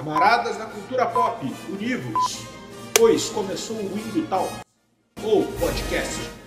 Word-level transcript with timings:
Camaradas 0.00 0.56
da 0.56 0.64
cultura 0.64 1.04
pop, 1.04 1.46
univos, 1.68 2.38
pois 2.94 3.28
começou 3.28 3.76
o 3.76 3.98
Indo 3.98 4.26
Talk, 4.28 4.50
ou 5.22 5.44
podcast. 5.58 6.39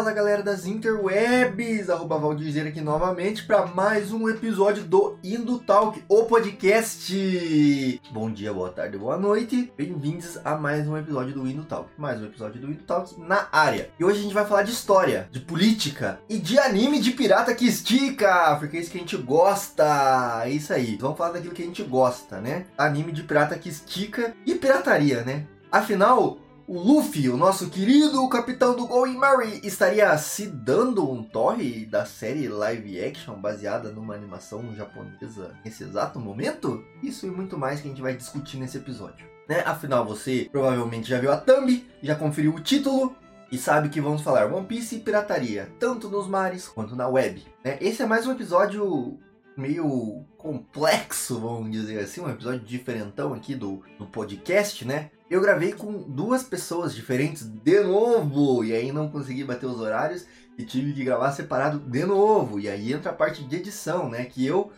Fala 0.00 0.12
galera 0.12 0.42
das 0.42 0.64
interwebs, 0.64 1.90
arroba 1.90 2.16
Valdir 2.16 2.66
aqui 2.66 2.80
novamente 2.80 3.44
para 3.44 3.66
mais 3.66 4.10
um 4.10 4.30
episódio 4.30 4.82
do 4.82 5.18
Indo 5.22 5.58
Talk, 5.58 6.02
o 6.08 6.24
podcast. 6.24 8.00
Bom 8.10 8.30
dia, 8.30 8.50
boa 8.50 8.70
tarde, 8.70 8.96
boa 8.96 9.18
noite, 9.18 9.70
bem-vindos 9.76 10.38
a 10.42 10.56
mais 10.56 10.88
um 10.88 10.96
episódio 10.96 11.34
do 11.34 11.46
Indo 11.46 11.64
Talk, 11.64 11.90
mais 11.98 12.18
um 12.18 12.24
episódio 12.24 12.62
do 12.62 12.68
Indo 12.68 12.82
Talk 12.84 13.20
na 13.20 13.46
área. 13.52 13.90
E 14.00 14.02
hoje 14.02 14.20
a 14.20 14.22
gente 14.22 14.32
vai 14.32 14.46
falar 14.46 14.62
de 14.62 14.72
história, 14.72 15.28
de 15.30 15.40
política 15.40 16.18
e 16.30 16.38
de 16.38 16.58
anime 16.58 16.98
de 16.98 17.10
pirata 17.10 17.54
que 17.54 17.66
estica, 17.66 18.56
porque 18.58 18.78
é 18.78 18.80
isso 18.80 18.90
que 18.90 18.96
a 18.96 19.00
gente 19.02 19.18
gosta, 19.18 20.44
é 20.46 20.50
isso 20.50 20.72
aí. 20.72 20.96
Vamos 20.98 21.18
falar 21.18 21.32
daquilo 21.32 21.52
que 21.52 21.62
a 21.62 21.66
gente 21.66 21.82
gosta, 21.82 22.40
né? 22.40 22.64
Anime 22.78 23.12
de 23.12 23.22
pirata 23.22 23.58
que 23.58 23.68
estica 23.68 24.34
e 24.46 24.54
pirataria, 24.54 25.24
né? 25.24 25.44
Afinal, 25.70 26.38
o 26.70 26.78
Luffy, 26.78 27.28
o 27.28 27.36
nosso 27.36 27.68
querido 27.68 28.28
capitão 28.28 28.76
do 28.76 28.86
Going 28.86 29.16
Mary, 29.16 29.60
estaria 29.64 30.16
se 30.16 30.46
dando 30.46 31.10
um 31.10 31.20
torre 31.20 31.84
da 31.84 32.06
série 32.06 32.46
live 32.46 33.04
action 33.04 33.34
baseada 33.34 33.90
numa 33.90 34.14
animação 34.14 34.72
japonesa 34.76 35.52
nesse 35.64 35.82
exato 35.82 36.20
momento? 36.20 36.84
Isso 37.02 37.26
e 37.26 37.30
muito 37.30 37.58
mais 37.58 37.80
que 37.80 37.88
a 37.88 37.90
gente 37.90 38.00
vai 38.00 38.14
discutir 38.14 38.56
nesse 38.56 38.76
episódio. 38.76 39.26
Né? 39.48 39.64
Afinal, 39.66 40.06
você 40.06 40.48
provavelmente 40.52 41.10
já 41.10 41.18
viu 41.18 41.32
a 41.32 41.36
thumb, 41.36 41.84
já 42.00 42.14
conferiu 42.14 42.54
o 42.54 42.60
título, 42.60 43.16
e 43.50 43.58
sabe 43.58 43.88
que 43.88 44.00
vamos 44.00 44.22
falar 44.22 44.46
One 44.46 44.64
Piece 44.64 44.94
e 44.94 45.00
pirataria, 45.00 45.68
tanto 45.80 46.08
nos 46.08 46.28
mares 46.28 46.68
quanto 46.68 46.94
na 46.94 47.08
web. 47.08 47.44
Né? 47.64 47.78
Esse 47.80 48.02
é 48.02 48.06
mais 48.06 48.28
um 48.28 48.30
episódio 48.30 49.18
meio 49.56 50.24
complexo, 50.38 51.40
vamos 51.40 51.72
dizer 51.72 51.98
assim, 51.98 52.20
um 52.20 52.30
episódio 52.30 52.60
diferentão 52.60 53.34
aqui 53.34 53.56
do, 53.56 53.82
do 53.98 54.06
podcast, 54.06 54.84
né? 54.84 55.10
Eu 55.30 55.40
gravei 55.40 55.72
com 55.72 55.92
duas 55.92 56.42
pessoas 56.42 56.92
diferentes 56.92 57.44
de 57.44 57.80
novo, 57.84 58.64
e 58.64 58.74
aí 58.74 58.90
não 58.90 59.08
consegui 59.08 59.44
bater 59.44 59.66
os 59.66 59.78
horários 59.78 60.26
e 60.58 60.64
tive 60.64 60.92
que 60.92 61.04
gravar 61.04 61.30
separado 61.30 61.78
de 61.78 62.04
novo. 62.04 62.58
E 62.58 62.68
aí 62.68 62.92
entra 62.92 63.12
a 63.12 63.14
parte 63.14 63.44
de 63.44 63.54
edição, 63.54 64.08
né? 64.10 64.24
Que 64.24 64.44
eu 64.44 64.72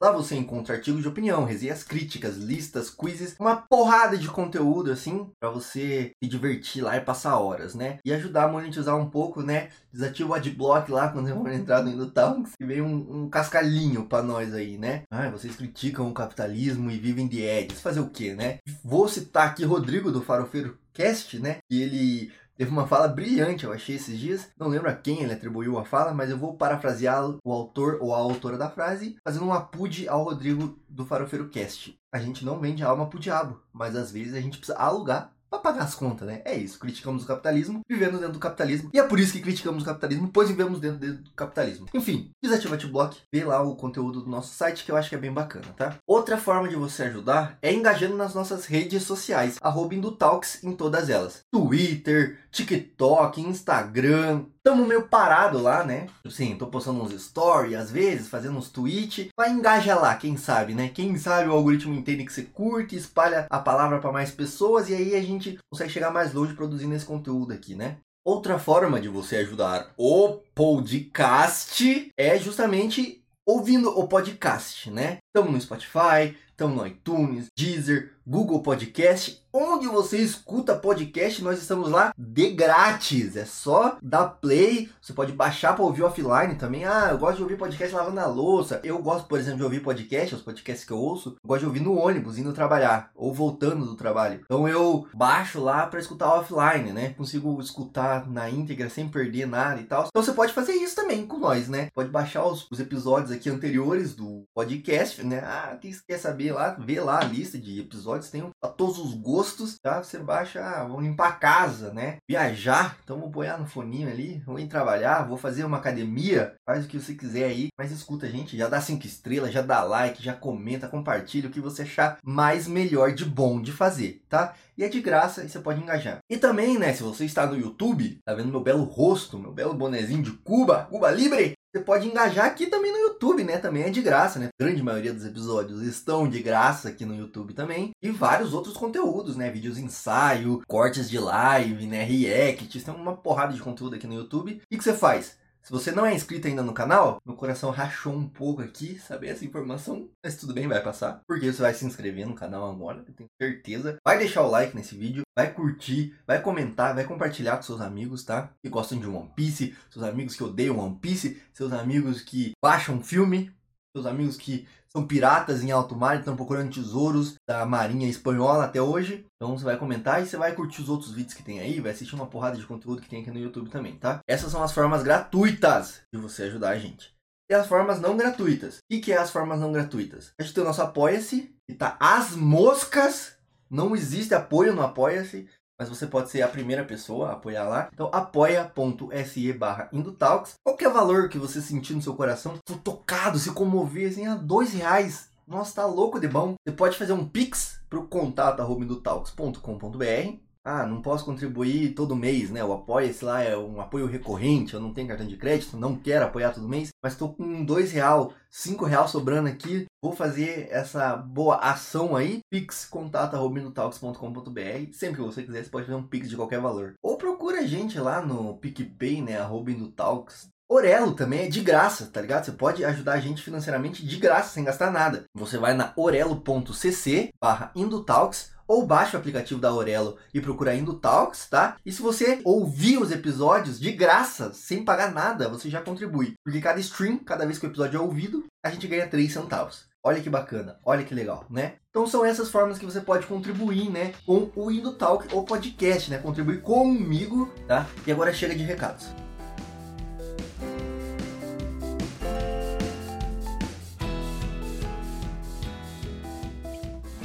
Lá 0.00 0.12
você 0.12 0.36
encontra 0.36 0.76
artigos 0.76 1.00
de 1.00 1.08
opinião, 1.08 1.44
resenhas 1.44 1.82
críticas, 1.82 2.36
listas, 2.36 2.90
quizzes, 2.90 3.34
uma 3.40 3.56
porrada 3.56 4.18
de 4.18 4.28
conteúdo 4.28 4.92
assim 4.92 5.30
para 5.40 5.48
você 5.48 6.12
se 6.22 6.28
divertir 6.28 6.82
lá 6.82 6.96
e 6.96 7.00
passar 7.00 7.38
horas, 7.38 7.74
né? 7.74 7.98
E 8.04 8.12
ajudar 8.12 8.44
a 8.44 8.48
monetizar 8.48 8.96
um 8.96 9.08
pouco, 9.08 9.42
né? 9.42 9.70
Desativa 9.90 10.30
o 10.30 10.34
adblock 10.34 10.90
lá 10.90 11.08
quando 11.08 11.34
for 11.34 11.50
entrar 11.50 11.82
no 11.82 11.90
Indutalks 11.90 12.52
e 12.60 12.64
vem 12.64 12.82
um, 12.82 13.22
um 13.22 13.30
cascalhinho 13.30 14.04
para 14.06 14.22
nós 14.22 14.52
aí, 14.52 14.76
né? 14.76 15.02
Ah, 15.10 15.30
vocês 15.30 15.56
criticam 15.56 16.08
o 16.08 16.14
capitalismo 16.14 16.90
e 16.90 16.98
vivem 16.98 17.26
de 17.26 17.48
ads. 17.48 17.80
Fazer 17.80 18.00
o 18.00 18.10
quê, 18.10 18.34
né? 18.34 18.58
Vou 18.84 19.08
citar 19.08 19.48
aqui 19.48 19.64
Rodrigo 19.64 20.12
do 20.12 20.20
Farofeiro 20.22 20.78
Cast, 20.92 21.38
né? 21.38 21.58
E 21.70 21.82
ele 21.82 22.32
Teve 22.56 22.70
uma 22.70 22.86
fala 22.86 23.06
brilhante, 23.06 23.64
eu 23.64 23.72
achei 23.72 23.96
esses 23.96 24.18
dias. 24.18 24.48
Não 24.58 24.68
lembro 24.68 24.88
a 24.88 24.94
quem 24.94 25.22
ele 25.22 25.34
atribuiu 25.34 25.78
a 25.78 25.84
fala, 25.84 26.14
mas 26.14 26.30
eu 26.30 26.38
vou 26.38 26.56
parafrasear 26.56 27.22
o 27.44 27.52
autor 27.52 27.98
ou 28.00 28.14
a 28.14 28.18
autora 28.18 28.56
da 28.56 28.70
frase, 28.70 29.16
fazendo 29.22 29.44
um 29.44 29.52
apude 29.52 30.08
ao 30.08 30.24
Rodrigo 30.24 30.78
do 30.88 31.04
Farofeiro 31.04 31.50
Cast. 31.50 31.98
A 32.10 32.18
gente 32.18 32.44
não 32.44 32.58
vende 32.58 32.82
alma 32.82 33.06
pro 33.06 33.18
diabo, 33.18 33.60
mas 33.72 33.94
às 33.94 34.10
vezes 34.10 34.32
a 34.32 34.40
gente 34.40 34.56
precisa 34.56 34.78
alugar 34.78 35.35
para 35.60 35.72
pagar 35.72 35.84
as 35.84 35.94
contas, 35.94 36.26
né? 36.26 36.42
É 36.44 36.54
isso. 36.54 36.78
Criticamos 36.78 37.24
o 37.24 37.26
capitalismo, 37.26 37.80
vivendo 37.88 38.18
dentro 38.18 38.32
do 38.32 38.38
capitalismo. 38.38 38.90
E 38.92 38.98
é 38.98 39.02
por 39.02 39.18
isso 39.18 39.32
que 39.32 39.40
criticamos 39.40 39.82
o 39.82 39.86
capitalismo, 39.86 40.28
pois 40.32 40.48
vivemos 40.48 40.80
dentro, 40.80 40.98
dentro 40.98 41.22
do 41.22 41.30
capitalismo. 41.32 41.86
Enfim, 41.94 42.30
desativa 42.42 42.76
o 42.76 42.88
block, 42.88 43.18
vê 43.32 43.44
lá 43.44 43.62
o 43.62 43.76
conteúdo 43.76 44.20
do 44.20 44.30
nosso 44.30 44.54
site 44.54 44.84
que 44.84 44.90
eu 44.90 44.96
acho 44.96 45.08
que 45.08 45.14
é 45.14 45.18
bem 45.18 45.32
bacana, 45.32 45.66
tá? 45.76 45.96
Outra 46.06 46.36
forma 46.36 46.68
de 46.68 46.76
você 46.76 47.04
ajudar 47.04 47.58
é 47.62 47.72
engajando 47.72 48.16
nas 48.16 48.34
nossas 48.34 48.66
redes 48.66 49.02
sociais, 49.02 49.56
arroba 49.60 49.94
Indutalks 49.94 50.62
em 50.62 50.72
todas 50.72 51.08
elas. 51.08 51.44
Twitter, 51.50 52.38
TikTok, 52.50 53.40
Instagram, 53.40 54.44
Tamo 54.66 54.84
meio 54.84 55.06
parado 55.06 55.62
lá, 55.62 55.84
né? 55.84 56.08
Sim, 56.28 56.56
tô 56.56 56.66
postando 56.66 57.00
uns 57.00 57.12
stories 57.12 57.76
às 57.76 57.88
vezes, 57.88 58.26
fazendo 58.26 58.58
uns 58.58 58.68
tweets. 58.68 59.28
Vai 59.38 59.52
engaja 59.52 59.94
lá, 59.94 60.16
quem 60.16 60.36
sabe, 60.36 60.74
né? 60.74 60.88
Quem 60.88 61.16
sabe 61.16 61.48
o 61.48 61.52
algoritmo 61.52 61.94
entende 61.94 62.24
que 62.24 62.32
você 62.32 62.42
curte, 62.42 62.96
espalha 62.96 63.46
a 63.48 63.60
palavra 63.60 64.00
para 64.00 64.10
mais 64.10 64.32
pessoas 64.32 64.90
e 64.90 64.94
aí 64.96 65.14
a 65.14 65.22
gente 65.22 65.56
consegue 65.70 65.92
chegar 65.92 66.10
mais 66.10 66.34
longe 66.34 66.52
produzindo 66.52 66.96
esse 66.96 67.06
conteúdo 67.06 67.52
aqui, 67.52 67.76
né? 67.76 67.98
Outra 68.26 68.58
forma 68.58 69.00
de 69.00 69.08
você 69.08 69.36
ajudar 69.36 69.92
o 69.96 70.40
podcast 70.52 72.10
é 72.18 72.36
justamente 72.36 73.22
ouvindo 73.46 73.96
o 73.96 74.08
podcast, 74.08 74.90
né? 74.90 75.18
Estamos 75.28 75.52
no 75.52 75.60
Spotify, 75.60 76.36
estamos 76.50 76.76
no 76.76 76.84
iTunes, 76.84 77.46
Deezer, 77.56 78.15
Google 78.26 78.60
Podcast 78.60 79.46
Onde 79.58 79.86
você 79.86 80.18
escuta 80.18 80.76
podcast, 80.76 81.42
nós 81.42 81.58
estamos 81.58 81.88
lá 81.88 82.12
de 82.14 82.50
grátis. 82.50 83.38
É 83.38 83.46
só 83.46 83.96
dar 84.02 84.26
play. 84.26 84.90
Você 85.00 85.14
pode 85.14 85.32
baixar 85.32 85.72
para 85.72 85.82
ouvir 85.82 86.02
offline 86.02 86.56
também. 86.56 86.84
Ah, 86.84 87.08
eu 87.10 87.16
gosto 87.16 87.38
de 87.38 87.42
ouvir 87.42 87.56
podcast 87.56 87.94
lavando 87.94 88.20
a 88.20 88.26
louça. 88.26 88.82
Eu 88.84 88.98
gosto, 88.98 89.26
por 89.26 89.38
exemplo, 89.38 89.56
de 89.56 89.64
ouvir 89.64 89.80
podcast, 89.80 90.34
os 90.34 90.42
podcasts 90.42 90.84
que 90.84 90.92
eu 90.92 90.98
ouço. 90.98 91.38
Eu 91.42 91.48
gosto 91.48 91.60
de 91.60 91.66
ouvir 91.68 91.80
no 91.80 91.96
ônibus, 91.96 92.36
indo 92.36 92.52
trabalhar 92.52 93.10
ou 93.14 93.32
voltando 93.32 93.86
do 93.86 93.96
trabalho. 93.96 94.42
Então 94.44 94.68
eu 94.68 95.06
baixo 95.14 95.58
lá 95.58 95.86
para 95.86 96.00
escutar 96.00 96.34
offline, 96.34 96.92
né? 96.92 97.14
Consigo 97.14 97.58
escutar 97.58 98.28
na 98.28 98.50
íntegra 98.50 98.90
sem 98.90 99.08
perder 99.08 99.46
nada 99.46 99.80
e 99.80 99.84
tal. 99.84 100.08
Então 100.08 100.22
você 100.22 100.32
pode 100.32 100.52
fazer 100.52 100.74
isso 100.74 100.94
também 100.94 101.26
com 101.26 101.38
nós, 101.38 101.66
né? 101.66 101.88
Pode 101.94 102.10
baixar 102.10 102.44
os, 102.44 102.66
os 102.70 102.78
episódios 102.78 103.30
aqui 103.30 103.48
anteriores 103.48 104.14
do 104.14 104.44
podcast, 104.54 105.24
né? 105.24 105.38
Ah, 105.38 105.78
quem 105.80 105.96
quer 106.06 106.18
saber 106.18 106.52
lá, 106.52 106.76
vê 106.78 107.00
lá 107.00 107.20
a 107.20 107.24
lista 107.24 107.56
de 107.56 107.80
episódios. 107.80 108.15
Tem 108.18 108.48
a 108.62 108.68
todos 108.68 108.98
os 108.98 109.14
gostos 109.14 109.76
tá? 109.82 110.02
Você 110.02 110.18
baixa, 110.18 110.60
ah, 110.60 110.84
vou 110.84 111.00
limpar 111.00 111.28
a 111.28 111.32
casa, 111.32 111.92
né? 111.92 112.16
Viajar, 112.28 112.98
então 113.02 113.18
vou 113.18 113.28
boiar 113.28 113.58
no 113.58 113.66
foninho 113.66 114.08
ali, 114.08 114.42
vou 114.44 114.58
ir 114.58 114.66
trabalhar, 114.66 115.22
vou 115.22 115.36
fazer 115.36 115.64
uma 115.64 115.76
academia, 115.76 116.54
faz 116.64 116.84
o 116.84 116.88
que 116.88 116.98
você 116.98 117.14
quiser 117.14 117.44
aí, 117.44 117.68
mas 117.78 117.92
escuta, 117.92 118.28
gente, 118.28 118.56
já 118.56 118.68
dá 118.68 118.80
cinco 118.80 119.06
estrelas, 119.06 119.52
já 119.52 119.62
dá 119.62 119.82
like, 119.82 120.22
já 120.22 120.32
comenta, 120.32 120.88
compartilha 120.88 121.48
o 121.48 121.52
que 121.52 121.60
você 121.60 121.82
achar 121.82 122.18
mais 122.24 122.66
melhor 122.66 123.12
de 123.12 123.24
bom 123.24 123.60
de 123.60 123.72
fazer, 123.72 124.22
tá? 124.28 124.54
E 124.76 124.84
é 124.84 124.88
de 124.88 125.00
graça 125.00 125.44
e 125.44 125.48
você 125.48 125.58
pode 125.58 125.80
engajar. 125.80 126.18
E 126.28 126.36
também, 126.36 126.78
né, 126.78 126.92
se 126.92 127.02
você 127.02 127.24
está 127.24 127.46
no 127.46 127.56
YouTube, 127.56 128.18
tá 128.24 128.34
vendo 128.34 128.50
meu 128.50 128.60
belo 128.60 128.84
rosto, 128.84 129.38
meu 129.38 129.52
belo 129.52 129.74
bonezinho 129.74 130.22
de 130.22 130.32
Cuba, 130.32 130.86
Cuba 130.90 131.10
Libre, 131.10 131.54
você 131.76 131.82
pode 131.82 132.08
engajar 132.08 132.46
aqui 132.46 132.66
também 132.66 132.90
no 132.90 132.98
YouTube, 132.98 133.44
né? 133.44 133.58
Também 133.58 133.82
é 133.82 133.90
de 133.90 134.00
graça, 134.00 134.38
né? 134.38 134.46
A 134.46 134.62
grande 134.62 134.82
maioria 134.82 135.12
dos 135.12 135.26
episódios 135.26 135.82
estão 135.82 136.26
de 136.26 136.40
graça 136.40 136.88
aqui 136.88 137.04
no 137.04 137.14
YouTube 137.14 137.52
também. 137.52 137.90
E 138.02 138.10
vários 138.10 138.54
outros 138.54 138.76
conteúdos, 138.78 139.36
né? 139.36 139.50
Vídeos 139.50 139.76
ensaio, 139.76 140.62
cortes 140.66 141.10
de 141.10 141.18
live, 141.18 141.86
né? 141.86 142.02
Reacts. 142.02 142.82
Tem 142.82 142.94
uma 142.94 143.14
porrada 143.14 143.52
de 143.52 143.60
conteúdo 143.60 143.94
aqui 143.94 144.06
no 144.06 144.14
YouTube. 144.14 144.54
O 144.54 144.68
que, 144.70 144.78
que 144.78 144.84
você 144.84 144.94
faz? 144.94 145.36
Se 145.66 145.72
você 145.72 145.90
não 145.90 146.06
é 146.06 146.14
inscrito 146.14 146.46
ainda 146.46 146.62
no 146.62 146.72
canal, 146.72 147.20
meu 147.26 147.34
coração 147.34 147.72
rachou 147.72 148.14
um 148.14 148.28
pouco 148.28 148.62
aqui, 148.62 149.00
saber 149.00 149.30
essa 149.30 149.44
informação, 149.44 150.08
mas 150.24 150.36
tudo 150.36 150.54
bem, 150.54 150.68
vai 150.68 150.80
passar. 150.80 151.22
Porque 151.26 151.52
você 151.52 151.60
vai 151.60 151.74
se 151.74 151.84
inscrever 151.84 152.24
no 152.24 152.36
canal 152.36 152.70
agora, 152.70 153.04
eu 153.04 153.12
tenho 153.12 153.28
certeza. 153.36 153.96
Vai 154.06 154.16
deixar 154.16 154.42
o 154.42 154.48
like 154.48 154.76
nesse 154.76 154.96
vídeo, 154.96 155.24
vai 155.36 155.52
curtir, 155.52 156.14
vai 156.24 156.40
comentar, 156.40 156.94
vai 156.94 157.02
compartilhar 157.02 157.56
com 157.56 157.64
seus 157.64 157.80
amigos, 157.80 158.22
tá? 158.22 158.52
Que 158.62 158.70
gostam 158.70 159.00
de 159.00 159.08
One 159.08 159.32
Piece, 159.34 159.76
seus 159.90 160.04
amigos 160.04 160.36
que 160.36 160.44
odeiam 160.44 160.78
One 160.78 161.00
Piece, 161.00 161.42
seus 161.52 161.72
amigos 161.72 162.22
que 162.22 162.52
baixam 162.62 163.02
filme, 163.02 163.52
seus 163.92 164.06
amigos 164.06 164.36
que 164.36 164.68
são 164.96 165.06
piratas 165.06 165.62
em 165.62 165.70
alto 165.70 165.94
mar 165.94 166.16
estão 166.16 166.34
procurando 166.34 166.72
tesouros 166.72 167.34
da 167.46 167.66
marinha 167.66 168.08
espanhola 168.08 168.64
até 168.64 168.80
hoje. 168.80 169.26
Então 169.36 169.56
você 169.56 169.62
vai 169.62 169.76
comentar 169.76 170.22
e 170.22 170.26
você 170.26 170.38
vai 170.38 170.54
curtir 170.54 170.80
os 170.80 170.88
outros 170.88 171.12
vídeos 171.12 171.34
que 171.34 171.42
tem 171.42 171.60
aí, 171.60 171.80
vai 171.80 171.92
assistir 171.92 172.14
uma 172.14 172.26
porrada 172.26 172.56
de 172.56 172.64
conteúdo 172.64 173.02
que 173.02 173.08
tem 173.08 173.20
aqui 173.20 173.30
no 173.30 173.38
YouTube 173.38 173.68
também, 173.68 173.96
tá? 173.96 174.20
Essas 174.26 174.50
são 174.50 174.62
as 174.62 174.72
formas 174.72 175.02
gratuitas 175.02 176.00
de 176.10 176.18
você 176.18 176.44
ajudar 176.44 176.70
a 176.70 176.78
gente. 176.78 177.14
E 177.50 177.54
as 177.54 177.66
formas 177.66 178.00
não 178.00 178.16
gratuitas. 178.16 178.78
O 178.78 179.00
que 179.00 179.12
é 179.12 179.18
as 179.18 179.30
formas 179.30 179.60
não 179.60 179.70
gratuitas? 179.70 180.32
A 180.40 180.42
gente 180.42 180.54
tem 180.54 180.64
o 180.64 180.66
nosso 180.66 180.80
Apoia-se, 180.80 181.54
que 181.68 181.76
tá 181.76 181.98
as 182.00 182.34
moscas. 182.34 183.36
Não 183.68 183.94
existe 183.94 184.34
apoio 184.34 184.72
no 184.72 184.82
Apoia-se 184.82 185.46
mas 185.78 185.88
você 185.88 186.06
pode 186.06 186.30
ser 186.30 186.42
a 186.42 186.48
primeira 186.48 186.84
pessoa 186.84 187.28
a 187.28 187.32
apoiar 187.32 187.64
lá. 187.64 187.88
Então 187.92 188.10
apoia.se 188.12 189.52
barra 189.52 189.88
Indotalks. 189.92 190.54
Qualquer 190.64 190.90
valor 190.90 191.28
que 191.28 191.38
você 191.38 191.60
sentir 191.60 191.94
no 191.94 192.02
seu 192.02 192.14
coração, 192.14 192.58
for 192.66 192.78
tocado, 192.78 193.38
se 193.38 193.50
comover, 193.52 194.10
assim, 194.10 194.26
a 194.26 194.34
dois 194.34 194.72
reais. 194.72 195.28
Nossa, 195.46 195.76
tá 195.76 195.86
louco 195.86 196.18
de 196.18 196.26
bom. 196.26 196.54
Você 196.64 196.74
pode 196.74 196.98
fazer 196.98 197.12
um 197.12 197.26
pix 197.28 197.80
pro 197.88 198.08
contato 198.08 198.60
arroba 198.60 198.84
indotalks.com.br 198.84 200.45
ah, 200.66 200.84
não 200.84 201.00
posso 201.00 201.24
contribuir 201.24 201.94
todo 201.94 202.16
mês, 202.16 202.50
né? 202.50 202.64
O 202.64 202.72
apoia-se 202.72 203.24
lá 203.24 203.40
é 203.40 203.56
um 203.56 203.80
apoio 203.80 204.06
recorrente, 204.06 204.74
eu 204.74 204.80
não 204.80 204.92
tenho 204.92 205.06
cartão 205.06 205.24
de 205.24 205.36
crédito, 205.36 205.76
não 205.76 205.96
quero 205.96 206.24
apoiar 206.24 206.50
todo 206.50 206.68
mês, 206.68 206.88
mas 207.00 207.12
estou 207.12 207.32
com 207.32 207.64
dois 207.64 207.92
real, 207.92 208.32
cinco 208.50 208.84
real 208.84 209.06
sobrando 209.06 209.48
aqui, 209.48 209.86
vou 210.02 210.12
fazer 210.12 210.66
essa 210.72 211.16
boa 211.16 211.58
ação 211.58 212.16
aí, 212.16 212.40
pix 212.50 212.84
contato@talks.com.br. 212.84 214.92
Sempre 214.92 215.16
que 215.16 215.22
você 215.22 215.44
quiser, 215.44 215.62
você 215.62 215.70
pode 215.70 215.86
fazer 215.86 215.96
um 215.96 216.06
pix 216.06 216.28
de 216.28 216.34
qualquer 216.34 216.60
valor. 216.60 216.94
Ou 217.00 217.16
procura 217.16 217.60
a 217.60 217.66
gente 217.66 218.00
lá 218.00 218.20
no 218.20 218.56
PicPay, 218.56 219.22
né, 219.22 219.38
arroba 219.38 219.70
Talks. 219.94 220.48
Orelo 220.68 221.14
também 221.14 221.46
é 221.46 221.48
de 221.48 221.60
graça, 221.60 222.06
tá 222.06 222.20
ligado? 222.20 222.44
Você 222.44 222.50
pode 222.50 222.84
ajudar 222.84 223.12
a 223.12 223.20
gente 223.20 223.40
financeiramente 223.40 224.04
de 224.04 224.16
graça, 224.16 224.48
sem 224.48 224.64
gastar 224.64 224.90
nada. 224.90 225.22
Você 225.32 225.58
vai 225.58 225.74
na 225.74 225.92
orelo.cc 225.96 227.30
barra 227.40 227.70
Indotalks 227.76 228.55
ou 228.66 228.86
baixe 228.86 229.16
o 229.16 229.18
aplicativo 229.18 229.60
da 229.60 229.68
Aurelo 229.68 230.16
e 230.32 230.40
procura 230.40 230.74
Indo 230.74 230.94
Talks, 230.94 231.48
tá? 231.48 231.76
E 231.84 231.92
se 231.92 232.02
você 232.02 232.40
ouvir 232.44 232.98
os 232.98 233.10
episódios 233.10 233.78
de 233.78 233.92
graça, 233.92 234.52
sem 234.52 234.84
pagar 234.84 235.12
nada, 235.12 235.48
você 235.48 235.68
já 235.70 235.80
contribui. 235.80 236.34
Porque 236.44 236.60
cada 236.60 236.80
stream, 236.80 237.18
cada 237.18 237.44
vez 237.44 237.58
que 237.58 237.66
o 237.66 237.70
episódio 237.70 237.98
é 237.98 238.00
ouvido, 238.00 238.44
a 238.64 238.70
gente 238.70 238.86
ganha 238.86 239.08
3 239.08 239.32
centavos. 239.32 239.86
Olha 240.02 240.20
que 240.20 240.30
bacana, 240.30 240.78
olha 240.84 241.04
que 241.04 241.14
legal, 241.14 241.44
né? 241.50 241.74
Então 241.90 242.06
são 242.06 242.24
essas 242.24 242.48
formas 242.48 242.78
que 242.78 242.84
você 242.84 243.00
pode 243.00 243.26
contribuir, 243.26 243.90
né, 243.90 244.14
com 244.24 244.52
o 244.54 244.70
Indo 244.70 244.92
Talk 244.92 245.34
ou 245.34 245.44
podcast, 245.44 246.10
né? 246.10 246.18
Contribuir 246.18 246.62
comigo, 246.62 247.52
tá? 247.66 247.86
E 248.06 248.12
agora 248.12 248.32
chega 248.32 248.54
de 248.54 248.62
recados. 248.62 249.25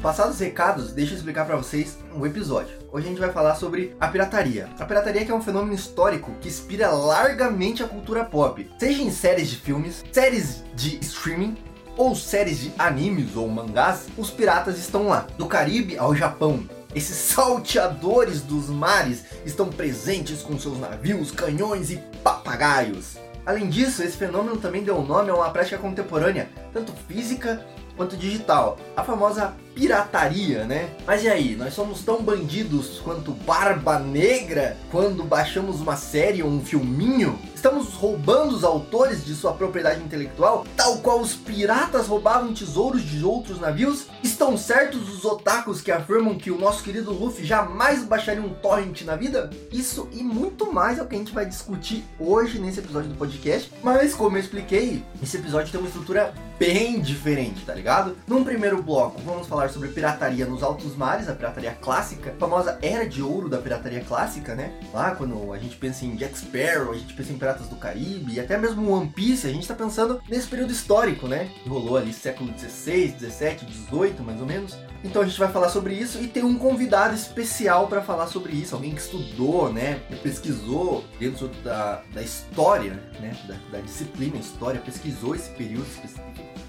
Passados 0.01 0.33
os 0.33 0.39
recados, 0.39 0.91
deixa 0.93 1.13
eu 1.13 1.17
explicar 1.17 1.45
para 1.45 1.55
vocês 1.55 1.99
um 2.15 2.25
episódio. 2.25 2.75
Hoje 2.91 3.05
a 3.05 3.09
gente 3.09 3.19
vai 3.19 3.31
falar 3.31 3.53
sobre 3.53 3.95
a 3.99 4.07
pirataria. 4.07 4.67
A 4.79 4.83
pirataria 4.83 5.23
que 5.23 5.31
é 5.31 5.35
um 5.35 5.43
fenômeno 5.43 5.75
histórico 5.75 6.33
que 6.41 6.47
inspira 6.47 6.89
largamente 6.89 7.83
a 7.83 7.87
cultura 7.87 8.25
pop, 8.25 8.67
seja 8.79 9.03
em 9.03 9.11
séries 9.11 9.47
de 9.47 9.57
filmes, 9.57 10.03
séries 10.11 10.63
de 10.73 10.97
streaming 11.01 11.55
ou 11.95 12.15
séries 12.15 12.59
de 12.59 12.73
animes 12.79 13.35
ou 13.35 13.47
mangás, 13.47 14.07
os 14.17 14.31
piratas 14.31 14.79
estão 14.79 15.07
lá. 15.07 15.27
Do 15.37 15.45
Caribe 15.45 15.95
ao 15.99 16.15
Japão, 16.15 16.67
esses 16.95 17.17
salteadores 17.35 18.41
dos 18.41 18.69
mares 18.69 19.23
estão 19.45 19.69
presentes 19.69 20.41
com 20.41 20.57
seus 20.57 20.79
navios, 20.79 21.29
canhões 21.29 21.91
e 21.91 21.97
papagaios. 22.23 23.17
Além 23.45 23.69
disso, 23.69 24.01
esse 24.01 24.17
fenômeno 24.17 24.57
também 24.57 24.83
deu 24.83 24.99
nome 25.03 25.29
a 25.29 25.35
uma 25.35 25.51
prática 25.51 25.77
contemporânea, 25.77 26.49
tanto 26.73 26.91
física 27.07 27.63
quanto 27.95 28.17
digital. 28.17 28.77
A 28.95 29.03
famosa 29.03 29.53
pirataria, 29.73 30.65
né? 30.65 30.89
Mas 31.05 31.23
e 31.23 31.29
aí, 31.29 31.55
nós 31.55 31.73
somos 31.73 32.03
tão 32.03 32.21
bandidos 32.21 32.99
quanto 33.03 33.31
Barba 33.31 33.99
Negra 33.99 34.77
quando 34.91 35.23
baixamos 35.23 35.81
uma 35.81 35.95
série 35.95 36.43
ou 36.43 36.49
um 36.49 36.61
filminho? 36.63 37.39
Estamos 37.61 37.93
roubando 37.93 38.55
os 38.55 38.63
autores 38.63 39.23
de 39.23 39.35
sua 39.35 39.53
propriedade 39.53 40.01
intelectual, 40.01 40.65
tal 40.75 40.97
qual 40.97 41.19
os 41.19 41.35
piratas 41.35 42.07
roubavam 42.07 42.55
tesouros 42.55 43.03
de 43.03 43.23
outros 43.23 43.59
navios? 43.59 44.07
Estão 44.23 44.57
certos 44.57 45.07
os 45.07 45.23
otakus 45.23 45.79
que 45.79 45.91
afirmam 45.91 46.35
que 46.35 46.49
o 46.49 46.57
nosso 46.57 46.83
querido 46.83 47.13
Luffy 47.13 47.45
jamais 47.45 48.03
baixaria 48.03 48.41
um 48.41 48.49
torrent 48.55 49.03
na 49.03 49.15
vida? 49.15 49.51
Isso 49.71 50.09
e 50.11 50.23
muito 50.23 50.73
mais 50.73 50.97
é 50.97 51.03
o 51.03 51.05
que 51.05 51.13
a 51.13 51.19
gente 51.19 51.33
vai 51.33 51.45
discutir 51.45 52.03
hoje 52.19 52.57
nesse 52.57 52.79
episódio 52.79 53.09
do 53.09 53.15
podcast. 53.15 53.71
Mas 53.83 54.15
como 54.15 54.37
eu 54.37 54.41
expliquei, 54.41 55.03
esse 55.21 55.37
episódio 55.37 55.71
tem 55.71 55.79
uma 55.79 55.87
estrutura 55.87 56.33
bem 56.57 56.99
diferente, 56.99 57.63
tá 57.63 57.75
ligado? 57.75 58.17
Num 58.27 58.43
primeiro 58.43 58.81
bloco, 58.81 59.21
vamos 59.23 59.47
falar 59.47 59.60
sobre 59.69 59.89
pirataria 59.89 60.45
nos 60.45 60.63
altos 60.63 60.95
mares, 60.95 61.29
a 61.29 61.33
pirataria 61.33 61.77
clássica, 61.79 62.31
a 62.31 62.39
famosa 62.39 62.77
era 62.81 63.07
de 63.07 63.21
ouro 63.21 63.49
da 63.49 63.57
pirataria 63.57 64.03
clássica, 64.03 64.55
né? 64.55 64.73
Lá 64.93 65.15
quando 65.15 65.53
a 65.53 65.57
gente 65.57 65.75
pensa 65.75 66.05
em 66.05 66.15
Jack 66.15 66.37
Sparrow, 66.37 66.91
a 66.91 66.97
gente 66.97 67.13
pensa 67.13 67.31
em 67.31 67.37
Piratas 67.37 67.67
do 67.67 67.75
Caribe, 67.75 68.33
e 68.33 68.39
até 68.39 68.57
mesmo 68.57 68.91
One 68.91 69.09
Piece, 69.09 69.47
a 69.47 69.51
gente 69.51 69.67
tá 69.67 69.73
pensando 69.73 70.21
nesse 70.29 70.47
período 70.47 70.71
histórico, 70.71 71.27
né? 71.27 71.49
Que 71.63 71.69
rolou 71.69 71.97
ali 71.97 72.13
século 72.13 72.51
16, 72.51 73.13
17, 73.13 73.65
18, 73.65 74.23
mais 74.23 74.39
ou 74.39 74.45
menos. 74.45 74.77
Então 75.03 75.21
a 75.21 75.25
gente 75.25 75.39
vai 75.39 75.51
falar 75.51 75.69
sobre 75.69 75.95
isso 75.95 76.21
e 76.21 76.27
tem 76.27 76.43
um 76.43 76.57
convidado 76.57 77.15
especial 77.15 77.87
para 77.87 78.01
falar 78.01 78.27
sobre 78.27 78.53
isso, 78.53 78.75
alguém 78.75 78.93
que 78.93 79.01
estudou, 79.01 79.71
né, 79.73 79.99
pesquisou 80.21 81.03
dentro 81.19 81.47
da, 81.63 82.03
da 82.13 82.21
história, 82.21 82.93
né, 83.19 83.35
da, 83.47 83.55
da 83.77 83.83
disciplina 83.83 84.37
história, 84.37 84.79
pesquisou 84.79 85.35
esse 85.35 85.49
período. 85.51 85.85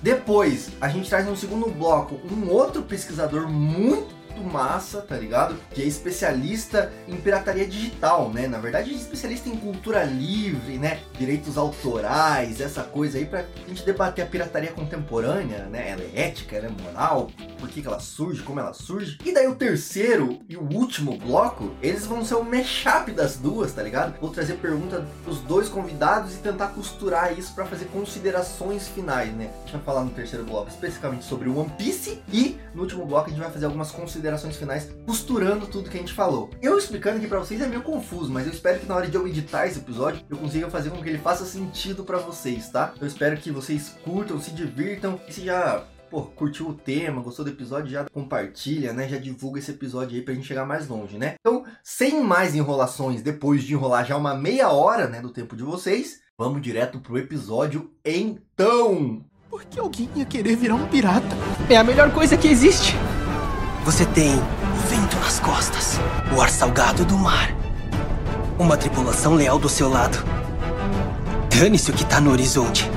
Depois 0.02 0.70
a 0.80 0.88
gente 0.88 1.08
traz 1.08 1.24
no 1.26 1.36
segundo 1.36 1.70
bloco 1.70 2.20
um 2.28 2.50
outro 2.50 2.82
pesquisador 2.82 3.48
muito 3.48 4.12
massa, 4.42 5.00
tá 5.00 5.16
ligado? 5.16 5.56
Que 5.70 5.82
é 5.82 5.84
especialista 5.84 6.92
em 7.08 7.16
pirataria 7.16 7.66
digital, 7.66 8.30
né? 8.30 8.46
Na 8.46 8.58
verdade, 8.58 8.90
é 8.90 8.94
especialista 8.94 9.48
em 9.48 9.56
cultura 9.56 10.04
livre, 10.04 10.78
né? 10.78 11.00
Direitos 11.18 11.56
autorais, 11.56 12.60
essa 12.60 12.82
coisa 12.82 13.18
aí, 13.18 13.26
pra 13.26 13.44
gente 13.68 13.84
debater 13.84 14.24
a 14.24 14.28
pirataria 14.28 14.72
contemporânea, 14.72 15.66
né? 15.66 15.90
Ela 15.90 16.02
é 16.02 16.26
ética, 16.26 16.56
ela 16.56 16.66
é 16.66 16.82
moral, 16.82 17.30
por 17.58 17.68
que, 17.68 17.80
que 17.80 17.86
ela 17.86 18.00
surge, 18.00 18.42
como 18.42 18.60
ela 18.60 18.72
surge. 18.72 19.18
E 19.24 19.32
daí 19.32 19.46
o 19.46 19.54
terceiro 19.54 20.40
e 20.48 20.56
o 20.56 20.62
último 20.62 21.16
bloco, 21.16 21.74
eles 21.80 22.04
vão 22.04 22.24
ser 22.24 22.34
o 22.34 22.44
mashup 22.44 23.12
das 23.12 23.36
duas, 23.36 23.72
tá 23.72 23.82
ligado? 23.82 24.18
Vou 24.20 24.30
trazer 24.30 24.54
pergunta 24.54 25.06
dos 25.24 25.38
dois 25.40 25.68
convidados 25.68 26.34
e 26.34 26.38
tentar 26.38 26.68
costurar 26.68 27.38
isso 27.38 27.54
para 27.54 27.64
fazer 27.64 27.86
considerações 27.86 28.88
finais, 28.88 29.32
né? 29.32 29.50
A 29.54 29.60
gente 29.60 29.72
vai 29.72 29.82
falar 29.82 30.04
no 30.04 30.10
terceiro 30.10 30.44
bloco 30.44 30.68
especificamente 30.68 31.24
sobre 31.24 31.48
o 31.48 31.58
One 31.58 31.70
Piece 31.78 32.22
e 32.32 32.58
no 32.74 32.82
último 32.82 33.06
bloco 33.06 33.26
a 33.26 33.30
gente 33.30 33.40
vai 33.40 33.50
fazer 33.50 33.66
algumas 33.66 33.90
considerações 33.90 34.31
considerações 34.32 34.56
finais, 34.56 34.88
costurando 35.06 35.66
tudo 35.66 35.90
que 35.90 35.96
a 35.96 36.00
gente 36.00 36.12
falou. 36.12 36.50
Eu 36.60 36.78
explicando 36.78 37.18
aqui 37.18 37.26
para 37.26 37.38
vocês 37.38 37.60
é 37.60 37.66
meio 37.66 37.82
confuso, 37.82 38.30
mas 38.30 38.46
eu 38.46 38.52
espero 38.52 38.80
que 38.80 38.86
na 38.86 38.96
hora 38.96 39.08
de 39.08 39.14
eu 39.14 39.26
editar 39.26 39.66
esse 39.66 39.78
episódio, 39.78 40.24
eu 40.30 40.36
consiga 40.36 40.70
fazer 40.70 40.90
com 40.90 41.02
que 41.02 41.08
ele 41.08 41.18
faça 41.18 41.44
sentido 41.44 42.04
para 42.04 42.18
vocês, 42.18 42.68
tá? 42.68 42.94
Eu 43.00 43.06
espero 43.06 43.36
que 43.36 43.50
vocês 43.50 43.96
curtam, 44.04 44.40
se 44.40 44.50
divirtam 44.52 45.20
e 45.28 45.32
se 45.32 45.44
já 45.44 45.84
pô, 46.10 46.22
curtiu 46.22 46.68
o 46.68 46.74
tema, 46.74 47.22
gostou 47.22 47.44
do 47.44 47.50
episódio, 47.50 47.90
já 47.90 48.06
compartilha, 48.10 48.92
né? 48.92 49.08
Já 49.08 49.18
divulga 49.18 49.58
esse 49.58 49.70
episódio 49.70 50.16
aí 50.16 50.22
pra 50.22 50.34
gente 50.34 50.46
chegar 50.46 50.64
mais 50.64 50.88
longe, 50.88 51.18
né? 51.18 51.34
Então, 51.40 51.64
sem 51.82 52.22
mais 52.22 52.54
enrolações, 52.54 53.22
depois 53.22 53.62
de 53.62 53.74
enrolar 53.74 54.06
já 54.06 54.16
uma 54.16 54.34
meia 54.34 54.70
hora, 54.70 55.08
né, 55.08 55.20
do 55.20 55.30
tempo 55.30 55.56
de 55.56 55.62
vocês, 55.62 56.20
vamos 56.38 56.62
direto 56.62 57.00
pro 57.00 57.18
episódio 57.18 57.90
então. 58.04 59.24
Por 59.48 59.64
que 59.64 59.78
alguém 59.78 60.08
ia 60.16 60.24
querer 60.24 60.56
virar 60.56 60.76
um 60.76 60.86
pirata? 60.88 61.26
É 61.68 61.76
a 61.76 61.84
melhor 61.84 62.10
coisa 62.12 62.36
que 62.38 62.48
existe. 62.48 62.94
Você 63.84 64.06
tem 64.06 64.30
vento 64.88 65.16
nas 65.16 65.40
costas, 65.40 65.98
o 66.36 66.40
ar 66.40 66.48
salgado 66.48 67.04
do 67.04 67.18
mar, 67.18 67.52
uma 68.56 68.76
tripulação 68.76 69.34
leal 69.34 69.58
do 69.58 69.68
seu 69.68 69.88
lado. 69.88 70.24
Dane-se 71.50 71.90
o 71.90 71.94
que 71.94 72.04
tá 72.04 72.20
no 72.20 72.30
horizonte. 72.30 72.88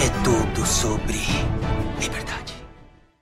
É 0.00 0.08
tudo 0.22 0.64
sobre. 0.64 1.20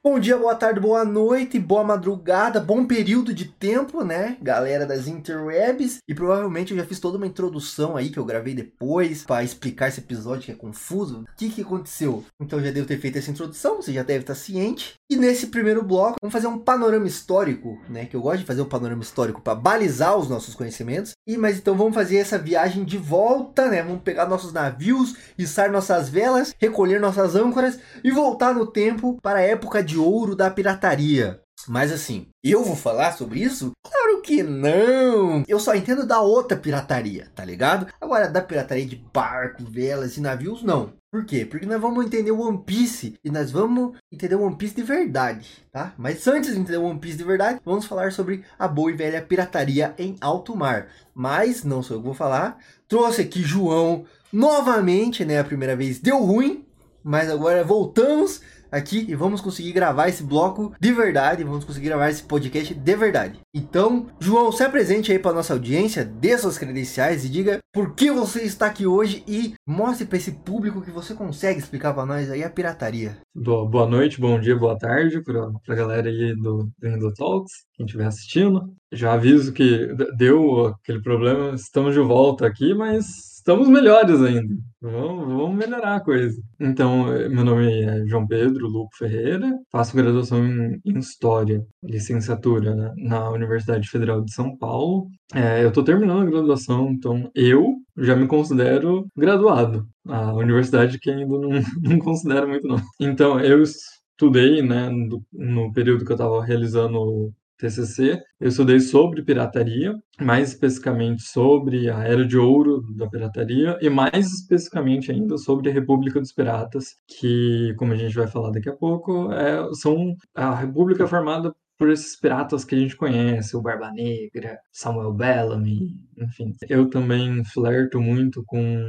Bom 0.07 0.21
dia, 0.21 0.39
boa 0.39 0.55
tarde, 0.55 0.79
boa 0.79 1.05
noite, 1.05 1.59
boa 1.59 1.83
madrugada, 1.83 2.61
bom 2.61 2.87
período 2.87 3.35
de 3.35 3.47
tempo, 3.47 4.05
né, 4.05 4.37
galera 4.41 4.87
das 4.87 5.09
interwebs. 5.09 5.99
E 6.07 6.15
provavelmente 6.15 6.71
eu 6.71 6.79
já 6.79 6.87
fiz 6.87 7.01
toda 7.01 7.17
uma 7.17 7.27
introdução 7.27 7.97
aí 7.97 8.09
que 8.09 8.17
eu 8.17 8.25
gravei 8.25 8.55
depois 8.55 9.25
para 9.25 9.43
explicar 9.43 9.89
esse 9.89 9.99
episódio 9.99 10.45
que 10.45 10.53
é 10.53 10.55
confuso. 10.55 11.23
O 11.23 11.37
que 11.37 11.51
que 11.51 11.63
aconteceu? 11.63 12.25
Então 12.41 12.63
já 12.63 12.71
devo 12.71 12.87
ter 12.87 13.01
feito 13.01 13.19
essa 13.19 13.33
introdução, 13.33 13.83
você 13.83 13.93
já 13.93 14.05
deve 14.05 14.21
estar 14.21 14.37
ciente. 14.37 14.95
E 15.11 15.17
nesse 15.17 15.49
primeiro 15.49 15.83
bloco, 15.83 16.19
vamos 16.23 16.33
fazer 16.33 16.47
um 16.47 16.59
panorama 16.59 17.09
histórico, 17.09 17.77
né, 17.91 18.07
que 18.07 18.15
eu 18.15 18.21
gosto 18.21 18.39
de 18.39 18.47
fazer 18.47 18.63
um 18.63 18.69
panorama 18.69 19.03
histórico 19.03 19.43
para 19.43 19.57
balizar 19.57 20.17
os 20.17 20.29
nossos 20.29 20.55
conhecimentos. 20.55 21.15
E 21.27 21.37
mas 21.37 21.59
então 21.59 21.77
vamos 21.77 21.97
fazer 21.97 22.19
essa 22.19 22.39
viagem 22.39 22.85
de 22.85 22.97
volta, 22.97 23.69
né? 23.69 23.83
Vamos 23.83 24.03
pegar 24.03 24.29
nossos 24.29 24.53
navios, 24.53 25.17
içar 25.37 25.73
nossas 25.73 26.09
velas, 26.09 26.55
recolher 26.61 27.01
nossas 27.01 27.35
âncoras 27.35 27.81
e 28.05 28.13
voltar 28.13 28.55
no 28.55 28.67
tempo 28.69 29.19
para 29.21 29.41
a 29.41 29.43
época 29.43 29.83
de 29.83 29.96
ouro 29.99 30.35
da 30.35 30.51
pirataria. 30.51 31.41
Mas 31.69 31.91
assim, 31.91 32.29
eu 32.45 32.63
vou 32.63 32.77
falar 32.77 33.13
sobre 33.13 33.41
isso? 33.41 33.73
Claro 33.83 34.23
que 34.23 34.43
não! 34.43 35.43
Eu 35.49 35.59
só 35.59 35.75
entendo 35.75 36.07
da 36.07 36.21
outra 36.21 36.57
pirataria, 36.57 37.29
tá 37.35 37.45
ligado? 37.45 37.87
Agora, 38.01 38.29
da 38.29 38.41
pirataria 38.41 38.87
de 38.87 38.97
barco, 39.13 39.65
velas 39.65 40.17
e 40.17 40.21
navios, 40.21 40.63
não. 40.63 40.93
Por 41.11 41.25
quê? 41.25 41.45
Porque 41.45 41.67
nós 41.67 41.81
vamos 41.81 42.05
entender 42.05 42.31
o 42.31 42.41
One 42.41 42.63
Piece 42.65 43.15
e 43.25 43.31
nós 43.31 43.51
vamos 43.51 43.97
entender 44.13 44.35
o 44.35 44.43
One 44.43 44.57
Piece 44.57 44.77
de 44.77 44.83
verdade, 44.83 45.67
tá? 45.73 45.95
Mas 45.97 46.27
antes 46.27 46.53
de 46.53 46.61
entender 46.61 46.77
o 46.77 46.85
One 46.85 47.01
Piece 47.01 47.17
de 47.17 47.25
verdade, 47.25 47.61
vamos 47.65 47.87
falar 47.87 48.13
sobre 48.13 48.45
a 48.59 48.69
boa 48.69 48.91
e 48.91 48.95
velha 48.95 49.23
pirataria 49.23 49.95
em 49.99 50.17
alto 50.21 50.55
mar. 50.55 50.89
Mas 51.15 51.65
não 51.65 51.83
sou 51.83 51.97
eu 51.97 52.01
que 52.01 52.07
vou 52.07 52.15
falar. 52.15 52.59
Trouxe 52.87 53.23
aqui 53.23 53.43
João 53.43 54.05
novamente, 54.33 55.25
né? 55.25 55.41
A 55.41 55.45
primeira 55.45 55.75
vez 55.75 55.99
deu 55.99 56.19
ruim, 56.23 56.67
mas 57.03 57.31
agora 57.31 57.65
voltamos 57.65 58.43
aqui 58.71 59.05
e 59.09 59.15
vamos 59.15 59.41
conseguir 59.41 59.73
gravar 59.73 60.09
esse 60.09 60.23
bloco 60.23 60.73
de 60.81 60.93
verdade, 60.93 61.45
vamos 61.45 61.65
conseguir 61.65 61.87
gravar 61.89 62.11
esse 62.11 62.23
podcast 62.23 62.75
de 62.75 62.97
verdade. 62.97 63.41
Então, 63.55 64.07
João, 64.21 64.53
se 64.53 64.63
apresente 64.63 65.13
aí 65.13 65.19
para 65.19 65.35
nossa 65.35 65.53
audiência, 65.53 66.05
dê 66.05 66.37
suas 66.37 66.59
credenciais 66.59 67.25
e 67.25 67.29
diga 67.29 67.59
por 67.73 67.95
que 67.95 68.11
você 68.11 68.43
está 68.43 68.67
aqui 68.67 68.87
hoje 68.87 69.23
e 69.27 69.55
mostre 69.67 70.07
para 70.07 70.19
esse 70.19 70.33
público 70.33 70.83
que 70.83 70.91
você 70.91 71.15
consegue 71.15 71.59
explicar 71.59 71.95
para 71.95 72.07
nós 72.07 72.31
aí 72.31 72.43
a 72.43 72.51
pirataria. 72.51 73.19
Boa, 73.35 73.69
boa 73.69 73.87
noite, 73.87 74.21
bom 74.21 74.39
dia, 74.41 74.57
boa 74.57 74.79
tarde 74.79 75.23
para 75.23 75.51
a 75.69 75.75
galera 75.75 76.09
aí 76.09 76.35
do 76.35 76.71
do 76.99 77.13
Talks, 77.13 77.53
quem 77.75 77.87
estiver 77.87 78.07
assistindo. 78.07 78.73
Já 78.93 79.15
aviso 79.15 79.53
que 79.53 79.89
deu 80.17 80.67
aquele 80.67 81.03
problema, 81.03 81.55
estamos 81.55 81.95
de 81.95 82.01
volta 82.01 82.47
aqui, 82.47 82.75
mas 82.75 83.36
estamos 83.47 83.69
melhores 83.69 84.21
ainda. 84.21 84.57
Vamos, 84.81 85.27
vamos 85.29 85.57
melhorar 85.57 85.95
a 85.95 86.01
coisa. 86.01 86.37
Então, 86.59 87.07
meu 87.31 87.45
nome 87.45 87.81
é 87.81 88.05
João 88.09 88.27
Pedro 88.27 88.67
Lupo 88.67 88.97
Ferreira, 88.97 89.57
faço 89.71 89.97
graduação 89.97 90.45
em, 90.45 90.81
em 90.85 90.99
História, 90.99 91.65
licenciatura 91.81 92.75
né, 92.75 92.93
na 92.97 93.31
Universidade 93.31 93.89
Federal 93.89 94.21
de 94.21 94.33
São 94.33 94.57
Paulo. 94.57 95.07
É, 95.33 95.63
eu 95.63 95.69
estou 95.69 95.85
terminando 95.85 96.27
a 96.27 96.31
graduação, 96.31 96.89
então 96.91 97.31
eu 97.37 97.77
já 97.97 98.17
me 98.17 98.27
considero 98.27 99.07
graduado. 99.17 99.87
A 100.09 100.33
universidade 100.35 100.99
que 100.99 101.09
ainda 101.09 101.39
não, 101.39 101.51
não 101.83 101.99
considera 102.01 102.49
muito 102.49 102.67
não. 102.67 102.81
Então, 103.01 103.39
eu 103.39 103.63
estudei, 103.63 104.61
né, 104.61 104.91
no 105.33 105.73
período 105.73 106.05
que 106.05 106.11
eu 106.11 106.17
estava 106.17 106.45
realizando 106.45 107.33
TCC, 107.59 108.21
eu 108.41 108.49
estudei 108.49 108.81
sobre 108.81 109.23
pirataria, 109.23 109.95
mais 110.21 110.51
especificamente 110.51 111.23
sobre 111.23 111.91
a 111.91 112.01
Era 112.05 112.27
de 112.27 112.37
Ouro 112.37 112.83
da 112.95 113.09
pirataria 113.09 113.79
e 113.81 113.89
mais 113.89 114.33
especificamente 114.33 115.11
ainda 115.11 115.37
sobre 115.39 115.71
a 115.71 115.73
República 115.73 116.21
dos 116.21 116.33
Piratas, 116.33 116.97
que, 117.07 117.75
como 117.79 117.93
a 117.93 117.97
gente 117.97 118.15
vai 118.15 118.27
falar 118.27 118.51
daqui 118.51 118.69
a 118.69 118.77
pouco, 118.77 119.33
é, 119.33 119.69
são 119.75 120.15
a 120.35 120.55
república 120.55 121.07
formada 121.07 121.55
por 121.79 121.91
esses 121.91 122.19
piratas 122.19 122.65
que 122.65 122.75
a 122.75 122.79
gente 122.79 122.97
conhece, 122.97 123.57
o 123.57 123.61
Barba 123.61 123.91
Negra, 123.93 124.59
Samuel 124.73 125.13
Bellamy, 125.13 125.95
enfim. 126.19 126.53
Eu 126.69 126.89
também 126.89 127.45
flerto 127.45 128.01
muito 128.01 128.43
com 128.47 128.83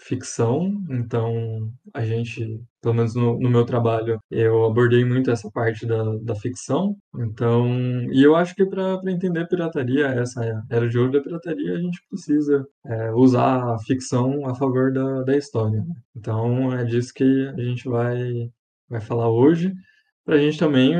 ficção, 0.00 0.72
então 0.90 1.70
a 1.92 2.04
gente, 2.04 2.60
pelo 2.80 2.94
menos 2.94 3.14
no, 3.14 3.38
no 3.38 3.50
meu 3.50 3.64
trabalho, 3.64 4.20
eu 4.30 4.64
abordei 4.64 5.04
muito 5.04 5.30
essa 5.30 5.50
parte 5.50 5.84
da, 5.86 6.02
da 6.22 6.34
ficção. 6.36 6.96
Então, 7.18 7.66
e 8.12 8.22
eu 8.22 8.36
acho 8.36 8.54
que 8.54 8.64
para 8.64 9.00
entender 9.06 9.48
pirataria, 9.48 10.06
essa 10.06 10.44
era 10.70 10.88
de 10.88 10.98
ouro 10.98 11.12
da 11.12 11.20
pirataria, 11.20 11.74
a 11.74 11.80
gente 11.80 12.00
precisa 12.08 12.64
é, 12.86 13.10
usar 13.12 13.74
a 13.74 13.78
ficção 13.80 14.46
a 14.46 14.54
favor 14.54 14.92
da, 14.92 15.22
da 15.24 15.36
história. 15.36 15.80
Né? 15.80 15.94
Então, 16.16 16.72
é 16.72 16.84
disso 16.84 17.12
que 17.14 17.48
a 17.48 17.60
gente 17.60 17.88
vai, 17.88 18.48
vai 18.88 19.00
falar 19.00 19.28
hoje 19.28 19.72
para 20.28 20.36
a 20.36 20.38
gente 20.38 20.58
também 20.58 20.94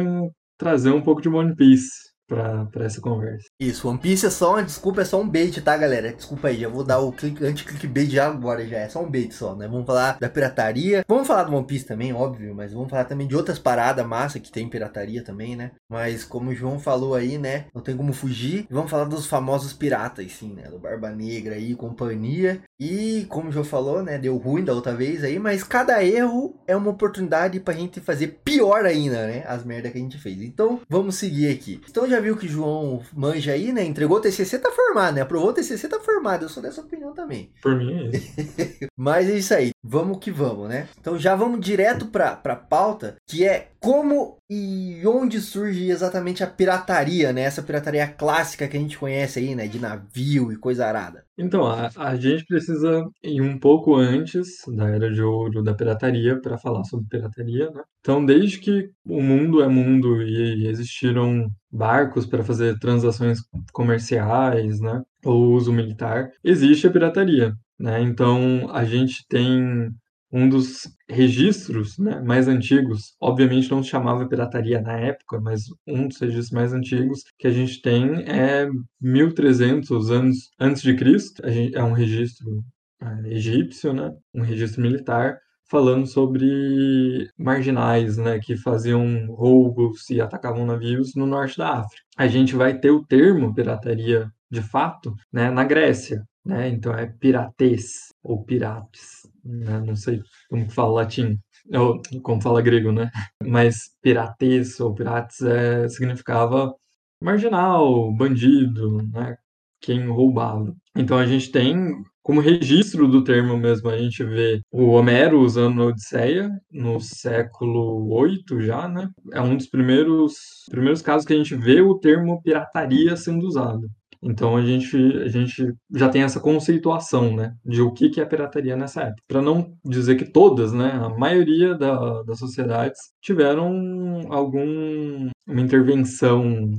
trazer 0.58 0.90
um 0.92 1.00
pouco 1.00 1.22
de 1.22 1.28
One 1.28 1.54
Piece 1.54 2.07
para 2.28 2.85
essa 2.85 3.00
conversa. 3.00 3.49
Isso, 3.58 3.88
One 3.88 3.99
Piece 3.99 4.26
é 4.26 4.30
só 4.30 4.52
uma 4.52 4.62
desculpa, 4.62 5.00
é 5.00 5.04
só 5.04 5.20
um 5.20 5.28
bait, 5.28 5.61
tá, 5.62 5.76
galera? 5.76 6.12
Desculpa 6.12 6.49
aí, 6.49 6.61
já 6.61 6.68
vou 6.68 6.85
dar 6.85 7.00
o 7.00 7.08
anti-clickbait 7.08 8.11
já 8.11 8.28
agora, 8.28 8.66
já 8.66 8.78
é 8.78 8.88
só 8.88 9.02
um 9.02 9.11
bait 9.11 9.32
só, 9.32 9.56
né? 9.56 9.66
Vamos 9.66 9.87
falar 9.87 10.18
da 10.20 10.28
pirataria. 10.28 11.04
Vamos 11.08 11.26
falar 11.26 11.44
do 11.44 11.56
One 11.56 11.66
Piece 11.66 11.87
também, 11.87 12.12
óbvio, 12.12 12.54
mas 12.54 12.73
vamos 12.73 12.90
falar 12.90 13.04
também 13.04 13.26
de 13.26 13.35
outras 13.35 13.58
paradas 13.58 14.06
massa 14.06 14.38
que 14.38 14.52
tem 14.52 14.68
pirataria 14.68 15.25
também, 15.25 15.56
né? 15.56 15.73
Mas 15.88 16.23
como 16.23 16.50
o 16.50 16.54
João 16.54 16.78
falou 16.78 17.14
aí, 17.14 17.38
né? 17.38 17.64
Não 17.75 17.82
tem 17.82 17.97
como 17.97 18.12
fugir. 18.12 18.66
Vamos 18.70 18.90
falar 18.90 19.04
dos 19.04 19.26
famosos 19.26 19.73
piratas, 19.73 20.30
sim, 20.32 20.52
né? 20.52 20.64
Do 20.64 20.78
Barba 20.78 21.11
Negra 21.11 21.54
aí, 21.54 21.75
companhia. 21.75 22.61
E 22.78 23.26
como 23.28 23.49
o 23.49 23.52
João 23.52 23.64
falou, 23.64 24.02
né? 24.02 24.18
Deu 24.18 24.37
ruim 24.37 24.64
da 24.64 24.75
outra 24.75 24.94
vez 24.94 25.25
aí, 25.25 25.38
mas 25.38 25.62
cada 25.62 26.04
erro 26.04 26.54
é 26.66 26.76
uma 26.76 26.90
oportunidade 26.90 27.58
pra 27.61 27.75
gente 27.75 28.00
fazer 28.00 28.40
pior 28.44 28.85
ainda, 28.85 29.26
né? 29.26 29.44
As 29.47 29.64
merdas 29.64 29.92
que 29.92 29.99
a 29.99 30.00
gente 30.00 30.18
fez. 30.18 30.42
Então, 30.42 30.80
vamos 30.88 31.14
seguir 31.14 31.50
aqui. 31.50 31.80
Então 31.88 32.08
já 32.08 32.17
viu 32.20 32.37
que 32.37 32.46
o 32.46 32.48
João 32.48 33.02
manja 33.12 33.52
aí, 33.52 33.72
né? 33.72 33.84
Entregou 33.84 34.18
o 34.18 34.20
TCC, 34.20 34.58
tá 34.58 34.70
formado, 34.70 35.14
né? 35.14 35.20
Aprovou 35.22 35.50
o 35.50 35.52
TCC, 35.52 35.88
tá 35.88 36.00
formado. 36.00 36.44
Eu 36.44 36.48
sou 36.48 36.62
dessa 36.62 36.80
opinião 36.80 37.12
também. 37.12 37.50
Por 37.62 37.76
mim 37.76 37.92
é 37.92 38.16
isso. 38.16 38.88
Mas 38.96 39.28
é 39.28 39.37
isso 39.37 39.54
aí. 39.54 39.70
Vamos 39.82 40.18
que 40.18 40.30
vamos, 40.30 40.68
né? 40.68 40.88
Então 41.00 41.18
já 41.18 41.34
vamos 41.34 41.60
direto 41.60 42.06
pra, 42.06 42.37
pra 42.37 42.56
pauta, 42.56 43.16
que 43.26 43.46
é 43.46 43.68
como 43.80 44.38
e 44.50 45.02
onde 45.06 45.40
surge 45.40 45.90
exatamente 45.90 46.42
a 46.42 46.47
pirataria, 46.47 47.32
né? 47.32 47.42
Essa 47.42 47.62
pirataria 47.62 48.06
clássica 48.06 48.66
que 48.66 48.76
a 48.76 48.80
gente 48.80 48.99
conhece 48.99 49.38
aí, 49.38 49.54
né? 49.54 49.66
De 49.68 49.78
navio 49.78 50.50
e 50.52 50.56
coisa 50.56 50.87
arada. 50.87 51.25
Então, 51.37 51.66
a, 51.66 51.90
a 51.97 52.16
gente 52.16 52.44
precisa 52.44 53.04
ir 53.23 53.40
um 53.40 53.58
pouco 53.58 53.94
antes 53.94 54.49
da 54.75 54.88
Era 54.88 55.12
de 55.12 55.23
Ouro 55.23 55.62
da 55.62 55.75
pirataria 55.75 56.40
para 56.40 56.58
falar 56.58 56.82
sobre 56.85 57.06
pirataria, 57.08 57.70
né? 57.70 57.82
Então, 58.00 58.25
desde 58.25 58.58
que 58.58 58.90
o 59.06 59.23
mundo 59.23 59.62
é 59.62 59.68
mundo 59.68 60.23
e 60.23 60.66
existiram 60.66 61.49
barcos 61.70 62.26
para 62.26 62.42
fazer 62.42 62.78
transações 62.78 63.38
comerciais, 63.73 64.80
né? 64.80 65.02
Ou 65.25 65.52
uso 65.52 65.73
militar, 65.73 66.30
existe 66.42 66.87
a 66.87 66.90
pirataria, 66.90 67.52
né? 67.78 68.00
Então, 68.00 68.68
a 68.73 68.85
gente 68.85 69.25
tem 69.28 69.90
um 70.30 70.49
dos 70.49 70.82
registros 71.08 71.99
né, 71.99 72.20
mais 72.20 72.49
antigos, 72.49 73.14
obviamente 73.20 73.70
não 73.70 73.82
se 73.82 73.88
chamava 73.88 74.28
pirataria 74.28 74.80
na 74.80 74.99
época, 74.99 75.40
mas 75.40 75.62
um 75.87 76.06
dos 76.06 76.18
registros 76.20 76.50
mais 76.50 76.73
antigos 76.73 77.23
que 77.38 77.47
a 77.47 77.50
gente 77.50 77.80
tem 77.80 78.23
é 78.28 78.68
1300 79.00 80.11
anos 80.11 80.50
antes 80.61 80.82
de 80.82 80.94
Cristo. 80.94 81.42
é 81.44 81.82
um 81.82 81.92
registro 81.92 82.62
é, 83.00 83.35
egípcio, 83.35 83.92
né, 83.92 84.12
um 84.35 84.42
registro 84.42 84.82
militar, 84.82 85.38
falando 85.70 86.06
sobre 86.06 87.28
marginais, 87.38 88.16
né, 88.16 88.38
que 88.38 88.56
faziam 88.56 89.26
roubos 89.28 90.08
e 90.11 90.20
atacavam 90.20 90.66
navios 90.66 91.14
no 91.14 91.26
norte 91.26 91.58
da 91.58 91.75
África. 91.80 92.02
A 92.16 92.26
gente 92.26 92.56
vai 92.56 92.78
ter 92.78 92.90
o 92.90 93.04
termo 93.04 93.54
pirataria 93.54 94.30
de 94.50 94.62
fato, 94.62 95.14
né, 95.32 95.50
na 95.50 95.64
Grécia, 95.64 96.23
né? 96.45 96.68
Então 96.68 96.92
é 96.95 97.07
pirates 97.07 98.12
ou 98.23 98.45
pirates 98.45 99.28
né? 99.49 99.80
não 99.80 99.97
sei 99.97 100.23
como 100.49 100.71
fala 100.71 101.02
latim, 101.02 101.38
ou 101.73 102.00
como 102.23 102.40
fala 102.40 102.62
grego, 102.62 102.92
né? 102.92 103.11
Mas 103.45 103.90
pirates 104.02 104.78
ou 104.80 104.95
pirates 104.95 105.40
é, 105.42 105.88
significava 105.88 106.75
marginal, 107.23 108.12
bandido, 108.14 108.99
né? 109.12 109.37
Quem 109.80 110.07
roubava. 110.07 110.75
Então 110.97 111.16
a 111.18 111.26
gente 111.26 111.50
tem 111.50 111.95
como 112.23 112.40
registro 112.40 113.09
do 113.09 113.25
termo 113.25 113.57
mesmo, 113.57 113.88
a 113.88 113.97
gente 113.97 114.23
vê 114.23 114.61
o 114.71 114.88
Homero 114.88 115.40
usando 115.40 115.83
a 115.83 115.87
Odisseia 115.87 116.50
no 116.71 117.00
século 117.00 118.12
8 118.12 118.61
já, 118.61 118.87
né? 118.87 119.09
É 119.33 119.40
um 119.40 119.57
dos 119.57 119.66
primeiros, 119.66 120.35
primeiros 120.71 121.00
casos 121.00 121.26
que 121.26 121.33
a 121.33 121.37
gente 121.37 121.54
vê 121.57 121.80
o 121.80 121.99
termo 121.99 122.42
pirataria 122.42 123.16
sendo 123.16 123.47
usado. 123.47 123.88
Então 124.22 124.56
a 124.56 124.62
gente, 124.64 124.96
a 124.96 125.28
gente 125.28 125.75
já 125.94 126.08
tem 126.08 126.22
essa 126.22 126.40
conceituação, 126.40 127.34
né, 127.34 127.54
de 127.64 127.80
o 127.80 127.92
que, 127.92 128.10
que 128.10 128.20
é 128.20 128.25
pirataria 128.25 128.76
nessa 128.76 129.02
época. 129.02 129.22
Para 129.26 129.42
não 129.42 129.72
dizer 129.84 130.16
que 130.16 130.30
todas, 130.30 130.72
né, 130.72 130.92
a 130.92 131.08
maioria 131.10 131.75
da, 131.75 132.22
das 132.22 132.38
sociedades 132.38 132.98
tiveram 133.20 134.20
algum 134.30 135.30
uma 135.46 135.60
intervenção 135.60 136.70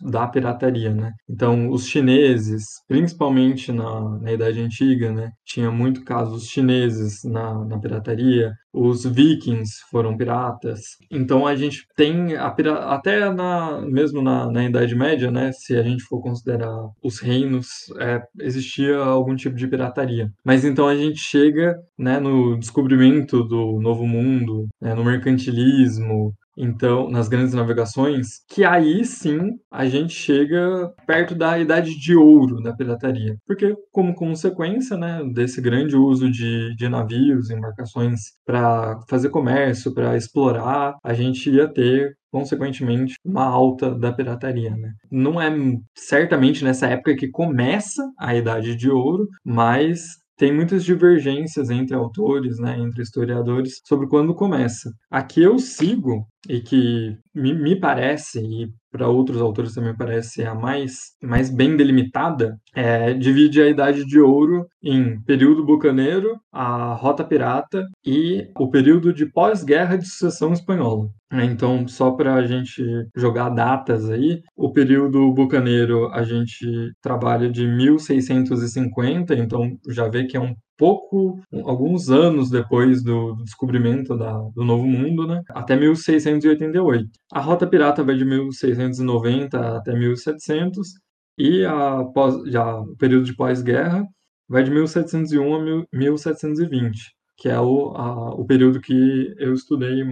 da 0.00 0.26
pirataria, 0.26 0.94
né? 0.94 1.12
Então, 1.28 1.70
os 1.70 1.86
chineses, 1.86 2.64
principalmente 2.86 3.72
na, 3.72 4.18
na 4.20 4.32
Idade 4.32 4.60
Antiga, 4.60 5.12
né? 5.12 5.30
Tinha 5.44 5.70
muito 5.70 6.04
casos 6.04 6.46
chineses 6.46 7.22
na, 7.24 7.64
na 7.64 7.78
pirataria, 7.78 8.52
os 8.72 9.04
vikings 9.04 9.80
foram 9.90 10.16
piratas. 10.16 10.80
Então 11.10 11.46
a 11.46 11.56
gente 11.56 11.86
tem 11.96 12.36
a 12.36 12.48
até 12.48 13.32
na 13.32 13.80
mesmo 13.80 14.22
na, 14.22 14.50
na 14.50 14.64
Idade 14.64 14.94
Média, 14.94 15.30
né, 15.30 15.52
se 15.52 15.76
a 15.76 15.82
gente 15.82 16.02
for 16.04 16.20
considerar 16.20 16.74
os 17.02 17.18
reinos, 17.20 17.68
é, 17.98 18.20
existia 18.40 18.96
algum 18.98 19.34
tipo 19.34 19.56
de 19.56 19.66
pirataria. 19.66 20.30
Mas 20.44 20.64
então 20.64 20.86
a 20.86 20.96
gente 20.96 21.18
chega, 21.18 21.76
né, 21.98 22.18
no 22.18 22.58
descobrimento 22.58 23.44
do 23.44 23.80
Novo 23.80 24.06
Mundo, 24.06 24.66
né, 24.80 24.94
no 24.94 25.04
mercantilismo, 25.04 26.34
então, 26.58 27.08
nas 27.08 27.28
grandes 27.28 27.54
navegações, 27.54 28.40
que 28.48 28.64
aí 28.64 29.04
sim 29.04 29.38
a 29.70 29.86
gente 29.86 30.12
chega 30.12 30.92
perto 31.06 31.34
da 31.34 31.58
idade 31.58 31.98
de 31.98 32.16
ouro 32.16 32.60
da 32.60 32.74
pirataria. 32.74 33.36
Porque, 33.46 33.74
como 33.92 34.14
consequência 34.14 34.96
né, 34.96 35.22
desse 35.32 35.60
grande 35.60 35.96
uso 35.96 36.30
de, 36.30 36.74
de 36.74 36.88
navios, 36.88 37.50
embarcações 37.50 38.20
para 38.44 38.98
fazer 39.08 39.30
comércio, 39.30 39.94
para 39.94 40.16
explorar, 40.16 40.96
a 41.04 41.14
gente 41.14 41.48
ia 41.50 41.68
ter 41.68 42.16
consequentemente, 42.30 43.14
uma 43.24 43.44
alta 43.44 43.94
da 43.94 44.12
pirataria. 44.12 44.70
Né? 44.70 44.92
Não 45.10 45.40
é 45.40 45.50
certamente 45.96 46.62
nessa 46.62 46.86
época 46.86 47.16
que 47.16 47.30
começa 47.30 48.02
a 48.18 48.34
Idade 48.34 48.76
de 48.76 48.90
Ouro, 48.90 49.26
mas 49.42 50.18
tem 50.38 50.54
muitas 50.54 50.84
divergências 50.84 51.68
entre 51.68 51.94
autores, 51.96 52.58
né, 52.58 52.78
entre 52.78 53.02
historiadores, 53.02 53.80
sobre 53.84 54.08
quando 54.08 54.34
começa. 54.34 54.92
Aqui 55.10 55.42
eu 55.42 55.58
sigo, 55.58 56.26
e 56.48 56.60
que 56.60 57.18
me, 57.38 57.54
me 57.54 57.78
parece, 57.78 58.40
e 58.40 58.68
para 58.90 59.08
outros 59.08 59.40
autores 59.40 59.74
também 59.74 59.96
parece 59.96 60.44
a 60.44 60.54
mais, 60.54 61.12
mais 61.22 61.50
bem 61.50 61.76
delimitada, 61.76 62.58
é, 62.74 63.14
divide 63.14 63.60
a 63.60 63.68
Idade 63.68 64.04
de 64.04 64.18
Ouro 64.20 64.66
em 64.82 65.20
período 65.22 65.64
bucaneiro, 65.64 66.38
a 66.52 66.94
Rota 66.94 67.24
Pirata 67.24 67.86
e 68.04 68.48
o 68.58 68.70
período 68.70 69.12
de 69.12 69.26
pós-guerra 69.26 69.96
de 69.96 70.06
sucessão 70.06 70.52
espanhola. 70.52 71.08
É, 71.30 71.44
então, 71.44 71.86
só 71.86 72.10
para 72.12 72.34
a 72.34 72.46
gente 72.46 72.82
jogar 73.14 73.50
datas 73.50 74.08
aí, 74.08 74.40
o 74.56 74.72
período 74.72 75.30
bucaneiro 75.32 76.10
a 76.12 76.22
gente 76.22 76.66
trabalha 77.02 77.50
de 77.50 77.66
1650, 77.66 79.34
então 79.34 79.76
já 79.90 80.08
vê 80.08 80.24
que 80.24 80.36
é 80.36 80.40
um 80.40 80.54
pouco, 80.78 81.40
alguns 81.64 82.08
anos 82.08 82.48
depois 82.48 83.02
do, 83.02 83.34
descobrimento 83.42 84.16
da, 84.16 84.32
do 84.54 84.64
Novo 84.64 84.86
Mundo, 84.86 85.26
né, 85.26 85.42
até 85.50 85.76
1688. 85.76 87.10
A 87.32 87.40
Rota 87.40 87.66
Pirata 87.66 88.04
vai 88.04 88.16
de 88.16 88.24
1690 88.24 89.76
até 89.76 89.92
1700 89.92 90.88
e 91.36 91.64
a 91.64 92.04
pós, 92.04 92.48
já, 92.50 92.80
o 92.80 92.96
período 92.96 93.24
de 93.24 93.34
pós-guerra 93.34 94.06
vai 94.48 94.62
de 94.62 94.70
1701 94.70 95.54
a 95.54 95.84
1720, 95.92 97.12
que 97.36 97.48
é 97.48 97.60
o, 97.60 97.90
a, 97.96 98.34
o 98.34 98.46
período 98.46 98.80
que 98.80 99.34
eu 99.36 99.52
estudei 99.52 100.04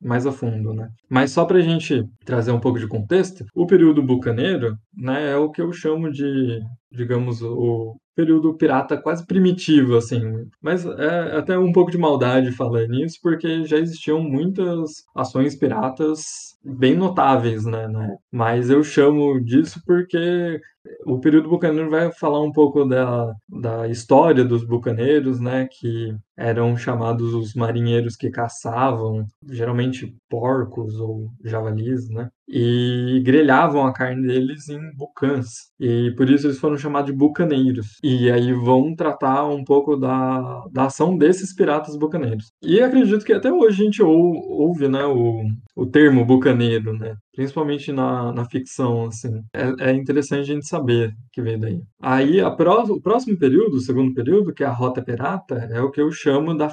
mais 0.00 0.26
a 0.26 0.32
fundo, 0.32 0.72
né? 0.74 0.90
Mas 1.08 1.30
só 1.30 1.44
para 1.44 1.58
a 1.58 1.62
gente 1.62 2.04
trazer 2.24 2.52
um 2.52 2.60
pouco 2.60 2.78
de 2.78 2.86
contexto, 2.86 3.44
o 3.54 3.66
período 3.66 4.02
bucaneiro, 4.02 4.76
né, 4.94 5.30
é 5.30 5.36
o 5.36 5.50
que 5.50 5.62
eu 5.62 5.72
chamo 5.72 6.10
de, 6.10 6.60
digamos, 6.94 7.42
o 7.42 7.96
período 8.14 8.54
pirata 8.56 8.96
quase 8.96 9.26
primitivo, 9.26 9.96
assim. 9.96 10.20
Mas 10.62 10.86
é 10.86 11.36
até 11.36 11.58
um 11.58 11.72
pouco 11.72 11.90
de 11.90 11.98
maldade 11.98 12.52
falar 12.52 12.86
nisso, 12.86 13.18
porque 13.22 13.64
já 13.64 13.78
existiam 13.78 14.20
muitas 14.22 15.04
ações 15.14 15.56
piratas 15.56 16.54
bem 16.64 16.96
notáveis, 16.96 17.64
né? 17.64 17.88
né? 17.88 18.16
Mas 18.30 18.70
eu 18.70 18.82
chamo 18.82 19.40
disso 19.40 19.80
porque 19.84 20.60
o 21.06 21.18
período 21.18 21.48
bucaneiro 21.48 21.90
vai 21.90 22.12
falar 22.12 22.42
um 22.42 22.52
pouco 22.52 22.84
da, 22.84 23.32
da 23.48 23.88
história 23.88 24.44
dos 24.44 24.64
bucaneiros, 24.64 25.40
né? 25.40 25.66
Que 25.70 26.14
eram 26.36 26.76
chamados 26.76 27.34
os 27.34 27.54
marinheiros 27.54 28.16
que 28.16 28.30
caçavam, 28.30 29.26
geralmente 29.50 30.14
porcos 30.28 30.94
ou 31.00 31.30
javalis, 31.44 32.08
né? 32.10 32.28
E 32.48 33.20
grelhavam 33.24 33.86
a 33.86 33.92
carne 33.92 34.26
deles 34.26 34.68
em 34.68 34.80
bucãs. 34.96 35.72
E 35.80 36.12
por 36.16 36.28
isso 36.28 36.46
eles 36.46 36.58
foram 36.58 36.76
chamados 36.76 37.10
de 37.10 37.16
bucaneiros. 37.16 37.98
E 38.02 38.30
aí 38.30 38.52
vão 38.52 38.94
tratar 38.94 39.46
um 39.46 39.64
pouco 39.64 39.96
da, 39.96 40.64
da 40.70 40.84
ação 40.86 41.16
desses 41.16 41.54
piratas 41.54 41.96
bucaneiros. 41.96 42.50
E 42.62 42.80
acredito 42.80 43.24
que 43.24 43.32
até 43.32 43.52
hoje 43.52 43.82
a 43.82 43.84
gente 43.84 44.02
ouve, 44.02 44.88
né, 44.88 45.04
o, 45.04 45.42
o 45.74 45.86
termo 45.86 46.24
bucaneiro, 46.24 46.92
né? 46.96 47.16
Principalmente 47.34 47.90
na, 47.92 48.32
na 48.32 48.44
ficção, 48.44 49.06
assim. 49.06 49.42
É, 49.52 49.90
é 49.90 49.92
interessante 49.92 50.40
a 50.40 50.54
gente 50.54 50.66
saber 50.66 51.12
que 51.32 51.42
veio 51.42 51.58
daí. 51.58 51.80
Aí 52.00 52.40
a 52.40 52.50
pró, 52.50 52.84
o 52.84 53.00
próximo 53.00 53.36
período, 53.38 53.76
o 53.76 53.80
segundo 53.80 54.14
período, 54.14 54.52
que 54.52 54.62
é 54.62 54.66
a 54.66 54.72
Rota 54.72 55.02
Pirata, 55.02 55.68
é 55.70 55.80
o 55.80 55.90
que 55.90 56.00
eu 56.00 56.12
chamo 56.12 56.54
da, 56.54 56.68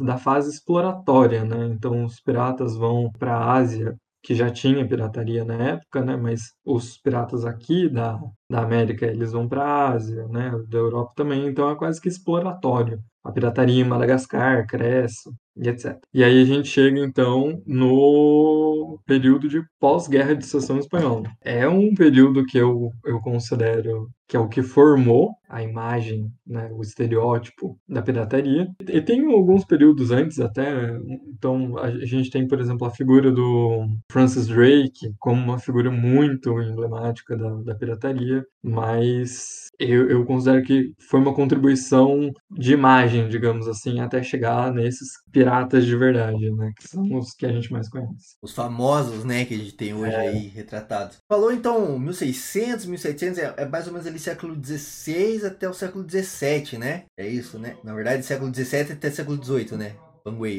da 0.00 0.16
fase 0.16 0.50
exploratória, 0.50 1.44
né? 1.44 1.70
Então 1.72 2.04
os 2.04 2.20
piratas 2.20 2.76
vão 2.76 3.10
para 3.18 3.34
a 3.36 3.54
Ásia 3.54 3.96
que 4.26 4.34
já 4.34 4.50
tinha 4.50 4.86
pirataria 4.86 5.44
na 5.44 5.54
época, 5.54 6.04
né? 6.04 6.16
Mas 6.16 6.52
os 6.64 6.98
piratas 6.98 7.44
aqui 7.44 7.88
da, 7.88 8.18
da 8.50 8.60
América, 8.60 9.06
eles 9.06 9.30
vão 9.30 9.48
para 9.48 9.62
a 9.62 9.90
Ásia, 9.92 10.26
né? 10.26 10.50
Da 10.68 10.78
Europa 10.78 11.12
também, 11.14 11.46
então 11.46 11.70
é 11.70 11.76
quase 11.76 12.00
que 12.00 12.08
exploratório. 12.08 12.98
A 13.22 13.30
pirataria 13.30 13.80
em 13.80 13.88
Madagascar 13.88 14.66
cresce, 14.66 15.30
e 15.56 15.68
etc. 15.68 15.96
E 16.12 16.24
aí 16.24 16.42
a 16.42 16.44
gente 16.44 16.66
chega 16.68 16.98
então 16.98 17.62
no 17.64 18.98
período 19.06 19.48
de 19.48 19.62
pós-guerra 19.78 20.34
de 20.34 20.44
sucessão 20.44 20.78
espanhola. 20.78 21.30
É 21.40 21.68
um 21.68 21.94
período 21.94 22.44
que 22.44 22.58
eu, 22.58 22.90
eu 23.04 23.20
considero 23.20 24.08
que 24.28 24.36
é 24.36 24.40
o 24.40 24.48
que 24.48 24.62
formou 24.62 25.34
a 25.48 25.62
imagem, 25.62 26.30
né, 26.46 26.68
o 26.72 26.82
estereótipo 26.82 27.78
da 27.88 28.02
pirataria. 28.02 28.68
E 28.88 29.00
tem 29.00 29.24
alguns 29.32 29.64
períodos 29.64 30.10
antes 30.10 30.40
até, 30.40 30.90
então 31.28 31.78
a 31.78 31.90
gente 32.04 32.30
tem, 32.30 32.46
por 32.46 32.60
exemplo, 32.60 32.86
a 32.86 32.90
figura 32.90 33.30
do 33.30 33.86
Francis 34.10 34.48
Drake 34.48 35.14
como 35.18 35.40
uma 35.40 35.58
figura 35.58 35.90
muito 35.90 36.60
emblemática 36.60 37.36
da, 37.36 37.48
da 37.62 37.74
pirataria, 37.74 38.44
mas 38.62 39.68
eu, 39.78 40.08
eu 40.08 40.24
considero 40.24 40.62
que 40.62 40.92
foi 41.08 41.20
uma 41.20 41.34
contribuição 41.34 42.32
de 42.50 42.72
imagem, 42.72 43.28
digamos 43.28 43.68
assim, 43.68 44.00
até 44.00 44.22
chegar 44.22 44.72
nesses 44.72 45.08
piratas 45.30 45.84
de 45.84 45.96
verdade, 45.96 46.50
né? 46.52 46.72
Que 46.76 46.88
são 46.88 47.04
os 47.16 47.32
que 47.34 47.46
a 47.46 47.52
gente 47.52 47.70
mais 47.70 47.88
conhece. 47.88 48.36
Os 48.42 48.52
famosos, 48.52 49.24
né, 49.24 49.44
que 49.44 49.54
a 49.54 49.58
gente 49.58 49.76
tem 49.76 49.94
hoje 49.94 50.12
é. 50.12 50.16
aí 50.16 50.48
retratados. 50.48 51.18
Falou 51.28 51.52
então 51.52 51.98
1600, 51.98 52.86
1700, 52.86 53.38
é, 53.38 53.54
é 53.58 53.66
mais 53.66 53.86
ou 53.86 53.92
menos 53.92 54.06
ali 54.16 54.18
século 54.18 54.56
XVI 54.56 55.46
até 55.46 55.68
o 55.68 55.74
século 55.74 56.04
XVII, 56.08 56.78
né? 56.78 57.04
É 57.16 57.28
isso, 57.28 57.58
né? 57.58 57.76
Na 57.84 57.94
verdade, 57.94 58.24
século 58.24 58.52
XVII 58.52 58.92
até 58.92 59.10
século 59.10 59.42
XVIII, 59.42 59.76
né? 59.76 59.94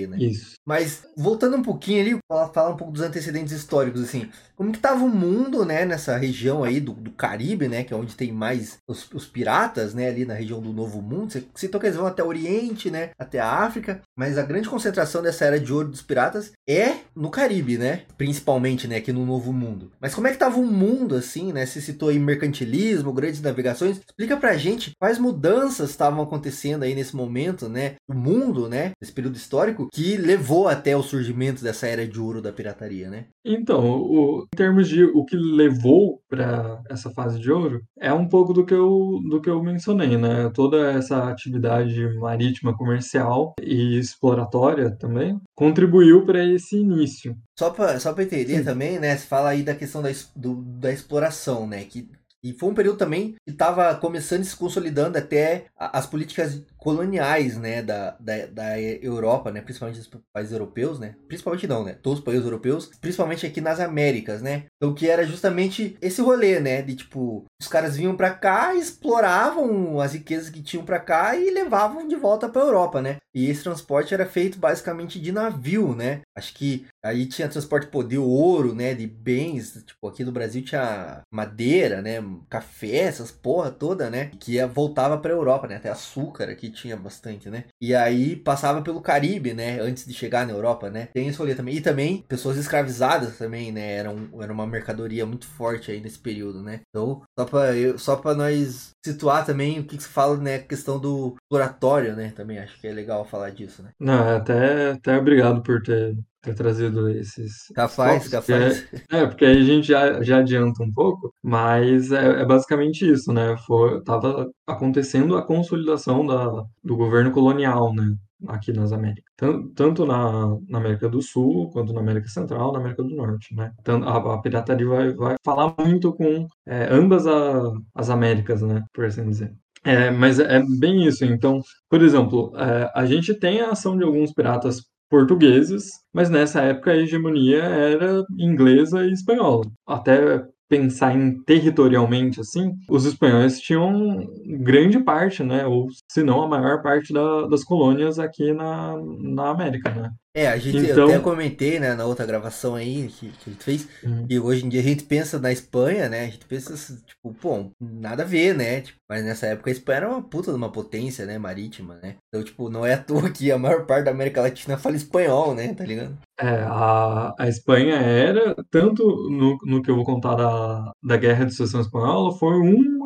Né? 0.07 0.17
Isso. 0.17 0.55
Mas 0.65 1.03
voltando 1.15 1.57
um 1.57 1.63
pouquinho 1.63 2.01
ali, 2.01 2.17
falar, 2.27 2.69
um 2.69 2.77
pouco 2.77 2.93
dos 2.93 3.01
antecedentes 3.01 3.53
históricos, 3.53 4.01
assim. 4.01 4.29
Como 4.55 4.71
que 4.71 4.79
tava 4.79 5.03
o 5.03 5.09
mundo, 5.09 5.63
né, 5.63 5.85
nessa 5.85 6.17
região 6.17 6.63
aí 6.63 6.79
do, 6.79 6.93
do 6.93 7.11
Caribe, 7.11 7.67
né, 7.67 7.83
que 7.83 7.93
é 7.93 7.97
onde 7.97 8.15
tem 8.15 8.31
mais 8.31 8.79
os, 8.87 9.07
os 9.13 9.25
piratas, 9.25 9.93
né, 9.93 10.07
ali 10.07 10.25
na 10.25 10.33
região 10.33 10.59
do 10.59 10.73
Novo 10.73 10.99
Mundo. 10.99 11.31
Você 11.31 11.43
citou 11.53 11.79
que 11.79 11.85
eles 11.85 11.95
vão 11.95 12.07
até 12.07 12.23
o 12.23 12.27
Oriente, 12.27 12.89
né, 12.89 13.11
até 13.19 13.39
a 13.39 13.51
África, 13.51 14.01
mas 14.17 14.37
a 14.37 14.41
grande 14.41 14.67
concentração 14.67 15.21
dessa 15.21 15.45
era 15.45 15.59
de 15.59 15.71
ouro 15.71 15.89
dos 15.89 16.01
piratas 16.01 16.53
é 16.67 16.95
no 17.15 17.29
Caribe, 17.29 17.77
né, 17.77 18.01
principalmente, 18.17 18.87
né, 18.87 18.97
aqui 18.97 19.13
no 19.13 19.27
Novo 19.27 19.53
Mundo. 19.53 19.91
Mas 20.01 20.15
como 20.15 20.27
é 20.27 20.31
que 20.31 20.37
tava 20.37 20.59
o 20.59 20.65
mundo, 20.65 21.15
assim, 21.15 21.53
né, 21.53 21.65
você 21.65 21.79
citou 21.79 22.09
aí 22.09 22.17
mercantilismo, 22.17 23.13
grandes 23.13 23.41
navegações. 23.41 23.97
Explica 23.97 24.37
pra 24.37 24.57
gente 24.57 24.91
quais 24.99 25.19
mudanças 25.19 25.91
estavam 25.91 26.23
acontecendo 26.23 26.81
aí 26.81 26.95
nesse 26.95 27.15
momento, 27.15 27.69
né, 27.69 27.95
no 28.09 28.15
mundo, 28.15 28.67
né, 28.67 28.91
nesse 28.99 29.13
período 29.13 29.35
histórico, 29.35 29.56
que 29.91 30.17
levou 30.17 30.67
até 30.67 30.95
o 30.95 31.03
surgimento 31.03 31.63
dessa 31.63 31.87
era 31.87 32.07
de 32.07 32.19
ouro 32.19 32.41
da 32.41 32.51
pirataria, 32.51 33.09
né? 33.09 33.25
Então, 33.45 34.01
o, 34.01 34.43
em 34.53 34.57
termos 34.57 34.87
de 34.87 35.03
o 35.03 35.23
que 35.25 35.35
levou 35.35 36.21
para 36.29 36.81
essa 36.89 37.09
fase 37.11 37.39
de 37.39 37.51
ouro, 37.51 37.81
é 37.99 38.11
um 38.11 38.27
pouco 38.27 38.53
do 38.53 38.65
que 38.65 38.73
eu, 38.73 39.19
do 39.29 39.41
que 39.41 39.49
eu 39.49 39.61
mencionei, 39.63 40.17
né? 40.17 40.51
Toda 40.53 40.91
essa 40.91 41.29
atividade 41.29 42.01
marítima 42.19 42.75
comercial 42.75 43.53
e 43.61 43.97
exploratória 43.97 44.91
também 44.91 45.39
contribuiu 45.55 46.25
para 46.25 46.43
esse 46.43 46.77
início. 46.77 47.35
Só 47.57 47.69
para 47.69 47.99
só 47.99 48.11
entender 48.11 48.59
Sim. 48.59 48.63
também, 48.63 48.99
né? 48.99 49.15
Você 49.15 49.25
fala 49.25 49.49
aí 49.49 49.63
da 49.63 49.75
questão 49.75 50.01
da, 50.01 50.09
do, 50.35 50.55
da 50.63 50.91
exploração, 50.91 51.65
né? 51.67 51.83
Que 51.83 52.09
E 52.43 52.53
foi 52.53 52.69
um 52.69 52.73
período 52.73 52.97
também 52.97 53.35
que 53.45 53.51
estava 53.51 53.95
começando 53.95 54.43
e 54.43 54.45
se 54.45 54.55
consolidando 54.55 55.17
até 55.17 55.65
as 55.75 56.05
políticas 56.05 56.63
coloniais, 56.77 57.57
né, 57.57 57.81
da, 57.81 58.15
da, 58.19 58.45
da 58.45 58.81
Europa, 58.81 59.51
né, 59.51 59.61
principalmente 59.61 59.99
dos 59.99 60.09
países 60.31 60.53
europeus, 60.53 60.99
né, 60.99 61.15
principalmente 61.27 61.67
não, 61.67 61.83
né, 61.83 61.93
todos 62.01 62.19
os 62.19 62.25
países 62.25 62.45
europeus, 62.45 62.89
principalmente 63.01 63.45
aqui 63.45 63.59
nas 63.59 63.79
Américas, 63.79 64.41
né, 64.41 64.65
então 64.77 64.93
que 64.93 65.09
era 65.09 65.25
justamente 65.25 65.97
esse 66.01 66.21
rolê, 66.21 66.59
né, 66.59 66.81
de 66.81 66.95
tipo, 66.95 67.45
os 67.61 67.67
caras 67.67 67.97
vinham 67.97 68.15
para 68.15 68.31
cá, 68.31 68.75
exploravam 68.75 69.99
as 69.99 70.13
riquezas 70.13 70.49
que 70.49 70.61
tinham 70.61 70.85
para 70.85 70.99
cá 70.99 71.35
e 71.35 71.49
levavam 71.49 72.07
de 72.07 72.15
volta 72.15 72.47
para 72.47 72.61
Europa, 72.61 73.01
né, 73.01 73.17
e 73.33 73.49
esse 73.49 73.63
transporte 73.63 74.13
era 74.13 74.25
feito 74.25 74.57
basicamente 74.57 75.19
de 75.19 75.31
navio, 75.31 75.95
né, 75.95 76.21
acho 76.37 76.53
que 76.53 76.85
aí 77.03 77.25
tinha 77.25 77.49
transporte 77.49 77.87
pô, 77.87 78.03
de 78.03 78.17
ouro, 78.17 78.73
né, 78.73 78.93
de 78.93 79.07
bens, 79.07 79.83
tipo, 79.85 80.07
aqui 80.07 80.23
no 80.23 80.31
Brasil 80.31 80.63
tinha 80.63 81.21
madeira, 81.33 82.01
né, 82.01 82.23
café, 82.49 82.97
essas 82.99 83.31
porra 83.31 83.71
toda, 83.71 84.09
né, 84.09 84.31
que 84.39 84.63
voltava 84.65 85.17
para 85.17 85.33
Europa, 85.33 85.67
né, 85.67 85.77
até 85.77 85.89
açúcar 85.89 86.49
aqui 86.49 86.66
tinha 86.71 86.95
bastante, 86.95 87.49
né? 87.49 87.65
E 87.81 87.93
aí 87.95 88.35
passava 88.35 88.81
pelo 88.81 89.01
Caribe, 89.01 89.53
né? 89.53 89.79
Antes 89.79 90.05
de 90.05 90.13
chegar 90.13 90.45
na 90.45 90.53
Europa, 90.53 90.89
né? 90.89 91.09
Tem 91.13 91.27
esse 91.27 91.37
rolê 91.37 91.55
também. 91.55 91.75
E 91.75 91.81
também 91.81 92.23
pessoas 92.27 92.57
escravizadas 92.57 93.37
também, 93.37 93.71
né? 93.71 93.93
Era, 93.93 94.11
um, 94.11 94.41
era 94.41 94.51
uma 94.51 94.67
mercadoria 94.67 95.25
muito 95.25 95.47
forte 95.47 95.91
aí 95.91 95.99
nesse 95.99 96.19
período, 96.19 96.61
né? 96.61 96.81
Então, 96.89 97.21
só 97.37 97.45
pra, 97.45 97.75
eu, 97.75 97.97
só 97.97 98.15
pra 98.15 98.33
nós 98.33 98.91
situar 99.05 99.45
também 99.45 99.79
o 99.79 99.83
que, 99.85 99.97
que 99.97 100.03
se 100.03 100.09
fala, 100.09 100.37
né? 100.37 100.55
A 100.55 100.63
questão 100.63 100.99
do 100.99 101.35
exploratório, 101.43 102.15
né? 102.15 102.31
Também 102.35 102.59
acho 102.59 102.79
que 102.79 102.87
é 102.87 102.93
legal 102.93 103.25
falar 103.25 103.51
disso, 103.51 103.81
né? 103.83 103.91
Não, 103.99 104.35
até, 104.35 104.91
até 104.91 105.17
obrigado 105.17 105.61
por 105.61 105.81
ter 105.81 106.17
ter 106.41 106.53
trazido 106.53 107.09
esses. 107.09 107.67
Capaz, 107.73 108.27
capaz. 108.27 108.87
É, 109.11 109.19
é, 109.19 109.25
porque 109.25 109.45
aí 109.45 109.57
a 109.57 109.63
gente 109.63 109.87
já, 109.87 110.21
já 110.21 110.39
adianta 110.39 110.83
um 110.83 110.91
pouco, 110.91 111.33
mas 111.43 112.11
é, 112.11 112.41
é 112.41 112.45
basicamente 112.45 113.09
isso, 113.09 113.31
né? 113.33 113.55
Foi, 113.65 114.01
tava 114.03 114.49
acontecendo 114.65 115.35
a 115.35 115.45
consolidação 115.45 116.25
da, 116.25 116.63
do 116.83 116.95
governo 116.95 117.31
colonial, 117.31 117.93
né? 117.93 118.15
Aqui 118.47 118.71
nas 118.71 118.93
Américas. 118.93 119.33
Tanto 119.75 120.05
na, 120.05 120.55
na, 120.69 120.77
América 120.77 121.09
do 121.09 121.23
Sul, 121.23 121.71
quanto 121.71 121.91
na 121.91 122.01
América 122.01 122.27
Central, 122.27 122.71
na 122.71 122.79
América 122.79 123.01
do 123.01 123.15
Norte, 123.15 123.55
né? 123.55 123.71
Então, 123.79 124.03
a, 124.03 124.35
a 124.35 124.41
pirataria 124.41 124.87
vai, 124.87 125.13
vai 125.13 125.35
falar 125.43 125.73
muito 125.79 126.13
com 126.13 126.45
é, 126.67 126.87
ambas 126.91 127.25
a, 127.25 127.71
as 127.95 128.11
Américas, 128.11 128.61
né? 128.61 128.83
Por 128.93 129.05
assim 129.05 129.27
dizer. 129.27 129.51
É, 129.83 130.11
mas 130.11 130.39
é 130.39 130.61
bem 130.79 131.05
isso. 131.05 131.25
Então, 131.25 131.61
por 131.89 132.03
exemplo, 132.03 132.51
é, 132.57 132.91
a 132.93 133.05
gente 133.05 133.33
tem 133.33 133.61
a 133.61 133.71
ação 133.71 133.97
de 133.97 134.03
alguns 134.03 134.33
piratas 134.33 134.81
portugueses, 135.09 135.85
mas 136.13 136.29
nessa 136.29 136.61
época 136.61 136.91
a 136.91 136.97
hegemonia 136.97 137.63
era 137.63 138.23
inglesa 138.37 139.05
e 139.05 139.11
espanhola. 139.11 139.65
Até 139.85 140.45
pensar 140.69 141.15
em 141.15 141.41
territorialmente 141.43 142.41
assim, 142.41 142.73
os 142.89 143.05
espanhóis 143.05 143.59
tinham 143.59 144.27
grande 144.45 144.99
parte, 144.99 145.43
né, 145.43 145.65
ou 145.65 145.87
se 146.11 146.23
não 146.23 146.43
a 146.43 146.47
maior 146.47 146.81
parte 146.81 147.13
da, 147.13 147.47
das 147.47 147.63
colônias 147.63 148.19
aqui 148.19 148.53
na, 148.53 148.95
na 149.21 149.49
América, 149.49 149.89
né? 149.91 150.11
É, 150.35 150.47
a 150.47 150.57
gente 150.57 150.77
então... 150.77 151.05
eu 151.05 151.07
até 151.07 151.19
comentei, 151.19 151.79
né, 151.79 151.95
na 151.95 152.05
outra 152.05 152.25
gravação 152.25 152.75
aí 152.75 153.07
que, 153.07 153.29
que 153.29 153.49
a 153.49 153.53
gente 153.53 153.63
fez, 153.63 153.87
uhum. 154.03 154.25
e 154.29 154.39
hoje 154.39 154.65
em 154.65 154.69
dia 154.69 154.81
a 154.81 154.83
gente 154.83 155.03
pensa 155.03 155.39
na 155.39 155.51
Espanha, 155.51 156.09
né, 156.09 156.25
a 156.25 156.29
gente 156.29 156.45
pensa, 156.45 156.75
tipo, 157.05 157.33
pô, 157.33 157.71
nada 157.79 158.23
a 158.23 158.25
ver, 158.25 158.53
né, 158.53 158.81
tipo, 158.81 158.99
mas 159.09 159.23
nessa 159.23 159.47
época 159.47 159.69
a 159.69 159.73
Espanha 159.73 159.97
era 159.97 160.09
uma 160.09 160.21
puta 160.21 160.51
de 160.51 160.57
uma 160.57 160.71
potência, 160.71 161.25
né, 161.25 161.37
marítima, 161.39 161.95
né, 162.03 162.17
então, 162.27 162.43
tipo, 162.43 162.69
não 162.69 162.85
é 162.85 162.93
à 162.93 162.97
toa 163.01 163.31
que 163.31 163.51
a 163.51 163.57
maior 163.57 163.85
parte 163.85 164.05
da 164.05 164.11
América 164.11 164.41
Latina 164.41 164.77
fala 164.77 164.95
espanhol, 164.95 165.55
né, 165.55 165.73
tá 165.73 165.85
ligado? 165.85 166.17
É, 166.39 166.61
a, 166.63 167.33
a 167.37 167.47
Espanha 167.47 167.95
era, 167.95 168.55
tanto 168.69 169.03
no, 169.29 169.57
no 169.65 169.81
que 169.81 169.89
eu 169.89 169.95
vou 169.95 170.05
contar 170.05 170.35
da, 170.35 170.91
da 171.03 171.17
Guerra 171.17 171.45
de 171.45 171.51
Sucessão 171.51 171.81
Espanhola, 171.81 172.31
foi 172.37 172.59
um 172.59 172.97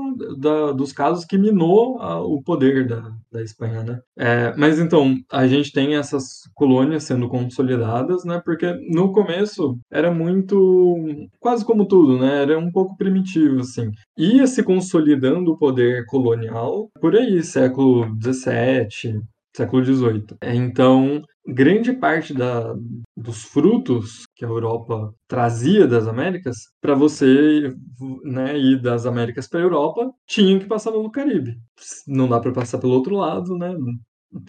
dos 0.76 0.92
casos 0.92 1.26
que 1.26 1.38
minou 1.38 2.00
a, 2.00 2.20
o 2.22 2.42
poder 2.42 2.88
da, 2.88 3.12
da 3.32 3.42
Espanha, 3.42 3.84
né? 3.84 4.00
É, 4.18 4.54
mas 4.58 4.80
então, 4.80 5.16
a 5.32 5.48
gente 5.48 5.72
tem 5.72 5.96
essas 5.96 6.42
colônias 6.54 7.04
sendo 7.04 7.30
consolidadas, 7.30 8.24
né? 8.24 8.42
Porque 8.44 8.74
no 8.90 9.12
começo 9.12 9.78
era 9.92 10.12
muito, 10.12 11.06
quase 11.40 11.66
como 11.66 11.86
tudo, 11.86 12.20
né? 12.20 12.42
Era 12.42 12.58
um 12.60 12.72
pouco 12.72 12.96
primitivo, 12.98 13.60
assim. 13.62 13.90
Ia 14.18 14.48
se 14.48 14.64
consolidando 14.64 15.52
o 15.52 15.58
poder 15.58 16.06
colonial 16.06 16.90
por 17.00 17.16
aí, 17.16 17.42
século 17.44 18.06
XVII, 18.22 19.22
século 19.56 19.84
XVIII. 19.84 20.26
Então, 20.44 21.22
grande 21.46 21.94
parte 21.94 22.34
da, 22.34 22.74
dos 23.16 23.44
frutos 23.44 24.26
que 24.36 24.46
a 24.46 24.48
Europa 24.48 25.14
trazia 25.28 25.88
das 25.88 26.08
Américas, 26.08 26.58
para 26.80 26.94
você 26.94 27.74
né, 28.24 28.58
ir 28.58 28.82
das 28.82 29.06
Américas 29.06 29.48
para 29.48 29.60
a 29.60 29.64
Europa, 29.64 30.12
tinha 30.28 30.60
que 30.60 30.66
passar 30.66 30.92
pelo 30.92 31.12
Caribe. 31.12 31.58
Não 32.08 32.28
dá 32.28 32.40
para 32.40 32.52
passar 32.52 32.78
pelo 32.78 32.94
outro 32.94 33.16
lado, 33.16 33.58
né? 33.58 33.76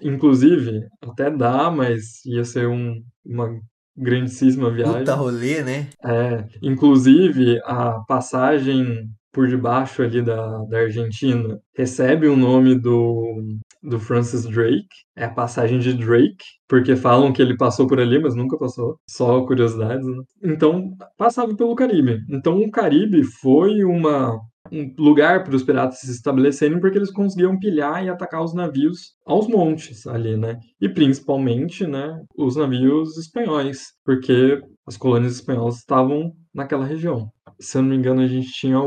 Inclusive, 0.02 0.86
até 1.02 1.30
dá, 1.30 1.70
mas 1.70 2.24
ia 2.24 2.44
ser 2.44 2.68
um, 2.68 3.02
uma 3.24 3.48
grandíssima 3.96 4.70
viagem. 4.70 4.98
Puta 4.98 5.14
rolê, 5.14 5.62
né? 5.62 5.88
É, 6.04 6.44
inclusive, 6.62 7.60
a 7.64 8.00
passagem 8.06 9.08
por 9.32 9.48
debaixo 9.48 10.02
ali 10.02 10.22
da, 10.22 10.58
da 10.64 10.78
Argentina 10.78 11.58
recebe 11.74 12.28
o 12.28 12.36
nome 12.36 12.78
do 12.78 13.58
do 13.82 13.98
Francis 13.98 14.44
Drake. 14.46 14.86
É 15.16 15.24
a 15.24 15.30
passagem 15.30 15.78
de 15.78 15.94
Drake, 15.94 16.44
porque 16.68 16.96
falam 16.96 17.32
que 17.32 17.42
ele 17.42 17.56
passou 17.56 17.86
por 17.86 18.00
ali, 18.00 18.20
mas 18.20 18.34
nunca 18.34 18.56
passou. 18.58 18.96
Só 19.08 19.44
curiosidades, 19.44 20.06
né? 20.06 20.22
Então, 20.44 20.96
passava 21.16 21.54
pelo 21.54 21.74
Caribe. 21.74 22.20
Então, 22.30 22.58
o 22.58 22.70
Caribe 22.70 23.22
foi 23.24 23.84
uma 23.84 24.38
um 24.70 24.94
lugar 24.96 25.44
para 25.44 25.54
os 25.54 25.62
piratas 25.62 26.00
se 26.00 26.10
estabelecerem 26.10 26.80
porque 26.80 26.96
eles 26.96 27.10
conseguiam 27.10 27.58
pilhar 27.58 28.04
e 28.04 28.08
atacar 28.08 28.42
os 28.42 28.54
navios 28.54 29.14
aos 29.26 29.48
montes 29.48 30.06
ali, 30.06 30.36
né? 30.36 30.58
E 30.80 30.88
principalmente, 30.88 31.86
né, 31.86 32.22
os 32.36 32.56
navios 32.56 33.18
espanhóis, 33.18 33.88
porque 34.04 34.60
as 34.86 34.96
colônias 34.96 35.34
espanholas 35.34 35.76
estavam 35.76 36.32
naquela 36.54 36.86
região. 36.86 37.30
Se 37.60 37.76
eu 37.76 37.82
não 37.82 37.90
me 37.90 37.96
engano, 37.96 38.22
a 38.22 38.26
gente 38.26 38.52
tinha 38.52 38.78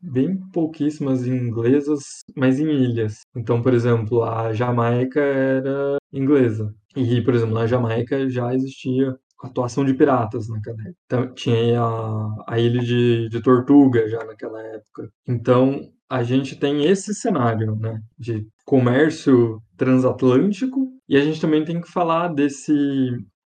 bem 0.00 0.36
pouquíssimas 0.52 1.26
inglesas, 1.26 2.22
mas 2.36 2.58
em 2.60 2.68
ilhas. 2.68 3.20
Então, 3.36 3.62
por 3.62 3.74
exemplo, 3.74 4.22
a 4.22 4.52
Jamaica 4.52 5.20
era 5.20 5.98
inglesa. 6.12 6.74
E, 6.96 7.20
por 7.22 7.34
exemplo, 7.34 7.54
na 7.54 7.66
Jamaica 7.66 8.28
já 8.28 8.54
existia 8.54 9.14
atuação 9.42 9.84
de 9.84 9.94
piratas 9.94 10.48
naquela 10.48 10.80
época. 10.80 10.96
Então, 11.06 11.34
tinha 11.34 11.80
a, 11.80 12.44
a 12.48 12.58
ilha 12.58 12.80
de, 12.80 13.28
de 13.28 13.40
Tortuga 13.40 14.08
já 14.08 14.24
naquela 14.24 14.60
época. 14.60 15.10
Então, 15.26 15.80
a 16.10 16.22
gente 16.22 16.56
tem 16.56 16.84
esse 16.86 17.14
cenário 17.14 17.76
né, 17.76 18.00
de 18.18 18.46
comércio 18.64 19.62
transatlântico 19.76 20.88
e 21.08 21.16
a 21.16 21.20
gente 21.20 21.40
também 21.40 21.64
tem 21.64 21.80
que 21.80 21.90
falar 21.90 22.28
desse 22.28 22.72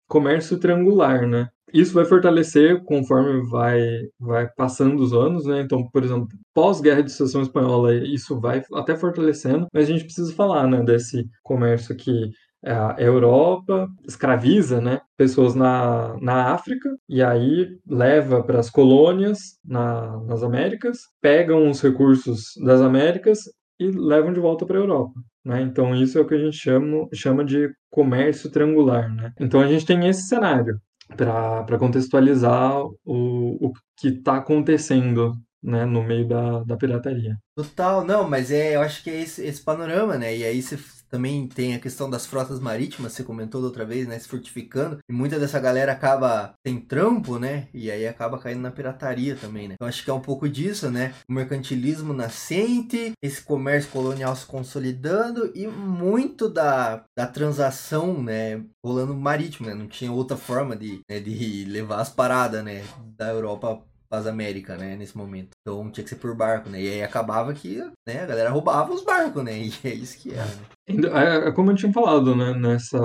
comércio 0.10 0.60
triangular, 0.60 1.26
né? 1.28 1.48
Isso 1.72 1.94
vai 1.94 2.04
fortalecer 2.04 2.84
conforme 2.84 3.48
vai, 3.48 3.80
vai 4.20 4.50
passando 4.58 5.02
os 5.02 5.14
anos, 5.14 5.46
né? 5.46 5.62
Então, 5.62 5.88
por 5.90 6.04
exemplo, 6.04 6.28
pós-guerra 6.54 7.04
de 7.04 7.12
sucessão 7.12 7.42
espanhola, 7.44 7.94
isso 7.94 8.40
vai 8.40 8.64
até 8.74 8.96
fortalecendo, 8.96 9.68
mas 9.72 9.88
a 9.88 9.92
gente 9.92 10.04
precisa 10.04 10.34
falar, 10.34 10.68
né, 10.68 10.82
desse 10.84 11.30
comércio 11.44 11.96
que 11.96 12.32
a 12.66 12.96
Europa 12.98 13.88
escraviza 14.06 14.82
né, 14.82 15.00
pessoas 15.16 15.56
na, 15.56 16.18
na 16.20 16.52
África 16.54 16.90
e 17.08 17.22
aí 17.22 17.68
leva 17.88 18.44
para 18.44 18.60
as 18.60 18.70
colônias 18.70 19.40
na, 19.64 20.22
nas 20.24 20.44
Américas, 20.44 20.98
pegam 21.22 21.70
os 21.70 21.82
recursos 21.82 22.54
das 22.66 22.82
Américas 22.82 23.40
e 23.80 23.88
levam 23.92 24.34
de 24.34 24.42
volta 24.42 24.66
para 24.66 24.78
a 24.78 24.82
Europa. 24.82 25.14
Né? 25.44 25.62
Então, 25.62 25.96
isso 25.96 26.18
é 26.18 26.22
o 26.22 26.28
que 26.28 26.36
a 26.36 26.40
gente 26.40 26.58
chama, 26.58 27.08
chama 27.14 27.44
de 27.44 27.70
comércio 27.90 28.52
triangular. 28.52 29.14
Né? 29.14 29.32
Então, 29.40 29.60
a 29.60 29.68
gente 29.68 29.86
tem 29.86 30.08
esse 30.08 30.28
cenário 30.28 30.80
para 31.16 31.78
contextualizar 31.80 32.82
o, 33.06 33.68
o 33.68 33.74
que 33.98 34.10
está 34.10 34.38
acontecendo 34.38 35.34
né, 35.62 35.86
no 35.86 36.04
meio 36.04 36.28
da, 36.28 36.64
da 36.64 36.78
pirataria. 36.78 37.38
Total, 37.56 38.06
não, 38.06 38.30
mas 38.30 38.52
é, 38.52 38.76
eu 38.76 38.82
acho 38.82 39.04
que 39.04 39.10
é 39.10 39.22
esse, 39.22 39.44
esse 39.44 39.64
panorama, 39.64 40.18
né? 40.18 40.36
E 40.36 40.44
aí 40.44 40.62
você 40.62 40.78
também 41.10 41.48
tem 41.48 41.76
a 41.76 41.80
questão 41.80 42.10
das 42.10 42.26
frotas 42.26 42.60
marítimas, 42.60 43.14
você 43.14 43.24
comentou 43.24 43.62
da 43.62 43.68
outra 43.68 43.86
vez, 43.86 44.08
né? 44.08 44.18
Se 44.20 44.28
fortificando. 44.28 45.00
E 45.10 45.14
muita 45.14 45.40
dessa 45.40 45.60
galera 45.60 45.92
acaba 45.92 46.54
sem 46.66 46.80
trampo, 46.80 47.40
né? 47.40 47.68
E 47.74 47.90
aí 47.90 48.08
acaba 48.08 48.38
caindo 48.38 48.62
na 48.62 48.72
pirataria 48.72 49.36
também, 49.36 49.68
né? 49.68 49.74
Então 49.74 49.88
acho 49.88 50.04
que 50.04 50.10
é 50.10 50.14
um 50.14 50.22
pouco 50.22 50.48
disso, 50.48 50.90
né? 50.90 51.14
O 51.30 51.34
mercantilismo 51.34 52.14
nascente, 52.14 53.14
esse 53.22 53.42
comércio 53.42 53.92
colonial 53.92 54.36
se 54.36 54.46
consolidando 54.46 55.52
e 55.56 55.68
muito 55.68 56.50
da, 56.50 57.04
da 57.18 57.28
transação, 57.28 58.22
né? 58.22 58.64
Rolando 58.86 59.16
marítimo, 59.16 59.68
né? 59.68 59.74
Não 59.74 59.88
tinha 59.88 60.12
outra 60.12 60.38
forma 60.38 60.76
de, 60.76 61.00
né, 61.10 61.20
de 61.20 61.66
levar 61.66 62.02
as 62.02 62.10
paradas, 62.10 62.64
né? 62.64 62.84
Da 63.18 63.30
Europa 63.30 63.84
as 64.10 64.26
Américas, 64.26 64.78
né, 64.80 64.96
nesse 64.96 65.18
momento. 65.18 65.52
Então 65.62 65.90
tinha 65.92 66.04
que 66.04 66.10
ser 66.10 66.16
por 66.16 66.36
barco, 66.36 66.70
né? 66.70 66.82
E 66.82 66.90
aí 66.90 67.04
acabava 67.04 67.54
que 67.54 67.78
né, 68.08 68.22
a 68.22 68.26
galera 68.26 68.50
roubava 68.50 68.94
os 68.94 69.04
barcos, 69.04 69.44
né? 69.44 69.54
E 69.60 69.88
é 69.88 69.94
isso 69.94 70.18
que 70.18 70.34
era. 70.34 70.46
Né? 70.46 71.44
É, 71.46 71.50
é 71.50 71.52
como 71.52 71.72
eu 71.72 71.76
tinha 71.76 71.94
falado, 71.94 72.36
né? 72.36 72.54
Nessa, 72.54 73.00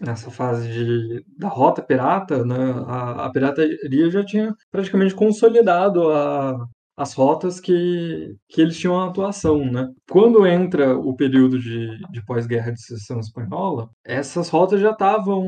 nessa 0.00 0.30
fase 0.30 0.68
de, 0.68 1.24
da 1.38 1.48
rota 1.48 1.82
pirata, 1.82 2.44
né? 2.44 2.56
A, 2.86 3.26
a 3.26 3.30
pirataria 3.30 4.10
já 4.10 4.24
tinha 4.24 4.54
praticamente 4.70 5.14
consolidado 5.14 6.10
a, 6.10 6.66
as 6.96 7.12
rotas 7.12 7.60
que, 7.60 8.34
que 8.48 8.60
eles 8.60 8.78
tinham 8.78 8.98
atuação, 8.98 9.64
né? 9.70 9.88
Quando 10.10 10.46
entra 10.46 10.96
o 10.96 11.14
período 11.14 11.58
de, 11.58 11.88
de 12.10 12.24
pós-guerra 12.24 12.72
de 12.72 12.80
secessão 12.80 13.20
espanhola, 13.20 13.90
essas 14.04 14.48
rotas 14.48 14.80
já 14.80 14.90
estavam 14.90 15.44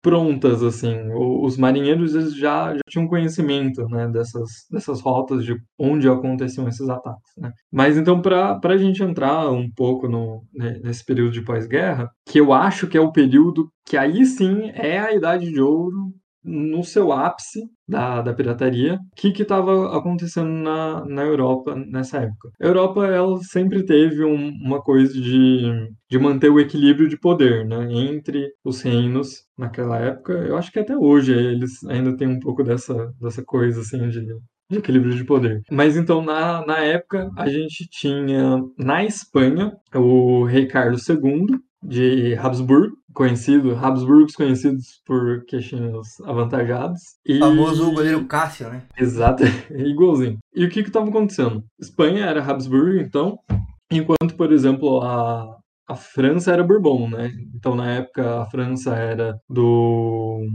prontas, 0.00 0.62
assim. 0.62 0.96
Os 1.12 1.58
marinheiros 1.58 2.14
eles 2.14 2.34
já, 2.34 2.74
já 2.74 2.80
tinham 2.88 3.06
conhecimento, 3.06 3.86
né, 3.88 4.08
dessas, 4.08 4.50
dessas 4.70 5.00
rotas 5.00 5.44
de 5.44 5.54
onde 5.78 6.08
aconteciam 6.08 6.66
esses 6.66 6.88
ataques, 6.88 7.32
né? 7.36 7.52
Mas 7.70 7.98
então, 7.98 8.22
para 8.22 8.58
a 8.62 8.78
gente 8.78 9.02
entrar 9.02 9.50
um 9.50 9.70
pouco 9.70 10.08
no, 10.08 10.42
né, 10.54 10.80
nesse 10.82 11.04
período 11.04 11.32
de 11.32 11.44
pós-guerra, 11.44 12.08
que 12.26 12.40
eu 12.40 12.52
acho 12.52 12.86
que 12.86 12.96
é 12.96 13.00
o 13.00 13.12
período 13.12 13.68
que 13.84 13.96
aí 13.96 14.24
sim 14.24 14.70
é 14.74 14.98
a 14.98 15.12
idade 15.12 15.50
de 15.50 15.60
ouro 15.60 16.12
no 16.44 16.82
seu 16.82 17.12
ápice 17.12 17.60
da, 17.86 18.22
da 18.22 18.32
pirataria, 18.32 18.94
o 18.94 19.14
que 19.14 19.42
estava 19.42 19.96
acontecendo 19.96 20.50
na, 20.50 21.04
na 21.04 21.22
Europa 21.22 21.74
nessa 21.74 22.18
época? 22.18 22.50
A 22.60 22.66
Europa 22.66 23.06
ela 23.06 23.38
sempre 23.42 23.84
teve 23.84 24.24
um, 24.24 24.48
uma 24.62 24.80
coisa 24.80 25.12
de, 25.12 25.88
de 26.08 26.18
manter 26.18 26.48
o 26.50 26.60
equilíbrio 26.60 27.08
de 27.08 27.18
poder 27.18 27.66
né, 27.66 27.92
entre 27.92 28.52
os 28.64 28.80
reinos 28.80 29.44
naquela 29.56 29.98
época. 29.98 30.32
Eu 30.32 30.56
acho 30.56 30.72
que 30.72 30.78
até 30.78 30.96
hoje 30.96 31.32
eles 31.32 31.82
ainda 31.84 32.16
têm 32.16 32.28
um 32.28 32.40
pouco 32.40 32.62
dessa, 32.62 33.12
dessa 33.20 33.42
coisa 33.44 33.80
assim 33.80 34.08
de, 34.08 34.24
de 34.70 34.78
equilíbrio 34.78 35.14
de 35.14 35.24
poder. 35.24 35.62
Mas 35.70 35.96
então, 35.96 36.22
na, 36.22 36.64
na 36.64 36.78
época, 36.78 37.28
a 37.36 37.48
gente 37.48 37.88
tinha 37.90 38.62
na 38.78 39.04
Espanha 39.04 39.72
o 39.94 40.44
rei 40.44 40.66
Carlos 40.66 41.08
II, 41.08 41.58
de 41.82 42.34
Habsburgo, 42.36 42.96
conhecido, 43.12 43.74
Habsburgos 43.76 44.34
conhecidos 44.34 45.00
por 45.06 45.44
queixinhos 45.46 46.20
avantajados. 46.24 47.00
E... 47.26 47.36
O 47.36 47.40
famoso 47.40 47.92
goleiro 47.92 48.26
Cássio, 48.26 48.68
né? 48.70 48.82
Exato, 48.96 49.42
igualzinho. 49.72 50.38
E 50.54 50.64
o 50.64 50.68
que 50.68 50.82
que 50.82 50.88
estava 50.88 51.08
acontecendo? 51.08 51.64
Espanha 51.80 52.26
era 52.26 52.44
Habsburgo, 52.44 52.98
então, 52.98 53.38
enquanto, 53.90 54.36
por 54.36 54.52
exemplo, 54.52 55.00
a, 55.02 55.56
a 55.88 55.96
França 55.96 56.52
era 56.52 56.62
Bourbon, 56.62 57.08
né? 57.08 57.32
Então, 57.54 57.74
na 57.74 57.90
época, 57.90 58.42
a 58.42 58.46
França 58.46 58.94
era 58.94 59.38
do 59.48 60.46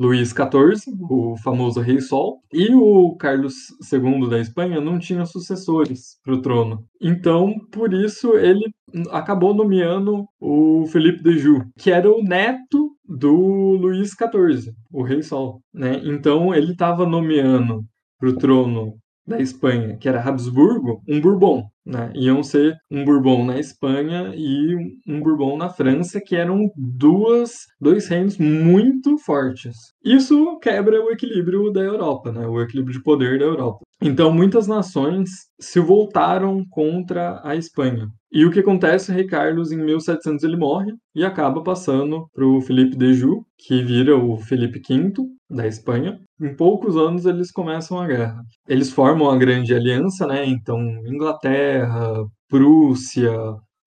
Luís 0.00 0.30
XIV, 0.30 0.96
o 1.10 1.36
famoso 1.36 1.78
Rei 1.78 2.00
Sol, 2.00 2.40
e 2.50 2.74
o 2.74 3.14
Carlos 3.16 3.54
II 3.92 4.30
da 4.30 4.40
Espanha 4.40 4.80
não 4.80 4.98
tinha 4.98 5.26
sucessores 5.26 6.18
para 6.24 6.32
o 6.32 6.40
trono. 6.40 6.86
Então, 6.98 7.54
por 7.70 7.92
isso, 7.92 8.34
ele 8.38 8.72
acabou 9.10 9.52
nomeando 9.52 10.24
o 10.40 10.86
Felipe 10.86 11.22
de 11.22 11.38
Joux, 11.38 11.66
que 11.78 11.90
era 11.90 12.10
o 12.10 12.24
neto 12.24 12.96
do 13.06 13.30
Luís 13.76 14.12
XIV, 14.12 14.72
o 14.90 15.02
Rei 15.02 15.22
Sol. 15.22 15.60
Né? 15.70 16.00
Então, 16.02 16.54
ele 16.54 16.72
estava 16.72 17.04
nomeando 17.04 17.84
para 18.18 18.30
o 18.30 18.36
trono 18.38 18.94
da 19.30 19.40
Espanha, 19.40 19.96
que 19.96 20.08
era 20.08 20.22
Habsburgo, 20.22 21.02
um 21.08 21.20
Bourbon. 21.20 21.64
Né? 21.86 22.12
Iam 22.14 22.42
ser 22.42 22.76
um 22.90 23.04
Bourbon 23.04 23.44
na 23.44 23.58
Espanha 23.58 24.32
e 24.36 24.74
um 25.06 25.20
Bourbon 25.20 25.56
na 25.56 25.70
França, 25.70 26.20
que 26.20 26.36
eram 26.36 26.70
duas, 26.76 27.66
dois 27.80 28.06
reinos 28.08 28.36
muito 28.36 29.16
fortes. 29.18 29.76
Isso 30.04 30.58
quebra 30.58 31.00
o 31.00 31.10
equilíbrio 31.10 31.72
da 31.72 31.80
Europa, 31.80 32.30
né? 32.32 32.46
o 32.46 32.60
equilíbrio 32.60 32.96
de 32.96 33.02
poder 33.02 33.38
da 33.38 33.44
Europa. 33.44 33.80
Então, 34.02 34.32
muitas 34.32 34.66
nações 34.66 35.28
se 35.60 35.78
voltaram 35.78 36.64
contra 36.70 37.40
a 37.44 37.54
Espanha. 37.54 38.08
E 38.32 38.46
o 38.46 38.50
que 38.50 38.60
acontece? 38.60 39.12
Rei 39.12 39.26
Carlos, 39.26 39.72
em 39.72 39.76
1700, 39.76 40.42
ele 40.42 40.56
morre 40.56 40.92
e 41.14 41.24
acaba 41.24 41.62
passando 41.62 42.26
para 42.32 42.46
o 42.46 42.62
Felipe 42.62 42.96
de 42.96 43.12
Joux, 43.12 43.44
que 43.58 43.82
vira 43.82 44.16
o 44.16 44.38
Felipe 44.38 44.80
V 44.80 45.12
da 45.50 45.66
Espanha. 45.66 46.18
Em 46.40 46.54
poucos 46.54 46.96
anos, 46.96 47.26
eles 47.26 47.50
começam 47.50 47.98
a 47.98 48.06
guerra. 48.06 48.40
Eles 48.66 48.90
formam 48.90 49.28
a 49.28 49.36
Grande 49.36 49.74
Aliança, 49.74 50.26
né? 50.26 50.46
Então, 50.46 50.78
Inglaterra, 51.06 52.24
Prússia, 52.48 53.32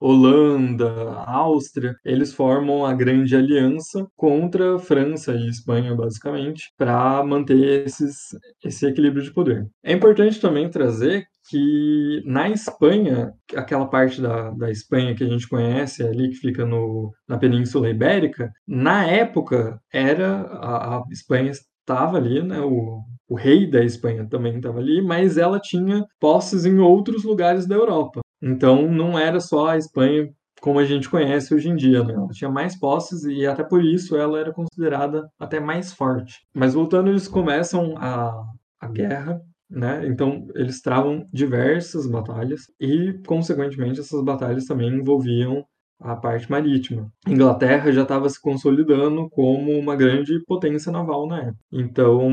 Holanda, 0.06 1.24
Áustria, 1.26 1.96
eles 2.04 2.34
formam 2.34 2.86
a 2.86 2.94
grande 2.94 3.38
aliança 3.38 4.06
contra 4.18 4.78
França 4.78 5.34
e 5.34 5.48
Espanha, 5.48 5.96
basicamente, 5.96 6.74
para 6.78 7.24
manter 7.24 7.86
esses, 7.86 8.18
esse 8.62 8.86
equilíbrio 8.86 9.24
de 9.24 9.32
poder. 9.32 9.66
É 9.82 9.94
importante 9.94 10.42
também 10.42 10.70
trazer 10.70 11.26
que 11.50 12.22
na 12.26 12.50
Espanha, 12.50 13.32
aquela 13.56 13.86
parte 13.86 14.22
da, 14.22 14.52
da 14.52 14.70
Espanha 14.70 15.16
que 15.16 15.24
a 15.24 15.28
gente 15.28 15.48
conhece 15.48 16.04
ali, 16.04 16.32
que 16.32 16.36
fica 16.36 16.66
no, 16.66 17.14
na 17.26 17.38
Península 17.38 17.90
Ibérica, 17.90 18.52
na 18.68 19.08
época 19.08 19.80
era 19.92 20.42
a, 20.42 20.98
a 20.98 21.04
Espanha 21.12 21.52
estava 21.52 22.18
ali, 22.18 22.42
né, 22.44 22.60
o, 22.60 23.02
o 23.28 23.36
rei 23.36 23.70
da 23.70 23.84
Espanha 23.84 24.28
também 24.30 24.58
estava 24.58 24.80
ali, 24.80 25.02
mas 25.02 25.38
ela 25.38 25.60
tinha 25.62 26.06
posses 26.20 26.66
em 26.66 26.80
outros 26.80 27.24
lugares 27.24 27.66
da 27.66 27.76
Europa. 27.76 28.23
Então 28.44 28.92
não 28.92 29.18
era 29.18 29.40
só 29.40 29.68
a 29.68 29.78
Espanha 29.78 30.30
como 30.60 30.80
a 30.80 30.86
gente 30.86 31.10
conhece 31.10 31.54
hoje 31.54 31.70
em 31.70 31.76
dia, 31.76 32.04
né? 32.04 32.14
Ela 32.14 32.28
tinha 32.30 32.50
mais 32.50 32.78
posses 32.78 33.24
e 33.24 33.46
até 33.46 33.64
por 33.64 33.84
isso 33.84 34.16
ela 34.16 34.40
era 34.40 34.54
considerada 34.54 35.30
até 35.40 35.60
mais 35.60 35.94
forte. 35.94 36.40
Mas 36.54 36.74
voltando, 36.74 37.10
eles 37.10 37.28
começam 37.28 37.96
a, 37.98 38.44
a 38.80 38.88
guerra, 38.88 39.42
né? 39.70 40.06
Então 40.08 40.48
eles 40.56 40.82
travam 40.82 41.26
diversas 41.34 42.08
batalhas 42.08 42.62
e, 42.80 43.14
consequentemente, 43.26 44.00
essas 44.00 44.24
batalhas 44.24 44.66
também 44.66 44.90
envolviam 44.90 45.66
a 46.00 46.16
parte 46.16 46.50
marítima. 46.52 47.10
A 47.26 47.32
Inglaterra 47.32 47.92
já 47.92 48.04
estava 48.04 48.30
se 48.30 48.42
consolidando 48.42 49.30
como 49.30 49.72
uma 49.78 49.96
grande 49.96 50.42
potência 50.46 50.92
naval 50.92 51.28
na 51.28 51.40
época. 51.40 51.60
Então 51.72 52.30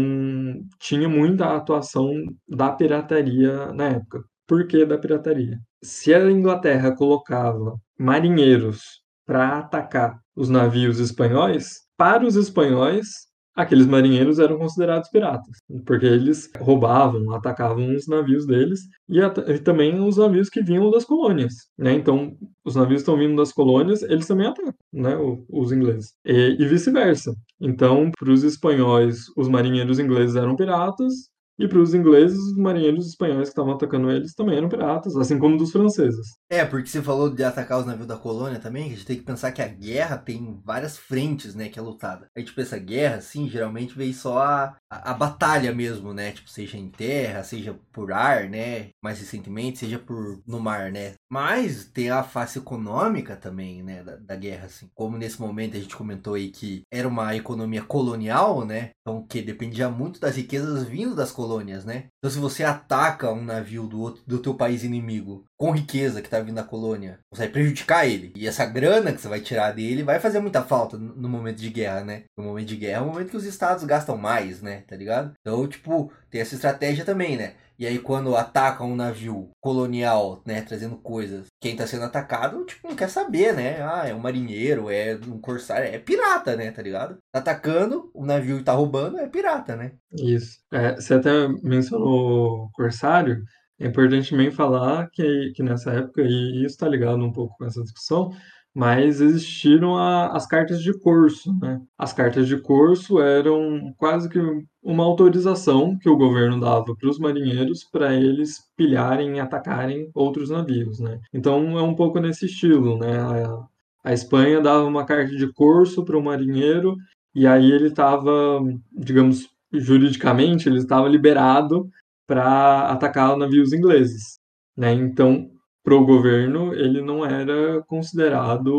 tinha 0.79 1.09
muita 1.09 1.57
atuação 1.57 2.13
da 2.49 2.71
pirataria 2.73 3.73
na 3.73 3.89
época. 3.91 4.23
Por 4.47 4.67
que 4.67 4.85
da 4.85 4.99
pirataria? 4.99 5.59
Se 5.83 6.15
a 6.15 6.31
Inglaterra 6.31 6.95
colocava 6.95 7.77
marinheiros 7.99 9.03
para 9.27 9.59
atacar 9.59 10.19
os 10.35 10.49
navios 10.49 10.99
espanhóis, 10.99 11.81
para 11.97 12.27
os 12.27 12.35
espanhóis, 12.37 13.31
aqueles 13.55 13.87
marinheiros 13.87 14.39
eram 14.39 14.59
considerados 14.59 15.09
piratas, 15.11 15.59
porque 15.85 16.07
eles 16.07 16.51
roubavam, 16.59 17.33
atacavam 17.33 17.95
os 17.95 18.07
navios 18.07 18.47
deles 18.47 18.81
e, 19.09 19.21
e 19.21 19.59
também 19.59 20.01
os 20.01 20.17
navios 20.17 20.49
que 20.49 20.63
vinham 20.63 20.91
das 20.91 21.05
colônias, 21.05 21.55
né? 21.79 21.93
Então, 21.93 22.37
os 22.65 22.75
navios 22.75 23.03
estão 23.03 23.17
vindo 23.17 23.37
das 23.37 23.53
colônias, 23.53 24.03
eles 24.03 24.27
também 24.27 24.47
atacam, 24.47 24.75
né? 24.93 25.17
Os 25.49 25.73
ingleses 25.73 26.15
e, 26.25 26.57
e 26.59 26.67
vice-versa. 26.67 27.35
Então, 27.61 28.11
para 28.19 28.33
os 28.33 28.43
espanhóis, 28.43 29.27
os 29.37 29.49
marinheiros 29.49 29.99
ingleses 29.99 30.37
eram 30.37 30.57
piratas 30.57 31.31
e 31.61 31.69
para 31.69 31.79
os 31.79 31.93
ingleses, 31.93 32.39
os 32.39 32.57
marinheiros 32.57 33.07
espanhóis 33.07 33.49
que 33.49 33.53
estavam 33.53 33.75
atacando 33.75 34.11
eles 34.11 34.35
também 34.35 34.57
eram 34.57 34.69
piratas, 34.69 35.15
assim 35.15 35.39
como 35.39 35.59
dos 35.59 35.71
franceses. 35.71 36.39
É, 36.49 36.65
porque 36.65 36.89
você 36.89 37.03
falou 37.03 37.29
de 37.29 37.45
atacar 37.45 37.79
os 37.79 37.85
navios 37.87 38.07
da 38.07 38.17
colônia 38.17 38.59
também, 38.59 38.87
a 38.87 38.89
gente 38.89 39.05
tem 39.05 39.17
que 39.19 39.23
pensar 39.23 39.53
que 39.53 39.61
a 39.61 39.69
guerra 39.69 40.17
tem 40.17 40.59
várias 40.65 40.97
frentes, 40.97 41.55
né, 41.55 41.69
que 41.69 41.79
é 41.79 41.83
lutada. 41.83 42.27
A 42.35 42.41
gente 42.41 42.55
pensa 42.55 42.79
guerra, 42.79 43.17
assim, 43.17 43.47
geralmente 43.47 43.95
veio 43.95 44.15
só 44.15 44.39
a, 44.39 44.77
a, 44.91 45.11
a, 45.11 45.15
batalha 45.15 45.75
mesmo, 45.75 46.15
né, 46.15 46.33
tipo, 46.33 46.49
seja 46.49 46.79
em 46.79 46.89
terra, 46.89 47.45
seja 47.45 47.79
por 47.93 48.11
ar, 48.11 48.49
né, 48.49 48.89
mais 49.03 49.19
recentemente, 49.21 49.81
seja 49.81 49.99
por 49.99 50.41
no 50.47 50.61
mar, 50.61 50.91
né. 50.91 51.13
Mas 51.31 51.85
tem 51.85 52.11
a 52.11 52.23
face 52.23 52.59
econômica 52.59 53.37
também, 53.37 53.83
né, 53.83 54.03
da, 54.03 54.17
da 54.17 54.37
guerra, 54.37 54.65
assim. 54.65 54.89
Como 54.95 55.19
nesse 55.19 55.39
momento 55.39 55.77
a 55.77 55.81
gente 55.81 55.95
comentou 55.95 56.35
aí 56.35 56.49
que 56.49 56.83
era 56.91 57.07
uma 57.07 57.37
economia 57.37 57.83
colonial, 57.83 58.65
né, 58.65 58.91
então 59.03 59.27
que 59.27 59.43
dependia 59.43 59.91
muito 59.91 60.19
das 60.19 60.37
riquezas 60.37 60.85
vindo 60.85 61.15
das 61.15 61.31
colônias 61.31 61.50
colônias, 61.51 61.85
né? 61.85 62.05
Então 62.19 62.31
se 62.31 62.39
você 62.39 62.63
ataca 62.63 63.33
um 63.33 63.43
navio 63.43 63.87
do, 63.87 64.01
outro, 64.01 64.23
do 64.25 64.39
teu 64.39 64.55
país 64.55 64.85
inimigo 64.85 65.45
com 65.57 65.73
riqueza 65.73 66.23
que 66.23 66.29
tá 66.29 66.39
vindo 66.41 66.55
da 66.55 66.63
colônia, 66.63 67.19
você 67.31 67.43
vai 67.43 67.49
prejudicar 67.49 68.07
ele. 68.07 68.33
E 68.37 68.47
essa 68.47 68.65
grana 68.65 69.13
que 69.13 69.21
você 69.21 69.29
vai 69.29 69.41
tirar 69.41 69.73
dele 69.73 70.05
vai 70.05 70.21
fazer 70.21 70.39
muita 70.41 70.63
falta 70.63 70.97
no 70.97 71.29
momento 71.29 71.59
de 71.59 71.69
guerra, 71.69 72.05
né? 72.05 72.23
No 72.39 72.45
momento 72.45 72.69
de 72.69 72.77
guerra 72.77 72.99
é 72.99 73.03
o 73.03 73.07
momento 73.07 73.31
que 73.31 73.37
os 73.37 73.45
estados 73.45 73.85
gastam 73.85 74.17
mais, 74.17 74.63
né? 74.63 74.85
Tá 74.87 74.97
ligado? 74.97 75.33
Então, 75.41 75.67
tipo, 75.67 76.13
tem 76.31 76.41
essa 76.41 76.55
estratégia 76.55 77.05
também, 77.05 77.37
né? 77.37 77.55
E 77.81 77.87
aí 77.87 77.99
quando 77.99 78.37
atacam 78.37 78.93
um 78.93 78.95
navio 78.95 79.49
colonial, 79.59 80.43
né, 80.45 80.61
trazendo 80.61 80.99
coisas, 80.99 81.47
quem 81.59 81.75
tá 81.75 81.87
sendo 81.87 82.05
atacado, 82.05 82.63
tipo, 82.67 82.87
não 82.87 82.95
quer 82.95 83.09
saber, 83.09 83.55
né? 83.55 83.81
Ah, 83.81 84.07
é 84.07 84.15
um 84.15 84.19
marinheiro, 84.19 84.91
é 84.91 85.19
um 85.27 85.41
corsário, 85.41 85.87
é 85.87 85.99
pirata, 85.99 86.55
né, 86.55 86.71
tá 86.71 86.83
ligado? 86.83 87.17
Tá 87.33 87.39
atacando, 87.39 88.11
o 88.15 88.23
navio 88.23 88.63
tá 88.63 88.75
roubando, 88.75 89.17
é 89.19 89.27
pirata, 89.27 89.77
né? 89.77 89.93
Isso. 90.13 90.59
É, 90.71 90.95
você 90.97 91.15
até 91.15 91.49
mencionou 91.63 92.69
corsário, 92.75 93.43
é 93.79 93.87
importante 93.87 94.29
também 94.29 94.51
falar 94.51 95.09
que, 95.11 95.51
que 95.57 95.63
nessa 95.63 95.91
época, 95.91 96.21
e 96.21 96.67
isso 96.67 96.77
tá 96.77 96.87
ligado 96.87 97.25
um 97.25 97.33
pouco 97.33 97.57
com 97.57 97.65
essa 97.65 97.83
discussão, 97.83 98.31
mas 98.75 99.21
existiram 99.21 99.97
a, 99.97 100.29
as 100.29 100.47
cartas 100.47 100.83
de 100.83 100.97
curso. 100.99 101.53
Né? 101.61 101.81
As 101.99 102.13
cartas 102.13 102.47
de 102.47 102.57
curso 102.57 103.21
eram 103.21 103.93
quase 103.97 104.29
que 104.29 104.39
uma 104.83 105.05
autorização 105.05 105.99
que 105.99 106.09
o 106.09 106.17
governo 106.17 106.61
dava 106.61 106.95
para 106.95 107.09
os 107.09 107.19
marinheiros 107.19 107.85
para 107.85 108.15
eles 108.15 108.59
pilharem 108.77 109.37
e 109.37 109.41
atacarem 109.41 110.11
outros 110.15 110.51
navios. 110.51 111.01
Né? 111.01 111.21
Então 111.33 111.79
é 111.79 111.83
um 111.83 111.95
pouco 111.95 112.21
nesse 112.21 112.47
estilo. 112.47 112.99
Né? 112.99 113.19
A, 113.19 113.67
a 114.05 114.13
Espanha 114.13 114.61
dava 114.61 114.85
uma 114.85 115.05
carta 115.05 115.35
de 115.35 115.53
curso 115.53 116.05
para 116.05 116.17
o 116.17 116.23
marinheiro 116.23 116.97
e 117.35 117.47
aí 117.47 117.71
ele 117.71 117.89
estava, 117.89 118.61
digamos, 118.93 119.49
juridicamente, 119.73 120.69
ele 120.69 120.79
estava 120.79 121.09
liberado 121.09 121.89
para 122.27 122.89
atacar 122.89 123.37
navios 123.37 123.73
ingleses. 123.73 124.39
Né? 124.77 124.93
Então, 124.93 125.51
para 125.91 125.97
o 125.99 126.07
governo, 126.07 126.73
ele 126.73 127.03
não 127.03 127.27
era 127.27 127.83
considerado 127.83 128.73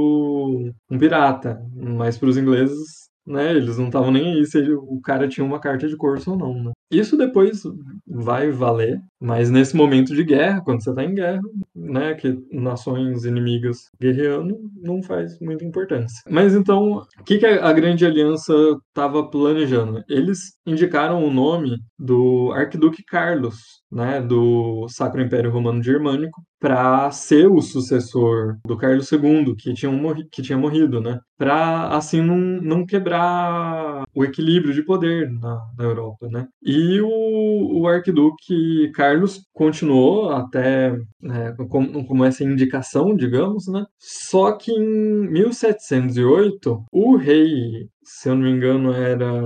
um 0.89 0.97
pirata, 0.97 1.61
mas 1.75 2.17
para 2.17 2.29
os 2.29 2.37
ingleses 2.37 3.01
né? 3.25 3.51
Eles 3.51 3.77
não 3.77 3.87
estavam 3.87 4.11
nem 4.11 4.33
aí 4.33 4.45
se 4.45 4.59
o 4.73 4.99
cara 5.01 5.27
tinha 5.27 5.45
uma 5.45 5.59
carta 5.59 5.87
de 5.87 5.95
curso 5.97 6.31
ou 6.31 6.37
não, 6.37 6.63
né? 6.63 6.71
Isso 6.91 7.17
depois 7.17 7.63
vai 8.05 8.51
valer, 8.51 8.99
mas 9.19 9.49
nesse 9.49 9.75
momento 9.75 10.13
de 10.13 10.23
guerra, 10.23 10.61
quando 10.61 10.83
você 10.83 10.89
está 10.89 11.03
em 11.03 11.15
guerra, 11.15 11.41
né, 11.73 12.13
que 12.15 12.37
nações 12.51 13.23
inimigas 13.23 13.89
guerreando, 13.99 14.57
não 14.81 15.01
faz 15.01 15.39
muita 15.39 15.63
importância. 15.63 16.21
Mas 16.29 16.53
então, 16.53 17.03
o 17.19 17.23
que, 17.23 17.37
que 17.37 17.45
a 17.45 17.71
Grande 17.71 18.05
Aliança 18.05 18.53
estava 18.89 19.23
planejando? 19.29 20.03
Eles 20.09 20.57
indicaram 20.65 21.23
o 21.23 21.31
nome 21.31 21.77
do 21.97 22.51
Arquiduque 22.53 23.03
Carlos, 23.03 23.55
né, 23.91 24.21
do 24.21 24.87
Sacro 24.89 25.21
Império 25.21 25.51
Romano 25.51 25.81
Germânico, 25.81 26.41
para 26.61 27.09
ser 27.09 27.47
o 27.47 27.59
sucessor 27.59 28.57
do 28.65 28.77
Carlos 28.77 29.11
II, 29.11 29.55
que 29.57 29.73
tinha, 29.73 29.91
morri 29.91 30.27
que 30.31 30.43
tinha 30.43 30.57
morrido, 30.57 31.01
né? 31.01 31.19
Para 31.35 31.87
assim 31.87 32.21
não, 32.21 32.37
não 32.37 32.85
quebrar 32.85 34.03
o 34.13 34.23
equilíbrio 34.23 34.71
de 34.71 34.83
poder 34.83 35.27
na, 35.31 35.59
na 35.75 35.83
Europa, 35.83 36.27
né? 36.29 36.47
E 36.63 36.80
o, 37.01 37.81
o 37.81 37.87
arquiduque 37.87 38.91
Carlos 38.93 39.41
continuou 39.53 40.31
até 40.31 40.91
né, 41.21 41.53
como, 41.69 42.05
como 42.05 42.25
essa 42.25 42.43
indicação, 42.43 43.15
digamos, 43.15 43.67
né? 43.67 43.85
Só 43.97 44.53
que 44.53 44.71
em 44.71 45.29
1708 45.29 46.85
o 46.91 47.15
rei, 47.17 47.89
se 48.03 48.29
eu 48.29 48.35
não 48.35 48.43
me 48.43 48.51
engano, 48.51 48.93
era 48.93 49.43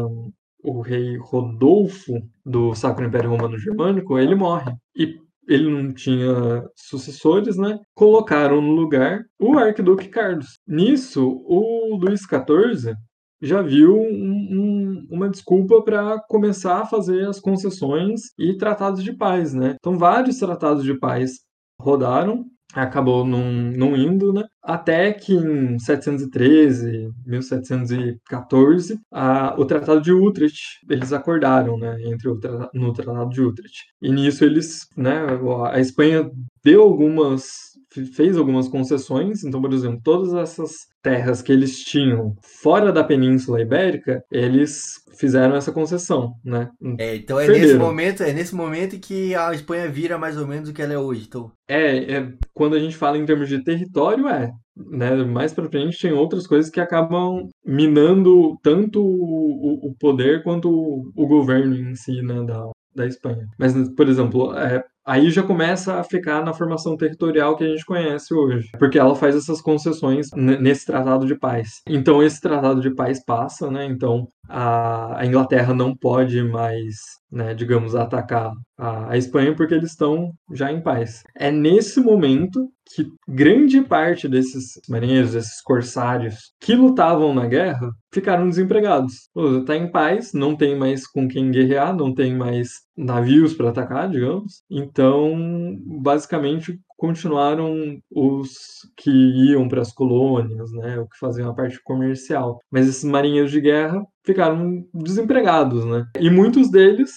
o 0.63 0.81
rei 0.81 1.17
Rodolfo 1.17 2.13
do 2.45 2.73
Sacro 2.73 3.05
Império 3.05 3.29
Romano 3.29 3.57
Germânico, 3.57 4.17
ele 4.17 4.35
morre. 4.35 4.73
E 4.95 5.19
ele 5.47 5.69
não 5.69 5.93
tinha 5.93 6.63
sucessores, 6.75 7.55
né? 7.57 7.79
Colocaram 7.93 8.61
no 8.61 8.71
lugar 8.71 9.23
o 9.39 9.57
arquiduque 9.57 10.07
Carlos. 10.07 10.57
Nisso, 10.67 11.43
o 11.45 11.95
Luís 11.97 12.21
XIV 12.21 12.95
já 13.41 13.61
viu 13.61 13.95
um, 13.95 14.47
um, 14.51 15.07
uma 15.09 15.29
desculpa 15.29 15.81
para 15.83 16.19
começar 16.27 16.81
a 16.81 16.85
fazer 16.85 17.27
as 17.27 17.39
concessões 17.39 18.21
e 18.39 18.57
tratados 18.57 19.03
de 19.03 19.13
paz, 19.13 19.53
né? 19.53 19.75
Então, 19.79 19.97
vários 19.97 20.37
tratados 20.37 20.83
de 20.83 20.97
paz 20.97 21.39
rodaram 21.79 22.45
acabou 22.73 23.25
não, 23.25 23.95
indo, 23.95 24.33
né? 24.33 24.43
Até 24.61 25.13
que 25.13 25.33
em 25.33 25.79
713, 25.79 27.09
1714, 27.25 28.99
a, 29.11 29.55
o 29.57 29.65
Tratado 29.65 30.01
de 30.01 30.11
Utrecht, 30.11 30.79
eles 30.89 31.13
acordaram, 31.13 31.77
né, 31.77 31.97
entre 32.03 32.29
o, 32.29 32.39
no 32.73 32.91
Tratado 32.93 33.29
de 33.29 33.41
Utrecht. 33.41 33.85
E 34.01 34.11
nisso 34.11 34.43
eles, 34.43 34.87
né, 34.97 35.25
a 35.71 35.79
Espanha 35.79 36.29
deu 36.63 36.81
algumas 36.81 37.74
fez 38.15 38.37
algumas 38.37 38.67
concessões, 38.67 39.43
então, 39.43 39.61
por 39.61 39.73
exemplo, 39.73 39.99
todas 40.03 40.33
essas 40.33 40.71
terras 41.01 41.41
que 41.41 41.51
eles 41.51 41.83
tinham 41.83 42.33
fora 42.61 42.91
da 42.91 43.03
Península 43.03 43.61
Ibérica, 43.61 44.23
eles 44.31 44.95
fizeram 45.17 45.55
essa 45.55 45.71
concessão, 45.71 46.33
né? 46.43 46.69
É, 46.99 47.15
então 47.15 47.39
é 47.39 47.47
nesse 47.47 47.75
momento, 47.75 48.23
é 48.23 48.33
nesse 48.33 48.55
momento 48.55 48.99
que 48.99 49.33
a 49.35 49.53
Espanha 49.53 49.89
vira 49.89 50.17
mais 50.17 50.37
ou 50.37 50.45
menos 50.47 50.69
o 50.69 50.73
que 50.73 50.81
ela 50.81 50.93
é 50.93 50.97
hoje, 50.97 51.25
então. 51.27 51.51
É, 51.67 52.17
é 52.17 52.33
quando 52.53 52.75
a 52.75 52.79
gente 52.79 52.97
fala 52.97 53.17
em 53.17 53.25
termos 53.25 53.47
de 53.47 53.63
território, 53.63 54.27
é, 54.27 54.51
né? 54.75 55.15
Mais 55.23 55.53
para 55.53 55.69
frente 55.69 56.01
tem 56.01 56.11
outras 56.11 56.45
coisas 56.45 56.69
que 56.69 56.79
acabam 56.79 57.47
minando 57.65 58.57
tanto 58.61 59.01
o, 59.01 59.89
o 59.89 59.95
poder 59.99 60.43
quanto 60.43 60.69
o, 60.69 61.11
o 61.15 61.27
governo 61.27 61.75
em 61.75 61.95
si, 61.95 62.21
né, 62.21 62.43
da, 62.43 62.69
da 62.95 63.05
Espanha. 63.05 63.45
Mas, 63.57 63.73
por 63.95 64.07
exemplo, 64.07 64.53
é, 64.57 64.83
aí 65.05 65.29
já 65.29 65.43
começa 65.43 65.99
a 65.99 66.03
ficar 66.03 66.43
na 66.43 66.53
formação 66.53 66.97
territorial 66.97 67.55
que 67.55 67.63
a 67.63 67.67
gente 67.67 67.85
conhece 67.85 68.33
hoje, 68.33 68.69
porque 68.79 68.97
ela 68.97 69.15
faz 69.15 69.35
essas 69.35 69.61
concessões 69.61 70.29
nesse 70.35 70.85
tratado 70.85 71.25
de 71.25 71.37
paz. 71.37 71.81
Então 71.87 72.23
esse 72.23 72.41
tratado 72.41 72.81
de 72.81 72.93
paz 72.93 73.23
passa, 73.23 73.69
né? 73.69 73.85
Então 73.85 74.27
a, 74.49 75.19
a 75.19 75.25
Inglaterra 75.25 75.73
não 75.73 75.95
pode 75.95 76.41
mais, 76.43 76.95
né, 77.31 77.53
digamos, 77.53 77.95
atacar 77.95 78.51
a, 78.77 79.11
a 79.11 79.17
Espanha 79.17 79.55
porque 79.55 79.73
eles 79.73 79.91
estão 79.91 80.31
já 80.51 80.71
em 80.71 80.81
paz. 80.81 81.23
É 81.35 81.51
nesse 81.51 81.99
momento 81.99 82.69
que 82.93 83.07
grande 83.27 83.81
parte 83.81 84.27
desses 84.27 84.79
marinheiros, 84.87 85.33
desses 85.33 85.61
corsários 85.61 86.53
que 86.59 86.75
lutavam 86.75 87.33
na 87.33 87.47
guerra, 87.47 87.89
ficaram 88.13 88.47
desempregados. 88.47 89.27
Está 89.59 89.75
em 89.75 89.91
paz, 89.91 90.33
não 90.33 90.55
tem 90.55 90.77
mais 90.77 91.07
com 91.07 91.27
quem 91.27 91.49
guerrear, 91.49 91.95
não 91.95 92.13
tem 92.13 92.35
mais 92.35 92.69
navios 92.95 93.53
para 93.53 93.69
atacar, 93.69 94.09
digamos. 94.09 94.61
Então, 94.95 95.77
basicamente, 95.85 96.79
continuaram 96.95 97.99
os 98.09 98.53
que 98.95 99.11
iam 99.11 99.67
para 99.67 99.81
as 99.81 99.91
colônias, 99.91 100.71
né, 100.71 100.97
o 100.97 101.05
que 101.05 101.19
faziam 101.19 101.49
a 101.49 101.53
parte 101.53 101.83
comercial. 101.83 102.61
Mas 102.71 102.87
esses 102.87 103.03
marinheiros 103.03 103.51
de 103.51 103.59
guerra 103.59 104.01
ficaram 104.25 104.85
desempregados, 104.93 105.83
né? 105.83 106.07
E 106.17 106.29
muitos 106.29 106.71
deles 106.71 107.11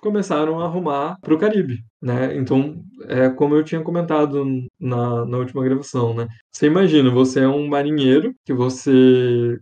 começaram 0.00 0.60
a 0.60 0.64
arrumar 0.64 1.18
para 1.20 1.34
o 1.34 1.38
Caribe, 1.38 1.78
né? 2.00 2.36
Então, 2.36 2.82
é 3.06 3.28
como 3.28 3.54
eu 3.54 3.64
tinha 3.64 3.82
comentado 3.82 4.44
na, 4.78 5.24
na 5.24 5.38
última 5.38 5.62
gravação, 5.64 6.14
né? 6.14 6.26
Você 6.50 6.66
imagina, 6.66 7.10
você 7.10 7.40
é 7.40 7.48
um 7.48 7.68
marinheiro 7.68 8.34
que 8.44 8.52
você 8.52 9.58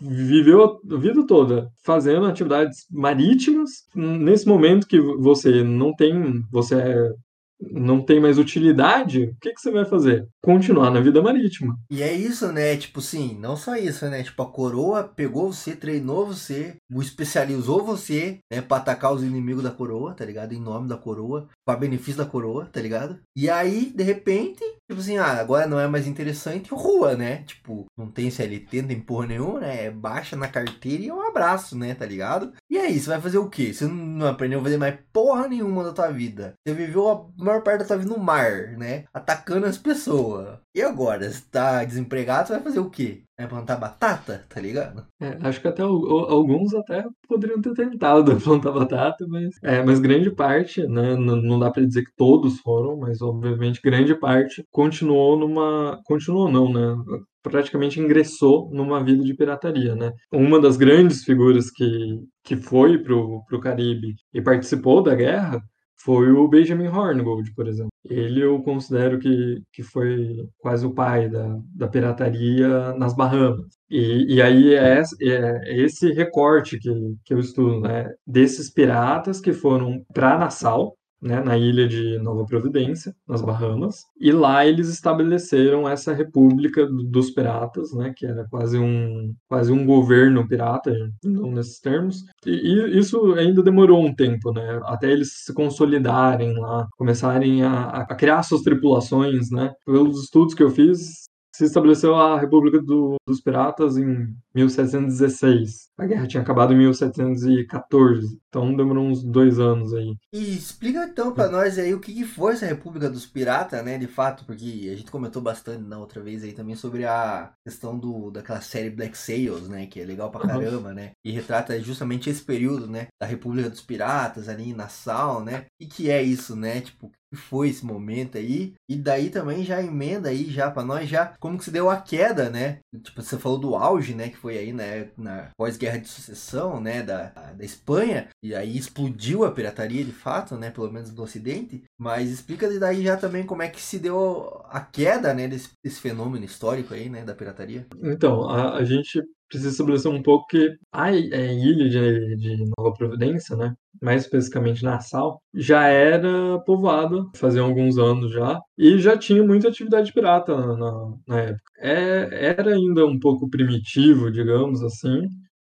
viveu 0.00 0.64
a 0.64 0.96
vida 0.98 1.26
toda 1.26 1.68
fazendo 1.84 2.26
atividades 2.26 2.86
marítimas. 2.90 3.70
Nesse 3.94 4.46
momento 4.46 4.86
que 4.86 5.00
você 5.00 5.62
não 5.62 5.94
tem, 5.94 6.42
você 6.50 6.74
é 6.76 7.12
não 7.60 8.00
tem 8.00 8.20
mais 8.20 8.38
utilidade, 8.38 9.24
o 9.24 9.36
que, 9.40 9.52
que 9.52 9.60
você 9.60 9.70
vai 9.70 9.84
fazer? 9.84 10.28
Continuar 10.42 10.90
na 10.90 11.00
vida 11.00 11.20
marítima. 11.20 11.78
E 11.90 12.02
é 12.02 12.12
isso, 12.12 12.52
né? 12.52 12.76
Tipo 12.76 13.00
assim, 13.00 13.36
não 13.38 13.56
só 13.56 13.76
isso, 13.76 14.06
né? 14.06 14.22
Tipo, 14.22 14.42
a 14.42 14.50
coroa 14.50 15.04
pegou 15.04 15.52
você, 15.52 15.74
treinou 15.74 16.26
você, 16.26 16.76
especializou 16.90 17.84
você, 17.84 18.38
né? 18.50 18.60
Pra 18.60 18.78
atacar 18.78 19.12
os 19.12 19.22
inimigos 19.22 19.62
da 19.62 19.70
coroa, 19.70 20.14
tá 20.14 20.24
ligado? 20.24 20.52
Em 20.52 20.60
nome 20.60 20.88
da 20.88 20.96
coroa, 20.96 21.48
para 21.64 21.78
benefício 21.78 22.18
da 22.18 22.26
coroa, 22.26 22.66
tá 22.66 22.80
ligado? 22.80 23.18
E 23.36 23.50
aí, 23.50 23.92
de 23.94 24.02
repente, 24.02 24.62
tipo 24.88 25.00
assim, 25.00 25.18
ah, 25.18 25.32
agora 25.40 25.66
não 25.66 25.80
é 25.80 25.86
mais 25.86 26.06
interessante 26.06 26.70
rua, 26.70 27.16
né? 27.16 27.42
Tipo, 27.42 27.86
não 27.96 28.08
tem 28.08 28.30
CLT, 28.30 28.82
não 28.82 28.88
tem 28.88 29.00
porra 29.00 29.26
nenhuma, 29.26 29.60
né? 29.60 29.86
É 29.86 29.90
baixa 29.90 30.36
na 30.36 30.48
carteira 30.48 31.02
e 31.02 31.08
é 31.08 31.14
um 31.14 31.26
abraço, 31.26 31.76
né? 31.76 31.94
Tá 31.94 32.06
ligado? 32.06 32.52
E 32.70 32.78
aí, 32.78 32.98
você 32.98 33.10
vai 33.10 33.20
fazer 33.20 33.38
o 33.38 33.50
quê? 33.50 33.72
Você 33.72 33.86
não 33.86 34.26
aprendeu 34.26 34.60
a 34.60 34.62
fazer 34.62 34.76
mais 34.76 34.98
porra 35.12 35.48
nenhuma 35.48 35.82
da 35.84 35.92
tua 35.92 36.10
vida. 36.10 36.54
Você 36.66 36.74
viveu 36.74 37.08
a 37.08 37.26
maior 37.48 37.62
parte 37.62 37.84
vida 37.96 38.08
no 38.08 38.18
mar, 38.18 38.76
né? 38.76 39.04
Atacando 39.12 39.66
as 39.66 39.78
pessoas. 39.78 40.58
E 40.74 40.82
agora? 40.82 41.28
Você 41.28 41.42
tá 41.50 41.84
desempregado, 41.84 42.48
você 42.48 42.54
vai 42.54 42.62
fazer 42.62 42.80
o 42.80 42.90
quê? 42.90 43.22
Plantar 43.48 43.76
batata, 43.76 44.44
tá 44.48 44.60
ligado? 44.60 45.06
É, 45.20 45.38
acho 45.42 45.60
que 45.60 45.68
até 45.68 45.82
alguns 45.82 46.74
até 46.74 47.04
poderiam 47.28 47.60
ter 47.60 47.72
tentado 47.72 48.34
plantar 48.42 48.72
batata, 48.72 49.24
mas, 49.28 49.54
é, 49.62 49.82
mas 49.82 50.00
grande 50.00 50.30
parte, 50.30 50.84
né? 50.88 51.14
Não, 51.14 51.36
não 51.36 51.58
dá 51.58 51.70
para 51.70 51.86
dizer 51.86 52.02
que 52.02 52.10
todos 52.16 52.58
foram, 52.60 52.96
mas 52.96 53.22
obviamente 53.22 53.80
grande 53.82 54.14
parte 54.14 54.64
continuou 54.72 55.38
numa. 55.38 56.00
Continuou 56.04 56.50
não, 56.50 56.72
né? 56.72 56.96
praticamente 57.42 58.00
ingressou 58.00 58.70
numa 58.72 59.02
vida 59.02 59.22
de 59.22 59.34
pirataria, 59.34 59.94
né? 59.94 60.12
Uma 60.32 60.60
das 60.60 60.76
grandes 60.76 61.24
figuras 61.24 61.70
que, 61.70 62.20
que 62.44 62.56
foi 62.56 62.98
pro, 62.98 63.42
pro 63.46 63.60
Caribe 63.60 64.14
e 64.34 64.42
participou 64.42 65.02
da 65.02 65.14
guerra 65.14 65.62
foi 66.00 66.30
o 66.30 66.48
Benjamin 66.48 66.88
Hornigold, 66.88 67.52
por 67.54 67.66
exemplo. 67.66 67.90
Ele 68.08 68.42
eu 68.42 68.62
considero 68.62 69.18
que, 69.18 69.60
que 69.72 69.82
foi 69.82 70.46
quase 70.58 70.86
o 70.86 70.94
pai 70.94 71.28
da, 71.28 71.58
da 71.74 71.88
pirataria 71.88 72.94
nas 72.94 73.14
Bahamas. 73.14 73.66
E, 73.90 74.36
e 74.36 74.42
aí 74.42 74.74
é, 74.74 75.02
é 75.22 75.80
esse 75.82 76.12
recorte 76.12 76.78
que, 76.78 76.90
que 77.24 77.34
eu 77.34 77.38
estudo, 77.38 77.80
né? 77.80 78.10
Desses 78.26 78.72
piratas 78.72 79.40
que 79.40 79.52
foram 79.52 80.04
para 80.12 80.38
Nassau, 80.38 80.94
né, 81.20 81.40
na 81.42 81.56
ilha 81.56 81.88
de 81.88 82.18
Nova 82.18 82.44
Providência, 82.44 83.14
nas 83.26 83.42
Bahamas, 83.42 84.04
e 84.20 84.30
lá 84.32 84.66
eles 84.66 84.88
estabeleceram 84.88 85.88
essa 85.88 86.12
República 86.12 86.86
dos 86.86 87.30
Piratas, 87.30 87.92
né, 87.92 88.12
que 88.16 88.26
era 88.26 88.46
quase 88.48 88.78
um 88.78 89.34
quase 89.48 89.72
um 89.72 89.84
governo 89.84 90.46
pirata, 90.46 90.92
não 91.24 91.50
nesses 91.50 91.80
termos. 91.80 92.22
E, 92.46 92.50
e 92.50 92.98
isso 92.98 93.34
ainda 93.34 93.62
demorou 93.62 94.04
um 94.04 94.14
tempo, 94.14 94.52
né, 94.52 94.80
até 94.84 95.10
eles 95.10 95.44
se 95.44 95.52
consolidarem 95.52 96.54
lá, 96.58 96.86
começarem 96.96 97.62
a, 97.62 97.88
a 97.88 98.14
criar 98.14 98.42
suas 98.42 98.62
tripulações, 98.62 99.50
né. 99.50 99.72
Pelos 99.84 100.24
estudos 100.24 100.54
que 100.54 100.62
eu 100.62 100.70
fiz, 100.70 101.27
se 101.58 101.64
estabeleceu 101.64 102.14
a 102.14 102.38
República 102.38 102.80
do, 102.80 103.16
dos 103.26 103.40
Piratas 103.40 103.96
em 103.96 104.32
1716. 104.54 105.88
A 105.98 106.06
guerra 106.06 106.28
tinha 106.28 106.40
acabado 106.40 106.72
em 106.72 106.78
1714, 106.78 108.38
então 108.48 108.76
demorou 108.76 109.04
uns 109.04 109.24
dois 109.24 109.58
anos 109.58 109.92
aí. 109.92 110.14
E 110.32 110.54
explica 110.56 111.04
então 111.04 111.34
pra 111.34 111.50
nós 111.50 111.76
aí 111.76 111.92
o 111.92 111.98
que, 111.98 112.24
foi 112.24 112.52
essa 112.52 112.64
República 112.64 113.10
dos 113.10 113.26
Piratas, 113.26 113.84
né, 113.84 113.98
de 113.98 114.06
fato, 114.06 114.44
porque 114.44 114.88
a 114.92 114.94
gente 114.94 115.10
comentou 115.10 115.42
bastante 115.42 115.82
na 115.82 115.98
outra 115.98 116.22
vez 116.22 116.44
aí 116.44 116.52
também 116.52 116.76
sobre 116.76 117.04
a 117.04 117.52
questão 117.66 117.98
do, 117.98 118.30
daquela 118.30 118.60
série 118.60 118.90
Black 118.90 119.18
Sails, 119.18 119.68
né, 119.68 119.86
que 119.86 120.00
é 120.00 120.04
legal 120.04 120.30
pra 120.30 120.46
caramba, 120.46 120.94
né, 120.94 121.10
e 121.24 121.32
retrata 121.32 121.80
justamente 121.80 122.30
esse 122.30 122.44
período, 122.44 122.86
né, 122.86 123.08
da 123.20 123.26
República 123.26 123.68
dos 123.68 123.80
Piratas 123.80 124.48
ali 124.48 124.70
em 124.70 124.74
Nassau, 124.74 125.42
né, 125.42 125.66
e 125.80 125.86
que 125.86 126.08
é 126.08 126.22
isso, 126.22 126.54
né, 126.54 126.80
tipo, 126.80 127.10
foi 127.34 127.68
esse 127.68 127.84
momento 127.84 128.38
aí. 128.38 128.74
E 128.88 128.96
daí 128.96 129.30
também 129.30 129.64
já 129.64 129.82
emenda 129.82 130.28
aí 130.28 130.44
já 130.50 130.70
para 130.70 130.84
nós 130.84 131.08
já 131.08 131.34
como 131.38 131.58
que 131.58 131.64
se 131.64 131.70
deu 131.70 131.90
a 131.90 131.96
queda, 131.96 132.50
né? 132.50 132.78
Tipo, 133.02 133.22
você 133.22 133.38
falou 133.38 133.58
do 133.58 133.74
auge, 133.74 134.14
né, 134.14 134.28
que 134.28 134.36
foi 134.36 134.56
aí 134.56 134.72
né, 134.72 135.10
na 135.16 135.50
pós-guerra 135.56 135.98
de 135.98 136.08
sucessão, 136.08 136.80
né, 136.80 137.02
da, 137.02 137.26
da 137.28 137.64
Espanha, 137.64 138.28
e 138.42 138.54
aí 138.54 138.76
explodiu 138.76 139.44
a 139.44 139.50
pirataria 139.50 140.04
de 140.04 140.12
fato, 140.12 140.56
né, 140.56 140.70
pelo 140.70 140.90
menos 140.90 141.12
no 141.12 141.22
ocidente, 141.22 141.84
mas 141.98 142.30
explica 142.30 142.68
daí 142.78 143.02
já 143.02 143.16
também 143.16 143.44
como 143.44 143.62
é 143.62 143.68
que 143.68 143.80
se 143.80 143.98
deu 143.98 144.62
a 144.70 144.80
queda, 144.80 145.34
né, 145.34 145.48
desse, 145.48 145.70
desse 145.84 146.00
fenômeno 146.00 146.44
histórico 146.44 146.94
aí, 146.94 147.08
né, 147.08 147.24
da 147.24 147.34
pirataria. 147.34 147.86
Então, 148.02 148.48
a, 148.48 148.76
a 148.76 148.84
gente 148.84 149.22
precisa 149.48 149.70
estabelecer 149.70 150.10
um 150.10 150.22
pouco 150.22 150.46
que 150.48 150.76
a 150.92 151.10
é, 151.10 151.54
ilha 151.54 151.88
de, 151.88 152.36
de 152.36 152.64
Nova 152.78 152.94
Providência, 152.96 153.56
né, 153.56 153.74
mais 154.00 154.22
especificamente 154.22 154.84
Nassau, 154.84 155.40
já 155.54 155.86
era 155.88 156.58
povoada, 156.60 157.24
fazia 157.36 157.62
alguns 157.62 157.98
anos 157.98 158.32
já, 158.32 158.60
e 158.76 158.98
já 158.98 159.16
tinha 159.16 159.42
muita 159.42 159.68
atividade 159.68 160.12
pirata 160.12 160.56
na, 160.56 160.76
na, 160.76 161.14
na 161.26 161.40
época. 161.40 161.62
É, 161.78 162.28
era 162.48 162.74
ainda 162.74 163.06
um 163.06 163.18
pouco 163.18 163.48
primitivo, 163.48 164.30
digamos 164.30 164.82
assim, 164.82 165.22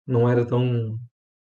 não 0.07 0.29
era 0.29 0.47
tão, 0.47 0.97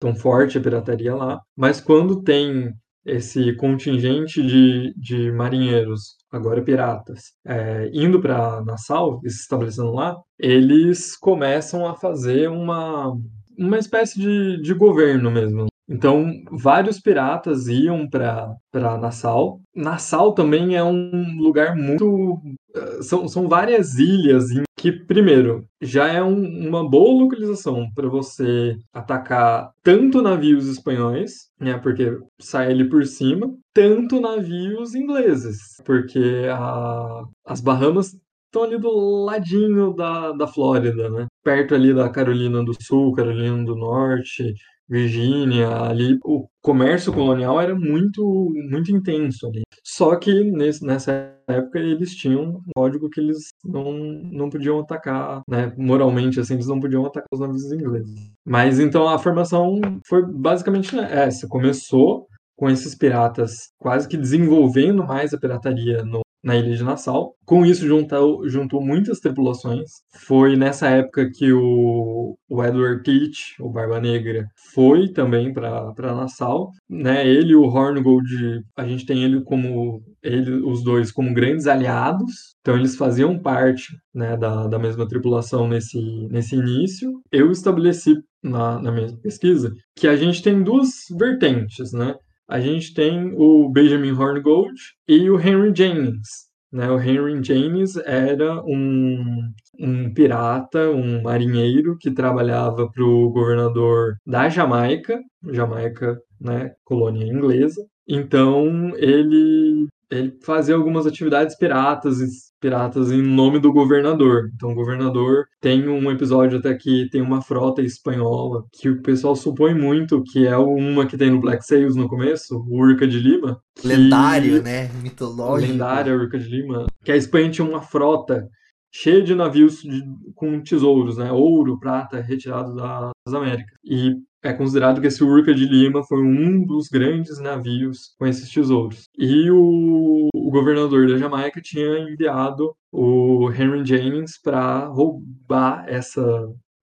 tão 0.00 0.14
forte 0.14 0.58
a 0.58 0.60
pirataria 0.60 1.14
lá, 1.14 1.40
mas 1.56 1.80
quando 1.80 2.22
tem 2.22 2.72
esse 3.04 3.54
contingente 3.56 4.42
de, 4.42 4.94
de 4.96 5.30
marinheiros, 5.32 6.16
agora 6.32 6.62
piratas, 6.62 7.32
é, 7.46 7.90
indo 7.92 8.20
para 8.20 8.62
Nassau 8.64 9.20
e 9.24 9.30
se 9.30 9.40
estabelecendo 9.40 9.92
lá, 9.92 10.16
eles 10.38 11.16
começam 11.16 11.86
a 11.86 11.94
fazer 11.94 12.48
uma, 12.48 13.12
uma 13.58 13.78
espécie 13.78 14.18
de, 14.18 14.62
de 14.62 14.74
governo 14.74 15.30
mesmo. 15.30 15.66
Então, 15.88 16.26
vários 16.50 16.98
piratas 16.98 17.66
iam 17.66 18.08
para 18.08 18.56
Nassau. 18.98 19.60
Nassau 19.74 20.32
também 20.32 20.74
é 20.76 20.82
um 20.82 21.36
lugar 21.38 21.76
muito. 21.76 22.40
Eh, 22.74 23.02
são, 23.02 23.28
são 23.28 23.48
várias 23.48 23.98
ilhas 23.98 24.50
em 24.50 24.62
que, 24.84 24.92
primeiro, 24.92 25.66
já 25.80 26.08
é 26.08 26.22
um, 26.22 26.68
uma 26.68 26.86
boa 26.86 27.22
localização 27.22 27.90
para 27.94 28.06
você 28.06 28.76
atacar 28.92 29.70
tanto 29.82 30.20
navios 30.20 30.68
espanhóis, 30.68 31.48
né, 31.58 31.78
porque 31.78 32.18
sai 32.38 32.70
ali 32.70 32.86
por 32.86 33.06
cima, 33.06 33.50
tanto 33.72 34.20
navios 34.20 34.94
ingleses, 34.94 35.80
porque 35.86 36.44
a, 36.52 37.22
as 37.46 37.62
Bahamas 37.62 38.14
estão 38.44 38.64
ali 38.64 38.78
do 38.78 39.24
ladinho 39.24 39.94
da, 39.94 40.32
da 40.32 40.46
Flórida, 40.46 41.08
né? 41.08 41.28
Perto 41.42 41.74
ali 41.74 41.94
da 41.94 42.10
Carolina 42.10 42.62
do 42.62 42.74
Sul, 42.78 43.14
Carolina 43.14 43.64
do 43.64 43.74
Norte, 43.74 44.54
Virgínia, 44.88 45.68
ali 45.68 46.18
o 46.24 46.46
comércio 46.62 47.12
colonial 47.12 47.60
era 47.60 47.74
muito 47.74 48.22
muito 48.70 48.90
intenso 48.92 49.46
ali. 49.46 49.62
Só 49.84 50.16
que 50.16 50.50
nesse, 50.50 50.84
nessa 50.84 51.34
época 51.48 51.78
eles 51.78 52.14
tinham 52.14 52.42
um 52.42 52.60
código 52.74 53.08
que 53.10 53.20
eles 53.20 53.48
não, 53.64 53.92
não 53.92 54.48
podiam 54.48 54.80
atacar, 54.80 55.42
né, 55.48 55.72
moralmente 55.76 56.40
assim, 56.40 56.54
eles 56.54 56.66
não 56.66 56.80
podiam 56.80 57.04
atacar 57.04 57.28
os 57.32 57.40
navios 57.40 57.70
ingleses. 57.72 58.14
Mas 58.46 58.78
então 58.78 59.08
a 59.08 59.18
formação 59.18 59.80
foi 60.06 60.22
basicamente 60.26 60.98
essa, 60.98 61.46
começou 61.48 62.26
com 62.56 62.70
esses 62.70 62.94
piratas 62.96 63.52
quase 63.78 64.08
que 64.08 64.16
desenvolvendo 64.16 65.04
mais 65.04 65.34
a 65.34 65.38
pirataria 65.38 66.04
no, 66.04 66.20
na 66.44 66.56
ilha 66.56 66.76
de 66.76 66.84
Nassau. 66.84 67.34
Com 67.46 67.64
isso, 67.64 67.86
juntou, 67.86 68.46
juntou 68.48 68.82
muitas 68.82 69.18
tripulações. 69.18 69.90
Foi 70.26 70.56
nessa 70.56 70.88
época 70.88 71.30
que 71.34 71.52
o, 71.52 72.36
o 72.48 72.64
Edward 72.64 73.02
Teach, 73.02 73.54
o 73.60 73.70
Barba 73.70 74.00
Negra, 74.00 74.46
foi 74.74 75.08
também 75.08 75.52
para 75.52 76.14
Nassau. 76.14 76.70
Né? 76.88 77.26
Ele 77.26 77.52
e 77.52 77.56
o 77.56 77.64
Horngold, 77.64 78.62
a 78.76 78.86
gente 78.86 79.06
tem 79.06 79.24
ele 79.24 79.42
como 79.42 80.02
ele, 80.22 80.50
os 80.62 80.84
dois 80.84 81.10
como 81.10 81.32
grandes 81.32 81.66
aliados. 81.66 82.54
Então 82.60 82.76
eles 82.76 82.96
faziam 82.96 83.38
parte 83.38 83.94
né, 84.14 84.36
da, 84.36 84.66
da 84.66 84.78
mesma 84.78 85.08
tripulação 85.08 85.66
nesse, 85.66 85.98
nesse 86.30 86.54
início. 86.54 87.10
Eu 87.32 87.50
estabeleci 87.50 88.14
na, 88.42 88.80
na 88.80 88.92
minha 88.92 89.16
pesquisa 89.18 89.72
que 89.96 90.06
a 90.06 90.16
gente 90.16 90.42
tem 90.42 90.62
duas 90.62 90.88
vertentes, 91.16 91.92
né? 91.92 92.14
A 92.48 92.60
gente 92.60 92.94
tem 92.94 93.32
o 93.36 93.68
Benjamin 93.70 94.12
Hornigold 94.12 94.74
e 95.08 95.30
o 95.30 95.38
Henry 95.38 95.72
James. 95.74 96.44
Né? 96.72 96.90
O 96.90 97.00
Henry 97.00 97.42
James 97.42 97.96
era 97.98 98.60
um, 98.64 99.52
um 99.78 100.12
pirata, 100.12 100.90
um 100.90 101.22
marinheiro 101.22 101.96
que 101.98 102.10
trabalhava 102.10 102.90
para 102.90 103.04
o 103.04 103.30
governador 103.30 104.16
da 104.26 104.48
Jamaica, 104.48 105.20
Jamaica, 105.52 106.20
né, 106.40 106.72
colônia 106.84 107.24
inglesa. 107.24 107.80
Então 108.08 108.92
ele 108.96 109.86
ele 110.10 110.36
fazia 110.42 110.74
algumas 110.74 111.06
atividades 111.06 111.56
piratas, 111.56 112.18
piratas 112.60 113.10
em 113.10 113.22
nome 113.22 113.58
do 113.58 113.72
governador. 113.72 114.50
Então, 114.54 114.70
o 114.70 114.74
governador 114.74 115.46
tem 115.60 115.88
um 115.88 116.10
episódio 116.10 116.58
até 116.58 116.74
que 116.74 117.08
tem 117.10 117.20
uma 117.20 117.42
frota 117.42 117.82
espanhola 117.82 118.64
que 118.72 118.88
o 118.88 119.02
pessoal 119.02 119.36
supõe 119.36 119.74
muito 119.74 120.22
que 120.22 120.46
é 120.46 120.56
uma 120.56 121.06
que 121.06 121.16
tem 121.16 121.30
no 121.30 121.40
Black 121.40 121.64
Sails 121.64 121.96
no 121.96 122.08
começo, 122.08 122.56
o 122.56 122.80
Urca 122.80 123.06
de 123.06 123.18
Lima. 123.18 123.60
Que... 123.76 123.88
Lendário, 123.88 124.62
né? 124.62 124.90
Mitológico. 125.02 125.72
Lendária 125.72 126.14
Urca 126.14 126.38
de 126.38 126.48
Lima. 126.48 126.86
Que 127.04 127.12
a 127.12 127.16
Espanha 127.16 127.50
tinha 127.50 127.66
uma 127.66 127.82
frota 127.82 128.48
cheia 128.94 129.22
de 129.22 129.34
navios 129.34 129.82
de, 129.82 130.02
com 130.36 130.60
tesouros, 130.62 131.18
né? 131.18 131.32
Ouro, 131.32 131.80
prata, 131.80 132.20
retirado 132.20 132.74
das 132.76 133.34
Américas. 133.34 133.76
E 133.84 134.14
é 134.44 134.52
considerado 134.52 135.00
que 135.00 135.06
esse 135.06 135.24
Urca 135.24 135.54
de 135.54 135.64
Lima 135.64 136.04
foi 136.04 136.22
um 136.22 136.64
dos 136.64 136.88
grandes 136.88 137.40
navios 137.40 138.14
com 138.18 138.26
esses 138.26 138.50
tesouros. 138.50 139.08
E 139.18 139.50
o, 139.50 140.28
o 140.34 140.50
governador 140.50 141.08
da 141.08 141.16
Jamaica 141.16 141.60
tinha 141.62 141.98
enviado 141.98 142.74
o 142.92 143.50
Henry 143.50 143.84
James 143.84 144.40
para 144.40 144.86
roubar 144.86 145.84
essa 145.88 146.22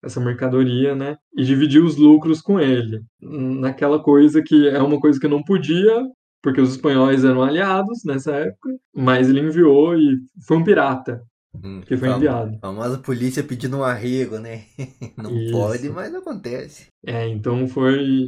essa 0.01 0.21
mercadoria, 0.21 0.95
né, 0.95 1.17
e 1.35 1.43
dividir 1.43 1.83
os 1.83 1.97
lucros 1.97 2.41
com 2.41 2.57
ele. 2.57 3.01
Naquela 3.21 4.01
coisa 4.01 4.41
que 4.41 4.67
é 4.67 4.81
uma 4.81 4.97
coisa 4.97 5.19
que 5.19 5.27
não 5.27 5.43
podia, 5.43 6.03
porque 6.41 6.61
os 6.61 6.71
espanhóis 6.71 7.25
eram 7.25 7.43
aliados 7.43 8.03
nessa 8.05 8.33
época, 8.33 8.69
mas 8.95 9.29
ele 9.29 9.41
enviou 9.41 9.97
e 9.97 10.17
foi 10.47 10.55
um 10.57 10.63
pirata. 10.63 11.21
Hum, 11.55 11.81
que 11.81 11.97
foi 11.97 12.09
enviado. 12.09 12.55
A 12.55 12.59
famosa 12.59 12.97
polícia 12.99 13.43
pedindo 13.43 13.77
um 13.77 13.83
arrego, 13.83 14.37
né? 14.37 14.63
Não 15.17 15.35
Isso. 15.35 15.51
pode, 15.51 15.89
mas 15.89 16.13
acontece. 16.13 16.87
É, 17.05 17.27
então 17.27 17.67
foi. 17.67 18.27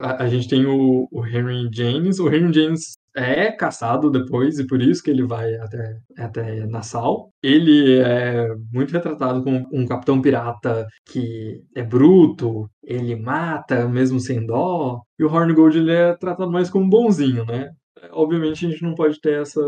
A, 0.00 0.24
a 0.24 0.28
gente 0.28 0.48
tem 0.48 0.66
o, 0.66 1.08
o, 1.10 1.26
Henry 1.26 1.68
James. 1.72 2.18
O 2.20 2.28
Henry 2.28 2.52
James 2.52 2.92
é 3.16 3.50
caçado 3.50 4.10
depois, 4.10 4.58
e 4.58 4.66
por 4.66 4.80
isso 4.80 5.02
que 5.02 5.10
ele 5.10 5.24
vai 5.24 5.54
até, 5.56 5.98
até 6.16 6.66
Nassau. 6.66 7.30
Ele 7.42 7.98
é 7.98 8.46
muito 8.72 8.92
retratado 8.92 9.42
como 9.42 9.66
um 9.72 9.86
capitão 9.86 10.20
pirata 10.22 10.86
que 11.04 11.62
é 11.74 11.82
bruto, 11.82 12.70
ele 12.84 13.16
mata 13.16 13.88
mesmo 13.88 14.20
sem 14.20 14.44
dó. 14.46 15.00
E 15.18 15.24
o 15.24 15.32
Hornigold 15.32 15.78
ele 15.78 15.90
é 15.90 16.14
tratado 16.14 16.52
mais 16.52 16.70
como 16.70 16.88
bonzinho, 16.88 17.44
né? 17.44 17.70
Obviamente 18.12 18.64
a 18.66 18.70
gente 18.70 18.82
não 18.82 18.94
pode 18.94 19.20
ter 19.20 19.42
essa, 19.42 19.60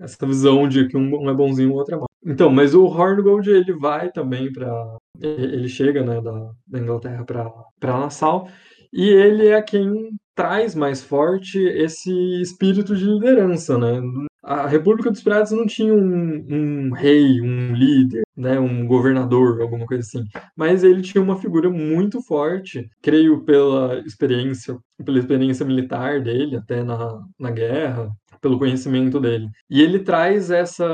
essa 0.00 0.26
visão 0.26 0.68
de 0.68 0.88
que 0.88 0.96
um 0.96 1.30
é 1.30 1.34
bonzinho 1.34 1.68
e 1.68 1.72
o 1.72 1.76
outro 1.76 1.94
é 1.94 1.98
mau. 1.98 2.07
Então, 2.28 2.50
mas 2.50 2.74
o 2.74 2.84
Horngold 2.84 3.48
ele 3.48 3.72
vai 3.72 4.12
também 4.12 4.52
para 4.52 4.98
ele 5.18 5.68
chega, 5.68 6.04
né, 6.04 6.20
da, 6.20 6.50
da 6.66 6.78
Inglaterra 6.78 7.24
para 7.24 7.98
Nassau 7.98 8.48
e 8.92 9.08
ele 9.08 9.48
é 9.48 9.60
quem 9.62 10.10
traz 10.34 10.74
mais 10.74 11.02
forte 11.02 11.58
esse 11.58 12.12
espírito 12.40 12.94
de 12.94 13.04
liderança, 13.04 13.76
né? 13.78 14.00
A 14.42 14.66
República 14.66 15.10
dos 15.10 15.22
Piratas 15.22 15.50
não 15.50 15.66
tinha 15.66 15.92
um, 15.92 16.46
um, 16.48 16.92
rei, 16.92 17.40
um 17.40 17.74
líder, 17.74 18.22
né, 18.36 18.58
um 18.58 18.86
governador, 18.86 19.60
alguma 19.60 19.84
coisa 19.84 20.02
assim, 20.02 20.24
mas 20.56 20.84
ele 20.84 21.02
tinha 21.02 21.22
uma 21.22 21.36
figura 21.36 21.68
muito 21.68 22.22
forte, 22.22 22.88
creio 23.02 23.44
pela 23.44 23.98
experiência, 24.06 24.78
pela 25.04 25.18
experiência 25.18 25.66
militar 25.66 26.22
dele, 26.22 26.56
até 26.56 26.82
na, 26.84 27.20
na 27.38 27.50
guerra, 27.50 28.08
pelo 28.40 28.58
conhecimento 28.58 29.20
dele. 29.20 29.48
E 29.70 29.82
ele 29.82 30.00
traz 30.00 30.50
essa 30.50 30.86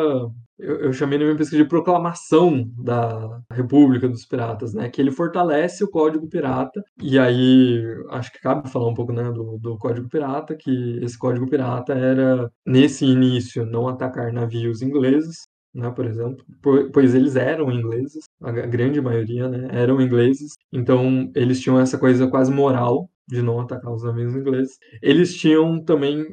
eu, 0.59 0.81
eu, 0.81 0.93
chamei 0.93 1.19
na 1.19 1.25
minha 1.25 1.37
pesquisa 1.37 1.63
de 1.63 1.69
proclamação 1.69 2.71
da 2.79 3.41
República 3.51 4.09
dos 4.09 4.25
Piratas, 4.25 4.73
né? 4.73 4.89
Que 4.89 5.01
ele 5.01 5.11
fortalece 5.11 5.83
o 5.83 5.91
Código 5.91 6.29
Pirata. 6.29 6.83
E 7.03 7.19
aí, 7.19 7.83
acho 8.11 8.33
que 8.33 8.41
cabe 8.41 8.71
falar 8.71 8.89
um 8.89 8.95
pouco, 8.95 9.13
né, 9.13 9.31
do, 9.33 9.59
do 9.59 9.77
Código 9.79 10.09
Pirata, 10.09 10.57
que 10.57 10.99
esse 11.03 11.19
Código 11.19 11.49
Pirata 11.49 11.93
era, 11.93 12.51
nesse 12.65 13.05
início, 13.05 13.67
não 13.67 13.89
atacar 13.89 14.33
navios 14.33 14.81
ingleses, 14.81 15.49
né, 15.75 15.91
por 15.91 16.07
exemplo, 16.07 16.45
pois 16.93 17.15
eles 17.15 17.35
eram 17.35 17.71
ingleses, 17.73 18.25
a 18.41 18.53
grande 18.53 19.01
maioria, 19.01 19.49
né, 19.49 19.69
eram 19.73 20.01
ingleses, 20.01 20.53
então 20.73 21.31
eles 21.35 21.61
tinham 21.61 21.81
essa 21.81 21.99
coisa 21.99 22.29
quase 22.29 22.53
moral 22.53 23.11
de 23.29 23.43
não 23.43 23.61
atacar 23.61 23.93
os 23.93 24.03
navios 24.03 24.35
ingleses. 24.35 24.79
Eles 25.03 25.35
tinham 25.35 25.83
também 25.83 26.25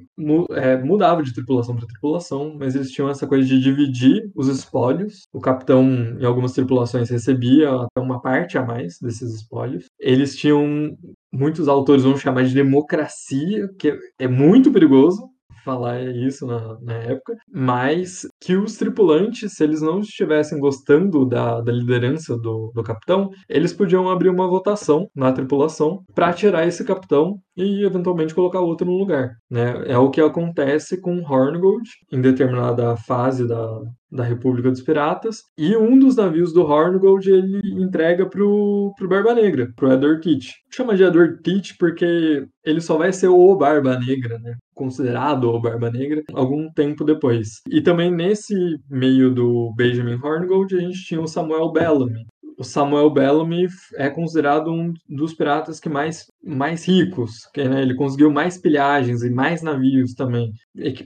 é, 0.51 0.77
mudava 0.77 1.23
de 1.23 1.33
tripulação 1.33 1.75
para 1.75 1.87
tripulação, 1.87 2.55
mas 2.57 2.75
eles 2.75 2.91
tinham 2.91 3.09
essa 3.09 3.27
coisa 3.27 3.47
de 3.47 3.59
dividir 3.59 4.29
os 4.35 4.47
espólios. 4.47 5.23
O 5.33 5.39
capitão 5.39 5.83
em 6.19 6.25
algumas 6.25 6.53
tripulações 6.53 7.09
recebia 7.09 7.71
até 7.71 8.01
uma 8.01 8.21
parte 8.21 8.57
a 8.57 8.65
mais 8.65 8.97
desses 9.01 9.33
espólios. 9.35 9.85
Eles 9.99 10.35
tinham 10.35 10.97
muitos 11.31 11.67
autores 11.67 12.03
vão 12.03 12.17
chamar 12.17 12.43
de 12.43 12.53
democracia, 12.53 13.69
que 13.79 13.97
é 14.19 14.27
muito 14.27 14.71
perigoso, 14.71 15.29
falar 15.63 16.01
isso 16.01 16.45
na, 16.45 16.77
na, 16.81 16.93
época, 16.93 17.35
mas 17.51 18.27
que 18.39 18.55
os 18.55 18.77
tripulantes, 18.77 19.53
se 19.53 19.63
eles 19.63 19.81
não 19.81 19.99
estivessem 19.99 20.59
gostando 20.59 21.25
da, 21.25 21.61
da 21.61 21.71
liderança 21.71 22.37
do, 22.37 22.71
do 22.73 22.83
capitão, 22.83 23.29
eles 23.49 23.73
podiam 23.73 24.09
abrir 24.09 24.29
uma 24.29 24.47
votação 24.47 25.07
na 25.15 25.31
tripulação 25.31 26.03
para 26.13 26.33
tirar 26.33 26.67
esse 26.67 26.83
capitão 26.83 27.39
e 27.55 27.83
eventualmente 27.85 28.33
colocar 28.33 28.59
outro 28.59 28.87
no 28.87 28.97
lugar. 28.97 29.31
Né? 29.49 29.83
É 29.87 29.97
o 29.97 30.09
que 30.09 30.21
acontece 30.21 30.99
com 30.99 31.21
Horngold 31.21 31.87
em 32.11 32.21
determinada 32.21 32.95
fase 32.95 33.47
da, 33.47 33.81
da 34.11 34.23
República 34.23 34.69
dos 34.69 34.81
Piratas, 34.81 35.43
e 35.57 35.75
um 35.75 35.97
dos 35.97 36.17
navios 36.17 36.51
do 36.53 36.63
Horngold 36.63 37.29
ele 37.29 37.61
entrega 37.81 38.27
pro, 38.27 38.93
pro 38.97 39.07
Barba 39.07 39.33
Negra, 39.33 39.71
pro 39.75 39.91
Edward 39.91 40.21
Teach. 40.21 40.53
Chama 40.69 40.95
de 40.95 41.03
Edward 41.03 41.41
Teach 41.41 41.77
porque 41.77 42.45
ele 42.65 42.81
só 42.81 42.97
vai 42.97 43.13
ser 43.13 43.29
o 43.29 43.55
Barba 43.55 43.97
Negra, 43.97 44.37
né? 44.39 44.55
Considerado 44.81 45.43
o 45.43 45.61
Barba 45.61 45.91
Negra, 45.91 46.23
algum 46.33 46.67
tempo 46.73 47.03
depois. 47.03 47.61
E 47.69 47.81
também 47.81 48.09
nesse 48.09 48.55
meio 48.89 49.31
do 49.31 49.71
Benjamin 49.75 50.15
Horngold, 50.15 50.75
a 50.75 50.79
gente 50.79 51.05
tinha 51.05 51.21
o 51.21 51.27
Samuel 51.27 51.71
Bellamy, 51.71 52.25
o 52.61 52.63
Samuel 52.63 53.09
Bellamy 53.09 53.65
é 53.95 54.07
considerado 54.07 54.71
um 54.71 54.93
dos 55.09 55.33
piratas 55.33 55.79
que 55.79 55.89
mais, 55.89 56.27
mais 56.43 56.87
ricos, 56.87 57.47
que 57.51 57.63
né, 57.63 57.81
ele 57.81 57.95
conseguiu 57.95 58.29
mais 58.29 58.55
pilhagens 58.55 59.23
e 59.23 59.31
mais 59.31 59.63
navios 59.63 60.13
também, 60.13 60.51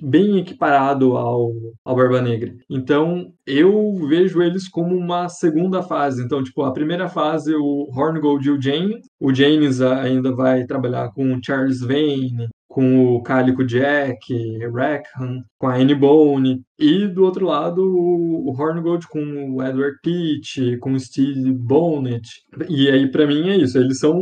bem 0.01 0.37
equiparado 0.37 1.15
ao, 1.15 1.53
ao 1.85 1.95
Barba 1.95 2.21
Negra. 2.21 2.53
Então, 2.69 3.31
eu 3.47 3.93
vejo 4.09 4.41
eles 4.41 4.67
como 4.67 4.97
uma 4.97 5.29
segunda 5.29 5.81
fase. 5.81 6.21
Então, 6.21 6.43
tipo, 6.43 6.61
a 6.61 6.73
primeira 6.73 7.07
fase, 7.07 7.55
o 7.55 7.89
Horngold 7.95 8.45
e 8.45 8.51
o 8.51 8.61
Jane. 8.61 8.99
O 9.17 9.33
James 9.33 9.79
ainda 9.79 10.35
vai 10.35 10.65
trabalhar 10.65 11.09
com 11.13 11.33
o 11.33 11.39
Charles 11.41 11.79
Vane, 11.79 12.49
com 12.75 13.15
o 13.15 13.23
Cálico 13.23 13.63
Jack, 13.63 14.59
Rackham, 14.67 15.45
com 15.57 15.67
a 15.67 15.77
Annie 15.77 15.95
Bone, 15.95 16.61
e 16.77 17.07
do 17.07 17.23
outro 17.23 17.45
lado 17.45 17.81
o, 17.81 18.49
Horngold 18.49 19.07
com 19.07 19.55
o 19.55 19.63
Edward 19.63 19.97
Teach, 20.03 20.77
com 20.79 20.91
o 20.91 20.99
Steve 20.99 21.53
Bonnet. 21.53 22.27
E 22.67 22.89
aí 22.89 23.09
para 23.09 23.25
mim 23.25 23.47
é 23.47 23.55
isso, 23.55 23.77
eles 23.77 23.97
são 23.99 24.19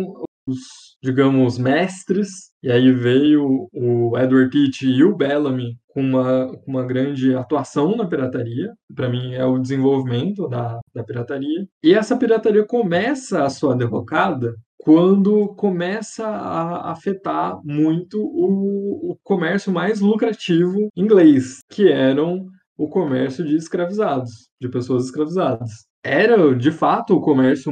os, 0.47 0.59
digamos, 1.01 1.57
mestres, 1.57 2.29
e 2.61 2.71
aí 2.71 2.91
veio 2.91 3.67
o 3.73 4.15
Edward 4.19 4.51
Teach 4.51 4.85
e 4.85 5.03
o 5.03 5.15
Bellamy 5.15 5.75
com 5.87 6.01
uma, 6.01 6.51
uma 6.67 6.85
grande 6.85 7.33
atuação 7.35 7.95
na 7.95 8.05
pirataria. 8.05 8.71
Para 8.95 9.09
mim, 9.09 9.33
é 9.33 9.45
o 9.45 9.57
desenvolvimento 9.57 10.47
da, 10.47 10.79
da 10.93 11.03
pirataria. 11.03 11.67
E 11.83 11.93
essa 11.93 12.17
pirataria 12.17 12.65
começa 12.65 13.43
a 13.43 13.49
sua 13.49 13.75
derrocada 13.75 14.55
quando 14.83 15.47
começa 15.55 16.27
a 16.27 16.91
afetar 16.91 17.57
muito 17.63 18.19
o, 18.21 19.11
o 19.11 19.17
comércio 19.23 19.71
mais 19.71 20.01
lucrativo 20.01 20.89
inglês, 20.93 21.61
que 21.69 21.89
eram 21.89 22.45
o 22.77 22.89
comércio 22.89 23.45
de 23.45 23.55
escravizados, 23.55 24.49
de 24.59 24.67
pessoas 24.67 25.05
escravizadas. 25.05 25.69
Era, 26.03 26.53
de 26.53 26.69
fato, 26.69 27.15
o 27.15 27.21
comércio 27.21 27.71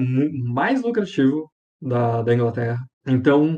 mais 0.53 0.81
lucrativo 0.81 1.51
da, 1.81 2.21
da 2.21 2.33
Inglaterra. 2.33 2.79
Então, 3.05 3.57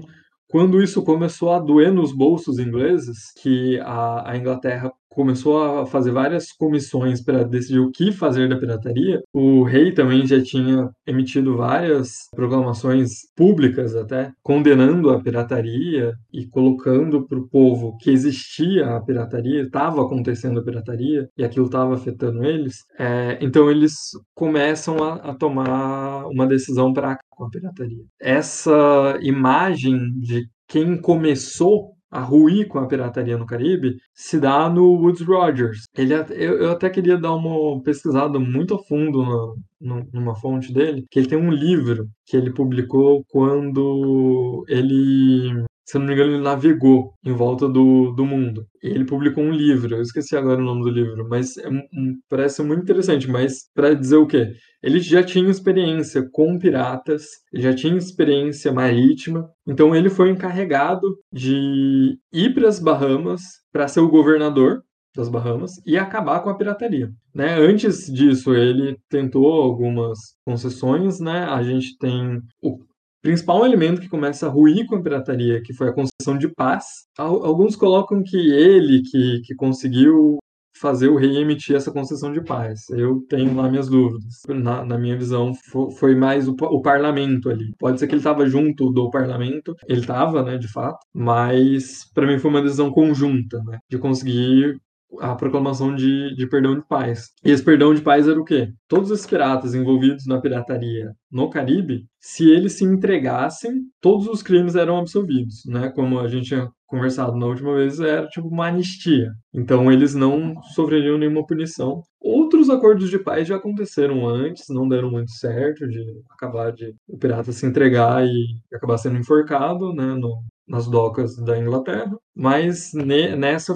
quando 0.49 0.81
isso 0.81 1.03
começou 1.03 1.51
a 1.51 1.59
doer 1.59 1.93
nos 1.93 2.11
bolsos 2.11 2.57
ingleses, 2.57 3.19
que 3.39 3.79
a, 3.81 4.31
a 4.31 4.35
Inglaterra 4.35 4.91
começou 5.13 5.61
a 5.61 5.85
fazer 5.85 6.11
várias 6.11 6.51
comissões 6.51 7.23
para 7.23 7.43
decidir 7.43 7.79
o 7.79 7.91
que 7.91 8.11
fazer 8.11 8.49
da 8.49 8.57
pirataria. 8.57 9.21
O 9.33 9.63
rei 9.63 9.91
também 9.93 10.25
já 10.25 10.41
tinha 10.41 10.89
emitido 11.05 11.57
várias 11.57 12.29
proclamações 12.35 13.09
públicas 13.35 13.95
até 13.95 14.31
condenando 14.41 15.09
a 15.09 15.21
pirataria 15.21 16.13
e 16.31 16.45
colocando 16.47 17.27
para 17.27 17.39
o 17.39 17.47
povo 17.47 17.97
que 17.97 18.09
existia 18.09 18.95
a 18.95 19.01
pirataria, 19.01 19.61
estava 19.61 20.01
acontecendo 20.01 20.59
a 20.59 20.63
pirataria 20.63 21.29
e 21.37 21.43
aquilo 21.43 21.67
estava 21.67 21.93
afetando 21.93 22.43
eles. 22.43 22.77
É, 22.99 23.37
então 23.41 23.69
eles 23.69 23.93
começam 24.33 25.03
a, 25.03 25.15
a 25.15 25.35
tomar 25.35 26.27
uma 26.27 26.47
decisão 26.47 26.91
para 26.91 27.17
com 27.29 27.45
a 27.45 27.49
pirataria. 27.49 28.03
Essa 28.19 29.17
imagem 29.21 29.97
de 30.19 30.47
quem 30.67 30.99
começou 30.99 31.92
a 32.13 32.21
ruir 32.21 32.67
com 32.67 32.77
a 32.77 32.87
pirataria 32.87 33.37
no 33.37 33.45
Caribe 33.45 33.97
se 34.13 34.39
dá 34.39 34.69
no 34.69 34.93
Woods 34.93 35.25
Rogers. 35.25 35.85
Ele, 35.97 36.13
eu, 36.13 36.59
eu 36.59 36.71
até 36.71 36.87
queria 36.89 37.17
dar 37.17 37.33
uma 37.33 37.81
pesquisada 37.81 38.39
muito 38.39 38.75
a 38.75 38.83
fundo 38.83 39.23
no, 39.23 39.55
no, 39.81 40.07
numa 40.13 40.35
fonte 40.35 40.71
dele, 40.71 41.05
que 41.09 41.19
ele 41.19 41.27
tem 41.27 41.37
um 41.39 41.51
livro 41.51 42.07
que 42.25 42.37
ele 42.37 42.53
publicou 42.53 43.23
quando 43.29 44.63
ele 44.69 45.65
se 45.85 45.99
não 45.99 46.05
me 46.05 46.13
engano, 46.13 46.31
ele 46.31 46.41
navegou 46.41 47.13
em 47.25 47.33
volta 47.33 47.67
do, 47.67 48.11
do 48.13 48.25
mundo. 48.25 48.65
Ele 48.81 49.05
publicou 49.05 49.43
um 49.43 49.51
livro, 49.51 49.95
eu 49.95 50.01
esqueci 50.01 50.35
agora 50.35 50.61
o 50.61 50.63
nome 50.63 50.81
do 50.81 50.89
livro, 50.89 51.27
mas 51.29 51.57
é, 51.57 51.67
um, 51.69 52.17
parece 52.29 52.63
muito 52.63 52.83
interessante. 52.83 53.29
Mas 53.29 53.69
para 53.75 53.93
dizer 53.93 54.15
o 54.15 54.25
quê? 54.25 54.53
Ele 54.83 54.99
já 54.99 55.23
tinha 55.23 55.49
experiência 55.49 56.27
com 56.29 56.59
piratas, 56.59 57.25
já 57.53 57.73
tinha 57.73 57.95
experiência 57.95 58.71
marítima, 58.71 59.49
então 59.65 59.95
ele 59.95 60.09
foi 60.09 60.29
encarregado 60.29 61.07
de 61.31 62.17
ir 62.33 62.53
para 62.53 62.67
as 62.67 62.79
Bahamas 62.79 63.41
para 63.71 63.87
ser 63.87 64.01
o 64.01 64.09
governador 64.09 64.83
das 65.15 65.29
Bahamas 65.29 65.71
e 65.85 65.97
acabar 65.97 66.41
com 66.41 66.49
a 66.49 66.57
pirataria. 66.57 67.09
Né? 67.33 67.55
Antes 67.55 68.11
disso, 68.11 68.53
ele 68.53 68.97
tentou 69.09 69.61
algumas 69.61 70.17
concessões, 70.45 71.19
né? 71.19 71.45
A 71.45 71.61
gente 71.63 71.97
tem 71.97 72.41
o 72.61 72.79
principal 73.21 73.65
elemento 73.65 74.01
que 74.01 74.09
começa 74.09 74.47
a 74.47 74.49
ruir 74.49 74.85
com 74.85 74.95
a 74.95 75.01
pirataria, 75.01 75.61
que 75.63 75.73
foi 75.73 75.89
a 75.89 75.93
concessão 75.93 76.37
de 76.37 76.49
paz. 76.49 76.85
Alguns 77.17 77.75
colocam 77.75 78.21
que 78.21 78.37
ele 78.37 79.01
que, 79.01 79.41
que 79.45 79.55
conseguiu 79.55 80.37
fazer 80.73 81.07
o 81.07 81.15
rei 81.15 81.37
emitir 81.37 81.75
essa 81.75 81.91
concessão 81.91 82.31
de 82.31 82.43
paz. 82.43 82.89
Eu 82.89 83.21
tenho 83.29 83.55
lá 83.55 83.69
minhas 83.69 83.87
dúvidas. 83.87 84.41
Na, 84.47 84.83
na 84.85 84.97
minha 84.97 85.17
visão, 85.17 85.53
foi 85.97 86.15
mais 86.15 86.47
o, 86.47 86.55
o, 86.59 86.81
parlamento 86.81 87.49
ali. 87.49 87.73
Pode 87.77 87.99
ser 87.99 88.07
que 88.07 88.13
ele 88.13 88.19
estava 88.19 88.45
junto 88.45 88.91
do 88.91 89.09
parlamento, 89.09 89.75
ele 89.87 90.01
estava, 90.01 90.43
né, 90.43 90.57
de 90.57 90.67
fato, 90.67 90.99
mas 91.13 92.09
para 92.13 92.27
mim 92.27 92.39
foi 92.39 92.49
uma 92.49 92.61
decisão 92.61 92.91
conjunta, 92.91 93.61
né, 93.63 93.79
de 93.89 93.97
conseguir 93.97 94.77
a 95.19 95.35
proclamação 95.35 95.95
de, 95.95 96.35
de 96.35 96.47
perdão 96.47 96.75
de 96.75 96.87
paz. 96.87 97.29
E 97.43 97.51
esse 97.51 97.63
perdão 97.63 97.93
de 97.93 98.01
paz 98.01 98.27
era 98.27 98.39
o 98.39 98.45
quê? 98.45 98.71
Todos 98.87 99.11
os 99.11 99.25
piratas 99.25 99.73
envolvidos 99.75 100.25
na 100.25 100.39
pirataria 100.39 101.11
no 101.31 101.49
Caribe, 101.49 102.05
se 102.19 102.49
eles 102.49 102.73
se 102.73 102.83
entregassem, 102.83 103.81
todos 103.99 104.27
os 104.27 104.43
crimes 104.43 104.75
eram 104.75 104.97
absolvidos, 104.97 105.63
né? 105.65 105.89
Como 105.89 106.19
a 106.19 106.27
gente 106.27 106.47
tinha 106.47 106.69
conversado 106.85 107.35
na 107.35 107.47
última 107.47 107.73
vez, 107.75 107.99
era 107.99 108.27
tipo 108.27 108.47
uma 108.47 108.67
anistia. 108.67 109.31
Então 109.51 109.91
eles 109.91 110.13
não 110.13 110.61
sofreriam 110.75 111.17
nenhuma 111.17 111.45
punição. 111.45 112.03
Outros 112.21 112.69
acordos 112.69 113.09
de 113.09 113.17
paz 113.17 113.47
já 113.47 113.55
aconteceram 113.55 114.27
antes, 114.27 114.65
não 114.69 114.87
deram 114.87 115.09
muito 115.09 115.31
certo, 115.31 115.87
de 115.87 116.05
acabar 116.31 116.71
de 116.71 116.93
o 117.07 117.17
pirata 117.17 117.51
se 117.51 117.65
entregar 117.65 118.23
e 118.23 118.45
acabar 118.71 118.99
sendo 118.99 119.17
enforcado, 119.17 119.91
né, 119.91 120.13
no, 120.13 120.43
nas 120.67 120.87
docas 120.87 121.35
da 121.35 121.57
Inglaterra, 121.57 122.11
mas 122.35 122.91
nessa, 122.93 123.73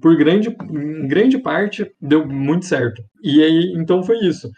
por 0.00 0.16
grande, 0.16 0.54
grande 1.06 1.38
parte, 1.38 1.90
deu 2.00 2.26
muito 2.26 2.66
certo. 2.66 3.02
E 3.22 3.42
aí, 3.42 3.72
então 3.76 4.02
foi 4.02 4.18
isso. 4.18 4.50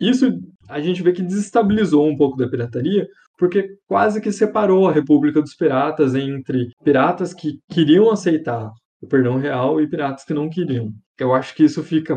Isso 0.00 0.26
a 0.68 0.80
gente 0.80 1.02
vê 1.02 1.12
que 1.12 1.22
desestabilizou 1.22 2.08
um 2.08 2.16
pouco 2.16 2.36
da 2.36 2.48
pirataria, 2.48 3.06
porque 3.38 3.76
quase 3.86 4.20
que 4.20 4.30
separou 4.30 4.86
a 4.86 4.92
República 4.92 5.40
dos 5.40 5.54
Piratas 5.54 6.14
entre 6.14 6.68
piratas 6.84 7.32
que 7.32 7.58
queriam 7.68 8.10
aceitar 8.10 8.70
o 9.00 9.06
perdão 9.06 9.36
real 9.38 9.80
e 9.80 9.88
piratas 9.88 10.24
que 10.24 10.34
não 10.34 10.48
queriam. 10.48 10.92
Eu 11.18 11.34
acho 11.34 11.54
que 11.54 11.64
isso 11.64 11.82
fica 11.82 12.16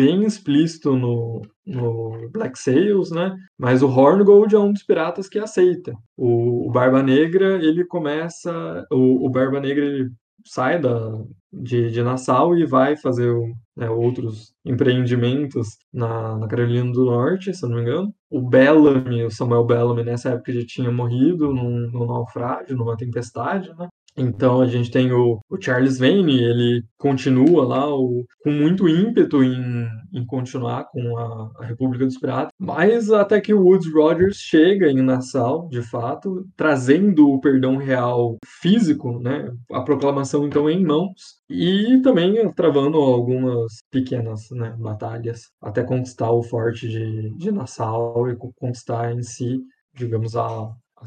bem 0.00 0.24
explícito 0.24 0.96
no, 0.96 1.42
no 1.66 2.30
Black 2.30 2.58
Sails, 2.58 3.10
né? 3.10 3.36
Mas 3.58 3.82
o 3.82 3.88
Horngold 3.88 4.54
é 4.54 4.58
um 4.58 4.72
dos 4.72 4.82
piratas 4.82 5.28
que 5.28 5.38
aceita. 5.38 5.92
O, 6.16 6.68
o 6.68 6.72
Barba 6.72 7.02
Negra, 7.02 7.62
ele 7.62 7.84
começa... 7.84 8.86
O, 8.90 9.26
o 9.26 9.28
Barba 9.28 9.60
Negra, 9.60 9.84
ele 9.84 10.10
sai 10.46 10.80
da, 10.80 11.18
de, 11.52 11.90
de 11.90 12.02
Nassau 12.02 12.56
e 12.56 12.64
vai 12.64 12.96
fazer 12.96 13.30
né, 13.76 13.90
outros 13.90 14.54
empreendimentos 14.64 15.76
na, 15.92 16.38
na, 16.38 16.48
Carolina 16.48 16.90
do 16.92 17.04
Norte, 17.04 17.52
se 17.52 17.62
eu 17.62 17.68
não 17.68 17.76
me 17.76 17.82
engano. 17.82 18.14
O 18.30 18.40
Bellamy, 18.40 19.24
o 19.24 19.30
Samuel 19.30 19.66
Bellamy, 19.66 20.02
nessa 20.02 20.30
época 20.30 20.52
já 20.52 20.64
tinha 20.64 20.90
morrido 20.90 21.52
num, 21.52 21.90
num 21.90 22.06
naufrágio, 22.06 22.76
numa 22.76 22.96
tempestade, 22.96 23.70
né? 23.76 23.88
Então 24.20 24.60
a 24.60 24.66
gente 24.66 24.90
tem 24.90 25.10
o, 25.12 25.40
o 25.48 25.60
Charles 25.60 25.98
Vane, 25.98 26.38
ele 26.38 26.84
continua 26.98 27.64
lá 27.64 27.94
o, 27.94 28.24
com 28.42 28.50
muito 28.50 28.86
ímpeto 28.86 29.42
em, 29.42 29.88
em 30.12 30.26
continuar 30.26 30.84
com 30.90 31.16
a, 31.16 31.50
a, 31.58 31.64
República 31.64 32.04
dos 32.04 32.18
Piratas, 32.18 32.52
mas 32.58 33.10
até 33.10 33.40
que 33.40 33.54
o 33.54 33.62
Woodes 33.62 33.92
Rogers 33.92 34.36
chega 34.36 34.90
em 34.90 35.00
Nassau, 35.00 35.68
de 35.68 35.80
fato, 35.80 36.46
trazendo 36.54 37.30
o 37.30 37.40
perdão 37.40 37.78
real 37.78 38.36
físico, 38.44 39.18
né? 39.20 39.50
A 39.72 39.80
proclamação 39.80 40.46
então 40.46 40.68
em 40.68 40.84
mãos 40.84 41.40
e 41.48 42.00
também 42.02 42.50
travando 42.52 42.98
algumas 42.98 43.78
pequenas 43.90 44.50
né, 44.50 44.74
batalhas 44.78 45.50
até 45.62 45.82
conquistar 45.82 46.30
o 46.30 46.42
forte 46.42 46.88
de, 46.88 47.34
de 47.36 47.50
Nassau 47.50 48.28
e 48.30 48.36
conquistar 48.36 49.12
em 49.12 49.22
si, 49.22 49.60
digamos, 49.94 50.36
a, 50.36 50.46
a 50.46 51.04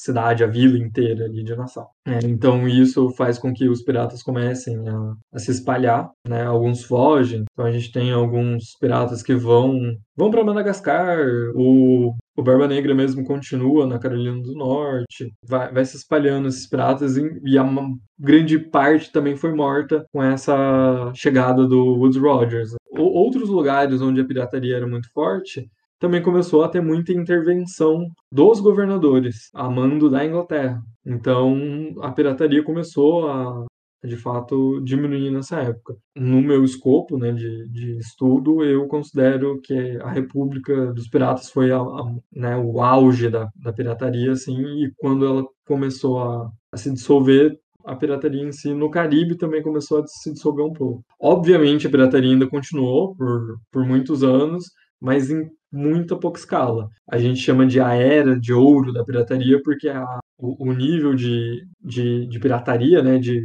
cidade, 0.00 0.42
a 0.42 0.46
vila 0.46 0.78
inteira 0.78 1.26
ali 1.26 1.44
de 1.44 1.54
Nassau. 1.54 1.90
É, 2.06 2.18
então 2.24 2.66
isso 2.66 3.10
faz 3.10 3.38
com 3.38 3.52
que 3.52 3.68
os 3.68 3.82
piratas 3.82 4.22
comecem 4.22 4.76
a, 4.88 5.14
a, 5.34 5.38
se 5.38 5.50
espalhar, 5.50 6.10
né? 6.26 6.42
Alguns 6.44 6.82
fogem. 6.84 7.44
Então 7.52 7.66
a 7.66 7.70
gente 7.70 7.92
tem 7.92 8.10
alguns 8.10 8.76
piratas 8.80 9.22
que 9.22 9.34
vão 9.34 9.78
vão 10.16 10.30
para 10.30 10.44
Madagascar. 10.44 11.18
O, 11.54 12.14
o 12.36 12.42
Barba 12.42 12.66
Negra 12.66 12.94
mesmo 12.94 13.24
continua 13.24 13.86
na 13.86 13.98
Carolina 13.98 14.40
do 14.42 14.54
Norte. 14.54 15.32
Vai, 15.46 15.72
vai 15.72 15.84
se 15.84 15.96
espalhando 15.96 16.48
esses 16.48 16.66
piratas 16.66 17.16
e, 17.16 17.22
e 17.44 17.58
a 17.58 17.64
grande 18.18 18.58
parte 18.58 19.12
também 19.12 19.36
foi 19.36 19.54
morta 19.54 20.04
com 20.12 20.22
essa 20.22 21.12
chegada 21.14 21.66
do 21.66 21.96
Woodes 21.96 22.20
Rogers. 22.20 22.74
Outros 22.90 23.48
lugares 23.48 24.00
onde 24.00 24.20
a 24.20 24.26
pirataria 24.26 24.76
era 24.76 24.86
muito 24.86 25.10
forte 25.12 25.70
também 26.00 26.22
começou 26.22 26.64
a 26.64 26.68
ter 26.68 26.80
muita 26.80 27.12
intervenção 27.12 28.08
dos 28.32 28.58
governadores, 28.58 29.50
a 29.54 29.68
mando 29.70 30.10
da 30.10 30.24
Inglaterra. 30.24 30.82
Então, 31.06 31.54
a 32.00 32.10
pirataria 32.10 32.64
começou 32.64 33.28
a, 33.28 33.66
de 34.02 34.16
fato, 34.16 34.80
diminuir 34.80 35.30
nessa 35.30 35.60
época. 35.60 35.94
No 36.16 36.40
meu 36.40 36.64
escopo 36.64 37.18
né, 37.18 37.32
de, 37.32 37.68
de 37.68 37.98
estudo, 37.98 38.64
eu 38.64 38.88
considero 38.88 39.60
que 39.60 39.98
a 40.00 40.10
República 40.10 40.92
dos 40.94 41.06
Piratas 41.06 41.50
foi 41.50 41.70
a, 41.70 41.78
a, 41.78 42.14
né, 42.32 42.56
o 42.56 42.80
auge 42.80 43.28
da, 43.28 43.48
da 43.54 43.72
pirataria, 43.72 44.32
assim, 44.32 44.56
e 44.58 44.90
quando 44.96 45.26
ela 45.26 45.44
começou 45.66 46.18
a, 46.18 46.48
a 46.72 46.76
se 46.78 46.90
dissolver, 46.90 47.58
a 47.84 47.94
pirataria 47.94 48.42
em 48.42 48.52
si 48.52 48.72
no 48.72 48.90
Caribe 48.90 49.36
também 49.36 49.62
começou 49.62 50.00
a 50.00 50.06
se 50.06 50.32
dissolver 50.32 50.64
um 50.64 50.72
pouco. 50.72 51.04
Obviamente, 51.20 51.86
a 51.86 51.90
pirataria 51.90 52.30
ainda 52.30 52.48
continuou 52.48 53.14
por, 53.16 53.58
por 53.70 53.84
muitos 53.84 54.22
anos, 54.22 54.64
mas 55.00 55.30
em 55.30 55.46
muita 55.72 56.18
pouca 56.18 56.38
escala. 56.38 56.88
A 57.08 57.18
gente 57.18 57.40
chama 57.40 57.66
de 57.66 57.80
a 57.80 57.94
era 57.94 58.38
de 58.38 58.52
ouro 58.52 58.92
da 58.92 59.04
pirataria 59.04 59.60
porque 59.62 59.88
a, 59.88 60.18
o, 60.38 60.70
o, 60.70 60.72
nível 60.72 61.14
de, 61.14 61.64
de, 61.80 62.26
de, 62.26 62.40
pirataria, 62.40 63.02
né, 63.02 63.18
de 63.18 63.40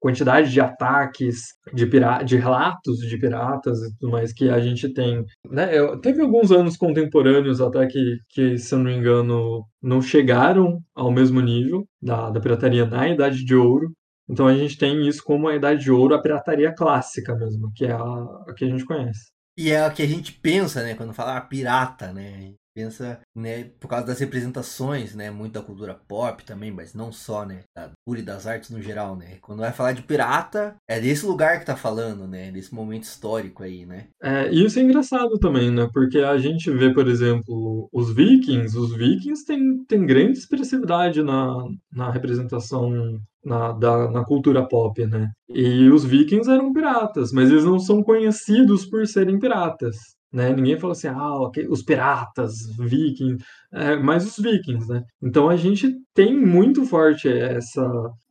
quantidade 0.00 0.50
de 0.50 0.60
ataques, 0.60 1.48
de, 1.74 1.86
de 2.24 2.36
relatos 2.36 2.98
de 2.98 3.18
piratas 3.18 3.78
e 3.80 3.98
tudo 3.98 4.12
mais 4.12 4.32
que 4.32 4.48
a 4.48 4.58
gente 4.58 4.92
tem. 4.92 5.24
Né? 5.50 5.78
Eu, 5.78 6.00
teve 6.00 6.22
alguns 6.22 6.50
anos 6.50 6.76
contemporâneos 6.76 7.60
até 7.60 7.86
que, 7.86 8.18
que, 8.30 8.58
se 8.58 8.74
eu 8.74 8.78
não 8.78 8.86
me 8.86 8.96
engano, 8.96 9.64
não 9.82 10.00
chegaram 10.00 10.80
ao 10.94 11.12
mesmo 11.12 11.40
nível 11.40 11.86
da, 12.02 12.30
da 12.30 12.40
pirataria 12.40 12.86
na 12.86 13.08
Idade 13.08 13.44
de 13.44 13.54
Ouro, 13.54 13.92
então 14.28 14.46
a 14.46 14.54
gente 14.54 14.78
tem 14.78 15.06
isso 15.06 15.22
como 15.24 15.48
a 15.48 15.56
Idade 15.56 15.82
de 15.82 15.90
Ouro, 15.90 16.14
a 16.14 16.22
pirataria 16.22 16.72
clássica 16.72 17.34
mesmo, 17.36 17.70
que 17.74 17.84
é 17.84 17.92
a, 17.92 17.98
a 17.98 18.54
que 18.56 18.64
a 18.64 18.68
gente 18.68 18.84
conhece. 18.84 19.30
E 19.60 19.70
é 19.70 19.86
o 19.86 19.92
que 19.92 20.02
a 20.02 20.06
gente 20.06 20.32
pensa, 20.32 20.82
né, 20.82 20.94
quando 20.94 21.12
fala 21.12 21.36
ah, 21.36 21.40
pirata, 21.42 22.14
né? 22.14 22.54
pensa, 22.74 23.20
né, 23.34 23.64
por 23.78 23.88
causa 23.88 24.06
das 24.06 24.20
representações, 24.20 25.14
né, 25.14 25.30
muito 25.30 25.52
da 25.52 25.60
cultura 25.60 25.92
pop 25.92 26.42
também, 26.44 26.70
mas 26.70 26.94
não 26.94 27.12
só, 27.12 27.44
né, 27.44 27.64
da 27.76 27.90
cultura 27.90 28.20
e 28.20 28.24
das 28.24 28.46
artes 28.46 28.70
no 28.70 28.80
geral, 28.80 29.16
né. 29.16 29.36
Quando 29.42 29.58
vai 29.58 29.72
falar 29.72 29.92
de 29.92 30.02
pirata, 30.02 30.76
é 30.88 31.00
desse 31.00 31.26
lugar 31.26 31.58
que 31.58 31.66
tá 31.66 31.76
falando, 31.76 32.26
né, 32.26 32.50
desse 32.50 32.74
momento 32.74 33.02
histórico 33.02 33.62
aí, 33.62 33.84
né. 33.84 34.06
É, 34.22 34.50
isso 34.50 34.78
é 34.78 34.82
engraçado 34.82 35.38
também, 35.38 35.70
né, 35.70 35.90
porque 35.92 36.18
a 36.18 36.38
gente 36.38 36.70
vê, 36.70 36.94
por 36.94 37.06
exemplo, 37.06 37.88
os 37.92 38.14
vikings, 38.14 38.78
os 38.78 38.96
vikings 38.96 39.44
têm, 39.44 39.84
têm 39.84 40.06
grande 40.06 40.38
expressividade 40.38 41.22
na, 41.22 41.52
na 41.92 42.10
representação 42.10 43.20
na, 43.44 43.72
da, 43.72 44.10
na 44.10 44.24
cultura 44.24 44.66
pop, 44.66 45.06
né? 45.06 45.30
E 45.48 45.88
os 45.90 46.04
vikings 46.04 46.50
eram 46.50 46.72
piratas, 46.72 47.32
mas 47.32 47.50
eles 47.50 47.64
não 47.64 47.78
são 47.78 48.02
conhecidos 48.02 48.86
por 48.86 49.06
serem 49.06 49.38
piratas. 49.38 49.96
Né? 50.32 50.52
Ninguém 50.54 50.78
fala 50.78 50.92
assim, 50.92 51.08
ah, 51.08 51.40
okay, 51.40 51.66
os 51.68 51.82
piratas, 51.82 52.52
vikings, 52.78 53.42
é, 53.72 53.96
mas 53.96 54.24
os 54.24 54.36
vikings, 54.36 54.86
né? 54.88 55.02
Então 55.20 55.48
a 55.48 55.56
gente 55.56 55.92
tem 56.14 56.36
muito 56.36 56.84
forte 56.86 57.28
essa, 57.28 57.82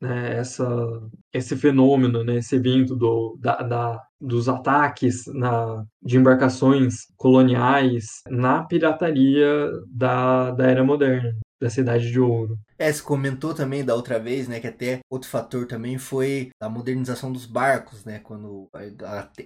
né, 0.01 0.37
essa, 0.37 0.65
esse 1.33 1.57
fenômeno, 1.57 2.23
né, 2.23 2.37
esse 2.37 2.55
evento 2.55 2.95
do, 2.95 3.37
da, 3.41 3.57
da, 3.63 4.01
dos 4.19 4.47
ataques 4.47 5.25
na, 5.27 5.83
de 6.01 6.17
embarcações 6.17 6.93
coloniais 7.17 8.05
na 8.29 8.63
pirataria 8.63 9.69
da, 9.91 10.51
da 10.51 10.67
era 10.67 10.83
moderna 10.85 11.33
da 11.59 11.69
Cidade 11.69 12.09
de 12.11 12.19
Ouro. 12.19 12.57
É, 12.77 12.91
você 12.91 13.01
comentou 13.01 13.53
também 13.53 13.83
da 13.83 13.93
outra 13.93 14.17
vez, 14.19 14.47
né, 14.47 14.59
que 14.59 14.67
até 14.67 14.99
outro 15.09 15.29
fator 15.29 15.67
também 15.67 15.97
foi 15.97 16.49
a 16.61 16.69
modernização 16.69 17.31
dos 17.31 17.45
barcos, 17.45 18.05
né, 18.05 18.19
quando 18.19 18.69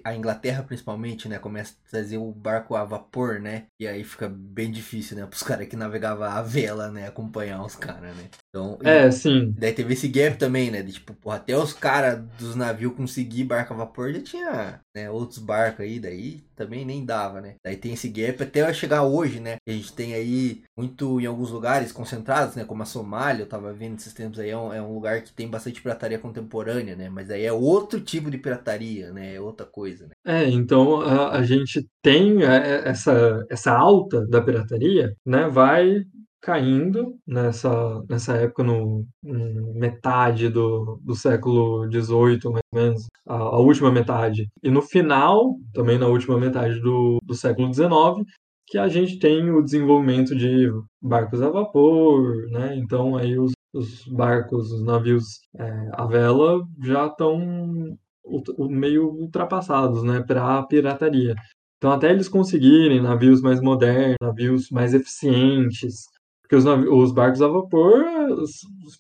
a 0.04 0.16
Inglaterra 0.16 0.64
principalmente, 0.64 1.28
né, 1.28 1.40
começa 1.40 1.74
a 1.74 1.90
trazer 1.90 2.18
o 2.18 2.32
barco 2.32 2.76
a 2.76 2.86
vapor, 2.86 3.40
né, 3.40 3.66
e 3.80 3.88
aí 3.88 4.04
fica 4.04 4.30
bem 4.30 4.72
difícil, 4.72 5.18
né, 5.18 5.26
pros 5.26 5.42
caras 5.44 5.68
que 5.68 5.76
navegavam 5.76 6.28
a 6.28 6.42
vela, 6.42 6.92
né, 6.92 7.08
acompanhar 7.08 7.64
os 7.64 7.76
caras, 7.76 8.16
né. 8.16 8.30
Então, 8.54 8.78
é, 8.84 9.08
e, 9.08 9.12
sim. 9.12 9.52
Daí 9.58 9.74
teve 9.74 9.94
esse 9.94 10.08
gap 10.08 10.38
também, 10.38 10.70
né, 10.70 10.84
de 10.84 10.94
tipo, 10.94 11.12
porra, 11.16 11.38
até 11.38 11.58
os 11.58 11.74
caras 11.74 12.24
dos 12.38 12.56
navios 12.56 12.94
conseguir 12.94 13.46
barco 13.46 13.74
a 13.74 13.78
vapor 13.78 14.14
já 14.14 14.22
tinha, 14.22 14.80
né, 14.96 15.10
outros 15.10 15.40
barcos 15.40 15.80
aí, 15.80 16.00
daí 16.00 16.44
também 16.56 16.86
nem 16.86 17.04
dava, 17.04 17.42
né. 17.42 17.56
Daí 17.66 17.76
tem 17.76 17.94
esse 17.94 18.08
gap 18.08 18.44
até 18.44 18.72
chegar 18.72 19.02
hoje, 19.02 19.40
né, 19.40 19.56
a 19.68 19.72
gente 19.72 19.92
tem 19.94 20.14
aí 20.14 20.62
muito 20.78 21.20
em 21.20 21.26
alguns 21.26 21.50
lugares 21.50 21.92
concentrados, 21.92 22.56
né, 22.56 22.64
como 22.64 22.84
a 22.84 22.86
Somália, 22.86 23.42
eu 23.42 23.50
tava 23.50 23.74
vendo 23.74 23.98
esses 23.98 24.14
tempos 24.14 24.38
aí, 24.38 24.52
é 24.52 24.58
um, 24.58 24.72
é 24.72 24.80
um 24.80 24.94
lugar 24.94 25.24
que 25.24 25.34
tem 25.34 25.50
bastante 25.50 25.82
pirataria 25.82 26.20
contemporânea, 26.20 26.96
né, 26.96 27.10
mas 27.10 27.32
aí 27.32 27.44
é 27.46 27.52
outro 27.52 28.00
tipo 28.00 28.30
de 28.30 28.38
pirataria, 28.38 29.12
né, 29.12 29.34
é 29.34 29.42
outra 29.42 29.66
coisa, 29.66 30.06
né. 30.06 30.14
É, 30.24 30.48
então 30.48 31.02
a, 31.02 31.38
a 31.38 31.44
gente 31.44 31.88
tem 32.04 32.44
é, 32.44 32.88
essa, 32.88 33.44
essa 33.50 33.72
alta 33.72 34.28
da 34.28 34.40
pirataria, 34.40 35.16
né, 35.26 35.50
vai 35.50 36.04
caindo 36.44 37.18
nessa, 37.26 38.04
nessa 38.10 38.36
época, 38.36 38.64
no, 38.64 39.06
no 39.24 39.74
metade 39.76 40.50
do, 40.50 41.00
do 41.02 41.16
século 41.16 41.90
XVIII, 41.90 42.52
mais 42.52 42.64
ou 42.74 42.82
menos, 42.82 43.08
a, 43.26 43.36
a, 43.36 43.60
última 43.60 43.90
metade. 43.90 44.50
E 44.62 44.70
no 44.70 44.82
final, 44.82 45.56
também 45.74 45.98
na 45.98 46.08
última 46.08 46.38
metade 46.38 46.82
do, 46.82 47.18
do 47.24 47.34
século 47.34 47.74
XIX, 47.74 48.28
que 48.68 48.78
a 48.78 48.90
gente 48.90 49.20
tem 49.20 49.50
o 49.52 49.64
desenvolvimento 49.64 50.36
de 50.36 50.70
barcos 51.02 51.42
a 51.42 51.50
vapor, 51.50 52.50
né? 52.50 52.76
Então 52.76 53.16
aí 53.16 53.40
os, 53.40 53.54
os 53.74 54.06
barcos, 54.08 54.70
os 54.72 54.84
navios 54.84 55.24
é, 55.58 55.90
a 55.94 56.06
vela 56.06 56.62
já 56.84 57.08
estão 57.08 57.98
meio 58.70 59.10
ultrapassados, 59.12 60.04
né, 60.04 60.22
para 60.22 60.60
a 60.60 60.64
pirataria. 60.66 61.36
Então, 61.78 61.92
até 61.92 62.12
eles 62.12 62.30
conseguirem 62.30 63.02
navios 63.02 63.42
mais 63.42 63.60
modernos, 63.60 64.16
navios 64.22 64.70
mais 64.70 64.94
eficientes, 64.94 66.06
porque 66.54 66.56
os, 66.56 66.66
os 66.66 67.12
barcos 67.12 67.42
a 67.42 67.48
vapor, 67.48 68.06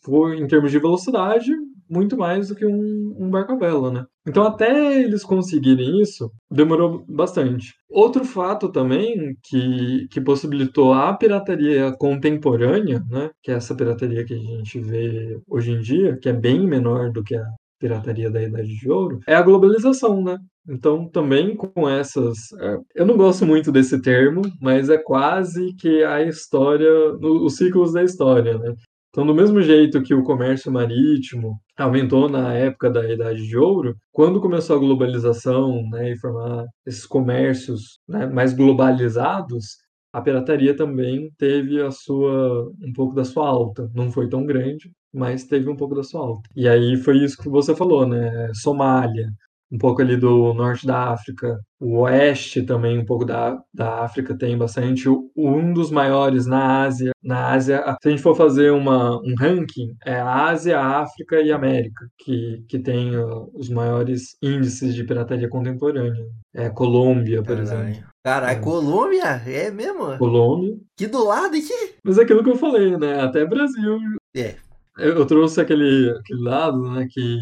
for, 0.03 0.33
em 0.33 0.47
termos 0.47 0.71
de 0.71 0.79
velocidade, 0.79 1.51
muito 1.89 2.17
mais 2.17 2.47
do 2.47 2.55
que 2.55 2.65
um, 2.65 3.15
um 3.19 3.29
barco 3.29 3.53
a 3.53 3.55
vela, 3.55 3.91
né? 3.91 4.05
Então, 4.27 4.43
até 4.43 5.01
eles 5.01 5.23
conseguirem 5.23 6.01
isso, 6.01 6.31
demorou 6.49 7.05
bastante. 7.07 7.73
Outro 7.89 8.25
fato 8.25 8.69
também 8.71 9.37
que, 9.43 10.07
que 10.09 10.21
possibilitou 10.21 10.93
a 10.93 11.13
pirataria 11.13 11.91
contemporânea, 11.97 13.03
né? 13.09 13.29
Que 13.43 13.51
é 13.51 13.55
essa 13.55 13.75
pirataria 13.75 14.25
que 14.25 14.33
a 14.33 14.37
gente 14.37 14.79
vê 14.79 15.39
hoje 15.47 15.71
em 15.71 15.79
dia, 15.79 16.17
que 16.17 16.29
é 16.29 16.33
bem 16.33 16.65
menor 16.65 17.11
do 17.11 17.23
que 17.23 17.35
a 17.35 17.45
pirataria 17.83 18.31
da 18.31 18.41
Idade 18.41 18.73
de 18.79 18.89
Ouro, 18.89 19.19
é 19.27 19.35
a 19.35 19.41
globalização, 19.41 20.23
né? 20.23 20.37
Então, 20.69 21.09
também 21.09 21.53
com 21.53 21.89
essas. 21.89 22.37
É, 22.53 22.77
eu 22.95 23.05
não 23.05 23.17
gosto 23.17 23.45
muito 23.45 23.73
desse 23.73 24.01
termo, 24.01 24.41
mas 24.61 24.89
é 24.89 24.97
quase 24.97 25.73
que 25.75 26.01
a 26.01 26.21
história, 26.21 26.89
os 27.21 27.57
ciclos 27.57 27.91
da 27.91 28.01
história, 28.01 28.57
né? 28.57 28.73
Então, 29.09 29.27
do 29.27 29.35
mesmo 29.35 29.61
jeito 29.61 30.01
que 30.01 30.13
o 30.13 30.23
comércio 30.23 30.71
marítimo 30.71 31.59
aumentou 31.77 32.29
na 32.29 32.53
época 32.53 32.89
da 32.89 33.07
Idade 33.11 33.45
de 33.45 33.57
Ouro, 33.57 33.95
quando 34.13 34.39
começou 34.39 34.77
a 34.77 34.79
globalização 34.79 35.83
né, 35.89 36.13
e 36.13 36.17
formar 36.17 36.65
esses 36.87 37.05
comércios 37.05 37.99
né, 38.07 38.25
mais 38.25 38.53
globalizados, 38.53 39.65
a 40.13 40.21
pirataria 40.21 40.75
também 40.75 41.29
teve 41.37 41.81
a 41.81 41.91
sua 41.91 42.63
um 42.81 42.93
pouco 42.93 43.13
da 43.13 43.25
sua 43.25 43.47
alta. 43.47 43.89
Não 43.93 44.09
foi 44.11 44.29
tão 44.29 44.45
grande, 44.45 44.89
mas 45.13 45.43
teve 45.45 45.69
um 45.69 45.75
pouco 45.75 45.95
da 45.95 46.03
sua 46.03 46.21
alta. 46.21 46.49
E 46.55 46.67
aí 46.67 46.97
foi 46.97 47.17
isso 47.17 47.37
que 47.37 47.49
você 47.49 47.75
falou, 47.75 48.07
né? 48.07 48.49
Somália, 48.53 49.29
um 49.71 49.77
pouco 49.77 50.01
ali 50.01 50.15
do 50.15 50.53
norte 50.53 50.85
da 50.85 51.09
África, 51.11 51.59
o 51.79 52.01
oeste 52.01 52.61
também, 52.61 52.99
um 52.99 53.05
pouco 53.05 53.25
da, 53.25 53.59
da 53.73 54.03
África 54.03 54.37
tem 54.37 54.55
bastante. 54.57 55.09
Um 55.35 55.73
dos 55.73 55.89
maiores 55.89 56.45
na 56.45 56.83
Ásia 56.83 57.11
na 57.23 57.51
Ásia, 57.51 57.81
se 58.01 58.07
a 58.09 58.11
gente 58.11 58.21
for 58.21 58.35
fazer 58.35 58.71
uma, 58.71 59.17
um 59.21 59.33
ranking, 59.39 59.95
é 60.05 60.15
a 60.15 60.49
Ásia, 60.49 60.77
a 60.77 60.99
África 61.01 61.41
e 61.41 61.51
a 61.51 61.55
América 61.55 62.05
que, 62.17 62.63
que 62.67 62.77
tem 62.77 63.15
uh, 63.15 63.49
os 63.53 63.69
maiores 63.69 64.35
índices 64.41 64.93
de 64.93 65.05
pirataria 65.05 65.47
contemporânea. 65.47 66.25
É 66.53 66.69
Colômbia, 66.69 67.41
por 67.41 67.55
Caralho. 67.57 67.63
exemplo. 67.89 68.03
Caralho, 68.23 68.57
É. 68.57 68.61
Colômbia? 68.61 69.41
É 69.47 69.71
mesmo? 69.71 70.17
Colômbia. 70.17 70.75
Que 70.97 71.07
do 71.07 71.25
lado 71.25 71.55
aqui? 71.55 71.95
Mas 72.03 72.17
é 72.17 72.23
aquilo 72.23 72.43
que 72.43 72.49
eu 72.49 72.57
falei, 72.57 72.95
né? 72.97 73.21
Até 73.21 73.45
Brasil. 73.45 73.97
É. 74.35 74.55
Eu, 74.97 75.25
trouxe 75.25 75.59
aquele, 75.61 76.11
aquele 76.11 76.41
lado, 76.41 76.91
né? 76.91 77.07
Que 77.09 77.37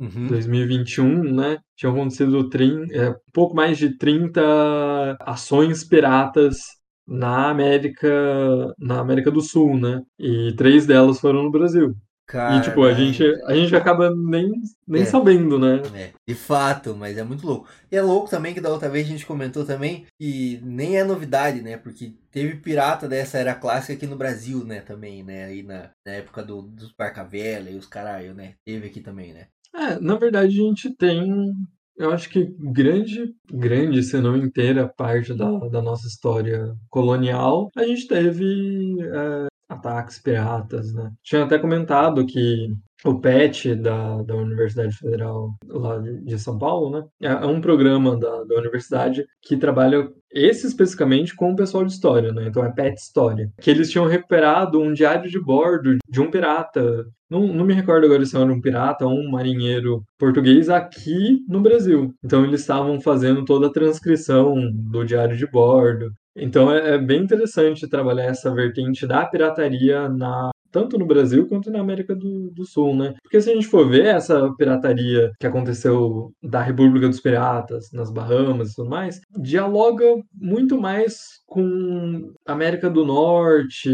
Uhum. 0.00 0.26
2021, 0.26 1.22
né? 1.32 1.58
Tinha 1.76 1.90
acontecido 1.92 2.48
trin- 2.50 2.86
é, 2.92 3.10
um 3.10 3.14
pouco 3.32 3.54
mais 3.54 3.78
de 3.78 3.96
30 3.96 4.42
ações 5.20 5.84
piratas 5.84 6.58
na 7.06 7.50
América, 7.50 8.08
na 8.78 9.00
América 9.00 9.30
do 9.30 9.40
Sul, 9.40 9.78
né? 9.78 10.02
E 10.18 10.52
três 10.56 10.86
delas 10.86 11.20
foram 11.20 11.44
no 11.44 11.50
Brasil. 11.52 11.94
E, 12.34 12.62
tipo, 12.62 12.82
a 12.84 12.92
gente, 12.94 13.22
a 13.46 13.54
gente 13.54 13.74
acaba 13.76 14.14
nem, 14.14 14.50
nem 14.86 15.02
É. 15.02 15.04
sabendo, 15.04 15.58
né? 15.58 15.82
É, 15.94 16.10
de 16.26 16.34
fato, 16.34 16.94
mas 16.96 17.16
é 17.18 17.22
muito 17.22 17.46
louco. 17.46 17.68
E 17.90 17.96
é 17.96 18.02
louco 18.02 18.30
também 18.30 18.54
que 18.54 18.60
da 18.60 18.70
outra 18.70 18.88
vez 18.88 19.06
a 19.06 19.10
gente 19.10 19.26
comentou 19.26 19.64
também 19.64 20.06
que 20.20 20.60
nem 20.62 20.96
é 20.96 21.04
novidade, 21.04 21.60
né? 21.62 21.76
Porque 21.76 22.12
teve 22.30 22.56
pirata 22.56 23.08
dessa 23.08 23.38
era 23.38 23.54
clássica 23.54 23.92
aqui 23.92 24.06
no 24.06 24.16
Brasil, 24.16 24.64
né? 24.64 24.80
Também, 24.80 25.22
né? 25.22 25.44
Aí 25.44 25.62
na, 25.62 25.90
na 26.06 26.12
época 26.12 26.42
do, 26.42 26.62
dos 26.62 26.92
Barcavela 26.96 27.68
e 27.70 27.76
os 27.76 27.86
caralho, 27.86 28.34
né? 28.34 28.54
Teve 28.64 28.86
aqui 28.86 29.00
também, 29.00 29.32
né? 29.32 29.46
É, 29.74 29.98
na 30.00 30.16
verdade, 30.16 30.58
a 30.60 30.64
gente 30.64 30.90
tem, 30.96 31.50
eu 31.96 32.10
acho 32.12 32.28
que 32.28 32.44
grande, 32.58 33.34
grande, 33.50 34.02
se 34.02 34.18
não 34.20 34.36
inteira 34.36 34.86
parte 34.86 35.32
da, 35.34 35.50
da 35.68 35.80
nossa 35.80 36.06
história 36.06 36.74
colonial, 36.90 37.70
a 37.76 37.82
gente 37.84 38.06
teve 38.06 38.96
é, 39.00 39.46
ataques 39.72 40.18
piratas, 40.18 40.92
né? 40.92 41.10
Tinha 41.22 41.44
até 41.44 41.58
comentado 41.58 42.24
que 42.26 42.68
o 43.04 43.18
PET 43.18 43.74
da, 43.74 44.22
da 44.22 44.34
Universidade 44.36 44.96
Federal 44.96 45.50
lá 45.66 45.98
de, 45.98 46.38
São 46.38 46.58
Paulo, 46.58 46.90
né? 46.90 47.04
É, 47.20 47.32
é 47.32 47.46
um 47.46 47.60
programa 47.60 48.16
da, 48.16 48.44
da 48.44 48.56
universidade 48.56 49.24
que 49.42 49.56
trabalha 49.56 50.08
esse 50.32 50.66
especificamente 50.66 51.34
com 51.34 51.52
o 51.52 51.56
pessoal 51.56 51.84
de 51.84 51.92
história, 51.92 52.32
né? 52.32 52.46
Então 52.46 52.64
é 52.64 52.72
PET 52.72 53.00
História. 53.00 53.50
Que 53.60 53.70
eles 53.70 53.90
tinham 53.90 54.06
recuperado 54.06 54.80
um 54.80 54.92
diário 54.92 55.28
de 55.28 55.40
bordo 55.40 55.96
de 56.08 56.20
um 56.20 56.30
pirata 56.30 57.04
não, 57.32 57.46
não 57.46 57.64
me 57.64 57.72
recordo 57.72 58.04
agora 58.04 58.26
se 58.26 58.36
era 58.36 58.44
um 58.44 58.60
pirata 58.60 59.06
ou 59.06 59.18
um 59.18 59.30
marinheiro 59.30 60.04
português 60.18 60.68
aqui 60.68 61.38
no 61.48 61.62
Brasil. 61.62 62.12
Então 62.22 62.44
eles 62.44 62.60
estavam 62.60 63.00
fazendo 63.00 63.42
toda 63.42 63.68
a 63.68 63.72
transcrição 63.72 64.54
do 64.70 65.02
diário 65.02 65.34
de 65.34 65.46
bordo. 65.46 66.12
Então 66.36 66.72
é, 66.72 66.94
é 66.94 66.98
bem 66.98 67.22
interessante 67.22 67.88
trabalhar 67.88 68.24
essa 68.24 68.52
vertente 68.54 69.06
da 69.06 69.24
pirataria 69.26 70.08
na 70.08 70.50
tanto 70.72 70.98
no 70.98 71.06
Brasil 71.06 71.46
quanto 71.46 71.70
na 71.70 71.80
América 71.80 72.16
do, 72.16 72.50
do 72.50 72.64
Sul, 72.64 72.96
né? 72.96 73.14
Porque 73.22 73.40
se 73.40 73.50
a 73.50 73.54
gente 73.54 73.66
for 73.66 73.88
ver 73.88 74.06
essa 74.06 74.50
pirataria 74.56 75.30
que 75.38 75.46
aconteceu 75.46 76.32
da 76.42 76.62
República 76.62 77.08
dos 77.08 77.20
Piratas, 77.20 77.92
nas 77.92 78.10
Bahamas 78.10 78.72
e 78.72 78.76
tudo 78.76 78.88
mais, 78.88 79.20
dialoga 79.38 80.06
muito 80.34 80.80
mais 80.80 81.42
com 81.46 82.32
América 82.46 82.88
do 82.88 83.04
Norte, 83.04 83.90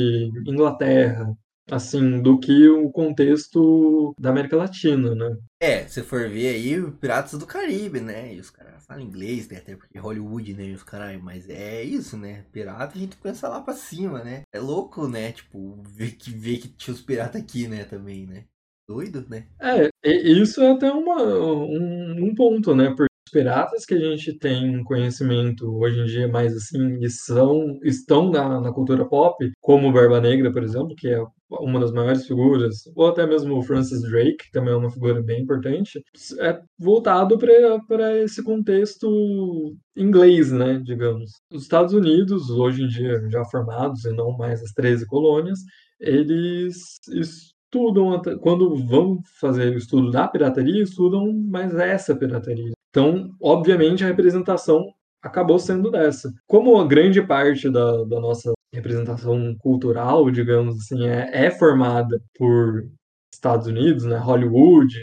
Inglaterra, 0.46 1.26
assim, 1.70 2.22
do 2.22 2.38
que 2.38 2.68
o 2.68 2.90
contexto 2.90 4.14
da 4.18 4.30
América 4.30 4.56
Latina, 4.56 5.14
né? 5.14 5.36
É, 5.60 5.86
se 5.86 6.02
for 6.02 6.28
ver 6.28 6.54
aí, 6.54 6.90
Piratas 6.92 7.38
do 7.38 7.46
Caribe, 7.46 8.00
né? 8.00 8.34
E 8.34 8.40
os 8.40 8.50
caras 8.50 8.84
falam 8.86 9.02
inglês, 9.02 9.48
né? 9.48 9.58
Até 9.58 9.76
porque 9.76 9.98
Hollywood, 9.98 10.54
né? 10.54 10.66
E 10.66 10.74
os 10.74 10.82
caralho, 10.82 11.22
mas 11.22 11.48
é 11.48 11.82
isso, 11.82 12.16
né? 12.16 12.44
Pirata 12.52 12.96
a 12.96 12.98
gente 12.98 13.16
pensa 13.16 13.48
lá 13.48 13.60
pra 13.60 13.74
cima, 13.74 14.22
né? 14.22 14.42
É 14.52 14.58
louco, 14.58 15.06
né? 15.06 15.32
Tipo, 15.32 15.82
ver 15.82 16.12
que, 16.12 16.30
ver 16.30 16.58
que 16.58 16.68
tinha 16.68 16.94
os 16.94 17.02
piratas 17.02 17.40
aqui, 17.40 17.68
né? 17.68 17.84
Também, 17.84 18.26
né? 18.26 18.44
Doido, 18.88 19.26
né? 19.28 19.46
É, 19.60 19.90
isso 20.04 20.62
é 20.62 20.70
até 20.70 20.90
uma, 20.90 21.22
um, 21.22 22.24
um 22.24 22.34
ponto, 22.34 22.74
né? 22.74 22.88
Porque 22.96 23.12
os 23.26 23.32
piratas 23.32 23.84
que 23.84 23.94
a 23.94 23.98
gente 23.98 24.32
tem 24.38 24.82
conhecimento 24.84 25.70
hoje 25.76 26.00
em 26.00 26.06
dia 26.06 26.28
mais 26.28 26.56
assim, 26.56 26.98
e 27.02 27.10
são, 27.10 27.78
estão 27.82 28.30
na, 28.30 28.60
na 28.60 28.72
cultura 28.72 29.04
pop, 29.04 29.52
como 29.60 29.88
o 29.88 29.92
Barba 29.92 30.20
Negra, 30.20 30.50
por 30.50 30.62
exemplo, 30.62 30.94
que 30.96 31.08
é 31.08 31.22
uma 31.50 31.80
das 31.80 31.92
maiores 31.92 32.26
figuras, 32.26 32.82
ou 32.94 33.08
até 33.08 33.26
mesmo 33.26 33.56
o 33.56 33.62
Francis 33.62 34.02
Drake, 34.02 34.36
que 34.36 34.52
também 34.52 34.72
é 34.72 34.76
uma 34.76 34.90
figura 34.90 35.22
bem 35.22 35.42
importante, 35.42 36.02
é 36.40 36.60
voltado 36.78 37.38
para 37.38 38.18
esse 38.18 38.42
contexto 38.42 39.74
inglês, 39.96 40.52
né, 40.52 40.80
digamos. 40.84 41.32
Os 41.52 41.62
Estados 41.62 41.94
Unidos, 41.94 42.50
hoje 42.50 42.82
em 42.82 42.88
dia 42.88 43.20
já 43.30 43.44
formados 43.44 44.04
e 44.04 44.12
não 44.12 44.36
mais 44.36 44.62
as 44.62 44.72
13 44.72 45.06
colônias, 45.06 45.58
eles 45.98 46.98
estudam, 47.10 48.20
quando 48.40 48.76
vão 48.86 49.18
fazer 49.40 49.74
o 49.74 49.78
estudo 49.78 50.10
da 50.10 50.28
pirataria, 50.28 50.82
estudam 50.82 51.32
mais 51.32 51.74
essa 51.74 52.14
pirataria. 52.14 52.72
Então, 52.90 53.30
obviamente, 53.40 54.04
a 54.04 54.06
representação 54.06 54.84
acabou 55.22 55.58
sendo 55.58 55.90
dessa. 55.90 56.32
Como 56.46 56.78
a 56.78 56.86
grande 56.86 57.20
parte 57.22 57.70
da, 57.70 58.04
da 58.04 58.20
nossa 58.20 58.52
representação 58.72 59.54
cultural, 59.58 60.30
digamos 60.30 60.76
assim, 60.76 61.06
é, 61.06 61.46
é 61.46 61.50
formada 61.50 62.20
por 62.36 62.84
Estados 63.32 63.66
Unidos, 63.66 64.04
né, 64.04 64.16
Hollywood, 64.18 64.94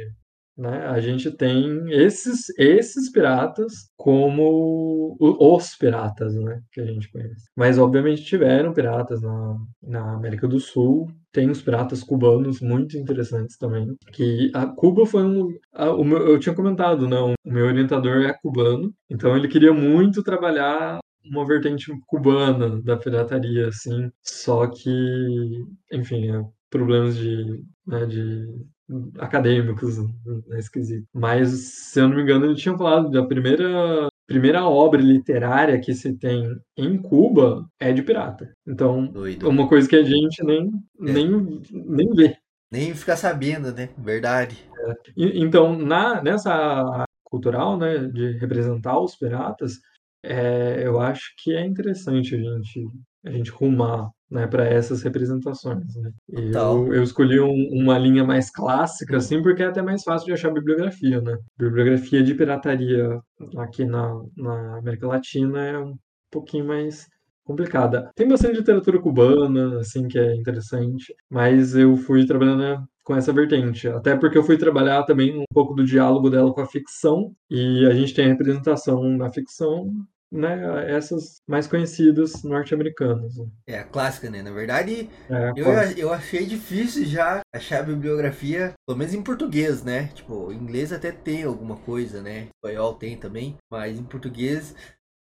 né, 0.57 0.88
a 0.88 1.01
gente 1.01 1.30
tem 1.32 1.91
esses, 1.91 2.45
esses 2.57 3.11
piratas 3.11 3.74
como 3.97 5.18
os 5.20 5.76
piratas, 5.76 6.34
né, 6.36 6.61
que 6.72 6.80
a 6.80 6.86
gente 6.86 7.11
conhece. 7.11 7.45
Mas, 7.55 7.78
obviamente, 7.78 8.24
tiveram 8.24 8.74
piratas 8.74 9.22
na, 9.22 9.57
na 9.84 10.13
América 10.13 10.47
do 10.47 10.59
Sul, 10.59 11.07
tem 11.34 11.49
os 11.49 11.61
piratas 11.61 12.01
cubanos 12.03 12.61
muito 12.61 12.97
interessantes 12.97 13.57
também, 13.57 13.93
que 14.13 14.49
a 14.53 14.66
Cuba 14.66 15.05
foi 15.05 15.24
um... 15.24 15.49
a- 15.74 15.91
o 15.91 16.03
meu- 16.05 16.26
eu 16.28 16.39
tinha 16.39 16.55
comentado, 16.55 17.07
né, 17.07 17.18
o 17.20 17.34
meu 17.45 17.66
orientador 17.66 18.22
é 18.24 18.34
cubano, 18.41 18.93
então 19.09 19.36
ele 19.36 19.49
queria 19.49 19.74
muito 19.74 20.24
trabalhar 20.24 20.99
uma 21.32 21.45
vertente 21.45 21.91
cubana 22.07 22.82
da 22.82 22.97
pirataria, 22.97 23.67
assim, 23.69 24.11
só 24.21 24.67
que, 24.67 24.89
enfim, 25.91 26.32
é, 26.32 26.43
problemas 26.69 27.15
de, 27.17 27.63
né, 27.88 28.05
de 28.05 28.47
acadêmicos 29.19 29.97
né, 29.97 30.59
esquisito. 30.59 31.07
Mas, 31.13 31.49
se 31.91 31.99
eu 31.99 32.07
não 32.07 32.15
me 32.15 32.21
engano, 32.21 32.45
ele 32.45 32.55
tinha 32.55 32.78
falado 32.78 33.09
da 33.09 33.23
primeira 33.26 34.07
primeira 34.28 34.65
obra 34.65 34.99
literária 34.99 35.80
que 35.80 35.93
se 35.93 36.11
tem 36.17 36.43
em 36.76 36.97
Cuba 36.97 37.63
é 37.80 37.93
de 37.93 38.01
pirata. 38.01 38.51
Então, 38.67 39.05
Doido. 39.05 39.45
é 39.45 39.49
uma 39.49 39.67
coisa 39.67 39.88
que 39.88 39.95
a 39.95 40.03
gente 40.03 40.43
nem, 40.43 40.67
É. 41.07 41.13
nem, 41.13 41.61
nem 41.71 42.09
vê. 42.15 42.36
Nem 42.71 42.95
ficar 42.95 43.17
sabendo, 43.17 43.71
né? 43.71 43.89
Verdade. 43.95 44.57
E- 45.15 45.39
Então, 45.43 45.78
na, 45.78 46.23
nessa 46.23 47.05
cultural, 47.23 47.78
né, 47.78 47.99
de 48.07 48.32
representar 48.39 48.99
os 48.99 49.15
piratas, 49.15 49.80
é, 50.26 50.86
eu 50.86 50.99
acho 50.99 51.34
que 51.38 51.53
é 51.53 51.65
interessante 51.65 52.36
a 52.36 52.39
gente, 52.39 52.88
a 53.26 53.32
gente 53.32 53.51
rumar, 53.51 54.09
né, 54.30 54.47
para 54.47 54.65
essas 54.67 55.03
representações, 55.03 55.95
né? 55.97 56.11
Eu, 56.88 56.93
eu 56.93 57.03
escolhi 57.03 57.39
um- 57.39 57.69
uma 57.82 57.97
linha 57.97 58.23
mais 58.23 58.49
clássica, 58.51 59.17
assim, 59.17 59.41
porque 59.41 59.63
é 59.63 59.67
até 59.67 59.82
mais 59.82 60.03
fácil 60.03 60.26
de 60.28 60.34
achar 60.34 60.51
bibliografia, 60.51 61.21
né? 61.21 61.38
Bibliografia 61.57 62.23
de 62.23 62.34
pirataria 62.36 63.19
aqui 63.57 63.86
na, 63.86 64.13
na 64.38 64.78
América 64.80 65.07
Latina 65.07 65.59
é 65.63 65.78
um 65.80 65.95
pouquinho 66.32 66.65
mais 66.65 67.07
complicada. 67.43 68.09
Tem 68.15 68.28
bastante 68.28 68.57
literatura 68.57 68.99
cubana, 68.99 69.80
assim, 69.80 70.07
que 70.07 70.17
é 70.17 70.36
interessante, 70.36 71.13
mas 71.30 71.76
eu 71.76 71.95
fui 71.95 72.26
trabalhando 72.26 72.59
né, 72.59 72.84
com 73.03 73.15
essa 73.15 73.32
vertente, 73.32 73.88
até 73.88 74.15
porque 74.17 74.38
eu 74.38 74.43
fui 74.43 74.57
trabalhar 74.57 75.03
também 75.03 75.38
um 75.38 75.43
pouco 75.53 75.76
do 75.76 75.86
diálogo 75.86 76.30
dela 76.30 76.51
com 76.53 76.61
a 76.61 76.65
ficção, 76.67 77.32
e 77.49 77.86
a 77.86 77.91
gente 77.93 78.13
tem 78.15 78.26
a 78.26 78.30
representação 78.30 79.03
na 79.15 79.30
ficção, 79.30 79.91
né, 80.36 80.95
essas 80.95 81.38
mais 81.47 81.67
conhecidas 81.67 82.43
norte-americanas. 82.43 83.38
né. 83.38 83.47
É 83.67 83.79
a 83.79 83.83
clássica, 83.83 84.29
né? 84.29 84.41
Na 84.41 84.51
verdade, 84.51 85.09
É, 85.29 85.51
eu, 85.55 85.67
eu 85.97 86.13
achei 86.13 86.45
difícil 86.45 87.05
já 87.05 87.39
achar 87.53 87.79
a 87.79 87.83
bibliografia, 87.83 88.73
pelo 88.86 88.97
menos 88.99 89.13
em 89.13 89.23
português, 89.23 89.83
né? 89.83 90.09
Tipo, 90.13 90.51
em 90.51 90.57
inglês 90.57 90.91
até 90.91 91.11
tem 91.11 91.43
alguma 91.43 91.77
coisa, 91.77 92.21
né? 92.21 92.47
Espanhol 92.55 92.93
tem 92.95 93.17
também, 93.17 93.55
mas 93.71 93.97
em 93.97 94.03
português 94.03 94.75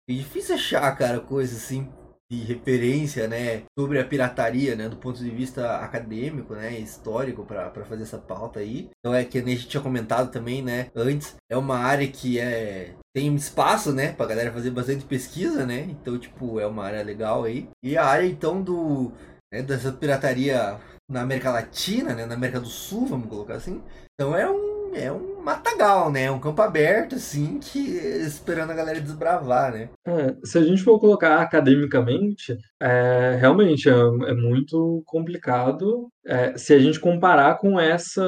é 0.10 0.14
difícil 0.14 0.56
achar, 0.56 0.96
cara, 0.96 1.20
coisa 1.20 1.56
assim 1.56 1.88
de 2.32 2.38
referência, 2.44 3.28
né, 3.28 3.64
sobre 3.78 4.00
a 4.00 4.06
pirataria, 4.06 4.76
né, 4.76 4.88
do 4.88 4.98
ponto 4.98 5.18
de 5.18 5.32
vista 5.32 5.78
acadêmico, 5.78 6.54
né, 6.54 6.80
histórico 6.80 7.44
para 7.44 7.72
fazer 7.86 8.04
essa 8.04 8.20
pauta 8.20 8.60
aí. 8.60 8.88
Então 9.00 9.16
é 9.16 9.26
que 9.26 9.40
a 9.40 9.44
gente 9.44 9.68
tinha 9.68 9.82
comentado 9.82 10.32
também, 10.32 10.62
né, 10.62 10.92
antes, 10.96 11.36
é 11.50 11.58
uma 11.58 11.80
área 11.80 12.08
que 12.08 12.40
é 12.40 12.94
tem 13.20 13.36
espaço, 13.36 13.92
né, 13.92 14.14
pra 14.14 14.26
galera 14.26 14.52
fazer 14.52 14.72
bastante 14.72 15.04
pesquisa, 15.04 15.66
né? 15.66 15.82
Então, 15.90 16.18
tipo, 16.18 16.58
é 16.58 16.66
uma 16.66 16.86
área 16.86 17.04
legal 17.04 17.44
aí. 17.44 17.68
E 17.84 17.98
a 17.98 18.06
área 18.06 18.26
então 18.26 18.62
do 18.62 19.12
né, 19.52 19.62
dessa 19.62 19.92
pirataria 19.92 20.78
na 21.10 21.22
América 21.22 21.52
Latina, 21.52 22.16
né, 22.16 22.26
na 22.26 22.36
América 22.36 22.62
do 22.62 22.68
Sul, 22.68 23.08
vamos 23.08 23.28
colocar 23.28 23.56
assim. 23.56 23.82
Então 24.14 24.36
é 24.38 24.50
um 24.50 24.70
é 24.94 25.12
um 25.12 25.42
matagal, 25.44 26.12
né? 26.12 26.32
Um 26.32 26.40
campo 26.40 26.62
aberto, 26.64 27.16
assim, 27.16 27.60
que 27.60 27.80
esperando 27.80 28.72
a 28.72 28.76
galera 28.76 29.00
desbravar, 29.00 29.72
né? 29.72 29.90
É, 30.08 30.36
se 30.44 30.58
a 30.58 30.64
gente 30.64 30.84
for 30.84 31.00
colocar 31.00 31.42
academicamente, 31.42 32.58
é, 32.82 33.38
realmente 33.40 33.88
é, 33.88 33.94
é 33.94 34.34
muito 34.34 35.04
complicado 35.06 36.10
é, 36.26 36.58
se 36.58 36.74
a 36.74 36.80
gente 36.80 37.00
comparar 37.00 37.60
com 37.60 37.80
essa 37.80 38.24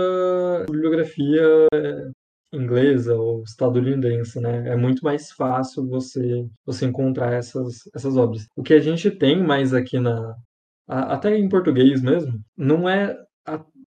bibliografia 0.69 1.67
inglesa 2.54 3.16
ou 3.16 3.43
estadunidense, 3.43 4.39
né? 4.39 4.70
É 4.70 4.76
muito 4.76 5.04
mais 5.04 5.32
fácil 5.32 5.88
você 5.88 6.45
você 6.66 6.86
encontrar 6.86 7.34
essas 7.34 7.80
essas 7.95 8.18
obras. 8.18 8.47
O 8.56 8.64
que 8.64 8.74
a 8.74 8.80
gente 8.80 9.10
tem 9.12 9.41
mais 9.43 9.74
aqui 9.74 9.99
na 9.99 10.36
até 10.88 11.38
em 11.38 11.47
português 11.47 12.02
mesmo, 12.02 12.34
não 12.58 12.89
é 12.89 13.16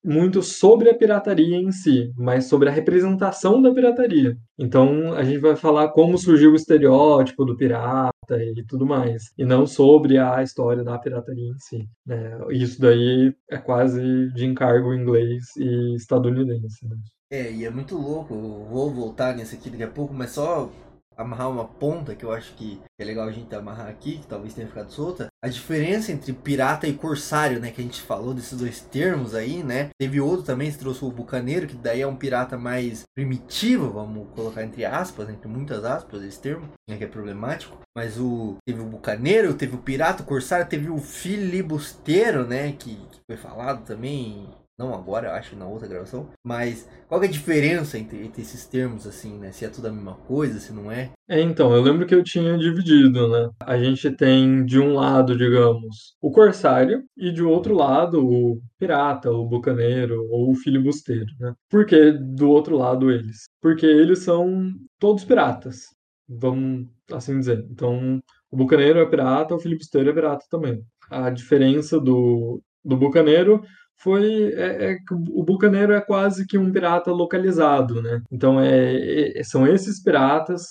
muito 0.05 0.43
sobre 0.43 0.91
a 0.91 0.95
pirataria 0.95 1.57
em 1.57 1.73
si, 1.73 2.13
mas 2.17 2.47
sobre 2.47 2.69
a 2.69 2.73
representação 2.73 3.61
da 3.63 3.73
pirataria. 3.73 4.37
Então 4.59 5.15
a 5.15 5.25
gente 5.25 5.39
vai 5.39 5.57
falar 5.57 5.89
como 5.91 6.19
surgiu 6.19 6.53
o 6.53 6.57
estereótipo 6.57 7.45
do 7.45 7.57
pirata 7.57 8.13
e 8.31 8.65
tudo 8.67 8.85
mais, 8.87 9.33
e 9.39 9.45
não 9.45 9.67
sobre 9.67 10.19
a 10.19 10.43
história 10.43 10.85
da 10.85 10.99
pirataria 10.99 11.49
em 11.49 11.59
si. 11.59 11.89
Né? 12.07 12.39
Isso 12.51 12.81
daí 12.81 13.35
é 13.51 13.57
quase 13.57 14.31
de 14.35 14.45
encargo 14.45 14.93
inglês 14.93 15.45
e 15.57 15.95
estadunidense. 15.97 16.87
Né? 16.87 16.97
É, 17.35 17.51
e 17.51 17.65
é 17.65 17.71
muito 17.71 17.97
louco. 17.97 18.33
Eu 18.33 18.65
vou 18.71 18.95
voltar 18.95 19.35
nesse 19.35 19.57
aqui 19.57 19.69
daqui 19.69 19.83
a 19.83 19.89
pouco, 19.89 20.15
mas 20.15 20.31
só 20.31 20.71
amarrar 21.17 21.51
uma 21.51 21.65
ponta 21.65 22.15
que 22.15 22.25
eu 22.25 22.33
acho 22.33 22.55
que 22.55 22.81
é 22.97 23.05
legal 23.05 23.27
a 23.27 23.33
gente 23.33 23.53
amarrar 23.53 23.89
aqui, 23.89 24.19
que 24.19 24.27
talvez 24.27 24.55
tenha 24.55 24.69
ficado 24.69 24.93
solta. 24.93 25.27
A 25.43 25.49
diferença 25.49 26.13
entre 26.13 26.33
pirata 26.33 26.87
e 26.87 26.95
corsário, 26.95 27.59
né, 27.59 27.73
que 27.73 27.81
a 27.81 27.85
gente 27.85 28.01
falou 28.03 28.35
desses 28.35 28.57
dois 28.57 28.81
termos 28.81 29.35
aí, 29.35 29.65
né? 29.65 29.91
Teve 29.99 30.21
outro 30.21 30.45
também, 30.45 30.71
se 30.71 30.79
trouxe 30.79 31.05
o 31.05 31.11
bucaneiro, 31.11 31.67
que 31.67 31.75
daí 31.75 32.03
é 32.03 32.07
um 32.07 32.17
pirata 32.17 32.57
mais 32.57 33.03
primitivo, 33.17 33.91
vamos 33.91 34.29
colocar 34.35 34.63
entre 34.63 34.85
aspas, 34.85 35.29
entre 35.29 35.49
muitas 35.49 35.85
aspas 35.85 36.23
esse 36.23 36.41
termo, 36.41 36.69
né, 36.89 36.97
que 36.97 37.05
é 37.05 37.09
problemático. 37.09 37.77
Mas 37.97 38.17
o 38.19 38.57
teve 38.65 38.81
o 38.81 38.87
bucaneiro, 38.87 39.55
teve 39.55 39.75
o 39.75 39.83
pirata, 39.83 40.23
o 40.23 40.27
corsário, 40.27 40.69
teve 40.69 40.89
o 40.89 40.99
filibusteiro, 40.99 42.47
né, 42.47 42.73
que, 42.73 42.95
que 42.95 43.19
foi 43.29 43.37
falado 43.37 43.85
também 43.85 44.49
não 44.79 44.95
agora, 44.95 45.35
acho, 45.35 45.57
na 45.57 45.67
outra 45.67 45.87
gravação. 45.87 46.29
Mas 46.45 46.89
qual 47.09 47.23
é 47.23 47.27
a 47.27 47.31
diferença 47.31 47.99
entre, 47.99 48.25
entre, 48.25 48.43
esses 48.43 48.67
termos, 48.67 49.07
assim, 49.07 49.39
né? 49.39 49.53
Se 49.53 49.65
é 49.65 49.69
tudo 49.69 49.89
a 49.89 49.93
mesma 49.93 50.15
coisa, 50.15 50.59
se 50.59 50.73
não 50.73 50.91
é? 50.91 51.13
É, 51.29 51.41
então, 51.41 51.75
eu 51.75 51.83
lembro 51.83 52.07
que 52.07 52.15
eu 52.15 52.23
tinha 52.23 52.59
dividido, 52.59 53.29
né? 53.29 53.51
A 53.61 53.79
gente 53.79 54.11
tem 54.11 54.65
de 54.65 54.79
um 54.79 54.95
lado, 54.95 55.37
digamos, 55.37 56.17
o 56.21 56.31
corsário 56.31 57.05
e 57.17 57.31
de 57.33 57.43
outro 57.43 57.75
lado 57.75 58.25
o 58.27 58.61
pirata, 58.79 59.31
o 59.31 59.47
bucaneiro 59.47 60.27
ou 60.31 60.51
o 60.51 60.57
filibusteiro, 60.57 61.33
né? 61.39 61.55
Por 61.71 61.87
que 61.87 62.13
do 62.13 62.51
outro 62.51 62.77
lado 62.77 63.11
eles? 63.11 63.45
Porque 63.61 63.87
eles 63.87 64.21
são 64.21 64.73
todos 64.99 65.25
piratas, 65.25 65.95
vamos 66.29 66.89
assim 67.13 67.39
dizer. 67.39 67.65
Então, 67.71 68.21
o 68.51 68.57
bucaneiro 68.57 68.99
é 68.99 69.07
pirata, 69.07 69.55
o 69.55 69.61
filibusteiro 69.61 70.11
é 70.11 70.13
pirata 70.13 70.45
também. 70.51 70.83
A 71.11 71.31
diferença 71.31 72.01
do, 72.01 72.61
do 72.85 72.97
bucaneiro 72.97 73.63
foi 73.99 74.53
é, 74.55 74.93
é, 74.93 74.99
o 75.11 75.43
bucaneiro 75.45 75.93
é 75.93 76.01
quase 76.01 76.47
que 76.47 76.59
um 76.59 76.71
pirata 76.73 77.11
localizado, 77.11 78.03
né? 78.03 78.23
Então 78.31 78.61
é, 78.61 79.39
é, 79.39 79.43
são 79.45 79.67
esses 79.67 80.03
piratas 80.03 80.63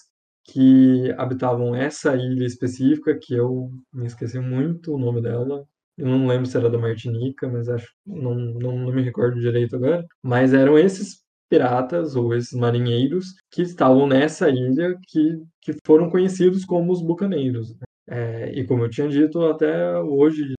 que 0.45 1.11
habitavam 1.17 1.75
essa 1.75 2.15
ilha 2.15 2.45
específica 2.45 3.17
que 3.19 3.33
eu 3.33 3.69
me 3.93 4.05
esqueci 4.05 4.39
muito 4.39 4.93
o 4.93 4.99
nome 4.99 5.21
dela. 5.21 5.65
Eu 5.97 6.07
não 6.07 6.27
lembro 6.27 6.45
se 6.47 6.57
era 6.57 6.69
da 6.69 6.77
Martinica, 6.77 7.47
mas 7.47 7.69
acho 7.69 7.87
não, 8.05 8.35
não, 8.35 8.77
não 8.77 8.93
me 8.93 9.01
recordo 9.03 9.39
direito 9.39 9.75
agora. 9.75 10.05
Mas 10.23 10.53
eram 10.53 10.77
esses 10.77 11.23
piratas 11.49 12.15
ou 12.15 12.33
esses 12.33 12.53
marinheiros 12.53 13.27
que 13.51 13.61
estavam 13.61 14.07
nessa 14.07 14.49
ilha 14.49 14.97
que, 15.07 15.37
que 15.61 15.73
foram 15.85 16.09
conhecidos 16.09 16.65
como 16.65 16.91
os 16.91 17.01
bucaneiros. 17.01 17.69
Né? 17.69 17.85
É, 18.09 18.59
e 18.59 18.65
como 18.65 18.83
eu 18.83 18.89
tinha 18.89 19.07
dito, 19.07 19.39
até 19.45 19.97
hoje 19.99 20.53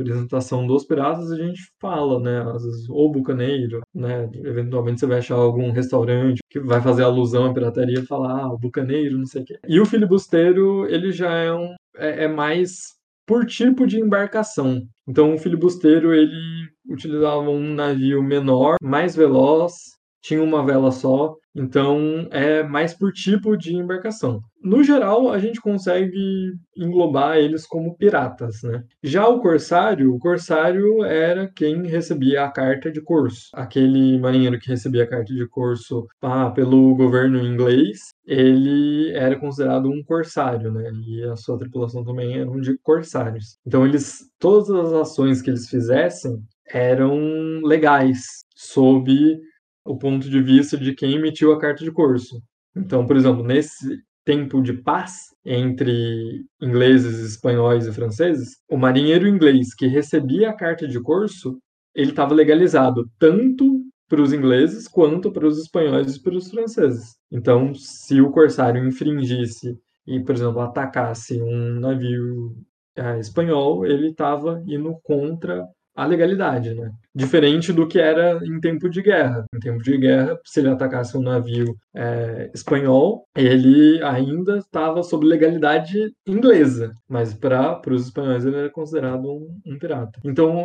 representação 0.00 0.66
dos 0.66 0.84
piratas 0.84 1.30
a 1.30 1.36
gente 1.36 1.60
fala, 1.78 2.18
né? 2.20 2.42
Às 2.54 2.64
vezes, 2.64 2.88
o 2.88 3.08
bucaneiro, 3.10 3.80
né? 3.94 4.28
Eventualmente 4.34 5.00
você 5.00 5.06
vai 5.06 5.18
achar 5.18 5.36
algum 5.36 5.70
restaurante 5.70 6.40
que 6.48 6.58
vai 6.60 6.80
fazer 6.80 7.02
alusão 7.02 7.46
à 7.46 7.54
pirataria 7.54 8.00
e 8.00 8.06
falar, 8.06 8.44
ah, 8.44 8.56
bucaneiro, 8.56 9.18
não 9.18 9.26
sei 9.26 9.42
o 9.42 9.44
quê. 9.44 9.58
E 9.68 9.80
o 9.80 9.86
filibusteiro, 9.86 10.86
ele 10.86 11.12
já 11.12 11.30
é, 11.32 11.52
um, 11.52 11.74
é, 11.96 12.24
é 12.24 12.28
mais 12.28 12.98
por 13.26 13.46
tipo 13.46 13.86
de 13.86 14.00
embarcação. 14.00 14.82
Então, 15.06 15.34
o 15.34 15.38
filibusteiro, 15.38 16.12
ele 16.12 16.68
utilizava 16.88 17.48
um 17.48 17.74
navio 17.74 18.22
menor, 18.22 18.76
mais 18.82 19.14
veloz, 19.14 19.99
tinha 20.20 20.42
uma 20.42 20.64
vela 20.64 20.90
só, 20.90 21.34
então 21.54 22.28
é 22.30 22.62
mais 22.62 22.94
por 22.94 23.12
tipo 23.12 23.56
de 23.56 23.74
embarcação. 23.74 24.40
No 24.62 24.84
geral, 24.84 25.32
a 25.32 25.38
gente 25.38 25.60
consegue 25.60 26.52
englobar 26.76 27.38
eles 27.38 27.66
como 27.66 27.96
piratas, 27.96 28.62
né? 28.62 28.84
Já 29.02 29.26
o 29.26 29.40
corsário, 29.40 30.14
o 30.14 30.18
corsário 30.18 31.02
era 31.02 31.50
quem 31.56 31.86
recebia 31.86 32.44
a 32.44 32.50
carta 32.50 32.90
de 32.92 33.00
curso. 33.00 33.48
Aquele 33.54 34.18
marinheiro 34.18 34.58
que 34.58 34.68
recebia 34.68 35.04
a 35.04 35.08
carta 35.08 35.32
de 35.32 35.48
curso 35.48 36.06
pelo 36.54 36.94
governo 36.94 37.40
inglês, 37.40 37.98
ele 38.26 39.10
era 39.12 39.38
considerado 39.38 39.88
um 39.88 40.02
corsário, 40.04 40.70
né? 40.70 40.90
E 41.06 41.24
a 41.24 41.36
sua 41.36 41.58
tripulação 41.58 42.04
também 42.04 42.38
eram 42.38 42.60
de 42.60 42.76
corsários. 42.82 43.56
Então 43.66 43.86
eles, 43.86 44.18
todas 44.38 44.70
as 44.70 44.92
ações 44.92 45.40
que 45.40 45.50
eles 45.50 45.68
fizessem 45.68 46.38
eram 46.72 47.60
legais, 47.64 48.20
sob 48.54 49.40
o 49.84 49.96
ponto 49.96 50.28
de 50.28 50.42
vista 50.42 50.76
de 50.76 50.94
quem 50.94 51.14
emitiu 51.14 51.52
a 51.52 51.58
carta 51.58 51.84
de 51.84 51.92
curso. 51.92 52.42
Então, 52.76 53.06
por 53.06 53.16
exemplo, 53.16 53.42
nesse 53.42 53.98
tempo 54.24 54.62
de 54.62 54.74
paz 54.74 55.12
entre 55.44 56.44
ingleses, 56.60 57.18
espanhóis 57.18 57.86
e 57.86 57.92
franceses, 57.92 58.56
o 58.68 58.76
marinheiro 58.76 59.26
inglês 59.26 59.74
que 59.74 59.86
recebia 59.86 60.50
a 60.50 60.56
carta 60.56 60.86
de 60.86 61.00
curso, 61.00 61.58
ele 61.94 62.10
estava 62.10 62.34
legalizado 62.34 63.10
tanto 63.18 63.82
para 64.08 64.22
os 64.22 64.32
ingleses 64.32 64.88
quanto 64.88 65.32
para 65.32 65.46
os 65.46 65.58
espanhóis 65.58 66.16
e 66.16 66.22
para 66.22 66.36
os 66.36 66.50
franceses. 66.50 67.16
Então, 67.30 67.72
se 67.74 68.20
o 68.20 68.30
corsário 68.30 68.86
infringisse 68.86 69.78
e, 70.06 70.20
por 70.20 70.34
exemplo, 70.34 70.60
atacasse 70.60 71.40
um 71.40 71.78
navio 71.80 72.56
é, 72.96 73.18
espanhol, 73.18 73.86
ele 73.86 74.10
estava 74.10 74.62
indo 74.66 74.98
contra 75.02 75.64
a 76.00 76.06
legalidade, 76.06 76.74
né? 76.74 76.90
Diferente 77.14 77.74
do 77.74 77.86
que 77.86 77.98
era 77.98 78.40
em 78.42 78.58
tempo 78.58 78.88
de 78.88 79.02
guerra. 79.02 79.44
Em 79.54 79.58
tempo 79.58 79.82
de 79.82 79.98
guerra, 79.98 80.38
se 80.46 80.60
ele 80.60 80.70
atacasse 80.70 81.14
um 81.14 81.22
navio 81.22 81.76
é, 81.94 82.50
espanhol, 82.54 83.24
ele 83.36 84.02
ainda 84.02 84.56
estava 84.56 85.02
sob 85.02 85.26
legalidade 85.26 86.10
inglesa, 86.26 86.92
mas 87.06 87.34
para 87.34 87.78
os 87.88 88.06
espanhóis 88.06 88.46
ele 88.46 88.56
era 88.56 88.70
considerado 88.70 89.30
um, 89.30 89.46
um 89.66 89.78
pirata. 89.78 90.18
Então, 90.24 90.64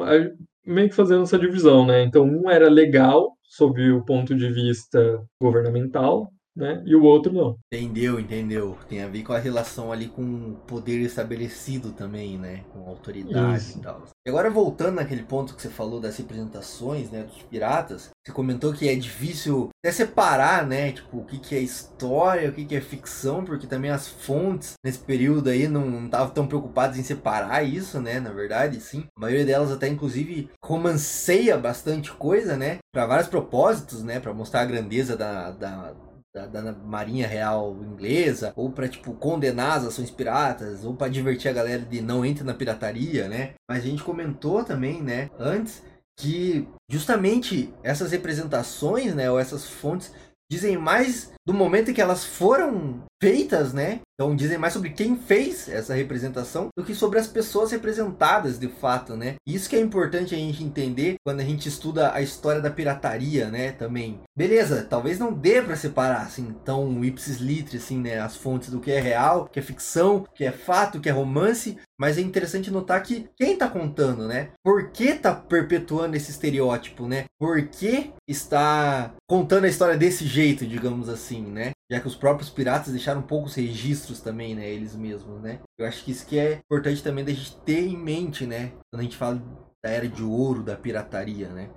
meio 0.66 0.88
que 0.88 0.96
fazendo 0.96 1.24
essa 1.24 1.38
divisão, 1.38 1.86
né? 1.86 2.04
Então, 2.04 2.24
um 2.24 2.50
era 2.50 2.70
legal 2.70 3.34
sob 3.44 3.92
o 3.92 4.06
ponto 4.06 4.34
de 4.34 4.50
vista 4.50 5.22
governamental, 5.42 6.32
né? 6.56 6.82
E 6.86 6.96
o 6.96 7.04
outro 7.04 7.34
não. 7.34 7.58
Entendeu, 7.72 8.20
entendeu. 8.20 8.78
Tem 8.88 9.02
a 9.02 9.08
ver 9.08 9.24
com 9.24 9.34
a 9.34 9.38
relação 9.38 9.92
ali 9.92 10.08
com 10.08 10.22
o 10.22 10.56
poder 10.66 11.00
estabelecido 11.02 11.92
também, 11.92 12.38
né? 12.38 12.64
Com 12.72 12.88
autoridade 12.88 13.58
Isso. 13.58 13.80
e 13.80 13.82
tal. 13.82 14.04
E 14.26 14.30
agora 14.30 14.50
voltando 14.50 14.96
naquele 14.96 15.24
ponto 15.24 15.54
que 15.54 15.62
você 15.62 15.70
falou 15.70 16.00
das 16.00 16.18
representações, 16.18 17.12
né, 17.12 17.24
dos 17.24 17.44
piratas, 17.44 18.10
você 18.26 18.32
comentou 18.32 18.74
que 18.74 18.90
é 18.90 18.96
difícil 18.96 19.70
até 19.84 19.92
separar, 19.92 20.66
né, 20.66 20.94
tipo, 20.94 21.20
o 21.20 21.26
que, 21.26 21.38
que 21.38 21.56
é 21.56 21.60
história, 21.60 22.50
o 22.50 22.54
que, 22.54 22.66
que 22.66 22.76
é 22.76 22.82
ficção, 22.82 23.46
porque 23.46 23.68
também 23.68 23.92
as 23.92 24.08
fontes 24.08 24.74
nesse 24.84 24.98
período 24.98 25.50
aí 25.50 25.68
não 25.68 26.06
estavam 26.06 26.34
tão 26.34 26.48
preocupadas 26.48 26.98
em 26.98 27.04
separar 27.04 27.62
isso, 27.64 28.02
né, 28.02 28.20
na 28.20 28.32
verdade, 28.32 28.80
sim. 28.82 29.06
A 29.16 29.22
maioria 29.22 29.46
delas 29.46 29.72
até, 29.72 29.88
inclusive, 29.88 30.50
romanceia 30.64 31.56
bastante 31.56 32.12
coisa, 32.12 32.58
né, 32.58 32.80
para 32.92 33.06
vários 33.06 33.28
propósitos, 33.28 34.02
né, 34.02 34.20
para 34.20 34.34
mostrar 34.34 34.62
a 34.62 34.66
grandeza 34.66 35.16
da, 35.16 35.52
da 35.52 35.94
da, 36.36 36.74
Marinha 36.74 37.28
Real 37.28 37.76
Inglesa, 37.82 38.52
ou 38.56 38.70
para 38.72 38.90
tipo 38.90 39.14
condenar 39.14 39.78
as 39.78 39.86
ações 39.86 40.12
piratas, 40.12 40.84
ou 40.84 40.94
para 40.94 41.12
divertir 41.12 41.50
a 41.50 41.54
galera 41.54 41.82
de 41.82 42.02
não 42.02 42.26
entre 42.26 42.44
na 42.44 42.54
pirataria, 42.54 43.28
né? 43.28 43.54
Mas 43.70 43.84
a 43.84 43.88
gente 43.88 44.04
comentou 44.04 44.64
também, 44.64 45.02
né, 45.02 45.30
antes 45.40 45.82
que 46.18 46.68
justamente 46.90 47.74
essas 47.84 48.12
representações, 48.12 49.14
né, 49.14 49.30
ou 49.30 49.40
essas 49.40 49.68
fontes 49.68 50.14
dizem 50.50 50.78
mais 50.78 51.32
do 51.46 51.54
momento 51.54 51.92
em 51.92 51.94
que 51.94 52.02
elas 52.02 52.26
foram 52.26 53.04
feitas, 53.22 53.74
né? 53.74 54.02
Então 54.14 54.36
dizem 54.36 54.58
mais 54.58 54.74
sobre 54.74 54.92
quem 54.92 55.18
fez 55.18 55.68
essa 55.68 55.94
representação 55.94 56.70
do 56.78 56.84
que 56.84 56.96
sobre 56.96 57.20
as 57.20 57.28
pessoas 57.28 57.72
representadas 57.72 58.58
de 58.58 58.68
fato, 58.68 59.16
né? 59.16 59.36
Isso 59.46 59.70
que 59.70 59.76
é 59.76 59.80
importante 59.80 60.34
a 60.34 60.38
gente 60.38 60.64
entender 60.64 61.16
quando 61.26 61.42
a 61.42 61.44
gente 61.44 61.68
estuda 61.68 62.14
a 62.14 62.22
história 62.22 62.62
da 62.62 62.70
pirataria, 62.70 63.50
né? 63.50 63.72
Também. 63.74 64.20
Beleza, 64.36 64.86
talvez 64.90 65.20
não 65.20 65.34
dê 65.34 65.62
para 65.62 65.76
separar 65.76 66.22
assim 66.22 66.56
tão 66.64 67.04
ipsis 67.04 67.38
litri 67.38 67.78
assim, 67.78 68.00
né? 68.00 68.20
As 68.20 68.36
fontes 68.36 68.70
do 68.70 68.80
que 68.80 68.92
é 68.92 69.00
real, 69.00 69.50
que 69.52 69.60
é 69.60 69.62
ficção, 69.62 70.26
que 70.34 70.46
é 70.46 70.52
fato, 70.52 71.00
que 71.00 71.10
é 71.10 71.12
romance, 71.12 71.78
mas 72.00 72.18
é 72.18 72.22
interessante 72.22 72.72
notar 72.72 73.02
que 73.04 73.28
quem 73.38 73.58
tá 73.58 73.68
contando, 73.68 74.28
né? 74.28 74.50
Por 74.64 74.92
que 74.92 75.14
tá 75.14 75.34
perpetuando 75.34 76.16
esse 76.16 76.32
estereótipo, 76.32 77.08
né? 77.08 77.26
Por 77.40 77.68
que 77.68 78.12
está 78.28 79.12
contando 79.30 79.66
a 79.66 79.70
história 79.70 79.98
desse 79.98 80.26
jeito, 80.26 80.66
digamos 80.66 81.10
assim, 81.10 81.35
né? 81.42 81.72
Já 81.92 82.00
que 82.00 82.08
os 82.08 82.16
próprios 82.16 82.50
piratas 82.50 82.92
deixaram 82.92 83.22
poucos 83.22 83.56
registros 83.56 84.20
também, 84.20 84.56
né? 84.56 84.68
Eles 84.68 84.96
mesmos, 84.96 85.42
né? 85.42 85.60
Eu 85.78 85.86
acho 85.86 86.04
que 86.04 86.12
isso 86.12 86.26
que 86.26 86.40
é 86.40 86.54
importante 86.54 87.04
também 87.04 87.24
da 87.24 87.32
gente 87.32 87.56
ter 87.58 87.86
em 87.86 87.98
mente, 87.98 88.46
né? 88.46 88.72
Quando 88.92 89.02
a 89.02 89.04
gente 89.04 89.18
fala 89.18 89.42
da 89.84 89.90
era 89.90 90.08
de 90.08 90.24
ouro 90.24 90.64
da 90.64 90.76
pirataria, 90.76 91.50
né? 91.50 91.70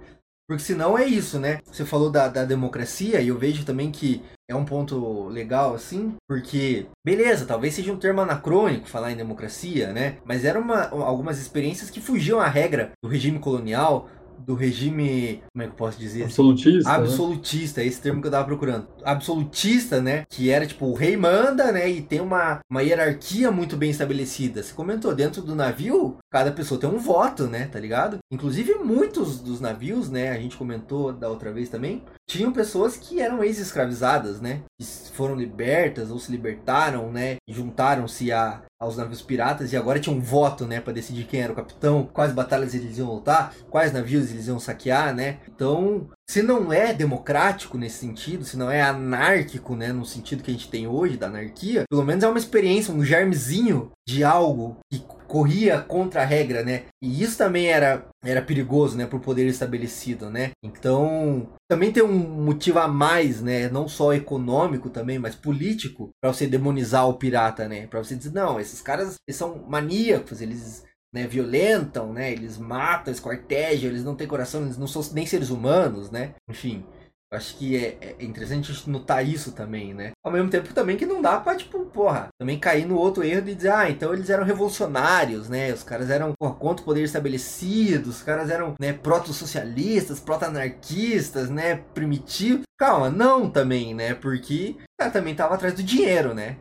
Porque 0.48 0.62
senão 0.62 0.96
é 0.96 1.04
isso, 1.04 1.38
né? 1.38 1.61
Você 1.70 1.84
falou 1.84 2.11
da, 2.11 2.26
da 2.26 2.42
democracia 2.42 3.20
e 3.20 3.28
eu 3.28 3.36
vejo 3.36 3.66
também 3.66 3.90
que 3.90 4.22
é 4.48 4.54
um 4.54 4.64
ponto 4.64 5.28
legal, 5.28 5.74
assim, 5.74 6.14
porque, 6.26 6.86
beleza, 7.04 7.44
talvez 7.44 7.74
seja 7.74 7.92
um 7.92 7.98
termo 7.98 8.22
anacrônico 8.22 8.88
falar 8.88 9.12
em 9.12 9.16
democracia, 9.16 9.92
né? 9.92 10.16
Mas 10.24 10.46
eram 10.46 10.72
algumas 10.72 11.38
experiências 11.38 11.90
que 11.90 12.00
fugiam 12.00 12.40
à 12.40 12.48
regra 12.48 12.92
do 13.02 13.11
regime 13.11 13.38
colonial, 13.38 14.09
do 14.38 14.54
regime, 14.54 15.42
como 15.52 15.62
é 15.62 15.66
que 15.66 15.72
eu 15.72 15.76
posso 15.76 15.98
dizer? 15.98 16.24
Absolutista. 16.24 16.90
Assim? 16.90 17.02
Absolutista, 17.02 17.80
né? 17.82 17.86
esse 17.86 18.00
termo 18.00 18.22
que 18.22 18.28
eu 18.28 18.30
tava 18.30 18.46
procurando. 18.46 18.88
Absolutista, 19.09 20.02
né? 20.02 20.26
Que 20.28 20.50
era 20.50 20.66
tipo, 20.66 20.84
o 20.84 20.94
rei 20.94 21.16
manda, 21.16 21.72
né? 21.72 21.88
E 21.88 22.02
tem 22.02 22.20
uma, 22.20 22.61
uma 22.70 22.82
hierarquia 22.82 23.50
muito 23.50 23.74
bem 23.74 23.90
estabelecida. 23.90 24.62
Você 24.62 24.74
comentou, 24.74 25.14
dentro 25.14 25.40
do 25.40 25.54
navio, 25.54 26.18
cada 26.30 26.52
pessoa 26.52 26.78
tem 26.78 26.90
um 26.90 26.98
voto, 26.98 27.46
né? 27.46 27.66
Tá 27.72 27.80
ligado? 27.80 28.18
Inclusive, 28.30 28.74
muitos 28.74 29.40
dos 29.40 29.61
navios, 29.62 30.11
né? 30.11 30.28
A 30.28 30.38
gente 30.38 30.59
comentou 30.59 31.11
da 31.11 31.28
outra 31.30 31.50
vez 31.50 31.70
também, 31.70 32.02
tinham 32.28 32.52
pessoas 32.52 32.98
que 32.98 33.18
eram 33.18 33.42
ex-escravizadas, 33.42 34.42
né? 34.42 34.61
Que 34.78 34.84
foram 35.14 35.34
libertas 35.34 36.11
ou 36.11 36.18
se 36.18 36.30
libertaram, 36.30 37.11
né? 37.11 37.36
Juntaram-se 37.48 38.30
a 38.30 38.62
aos 38.80 38.96
navios 38.96 39.20
piratas 39.20 39.72
e 39.72 39.76
agora 39.76 39.98
tinha 39.98 40.14
um 40.14 40.20
voto, 40.20 40.64
né, 40.64 40.80
para 40.80 40.92
decidir 40.92 41.24
quem 41.24 41.40
era 41.40 41.52
o 41.52 41.56
capitão, 41.56 42.09
quais 42.12 42.32
batalhas 42.32 42.74
eles 42.74 42.96
iam 42.96 43.12
lutar, 43.12 43.52
quais 43.68 43.92
navios 43.92 44.30
eles 44.30 44.46
iam 44.46 44.61
saquear, 44.61 45.12
né? 45.12 45.40
Então, 45.48 46.09
se 46.30 46.42
não 46.42 46.70
é 46.72 46.92
democrático 46.92 47.78
nesse 47.78 47.98
sentido, 47.98 48.44
se 48.44 48.56
não 48.56 48.70
é 48.70 48.82
anárquico, 48.82 49.74
né, 49.74 49.92
no 49.92 50.04
sentido 50.04 50.42
que 50.42 50.50
a 50.50 50.54
gente 50.54 50.70
tem 50.70 50.86
hoje 50.86 51.16
da 51.16 51.26
anarquia, 51.26 51.84
pelo 51.88 52.04
menos 52.04 52.22
é 52.22 52.28
uma 52.28 52.38
experiência, 52.38 52.92
um 52.92 53.04
germezinho 53.04 53.90
de 54.06 54.22
algo 54.22 54.76
que 54.92 55.02
corria 55.26 55.80
contra 55.80 56.22
a 56.22 56.24
regra, 56.24 56.64
né? 56.64 56.84
E 57.02 57.22
isso 57.22 57.36
também 57.36 57.66
era, 57.66 58.06
era 58.24 58.40
perigoso, 58.40 58.96
né? 58.96 59.06
Por 59.06 59.20
poder 59.20 59.46
estabelecido, 59.46 60.30
né? 60.30 60.50
Então, 60.62 61.48
também 61.70 61.92
tem 61.92 62.02
um 62.02 62.18
motivo 62.18 62.78
a 62.78 62.88
mais, 62.88 63.42
né? 63.42 63.68
Não 63.68 63.86
só 63.86 64.14
econômico 64.14 64.88
também, 64.88 65.18
mas 65.18 65.34
político, 65.34 66.10
para 66.20 66.32
você 66.32 66.46
demonizar 66.46 67.06
o 67.06 67.14
pirata, 67.14 67.68
né? 67.68 67.86
Para 67.86 68.02
você 68.02 68.16
dizer, 68.16 68.32
não, 68.32 68.58
esses 68.58 68.80
caras 68.80 69.16
eles 69.28 69.36
são 69.36 69.66
maníacos, 69.68 70.40
eles 70.40 70.82
né, 71.12 71.26
violentam, 71.26 72.12
né? 72.12 72.32
Eles 72.32 72.59
matam, 72.59 73.12
escortejam, 73.12 73.90
eles 73.90 74.04
não 74.04 74.14
têm 74.14 74.26
coração, 74.26 74.62
eles 74.62 74.78
não 74.78 74.86
são 74.86 75.02
nem 75.12 75.26
seres 75.26 75.50
humanos, 75.50 76.11
né? 76.11 76.34
Enfim, 76.48 76.84
Acho 77.30 77.59
que 77.59 77.76
é, 77.76 77.98
é, 78.00 78.24
interessante 78.24 78.70
a 78.70 78.74
gente 78.74 78.88
notar 78.88 79.26
isso 79.26 79.52
também, 79.52 79.92
né? 79.92 80.12
Ao 80.24 80.32
mesmo 80.32 80.48
tempo 80.48 80.72
também 80.72 80.96
que 80.96 81.04
não 81.04 81.20
dá 81.20 81.38
pra, 81.38 81.54
tipo, 81.54 81.84
porra, 81.84 82.28
também 82.40 82.59
cair 82.59 82.86
no 82.86 82.96
outro 82.96 83.22
erro 83.22 83.42
de 83.42 83.54
dizer, 83.54 83.70
ah, 83.70 83.90
então 83.90 84.14
eles 84.14 84.30
eram 84.30 84.44
revolucionários, 84.44 85.46
né? 85.46 85.70
Os 85.70 85.82
caras 85.82 86.09
eram 86.09 86.32
porra, 86.38 86.54
contra 86.54 86.82
o 86.82 86.84
poder 86.86 87.02
estabelecido, 87.02 88.09
os 88.09 88.22
caras 88.22 88.48
eram, 88.48 88.74
né, 88.80 88.94
proto-socialistas, 88.94 90.20
proto-anarquistas, 90.20 91.50
né, 91.50 91.76
primitivos. 91.92 92.62
Calma, 92.78 93.11
não 93.11 93.50
também, 93.50 93.92
né? 93.92 94.14
Porque 94.14 94.76
o 94.78 94.98
cara 94.98 95.11
também 95.11 95.34
tava 95.34 95.54
atrás 95.54 95.74
do 95.74 95.82
dinheiro, 95.82 96.32
né? 96.32 96.56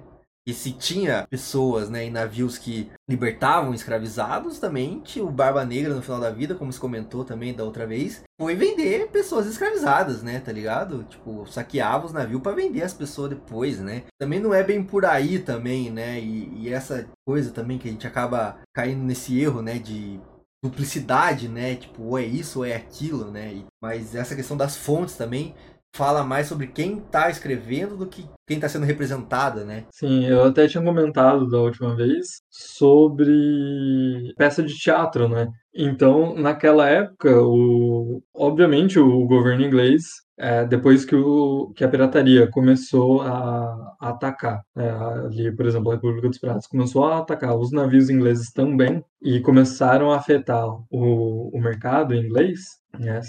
E 0.47 0.53
se 0.53 0.71
tinha 0.71 1.27
pessoas, 1.29 1.89
né, 1.89 2.05
em 2.05 2.09
navios 2.09 2.57
que 2.57 2.89
libertavam 3.05 3.73
escravizados, 3.73 4.59
também 4.59 5.01
tinha 5.01 5.25
o 5.25 5.29
Barba 5.29 5.65
Negra 5.65 5.93
no 5.93 6.01
final 6.01 6.21
da 6.21 6.31
vida, 6.31 6.55
como 6.55 6.71
se 6.71 6.79
comentou 6.79 7.25
também 7.25 7.53
da 7.53 7.65
outra 7.65 7.85
vez, 7.85 8.23
foi 8.39 8.55
vender 8.55 9.09
pessoas 9.09 9.45
escravizadas, 9.45 10.23
né, 10.23 10.39
tá 10.39 10.53
ligado? 10.53 11.03
Tipo, 11.03 11.45
saqueava 11.47 12.05
os 12.05 12.13
navios 12.13 12.41
para 12.41 12.55
vender 12.55 12.81
as 12.81 12.93
pessoas 12.93 13.31
depois, 13.31 13.79
né? 13.79 14.03
Também 14.17 14.39
não 14.39 14.53
é 14.53 14.63
bem 14.63 14.81
por 14.81 15.03
aí 15.03 15.37
também, 15.37 15.91
né? 15.91 16.17
E, 16.17 16.49
e 16.55 16.73
essa 16.73 17.05
coisa 17.27 17.51
também 17.51 17.77
que 17.77 17.89
a 17.89 17.91
gente 17.91 18.07
acaba 18.07 18.57
caindo 18.73 19.03
nesse 19.03 19.37
erro, 19.37 19.61
né, 19.61 19.77
de 19.77 20.17
duplicidade, 20.63 21.49
né? 21.49 21.75
Tipo, 21.75 22.03
ou 22.03 22.17
é 22.17 22.23
isso 22.23 22.59
ou 22.59 22.65
é 22.65 22.73
aquilo, 22.73 23.29
né? 23.31 23.63
Mas 23.81 24.15
essa 24.15 24.35
questão 24.35 24.55
das 24.55 24.77
fontes 24.77 25.17
também 25.17 25.53
fala 25.93 26.23
mais 26.23 26.47
sobre 26.47 26.67
quem 26.67 26.99
está 26.99 27.29
escrevendo 27.29 27.97
do 27.97 28.07
que 28.07 28.25
quem 28.47 28.57
está 28.57 28.69
sendo 28.69 28.85
representada, 28.85 29.65
né? 29.65 29.85
Sim, 29.91 30.25
eu 30.25 30.45
até 30.45 30.67
tinha 30.67 30.83
comentado 30.83 31.49
da 31.49 31.59
última 31.59 31.95
vez 31.95 32.41
sobre 32.49 34.33
peça 34.37 34.63
de 34.63 34.73
teatro, 34.73 35.27
né? 35.27 35.47
Então, 35.75 36.33
naquela 36.33 36.89
época, 36.89 37.29
o, 37.41 38.21
obviamente, 38.33 38.97
o 38.97 39.25
governo 39.25 39.63
inglês, 39.63 40.05
é, 40.37 40.65
depois 40.65 41.03
que, 41.03 41.15
o, 41.15 41.71
que 41.75 41.83
a 41.83 41.89
pirataria 41.89 42.49
começou 42.49 43.21
a, 43.21 43.95
a 43.99 44.09
atacar, 44.09 44.61
é, 44.75 44.89
ali, 44.89 45.55
por 45.55 45.65
exemplo, 45.65 45.91
a 45.91 45.95
República 45.95 46.29
dos 46.29 46.39
Piratas 46.39 46.67
começou 46.67 47.03
a 47.05 47.19
atacar 47.19 47.55
os 47.55 47.71
navios 47.71 48.09
ingleses 48.09 48.51
também 48.51 49.03
e 49.21 49.39
começaram 49.41 50.11
a 50.11 50.17
afetar 50.17 50.67
o, 50.89 51.55
o 51.55 51.61
mercado 51.61 52.15
inglês, 52.15 52.59
né, 52.99 53.19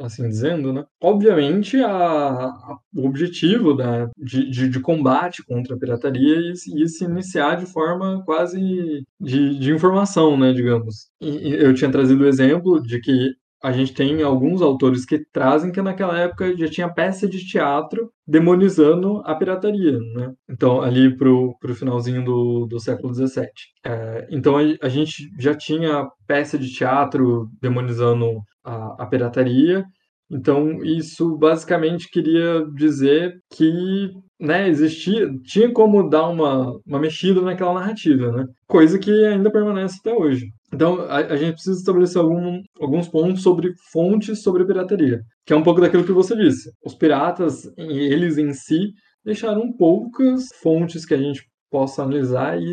assim 0.00 0.28
dizendo, 0.28 0.72
né? 0.72 0.84
Obviamente, 1.00 1.76
a, 1.78 1.90
a, 1.90 2.78
o 2.94 3.06
objetivo 3.06 3.74
da, 3.74 4.10
de, 4.16 4.50
de, 4.50 4.68
de, 4.68 4.80
combate 4.80 5.44
contra 5.44 5.74
a 5.74 5.78
pirataria 5.78 6.36
ia, 6.40 6.54
se 6.54 7.04
iniciar 7.04 7.56
de 7.56 7.66
forma 7.66 8.22
quase 8.24 9.04
de, 9.20 9.58
de 9.58 9.72
informação, 9.72 10.36
né, 10.36 10.52
digamos. 10.52 11.08
E, 11.20 11.54
eu 11.54 11.74
tinha 11.74 11.90
trazido 11.90 12.24
o 12.24 12.28
exemplo 12.28 12.82
de 12.82 13.00
que 13.00 13.34
a 13.62 13.72
gente 13.72 13.92
tem 13.92 14.22
alguns 14.22 14.62
autores 14.62 15.04
que 15.04 15.18
trazem 15.32 15.72
que 15.72 15.82
naquela 15.82 16.18
época 16.18 16.56
já 16.56 16.68
tinha 16.68 16.92
peça 16.92 17.28
de 17.28 17.44
teatro 17.46 18.12
demonizando 18.26 19.20
a 19.24 19.34
pirataria, 19.34 19.98
né? 20.14 20.32
Então, 20.48 20.80
ali 20.80 21.16
pro, 21.16 21.56
pro 21.58 21.74
finalzinho 21.74 22.24
do, 22.24 22.66
do 22.66 22.78
século 22.78 23.12
XVII. 23.12 23.48
É, 23.84 24.28
então, 24.30 24.56
a, 24.56 24.62
a, 24.82 24.88
gente 24.88 25.28
já 25.38 25.54
tinha 25.54 26.08
peça 26.26 26.58
de 26.58 26.72
teatro 26.72 27.48
demonizando 27.60 28.40
a, 28.64 29.02
a 29.02 29.06
pirataria, 29.06 29.84
então, 30.30 30.84
isso 30.84 31.36
basicamente 31.38 32.10
queria 32.10 32.64
dizer 32.74 33.40
que 33.50 34.10
né, 34.40 34.68
existia, 34.68 35.28
tinha 35.44 35.72
como 35.72 36.08
dar 36.08 36.28
uma, 36.28 36.72
uma 36.86 37.00
mexida 37.00 37.40
naquela 37.40 37.74
narrativa, 37.74 38.30
né? 38.30 38.46
Coisa 38.66 38.98
que 38.98 39.10
ainda 39.26 39.50
permanece 39.50 39.98
até 40.00 40.14
hoje. 40.14 40.46
Então, 40.72 41.00
a, 41.02 41.16
a 41.16 41.36
gente 41.36 41.54
precisa 41.54 41.78
estabelecer 41.78 42.20
algum, 42.20 42.62
alguns 42.80 43.08
pontos 43.08 43.42
sobre 43.42 43.72
fontes 43.90 44.42
sobre 44.42 44.64
pirataria, 44.64 45.20
que 45.44 45.52
é 45.52 45.56
um 45.56 45.62
pouco 45.62 45.80
daquilo 45.80 46.04
que 46.04 46.12
você 46.12 46.36
disse. 46.36 46.70
Os 46.84 46.94
piratas, 46.94 47.64
eles 47.76 48.38
em 48.38 48.52
si, 48.52 48.92
deixaram 49.24 49.72
poucas 49.72 50.46
fontes 50.62 51.04
que 51.04 51.14
a 51.14 51.18
gente 51.18 51.42
possa 51.70 52.02
analisar 52.02 52.60
e 52.60 52.72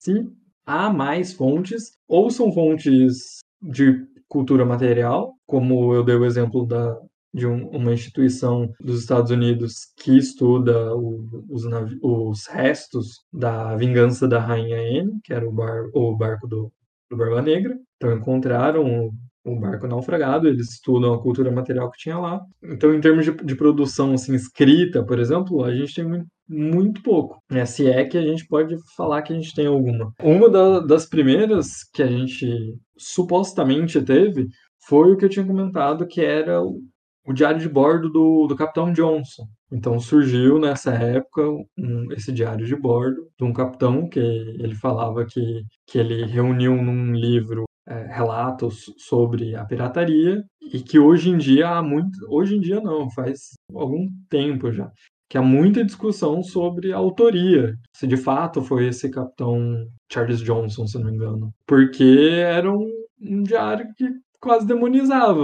se 0.00 0.24
há 0.66 0.90
mais 0.90 1.32
fontes, 1.32 1.92
ou 2.08 2.30
são 2.30 2.52
fontes 2.52 3.40
de 3.60 4.06
cultura 4.28 4.64
material, 4.64 5.34
como 5.46 5.94
eu 5.94 6.02
dei 6.02 6.16
o 6.16 6.24
exemplo 6.24 6.66
da, 6.66 6.96
de 7.32 7.46
um, 7.46 7.68
uma 7.68 7.92
instituição 7.92 8.70
dos 8.80 9.00
Estados 9.00 9.30
Unidos 9.30 9.86
que 9.96 10.16
estuda 10.16 10.94
o, 10.94 11.46
os, 11.48 11.64
os, 12.02 12.46
restos 12.46 13.20
da 13.32 13.74
vingança 13.76 14.28
da 14.28 14.38
Rainha 14.38 14.76
Anne, 14.76 15.18
que 15.24 15.32
era 15.32 15.48
o, 15.48 15.52
bar, 15.52 15.84
o 15.94 16.16
barco 16.16 16.46
do, 16.46 16.70
do 17.10 17.16
Barba 17.16 17.40
Negra. 17.40 17.76
Então 17.96 18.12
encontraram 18.12 19.10
o 19.44 19.58
barco 19.58 19.86
naufragado, 19.86 20.46
eles 20.46 20.70
estudam 20.70 21.14
a 21.14 21.20
cultura 21.20 21.50
material 21.50 21.90
que 21.90 21.98
tinha 21.98 22.18
lá. 22.18 22.40
Então, 22.62 22.94
em 22.94 23.00
termos 23.00 23.24
de, 23.24 23.32
de 23.32 23.56
produção 23.56 24.12
assim, 24.12 24.34
escrita, 24.34 25.04
por 25.04 25.18
exemplo, 25.18 25.64
a 25.64 25.74
gente 25.74 25.94
tem 25.94 26.04
muito, 26.04 26.26
muito 26.48 27.02
pouco. 27.02 27.42
Né? 27.50 27.64
Se 27.64 27.88
é 27.88 28.04
que 28.04 28.16
a 28.16 28.22
gente 28.22 28.46
pode 28.46 28.76
falar 28.96 29.22
que 29.22 29.32
a 29.32 29.36
gente 29.36 29.54
tem 29.54 29.66
alguma. 29.66 30.12
Uma 30.22 30.48
da, 30.48 30.80
das 30.80 31.06
primeiras 31.06 31.82
que 31.92 32.02
a 32.02 32.06
gente 32.06 32.46
supostamente 32.96 34.00
teve 34.00 34.46
foi 34.86 35.12
o 35.12 35.16
que 35.16 35.24
eu 35.24 35.28
tinha 35.28 35.46
comentado, 35.46 36.06
que 36.06 36.20
era 36.20 36.60
o, 37.24 37.32
diário 37.32 37.60
de 37.60 37.68
bordo 37.68 38.10
do, 38.10 38.46
do 38.46 38.56
Capitão 38.56 38.92
Johnson. 38.92 39.46
Então 39.70 39.98
surgiu 39.98 40.58
nessa 40.58 40.92
época 40.92 41.42
um, 41.78 42.12
esse 42.12 42.32
diário 42.32 42.66
de 42.66 42.76
bordo 42.76 43.28
de 43.38 43.44
um 43.44 43.52
capitão 43.52 44.08
que 44.08 44.18
ele 44.18 44.74
falava 44.74 45.24
que, 45.24 45.64
que 45.86 45.98
ele 45.98 46.24
reuniu 46.26 46.76
num 46.76 47.12
livro 47.12 47.64
é, 47.86 48.06
relatos 48.14 48.84
sobre 48.98 49.54
a 49.56 49.64
pirataria 49.64 50.44
e 50.72 50.80
que 50.80 50.98
hoje 50.98 51.30
em 51.30 51.38
dia 51.38 51.68
há 51.68 51.82
muito, 51.82 52.18
hoje 52.28 52.56
em 52.56 52.60
dia 52.60 52.80
não, 52.80 53.10
faz 53.10 53.54
algum 53.74 54.08
tempo 54.28 54.70
já, 54.70 54.90
que 55.28 55.36
há 55.36 55.42
muita 55.42 55.84
discussão 55.84 56.42
sobre 56.42 56.92
a 56.92 56.96
autoria, 56.96 57.74
se 57.96 58.06
de 58.06 58.16
fato 58.16 58.62
foi 58.62 58.86
esse 58.86 59.10
capitão 59.10 59.86
Charles 60.12 60.40
Johnson, 60.40 60.86
se 60.86 60.98
não 60.98 61.06
me 61.06 61.12
engano, 61.12 61.52
porque 61.66 62.28
era 62.30 62.70
um, 62.70 62.88
um 63.20 63.42
diário 63.42 63.86
que 63.96 64.06
quase 64.42 64.66
demonizava 64.66 65.40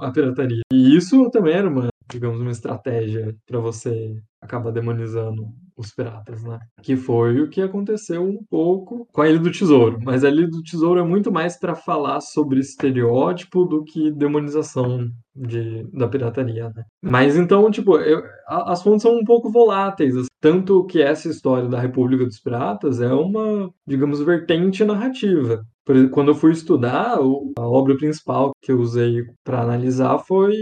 a 0.00 0.10
pirataria. 0.10 0.60
E 0.72 0.94
isso 0.94 1.30
também 1.30 1.54
era 1.54 1.68
uma, 1.68 1.88
digamos, 2.10 2.40
uma 2.40 2.50
estratégia 2.50 3.34
para 3.46 3.58
você 3.58 4.14
acabar 4.40 4.70
demonizando 4.70 5.46
os 5.76 5.92
piratas, 5.92 6.44
né? 6.44 6.58
Que 6.82 6.96
foi 6.96 7.40
o 7.40 7.48
que 7.48 7.62
aconteceu 7.62 8.22
um 8.22 8.38
pouco 8.50 9.08
com 9.10 9.22
a 9.22 9.28
Ilha 9.28 9.38
do 9.38 9.50
Tesouro. 9.50 9.98
Mas 10.04 10.22
a 10.22 10.28
Ilha 10.28 10.46
do 10.46 10.62
Tesouro 10.62 11.00
é 11.00 11.02
muito 11.02 11.32
mais 11.32 11.58
para 11.58 11.74
falar 11.74 12.20
sobre 12.20 12.60
estereótipo 12.60 13.64
do 13.64 13.82
que 13.82 14.10
demonização 14.10 15.08
de, 15.34 15.84
da 15.92 16.06
pirataria, 16.06 16.70
né? 16.74 16.84
Mas 17.00 17.36
então, 17.36 17.70
tipo, 17.70 17.96
eu, 17.96 18.22
as 18.46 18.82
fontes 18.82 19.02
são 19.02 19.16
um 19.16 19.24
pouco 19.24 19.50
voláteis. 19.50 20.14
Assim. 20.14 20.28
Tanto 20.40 20.84
que 20.84 21.00
essa 21.00 21.28
história 21.28 21.68
da 21.68 21.80
República 21.80 22.24
dos 22.26 22.38
Piratas 22.38 23.00
é 23.00 23.12
uma, 23.12 23.70
digamos, 23.86 24.20
vertente 24.20 24.84
narrativa. 24.84 25.64
Quando 26.12 26.28
eu 26.30 26.34
fui 26.34 26.52
estudar, 26.52 27.16
a 27.18 27.68
obra 27.68 27.96
principal 27.96 28.52
que 28.62 28.70
eu 28.70 28.78
usei 28.78 29.24
para 29.44 29.62
analisar 29.62 30.18
foi 30.18 30.54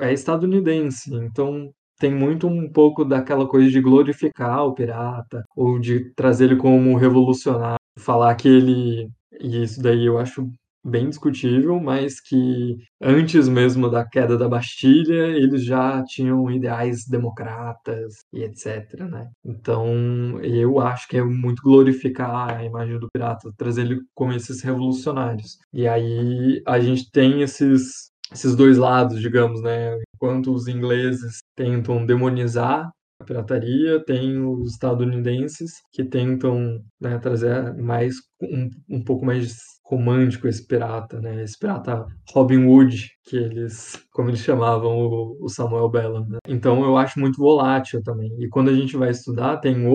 é 0.00 0.12
estadunidense. 0.12 1.14
Então, 1.14 1.70
tem 1.98 2.12
muito 2.14 2.46
um 2.48 2.70
pouco 2.70 3.04
daquela 3.04 3.46
coisa 3.46 3.70
de 3.70 3.80
glorificar 3.80 4.64
o 4.66 4.74
pirata, 4.74 5.44
ou 5.56 5.78
de 5.78 6.12
trazer 6.14 6.46
ele 6.46 6.56
como 6.56 6.96
revolucionário, 6.96 7.78
falar 7.98 8.34
que 8.36 8.48
ele. 8.48 9.08
E 9.40 9.62
isso 9.62 9.82
daí 9.82 10.06
eu 10.06 10.18
acho 10.18 10.48
bem 10.84 11.08
discutível, 11.08 11.80
mas 11.80 12.20
que 12.20 12.76
antes 13.00 13.48
mesmo 13.48 13.88
da 13.90 14.04
queda 14.06 14.36
da 14.36 14.48
Bastilha, 14.48 15.28
eles 15.28 15.64
já 15.64 16.02
tinham 16.04 16.50
ideais 16.50 17.06
democratas 17.06 18.16
e 18.32 18.42
etc, 18.42 19.00
né? 19.10 19.28
Então, 19.44 20.40
eu 20.42 20.80
acho 20.80 21.08
que 21.08 21.16
é 21.16 21.22
muito 21.22 21.62
glorificar 21.62 22.56
a 22.58 22.64
imagem 22.64 22.98
do 22.98 23.08
pirata, 23.12 23.52
trazer 23.56 23.82
ele 23.82 24.00
como 24.14 24.32
esses 24.32 24.62
revolucionários. 24.62 25.58
E 25.72 25.86
aí 25.86 26.62
a 26.66 26.80
gente 26.80 27.10
tem 27.10 27.42
esses 27.42 28.12
esses 28.32 28.56
dois 28.56 28.78
lados, 28.78 29.20
digamos, 29.20 29.60
né? 29.62 29.94
Enquanto 30.14 30.54
os 30.54 30.66
ingleses 30.66 31.40
tentam 31.54 32.06
demonizar 32.06 32.90
a 33.22 33.24
pirataria, 33.24 34.04
tem 34.04 34.44
os 34.44 34.72
estadunidenses 34.72 35.72
que 35.92 36.04
tentam 36.04 36.80
né, 37.00 37.18
trazer 37.18 37.74
mais 37.76 38.16
um, 38.42 38.68
um 38.90 39.02
pouco 39.02 39.24
mais 39.24 39.56
romântico 39.84 40.48
esse 40.48 40.66
pirata, 40.66 41.20
né? 41.20 41.42
Esse 41.42 41.58
pirata 41.58 42.06
Robin 42.32 42.64
Hood, 42.64 43.10
que 43.24 43.36
eles, 43.36 44.02
como 44.10 44.30
eles 44.30 44.40
chamavam 44.40 44.96
o, 44.96 45.36
o 45.44 45.48
Samuel 45.48 45.90
Bellam. 45.90 46.26
Né? 46.28 46.38
Então 46.48 46.82
eu 46.82 46.96
acho 46.96 47.20
muito 47.20 47.36
volátil 47.36 48.02
também. 48.02 48.30
E 48.38 48.48
quando 48.48 48.70
a 48.70 48.74
gente 48.74 48.96
vai 48.96 49.10
estudar, 49.10 49.58
tem 49.58 49.86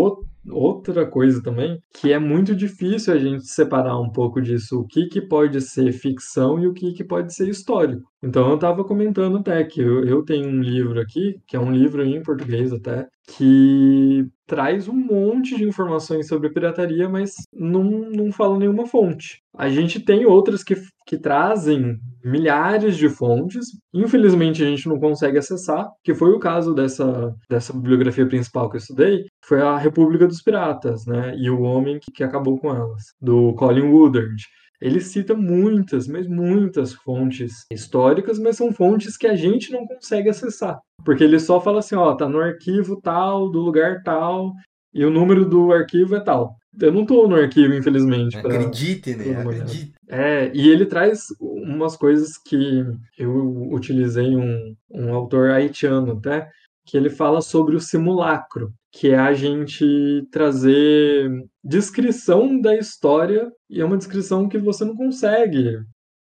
outra 0.50 1.06
coisa 1.06 1.42
também, 1.42 1.80
que 2.00 2.14
é 2.14 2.20
muito 2.20 2.56
difícil 2.56 3.14
a 3.14 3.18
gente 3.18 3.48
separar 3.48 4.00
um 4.00 4.12
pouco 4.12 4.42
disso, 4.42 4.82
o 4.82 4.88
que, 4.88 5.08
que 5.08 5.22
pode 5.22 5.60
ser 5.62 5.92
ficção 5.92 6.60
e 6.60 6.68
o 6.68 6.74
que, 6.74 6.94
que 6.94 7.04
pode 7.04 7.34
ser 7.34 7.50
histórico. 7.50 8.08
Então 8.24 8.50
eu 8.50 8.56
estava 8.56 8.84
comentando 8.84 9.38
até 9.38 9.64
que 9.64 9.80
eu, 9.80 10.04
eu 10.06 10.24
tenho 10.24 10.48
um 10.48 10.62
livro 10.62 11.00
aqui, 11.00 11.40
que 11.48 11.56
é 11.56 11.60
um 11.60 11.72
livro 11.72 12.04
em 12.04 12.22
português 12.24 12.74
até, 12.74 13.08
que 13.36 14.26
traz 14.48 14.88
um 14.88 14.96
monte 14.96 15.56
de 15.56 15.66
informações 15.66 16.28
sobre 16.28 16.50
pirataria, 16.50 17.08
mas 17.10 17.34
não, 17.54 17.84
não 17.84 18.32
fala 18.32 18.58
nenhuma 18.58 18.88
fonte. 18.88 19.42
A 19.56 19.70
gente 19.70 20.00
tem 20.00 20.26
outras 20.26 20.64
que, 20.64 20.76
que 21.06 21.18
trazem 21.18 21.98
milhares 22.24 22.98
de 22.98 23.10
fontes, 23.10 23.68
infelizmente 23.94 24.64
a 24.64 24.68
gente 24.68 24.88
não 24.88 25.00
consegue 25.00 25.38
acessar, 25.38 25.88
que 26.04 26.16
foi 26.16 26.32
o 26.32 26.40
caso 26.40 26.74
dessa, 26.74 27.34
dessa 27.50 27.74
bibliografia 27.74 28.26
principal 28.26 28.70
que 28.70 28.78
eu 28.78 28.80
estudei, 28.80 29.26
foi 29.46 29.62
a 29.62 29.78
República 29.78 30.28
dos 30.28 30.42
Piratas, 30.42 31.06
né, 31.06 31.36
e 31.38 31.50
o 31.50 31.62
Homem 31.62 32.00
que, 32.00 32.12
que 32.12 32.24
Acabou 32.24 32.58
com 32.58 32.70
Elas, 32.70 33.04
do 33.22 33.54
Colin 33.54 33.90
Woodard. 33.90 34.36
Ele 34.80 35.00
cita 35.02 35.34
muitas, 35.34 36.08
mas 36.08 36.28
muitas 36.28 36.94
fontes 36.94 37.66
históricas, 37.72 38.38
mas 38.38 38.58
são 38.58 38.72
fontes 38.72 39.18
que 39.18 39.28
a 39.28 39.36
gente 39.36 39.72
não 39.72 39.88
consegue 39.88 40.30
acessar. 40.30 40.80
Porque 41.04 41.24
ele 41.24 41.40
só 41.40 41.60
fala 41.60 41.80
assim, 41.80 41.96
ó, 41.96 42.14
tá 42.14 42.30
no 42.30 42.40
arquivo 42.40 43.00
tal, 43.02 43.50
do 43.50 43.60
lugar 43.60 44.04
tal, 44.04 44.54
e 44.94 45.04
o 45.04 45.10
número 45.10 45.48
do 45.48 45.72
arquivo 45.72 46.16
é 46.16 46.20
tal. 46.20 46.56
Eu 46.80 46.92
não 46.92 47.06
tô 47.06 47.28
no 47.28 47.36
arquivo, 47.36 47.74
infelizmente. 47.74 48.40
Pra... 48.40 48.54
Acredite, 48.54 49.16
né? 49.16 49.42
Acredite. 49.42 49.94
É, 50.08 50.52
e 50.54 50.70
ele 50.70 50.86
traz 50.86 51.26
umas 51.40 51.98
coisas 51.98 52.38
que 52.38 52.86
eu 53.18 53.72
utilizei 53.72 54.36
um, 54.36 54.76
um 54.92 55.14
autor 55.14 55.50
haitiano 55.50 56.14
até, 56.14 56.50
que 56.88 56.96
ele 56.96 57.10
fala 57.10 57.42
sobre 57.42 57.76
o 57.76 57.82
simulacro, 57.82 58.72
que 58.92 59.10
é 59.10 59.18
a 59.18 59.34
gente 59.34 59.86
trazer 60.32 61.30
descrição 61.64 62.60
da 62.60 62.76
história 62.76 63.52
e 63.70 63.82
é 63.82 63.86
uma 63.86 63.98
descrição 63.98 64.48
que 64.48 64.58
você 64.58 64.86
não 64.86 64.96
consegue 64.96 65.78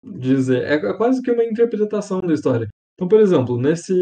dizer. 0.05 0.63
É, 0.65 0.75
é 0.75 0.97
quase 0.97 1.23
que 1.23 1.33
uma 1.33 1.45
interpretação 1.45 2.21
da 2.21 2.35
história. 2.35 2.69
Então, 2.95 3.09
por 3.09 3.19
exemplo, 3.19 3.57
nesse, 3.59 3.95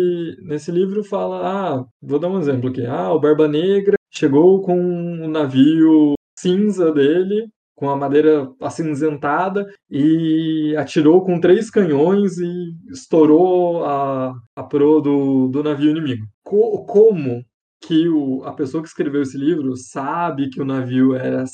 nesse 0.42 0.72
livro 0.72 1.04
fala, 1.04 1.46
ah, 1.46 1.84
vou 2.02 2.18
dar 2.18 2.28
um 2.28 2.40
exemplo 2.40 2.68
aqui. 2.68 2.84
Ah, 2.84 3.12
o 3.12 3.20
Barba 3.20 3.46
Negra 3.46 3.94
chegou 4.12 4.60
com 4.62 4.76
um 4.76 5.28
navio 5.28 6.14
cinza 6.36 6.92
dele, 6.92 7.48
com 7.76 7.88
a 7.88 7.96
madeira 7.96 8.50
acinzentada, 8.60 9.64
e 9.88 10.74
atirou 10.76 11.24
com 11.24 11.38
três 11.38 11.70
canhões 11.70 12.38
e 12.38 12.72
estourou 12.90 13.84
a, 13.84 14.34
a 14.56 14.64
proa 14.64 15.00
do, 15.00 15.46
do 15.46 15.62
navio 15.62 15.90
inimigo. 15.90 16.26
Co 16.48 16.82
como 16.86 17.44
que 17.78 18.08
o, 18.08 18.42
a 18.44 18.54
pessoa 18.54 18.82
que 18.82 18.88
escreveu 18.88 19.20
esse 19.20 19.36
livro 19.36 19.76
sabe 19.76 20.48
que 20.48 20.62
o 20.62 20.64
navio 20.64 21.14
era 21.14 21.44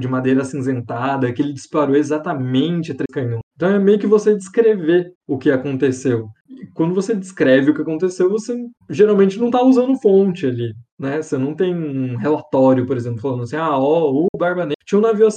de 0.00 0.08
madeira 0.08 0.40
acinzentada, 0.40 1.30
que 1.30 1.42
ele 1.42 1.52
disparou 1.52 1.94
exatamente 1.94 2.94
três 2.94 3.12
canhões. 3.12 3.43
Então 3.54 3.70
é 3.70 3.78
meio 3.78 3.98
que 3.98 4.06
você 4.06 4.34
descrever 4.36 5.12
o 5.26 5.38
que 5.38 5.50
aconteceu. 5.50 6.26
E 6.48 6.66
quando 6.74 6.94
você 6.94 7.14
descreve 7.14 7.70
o 7.70 7.74
que 7.74 7.82
aconteceu, 7.82 8.28
você 8.30 8.56
geralmente 8.90 9.38
não 9.38 9.46
está 9.46 9.62
usando 9.62 10.00
fonte 10.00 10.46
ali 10.46 10.72
né? 10.98 11.20
Você 11.20 11.36
não 11.36 11.54
tem 11.54 11.74
um 11.74 12.16
relatório, 12.16 12.86
por 12.86 12.96
exemplo, 12.96 13.20
falando 13.20 13.42
assim, 13.42 13.56
ah, 13.56 13.76
ó, 13.76 14.10
o 14.10 14.28
Barba 14.38 14.62
Negra 14.62 14.74
tinha 14.84 14.98
um 14.98 15.02
navio 15.02 15.28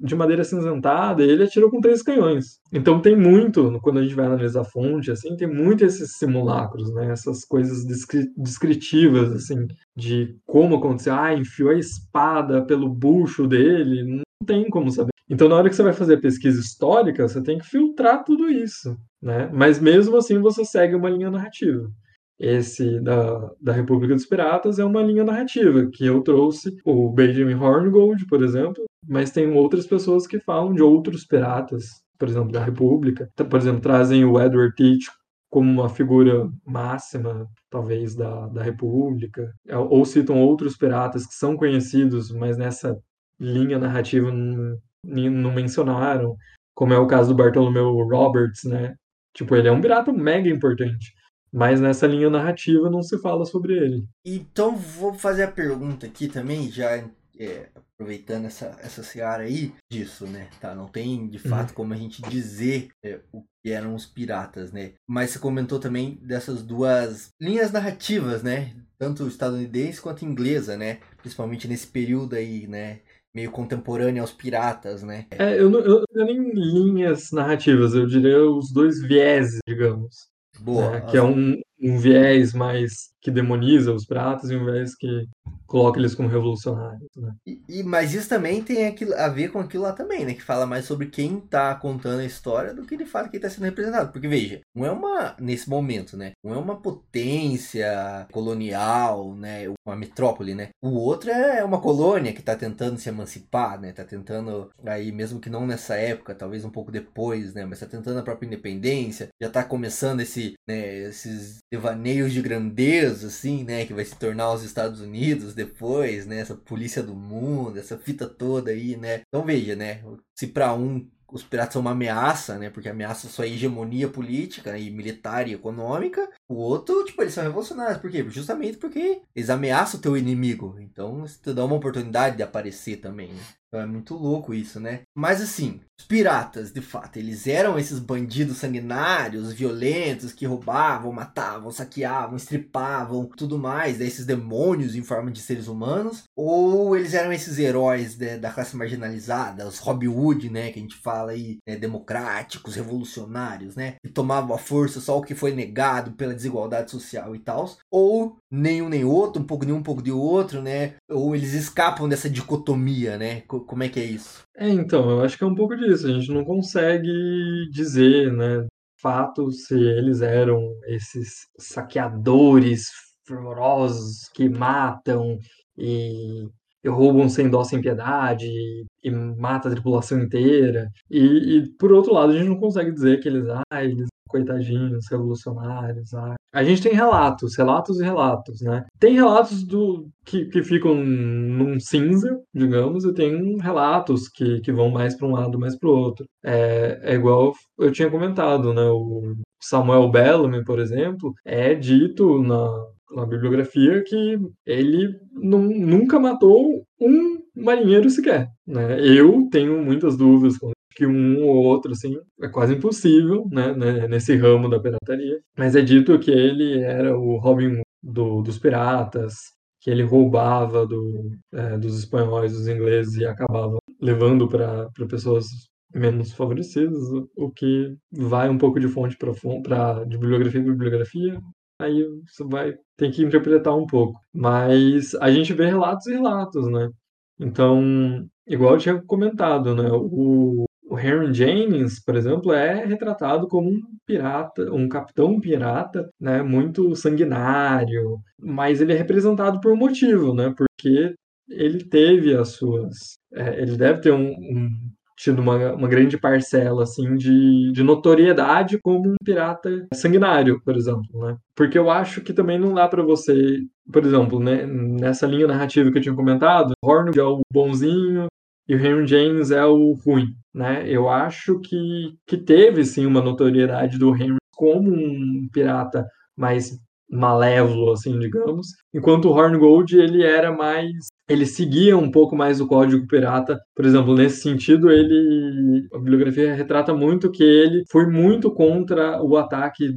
de 0.00 0.14
madeira 0.14 0.42
acinzentada 0.42 1.22
e 1.22 1.28
ele 1.28 1.44
atirou 1.44 1.70
com 1.70 1.80
três 1.80 2.02
canhões. 2.02 2.58
Então 2.72 3.00
tem 3.00 3.16
muito, 3.16 3.78
quando 3.82 3.98
a 3.98 4.02
gente 4.02 4.14
vai 4.14 4.26
analisar 4.26 4.62
a 4.62 4.64
fonte, 4.64 5.10
assim, 5.10 5.36
tem 5.36 5.48
muito 5.48 5.84
esses 5.84 6.16
simulacros, 6.16 6.92
né? 6.94 7.10
Essas 7.10 7.44
coisas 7.44 7.84
descri 7.84 8.26
descritivas, 8.36 9.32
assim, 9.32 9.66
de 9.96 10.36
como 10.46 10.76
aconteceu, 10.76 11.14
ah, 11.14 11.34
enfiou 11.34 11.70
a 11.70 11.78
espada 11.78 12.64
pelo 12.64 12.88
bucho 12.88 13.46
dele, 13.46 14.04
não 14.04 14.24
tem 14.46 14.68
como 14.68 14.90
saber. 14.90 15.13
Então, 15.28 15.48
na 15.48 15.56
hora 15.56 15.68
que 15.70 15.76
você 15.76 15.82
vai 15.82 15.92
fazer 15.92 16.20
pesquisa 16.20 16.60
histórica, 16.60 17.26
você 17.26 17.42
tem 17.42 17.58
que 17.58 17.66
filtrar 17.66 18.24
tudo 18.24 18.50
isso, 18.50 18.96
né? 19.22 19.50
Mas 19.52 19.80
mesmo 19.80 20.16
assim, 20.16 20.38
você 20.38 20.64
segue 20.64 20.94
uma 20.94 21.08
linha 21.08 21.30
narrativa 21.30 21.90
esse 22.38 23.00
da, 23.00 23.50
da 23.60 23.72
República 23.72 24.14
dos 24.14 24.26
Piratas 24.26 24.78
é 24.78 24.84
uma 24.84 25.02
linha 25.02 25.24
narrativa 25.24 25.88
que 25.92 26.04
eu 26.04 26.20
trouxe 26.22 26.76
o 26.84 27.10
Benjamin 27.10 27.54
Hornigold, 27.54 28.26
por 28.26 28.42
exemplo, 28.42 28.84
mas 29.06 29.30
tem 29.30 29.52
outras 29.52 29.86
pessoas 29.86 30.26
que 30.26 30.40
falam 30.40 30.74
de 30.74 30.82
outros 30.82 31.24
piratas, 31.24 31.84
por 32.18 32.28
exemplo, 32.28 32.50
da 32.50 32.64
República. 32.64 33.28
Por 33.36 33.58
exemplo, 33.58 33.80
trazem 33.80 34.24
o 34.24 34.40
Edward 34.40 34.74
Teach 34.74 35.06
como 35.48 35.70
uma 35.70 35.88
figura 35.88 36.48
máxima, 36.66 37.46
talvez, 37.70 38.16
da, 38.16 38.48
da 38.48 38.62
República, 38.62 39.52
ou 39.88 40.04
citam 40.04 40.42
outros 40.42 40.76
piratas 40.76 41.24
que 41.26 41.34
são 41.34 41.56
conhecidos, 41.56 42.32
mas 42.32 42.56
nessa 42.56 42.98
linha 43.38 43.78
narrativa 43.78 44.32
não, 44.32 44.76
não 45.04 45.52
mencionaram, 45.52 46.36
como 46.74 46.92
é 46.92 46.98
o 46.98 47.06
caso 47.06 47.28
do 47.30 47.36
Bartolomeu 47.36 47.90
Roberts, 48.08 48.64
né? 48.64 48.94
Tipo, 49.34 49.56
ele 49.56 49.68
é 49.68 49.72
um 49.72 49.80
pirata 49.80 50.12
mega 50.12 50.48
importante. 50.48 51.12
Mas 51.52 51.80
nessa 51.80 52.06
linha 52.06 52.28
narrativa 52.28 52.90
não 52.90 53.00
se 53.00 53.16
fala 53.20 53.44
sobre 53.44 53.74
ele. 53.74 54.04
Então 54.24 54.74
vou 54.74 55.14
fazer 55.14 55.44
a 55.44 55.50
pergunta 55.50 56.04
aqui 56.04 56.26
também, 56.26 56.68
já 56.68 57.04
é, 57.38 57.68
aproveitando 57.74 58.46
essa, 58.46 58.76
essa 58.80 59.02
seara 59.02 59.44
aí 59.44 59.72
disso, 59.90 60.26
né? 60.26 60.48
Tá, 60.60 60.74
não 60.74 60.88
tem 60.88 61.28
de 61.28 61.38
uhum. 61.38 61.50
fato 61.50 61.68
uhum. 61.70 61.74
como 61.76 61.94
a 61.94 61.96
gente 61.96 62.22
dizer 62.22 62.88
é, 63.04 63.20
o 63.32 63.42
que 63.62 63.70
eram 63.70 63.94
os 63.94 64.04
piratas, 64.04 64.72
né? 64.72 64.94
Mas 65.06 65.30
você 65.30 65.38
comentou 65.38 65.78
também 65.78 66.18
dessas 66.22 66.62
duas 66.62 67.28
linhas 67.40 67.70
narrativas, 67.70 68.42
né? 68.42 68.74
Tanto 68.98 69.26
estadunidense 69.26 70.00
quanto 70.00 70.24
inglesa, 70.24 70.76
né? 70.76 70.98
Principalmente 71.18 71.68
nesse 71.68 71.86
período 71.86 72.34
aí, 72.34 72.66
né? 72.66 73.00
Meio 73.34 73.50
contemporâneo 73.50 74.22
aos 74.22 74.32
piratas, 74.32 75.02
né? 75.02 75.26
É, 75.30 75.58
eu 75.58 75.68
não, 75.68 75.80
eu 75.80 76.04
não 76.14 76.24
nem 76.24 76.52
linhas 76.54 77.32
narrativas, 77.32 77.94
eu 77.94 78.06
diria 78.06 78.38
os 78.48 78.72
dois 78.72 79.02
vieses, 79.02 79.58
digamos. 79.66 80.28
Boa. 80.60 80.90
Né, 80.90 81.00
que 81.00 81.16
é 81.16 81.22
um, 81.22 81.60
um 81.80 81.98
viés 81.98 82.52
mais 82.52 83.13
que 83.24 83.30
demoniza 83.30 83.90
os 83.90 84.04
piratas, 84.04 84.50
ao 84.50 84.58
invés 84.58 84.94
que 84.94 85.26
coloca 85.66 85.98
eles 85.98 86.14
como 86.14 86.28
revolucionários, 86.28 87.08
né? 87.16 87.32
E, 87.46 87.60
e, 87.68 87.82
mas 87.82 88.12
isso 88.12 88.28
também 88.28 88.62
tem 88.62 88.86
aquilo, 88.86 89.14
a 89.14 89.28
ver 89.28 89.50
com 89.50 89.58
aquilo 89.58 89.84
lá 89.84 89.92
também, 89.92 90.24
né? 90.24 90.34
Que 90.34 90.42
fala 90.42 90.66
mais 90.66 90.84
sobre 90.84 91.06
quem 91.06 91.40
tá 91.40 91.74
contando 91.74 92.20
a 92.20 92.24
história 92.24 92.74
do 92.74 92.84
que 92.84 92.94
ele 92.94 93.06
fala 93.06 93.28
quem 93.28 93.40
tá 93.40 93.48
sendo 93.48 93.64
representado. 93.64 94.12
Porque, 94.12 94.28
veja, 94.28 94.60
não 94.74 94.84
é 94.84 94.90
uma, 94.90 95.34
nesse 95.40 95.68
momento, 95.68 96.16
né? 96.16 96.32
Não 96.44 96.54
é 96.54 96.58
uma 96.58 96.76
potência 96.76 98.26
colonial, 98.30 99.34
né? 99.34 99.64
Uma 99.86 99.96
metrópole, 99.96 100.54
né? 100.54 100.68
O 100.82 100.90
outro 100.90 101.30
é 101.30 101.64
uma 101.64 101.80
colônia 101.80 102.32
que 102.32 102.42
tá 102.42 102.54
tentando 102.54 102.98
se 102.98 103.08
emancipar, 103.08 103.80
né? 103.80 103.92
Tá 103.92 104.04
tentando, 104.04 104.70
aí 104.84 105.10
mesmo 105.10 105.40
que 105.40 105.50
não 105.50 105.66
nessa 105.66 105.96
época, 105.96 106.34
talvez 106.34 106.64
um 106.64 106.70
pouco 106.70 106.92
depois, 106.92 107.54
né? 107.54 107.64
Mas 107.64 107.80
tá 107.80 107.86
tentando 107.86 108.18
a 108.18 108.22
própria 108.22 108.46
independência. 108.46 109.28
Já 109.42 109.48
tá 109.48 109.64
começando 109.64 110.20
esse, 110.20 110.54
né? 110.68 110.98
Esses 110.98 111.58
devaneios 111.72 112.32
de 112.32 112.42
grandeza, 112.42 113.13
assim, 113.22 113.62
né? 113.62 113.84
Que 113.84 113.92
vai 113.92 114.04
se 114.04 114.16
tornar 114.16 114.52
os 114.52 114.64
Estados 114.64 115.00
Unidos 115.00 115.54
depois, 115.54 116.26
né? 116.26 116.40
Essa 116.40 116.54
polícia 116.54 117.02
do 117.02 117.14
mundo, 117.14 117.78
essa 117.78 117.98
fita 117.98 118.26
toda 118.26 118.70
aí, 118.70 118.96
né? 118.96 119.22
Então 119.28 119.44
veja, 119.44 119.76
né? 119.76 120.02
Se 120.34 120.46
para 120.46 120.74
um 120.74 121.06
os 121.34 121.42
piratas 121.42 121.72
são 121.72 121.82
uma 121.82 121.90
ameaça, 121.90 122.56
né? 122.58 122.70
Porque 122.70 122.88
ameaça 122.88 123.28
sua 123.28 123.48
hegemonia 123.48 124.08
política 124.08 124.70
né? 124.70 124.80
e 124.80 124.88
militar 124.88 125.48
e 125.48 125.54
econômica. 125.54 126.30
O 126.48 126.54
outro, 126.54 127.04
tipo, 127.04 127.20
eles 127.22 127.34
são 127.34 127.42
revolucionários. 127.42 127.98
Por 127.98 128.08
quê? 128.08 128.24
Justamente 128.28 128.78
porque 128.78 129.20
eles 129.34 129.50
ameaçam 129.50 129.98
o 129.98 130.02
teu 130.02 130.16
inimigo. 130.16 130.76
Então, 130.78 131.24
isso 131.24 131.40
te 131.42 131.52
dá 131.52 131.64
uma 131.64 131.74
oportunidade 131.74 132.36
de 132.36 132.44
aparecer 132.44 132.98
também, 132.98 133.32
né? 133.32 133.42
É 133.78 133.86
muito 133.86 134.14
louco 134.14 134.54
isso, 134.54 134.80
né? 134.80 135.02
Mas 135.16 135.40
assim, 135.40 135.80
os 135.98 136.04
piratas, 136.04 136.72
de 136.72 136.80
fato, 136.80 137.18
eles 137.18 137.46
eram 137.46 137.78
esses 137.78 138.00
bandidos 138.00 138.56
sanguinários, 138.56 139.52
violentos, 139.52 140.32
que 140.32 140.44
roubavam, 140.44 141.12
matavam, 141.12 141.70
saqueavam, 141.70 142.36
estripavam, 142.36 143.26
tudo 143.26 143.58
mais, 143.58 143.98
desses 143.98 144.26
demônios 144.26 144.96
em 144.96 145.02
forma 145.02 145.30
de 145.30 145.40
seres 145.40 145.68
humanos? 145.68 146.24
Ou 146.36 146.96
eles 146.96 147.14
eram 147.14 147.32
esses 147.32 147.58
heróis 147.58 148.18
né, 148.18 148.36
da 148.36 148.50
classe 148.50 148.76
marginalizada, 148.76 149.68
os 149.68 149.78
Robin 149.78 150.08
Hood, 150.08 150.50
né, 150.50 150.72
que 150.72 150.80
a 150.80 150.82
gente 150.82 150.96
fala 150.96 151.30
aí, 151.30 151.58
né, 151.66 151.76
democráticos, 151.76 152.74
revolucionários, 152.74 153.76
né, 153.76 153.94
que 154.04 154.10
tomavam 154.10 154.54
a 154.54 154.58
força 154.58 155.00
só 155.00 155.18
o 155.18 155.22
que 155.22 155.34
foi 155.34 155.54
negado 155.54 156.12
pela 156.12 156.34
desigualdade 156.34 156.90
social 156.90 157.36
e 157.36 157.38
tal? 157.38 157.70
Ou 157.90 158.36
nenhum 158.54 158.88
nem 158.88 159.04
outro, 159.04 159.42
um 159.42 159.46
pouco 159.46 159.66
de 159.66 159.72
um, 159.72 159.76
um 159.76 159.82
pouco 159.82 160.02
de 160.02 160.12
outro, 160.12 160.62
né? 160.62 160.94
Ou 161.10 161.34
eles 161.34 161.52
escapam 161.54 162.08
dessa 162.08 162.30
dicotomia, 162.30 163.18
né? 163.18 163.42
Como 163.42 163.82
é 163.82 163.88
que 163.88 164.00
é 164.00 164.04
isso? 164.04 164.42
É, 164.56 164.68
então, 164.68 165.10
eu 165.10 165.22
acho 165.22 165.36
que 165.36 165.44
é 165.44 165.46
um 165.46 165.54
pouco 165.54 165.76
disso. 165.76 166.06
A 166.06 166.12
gente 166.12 166.32
não 166.32 166.44
consegue 166.44 167.68
dizer, 167.72 168.32
né, 168.32 168.66
fato 169.00 169.50
se 169.50 169.74
eles 169.74 170.22
eram 170.22 170.60
esses 170.86 171.46
saqueadores 171.58 172.88
fervorosos 173.26 174.28
que 174.32 174.48
matam 174.48 175.38
e, 175.76 176.44
e 176.44 176.48
roubam 176.88 177.28
sem 177.28 177.48
dó, 177.48 177.64
sem 177.64 177.80
piedade 177.80 178.46
e, 178.46 178.84
e 179.02 179.10
mata 179.10 179.68
a 179.68 179.70
tripulação 179.72 180.20
inteira. 180.20 180.88
E, 181.10 181.18
e, 181.18 181.68
por 181.78 181.92
outro 181.92 182.12
lado, 182.12 182.32
a 182.32 182.36
gente 182.36 182.48
não 182.48 182.58
consegue 182.58 182.92
dizer 182.92 183.20
que 183.20 183.28
eles, 183.28 183.46
ah, 183.48 183.84
eles 183.84 184.08
coitadinhos, 184.34 185.06
revolucionários. 185.08 186.12
Ah. 186.12 186.34
A 186.52 186.64
gente 186.64 186.82
tem 186.82 186.92
relatos, 186.92 187.56
relatos 187.56 188.00
e 188.00 188.04
relatos, 188.04 188.60
né? 188.62 188.84
Tem 188.98 189.14
relatos 189.14 189.64
do 189.64 190.08
que, 190.24 190.46
que 190.46 190.62
ficam 190.64 190.94
num 190.96 191.78
cinza, 191.78 192.40
digamos, 192.52 193.04
e 193.04 193.14
tem 193.14 193.56
relatos 193.58 194.28
que, 194.28 194.60
que 194.60 194.72
vão 194.72 194.90
mais 194.90 195.16
para 195.16 195.28
um 195.28 195.32
lado, 195.32 195.58
mais 195.58 195.78
para 195.78 195.88
o 195.88 195.92
outro. 195.92 196.26
É, 196.44 196.98
é 197.02 197.14
igual 197.14 197.52
eu 197.78 197.92
tinha 197.92 198.10
comentado, 198.10 198.74
né? 198.74 198.82
O 198.82 199.36
Samuel 199.62 200.10
Bellamy, 200.10 200.64
por 200.64 200.80
exemplo, 200.80 201.32
é 201.44 201.74
dito 201.74 202.42
na, 202.42 202.86
na 203.10 203.26
bibliografia 203.26 204.02
que 204.02 204.38
ele 204.66 205.18
nunca 205.32 206.18
matou 206.18 206.84
um 207.00 207.38
marinheiro 207.56 208.08
sequer. 208.10 208.48
Né? 208.66 209.00
Eu 209.00 209.48
tenho 209.50 209.82
muitas 209.84 210.16
dúvidas 210.16 210.54
que 210.94 211.06
um 211.06 211.44
ou 211.44 211.56
outro, 211.64 211.92
assim, 211.92 212.16
é 212.40 212.48
quase 212.48 212.74
impossível, 212.74 213.46
né, 213.50 213.74
né, 213.74 214.06
nesse 214.06 214.36
ramo 214.36 214.68
da 214.68 214.80
pirataria. 214.80 215.40
Mas 215.58 215.74
é 215.74 215.82
dito 215.82 216.18
que 216.18 216.30
ele 216.30 216.80
era 216.80 217.16
o 217.18 217.36
Robin 217.38 217.82
do, 218.02 218.42
dos 218.42 218.58
piratas, 218.58 219.34
que 219.80 219.90
ele 219.90 220.02
roubava 220.02 220.86
do, 220.86 221.30
é, 221.52 221.76
dos 221.78 221.98
espanhóis, 221.98 222.52
dos 222.52 222.68
ingleses 222.68 223.16
e 223.16 223.26
acabava 223.26 223.76
levando 224.00 224.48
para 224.48 224.88
pessoas 225.08 225.46
menos 225.94 226.32
favorecidas, 226.32 226.98
o 227.36 227.50
que 227.50 227.94
vai 228.10 228.48
um 228.48 228.58
pouco 228.58 228.80
de 228.80 228.88
fonte 228.88 229.16
para 229.16 230.04
de 230.04 230.18
bibliografia 230.18 230.60
em 230.60 230.64
bibliografia. 230.64 231.40
Aí 231.80 232.04
você 232.26 232.44
vai 232.44 232.74
ter 232.96 233.10
que 233.12 233.22
interpretar 233.24 233.76
um 233.76 233.86
pouco. 233.86 234.18
Mas 234.32 235.14
a 235.16 235.30
gente 235.30 235.52
vê 235.52 235.66
relatos 235.66 236.06
e 236.06 236.12
relatos, 236.12 236.70
né? 236.70 236.90
Então, 237.38 238.26
igual 238.46 238.74
eu 238.74 238.78
tinha 238.78 239.02
comentado, 239.02 239.74
né? 239.74 239.88
O, 239.92 240.64
o 240.94 240.98
Henry 240.98 241.34
James, 241.34 242.02
por 242.04 242.14
exemplo, 242.16 242.52
é 242.52 242.84
retratado 242.84 243.48
como 243.48 243.68
um 243.70 243.80
pirata, 244.06 244.72
um 244.72 244.88
capitão 244.88 245.40
pirata, 245.40 246.08
né, 246.20 246.42
muito 246.42 246.94
sanguinário, 246.94 248.18
mas 248.38 248.80
ele 248.80 248.92
é 248.92 248.96
representado 248.96 249.60
por 249.60 249.72
um 249.72 249.76
motivo, 249.76 250.34
né, 250.34 250.54
porque 250.56 251.14
ele 251.48 251.84
teve 251.84 252.36
as 252.36 252.50
suas, 252.50 253.18
é, 253.32 253.60
ele 253.60 253.76
deve 253.76 254.00
ter 254.00 254.12
um, 254.12 254.30
um 254.30 254.68
tido 255.16 255.40
uma, 255.40 255.74
uma 255.74 255.88
grande 255.88 256.18
parcela 256.18 256.82
assim 256.82 257.14
de, 257.16 257.72
de 257.72 257.82
notoriedade 257.82 258.78
como 258.82 259.10
um 259.10 259.14
pirata 259.24 259.86
sanguinário, 259.94 260.60
por 260.64 260.76
exemplo, 260.76 261.26
né? 261.26 261.36
Porque 261.54 261.78
eu 261.78 261.90
acho 261.90 262.20
que 262.20 262.32
também 262.32 262.58
não 262.58 262.74
dá 262.74 262.88
para 262.88 263.02
você, 263.02 263.58
por 263.92 264.04
exemplo, 264.04 264.40
né, 264.40 264.66
nessa 264.66 265.26
linha 265.26 265.46
narrativa 265.46 265.90
que 265.90 265.98
eu 265.98 266.02
tinha 266.02 266.14
comentado, 266.14 266.72
Horn 266.82 267.16
é 267.16 267.22
o 267.22 267.40
bonzinho, 267.52 268.26
e 268.68 268.74
o 268.74 268.78
Henry 268.78 269.06
James 269.06 269.50
é 269.50 269.64
o 269.64 269.92
ruim, 269.92 270.34
né? 270.52 270.88
Eu 270.88 271.08
acho 271.08 271.60
que, 271.60 272.14
que 272.26 272.36
teve 272.36 272.84
sim 272.84 273.04
uma 273.04 273.20
notoriedade 273.20 273.98
do 273.98 274.14
Henry 274.14 274.36
como 274.56 274.90
um 274.90 275.48
pirata 275.52 276.06
mais 276.36 276.78
malévolo, 277.10 277.92
assim, 277.92 278.18
digamos, 278.18 278.68
enquanto 278.92 279.26
o 279.26 279.32
Horngold 279.32 279.96
ele 279.96 280.24
era 280.24 280.50
mais 280.50 280.92
ele 281.28 281.46
seguia 281.46 281.96
um 281.96 282.10
pouco 282.10 282.36
mais 282.36 282.60
o 282.60 282.66
código 282.66 283.06
pirata. 283.06 283.58
Por 283.74 283.84
exemplo, 283.84 284.14
nesse 284.14 284.42
sentido, 284.42 284.90
ele 284.90 285.86
a 285.92 285.98
bibliografia 285.98 286.54
retrata 286.54 286.94
muito 286.94 287.30
que 287.30 287.42
ele 287.42 287.84
foi 287.90 288.06
muito 288.06 288.52
contra 288.52 289.22
o 289.22 289.36
ataque 289.36 289.88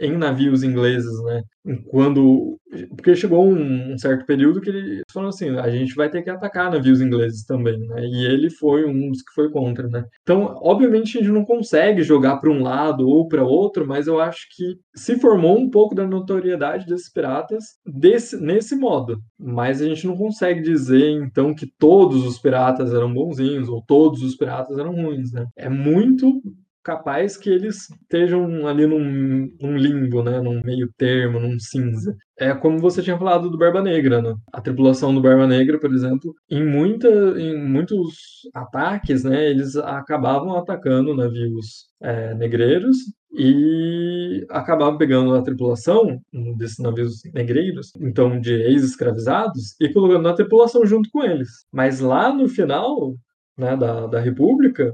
em 0.00 0.16
navios 0.16 0.62
ingleses, 0.62 1.22
né? 1.24 1.42
Quando 1.88 2.58
porque 2.96 3.14
chegou 3.14 3.46
um, 3.46 3.96
certo 3.98 4.24
período 4.24 4.60
que 4.60 4.70
eles 4.70 5.02
falaram 5.12 5.28
assim, 5.28 5.50
a 5.50 5.70
gente 5.70 5.94
vai 5.94 6.08
ter 6.08 6.22
que 6.22 6.30
atacar 6.30 6.70
navios 6.70 7.00
ingleses 7.00 7.44
também, 7.44 7.78
né? 7.78 8.04
E 8.04 8.26
ele 8.26 8.50
foi 8.50 8.86
um 8.86 9.10
dos 9.10 9.22
que 9.22 9.34
foi 9.34 9.50
contra, 9.50 9.88
né? 9.88 10.04
Então, 10.22 10.58
obviamente 10.62 11.18
a 11.18 11.20
gente 11.20 11.32
não 11.32 11.44
consegue 11.44 12.02
jogar 12.02 12.38
para 12.38 12.50
um 12.50 12.62
lado 12.62 13.06
ou 13.06 13.28
para 13.28 13.44
outro, 13.44 13.86
mas 13.86 14.06
eu 14.06 14.20
acho 14.20 14.46
que 14.56 14.76
se 14.94 15.18
formou 15.18 15.58
um 15.58 15.70
pouco 15.70 15.94
da 15.94 16.06
notoriedade 16.06 16.86
desses 16.86 17.12
piratas 17.12 17.64
desse 17.86 18.40
nesse 18.40 18.74
modo, 18.74 19.18
mas 19.38 19.82
a 19.82 19.86
gente 19.86 20.06
não 20.06 20.16
consegue 20.16 20.62
dizer 20.62 21.10
então 21.10 21.54
que 21.54 21.66
todos 21.78 22.24
os 22.26 22.38
piratas 22.38 22.94
eram 22.94 23.12
bonzinhos 23.12 23.68
ou 23.68 23.82
todos 23.86 24.22
os 24.22 24.34
piratas 24.36 24.78
eram 24.78 24.94
ruins, 24.94 25.32
né? 25.32 25.46
É 25.56 25.68
muito 25.68 26.40
capaz 26.82 27.36
que 27.36 27.48
eles 27.48 27.88
estejam 27.90 28.66
ali 28.66 28.86
num, 28.86 29.48
num, 29.60 29.76
limbo, 29.76 30.22
né, 30.22 30.40
num 30.40 30.60
meio 30.62 30.90
termo, 30.96 31.38
num 31.38 31.58
cinza. 31.58 32.14
É 32.38 32.52
como 32.54 32.78
você 32.78 33.02
tinha 33.02 33.18
falado 33.18 33.48
do 33.50 33.58
Barba 33.58 33.82
Negra, 33.82 34.20
né? 34.20 34.34
A 34.52 34.60
tripulação 34.60 35.14
do 35.14 35.20
Barba 35.20 35.46
Negra, 35.46 35.78
por 35.78 35.92
exemplo, 35.92 36.34
em, 36.50 36.64
muita, 36.64 37.08
em 37.08 37.56
muitos 37.56 38.14
ataques, 38.54 39.24
né, 39.24 39.48
eles 39.48 39.76
acabavam 39.76 40.56
atacando 40.56 41.14
navios 41.14 41.86
é, 42.00 42.34
negreiros 42.34 42.96
e 43.32 44.44
acabavam 44.50 44.98
pegando 44.98 45.34
a 45.34 45.42
tripulação 45.42 46.18
desses 46.56 46.78
navios 46.78 47.22
negreiros, 47.32 47.92
então 48.00 48.38
de 48.38 48.52
ex-escravizados, 48.52 49.74
e 49.80 49.88
colocando 49.92 50.22
na 50.22 50.34
tripulação 50.34 50.84
junto 50.84 51.08
com 51.10 51.22
eles. 51.22 51.48
Mas 51.72 52.00
lá 52.00 52.32
no 52.32 52.48
final 52.48 53.14
né, 53.56 53.76
da, 53.76 54.06
da 54.06 54.20
República, 54.20 54.92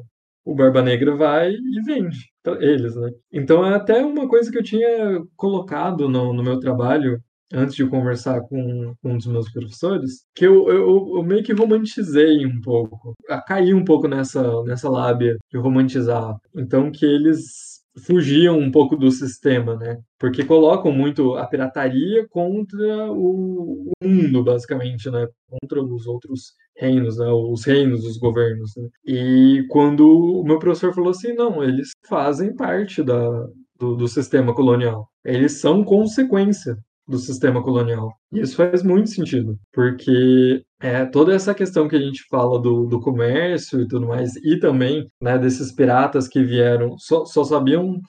o 0.49 0.55
Barba 0.55 0.81
Negra 0.83 1.15
vai 1.15 1.53
e 1.53 1.83
vende 1.85 2.31
eles, 2.61 2.97
né? 2.97 3.11
Então 3.31 3.67
é 3.67 3.75
até 3.75 4.03
uma 4.03 4.27
coisa 4.27 4.51
que 4.51 4.57
eu 4.57 4.63
tinha 4.63 5.23
colocado 5.37 6.09
no, 6.09 6.33
no 6.33 6.43
meu 6.43 6.59
trabalho 6.59 7.21
antes 7.53 7.75
de 7.75 7.87
conversar 7.87 8.41
com, 8.43 8.95
com 9.03 9.13
um 9.13 9.17
dos 9.17 9.27
meus 9.27 9.51
professores, 9.51 10.25
que 10.35 10.47
eu, 10.47 10.69
eu, 10.69 11.17
eu, 11.17 11.23
meio 11.23 11.43
que 11.43 11.53
romantizei 11.53 12.45
um 12.47 12.61
pouco, 12.61 13.15
caí 13.47 13.73
um 13.73 13.85
pouco 13.85 14.07
nessa, 14.07 14.63
nessa 14.65 14.89
lábia 14.89 15.37
de 15.51 15.59
romantizar. 15.59 16.35
Então 16.55 16.91
que 16.91 17.05
eles 17.05 17.78
fugiam 17.99 18.59
um 18.59 18.71
pouco 18.71 18.97
do 18.97 19.11
sistema, 19.11 19.77
né? 19.77 19.99
Porque 20.19 20.45
colocam 20.45 20.93
muito 20.93 21.35
a 21.35 21.47
pirataria 21.47 22.27
contra 22.29 23.13
o, 23.13 23.93
mundo, 24.03 24.43
basicamente, 24.45 25.11
né? 25.11 25.27
Contra 25.49 25.83
os 25.83 26.07
outros 26.07 26.53
reinos, 26.77 27.19
né? 27.19 27.27
Os 27.27 27.65
reinos 27.65 28.03
dos 28.03 28.19
governos. 28.19 28.73
Né? 28.77 28.89
E 29.05 29.67
quando 29.69 30.41
o 30.41 30.45
meu 30.45 30.59
professor 30.59 30.95
falou 30.95 31.11
assim, 31.11 31.35
não, 31.35 31.63
eles 31.63 31.91
fazem 32.09 32.55
parte 32.55 33.03
da, 33.03 33.47
do, 33.79 33.97
do 33.97 34.09
sistema 34.09 34.55
colonial. 34.55 35.09
Eles 35.25 35.61
são 35.61 35.85
consequência 35.85 36.77
do 37.09 37.19
sistema 37.19 37.63
colonial. 37.63 38.13
E 38.31 38.41
isso 38.41 38.57
faz 38.57 38.83
muito 38.83 39.09
sentido, 39.09 39.59
porque 39.73 40.63
é, 40.81 41.07
toda 41.07 41.35
essa 41.35 41.55
questão 41.55 41.89
que 41.89 41.97
a 41.97 42.01
gente 42.01 42.25
fala 42.31 42.61
do, 42.61 42.87
do 42.87 43.01
comércio 43.01 43.81
e 43.81 43.89
tudo 43.89 44.07
mais, 44.07 44.37
e 44.37 44.59
também 44.59 45.11
né, 45.21 45.39
desses 45.39 45.73
piratas 45.73 46.29
que 46.29 46.45
vieram, 46.45 46.99
só, 46.99 47.25
só 47.25 47.43
sabiam 47.43 48.01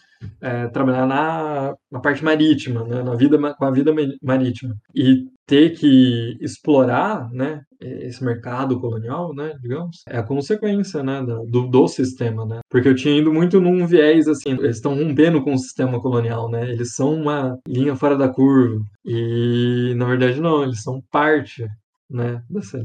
é, 0.41 0.67
trabalhar 0.67 1.07
na, 1.07 1.75
na 1.89 1.99
parte 1.99 2.23
marítima, 2.23 2.83
né, 2.83 3.01
na 3.01 3.15
vida, 3.15 3.37
com 3.55 3.65
a 3.65 3.71
vida 3.71 3.93
marítima. 4.21 4.75
E 4.93 5.25
ter 5.49 5.71
que 5.71 6.37
explorar 6.39 7.27
né, 7.31 7.63
esse 7.81 8.23
mercado 8.23 8.79
colonial, 8.79 9.33
né, 9.33 9.55
digamos, 9.59 10.03
é 10.07 10.19
a 10.19 10.23
consequência 10.23 11.01
né, 11.01 11.23
do, 11.23 11.67
do 11.67 11.87
sistema. 11.87 12.45
Né? 12.45 12.59
Porque 12.69 12.87
eu 12.87 12.95
tinha 12.95 13.17
ido 13.17 13.33
muito 13.33 13.59
num 13.59 13.87
viés 13.87 14.27
assim, 14.27 14.51
eles 14.51 14.75
estão 14.75 14.93
rompendo 14.93 15.41
com 15.43 15.53
o 15.53 15.57
sistema 15.57 15.99
colonial, 15.99 16.51
né? 16.51 16.69
eles 16.69 16.93
são 16.93 17.15
uma 17.15 17.57
linha 17.67 17.95
fora 17.95 18.15
da 18.15 18.29
curva. 18.29 18.79
E 19.03 19.95
na 19.97 20.05
verdade 20.05 20.39
não, 20.39 20.61
eles 20.61 20.83
são 20.83 21.01
parte 21.11 21.65
né, 22.07 22.43
dessa, 22.47 22.77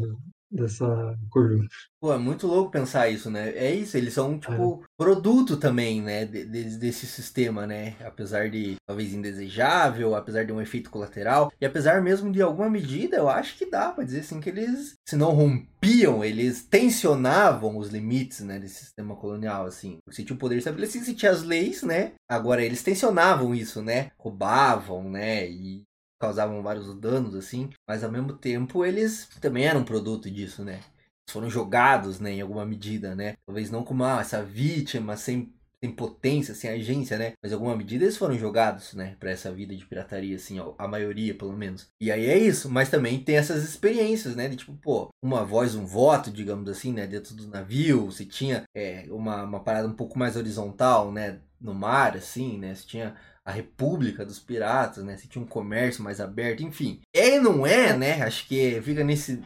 dessa 0.55 1.19
curva. 1.31 1.65
Pô, 2.01 2.13
é 2.13 2.19
muito 2.19 2.47
louco 2.47 2.71
pensar 2.71 3.09
isso, 3.09 3.31
né? 3.31 3.51
É 3.57 3.75
isso, 3.75 3.97
eles 3.97 4.15
são, 4.15 4.39
tipo, 4.39 4.83
é. 4.83 4.87
produto 4.97 5.57
também, 5.57 6.01
né? 6.01 6.25
De, 6.25 6.45
de, 6.45 6.79
desse 6.79 7.07
sistema, 7.07 7.67
né? 7.67 7.97
Apesar 8.05 8.49
de 8.49 8.77
talvez 8.87 9.13
indesejável, 9.13 10.15
apesar 10.15 10.45
de 10.45 10.53
um 10.53 10.61
efeito 10.61 10.91
colateral, 10.91 11.51
e 11.61 11.67
apesar 11.67 12.03
mesmo 12.03 12.31
de 12.31 12.41
alguma 12.41 12.71
medida, 12.71 13.17
eu 13.17 13.29
acho 13.29 13.57
que 13.57 13.71
dá 13.71 13.91
para 13.91 14.05
dizer 14.05 14.21
assim 14.21 14.41
que 14.41 14.51
eles, 14.51 14.95
se 15.09 15.17
não 15.17 15.33
rompiam, 15.33 16.25
eles 16.25 16.63
tensionavam 16.63 17.77
os 17.77 17.89
limites, 17.89 18.41
né? 18.41 18.59
Desse 18.59 18.85
sistema 18.85 19.17
colonial, 19.17 19.67
assim. 19.67 19.99
Se 20.11 20.25
tinha 20.25 20.37
o 20.37 20.39
poder 20.39 20.59
estabelecido, 20.59 21.05
se 21.05 21.15
tinha 21.15 21.33
as 21.33 21.43
leis, 21.43 21.83
né? 21.83 22.13
Agora, 22.29 22.63
eles 22.63 22.83
tensionavam 22.83 23.55
isso, 23.55 23.83
né? 23.83 24.11
Roubavam, 24.19 25.11
né? 25.11 25.49
E 25.49 25.83
causavam 26.25 26.63
vários 26.63 26.95
danos, 26.95 27.35
assim, 27.35 27.69
mas 27.87 28.03
ao 28.03 28.11
mesmo 28.11 28.33
tempo 28.33 28.85
eles 28.85 29.29
também 29.41 29.67
eram 29.67 29.85
produto 29.85 30.31
disso, 30.31 30.65
né? 30.65 30.81
Foram 31.29 31.51
jogados, 31.51 32.19
né, 32.19 32.33
em 32.33 32.41
alguma 32.41 32.65
medida, 32.65 33.15
né? 33.15 33.35
Talvez 33.47 33.71
não 33.71 33.85
como 33.85 34.05
ah, 34.05 34.21
essa 34.21 34.43
vítima 34.43 35.17
sem, 35.17 35.53
sem 35.83 35.91
potência, 35.93 36.55
sem 36.55 36.71
agência, 36.71 37.19
né? 37.19 37.33
Mas 37.43 37.53
em 37.53 37.55
alguma 37.55 37.77
medida 37.77 38.05
eles 38.05 38.17
foram 38.17 38.39
jogados, 38.39 38.95
né, 38.95 39.17
para 39.21 39.31
essa 39.31 39.53
vida 39.53 39.77
de 39.77 39.85
pirataria, 39.85 40.37
assim, 40.37 40.59
ó, 40.59 40.75
a 40.79 40.89
maioria, 40.89 41.35
pelo 41.35 41.53
menos. 41.53 41.89
E 42.01 42.11
aí 42.11 42.27
é 42.27 42.39
isso, 42.39 42.71
mas 42.71 42.89
também 42.89 43.21
tem 43.21 43.37
essas 43.37 43.65
experiências, 43.65 44.35
né? 44.35 44.49
De 44.49 44.57
tipo, 44.57 44.73
pô, 44.75 45.11
uma 45.23 45.45
voz, 45.45 45.75
um 45.75 45.85
voto, 45.85 46.31
digamos 46.31 46.69
assim, 46.71 46.93
né, 46.93 47.07
dentro 47.07 47.35
do 47.35 47.49
navio, 47.49 48.11
se 48.11 48.25
tinha 48.25 48.65
é, 48.75 49.07
uma, 49.11 49.43
uma 49.45 49.61
parada 49.61 49.89
um 49.89 49.95
pouco 49.95 50.19
mais 50.19 50.37
horizontal, 50.37 51.13
né? 51.13 51.41
No 51.61 51.75
mar, 51.75 52.17
assim, 52.17 52.59
né? 52.59 52.75
Se 52.75 52.87
tinha 52.87 53.15
a 53.45 53.53
República 53.53 54.25
dos 54.25 54.39
Piratas, 54.39 55.05
né? 55.05 55.17
Se 55.17 55.29
tinha 55.29 55.43
um 55.43 55.47
comércio 55.47 56.03
mais 56.03 56.21
aberto, 56.21 56.63
enfim. 56.63 57.01
É 57.15 57.37
e 57.37 57.39
não 57.39 57.67
é, 57.67 57.97
né? 57.97 58.23
Acho 58.23 58.47
que 58.49 58.81
fica 58.81 59.05
nesse. 59.05 59.43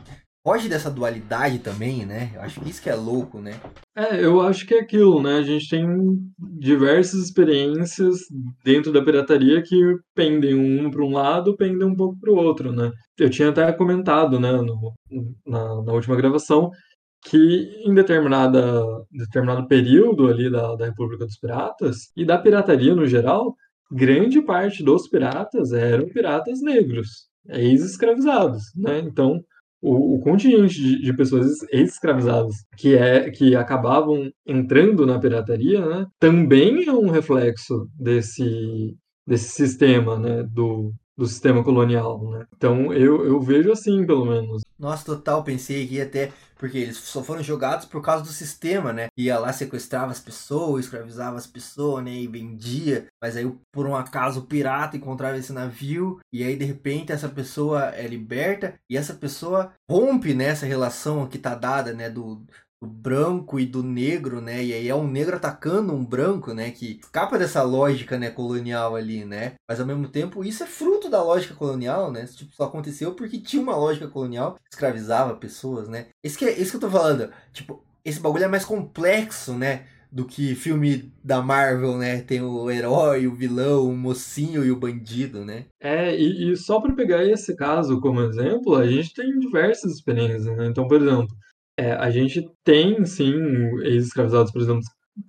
Foge 0.46 0.68
dessa 0.68 0.90
dualidade 0.90 1.58
também, 1.58 2.06
né? 2.06 2.30
Eu 2.34 2.40
acho 2.40 2.60
que 2.60 2.70
isso 2.70 2.80
que 2.80 2.88
é 2.88 2.94
louco, 2.94 3.40
né? 3.40 3.60
É, 3.94 4.24
eu 4.24 4.40
acho 4.40 4.64
que 4.66 4.74
é 4.74 4.80
aquilo, 4.80 5.20
né? 5.20 5.38
A 5.38 5.42
gente 5.42 5.68
tem 5.68 5.84
diversas 6.38 7.24
experiências 7.24 8.18
dentro 8.64 8.92
da 8.92 9.04
pirataria 9.04 9.60
que 9.60 9.76
pendem 10.14 10.54
um 10.54 10.90
para 10.90 11.04
um 11.04 11.12
lado, 11.12 11.56
pendem 11.56 11.86
um 11.86 11.94
pouco 11.94 12.18
para 12.18 12.32
o 12.32 12.36
outro, 12.36 12.72
né? 12.72 12.90
Eu 13.18 13.28
tinha 13.28 13.50
até 13.50 13.70
comentado, 13.72 14.38
né, 14.38 14.52
no, 14.52 14.94
na, 15.44 15.82
na 15.82 15.92
última 15.92 16.16
gravação, 16.16 16.70
que 17.24 17.82
em 17.84 17.92
determinada, 17.92 18.82
determinado 19.10 19.66
período 19.66 20.28
ali 20.28 20.50
da, 20.50 20.76
da 20.76 20.86
República 20.86 21.26
dos 21.26 21.36
Piratas 21.36 22.10
e 22.16 22.24
da 22.24 22.38
pirataria 22.38 22.94
no 22.94 23.06
geral, 23.06 23.54
grande 23.90 24.40
parte 24.42 24.82
dos 24.82 25.08
piratas 25.08 25.72
eram 25.72 26.08
piratas 26.08 26.60
negros, 26.60 27.28
ex-escravizados, 27.48 28.62
né? 28.76 28.98
Então, 29.00 29.40
o, 29.80 30.16
o 30.16 30.20
contingente 30.20 30.74
de, 30.74 31.02
de 31.02 31.12
pessoas 31.16 31.62
ex-escravizadas 31.70 32.54
que, 32.76 32.96
é, 32.96 33.30
que 33.30 33.54
acabavam 33.54 34.30
entrando 34.46 35.06
na 35.06 35.18
pirataria, 35.18 35.84
né, 35.86 36.06
também 36.18 36.84
é 36.84 36.92
um 36.92 37.10
reflexo 37.10 37.88
desse, 37.94 38.96
desse 39.26 39.50
sistema, 39.50 40.18
né, 40.18 40.42
do, 40.42 40.92
do 41.16 41.26
sistema 41.26 41.62
colonial, 41.62 42.30
né? 42.30 42.46
Então 42.56 42.92
eu, 42.92 43.24
eu 43.24 43.40
vejo 43.40 43.70
assim, 43.70 44.06
pelo 44.06 44.26
menos. 44.26 44.62
Nossa, 44.78 45.04
total, 45.04 45.42
pensei 45.42 45.86
que 45.86 46.00
até 46.00 46.30
porque 46.58 46.78
eles 46.78 46.96
só 46.96 47.22
foram 47.22 47.42
jogados 47.42 47.86
por 47.86 48.02
causa 48.02 48.24
do 48.24 48.30
sistema, 48.30 48.92
né? 48.92 49.06
Ia 49.16 49.38
lá, 49.38 49.52
sequestrava 49.52 50.10
as 50.10 50.20
pessoas, 50.20 50.84
escravizava 50.84 51.36
as 51.36 51.46
pessoas, 51.46 52.04
né? 52.04 52.12
E 52.12 52.26
vendia. 52.26 53.06
Mas 53.22 53.36
aí, 53.36 53.50
por 53.72 53.86
um 53.86 53.94
acaso, 53.94 54.40
o 54.40 54.46
pirata 54.46 54.96
encontrava 54.96 55.38
esse 55.38 55.52
navio. 55.52 56.20
E 56.32 56.42
aí, 56.42 56.56
de 56.56 56.64
repente, 56.64 57.12
essa 57.12 57.28
pessoa 57.28 57.94
é 57.94 58.06
liberta. 58.06 58.74
E 58.90 58.96
essa 58.96 59.14
pessoa 59.14 59.72
rompe 59.88 60.34
né, 60.34 60.52
relação 60.52 61.28
que 61.28 61.38
tá 61.38 61.54
dada, 61.54 61.92
né? 61.92 62.10
Do, 62.10 62.44
do 62.80 62.86
branco 62.86 63.58
e 63.58 63.66
do 63.66 63.82
negro, 63.82 64.40
né? 64.40 64.64
E 64.64 64.72
aí 64.72 64.88
é 64.88 64.94
um 64.94 65.08
negro 65.08 65.36
atacando 65.36 65.92
um 65.92 66.04
branco, 66.04 66.52
né? 66.54 66.70
Que 66.70 67.00
escapa 67.02 67.38
dessa 67.38 67.62
lógica, 67.62 68.18
né, 68.18 68.30
colonial 68.30 68.94
ali, 68.94 69.24
né? 69.24 69.54
Mas 69.68 69.80
ao 69.80 69.86
mesmo 69.86 70.08
tempo, 70.08 70.44
isso 70.44 70.62
é 70.62 70.66
fruto 70.66 71.10
da 71.10 71.22
lógica 71.22 71.54
colonial, 71.54 72.12
né? 72.12 72.24
Tipo, 72.26 72.54
só 72.54 72.64
aconteceu 72.64 73.14
porque 73.14 73.38
tinha 73.38 73.62
uma 73.62 73.76
lógica 73.76 74.08
colonial 74.08 74.54
que 74.54 74.60
escravizava 74.72 75.34
pessoas, 75.36 75.88
né? 75.88 76.06
Isso 76.22 76.38
que, 76.38 76.44
é, 76.44 76.58
isso 76.58 76.70
que 76.70 76.76
eu 76.76 76.80
tô 76.80 76.90
falando. 76.90 77.30
Tipo, 77.52 77.82
esse 78.04 78.20
bagulho 78.20 78.44
é 78.44 78.48
mais 78.48 78.64
complexo, 78.64 79.54
né? 79.54 79.86
Do 80.10 80.24
que 80.24 80.54
filme 80.54 81.12
da 81.22 81.42
Marvel, 81.42 81.98
né? 81.98 82.22
Tem 82.22 82.40
o 82.40 82.70
herói, 82.70 83.26
o 83.26 83.34
vilão, 83.34 83.90
o 83.90 83.96
mocinho 83.96 84.64
e 84.64 84.70
o 84.70 84.78
bandido, 84.78 85.44
né? 85.44 85.66
É, 85.80 86.16
e, 86.16 86.52
e 86.52 86.56
só 86.56 86.80
para 86.80 86.94
pegar 86.94 87.24
esse 87.24 87.54
caso 87.54 88.00
como 88.00 88.22
exemplo, 88.22 88.76
a 88.76 88.86
gente 88.86 89.12
tem 89.12 89.38
diversas 89.38 89.92
experiências, 89.92 90.56
né? 90.56 90.66
Então, 90.66 90.88
por 90.88 91.02
exemplo, 91.02 91.28
é, 91.78 91.92
a 91.92 92.10
gente 92.10 92.44
tem, 92.64 93.04
sim, 93.04 93.32
ex-escravizados, 93.84 94.50
por 94.50 94.60
exemplo, 94.60 94.82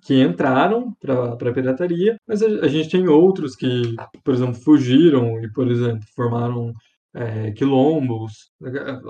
que 0.04 0.20
entraram 0.22 0.94
para 1.00 1.34
a 1.34 1.54
pirataria, 1.54 2.18
mas 2.28 2.42
a, 2.42 2.48
a, 2.48 2.68
gente 2.68 2.90
tem 2.90 3.08
outros 3.08 3.56
que, 3.56 3.96
por 4.24 4.34
exemplo, 4.34 4.56
fugiram 4.56 5.40
e, 5.44 5.52
por 5.52 5.70
exemplo, 5.70 6.04
formaram 6.16 6.74
é, 7.14 7.52
quilombos. 7.52 8.52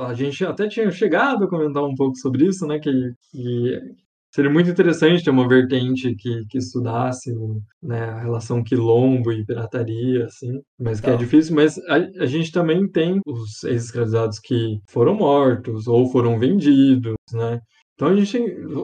A 0.01 0.13
gente 0.13 0.45
até 0.45 0.67
tinha 0.67 0.91
chegado 0.91 1.45
a 1.45 1.49
comentar 1.49 1.83
um 1.83 1.95
pouco 1.95 2.17
sobre 2.17 2.45
isso, 2.45 2.67
né? 2.67 2.77
Que, 2.79 2.91
que 3.31 3.79
Seria 4.31 4.51
muito 4.51 4.69
interessante 4.69 5.23
ter 5.23 5.31
uma 5.31 5.47
vertente 5.47 6.13
que, 6.15 6.45
que 6.45 6.57
estudasse 6.59 7.33
né, 7.81 8.03
a 8.03 8.19
relação 8.19 8.63
quilombo 8.63 9.31
e 9.31 9.43
pirataria, 9.43 10.25
assim, 10.25 10.61
mas 10.79 11.01
que 11.01 11.09
é 11.09 11.17
difícil. 11.17 11.55
Mas 11.55 11.79
a, 11.87 11.95
a 11.95 12.25
gente 12.27 12.51
também 12.51 12.87
tem 12.87 13.19
os 13.25 13.63
ex-escravizados 13.63 14.39
que 14.39 14.79
foram 14.87 15.15
mortos 15.15 15.87
ou 15.87 16.07
foram 16.11 16.37
vendidos, 16.37 17.15
né? 17.33 17.59
Então 17.95 18.07
a 18.09 18.15
gente 18.15 18.39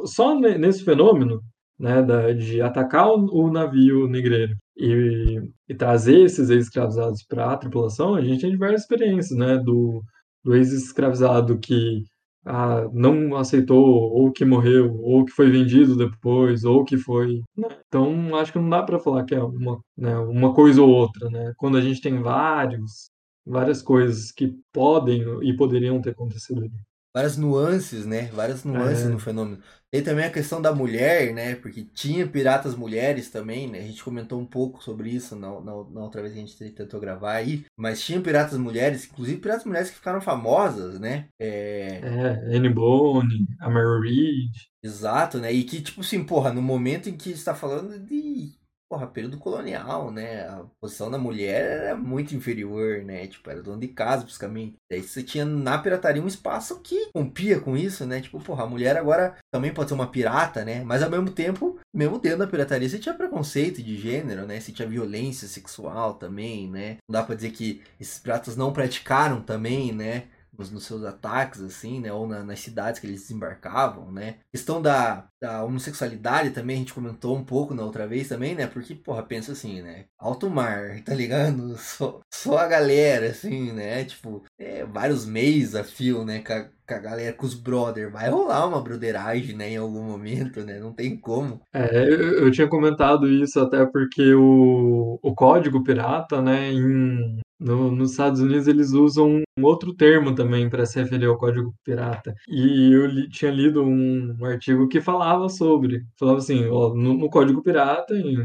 só 0.05 0.37
nesse 0.37 0.83
fenômeno 0.83 1.39
né, 1.79 2.01
da, 2.01 2.31
de 2.33 2.61
atacar 2.61 3.07
o, 3.09 3.25
o 3.31 3.51
navio 3.51 4.07
negreiro 4.07 4.55
e, 4.75 5.41
e, 5.69 5.75
trazer 5.75 6.21
esses 6.21 6.49
ex-escravizados 6.49 7.23
para 7.23 7.51
a 7.53 7.57
tripulação, 7.57 8.15
a 8.15 8.21
gente 8.21 8.41
tem 8.41 8.51
diversas 8.51 8.81
experiências, 8.81 9.37
né, 9.37 9.57
do, 9.57 10.01
do 10.43 10.55
ex-escravizado 10.55 11.57
que 11.59 12.03
ah, 12.45 12.87
não 12.93 13.35
aceitou, 13.35 13.83
ou 13.83 14.31
que 14.31 14.45
morreu, 14.45 14.95
ou 15.01 15.25
que 15.25 15.31
foi 15.31 15.49
vendido 15.49 15.97
depois, 15.97 16.63
ou 16.63 16.85
que 16.85 16.97
foi. 16.97 17.41
Então, 17.87 18.35
acho 18.35 18.51
que 18.53 18.59
não 18.59 18.69
dá 18.69 18.83
para 18.83 18.99
falar 18.99 19.23
que 19.25 19.33
é 19.33 19.43
uma, 19.43 19.79
né, 19.97 20.17
uma 20.17 20.53
coisa 20.53 20.81
ou 20.81 20.89
outra, 20.89 21.29
né? 21.29 21.53
Quando 21.57 21.77
a 21.77 21.81
gente 21.81 22.01
tem 22.01 22.21
vários, 22.21 23.09
várias 23.45 23.81
coisas 23.81 24.31
que 24.31 24.55
podem 24.71 25.23
e 25.43 25.55
poderiam 25.55 26.01
ter 26.01 26.11
acontecido 26.11 26.61
ali 26.61 26.71
várias 27.15 27.37
nuances, 27.37 28.05
né? 28.05 28.29
Várias 28.33 28.65
nuances 28.65 29.05
é. 29.05 29.09
no 29.09 29.17
fenômeno. 29.17 29.57
Tem 29.95 30.03
também 30.03 30.25
a 30.25 30.29
questão 30.29 30.61
da 30.61 30.75
mulher, 30.75 31.33
né? 31.33 31.55
Porque 31.55 31.85
tinha 31.93 32.27
piratas 32.27 32.75
mulheres 32.75 33.29
também, 33.29 33.65
né? 33.65 33.79
A 33.79 33.83
gente 33.83 34.03
comentou 34.03 34.37
um 34.37 34.45
pouco 34.45 34.83
sobre 34.83 35.09
isso 35.09 35.37
na, 35.37 35.47
na, 35.61 35.71
na, 35.71 36.01
outra 36.01 36.21
vez 36.21 36.33
que 36.33 36.39
a 36.39 36.45
gente 36.45 36.73
tentou 36.73 36.99
gravar 36.99 37.31
aí. 37.31 37.63
Mas 37.77 38.03
tinha 38.03 38.19
piratas 38.19 38.57
mulheres, 38.57 39.05
inclusive 39.05 39.39
piratas 39.39 39.63
mulheres 39.63 39.89
que 39.89 39.95
ficaram 39.95 40.19
famosas, 40.19 40.99
né? 40.99 41.29
É, 41.39 42.01
é 42.03 42.57
Anne 42.57 42.67
Bone, 42.67 43.47
a 43.57 43.69
Mary 43.69 44.01
Reed. 44.01 44.51
Exato, 44.83 45.39
né? 45.39 45.53
E 45.53 45.63
que, 45.63 45.79
tipo 45.79 46.01
assim, 46.01 46.25
porra, 46.25 46.51
no 46.51 46.61
momento 46.61 47.07
em 47.07 47.15
que 47.15 47.29
está 47.29 47.55
falando 47.55 47.97
de 47.97 48.51
porra, 48.89 49.07
período 49.07 49.37
colonial, 49.37 50.11
né? 50.11 50.47
A 50.47 50.65
posição 50.79 51.09
da 51.09 51.17
mulher 51.17 51.81
era 51.83 51.95
muito 51.95 52.35
inferior, 52.35 53.03
né? 53.03 53.27
Tipo, 53.27 53.49
era 53.49 53.61
dona 53.61 53.79
de 53.79 53.87
casa, 53.87 54.23
basicamente. 54.23 54.75
Daí 54.89 55.01
você 55.01 55.23
tinha 55.23 55.45
na 55.45 55.77
pirataria 55.77 56.21
um 56.21 56.27
espaço 56.27 56.79
que 56.81 57.09
rompia 57.15 57.59
com 57.59 57.75
isso, 57.75 58.05
né? 58.05 58.21
Tipo, 58.21 58.39
porra, 58.39 58.63
a 58.63 58.67
mulher 58.67 58.97
agora 58.97 59.35
também 59.51 59.73
pode 59.73 59.89
ser 59.89 59.95
uma 59.95 60.07
pirata, 60.07 60.63
né? 60.63 60.83
Mas 60.83 61.01
ao 61.01 61.09
mesmo 61.09 61.31
tempo, 61.31 61.79
mesmo 61.93 62.19
dentro 62.19 62.39
da 62.39 62.47
pirataria, 62.47 62.87
você 62.87 62.99
tinha 62.99 63.15
preconceito 63.15 63.81
de 63.81 63.97
gênero, 63.97 64.45
né? 64.45 64.59
Você 64.59 64.71
tinha 64.71 64.87
violência 64.87 65.47
sexual 65.47 66.15
também, 66.15 66.69
né? 66.69 66.97
Não 67.07 67.13
dá 67.13 67.23
pra 67.23 67.35
dizer 67.35 67.51
que 67.51 67.81
esses 67.99 68.19
piratas 68.19 68.55
não 68.55 68.71
praticaram 68.71 69.41
também, 69.41 69.91
né? 69.91 70.25
Nos, 70.57 70.71
nos 70.71 70.85
seus 70.85 71.03
ataques, 71.03 71.61
assim, 71.61 71.99
né? 71.99 72.11
Ou 72.11 72.27
na, 72.27 72.43
nas 72.43 72.59
cidades 72.59 72.99
que 72.99 73.07
eles 73.07 73.21
desembarcavam, 73.21 74.11
né? 74.11 74.37
Questão 74.51 74.81
da, 74.81 75.27
da 75.41 75.63
homossexualidade 75.63 76.51
também, 76.51 76.77
a 76.77 76.79
gente 76.79 76.93
comentou 76.93 77.35
um 77.35 77.43
pouco 77.43 77.73
na 77.73 77.83
outra 77.83 78.07
vez 78.07 78.27
também, 78.27 78.55
né? 78.55 78.67
Porque, 78.67 78.95
porra, 78.95 79.23
pensa 79.23 79.51
assim, 79.51 79.81
né? 79.81 80.05
Alto 80.17 80.49
mar, 80.49 81.01
tá 81.05 81.13
ligado? 81.13 81.75
Só, 81.77 82.19
só 82.33 82.57
a 82.57 82.67
galera, 82.67 83.27
assim, 83.27 83.71
né? 83.71 84.03
Tipo, 84.05 84.43
é, 84.59 84.85
vários 84.85 85.25
meses 85.25 85.75
a 85.75 85.83
fio, 85.83 86.23
né? 86.23 86.39
Com 86.39 86.53
a, 86.53 86.61
com 86.87 86.93
a 86.93 86.99
galera, 86.99 87.33
com 87.33 87.45
os 87.45 87.53
brother. 87.53 88.11
Vai 88.11 88.29
rolar 88.29 88.67
uma 88.67 88.81
broderagem, 88.81 89.55
né? 89.55 89.71
Em 89.71 89.77
algum 89.77 90.03
momento, 90.03 90.63
né? 90.63 90.79
Não 90.79 90.93
tem 90.93 91.17
como. 91.17 91.61
É, 91.73 92.03
eu, 92.03 92.45
eu 92.45 92.51
tinha 92.51 92.67
comentado 92.67 93.27
isso 93.27 93.59
até 93.59 93.85
porque 93.85 94.33
o, 94.33 95.19
o 95.21 95.35
código 95.35 95.83
pirata, 95.83 96.41
né? 96.41 96.71
Em, 96.71 97.39
no, 97.59 97.91
nos 97.91 98.11
Estados 98.11 98.41
Unidos 98.41 98.67
eles 98.67 98.91
usam 98.91 99.41
um 99.57 99.63
outro 99.63 99.93
termo 99.93 100.35
também 100.35 100.69
para 100.69 100.85
se 100.85 100.99
referir 101.01 101.25
ao 101.25 101.37
código 101.37 101.73
pirata. 101.83 102.33
E 102.47 102.91
eu 102.93 103.05
li, 103.05 103.29
tinha 103.29 103.51
lido 103.51 103.83
um, 103.83 104.37
artigo 104.45 104.87
que 104.87 104.99
falava 105.01 105.47
sobre, 105.49 106.03
falava 106.19 106.39
assim, 106.39 106.65
ó, 106.67 106.93
no, 106.93 107.13
no, 107.13 107.29
código 107.29 107.61
pirata, 107.61 108.13
em, 108.15 108.35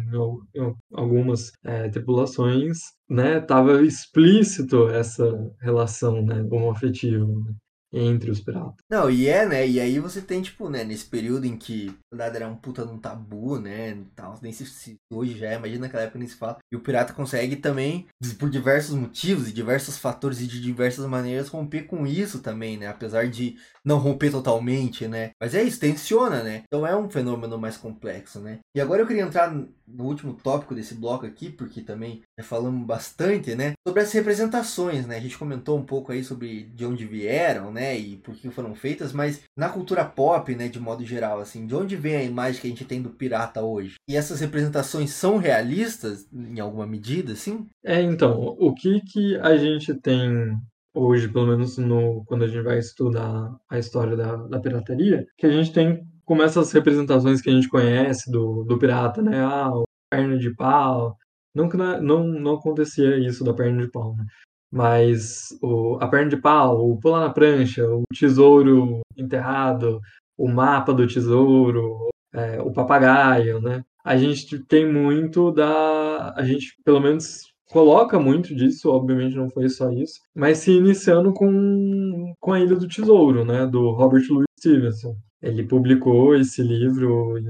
em 0.55 0.75
algumas 0.95 1.53
é, 1.65 1.89
tripulações, 1.89 2.79
né, 3.09 3.41
tava 3.41 3.83
explícito 3.83 4.89
essa 4.89 5.25
relação, 5.61 6.23
né, 6.25 6.47
homoafetiva. 6.51 7.27
Né? 7.27 7.55
Entre 7.93 8.31
os 8.31 8.41
piratas. 8.41 8.75
Não, 8.91 9.11
e 9.11 9.29
é, 9.29 9.47
né? 9.47 9.67
E 9.67 9.81
aí 9.81 9.99
você 9.99 10.21
tem, 10.21 10.43
tipo, 10.43 10.69
né, 10.69 10.85
nesse 10.85 11.05
período 11.05 11.47
em 11.47 11.57
que 11.57 11.93
verdade 12.13 12.37
era 12.37 12.49
um 12.49 12.57
puta 12.57 12.85
num 12.85 12.99
tabu, 12.99 13.59
né? 13.59 13.99
Tal, 14.15 14.39
nem 14.43 14.53
se, 14.53 14.67
se 14.67 14.97
hoje 15.13 15.39
já 15.39 15.51
é, 15.51 15.57
imagina 15.57 15.83
naquela 15.83 16.03
época 16.03 16.19
nem 16.19 16.29
se 16.29 16.37
fala. 16.37 16.59
E 16.73 16.77
o 16.77 16.81
pirata 16.81 17.13
consegue 17.13 17.57
também, 17.57 18.07
por 18.39 18.51
diversos 18.51 18.95
motivos 18.95 19.49
e 19.49 19.53
diversos 19.53 19.99
fatores 19.99 20.41
e 20.41 20.47
de 20.47 20.61
diversas 20.61 21.07
maneiras, 21.07 21.49
romper 21.49 21.83
com 21.83 22.07
isso 22.07 22.41
também, 22.41 22.77
né? 22.77 22.89
Apesar 22.89 23.29
de 23.29 23.57
não 23.85 23.99
romper 23.99 24.31
totalmente, 24.31 25.09
né? 25.09 25.31
Mas 25.41 25.55
é 25.55 25.63
isso, 25.63 25.81
tensiona, 25.81 26.43
né? 26.43 26.63
Então 26.65 26.87
é 26.87 26.97
um 26.97 27.09
fenômeno 27.09 27.59
mais 27.59 27.77
complexo, 27.77 28.41
né? 28.41 28.59
E 28.75 28.81
agora 28.81 29.03
eu 29.03 29.07
queria 29.07 29.23
entrar 29.23 29.51
no 29.53 30.05
último 30.05 30.35
tópico 30.35 30.75
desse 30.75 30.95
bloco 30.95 31.27
aqui, 31.27 31.51
porque 31.51 31.81
também 31.81 32.23
já 32.39 32.45
falamos 32.45 32.87
bastante, 32.87 33.55
né? 33.55 33.73
Sobre 33.87 34.03
as 34.03 34.13
representações, 34.13 35.07
né? 35.07 35.17
A 35.17 35.21
gente 35.21 35.39
comentou 35.39 35.79
um 35.79 35.85
pouco 35.85 36.13
aí 36.13 36.23
sobre 36.23 36.65
de 36.65 36.85
onde 36.85 37.07
vieram, 37.07 37.73
né? 37.73 37.80
E 37.99 38.17
por 38.17 38.35
que 38.35 38.51
foram 38.51 38.75
feitas, 38.75 39.13
mas 39.13 39.43
na 39.57 39.69
cultura 39.69 40.05
pop, 40.05 40.55
né? 40.55 40.69
De 40.69 40.81
modo 40.81 41.05
geral, 41.05 41.41
assim, 41.41 41.67
de 41.67 41.75
onde 41.75 41.97
vem 41.97 42.17
a 42.17 42.23
imagem 42.23 42.61
que 42.61 42.67
a 42.67 42.71
gente 42.71 42.85
tem 42.85 43.01
do 43.03 43.11
pirata 43.11 43.63
hoje? 43.63 43.95
E 44.09 44.17
essas 44.17 44.41
representações 44.41 45.11
são 45.11 45.39
realistas 45.39 46.27
em 46.33 46.61
alguma 46.61 46.87
medida, 46.87 47.33
assim? 47.33 47.67
É, 47.85 48.01
então, 48.03 48.57
o 48.59 48.75
que 48.75 49.01
que 49.01 49.37
a 49.37 49.57
gente 49.57 49.95
tem 49.95 50.57
hoje, 50.95 51.29
pelo 51.29 51.47
menos 51.47 51.79
no, 51.79 52.25
quando 52.27 52.45
a 52.45 52.49
gente 52.49 52.63
vai 52.63 52.79
estudar 52.79 53.57
a 53.69 53.79
história 53.79 54.17
da, 54.17 54.37
da 54.37 54.61
pirataria, 54.61 55.25
que 55.39 55.47
a 55.47 55.51
gente 55.51 55.73
tem 55.73 56.05
como 56.25 56.43
essas 56.43 56.73
representações 56.73 57.41
que 57.41 57.51
a 57.51 57.53
gente 57.53 57.69
conhece 57.69 58.31
do, 58.31 58.65
do 58.65 58.79
pirata, 58.79 59.23
né? 59.23 59.41
Ah, 59.41 59.71
o 59.73 59.85
perna 60.11 60.39
de 60.39 60.55
pau. 60.55 61.17
Não 61.55 61.69
não, 61.69 62.01
não, 62.01 62.25
não 62.25 62.55
acontecia 62.55 63.19
isso 63.19 63.43
da 63.45 63.53
perna 63.53 63.83
de 63.83 63.91
pau, 63.91 64.15
né? 64.17 64.25
Mas 64.71 65.49
o, 65.63 65.99
a 66.01 66.09
perna 66.09 66.31
de 66.31 66.37
pau, 66.37 66.91
o 66.91 66.99
pular 66.99 67.21
na 67.21 67.31
prancha, 67.31 67.85
o 67.89 68.05
tesouro 68.15 69.01
enterrado, 69.17 70.01
o 70.39 70.49
mapa 70.49 70.95
do 70.95 71.07
tesouro, 71.07 72.09
é, 72.33 72.61
o 72.63 72.73
papagaio, 72.73 73.61
né? 73.61 73.83
A 74.05 74.17
gente 74.17 74.59
tem 74.65 74.91
muito 74.91 75.53
da. 75.53 76.33
A 76.37 76.43
gente, 76.45 76.75
pelo 76.85 77.01
menos, 77.01 77.51
coloca 77.71 78.19
muito 78.19 78.55
disso, 78.55 78.91
obviamente 78.91 79.37
não 79.37 79.49
foi 79.51 79.69
só 79.69 79.91
isso, 79.91 80.21
mas 80.35 80.59
se 80.59 80.73
iniciando 80.73 81.33
com, 81.33 82.35
com 82.41 82.53
a 82.53 82.61
Ilha 82.61 82.77
do 82.77 82.89
Tesouro, 82.89 83.45
né, 83.45 83.67
do 83.67 83.91
Robert 83.91 84.25
Louis 84.31 84.47
Stevenson. 84.59 85.15
Ele 85.43 85.65
publicou 85.67 86.35
esse 86.35 86.63
livro 86.63 87.39
em 87.39 87.45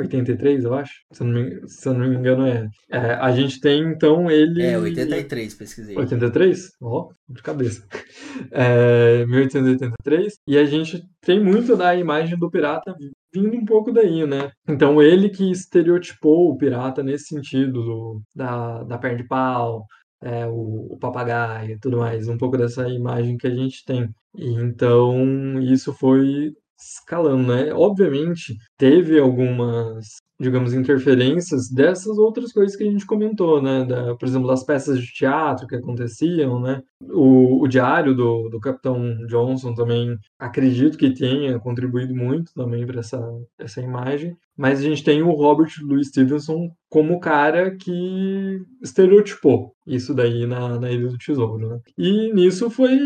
1883, 0.00 0.64
eu 0.64 0.74
acho. 0.74 0.92
Se 1.12 1.22
eu 1.22 1.26
não 1.26 1.32
me, 1.42 1.68
se 1.68 1.88
eu 1.88 1.94
não 1.94 2.08
me 2.08 2.16
engano, 2.16 2.46
é. 2.46 2.68
é. 2.90 3.14
A 3.14 3.32
gente 3.32 3.60
tem, 3.60 3.82
então, 3.82 4.30
ele. 4.30 4.62
É, 4.62 4.78
83, 4.78 5.54
pesquisei. 5.54 5.96
83? 5.96 6.70
Ó, 6.80 7.08
oh, 7.08 7.32
de 7.32 7.42
cabeça. 7.42 7.86
É, 8.52 9.26
1883. 9.26 10.34
E 10.46 10.56
a 10.56 10.64
gente 10.64 11.02
tem 11.20 11.42
muito 11.42 11.76
da 11.76 11.94
imagem 11.94 12.38
do 12.38 12.50
pirata 12.50 12.94
vindo 13.32 13.56
um 13.56 13.64
pouco 13.64 13.92
daí, 13.92 14.26
né? 14.26 14.50
Então, 14.68 15.02
ele 15.02 15.28
que 15.28 15.50
estereotipou 15.50 16.50
o 16.50 16.56
pirata 16.56 17.02
nesse 17.02 17.26
sentido 17.26 17.82
do, 17.82 18.22
da, 18.34 18.82
da 18.84 18.98
perna 18.98 19.18
de 19.18 19.26
pau, 19.26 19.84
é, 20.22 20.46
o, 20.46 20.92
o, 20.92 20.98
papagaio 20.98 21.72
e 21.72 21.78
tudo 21.78 21.98
mais, 21.98 22.28
um 22.28 22.36
pouco 22.36 22.56
dessa 22.56 22.88
imagem 22.88 23.36
que 23.36 23.46
a 23.46 23.54
gente 23.54 23.84
tem. 23.84 24.08
E 24.34 24.52
então 24.54 25.60
isso 25.60 25.92
foi 25.92 26.52
escalando, 26.80 27.52
né? 27.52 27.72
Obviamente 27.72 28.56
teve 28.76 29.18
algumas 29.18 30.20
digamos, 30.40 30.72
interferências 30.72 31.68
dessas 31.68 32.16
outras 32.16 32.50
coisas 32.50 32.74
que 32.74 32.82
a 32.82 32.90
gente 32.90 33.04
comentou, 33.04 33.60
né? 33.60 33.84
Da, 33.84 34.16
por 34.16 34.26
exemplo, 34.26 34.48
das 34.48 34.64
peças 34.64 34.98
de 34.98 35.12
teatro 35.12 35.66
que 35.66 35.76
aconteciam, 35.76 36.58
né? 36.58 36.80
O, 37.02 37.62
o 37.62 37.68
diário 37.68 38.14
do, 38.14 38.48
do 38.48 38.58
Capitão 38.58 39.18
Johnson 39.26 39.74
também 39.74 40.16
acredito 40.38 40.96
que 40.96 41.12
tenha 41.12 41.58
contribuído 41.60 42.14
muito 42.14 42.54
também 42.54 42.86
para 42.86 43.00
essa, 43.00 43.20
essa 43.58 43.82
imagem. 43.82 44.34
Mas 44.56 44.80
a 44.80 44.82
gente 44.82 45.04
tem 45.04 45.22
o 45.22 45.32
Robert 45.32 45.70
Louis 45.82 46.08
Stevenson 46.08 46.70
como 46.88 47.14
o 47.14 47.20
cara 47.20 47.76
que 47.76 48.62
estereotipou 48.82 49.74
isso 49.86 50.14
daí 50.14 50.46
na, 50.46 50.80
na 50.80 50.90
Ilha 50.90 51.08
do 51.08 51.18
Tesouro, 51.18 51.68
né? 51.68 51.78
E 51.98 52.32
nisso 52.32 52.70
foi, 52.70 52.98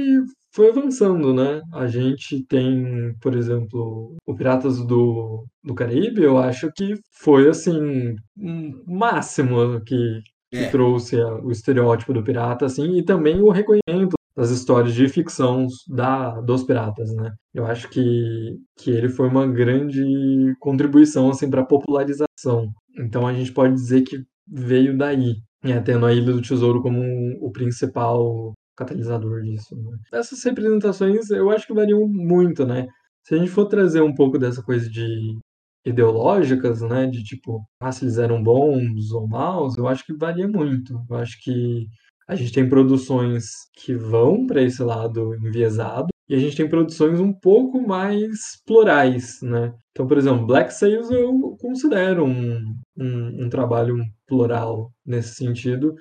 foi 0.54 0.70
avançando, 0.70 1.34
né? 1.34 1.60
A 1.72 1.86
gente 1.88 2.44
tem, 2.46 3.12
por 3.20 3.34
exemplo, 3.36 4.16
o 4.24 4.34
Piratas 4.36 4.84
do, 4.86 5.44
do 5.62 5.74
Caribe, 5.74 6.22
eu 6.22 6.38
acho 6.38 6.70
que 6.72 6.94
foi, 7.20 7.48
assim, 7.48 8.14
um 8.38 8.84
máximo 8.86 9.80
que, 9.84 10.20
que 10.50 10.58
é. 10.58 10.70
trouxe 10.70 11.16
o 11.16 11.50
estereótipo 11.50 12.12
do 12.12 12.22
pirata, 12.22 12.66
assim, 12.66 12.96
e 12.96 13.04
também 13.04 13.40
o 13.42 13.50
reconhecimento 13.50 14.14
das 14.36 14.50
histórias 14.50 14.94
de 14.94 15.08
ficção 15.08 15.66
da, 15.88 16.40
dos 16.40 16.62
piratas, 16.62 17.12
né? 17.14 17.32
Eu 17.52 17.66
acho 17.66 17.88
que, 17.90 18.56
que 18.78 18.90
ele 18.90 19.08
foi 19.08 19.28
uma 19.28 19.46
grande 19.46 20.54
contribuição, 20.60 21.30
assim, 21.30 21.50
para 21.50 21.62
a 21.62 21.66
popularização. 21.66 22.68
Então 22.96 23.26
a 23.26 23.32
gente 23.34 23.52
pode 23.52 23.74
dizer 23.74 24.02
que 24.02 24.22
veio 24.46 24.96
daí, 24.96 25.34
né? 25.64 25.80
tendo 25.80 26.06
a 26.06 26.12
Ilha 26.12 26.32
do 26.32 26.42
Tesouro 26.42 26.82
como 26.82 27.00
o 27.40 27.50
principal 27.50 28.53
catalisador 28.76 29.42
disso. 29.42 29.76
Né? 29.76 29.98
Essas 30.12 30.42
representações 30.44 31.30
eu 31.30 31.50
acho 31.50 31.66
que 31.66 31.74
variam 31.74 32.06
muito, 32.08 32.66
né? 32.66 32.86
Se 33.22 33.34
a 33.34 33.38
gente 33.38 33.50
for 33.50 33.66
trazer 33.66 34.02
um 34.02 34.14
pouco 34.14 34.38
dessa 34.38 34.62
coisa 34.62 34.88
de 34.88 35.38
ideológicas, 35.84 36.80
né, 36.80 37.06
de 37.06 37.22
tipo, 37.22 37.62
ah, 37.80 37.92
se 37.92 38.04
eles 38.04 38.18
eram 38.18 38.42
bons 38.42 39.12
ou 39.12 39.28
maus, 39.28 39.76
eu 39.76 39.86
acho 39.86 40.04
que 40.04 40.16
varia 40.16 40.48
muito. 40.48 40.94
Eu 41.10 41.16
acho 41.16 41.38
que 41.42 41.86
a 42.26 42.34
gente 42.34 42.52
tem 42.52 42.68
produções 42.68 43.44
que 43.76 43.94
vão 43.94 44.46
para 44.46 44.62
esse 44.62 44.82
lado 44.82 45.34
enviesado 45.34 46.06
e 46.28 46.34
a 46.34 46.38
gente 46.38 46.56
tem 46.56 46.68
produções 46.68 47.20
um 47.20 47.32
pouco 47.32 47.86
mais 47.86 48.38
plurais, 48.66 49.38
né? 49.42 49.74
Então, 49.90 50.06
por 50.06 50.16
exemplo, 50.16 50.46
Black 50.46 50.72
Sails 50.72 51.10
eu 51.10 51.56
considero 51.60 52.24
um, 52.24 52.74
um, 52.96 53.44
um 53.44 53.48
trabalho 53.50 53.96
plural 54.26 54.90
nesse 55.04 55.34
sentido, 55.34 55.94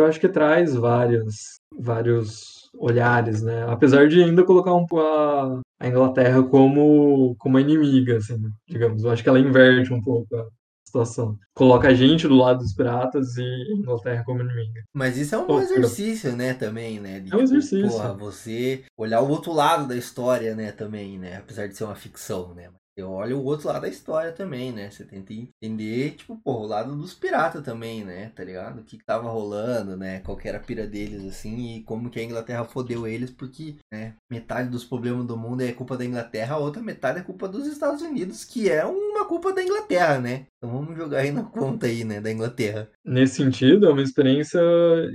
eu 0.00 0.06
acho 0.06 0.20
que 0.20 0.28
traz 0.28 0.74
várias, 0.74 1.34
vários 1.78 2.70
olhares, 2.76 3.42
né? 3.42 3.64
Apesar 3.68 4.08
de 4.08 4.22
ainda 4.22 4.44
colocar 4.44 4.74
um, 4.74 4.86
a, 4.98 5.60
a 5.80 5.88
Inglaterra 5.88 6.42
como, 6.42 7.34
como 7.38 7.58
inimiga, 7.58 8.16
assim, 8.18 8.38
digamos. 8.68 9.04
Eu 9.04 9.10
acho 9.10 9.22
que 9.22 9.28
ela 9.28 9.40
inverte 9.40 9.92
um 9.92 10.00
pouco 10.00 10.34
a 10.36 10.46
situação. 10.84 11.38
Coloca 11.54 11.88
a 11.88 11.94
gente 11.94 12.26
do 12.26 12.36
lado 12.36 12.58
dos 12.58 12.74
piratas 12.74 13.36
e 13.36 13.42
a 13.42 13.76
Inglaterra 13.76 14.22
como 14.24 14.40
inimiga. 14.40 14.82
Mas 14.94 15.16
isso 15.16 15.34
é 15.34 15.38
um 15.38 15.46
bom 15.46 15.60
exercício, 15.60 16.34
né, 16.34 16.54
também, 16.54 16.98
né? 17.00 17.20
De, 17.20 17.32
é 17.32 17.36
um 17.36 17.38
tipo, 17.38 17.42
exercício. 17.42 17.90
Porra, 17.90 18.14
você 18.14 18.84
olhar 18.96 19.20
o 19.20 19.28
outro 19.28 19.52
lado 19.52 19.86
da 19.86 19.96
história, 19.96 20.54
né, 20.54 20.72
também, 20.72 21.18
né? 21.18 21.36
Apesar 21.36 21.68
de 21.68 21.76
ser 21.76 21.84
uma 21.84 21.94
ficção, 21.94 22.54
né? 22.54 22.70
Você 22.98 23.02
olha 23.04 23.36
o 23.36 23.44
outro 23.44 23.68
lado 23.68 23.82
da 23.82 23.88
história 23.88 24.32
também, 24.32 24.72
né? 24.72 24.90
Você 24.90 25.04
tenta 25.04 25.32
entender, 25.32 26.16
tipo, 26.16 26.36
pô, 26.36 26.62
o 26.62 26.66
lado 26.66 26.96
dos 26.96 27.14
piratas 27.14 27.62
também, 27.62 28.04
né? 28.04 28.32
Tá 28.34 28.42
ligado? 28.42 28.80
O 28.80 28.82
que, 28.82 28.98
que 28.98 29.04
tava 29.04 29.30
rolando, 29.30 29.96
né? 29.96 30.18
Qual 30.18 30.36
que 30.36 30.48
era 30.48 30.58
a 30.58 30.60
pira 30.60 30.84
deles, 30.84 31.24
assim, 31.24 31.76
e 31.76 31.82
como 31.84 32.10
que 32.10 32.18
a 32.18 32.24
Inglaterra 32.24 32.64
fodeu 32.64 33.06
eles, 33.06 33.30
porque, 33.30 33.76
né? 33.92 34.14
Metade 34.28 34.68
dos 34.68 34.84
problemas 34.84 35.24
do 35.26 35.36
mundo 35.36 35.60
é 35.60 35.70
culpa 35.70 35.96
da 35.96 36.04
Inglaterra, 36.04 36.56
a 36.56 36.58
outra 36.58 36.82
metade 36.82 37.20
é 37.20 37.22
culpa 37.22 37.46
dos 37.46 37.68
Estados 37.68 38.02
Unidos, 38.02 38.44
que 38.44 38.68
é 38.68 38.84
uma 38.84 39.24
culpa 39.26 39.52
da 39.52 39.62
Inglaterra, 39.62 40.18
né? 40.18 40.46
Então 40.56 40.76
vamos 40.76 40.96
jogar 40.96 41.18
aí 41.18 41.30
na 41.30 41.44
conta 41.44 41.86
aí, 41.86 42.02
né? 42.02 42.20
Da 42.20 42.32
Inglaterra. 42.32 42.88
Nesse 43.06 43.36
sentido, 43.36 43.86
é 43.86 43.92
uma 43.92 44.02
experiência 44.02 44.60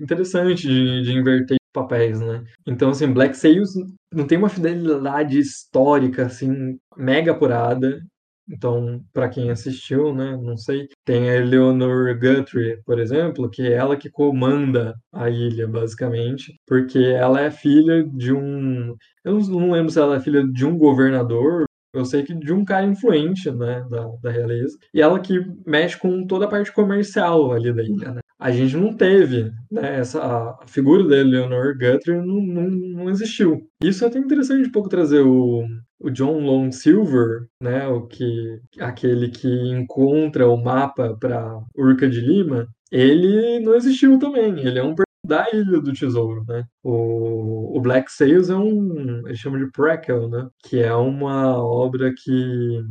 interessante 0.01 0.69
de, 0.69 1.01
de 1.01 1.11
inverter 1.11 1.57
papéis, 1.73 2.19
né? 2.21 2.43
Então, 2.65 2.91
assim, 2.91 3.11
Black 3.11 3.35
Sails 3.35 3.73
não 4.13 4.27
tem 4.27 4.37
uma 4.37 4.49
fidelidade 4.49 5.39
histórica, 5.39 6.27
assim, 6.27 6.77
mega 6.95 7.31
apurada. 7.31 8.01
Então, 8.49 9.01
para 9.13 9.29
quem 9.29 9.49
assistiu, 9.51 10.13
né, 10.13 10.35
não 10.35 10.57
sei, 10.57 10.87
tem 11.05 11.29
a 11.29 11.35
Eleanor 11.37 12.13
Guthrie, 12.19 12.77
por 12.85 12.99
exemplo, 12.99 13.49
que 13.49 13.61
é 13.61 13.71
ela 13.73 13.95
que 13.95 14.09
comanda 14.09 14.93
a 15.13 15.29
ilha, 15.29 15.65
basicamente, 15.67 16.53
porque 16.67 16.99
ela 16.99 17.39
é 17.41 17.49
filha 17.49 18.03
de 18.03 18.33
um. 18.33 18.95
Eu 19.23 19.39
não 19.39 19.71
lembro 19.71 19.91
se 19.91 19.99
ela 19.99 20.17
é 20.17 20.19
filha 20.19 20.45
de 20.45 20.65
um 20.65 20.77
governador 20.77 21.65
eu 21.93 22.05
sei 22.05 22.23
que 22.23 22.33
de 22.33 22.51
um 22.51 22.65
cara 22.65 22.85
influente, 22.85 23.51
né, 23.51 23.85
da, 23.89 24.07
da 24.21 24.31
realeza, 24.31 24.77
e 24.93 24.99
ela 24.99 25.19
que 25.19 25.39
mexe 25.65 25.97
com 25.97 26.25
toda 26.25 26.45
a 26.45 26.47
parte 26.47 26.71
comercial 26.71 27.51
ali 27.51 27.71
da 27.71 27.83
ilha, 27.83 28.13
né. 28.13 28.21
A 28.43 28.51
gente 28.51 28.75
não 28.75 28.93
teve, 28.93 29.53
né, 29.71 29.99
essa, 29.99 30.21
a 30.21 30.67
figura 30.67 31.07
da 31.07 31.15
Eleanor 31.15 31.77
Guthrie 31.77 32.17
não, 32.17 32.41
não, 32.41 32.69
não 32.69 33.09
existiu. 33.09 33.69
Isso 33.81 34.03
é 34.03 34.07
até 34.09 34.19
interessante 34.19 34.67
um 34.67 34.71
pouco 34.71 34.89
trazer 34.89 35.21
o, 35.21 35.63
o 35.97 36.09
John 36.09 36.39
Long 36.41 36.69
Silver, 36.69 37.47
né, 37.61 37.87
o 37.87 38.05
que, 38.05 38.59
aquele 38.81 39.29
que 39.29 39.47
encontra 39.47 40.45
o 40.45 40.61
mapa 40.61 41.15
para 41.17 41.57
Urca 41.73 42.09
de 42.09 42.19
Lima, 42.19 42.67
ele 42.91 43.61
não 43.61 43.75
existiu 43.75 44.19
também. 44.19 44.59
Ele 44.59 44.77
é 44.77 44.83
um 44.83 44.93
da 45.25 45.49
Ilha 45.53 45.79
do 45.79 45.93
Tesouro, 45.93 46.43
né? 46.45 46.65
O, 46.83 47.77
o 47.77 47.81
Black 47.81 48.11
Sails 48.11 48.49
é 48.49 48.55
um, 48.57 49.25
eles 49.25 49.39
chamam 49.39 49.57
de 49.57 49.71
prequel, 49.71 50.27
né? 50.27 50.49
Que 50.65 50.81
é 50.81 50.93
uma 50.93 51.63
obra 51.63 52.13
que, 52.13 52.83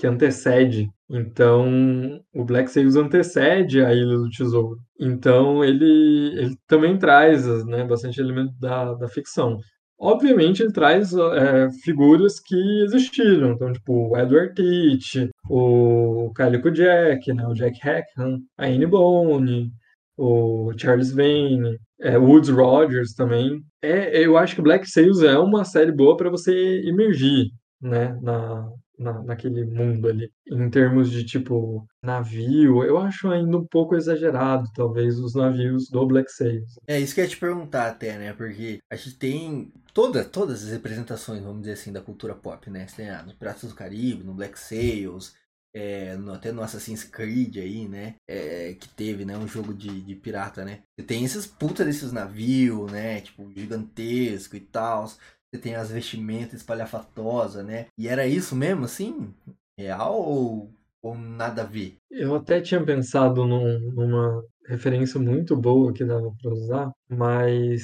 que 0.00 0.06
antecede. 0.06 0.88
Então, 1.10 2.18
o 2.34 2.42
Black 2.42 2.70
Sails 2.70 2.96
antecede 2.96 3.84
a 3.84 3.92
Ilha 3.92 4.16
do 4.16 4.30
Tesouro. 4.30 4.78
Então, 4.98 5.62
ele, 5.62 6.32
ele 6.38 6.56
também 6.66 6.98
traz 6.98 7.46
né, 7.66 7.84
bastante 7.84 8.18
elemento 8.18 8.52
da, 8.58 8.94
da 8.94 9.08
ficção. 9.08 9.58
Obviamente, 9.98 10.62
ele 10.62 10.72
traz 10.72 11.12
é, 11.12 11.68
figuras 11.84 12.40
que 12.40 12.56
existiram. 12.84 13.52
Então, 13.52 13.70
tipo, 13.72 14.10
o 14.10 14.16
Edward 14.16 14.54
Teach, 14.54 15.28
o 15.50 16.32
Calico 16.34 16.70
Jack, 16.70 17.30
né, 17.34 17.46
o 17.46 17.52
Jack 17.52 17.78
Hackham, 17.86 18.38
a 18.56 18.64
Anne 18.64 18.86
Bone, 18.86 19.70
o 20.16 20.72
Charles 20.78 21.12
Vane, 21.12 21.76
é, 22.00 22.16
Woods 22.16 22.48
Rogers 22.48 23.12
também. 23.12 23.60
É, 23.82 24.24
eu 24.24 24.38
acho 24.38 24.56
que 24.56 24.62
Black 24.62 24.88
Sails 24.88 25.22
é 25.22 25.38
uma 25.38 25.66
série 25.66 25.92
boa 25.92 26.16
para 26.16 26.30
você 26.30 26.80
emergir, 26.86 27.50
né, 27.82 28.18
na, 28.22 28.66
na, 29.00 29.22
naquele 29.22 29.64
mundo 29.64 30.08
ali. 30.08 30.30
Em 30.46 30.68
termos 30.68 31.10
de, 31.10 31.24
tipo, 31.24 31.86
navio, 32.02 32.84
eu 32.84 32.98
acho 32.98 33.28
ainda 33.28 33.56
um 33.56 33.66
pouco 33.66 33.96
exagerado, 33.96 34.70
talvez, 34.74 35.18
os 35.18 35.34
navios 35.34 35.88
do 35.88 36.06
Black 36.06 36.30
Sails. 36.30 36.78
É 36.86 37.00
isso 37.00 37.14
que 37.14 37.20
eu 37.20 37.24
ia 37.24 37.30
te 37.30 37.36
perguntar 37.38 37.88
até, 37.88 38.18
né, 38.18 38.32
porque 38.34 38.78
a 38.90 38.96
gente 38.96 39.16
tem 39.16 39.72
toda, 39.94 40.24
todas 40.24 40.62
as 40.64 40.70
representações, 40.70 41.42
vamos 41.42 41.62
dizer 41.62 41.72
assim, 41.72 41.92
da 41.92 42.02
cultura 42.02 42.34
pop, 42.34 42.68
né? 42.70 42.86
Você 42.86 42.96
tem 42.96 43.10
ah, 43.10 43.22
no 43.22 43.34
Piratas 43.34 43.68
do 43.68 43.74
Caribe, 43.74 44.22
no 44.22 44.34
Black 44.34 44.58
Sails, 44.58 45.34
é, 45.74 46.16
no, 46.16 46.32
até 46.32 46.52
no 46.52 46.62
Assassin's 46.62 47.04
Creed 47.04 47.56
aí, 47.56 47.88
né? 47.88 48.16
É, 48.28 48.74
que 48.74 48.88
teve, 48.88 49.24
né? 49.24 49.36
Um 49.38 49.48
jogo 49.48 49.72
de, 49.72 50.00
de 50.00 50.14
pirata, 50.14 50.64
né? 50.64 50.82
Você 50.96 51.06
tem 51.06 51.24
esses 51.24 51.46
puta 51.46 51.84
desses 51.84 52.12
navios, 52.12 52.90
né? 52.90 53.20
Tipo, 53.20 53.50
gigantesco 53.52 54.56
e 54.56 54.60
tal. 54.60 55.08
Você 55.52 55.60
tem 55.60 55.74
as 55.74 55.90
vestimentas 55.90 56.60
espalhafatosas, 56.60 57.64
né? 57.64 57.86
E 57.98 58.06
era 58.06 58.26
isso 58.26 58.54
mesmo, 58.54 58.84
assim? 58.84 59.34
Real 59.76 60.14
ou, 60.14 60.70
ou 61.02 61.16
nada 61.16 61.62
a 61.62 61.66
ver? 61.66 61.96
Eu 62.10 62.36
até 62.36 62.60
tinha 62.60 62.84
pensado 62.84 63.44
num, 63.44 63.80
numa 63.92 64.44
referência 64.68 65.18
muito 65.18 65.56
boa 65.56 65.92
que 65.92 66.04
dava 66.04 66.32
para 66.40 66.52
usar, 66.52 66.90
mas 67.08 67.82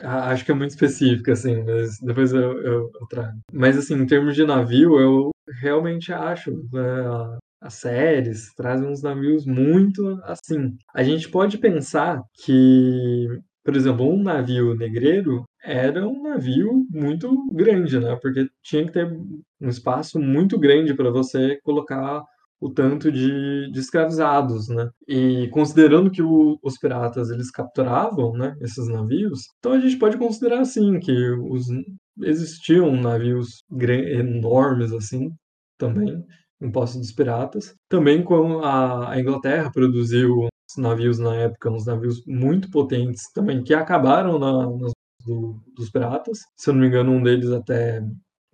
acho 0.00 0.44
que 0.44 0.52
é 0.52 0.54
muito 0.54 0.70
específica, 0.70 1.32
assim, 1.32 1.62
mas 1.62 1.98
depois 2.00 2.32
eu, 2.32 2.52
eu, 2.60 2.90
eu, 3.00 3.06
trago. 3.08 3.38
Mas, 3.50 3.78
assim, 3.78 3.94
em 3.94 4.06
termos 4.06 4.34
de 4.34 4.44
navio, 4.44 5.00
eu 5.00 5.30
realmente 5.60 6.12
acho 6.12 6.52
né, 6.70 7.38
as 7.60 7.74
séries 7.74 8.52
trazem 8.54 8.88
uns 8.88 9.02
navios 9.02 9.46
muito 9.46 10.20
assim. 10.24 10.76
A 10.94 11.02
gente 11.02 11.28
pode 11.28 11.58
pensar 11.58 12.22
que, 12.34 13.26
por 13.66 13.74
exemplo, 13.74 14.08
um 14.08 14.22
navio 14.22 14.76
negreiro 14.76 15.44
era 15.60 16.06
um 16.06 16.22
navio 16.22 16.86
muito 16.88 17.28
grande, 17.52 17.98
né? 17.98 18.16
Porque 18.22 18.48
tinha 18.62 18.86
que 18.86 18.92
ter 18.92 19.12
um 19.60 19.68
espaço 19.68 20.20
muito 20.20 20.56
grande 20.56 20.94
para 20.94 21.10
você 21.10 21.58
colocar 21.64 22.22
o 22.60 22.70
tanto 22.70 23.10
de, 23.10 23.68
de 23.72 23.80
escravizados, 23.80 24.68
né? 24.68 24.88
E 25.08 25.48
considerando 25.48 26.12
que 26.12 26.22
o, 26.22 26.58
os 26.62 26.78
piratas 26.78 27.28
eles 27.28 27.50
capturavam, 27.50 28.32
né, 28.34 28.54
esses 28.62 28.86
navios, 28.88 29.40
então 29.58 29.72
a 29.72 29.80
gente 29.80 29.98
pode 29.98 30.16
considerar 30.16 30.60
assim 30.60 31.00
que 31.00 31.12
os, 31.50 31.66
existiam 32.22 32.92
navios 32.96 33.64
enormes 33.80 34.92
assim 34.92 35.30
também 35.76 36.24
em 36.60 36.70
posse 36.70 36.98
dos 36.98 37.12
piratas. 37.12 37.74
Também 37.88 38.22
com 38.22 38.60
a, 38.60 39.10
a 39.12 39.20
Inglaterra 39.20 39.70
produziu 39.72 40.48
navios 40.76 41.18
na 41.18 41.34
época, 41.34 41.70
uns 41.70 41.86
navios 41.86 42.24
muito 42.26 42.70
potentes 42.70 43.30
também 43.32 43.62
que 43.62 43.74
acabaram 43.74 44.38
na, 44.38 44.70
nas 44.70 44.92
do, 45.26 45.60
dos 45.74 45.90
piratas. 45.90 46.38
Se 46.56 46.70
eu 46.70 46.74
não 46.74 46.80
me 46.80 46.86
engano, 46.86 47.12
um 47.12 47.22
deles 47.22 47.50
até 47.50 48.02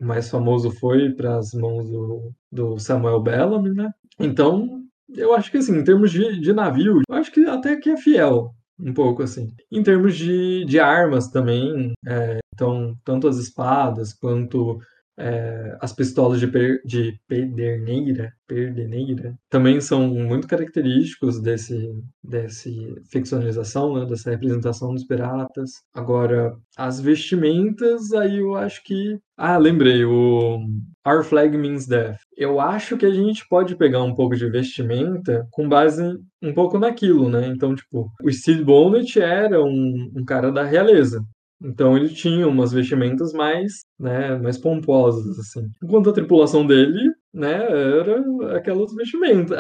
mais 0.01 0.29
famoso 0.31 0.71
foi 0.71 1.11
para 1.11 1.37
as 1.37 1.53
mãos 1.53 1.89
do, 1.89 2.33
do, 2.51 2.79
Samuel 2.79 3.21
Bellamy, 3.21 3.71
né? 3.71 3.91
Então, 4.19 4.83
eu 5.15 5.35
acho 5.35 5.51
que 5.51 5.59
assim, 5.59 5.77
em 5.77 5.85
termos 5.85 6.11
de, 6.11 6.41
de 6.41 6.53
navio, 6.53 7.01
eu 7.09 7.15
acho 7.15 7.31
que 7.31 7.45
até 7.47 7.77
que 7.77 7.91
é 7.91 7.97
fiel, 7.97 8.51
um 8.81 8.93
pouco 8.93 9.23
assim. 9.23 9.49
Em 9.71 9.83
termos 9.83 10.17
de, 10.17 10.65
de 10.65 10.81
armas 10.81 11.29
também, 11.29 11.93
é, 12.07 12.39
então, 12.55 12.97
tanto 13.05 13.29
as 13.29 13.37
espadas 13.37 14.13
quanto 14.13 14.79
é, 15.19 15.77
as 15.81 15.93
pistolas 15.93 16.41
de, 16.41 16.47
per, 16.47 16.81
de 16.85 17.19
pederneira, 17.29 18.33
perdeneira 18.47 19.35
também 19.51 19.81
são 19.81 20.09
muito 20.09 20.47
característicos 20.47 21.41
desse, 21.41 21.91
desse 22.23 22.95
ficcionalização, 23.11 23.95
né, 23.95 24.07
dessa 24.07 24.31
representação 24.31 24.95
dos 24.95 25.05
piratas. 25.05 25.71
Agora, 25.95 26.57
as 26.77 27.01
vestimentas, 27.01 28.13
aí 28.13 28.39
eu 28.39 28.55
acho 28.55 28.83
que. 28.85 29.19
Ah, 29.37 29.59
lembrei, 29.59 30.05
o 30.05 30.61
Our 31.07 31.25
Flag 31.25 31.57
Means 31.57 31.87
Death. 31.87 32.19
Eu 32.37 32.61
acho 32.61 32.97
que 32.97 33.07
a 33.07 33.13
gente 33.13 33.47
pode 33.49 33.77
pegar 33.77 34.03
um 34.03 34.15
pouco 34.15 34.37
de 34.37 34.49
vestimenta 34.49 35.47
com 35.51 35.69
base 35.69 36.03
um 36.41 36.53
pouco 36.55 36.79
naquilo, 36.79 37.29
né? 37.29 37.49
Então, 37.49 37.75
tipo, 37.75 38.11
o 38.23 38.33
Steve 38.33 38.65
Bonnet 38.65 39.21
era 39.21 39.63
um, 39.63 40.13
um 40.17 40.25
cara 40.25 40.51
da 40.53 40.63
realeza. 40.63 41.25
Então 41.65 41.97
ele 41.97 42.09
tinha 42.09 42.47
umas 42.49 42.73
vestimentas 42.73 43.33
mais, 43.33 43.81
né, 43.99 44.37
mais 44.39 44.59
pomposas 44.59 45.39
assim. 45.39 45.69
Enquanto 45.83 46.11
a 46.11 46.13
tripulação 46.13 46.67
dele, 46.67 47.13
né, 47.33 47.55
era 47.55 48.57
aquelas 48.57 48.95
vestimentas, 48.95 49.57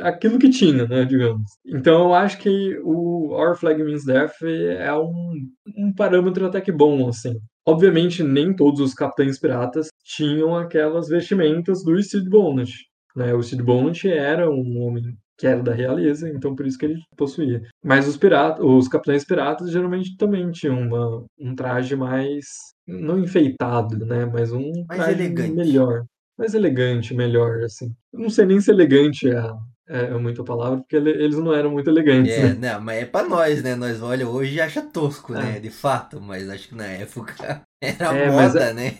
aquilo 0.00 0.38
que 0.38 0.48
tinha, 0.48 0.86
né, 0.86 1.04
digamos. 1.04 1.42
Então 1.66 2.04
eu 2.04 2.14
acho 2.14 2.38
que 2.38 2.78
o 2.84 3.32
Our 3.32 3.56
Flag 3.56 3.82
Means 3.82 4.04
Death 4.04 4.42
é 4.42 4.92
um, 4.94 5.32
um 5.76 5.92
parâmetro 5.94 6.46
até 6.46 6.60
que 6.60 6.72
bom, 6.72 7.08
assim. 7.08 7.34
Obviamente 7.66 8.22
nem 8.22 8.54
todos 8.54 8.80
os 8.80 8.94
capitães 8.94 9.38
piratas 9.38 9.88
tinham 10.04 10.56
aquelas 10.56 11.08
vestimentas 11.08 11.84
do 11.84 12.00
Steve 12.02 12.28
Bonnet. 12.28 12.72
Né? 13.14 13.34
O 13.34 13.42
Steve 13.42 13.62
Bonnet 13.62 14.08
era 14.08 14.50
um 14.50 14.80
homem 14.80 15.14
que 15.40 15.46
era 15.46 15.62
da 15.62 15.72
realeza, 15.72 16.28
então 16.28 16.54
por 16.54 16.66
isso 16.66 16.76
que 16.76 16.84
ele 16.84 17.02
possuía. 17.16 17.62
Mas 17.82 18.06
os 18.06 18.18
piratas, 18.18 18.62
os 18.62 18.86
capitães 18.88 19.24
piratas 19.24 19.70
geralmente 19.70 20.14
também 20.18 20.50
tinham 20.50 20.78
uma, 20.78 21.24
um 21.38 21.54
traje 21.54 21.96
mais 21.96 22.44
não 22.86 23.18
enfeitado, 23.18 24.04
né, 24.04 24.26
mas 24.26 24.52
um 24.52 24.70
mais 24.86 25.00
traje 25.00 25.22
elegante. 25.22 25.54
melhor, 25.54 26.04
mais 26.38 26.52
elegante, 26.52 27.14
melhor 27.14 27.62
assim. 27.64 27.90
Eu 28.12 28.20
não 28.20 28.28
sei 28.28 28.44
nem 28.44 28.60
se 28.60 28.70
elegante 28.70 29.30
é, 29.30 29.42
é, 29.88 30.04
é 30.08 30.18
muita 30.18 30.44
palavra, 30.44 30.80
porque 30.80 30.96
eles 30.96 31.38
não 31.38 31.54
eram 31.54 31.70
muito 31.70 31.88
elegantes. 31.88 32.34
É, 32.34 32.54
né? 32.54 32.72
não, 32.74 32.80
mas 32.82 33.02
é 33.02 33.06
pra 33.06 33.26
nós, 33.26 33.62
né? 33.62 33.74
Nós 33.74 34.02
olha 34.02 34.28
hoje 34.28 34.56
e 34.56 34.60
acha 34.60 34.82
tosco, 34.82 35.32
né? 35.32 35.56
É. 35.56 35.60
De 35.60 35.70
fato, 35.70 36.20
mas 36.20 36.50
acho 36.50 36.68
que 36.68 36.74
na 36.74 36.86
época 36.86 37.62
era 37.80 38.14
É, 38.14 38.30
moda, 38.30 38.60
é- 38.60 38.72
né? 38.74 38.98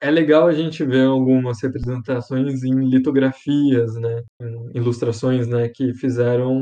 É 0.00 0.10
legal 0.10 0.46
a 0.48 0.52
gente 0.52 0.84
ver 0.84 1.06
algumas 1.06 1.62
representações 1.62 2.64
em 2.64 2.74
litografias, 2.88 3.94
né, 3.94 4.22
em 4.40 4.70
ilustrações, 4.76 5.46
né, 5.46 5.68
que 5.68 5.94
fizeram 5.94 6.60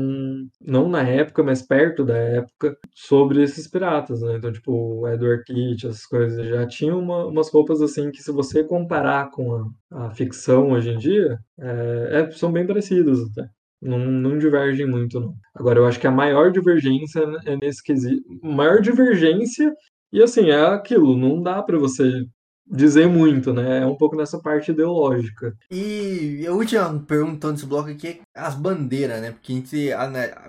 não 0.61 0.87
na 0.89 1.01
época, 1.01 1.41
mas 1.43 1.61
perto 1.61 2.03
da 2.03 2.15
época 2.15 2.77
sobre 2.93 3.41
esses 3.41 3.67
piratas, 3.67 4.21
né? 4.21 4.35
Então, 4.37 4.51
tipo, 4.51 4.71
o 4.71 5.07
Edward 5.07 5.43
Teach, 5.45 5.87
essas 5.87 6.05
coisas 6.05 6.47
já 6.47 6.67
tinham 6.67 6.99
uma- 6.99 7.25
umas 7.25 7.49
roupas 7.51 7.81
assim 7.81 8.11
que 8.11 8.21
se 8.21 8.31
você 8.31 8.63
comparar 8.63 9.29
com 9.31 9.71
a, 9.91 10.05
a 10.07 10.11
ficção 10.11 10.71
hoje 10.71 10.91
em 10.91 10.97
dia, 10.97 11.37
é, 11.59 12.27
é- 12.27 12.31
são 12.31 12.51
bem 12.51 12.65
parecidas 12.67 13.19
até. 13.21 13.49
Não, 13.81 13.97
não 13.97 14.37
divergem 14.37 14.85
muito, 14.85 15.19
não. 15.19 15.33
Agora, 15.55 15.79
eu 15.79 15.87
acho 15.87 15.99
que 15.99 16.05
a 16.05 16.11
maior 16.11 16.51
divergência 16.51 17.21
é 17.47 17.57
nesse 17.57 17.81
quesito. 17.83 18.21
Maior 18.43 18.79
divergência, 18.79 19.73
e 20.11 20.21
assim, 20.21 20.49
é 20.49 20.61
aquilo, 20.65 21.17
não 21.17 21.41
dá 21.41 21.61
pra 21.63 21.77
você 21.79 22.25
dizer 22.71 23.07
muito, 23.07 23.53
né? 23.53 23.79
É 23.79 23.85
um 23.85 23.95
pouco 23.95 24.15
nessa 24.15 24.39
parte 24.39 24.71
ideológica. 24.71 25.55
E 25.69 26.45
a 26.47 26.51
última 26.51 26.99
pergunta 26.99 27.51
desse 27.51 27.65
bloco 27.65 27.89
aqui 27.89 28.07
é 28.07 28.19
as 28.33 28.55
bandeiras, 28.55 29.21
né? 29.21 29.31
Porque 29.31 29.51
a 29.51 29.55
gente 29.55 29.89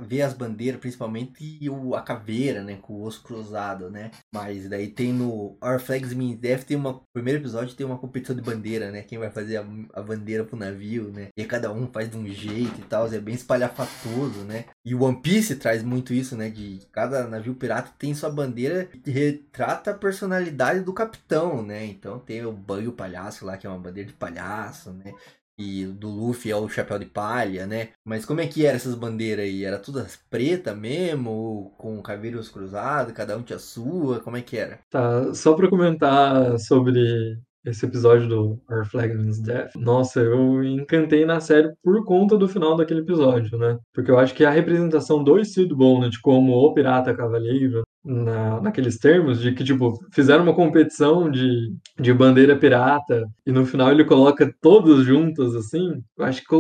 vê 0.03 0.23
as 0.23 0.33
bandeiras, 0.33 0.81
principalmente, 0.81 1.59
e 1.61 1.69
o, 1.69 1.95
a 1.95 2.03
caveira, 2.03 2.63
né? 2.63 2.79
Com 2.81 2.95
o 2.95 3.05
osso 3.05 3.23
cruzado, 3.23 3.91
né? 3.91 4.11
Mas 4.33 4.69
daí 4.69 4.89
tem 4.89 5.13
no 5.13 5.57
Our 5.63 5.81
Flags 5.81 6.15
Mean 6.15 6.37
Death, 6.37 6.65
tem 6.65 6.77
uma. 6.77 7.01
primeiro 7.13 7.41
episódio 7.41 7.75
tem 7.75 7.87
uma 7.87 7.99
competição 7.99 8.37
de 8.37 8.43
bandeira, 8.43 8.91
né? 8.91 9.03
Quem 9.03 9.19
vai 9.19 9.31
fazer 9.31 9.57
a, 9.57 9.67
a 9.95 10.03
bandeira 10.03 10.45
pro 10.45 10.57
navio, 10.57 11.11
né? 11.13 11.29
E 11.37 11.45
cada 11.45 11.73
um 11.73 11.87
faz 11.89 12.11
de 12.11 12.17
um 12.17 12.27
jeito 12.27 12.79
e 12.79 12.85
tal. 12.85 13.13
É 13.13 13.19
bem 13.19 13.35
espalhafatoso, 13.35 14.45
né? 14.45 14.67
E 14.85 14.95
o 14.95 15.03
One 15.03 15.21
Piece 15.21 15.57
traz 15.57 15.83
muito 15.83 16.15
isso, 16.15 16.37
né? 16.37 16.49
De 16.49 16.81
cada 16.93 17.27
navio 17.27 17.55
pirata 17.55 17.91
tem 17.99 18.15
sua 18.15 18.31
bandeira 18.31 18.89
que 19.03 19.11
retrata 19.11 19.91
a 19.91 19.95
personalidade 19.95 20.81
do 20.81 20.93
capitão, 20.93 21.63
né? 21.63 21.85
Então 21.87 22.12
tem 22.19 22.45
o 22.45 22.53
Bug 22.53 22.89
o 22.89 22.93
Palhaço 22.93 23.45
lá, 23.45 23.57
que 23.57 23.67
é 23.67 23.71
uma 23.71 23.79
bandeira 23.79 24.09
de 24.09 24.15
palhaço, 24.15 24.93
né? 24.93 25.15
E 25.59 25.85
do 25.85 26.09
Luffy 26.09 26.51
é 26.51 26.57
o 26.57 26.69
chapéu 26.69 26.99
de 26.99 27.07
palha, 27.07 27.67
né? 27.67 27.91
Mas 28.05 28.25
como 28.25 28.41
é 28.41 28.47
que 28.47 28.65
eram 28.65 28.77
essas 28.77 28.95
bandeiras 28.95 29.45
aí? 29.45 29.65
Era 29.65 29.79
todas 29.79 30.17
preta 30.31 30.75
mesmo? 30.75 31.75
Com 31.79 32.03
caveiros 32.03 32.49
cruzados, 32.49 33.13
cada 33.13 33.37
um 33.37 33.43
tinha 33.43 33.59
sua? 33.59 34.21
Como 34.21 34.37
é 34.37 34.43
que 34.43 34.57
era? 34.57 34.81
Tá, 34.91 35.35
só 35.35 35.55
pra 35.55 35.69
comentar 35.69 36.59
sobre 36.59 37.39
esse 37.65 37.87
episódio 37.87 38.29
do 38.29 38.61
Our 38.69 38.85
Flag 38.85 39.15
Means 39.15 39.41
Death, 39.41 39.77
nossa, 39.77 40.21
eu 40.21 40.65
encantei 40.65 41.25
na 41.25 41.41
série 41.41 41.73
por 41.83 42.05
conta 42.05 42.37
do 42.37 42.49
final 42.49 42.77
daquele 42.77 43.01
episódio, 43.01 43.57
né? 43.57 43.79
Porque 43.95 44.11
eu 44.11 44.19
acho 44.19 44.35
que 44.35 44.45
a 44.45 44.51
representação 44.51 45.23
do 45.23 45.43
Steve 45.45 45.75
Bonnet 45.75 46.21
como 46.21 46.55
o 46.55 46.75
pirata 46.75 47.15
cavaleiro 47.15 47.83
na, 48.05 48.61
naqueles 48.61 48.99
termos 48.99 49.41
de 49.41 49.53
que, 49.53 49.63
tipo, 49.63 49.99
fizeram 50.13 50.43
uma 50.43 50.55
competição 50.55 51.31
de, 51.31 51.73
de 51.99 52.13
bandeira 52.13 52.57
pirata 52.57 53.25
e 53.47 53.53
no 53.53 53.65
final 53.65 53.91
ele 53.91 54.05
coloca 54.05 54.53
todos 54.61 55.05
juntos, 55.05 55.55
assim. 55.55 56.03
Eu 56.19 56.25
acho 56.25 56.41
que, 56.41 56.55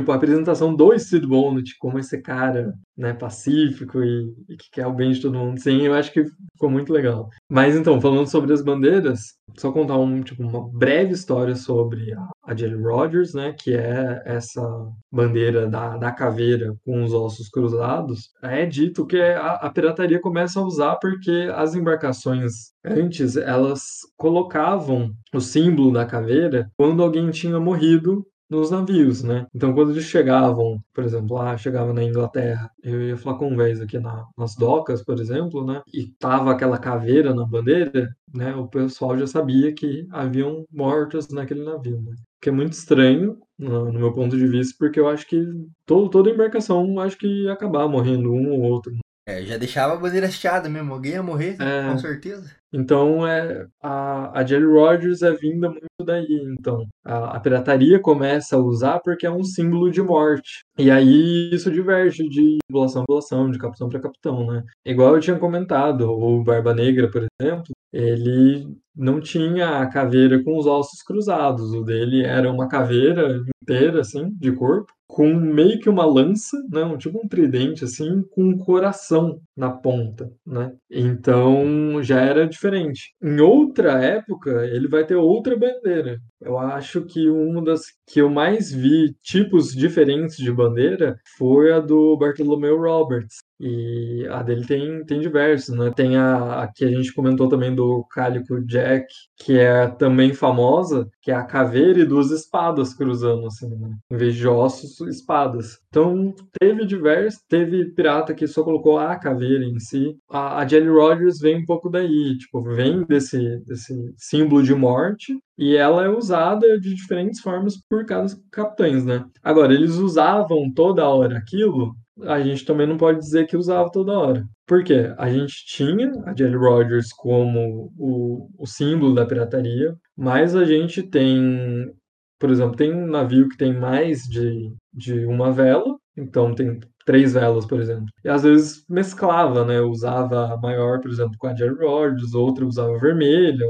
tipo, 0.00 0.12
a 0.12 0.16
apresentação 0.16 0.74
do 0.74 0.98
Steve 0.98 1.26
Bonnet 1.26 1.74
como 1.78 1.98
esse 1.98 2.20
cara, 2.20 2.74
né, 2.96 3.14
pacífico 3.14 4.02
e, 4.02 4.34
e, 4.48 4.56
que 4.56 4.70
quer 4.70 4.86
o 4.86 4.92
bem 4.92 5.10
de 5.10 5.22
todo 5.22 5.38
mundo, 5.38 5.58
sim, 5.58 5.82
eu 5.82 5.94
acho 5.94 6.12
que 6.12 6.24
ficou 6.52 6.70
muito 6.70 6.92
legal. 6.92 7.30
Mas 7.50 7.74
então, 7.74 8.00
falando 8.00 8.26
sobre 8.26 8.52
as 8.52 8.62
bandeiras, 8.62 9.34
só 9.56 9.72
contar 9.72 9.96
um, 9.96 10.22
tipo, 10.22 10.42
uma 10.42 10.68
breve 10.70 11.12
história 11.12 11.54
sobre 11.54 12.12
a, 12.12 12.28
a 12.44 12.54
Jelly 12.54 12.82
Rogers, 12.82 13.32
né, 13.32 13.54
que 13.58 13.74
é 13.74 14.22
essa 14.26 14.62
bandeira 15.10 15.66
da, 15.66 15.96
da 15.96 16.12
caveira 16.12 16.74
com 16.84 17.02
os 17.02 17.12
ossos 17.14 17.48
cruzados. 17.48 18.30
É 18.42 18.66
dito 18.66 19.06
que 19.06 19.18
a, 19.18 19.52
a 19.54 19.70
pirataria 19.70 20.20
começa 20.20 20.60
a 20.60 20.64
usar 20.64 20.96
porque 20.96 21.48
as 21.54 21.74
embarcações 21.74 22.52
antes 22.84 23.36
elas 23.36 24.00
colocavam 24.16 25.10
o 25.34 25.40
símbolo 25.40 25.92
da 25.92 26.04
caveira 26.04 26.70
quando 26.76 27.02
alguém 27.02 27.30
tinha 27.30 27.58
morrido 27.58 28.26
nos 28.48 28.70
navios, 28.70 29.22
né? 29.22 29.46
Então, 29.54 29.74
quando 29.74 29.90
eles 29.90 30.04
chegavam, 30.04 30.80
por 30.94 31.04
exemplo, 31.04 31.36
lá 31.36 31.56
chegava 31.56 31.92
na 31.92 32.02
Inglaterra, 32.02 32.70
eu 32.82 33.02
ia 33.02 33.16
falar 33.16 33.38
com 33.38 33.48
um 33.48 33.56
vez 33.56 33.80
aqui 33.80 33.98
na, 33.98 34.24
nas 34.36 34.54
docas, 34.54 35.02
por 35.02 35.18
exemplo, 35.20 35.64
né? 35.64 35.82
E 35.92 36.06
tava 36.18 36.52
aquela 36.52 36.78
caveira 36.78 37.34
na 37.34 37.44
bandeira, 37.44 38.14
né? 38.32 38.54
O 38.54 38.68
pessoal 38.68 39.18
já 39.18 39.26
sabia 39.26 39.74
que 39.74 40.06
haviam 40.10 40.64
mortos 40.70 41.28
naquele 41.28 41.64
navio, 41.64 42.00
né? 42.02 42.14
Que 42.40 42.48
é 42.50 42.52
muito 42.52 42.72
estranho, 42.72 43.38
no, 43.58 43.92
meu 43.92 44.12
ponto 44.12 44.36
de 44.36 44.46
vista, 44.46 44.74
porque 44.78 45.00
eu 45.00 45.08
acho 45.08 45.26
que 45.26 45.44
todo, 45.84 46.08
toda 46.10 46.30
embarcação 46.30 47.00
acho 47.00 47.18
que 47.18 47.26
ia 47.44 47.52
acabar 47.52 47.88
morrendo 47.88 48.32
um 48.32 48.52
ou 48.52 48.60
outro. 48.62 48.92
É, 49.28 49.42
já 49.42 49.56
deixava 49.56 49.94
a 49.94 49.96
bandeira 49.96 50.28
hasteada 50.28 50.68
mesmo. 50.68 50.94
Alguém 50.94 51.12
ia 51.12 51.22
morrer, 51.22 51.56
é, 51.60 51.90
com 51.90 51.98
certeza. 51.98 52.54
Então, 52.72 53.26
é, 53.26 53.66
a, 53.82 54.38
a 54.38 54.44
Jelly 54.44 54.66
Rogers 54.66 55.22
é 55.22 55.32
vinda 55.32 55.68
muito 55.68 55.86
daí. 56.04 56.54
Então, 56.56 56.86
a, 57.04 57.36
a, 57.36 57.40
pirataria 57.40 57.98
começa 57.98 58.54
a 58.54 58.60
usar 58.60 59.00
porque 59.00 59.26
é 59.26 59.30
um 59.30 59.42
símbolo 59.42 59.90
de 59.90 60.00
morte. 60.00 60.60
E 60.78 60.90
aí 60.90 61.50
isso 61.52 61.72
diverge 61.72 62.28
de 62.28 62.58
população 62.68 63.02
a 63.02 63.04
população, 63.06 63.50
de 63.50 63.58
capitão 63.58 63.88
para 63.88 64.00
capitão, 64.00 64.46
né? 64.46 64.62
Igual 64.84 65.14
eu 65.14 65.20
tinha 65.20 65.38
comentado, 65.38 66.08
o 66.08 66.44
Barba 66.44 66.72
Negra, 66.72 67.10
por 67.10 67.26
exemplo, 67.40 67.72
ele 67.92 68.76
não 68.94 69.20
tinha 69.20 69.80
a 69.80 69.88
caveira 69.88 70.42
com 70.44 70.56
os 70.56 70.66
ossos 70.66 71.02
cruzados. 71.02 71.72
O 71.72 71.82
dele 71.82 72.24
era 72.24 72.50
uma 72.50 72.68
caveira 72.68 73.42
inteira, 73.62 74.02
assim, 74.02 74.30
de 74.38 74.52
corpo 74.52 74.95
com 75.06 75.34
meio 75.34 75.78
que 75.80 75.88
uma 75.88 76.04
lança, 76.04 76.56
né, 76.70 76.84
um, 76.84 76.96
tipo 76.96 77.18
um 77.22 77.28
tridente 77.28 77.84
assim, 77.84 78.22
com 78.30 78.44
um 78.44 78.58
coração 78.58 79.40
na 79.56 79.70
ponta, 79.70 80.30
né? 80.46 80.72
Então 80.90 82.02
já 82.02 82.20
era 82.20 82.46
diferente. 82.46 83.14
Em 83.22 83.40
outra 83.40 84.02
época, 84.02 84.66
ele 84.66 84.88
vai 84.88 85.06
ter 85.06 85.16
outra 85.16 85.56
bandeira. 85.56 86.18
Eu 86.40 86.58
acho 86.58 87.04
que 87.04 87.28
uma 87.28 87.62
das 87.62 87.82
que 88.06 88.20
eu 88.20 88.28
mais 88.28 88.72
vi 88.72 89.14
tipos 89.22 89.72
diferentes 89.72 90.36
de 90.36 90.52
bandeira 90.52 91.16
foi 91.38 91.72
a 91.72 91.80
do 91.80 92.16
Bartholomew 92.16 92.76
Roberts, 92.78 93.38
e 93.58 94.26
a 94.30 94.42
dele 94.42 94.66
tem, 94.66 95.04
tem 95.04 95.20
diversos, 95.20 95.76
né? 95.76 95.90
Tem 95.94 96.16
a, 96.16 96.62
a 96.62 96.68
que 96.72 96.84
a 96.84 96.90
gente 96.90 97.12
comentou 97.14 97.48
também 97.48 97.74
do 97.74 98.04
Cálico 98.10 98.60
Jack, 98.66 99.06
que 99.38 99.58
é 99.58 99.88
também 99.88 100.34
famosa, 100.34 101.08
que 101.22 101.30
é 101.30 101.34
a 101.34 101.44
caveira 101.44 102.00
e 102.00 102.06
duas 102.06 102.30
espadas 102.30 102.92
cruzando, 102.94 103.46
assim, 103.46 103.68
né? 103.68 103.96
Em 104.10 104.16
vez 104.16 104.34
de 104.34 104.46
ossos, 104.46 105.00
espadas. 105.08 105.78
Então, 105.88 106.34
teve 106.58 106.84
diversos, 106.84 107.40
teve 107.48 107.86
pirata 107.94 108.34
que 108.34 108.46
só 108.46 108.62
colocou 108.62 108.98
a 108.98 109.16
caveira 109.16 109.64
em 109.64 109.78
si. 109.78 110.16
A, 110.28 110.58
a 110.58 110.68
Jelly 110.68 110.88
Rogers 110.88 111.38
vem 111.38 111.62
um 111.62 111.64
pouco 111.64 111.88
daí, 111.88 112.36
tipo, 112.38 112.62
vem 112.62 113.04
desse, 113.04 113.58
desse 113.64 113.94
símbolo 114.18 114.62
de 114.62 114.74
morte, 114.74 115.34
e 115.58 115.74
ela 115.74 116.04
é 116.04 116.08
usada 116.08 116.78
de 116.78 116.94
diferentes 116.94 117.40
formas 117.40 117.74
por 117.88 118.04
cada 118.04 118.26
capitães, 118.50 119.04
né? 119.04 119.24
Agora, 119.42 119.72
eles 119.72 119.94
usavam 119.96 120.70
toda 120.74 121.08
hora 121.08 121.38
aquilo 121.38 121.94
a 122.22 122.40
gente 122.40 122.64
também 122.64 122.86
não 122.86 122.96
pode 122.96 123.18
dizer 123.18 123.46
que 123.46 123.56
usava 123.56 123.90
toda 123.90 124.18
hora. 124.18 124.44
Por 124.66 124.82
quê? 124.82 125.12
A 125.18 125.30
gente 125.30 125.64
tinha 125.66 126.12
a 126.24 126.34
Jelly 126.34 126.56
Rogers 126.56 127.12
como 127.12 127.92
o, 127.98 128.48
o 128.58 128.66
símbolo 128.66 129.14
da 129.14 129.26
pirataria, 129.26 129.94
mas 130.16 130.56
a 130.56 130.64
gente 130.64 131.02
tem, 131.02 131.92
por 132.38 132.50
exemplo, 132.50 132.76
tem 132.76 132.92
um 132.92 133.06
navio 133.06 133.48
que 133.48 133.56
tem 133.56 133.74
mais 133.74 134.22
de, 134.22 134.72
de 134.92 135.26
uma 135.26 135.52
vela, 135.52 135.96
então 136.16 136.54
tem 136.54 136.80
três 137.04 137.34
velas, 137.34 137.64
por 137.66 137.80
exemplo. 137.80 138.06
E 138.24 138.28
às 138.28 138.42
vezes 138.42 138.84
mesclava, 138.88 139.64
né? 139.64 139.80
Usava 139.80 140.52
a 140.52 140.56
maior, 140.56 141.00
por 141.00 141.10
exemplo, 141.10 141.36
com 141.38 141.46
a 141.46 141.54
Jerry 141.54 141.76
Rogers, 141.76 142.34
outra 142.34 142.66
usava 142.66 142.98
vermelha. 142.98 143.66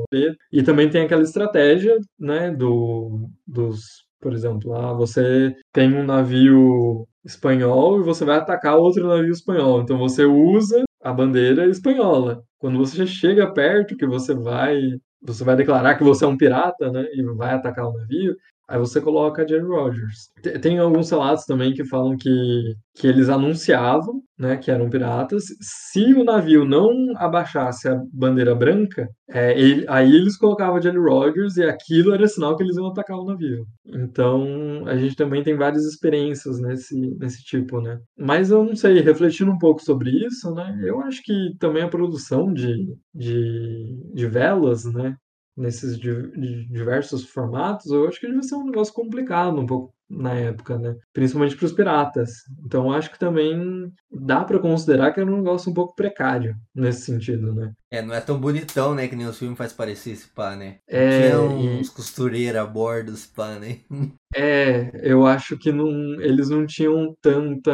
E 0.51 0.63
também 0.63 0.89
tem 0.89 1.03
aquela 1.05 1.23
estratégia, 1.23 1.99
né? 2.19 2.51
Do, 2.51 3.29
dos, 3.47 4.07
por 4.21 4.33
exemplo, 4.33 4.71
lá 4.71 4.93
você 4.95 5.55
tem 5.73 5.95
um 5.95 6.05
navio 6.05 7.07
espanhol 7.27 8.01
e 8.01 8.05
você 8.05 8.25
vai 8.25 8.39
atacar 8.39 8.77
outro 8.77 9.07
navio 9.07 9.33
espanhol. 9.33 9.83
Então 9.83 9.99
você 9.99 10.25
usa 10.25 10.85
a 11.03 11.13
bandeira 11.13 11.67
espanhola. 11.69 12.43
Quando 12.59 12.79
você 12.79 13.07
chega 13.07 13.53
perto, 13.53 13.97
que 13.97 14.07
você 14.07 14.35
vai, 14.35 14.81
você 15.23 15.45
vai 15.45 15.57
declarar 15.57 15.97
que 15.97 16.05
você 16.05 16.25
é 16.25 16.29
um 16.29 16.37
pirata, 16.37 16.91
né, 16.91 17.05
e 17.13 17.23
vai 17.35 17.55
atacar 17.55 17.87
o 17.87 17.93
navio, 17.93 18.37
Aí 18.69 18.79
você 18.79 19.01
coloca 19.01 19.47
Jerry 19.47 19.65
Rogers. 19.65 20.31
Tem 20.61 20.79
alguns 20.79 21.11
relatos 21.11 21.45
também 21.45 21.73
que 21.73 21.85
falam 21.85 22.17
que, 22.17 22.75
que 22.95 23.07
eles 23.07 23.29
anunciavam 23.29 24.23
né, 24.39 24.57
que 24.57 24.71
eram 24.71 24.91
piratas. 24.91 25.45
Se 25.61 26.13
o 26.13 26.25
navio 26.25 26.65
não 26.65 26.91
abaixasse 27.17 27.89
a 27.89 28.01
bandeira 28.13 28.55
branca, 28.55 29.09
é, 29.29 29.59
ele, 29.59 29.85
aí 29.89 30.15
eles 30.15 30.37
colocavam 30.37 30.77
a 30.77 30.81
Jelly 30.81 30.99
Rogers 30.99 31.57
e 31.57 31.65
aquilo 31.65 32.13
era 32.13 32.29
sinal 32.29 32.57
que 32.57 32.63
eles 32.63 32.77
iam 32.77 32.89
atacar 32.89 33.19
o 33.19 33.25
navio. 33.25 33.65
Então 33.87 34.85
a 34.87 34.97
gente 34.97 35.17
também 35.17 35.43
tem 35.43 35.57
várias 35.57 35.85
experiências 35.85 36.61
nesse, 36.61 36.99
nesse 37.19 37.43
tipo, 37.45 37.81
né? 37.81 37.99
Mas 38.19 38.51
eu 38.51 38.65
não 38.65 38.77
sei, 38.77 39.01
refletindo 39.01 39.51
um 39.51 39.59
pouco 39.59 39.83
sobre 39.83 40.11
isso, 40.11 40.53
né? 40.55 40.79
Eu 40.83 41.01
acho 41.01 41.23
que 41.23 41.55
também 41.59 41.83
a 41.83 41.89
produção 41.89 42.53
de, 42.53 42.95
de, 43.15 44.13
de 44.15 44.27
velas, 44.27 44.85
né? 44.85 45.17
Nesses 45.57 45.99
diversos 45.99 47.25
formatos, 47.25 47.87
eu 47.91 48.07
acho 48.09 48.21
que 48.21 48.27
deve 48.29 48.43
ser 48.43 48.55
um 48.57 48.67
negócio 48.67 48.93
complicado 48.95 49.59
um 49.61 49.67
pouco 49.67 49.95
na 50.09 50.35
época, 50.35 50.79
né? 50.79 50.97
Principalmente 51.13 51.57
para 51.57 51.67
os 51.67 51.73
piratas. 51.73 52.31
Então 52.65 52.93
acho 52.93 53.11
que 53.11 53.19
também 53.19 53.93
dá 54.11 54.45
para 54.45 54.59
considerar 54.59 55.13
que 55.13 55.21
era 55.21 55.31
um 55.31 55.37
negócio 55.39 55.71
um 55.71 55.75
pouco 55.75 55.95
precário 55.95 56.55
nesse 56.75 57.03
sentido, 57.03 57.55
né? 57.55 57.73
É, 57.91 58.03
não 58.03 58.15
é 58.15 58.21
tão 58.21 58.39
bonitão, 58.39 58.95
né? 58.95 59.07
Que 59.07 59.15
nem 59.15 59.27
os 59.27 59.39
filmes 59.39 59.57
faz 59.57 59.73
parecer 59.73 60.11
esse 60.11 60.29
pá, 60.29 60.57
né? 60.57 60.79
É, 60.89 61.31
Tinha 61.31 61.41
uns 61.41 61.89
e... 61.89 61.93
costureiros 61.93 62.61
a 62.61 62.67
bordo 62.67 63.13
desse 63.13 63.29
pá, 63.29 63.59
né? 63.59 63.81
É, 64.35 64.91
eu 65.09 65.25
acho 65.25 65.57
que 65.57 65.71
não, 65.71 66.21
eles 66.21 66.51
não 66.51 66.67
tinham 66.67 67.17
tanta, 67.23 67.73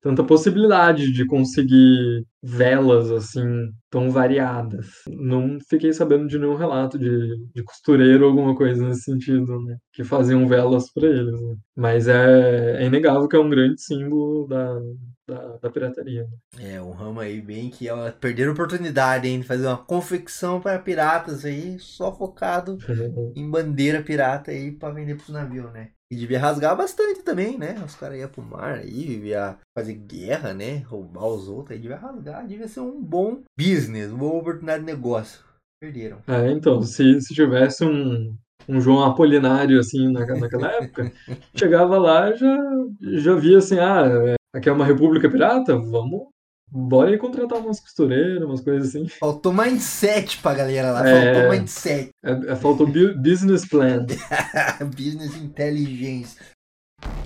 tanta 0.00 0.24
possibilidade 0.24 1.12
de 1.12 1.24
conseguir 1.26 2.24
velas 2.42 3.12
assim 3.12 3.70
tão 3.90 4.10
variadas. 4.10 4.86
Não 5.06 5.58
fiquei 5.68 5.92
sabendo 5.92 6.26
de 6.26 6.38
nenhum 6.38 6.56
relato 6.56 6.98
de, 6.98 7.36
de 7.54 7.62
costureiro 7.62 8.24
ou 8.24 8.30
alguma 8.30 8.56
coisa 8.56 8.84
nesse 8.88 9.02
sentido, 9.02 9.60
né? 9.62 9.76
Que 9.92 10.02
faziam 10.02 10.48
velas 10.48 10.90
para 10.92 11.06
eles. 11.06 11.40
Né? 11.40 11.56
Mas 11.80 12.06
é, 12.08 12.82
é 12.82 12.84
inegável 12.84 13.26
que 13.26 13.34
é 13.34 13.38
um 13.38 13.48
grande 13.48 13.80
símbolo 13.80 14.46
da, 14.46 14.78
da, 15.26 15.56
da 15.56 15.70
pirataria. 15.70 16.28
É, 16.58 16.78
um 16.78 16.90
ramo 16.90 17.20
aí 17.20 17.40
bem 17.40 17.70
que 17.70 17.88
é 17.88 18.10
perder 18.10 18.48
a 18.48 18.52
oportunidade, 18.52 19.26
hein, 19.26 19.40
de 19.40 19.46
fazer 19.46 19.66
uma 19.66 19.78
confecção 19.78 20.60
para 20.60 20.78
piratas 20.78 21.42
aí, 21.42 21.78
só 21.78 22.14
focado 22.14 22.76
em 23.34 23.50
bandeira 23.50 24.02
pirata 24.02 24.50
aí 24.50 24.70
para 24.70 24.92
vender 24.92 25.14
pros 25.14 25.30
navios, 25.30 25.72
né? 25.72 25.92
E 26.12 26.16
devia 26.16 26.38
rasgar 26.38 26.76
bastante 26.76 27.22
também, 27.22 27.56
né? 27.56 27.82
Os 27.82 27.94
caras 27.94 28.18
iam 28.18 28.28
pro 28.28 28.42
mar 28.42 28.74
aí, 28.74 29.06
devia 29.06 29.56
fazer 29.74 29.94
guerra, 29.94 30.52
né? 30.52 30.80
Roubar 30.80 31.28
os 31.28 31.48
outros, 31.48 31.70
aí 31.70 31.78
devia 31.80 31.96
rasgar, 31.96 32.46
devia 32.46 32.68
ser 32.68 32.80
um 32.80 33.00
bom 33.00 33.42
business, 33.58 34.10
uma 34.10 34.18
boa 34.18 34.40
oportunidade 34.40 34.80
de 34.80 34.92
negócio. 34.92 35.42
Perderam. 35.80 36.18
É, 36.26 36.50
então, 36.50 36.82
se, 36.82 37.22
se 37.22 37.32
tivesse 37.32 37.86
um, 37.86 38.36
um 38.68 38.80
João 38.80 39.04
Apolinário, 39.04 39.78
assim, 39.80 40.10
na, 40.12 40.24
naquela 40.26 40.68
época, 40.72 41.10
chegava 41.54 41.98
lá 41.98 42.32
já 42.34 42.56
já 43.02 43.34
via 43.34 43.58
assim, 43.58 43.78
ah, 43.78 44.04
é, 44.06 44.34
aqui 44.56 44.68
é 44.68 44.72
uma 44.72 44.84
república 44.86 45.28
pirata, 45.28 45.76
vamos, 45.76 46.28
bora 46.70 47.10
aí 47.10 47.18
contratar 47.18 47.58
umas 47.58 47.80
costureiras, 47.80 48.42
umas 48.44 48.60
coisas 48.60 48.88
assim. 48.90 49.08
Faltou 49.08 49.52
mindset 49.52 50.38
pra 50.38 50.54
galera 50.54 50.92
lá, 50.92 51.08
É. 51.08 51.34
faltou 51.34 51.50
mindset. 51.58 52.10
É, 52.24 52.30
é, 52.52 52.56
faltou 52.56 52.86
bu- 52.86 53.14
business 53.18 53.66
plan. 53.66 54.06
business 54.96 55.36
intelligence. 55.36 56.36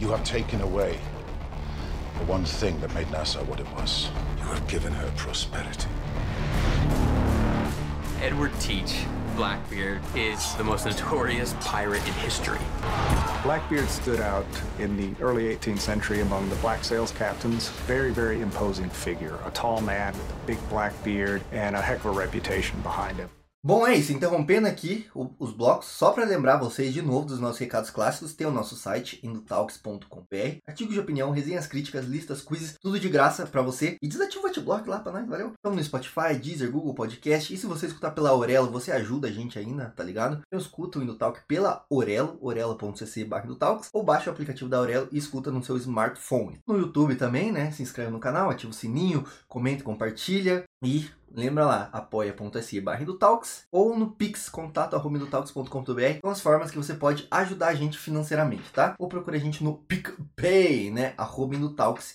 You 0.01 0.11
have 0.13 0.23
taken 0.25 0.63
away 0.63 0.97
the 2.25 2.33
one 2.33 2.45
thing 2.45 2.75
that 2.81 2.95
made 2.95 3.11
Nassau 3.11 3.41
what 3.45 3.61
it 3.61 3.69
was. 3.77 4.09
You 4.41 4.49
have 4.49 4.67
given 4.69 4.93
her 4.93 5.11
prosperity. 5.17 5.89
Edward 8.23 8.53
Teach, 8.61 9.05
Blackbeard, 9.37 10.01
is 10.15 10.55
the 10.55 10.65
most 10.65 10.87
notorious 10.87 11.55
pirate 11.61 12.07
in 12.07 12.13
history. 12.15 12.59
Blackbeard 13.43 13.89
stood 13.89 14.21
out 14.21 14.47
in 14.79 14.97
the 14.97 15.21
early 15.23 15.55
18th 15.55 15.81
century 15.81 16.21
among 16.21 16.49
the 16.49 16.57
black 16.57 16.85
sails 16.85 17.13
captains. 17.13 17.69
Very, 17.87 18.11
very 18.11 18.41
imposing 18.41 18.89
figure. 18.89 19.39
A 19.45 19.51
tall 19.51 19.81
man 19.81 20.13
with 20.13 20.31
a 20.31 20.47
big 20.47 20.69
black 20.69 20.93
beard 21.05 21.43
and 21.53 21.77
a 21.77 21.83
heck 21.83 21.99
of 21.99 22.07
a 22.07 22.11
reputation 22.11 22.81
behind 22.81 23.19
him. 23.19 23.29
Bom, 23.67 23.87
é 23.87 23.97
isso. 23.97 24.13
Interrompendo 24.13 24.69
aqui 24.69 25.07
os 25.39 25.51
blocos, 25.51 25.87
só 25.87 26.11
para 26.11 26.27
lembrar 26.27 26.59
vocês 26.59 26.93
de 26.93 27.01
novo 27.01 27.25
dos 27.25 27.41
nossos 27.41 27.59
recados 27.59 27.89
clássicos, 27.89 28.35
tem 28.35 28.47
o 28.47 28.51
nosso 28.51 28.77
site, 28.77 29.19
indotalks.com.br, 29.23 30.59
artigos 30.67 30.93
de 30.93 31.01
opinião, 31.01 31.31
resenhas 31.31 31.67
críticas, 31.67 32.05
listas, 32.05 32.43
quizzes, 32.43 32.77
tudo 32.79 33.01
de 33.01 33.09
graça 33.09 33.47
para 33.47 33.63
você. 33.63 33.97
E 34.03 34.07
desativa 34.07 34.45
o 34.45 34.47
adblock 34.49 34.87
lá 34.87 35.01
para 35.01 35.13
nós, 35.13 35.27
valeu? 35.27 35.53
Estamos 35.55 35.79
no 35.79 35.83
Spotify, 35.83 36.39
Deezer, 36.39 36.71
Google 36.71 36.93
Podcast. 36.93 37.55
E 37.55 37.57
se 37.57 37.67
você 37.67 37.87
escutar 37.87 38.11
pela 38.11 38.29
Aurelo, 38.29 38.71
você 38.71 38.93
ajuda 38.93 39.29
a 39.29 39.33
gente 39.33 39.59
ainda, 39.59 39.87
tá 39.97 40.05
ligado? 40.05 40.43
Eu 40.51 40.59
escuto 40.59 40.99
o 40.99 41.03
Indotalk 41.03 41.41
pela 41.49 41.87
Aurelo, 41.91 42.37
orelo.cc 42.43 43.27
Indotalks, 43.47 43.89
ou 43.95 44.05
baixa 44.05 44.29
o 44.29 44.33
aplicativo 44.35 44.69
da 44.69 44.77
Aurelo 44.77 45.09
e 45.11 45.17
escuta 45.17 45.51
no 45.51 45.65
seu 45.65 45.79
smartphone. 45.79 46.61
No 46.69 46.77
YouTube 46.77 47.17
também, 47.17 47.51
né? 47.51 47.71
Se 47.71 47.83
inscreve 47.83 48.11
no 48.11 48.21
canal, 48.21 48.51
ativa 48.51 48.71
o 48.71 48.75
sininho, 48.75 49.25
comenta, 49.49 49.83
compartilha 49.83 50.65
e 50.85 51.09
Lembra 51.35 51.67
lá, 51.67 51.89
apoia.se 51.93 52.81
barra 52.81 53.03
Indutalks 53.03 53.65
ou 53.73 53.99
no 53.99 54.13
pix, 54.13 54.49
contato 54.49 54.95
arroba 54.95 55.17
indutalks.com.br 55.17 56.21
são 56.21 56.31
as 56.31 56.41
formas 56.41 56.71
que 56.71 56.77
você 56.77 56.95
pode 56.95 57.27
ajudar 57.29 57.69
a 57.69 57.75
gente 57.75 57.99
financeiramente, 57.99 58.71
tá? 58.73 58.95
Ou 58.99 59.09
procure 59.09 59.37
a 59.37 59.41
gente 59.41 59.65
no 59.65 59.75
PicPay, 59.79 60.93
né? 60.93 61.13
Arroba 61.19 61.55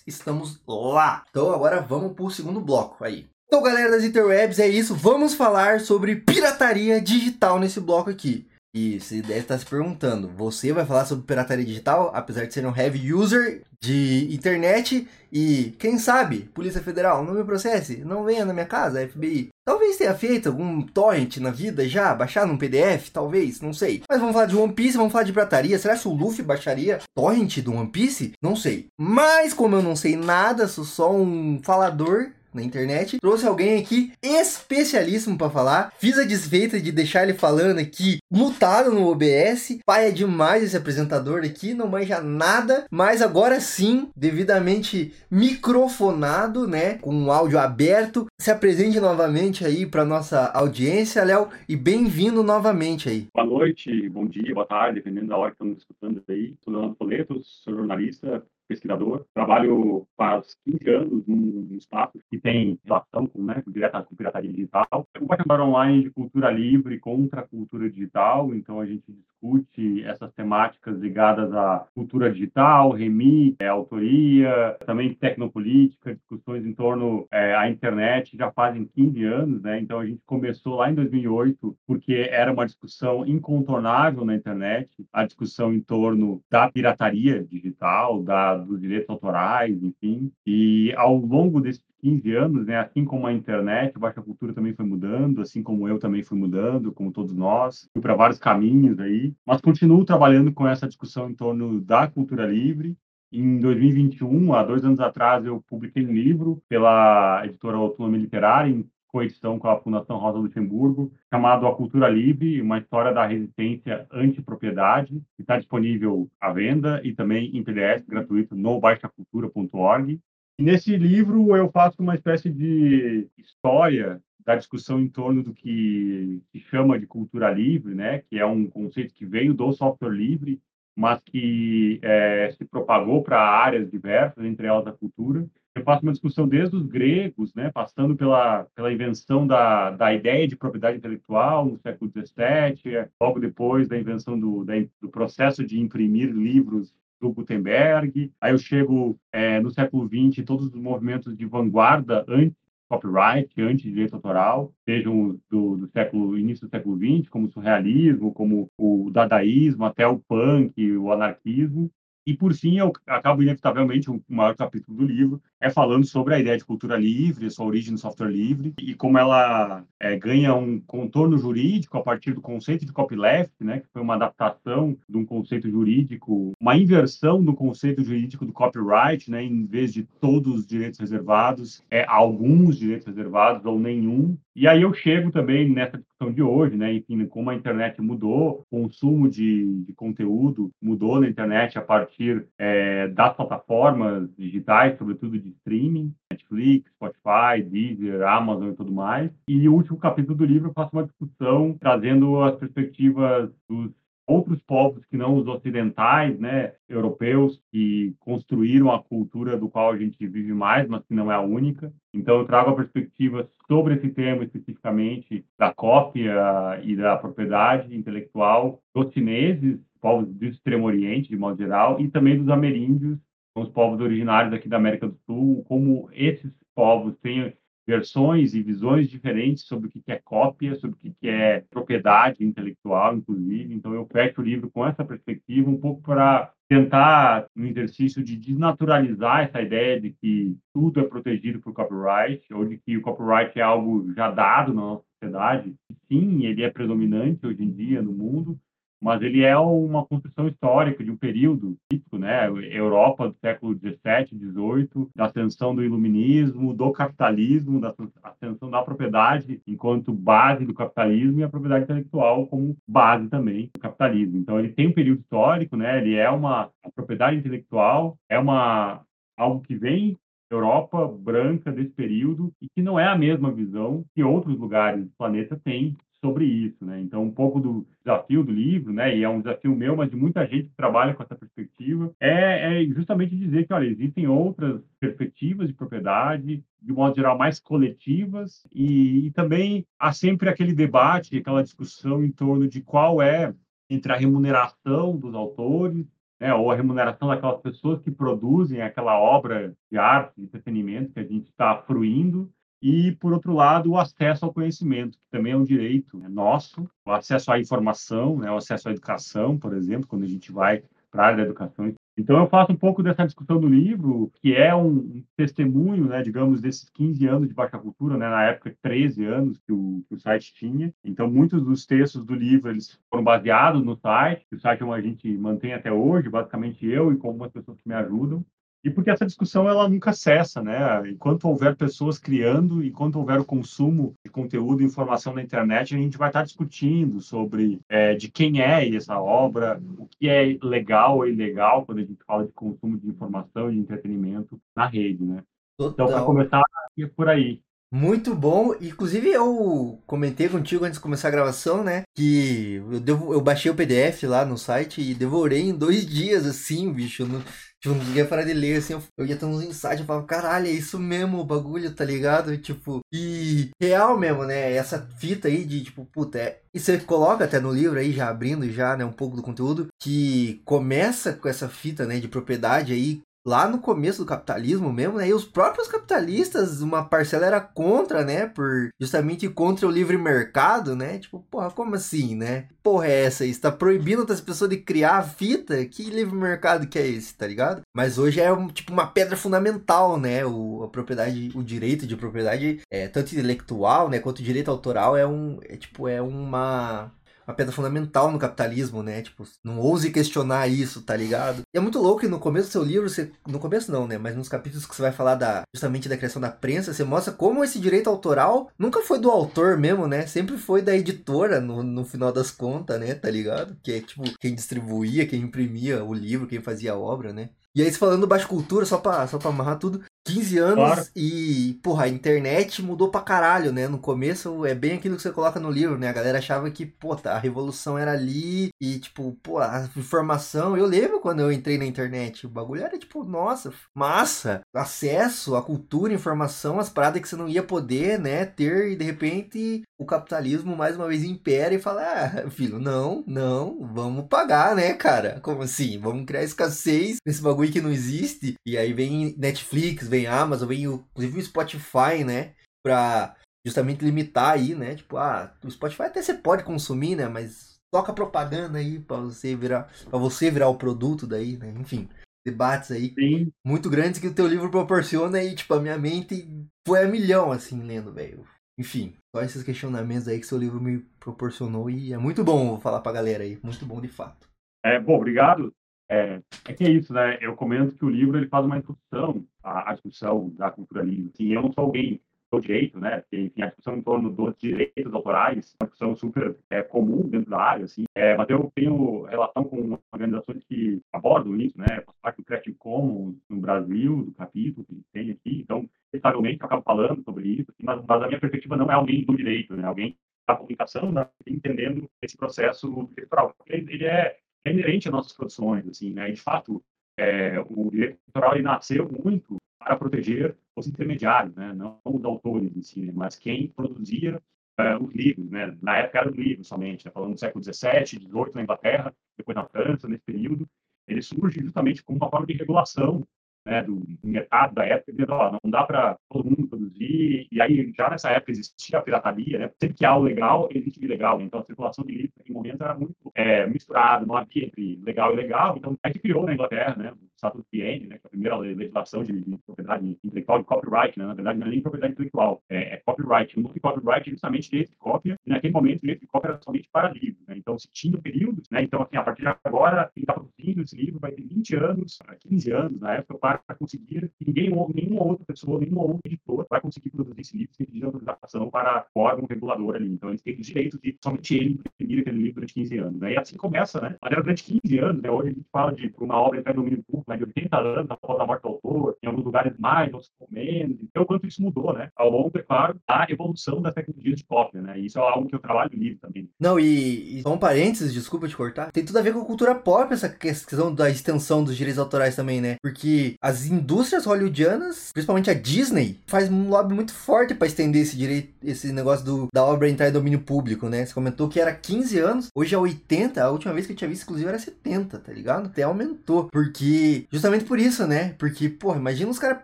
estamos 0.06 0.62
lá. 0.66 1.22
Então 1.28 1.52
agora 1.52 1.80
vamos 1.80 2.14
pro 2.14 2.30
segundo 2.30 2.60
bloco 2.60 3.04
aí. 3.04 3.28
Então 3.46 3.62
galera 3.62 3.90
das 3.90 4.04
interwebs, 4.04 4.58
é 4.58 4.68
isso. 4.68 4.94
Vamos 4.94 5.34
falar 5.34 5.80
sobre 5.80 6.16
pirataria 6.16 7.00
digital 7.00 7.58
nesse 7.58 7.80
bloco 7.80 8.08
aqui. 8.08 8.48
E 8.74 9.00
você 9.00 9.20
deve 9.20 9.40
estar 9.40 9.58
se 9.58 9.66
perguntando, 9.66 10.28
você 10.28 10.72
vai 10.72 10.86
falar 10.86 11.04
sobre 11.04 11.24
pirataria 11.24 11.64
digital, 11.64 12.12
apesar 12.14 12.46
de 12.46 12.54
ser 12.54 12.64
um 12.64 12.76
heavy 12.76 13.12
user 13.12 13.62
de 13.82 14.28
internet 14.32 15.08
e, 15.32 15.74
quem 15.78 15.98
sabe, 15.98 16.50
Polícia 16.54 16.80
Federal, 16.80 17.24
não 17.24 17.34
me 17.34 17.42
processe, 17.42 17.96
não 18.04 18.24
venha 18.24 18.44
na 18.44 18.52
minha 18.52 18.66
casa, 18.66 19.08
FBI. 19.08 19.48
Talvez 19.64 19.96
tenha 19.96 20.14
feito 20.14 20.48
algum 20.48 20.82
torrent 20.82 21.38
na 21.38 21.50
vida 21.50 21.88
já, 21.88 22.14
baixar 22.14 22.46
num 22.46 22.58
PDF, 22.58 23.10
talvez, 23.12 23.60
não 23.60 23.72
sei. 23.72 24.02
Mas 24.08 24.20
vamos 24.20 24.34
falar 24.34 24.46
de 24.46 24.56
One 24.56 24.72
Piece, 24.72 24.96
vamos 24.96 25.12
falar 25.12 25.24
de 25.24 25.32
pirataria. 25.32 25.78
Será 25.78 25.96
que 25.96 26.06
o 26.06 26.14
Luffy 26.14 26.44
baixaria 26.44 27.00
torrent 27.14 27.58
do 27.58 27.72
One 27.72 27.88
Piece? 27.88 28.32
Não 28.42 28.54
sei. 28.54 28.88
Mas 29.00 29.52
como 29.52 29.76
eu 29.76 29.82
não 29.82 29.96
sei 29.96 30.16
nada, 30.16 30.68
sou 30.68 30.84
só 30.84 31.12
um 31.12 31.60
falador 31.62 32.32
na 32.52 32.62
internet. 32.62 33.18
Trouxe 33.20 33.46
alguém 33.46 33.80
aqui 33.80 34.12
especialíssimo 34.22 35.36
pra 35.36 35.50
falar. 35.50 35.92
Fiz 35.98 36.18
a 36.18 36.24
desfeita 36.24 36.80
de 36.80 36.92
deixar 36.92 37.22
ele 37.22 37.34
falando 37.34 37.78
aqui 37.78 38.18
mutado 38.30 38.92
no 38.92 39.08
OBS. 39.08 39.78
Pai 39.84 40.08
é 40.08 40.10
demais 40.10 40.62
esse 40.62 40.76
apresentador 40.76 41.44
aqui, 41.44 41.74
não 41.74 41.88
manja 41.88 42.20
nada, 42.20 42.86
mas 42.90 43.22
agora 43.22 43.60
sim, 43.60 44.08
devidamente 44.16 45.12
microfonado, 45.30 46.66
né, 46.66 46.94
com 46.98 47.14
um 47.14 47.30
áudio 47.30 47.58
aberto. 47.58 48.26
Se 48.38 48.50
apresente 48.50 49.00
novamente 49.00 49.64
aí 49.64 49.86
pra 49.86 50.04
nossa 50.04 50.46
audiência, 50.52 51.24
Léo, 51.24 51.48
e 51.68 51.76
bem-vindo 51.76 52.42
novamente 52.42 53.08
aí. 53.08 53.26
Boa 53.34 53.46
noite, 53.46 54.08
bom 54.08 54.26
dia, 54.26 54.54
boa 54.54 54.66
tarde, 54.66 54.96
dependendo 54.96 55.28
da 55.28 55.36
hora 55.36 55.50
que 55.50 55.54
estamos 55.54 55.78
escutando 55.78 56.22
aí. 56.28 56.54
Sou 56.64 56.72
Leandro 56.72 56.96
Poleto, 56.96 57.40
sou 57.44 57.74
jornalista, 57.74 58.42
pesquisador. 58.70 59.24
Trabalho 59.34 60.06
faz 60.16 60.56
15 60.64 60.90
anos 60.90 61.26
num 61.26 61.66
espaço 61.72 62.20
que 62.30 62.38
tem 62.38 62.78
relação 62.84 63.26
com, 63.26 63.42
né, 63.42 63.60
direta, 63.66 64.00
com 64.02 64.14
pirataria 64.14 64.52
digital. 64.52 64.86
O 65.20 65.26
bate-papo 65.26 65.62
online 65.64 66.04
de 66.04 66.10
cultura 66.10 66.50
livre 66.52 67.00
contra 67.00 67.40
a 67.40 67.46
cultura 67.46 67.90
digital, 67.90 68.54
então 68.54 68.78
a 68.78 68.86
gente 68.86 69.04
discute 69.40 70.04
essas 70.04 70.32
temáticas 70.32 70.98
ligadas 70.98 71.52
à 71.52 71.86
cultura 71.94 72.30
digital, 72.30 72.90
remix, 72.90 73.56
é, 73.60 73.68
autoria, 73.68 74.76
também 74.84 75.14
tecnopolítica, 75.14 76.14
discussões 76.14 76.64
em 76.64 76.74
torno 76.74 77.26
é, 77.30 77.54
à 77.54 77.68
internet 77.68 78.36
já 78.36 78.50
fazem 78.52 78.84
15 78.84 79.24
anos, 79.24 79.62
né? 79.62 79.80
Então 79.80 79.98
a 79.98 80.06
gente 80.06 80.20
começou 80.26 80.76
lá 80.76 80.90
em 80.90 80.94
2008 80.94 81.76
porque 81.86 82.28
era 82.30 82.52
uma 82.52 82.66
discussão 82.66 83.26
incontornável 83.26 84.24
na 84.24 84.34
internet, 84.34 84.90
a 85.12 85.24
discussão 85.24 85.72
em 85.72 85.80
torno 85.80 86.42
da 86.50 86.70
pirataria 86.70 87.42
digital, 87.42 88.22
da, 88.22 88.56
dos 88.56 88.80
direitos 88.80 89.08
autorais, 89.08 89.82
enfim. 89.82 90.30
E 90.46 90.92
ao 90.96 91.16
longo 91.16 91.60
desses 91.60 91.89
15 92.00 92.34
anos, 92.34 92.66
né, 92.66 92.78
assim 92.78 93.04
como 93.04 93.26
a 93.26 93.32
internet, 93.32 93.92
a 93.94 93.98
baixa 93.98 94.22
cultura 94.22 94.52
também 94.52 94.74
foi 94.74 94.84
mudando, 94.84 95.40
assim 95.40 95.62
como 95.62 95.86
eu 95.88 95.98
também 95.98 96.22
fui 96.22 96.38
mudando, 96.38 96.92
como 96.92 97.12
todos 97.12 97.34
nós, 97.34 97.88
fui 97.92 98.02
para 98.02 98.14
vários 98.14 98.38
caminhos 98.38 98.98
aí, 98.98 99.34
mas 99.46 99.60
continuo 99.60 100.04
trabalhando 100.04 100.52
com 100.52 100.66
essa 100.66 100.86
discussão 100.86 101.30
em 101.30 101.34
torno 101.34 101.80
da 101.80 102.06
cultura 102.06 102.46
livre. 102.46 102.96
Em 103.32 103.60
2021, 103.60 104.54
há 104.54 104.64
dois 104.64 104.84
anos 104.84 104.98
atrás, 104.98 105.44
eu 105.44 105.62
publiquei 105.68 106.04
um 106.04 106.12
livro 106.12 106.60
pela 106.68 107.42
editora 107.44 107.76
Autônoma 107.76 108.16
Literária, 108.16 108.70
em 108.70 108.84
coedição 109.10 109.58
com 109.58 109.68
a 109.68 109.78
Fundação 109.80 110.16
Rosa 110.18 110.38
Luxemburgo, 110.38 111.12
chamado 111.32 111.66
A 111.66 111.74
Cultura 111.74 112.08
Livre, 112.08 112.60
uma 112.62 112.78
história 112.78 113.12
da 113.12 113.26
resistência 113.26 114.06
antipropriedade, 114.10 115.20
que 115.36 115.42
está 115.42 115.58
disponível 115.58 116.30
à 116.40 116.52
venda 116.52 117.00
e 117.04 117.12
também 117.12 117.56
em 117.56 117.62
PDF 117.62 118.06
gratuito 118.06 118.54
no 118.54 118.80
baixacultura.org. 118.80 120.20
E 120.60 120.62
nesse 120.62 120.94
livro 120.94 121.56
eu 121.56 121.70
faço 121.70 122.02
uma 122.02 122.14
espécie 122.14 122.50
de 122.50 123.26
história 123.38 124.20
da 124.44 124.56
discussão 124.56 125.00
em 125.00 125.08
torno 125.08 125.42
do 125.42 125.54
que 125.54 126.42
se 126.52 126.60
chama 126.68 126.98
de 126.98 127.06
cultura 127.06 127.50
livre, 127.50 127.94
né, 127.94 128.18
que 128.28 128.38
é 128.38 128.44
um 128.44 128.66
conceito 128.66 129.14
que 129.14 129.24
veio 129.24 129.54
do 129.54 129.72
software 129.72 130.10
livre, 130.10 130.60
mas 130.94 131.18
que 131.24 131.98
é, 132.02 132.50
se 132.58 132.66
propagou 132.66 133.22
para 133.22 133.40
áreas 133.40 133.90
diversas, 133.90 134.44
entre 134.44 134.66
elas 134.66 134.86
a 134.86 134.92
cultura. 134.92 135.46
Eu 135.74 135.82
faço 135.82 136.02
uma 136.02 136.12
discussão 136.12 136.46
desde 136.46 136.76
os 136.76 136.86
gregos, 136.86 137.54
né, 137.54 137.70
passando 137.72 138.14
pela, 138.14 138.64
pela 138.74 138.92
invenção 138.92 139.46
da, 139.46 139.92
da 139.92 140.12
ideia 140.12 140.46
de 140.46 140.56
propriedade 140.56 140.98
intelectual 140.98 141.64
no 141.64 141.78
século 141.78 142.10
XVII, 142.10 143.08
logo 143.18 143.40
depois 143.40 143.88
da 143.88 143.98
invenção 143.98 144.38
do, 144.38 144.62
da, 144.62 144.74
do 145.00 145.08
processo 145.08 145.64
de 145.64 145.80
imprimir 145.80 146.30
livros 146.30 146.92
do 147.20 147.32
Gutenberg. 147.32 148.32
Aí 148.40 148.52
eu 148.52 148.58
chego 148.58 149.18
é, 149.32 149.60
no 149.60 149.70
século 149.70 150.08
XX, 150.08 150.44
todos 150.44 150.66
os 150.66 150.74
movimentos 150.74 151.36
de 151.36 151.46
vanguarda 151.46 152.24
anti 152.28 152.56
copyright, 152.90 153.48
anti-direito 153.62 154.16
autoral, 154.16 154.72
sejam 154.84 155.38
do, 155.48 155.76
do, 155.76 155.88
século 155.92 156.36
início 156.36 156.66
do 156.66 156.70
século 156.70 156.98
XX, 156.98 157.28
como 157.28 157.46
o 157.46 157.50
surrealismo, 157.52 158.32
como 158.32 158.68
o 158.76 159.10
dadaísmo, 159.12 159.84
até 159.84 160.08
o 160.08 160.18
punk, 160.18 160.96
o 160.96 161.12
anarquismo. 161.12 161.88
E, 162.26 162.34
por 162.34 162.52
fim, 162.54 162.78
eu 162.78 162.92
acabo, 163.06 163.42
inevitavelmente, 163.42 164.10
o 164.10 164.22
maior 164.28 164.54
capítulo 164.54 164.98
do 164.98 165.04
livro 165.04 165.42
é 165.60 165.70
falando 165.70 166.06
sobre 166.06 166.34
a 166.34 166.38
ideia 166.38 166.56
de 166.56 166.64
cultura 166.64 166.96
livre, 166.96 167.50
sua 167.50 167.66
origem 167.66 167.92
no 167.92 167.98
software 167.98 168.30
livre, 168.30 168.74
e 168.78 168.94
como 168.94 169.18
ela 169.18 169.84
é, 169.98 170.16
ganha 170.16 170.54
um 170.54 170.80
contorno 170.80 171.36
jurídico 171.36 171.98
a 171.98 172.02
partir 172.02 172.32
do 172.32 172.40
conceito 172.40 172.86
de 172.86 172.92
copyleft, 172.92 173.52
né, 173.60 173.80
que 173.80 173.88
foi 173.92 174.00
uma 174.00 174.14
adaptação 174.14 174.96
de 175.08 175.16
um 175.16 175.24
conceito 175.24 175.70
jurídico, 175.70 176.52
uma 176.60 176.76
inversão 176.76 177.42
do 177.42 177.52
conceito 177.54 178.02
jurídico 178.02 178.46
do 178.46 178.52
copyright, 178.52 179.30
né, 179.30 179.42
em 179.44 179.66
vez 179.66 179.92
de 179.92 180.04
todos 180.20 180.54
os 180.54 180.66
direitos 180.66 180.98
reservados, 180.98 181.82
é 181.90 182.04
alguns 182.08 182.78
direitos 182.78 183.06
reservados 183.06 183.64
ou 183.66 183.78
nenhum. 183.78 184.36
E 184.60 184.68
aí 184.68 184.82
eu 184.82 184.92
chego 184.92 185.30
também 185.30 185.70
nessa 185.70 185.96
discussão 185.96 186.30
de 186.30 186.42
hoje, 186.42 186.76
né, 186.76 186.92
enfim, 186.92 187.24
como 187.24 187.48
a 187.48 187.54
internet 187.54 187.98
mudou, 188.02 188.66
o 188.70 188.82
consumo 188.82 189.26
de, 189.26 189.84
de 189.84 189.94
conteúdo 189.94 190.70
mudou 190.82 191.18
na 191.18 191.26
internet 191.26 191.78
a 191.78 191.80
partir 191.80 192.46
é, 192.58 193.08
das 193.08 193.34
plataformas 193.34 194.28
digitais, 194.36 194.98
sobretudo 194.98 195.38
de 195.38 195.48
streaming, 195.48 196.14
Netflix, 196.30 196.92
Spotify, 196.92 197.62
Deezer, 197.64 198.20
Amazon 198.28 198.68
e 198.68 198.76
tudo 198.76 198.92
mais. 198.92 199.30
E 199.48 199.66
o 199.66 199.72
último 199.72 199.96
capítulo 199.96 200.36
do 200.36 200.44
livro 200.44 200.68
eu 200.68 200.74
faço 200.74 200.90
uma 200.92 201.06
discussão 201.06 201.74
trazendo 201.80 202.42
as 202.42 202.54
perspectivas 202.56 203.50
dos 203.66 203.90
outros 204.30 204.62
povos 204.62 205.04
que 205.06 205.16
não 205.16 205.34
os 205.34 205.48
ocidentais, 205.48 206.38
né, 206.38 206.74
europeus, 206.88 207.60
que 207.72 208.14
construíram 208.20 208.92
a 208.92 209.02
cultura 209.02 209.56
do 209.56 209.68
qual 209.68 209.90
a 209.90 209.96
gente 209.96 210.24
vive 210.26 210.54
mais, 210.54 210.86
mas 210.88 211.04
que 211.04 211.14
não 211.14 211.32
é 211.32 211.34
a 211.34 211.40
única. 211.40 211.92
Então, 212.14 212.38
eu 212.38 212.44
trago 212.44 212.70
a 212.70 212.76
perspectiva 212.76 213.48
sobre 213.66 213.94
esse 213.94 214.08
tema 214.10 214.44
especificamente 214.44 215.44
da 215.58 215.74
cópia 215.74 216.80
e 216.84 216.94
da 216.94 217.16
propriedade 217.16 217.94
intelectual 217.94 218.80
dos 218.94 219.12
chineses, 219.12 219.80
povos 220.00 220.28
do 220.28 220.44
Extremo 220.46 220.86
Oriente, 220.86 221.28
de 221.28 221.36
modo 221.36 221.58
geral, 221.58 222.00
e 222.00 222.08
também 222.08 222.38
dos 222.38 222.48
ameríndios, 222.48 223.18
os 223.56 223.68
povos 223.68 224.00
originários 224.00 224.54
aqui 224.54 224.68
da 224.68 224.76
América 224.76 225.08
do 225.08 225.18
Sul, 225.26 225.64
como 225.66 226.08
esses 226.12 226.52
povos 226.74 227.16
têm 227.20 227.52
versões 227.90 228.54
e 228.54 228.62
visões 228.62 229.10
diferentes 229.10 229.64
sobre 229.64 229.88
o 229.88 229.90
que 229.90 230.00
é 230.06 230.20
cópia, 230.24 230.76
sobre 230.76 230.96
o 230.96 231.14
que 231.20 231.28
é 231.28 231.64
propriedade 231.68 232.44
intelectual, 232.44 233.16
inclusive. 233.16 233.74
Então, 233.74 233.92
eu 233.92 234.06
fecho 234.06 234.40
o 234.40 234.44
livro 234.44 234.70
com 234.70 234.86
essa 234.86 235.04
perspectiva, 235.04 235.68
um 235.68 235.76
pouco 235.76 236.00
para 236.00 236.52
tentar, 236.68 237.48
no 237.54 237.66
exercício 237.66 238.22
de 238.22 238.36
desnaturalizar 238.36 239.40
essa 239.40 239.60
ideia 239.60 240.00
de 240.00 240.14
que 240.20 240.56
tudo 240.72 241.00
é 241.00 241.02
protegido 241.02 241.58
por 241.58 241.72
copyright, 241.72 242.46
ou 242.54 242.64
de 242.64 242.78
que 242.78 242.96
o 242.96 243.02
copyright 243.02 243.58
é 243.58 243.62
algo 243.62 244.12
já 244.14 244.30
dado 244.30 244.72
na 244.72 244.80
nossa 244.80 245.04
sociedade. 245.14 245.74
Sim, 246.06 246.44
ele 246.44 246.62
é 246.62 246.70
predominante 246.70 247.44
hoje 247.44 247.64
em 247.64 247.72
dia 247.72 248.00
no 248.00 248.12
mundo, 248.12 248.56
mas 249.00 249.22
ele 249.22 249.42
é 249.42 249.56
uma 249.56 250.04
construção 250.04 250.46
histórica 250.46 251.02
de 251.02 251.10
um 251.10 251.16
período 251.16 251.76
típico, 251.90 252.18
né? 252.18 252.46
Europa 252.48 253.28
do 253.28 253.36
século 253.40 253.74
XVII, 253.74 254.38
XVIII, 254.38 255.08
da 255.16 255.26
ascensão 255.26 255.74
do 255.74 255.82
iluminismo, 255.82 256.74
do 256.74 256.92
capitalismo, 256.92 257.80
da 257.80 257.94
ascensão 258.22 258.70
da 258.70 258.82
propriedade 258.82 259.60
enquanto 259.66 260.12
base 260.12 260.64
do 260.64 260.74
capitalismo 260.74 261.40
e 261.40 261.42
a 261.42 261.48
propriedade 261.48 261.84
intelectual 261.84 262.46
como 262.46 262.76
base 262.86 263.28
também 263.28 263.70
do 263.74 263.80
capitalismo. 263.80 264.38
Então 264.38 264.58
ele 264.58 264.70
tem 264.70 264.88
um 264.88 264.92
período 264.92 265.20
histórico, 265.20 265.76
né? 265.76 265.98
Ele 265.98 266.14
é 266.14 266.28
uma 266.28 266.70
a 266.82 266.90
propriedade 266.94 267.36
intelectual 267.36 268.16
é 268.28 268.38
uma 268.38 269.02
algo 269.36 269.62
que 269.62 269.74
vem 269.74 270.18
Europa 270.50 271.06
branca 271.06 271.70
desse 271.70 271.90
período 271.90 272.52
e 272.60 272.68
que 272.68 272.82
não 272.82 272.98
é 272.98 273.06
a 273.06 273.16
mesma 273.16 273.52
visão 273.52 274.04
que 274.14 274.22
outros 274.22 274.58
lugares 274.58 275.04
do 275.04 275.12
planeta 275.16 275.58
têm 275.64 275.96
sobre 276.22 276.44
isso, 276.44 276.84
né? 276.84 277.00
Então, 277.00 277.22
um 277.22 277.30
pouco 277.30 277.60
do 277.60 277.86
desafio 278.04 278.44
do 278.44 278.52
livro, 278.52 278.92
né? 278.92 279.16
E 279.16 279.22
é 279.22 279.28
um 279.28 279.40
desafio 279.40 279.74
meu, 279.74 279.96
mas 279.96 280.10
de 280.10 280.16
muita 280.16 280.46
gente 280.46 280.68
que 280.68 280.76
trabalha 280.76 281.14
com 281.14 281.22
essa 281.22 281.34
perspectiva, 281.34 282.12
é, 282.20 282.82
é 282.82 282.84
justamente 282.86 283.36
dizer 283.36 283.66
que, 283.66 283.72
olha, 283.72 283.86
existem 283.86 284.28
outras 284.28 284.82
perspectivas 284.98 285.68
de 285.68 285.74
propriedade, 285.74 286.62
de 286.82 286.92
modo 286.92 287.16
geral, 287.16 287.36
mais 287.38 287.58
coletivas, 287.58 288.66
e, 288.72 289.26
e 289.26 289.30
também 289.32 289.86
há 289.98 290.12
sempre 290.12 290.48
aquele 290.48 290.74
debate, 290.74 291.38
aquela 291.38 291.62
discussão 291.62 292.24
em 292.24 292.30
torno 292.30 292.68
de 292.68 292.80
qual 292.80 293.20
é 293.20 293.54
entre 293.88 294.12
a 294.12 294.16
remuneração 294.16 295.16
dos 295.16 295.34
autores 295.34 296.06
né, 296.40 296.54
ou 296.54 296.70
a 296.70 296.74
remuneração 296.74 297.28
daquelas 297.28 297.60
pessoas 297.60 298.00
que 298.00 298.10
produzem 298.10 298.80
aquela 298.80 299.20
obra 299.20 299.74
de 299.90 299.98
arte, 299.98 300.32
de 300.36 300.44
entretenimento 300.44 301.12
que 301.12 301.20
a 301.20 301.24
gente 301.24 301.50
está 301.50 301.76
fruindo, 301.82 302.50
e, 302.82 303.12
por 303.12 303.32
outro 303.32 303.52
lado, 303.52 303.90
o 303.90 303.98
acesso 303.98 304.44
ao 304.44 304.52
conhecimento, 304.52 305.18
que 305.18 305.30
também 305.30 305.52
é 305.52 305.56
um 305.56 305.64
direito 305.64 306.16
né, 306.16 306.28
nosso, 306.28 306.88
o 307.04 307.10
acesso 307.10 307.52
à 307.52 307.58
informação, 307.58 308.38
né, 308.38 308.50
o 308.50 308.56
acesso 308.56 308.88
à 308.88 308.92
educação, 308.92 309.58
por 309.58 309.74
exemplo, 309.74 310.06
quando 310.06 310.24
a 310.24 310.28
gente 310.28 310.50
vai 310.50 310.82
para 311.10 311.22
a 311.22 311.26
área 311.26 311.36
da 311.38 311.42
educação. 311.44 311.92
Então, 312.16 312.38
eu 312.38 312.48
faço 312.48 312.72
um 312.72 312.76
pouco 312.76 313.02
dessa 313.02 313.24
discussão 313.24 313.58
do 313.58 313.68
livro, 313.68 314.30
que 314.34 314.54
é 314.54 314.74
um, 314.74 315.22
testemunho, 315.36 316.06
né, 316.06 316.22
digamos, 316.22 316.60
desses 316.60 316.88
15 316.90 317.26
anos 317.26 317.48
de 317.48 317.54
Baixa 317.54 317.78
Cultura, 317.78 318.16
né, 318.16 318.28
na 318.28 318.44
época 318.44 318.76
13 318.82 319.24
anos 319.24 319.58
que 319.58 319.72
o, 319.72 320.04
que 320.08 320.14
o 320.14 320.20
site 320.20 320.54
tinha. 320.54 320.92
Então, 321.04 321.30
muitos 321.30 321.62
dos 321.62 321.86
textos 321.86 322.24
do 322.24 322.34
livro 322.34 322.70
eles 322.70 322.98
foram 323.08 323.24
baseados 323.24 323.82
no 323.82 323.96
site, 323.96 324.46
o 324.52 324.58
site 324.58 324.82
é 324.82 324.90
a 324.90 325.00
gente 325.00 325.28
mantém 325.38 325.72
até 325.72 325.90
hoje, 325.90 326.28
basicamente 326.28 326.86
eu 326.86 327.12
e 327.12 327.16
com 327.16 327.28
algumas 327.28 327.50
pessoas 327.50 327.78
que 327.78 327.88
me 327.88 327.94
ajudam. 327.94 328.44
E 328.82 328.90
porque 328.90 329.10
essa 329.10 329.26
discussão 329.26 329.68
ela 329.68 329.88
nunca 329.88 330.12
cessa, 330.12 330.62
né? 330.62 331.10
Enquanto 331.10 331.46
houver 331.46 331.76
pessoas 331.76 332.18
criando, 332.18 332.82
enquanto 332.82 333.16
houver 333.16 333.38
o 333.38 333.44
consumo 333.44 334.14
de 334.24 334.30
conteúdo 334.30 334.80
e 334.80 334.86
informação 334.86 335.34
na 335.34 335.42
internet, 335.42 335.94
a 335.94 335.98
gente 335.98 336.16
vai 336.16 336.30
estar 336.30 336.42
discutindo 336.42 337.20
sobre 337.20 337.78
é, 337.88 338.14
de 338.14 338.30
quem 338.30 338.62
é 338.62 338.88
essa 338.94 339.20
obra, 339.20 339.78
o 339.98 340.06
que 340.06 340.28
é 340.28 340.56
legal 340.62 341.18
ou 341.18 341.28
ilegal 341.28 341.84
quando 341.84 341.98
a 341.98 342.02
gente 342.02 342.24
fala 342.24 342.46
de 342.46 342.52
consumo 342.52 342.98
de 342.98 343.08
informação 343.08 343.70
e 343.70 343.74
de 343.74 343.80
entretenimento 343.80 344.58
na 344.74 344.86
rede, 344.86 345.24
né? 345.24 345.42
Total. 345.76 345.92
Então, 345.92 346.06
para 346.06 346.24
começar, 346.24 346.62
é 346.98 347.06
por 347.06 347.28
aí. 347.28 347.62
Muito 347.92 348.36
bom. 348.36 348.72
Inclusive, 348.80 349.30
eu 349.30 350.00
comentei 350.06 350.48
contigo 350.48 350.84
antes 350.84 350.98
de 350.98 351.02
começar 351.02 351.26
a 351.26 351.30
gravação, 351.32 351.82
né? 351.82 352.02
Que 352.14 352.74
eu, 352.76 353.00
devo, 353.00 353.32
eu 353.32 353.40
baixei 353.40 353.68
o 353.68 353.74
PDF 353.74 354.22
lá 354.28 354.44
no 354.44 354.56
site 354.56 355.00
e 355.00 355.12
devorei 355.12 355.62
em 355.62 355.74
dois 355.76 356.06
dias, 356.06 356.46
assim, 356.46 356.92
bicho. 356.92 357.26
No, 357.26 357.40
tipo, 357.80 357.88
não 357.94 357.98
conseguia 357.98 358.24
parar 358.24 358.44
de 358.44 358.52
ler, 358.52 358.76
assim. 358.78 358.92
Eu, 358.92 359.02
eu 359.18 359.26
ia 359.26 359.36
ter 359.36 359.44
uns 359.44 359.64
insights, 359.64 360.00
eu 360.00 360.06
falava, 360.06 360.24
caralho, 360.24 360.68
é 360.68 360.70
isso 360.70 361.00
mesmo 361.00 361.38
o 361.40 361.44
bagulho, 361.44 361.92
tá 361.92 362.04
ligado? 362.04 362.56
Tipo, 362.58 363.00
e 363.12 363.70
real 363.82 364.16
mesmo, 364.16 364.44
né? 364.44 364.72
Essa 364.72 365.00
fita 365.18 365.48
aí 365.48 365.64
de, 365.64 365.82
tipo, 365.82 366.04
puta, 366.04 366.38
é, 366.38 366.60
e 366.72 366.78
você 366.78 366.96
coloca 367.00 367.44
até 367.44 367.58
no 367.58 367.72
livro 367.72 367.98
aí, 367.98 368.12
já 368.12 368.28
abrindo 368.28 368.70
já, 368.70 368.96
né, 368.96 369.04
um 369.04 369.12
pouco 369.12 369.34
do 369.34 369.42
conteúdo, 369.42 369.88
que 370.00 370.62
começa 370.64 371.32
com 371.32 371.48
essa 371.48 371.68
fita, 371.68 372.06
né, 372.06 372.20
de 372.20 372.28
propriedade 372.28 372.92
aí, 372.92 373.20
lá 373.44 373.68
no 373.68 373.78
começo 373.78 374.18
do 374.18 374.26
capitalismo 374.26 374.92
mesmo, 374.92 375.18
né? 375.18 375.28
E 375.28 375.34
os 375.34 375.44
próprios 375.44 375.88
capitalistas, 375.88 376.80
uma 376.80 377.04
parcela 377.04 377.46
era 377.46 377.60
contra, 377.60 378.24
né? 378.24 378.46
Por 378.46 378.90
justamente 379.00 379.48
contra 379.48 379.86
o 379.86 379.90
livre 379.90 380.16
mercado, 380.16 380.94
né? 380.94 381.18
Tipo, 381.18 381.40
porra, 381.50 381.70
como 381.70 381.94
assim, 381.94 382.34
né? 382.34 382.68
Porra 382.82 383.06
é 383.06 383.24
essa? 383.24 383.44
Está 383.44 383.70
proibindo 383.70 384.20
outras 384.20 384.40
pessoas 384.40 384.70
de 384.70 384.76
criar 384.76 385.22
fita? 385.22 385.84
Que 385.86 386.04
livre 386.04 386.34
mercado 386.34 386.86
que 386.86 386.98
é 386.98 387.06
esse, 387.06 387.34
tá 387.34 387.46
ligado? 387.46 387.82
Mas 387.94 388.18
hoje 388.18 388.40
é 388.40 388.48
tipo 388.72 388.92
uma 388.92 389.06
pedra 389.06 389.36
fundamental, 389.36 390.18
né? 390.18 390.44
O, 390.44 390.84
a 390.84 390.88
propriedade, 390.88 391.50
o 391.54 391.62
direito 391.62 392.06
de 392.06 392.16
propriedade, 392.16 392.80
é, 392.90 393.08
tanto 393.08 393.32
intelectual, 393.32 394.08
né? 394.08 394.18
Quanto 394.18 394.42
direito 394.42 394.70
autoral 394.70 395.16
é 395.16 395.26
um, 395.26 395.58
é, 395.64 395.76
tipo, 395.76 396.08
é 396.08 396.20
uma 396.20 397.12
uma 397.46 397.54
pedra 397.54 397.72
fundamental 397.72 398.30
no 398.30 398.38
capitalismo, 398.38 399.02
né? 399.02 399.22
Tipo, 399.22 399.46
não 399.64 399.78
ouse 399.78 400.10
questionar 400.10 400.68
isso, 400.68 401.02
tá 401.02 401.16
ligado? 401.16 401.62
E 401.74 401.78
é 401.78 401.80
muito 401.80 401.98
louco 401.98 402.20
que 402.20 402.28
no 402.28 402.38
começo 402.38 402.68
do 402.68 402.72
seu 402.72 402.82
livro, 402.82 403.08
você, 403.08 403.30
no 403.46 403.58
começo 403.58 403.90
não, 403.90 404.06
né? 404.06 404.18
Mas 404.18 404.36
nos 404.36 404.48
capítulos 404.48 404.86
que 404.86 404.94
você 404.94 405.02
vai 405.02 405.12
falar 405.12 405.34
da, 405.34 405.62
justamente 405.74 406.08
da 406.08 406.16
criação 406.16 406.40
da 406.40 406.50
prensa, 406.50 406.92
você 406.92 407.04
mostra 407.04 407.32
como 407.32 407.64
esse 407.64 407.78
direito 407.78 408.08
autoral 408.08 408.70
nunca 408.78 409.02
foi 409.02 409.18
do 409.18 409.30
autor 409.30 409.76
mesmo, 409.76 410.06
né? 410.06 410.26
Sempre 410.26 410.56
foi 410.56 410.82
da 410.82 410.94
editora, 410.94 411.60
no, 411.60 411.82
no 411.82 412.04
final 412.04 412.32
das 412.32 412.50
contas, 412.50 413.00
né? 413.00 413.14
Tá 413.14 413.30
ligado? 413.30 413.76
Que 413.82 413.92
é, 413.92 414.00
tipo, 414.00 414.22
quem 414.38 414.54
distribuía, 414.54 415.26
quem 415.26 415.42
imprimia 415.42 416.04
o 416.04 416.14
livro, 416.14 416.46
quem 416.46 416.60
fazia 416.60 416.92
a 416.92 416.98
obra, 416.98 417.32
né? 417.32 417.50
E 417.74 417.82
aí, 417.82 417.92
falando 417.92 418.26
baixo 418.26 418.48
cultura, 418.48 418.84
só 418.84 418.98
pra, 418.98 419.26
só 419.28 419.38
pra 419.38 419.50
amarrar 419.50 419.78
tudo, 419.78 420.02
15 420.24 420.58
anos 420.58 420.76
claro. 420.76 421.06
e, 421.16 421.78
porra, 421.82 422.04
a 422.04 422.08
internet 422.08 422.82
mudou 422.82 423.10
pra 423.10 423.20
caralho, 423.20 423.72
né? 423.72 423.88
No 423.88 423.98
começo 423.98 424.64
é 424.66 424.74
bem 424.74 424.94
aquilo 424.94 425.16
que 425.16 425.22
você 425.22 425.30
coloca 425.30 425.58
no 425.58 425.70
livro, 425.70 425.98
né? 425.98 426.08
A 426.08 426.12
galera 426.12 426.38
achava 426.38 426.70
que, 426.70 426.84
pô, 426.84 427.16
tá, 427.16 427.34
a 427.34 427.38
revolução 427.38 427.98
era 427.98 428.12
ali 428.12 428.68
e, 428.80 428.98
tipo, 428.98 429.36
pô, 429.42 429.58
a 429.58 429.88
informação. 429.96 430.76
Eu 430.76 430.86
lembro 430.86 431.20
quando 431.20 431.40
eu 431.40 431.50
entrei 431.50 431.78
na 431.78 431.86
internet, 431.86 432.46
o 432.46 432.50
bagulho 432.50 432.82
era 432.82 432.98
tipo, 432.98 433.24
nossa, 433.24 433.72
massa, 433.94 434.60
acesso 434.74 435.56
à 435.56 435.62
cultura, 435.62 436.12
informação, 436.12 436.78
as 436.78 436.90
paradas 436.90 437.22
que 437.22 437.28
você 437.28 437.36
não 437.36 437.48
ia 437.48 437.62
poder, 437.62 438.18
né, 438.18 438.44
ter 438.44 438.92
e 438.92 438.96
de 438.96 439.04
repente 439.04 439.82
o 439.98 440.04
capitalismo 440.04 440.76
mais 440.76 440.96
uma 440.96 441.08
vez 441.08 441.22
impera 441.22 441.74
e 441.74 441.78
fala: 441.80 442.02
ah, 442.02 442.50
filho, 442.50 442.78
não, 442.78 443.22
não, 443.26 443.86
vamos 443.92 444.26
pagar, 444.28 444.74
né, 444.74 444.94
cara? 444.94 445.40
Como 445.42 445.62
assim? 445.62 445.98
Vamos 445.98 446.24
criar 446.24 446.42
escassez 446.42 447.16
nesse 447.26 447.42
bagulho 447.42 447.70
que 447.70 447.80
não 447.80 447.90
existe. 447.90 448.54
E 448.66 448.78
aí 448.78 448.92
vem 448.92 449.34
Netflix, 449.38 450.08
vem 450.10 450.26
Amazon, 450.26 450.68
vem 450.68 450.88
o, 450.88 451.06
inclusive 451.12 451.38
o 451.38 451.42
Spotify, 451.42 452.24
né? 452.24 452.54
Pra 452.82 453.36
justamente 453.66 454.04
limitar 454.04 454.52
aí, 454.52 454.74
né? 454.74 454.94
Tipo, 454.94 455.16
ah, 455.16 455.54
o 455.64 455.70
Spotify 455.70 456.02
até 456.02 456.22
você 456.22 456.34
pode 456.34 456.64
consumir, 456.64 457.16
né? 457.16 457.28
Mas 457.28 457.78
toca 457.92 458.12
propaganda 458.12 458.78
aí 458.78 458.98
para 458.98 459.18
você 459.18 459.54
virar, 459.54 459.90
para 460.08 460.18
você 460.18 460.50
virar 460.50 460.68
o 460.68 460.78
produto 460.78 461.26
daí, 461.26 461.56
né? 461.56 461.72
Enfim, 461.78 462.08
debates 462.44 462.90
aí 462.90 463.14
Sim. 463.18 463.52
muito 463.64 463.90
grandes 463.90 464.20
que 464.20 464.28
o 464.28 464.34
teu 464.34 464.46
livro 464.46 464.70
proporciona 464.70 465.42
e 465.42 465.54
tipo 465.54 465.74
a 465.74 465.80
minha 465.80 465.98
mente 465.98 466.46
foi 466.86 467.04
a 467.04 467.08
milhão 467.08 467.52
assim 467.52 467.82
lendo, 467.82 468.12
velho. 468.12 468.44
Enfim, 468.78 469.14
só 469.34 469.42
esses 469.42 469.62
questionamentos 469.62 470.26
aí 470.26 470.40
que 470.40 470.46
seu 470.46 470.56
livro 470.56 470.80
me 470.80 471.00
proporcionou 471.18 471.90
e 471.90 472.12
é 472.12 472.18
muito 472.18 472.42
bom, 472.42 472.70
vou 472.70 472.80
falar 472.80 473.00
pra 473.00 473.12
galera 473.12 473.44
aí, 473.44 473.58
muito 473.62 473.84
bom 473.84 474.00
de 474.00 474.08
fato. 474.08 474.48
É, 474.82 474.98
bom, 474.98 475.16
obrigado. 475.16 475.70
É, 476.10 476.42
é 476.68 476.72
que 476.72 476.82
é 476.82 476.90
isso, 476.90 477.12
né? 477.12 477.38
Eu 477.40 477.54
comento 477.54 477.94
que 477.94 478.04
o 478.04 478.10
livro 478.10 478.36
ele 478.36 478.48
faz 478.48 478.66
uma 478.66 478.78
introdução 478.78 479.46
à, 479.62 479.90
à 479.90 479.94
discussão 479.94 480.50
da 480.50 480.68
cultura 480.68 481.04
livre. 481.04 481.30
Assim, 481.32 481.52
eu 481.52 481.62
não 481.62 481.72
sou 481.72 481.84
alguém 481.84 482.20
do 482.52 482.60
direito, 482.60 482.98
né? 482.98 483.22
Enfim, 483.32 483.62
a 483.62 483.66
discussão 483.66 483.96
em 483.96 484.02
torno 484.02 484.28
dos 484.28 484.56
direitos 484.58 485.14
autorais 485.14 485.76
é 485.80 485.84
uma 485.84 485.88
discussão 485.88 486.16
super 486.16 486.56
é, 486.68 486.82
comum 486.82 487.28
dentro 487.28 487.48
da 487.48 487.60
área, 487.60 487.84
assim. 487.84 488.06
É, 488.16 488.36
mas 488.36 488.50
eu 488.50 488.72
tenho 488.74 489.22
relação 489.22 489.62
com 489.62 489.96
organizações 490.12 490.64
que 490.64 491.00
abordam 491.12 491.56
isso, 491.56 491.78
né? 491.78 491.86
Faço 492.04 492.18
parte 492.20 492.36
do 492.38 492.44
Creative 492.44 492.76
Commons 492.76 493.36
no 493.48 493.60
Brasil, 493.60 494.24
do 494.24 494.32
capítulo 494.32 494.84
que 494.84 495.00
tem 495.12 495.30
aqui, 495.30 495.60
então, 495.60 495.88
necessariamente, 496.12 496.58
eu 496.60 496.66
acabo 496.66 496.82
falando 496.82 497.22
sobre 497.22 497.46
isso, 497.46 497.70
assim, 497.70 497.84
mas, 497.84 498.04
mas 498.04 498.22
a 498.22 498.26
minha 498.26 498.40
perspectiva 498.40 498.76
não 498.76 498.90
é 498.90 498.94
alguém 498.94 499.24
do 499.24 499.36
direito, 499.36 499.76
né? 499.76 499.86
Alguém 499.86 500.16
da 500.48 500.56
comunicação, 500.56 501.12
né? 501.12 501.28
entendendo 501.46 502.10
esse 502.20 502.36
processo 502.36 503.08
eleitoral. 503.16 503.54
Ele 503.66 504.04
é, 504.04 504.36
é 504.64 504.70
inerente 504.70 505.08
às 505.08 505.12
nossas 505.12 505.32
produções, 505.32 505.86
assim, 505.88 506.12
né? 506.12 506.28
E, 506.30 506.32
de 506.32 506.40
fato, 506.40 506.82
é, 507.18 507.60
o 507.60 507.90
direito 507.90 508.18
ele 508.54 508.62
nasceu 508.62 509.08
muito 509.10 509.56
para 509.78 509.96
proteger 509.96 510.56
os 510.76 510.86
intermediários, 510.86 511.54
né? 511.54 511.72
não 511.72 512.00
os 512.04 512.24
autores 512.24 512.76
em 512.76 512.82
si, 512.82 513.00
né? 513.00 513.12
mas 513.14 513.36
quem 513.36 513.68
produzia 513.68 514.40
uh, 514.78 515.04
os 515.04 515.14
livros. 515.14 515.50
Né? 515.50 515.76
Na 515.80 515.98
época 515.98 516.18
eram 516.18 516.30
livros 516.32 516.68
somente, 516.68 517.04
né? 517.04 517.10
falando 517.12 517.34
do 517.34 517.40
século 517.40 517.62
XVII, 517.62 518.06
XVIII 518.06 518.54
na 518.54 518.62
Inglaterra, 518.62 519.14
depois 519.36 519.54
na 519.54 519.64
França, 519.64 520.08
nesse 520.08 520.22
período. 520.24 520.68
Ele 521.08 521.22
surge 521.22 521.60
justamente 521.60 522.02
como 522.04 522.18
uma 522.18 522.30
forma 522.30 522.46
de 522.46 522.52
regulação 522.52 523.26
né, 523.64 523.82
do 523.82 524.02
mercado 524.22 524.74
da 524.74 524.84
época, 524.84 525.12
dizendo, 525.12 525.32
ó, 525.32 525.58
não 525.62 525.70
dá 525.70 525.84
para 525.84 526.16
todo 526.28 526.50
mundo 526.50 526.68
produzir, 526.68 527.46
e 527.50 527.60
aí 527.60 527.92
já 527.96 528.10
nessa 528.10 528.30
época 528.30 528.52
existia 528.52 528.98
a 528.98 529.02
pirataria, 529.02 529.58
né, 529.58 529.70
sempre 529.80 529.96
que 529.96 530.04
há 530.04 530.16
o 530.16 530.22
legal, 530.22 530.68
existe 530.70 531.00
o 531.00 531.04
ilegal, 531.04 531.40
então 531.40 531.60
a 531.60 531.64
circulação 531.64 532.04
de 532.04 532.12
livros 532.12 532.32
naquele 532.38 532.56
momento 532.56 532.82
era 532.82 532.94
muito 532.94 533.14
é, 533.34 533.66
misturada, 533.66 534.26
não 534.26 534.36
havia 534.36 534.66
entre 534.66 534.98
legal 535.02 535.32
e 535.32 535.36
legal, 535.36 535.76
então 535.76 535.96
a 536.02 536.08
gente 536.08 536.20
criou 536.20 536.44
na 536.44 536.54
Inglaterra, 536.54 536.96
né, 536.96 537.12
o 537.12 537.30
Status 537.36 537.64
PN, 537.70 538.08
né, 538.08 538.18
que 538.18 538.26
é 538.26 538.26
a 538.26 538.30
primeira 538.30 538.56
legislação 538.56 539.22
de, 539.22 539.32
de, 539.32 539.58
propriedade 539.58 540.18
intelectual, 540.24 540.58
de 540.58 540.64
copyright, 540.64 541.18
né, 541.18 541.26
na 541.26 541.34
verdade 541.34 541.58
não 541.58 541.66
é 541.66 541.70
nem 541.70 541.82
propriedade 541.82 542.12
intelectual, 542.14 542.62
é, 542.68 542.94
é 542.94 542.96
copyright, 543.04 543.58
o 543.58 543.62
nome 543.62 543.74
de 543.74 543.80
copyright 543.80 544.28
é 544.28 544.30
justamente 544.30 544.70
direito 544.70 544.90
de 544.90 544.96
cópia, 544.96 545.36
e 545.46 545.50
naquele 545.50 545.72
momento 545.72 546.00
direito 546.00 546.20
de 546.20 546.26
cópia 546.26 546.48
era 546.48 546.60
somente 546.62 546.88
para 546.90 547.12
livros, 547.12 547.46
né, 547.46 547.56
então 547.56 547.78
se 547.78 547.88
tinha 547.92 548.18
períodos, 548.18 548.68
né, 548.70 548.82
então 548.82 549.02
assim, 549.02 549.16
a 549.16 549.22
partir 549.22 549.42
de 549.42 549.54
agora, 549.64 550.10
quem 550.14 550.22
está 550.22 550.34
produzindo 550.34 550.82
esse 550.82 550.96
livro 550.96 551.20
vai 551.20 551.32
ter 551.32 551.42
20 551.42 551.76
anos, 551.76 552.18
15 552.40 552.72
anos, 552.72 553.00
na 553.00 553.14
época, 553.14 553.38
para 553.58 553.76
conseguir, 553.76 554.30
ninguém, 554.40 554.70
nenhuma 554.94 555.24
outra 555.24 555.44
pessoa, 555.44 555.80
nenhuma 555.80 556.02
outra 556.02 556.20
editora 556.24 556.66
vai 556.68 556.80
conseguir 556.80 557.10
produzir 557.10 557.40
esse 557.40 557.56
livro 557.56 557.74
sem 557.74 557.86
pedir 557.86 558.04
autorização 558.04 558.70
para 558.70 559.06
órgão 559.14 559.46
regulador 559.48 559.96
ali. 559.96 560.08
Então, 560.08 560.30
eles 560.30 560.42
têm 560.42 560.54
o 560.54 560.60
direito 560.60 560.98
de 561.00 561.16
somente 561.22 561.56
ele 561.56 561.80
imprimir 561.98 562.20
aquele 562.20 562.38
livro 562.38 562.54
durante 562.54 562.74
15 562.74 562.98
anos. 562.98 563.20
Né? 563.20 563.32
E 563.32 563.38
assim 563.38 563.56
começa, 563.56 564.00
né? 564.00 564.16
Mas 564.20 564.34
durante 564.34 564.64
15 564.64 564.98
anos, 564.98 565.22
né? 565.22 565.30
Hoje 565.30 565.48
a 565.48 565.52
gente 565.52 565.66
fala 565.72 565.92
de 565.92 566.14
uma 566.18 566.40
obra 566.40 566.60
entrar 566.60 566.74
no 566.74 566.82
domínio 566.82 567.04
público 567.04 567.30
né? 567.30 567.36
de 567.36 567.44
80 567.44 567.78
anos 567.78 568.10
após 568.10 568.40
a 568.40 568.46
morte 568.46 568.62
do 568.62 568.68
autor, 568.68 569.16
em 569.22 569.26
alguns 569.26 569.44
lugares 569.44 569.72
mais, 569.78 570.12
outros 570.12 570.30
menos. 570.50 570.96
Então, 571.02 571.24
quanto 571.24 571.46
isso 571.46 571.62
mudou, 571.62 571.92
né? 571.92 572.10
Ao 572.16 572.30
longo, 572.30 572.50
é 572.56 572.62
claro, 572.62 573.00
da 573.06 573.26
evolução 573.28 573.80
das 573.82 573.94
tecnologias 573.94 574.38
de 574.38 574.44
cópia, 574.44 574.80
né? 574.80 574.98
Isso 574.98 575.18
é 575.18 575.22
algo 575.22 575.48
que 575.48 575.54
eu 575.54 575.58
trabalho 575.58 575.90
no 575.92 576.02
livro 576.02 576.18
também. 576.20 576.48
Não, 576.58 576.78
e, 576.78 577.38
e 577.38 577.42
só 577.42 577.52
um 577.52 577.58
parênteses, 577.58 578.12
desculpa 578.12 578.48
te 578.48 578.56
cortar, 578.56 578.90
tem 578.92 579.04
tudo 579.04 579.18
a 579.18 579.22
ver 579.22 579.32
com 579.32 579.40
a 579.40 579.44
cultura 579.44 579.74
pop 579.74 580.12
essa 580.12 580.28
questão 580.28 580.94
da 580.94 581.10
extensão 581.10 581.64
dos 581.64 581.76
direitos 581.76 581.98
autorais 581.98 582.36
também, 582.36 582.60
né? 582.60 582.76
Porque 582.82 583.36
as 583.42 583.66
indústrias 583.66 584.26
hollywoodianas, 584.26 585.10
principalmente 585.12 585.50
a 585.50 585.54
Disney, 585.54 586.20
faz 586.26 586.50
um 586.50 586.68
lobby 586.68 586.94
muito 586.94 587.12
forte 587.12 587.54
para 587.54 587.66
estender 587.66 588.02
esse 588.02 588.16
direito, 588.16 588.52
esse 588.62 588.92
negócio 588.92 589.24
do, 589.24 589.48
da 589.52 589.64
obra 589.64 589.88
entrar 589.88 590.08
em 590.08 590.12
domínio 590.12 590.40
público, 590.40 590.88
né? 590.88 591.06
Você 591.06 591.14
comentou 591.14 591.48
que 591.48 591.58
era 591.58 591.74
15 591.74 592.18
anos, 592.18 592.48
hoje 592.54 592.74
é 592.74 592.78
80, 592.78 593.42
a 593.42 593.50
última 593.50 593.72
vez 593.72 593.86
que 593.86 593.92
eu 593.92 593.96
tinha 593.96 594.10
visto, 594.10 594.24
inclusive, 594.24 594.48
era 594.48 594.58
70, 594.58 595.18
tá 595.18 595.32
ligado? 595.32 595.66
Até 595.66 595.82
aumentou. 595.82 596.48
Porque, 596.52 597.26
justamente 597.30 597.64
por 597.64 597.78
isso, 597.78 598.06
né? 598.06 598.34
Porque, 598.38 598.68
porra, 598.68 598.98
imagina 598.98 599.30
os 599.30 599.38
caras 599.38 599.62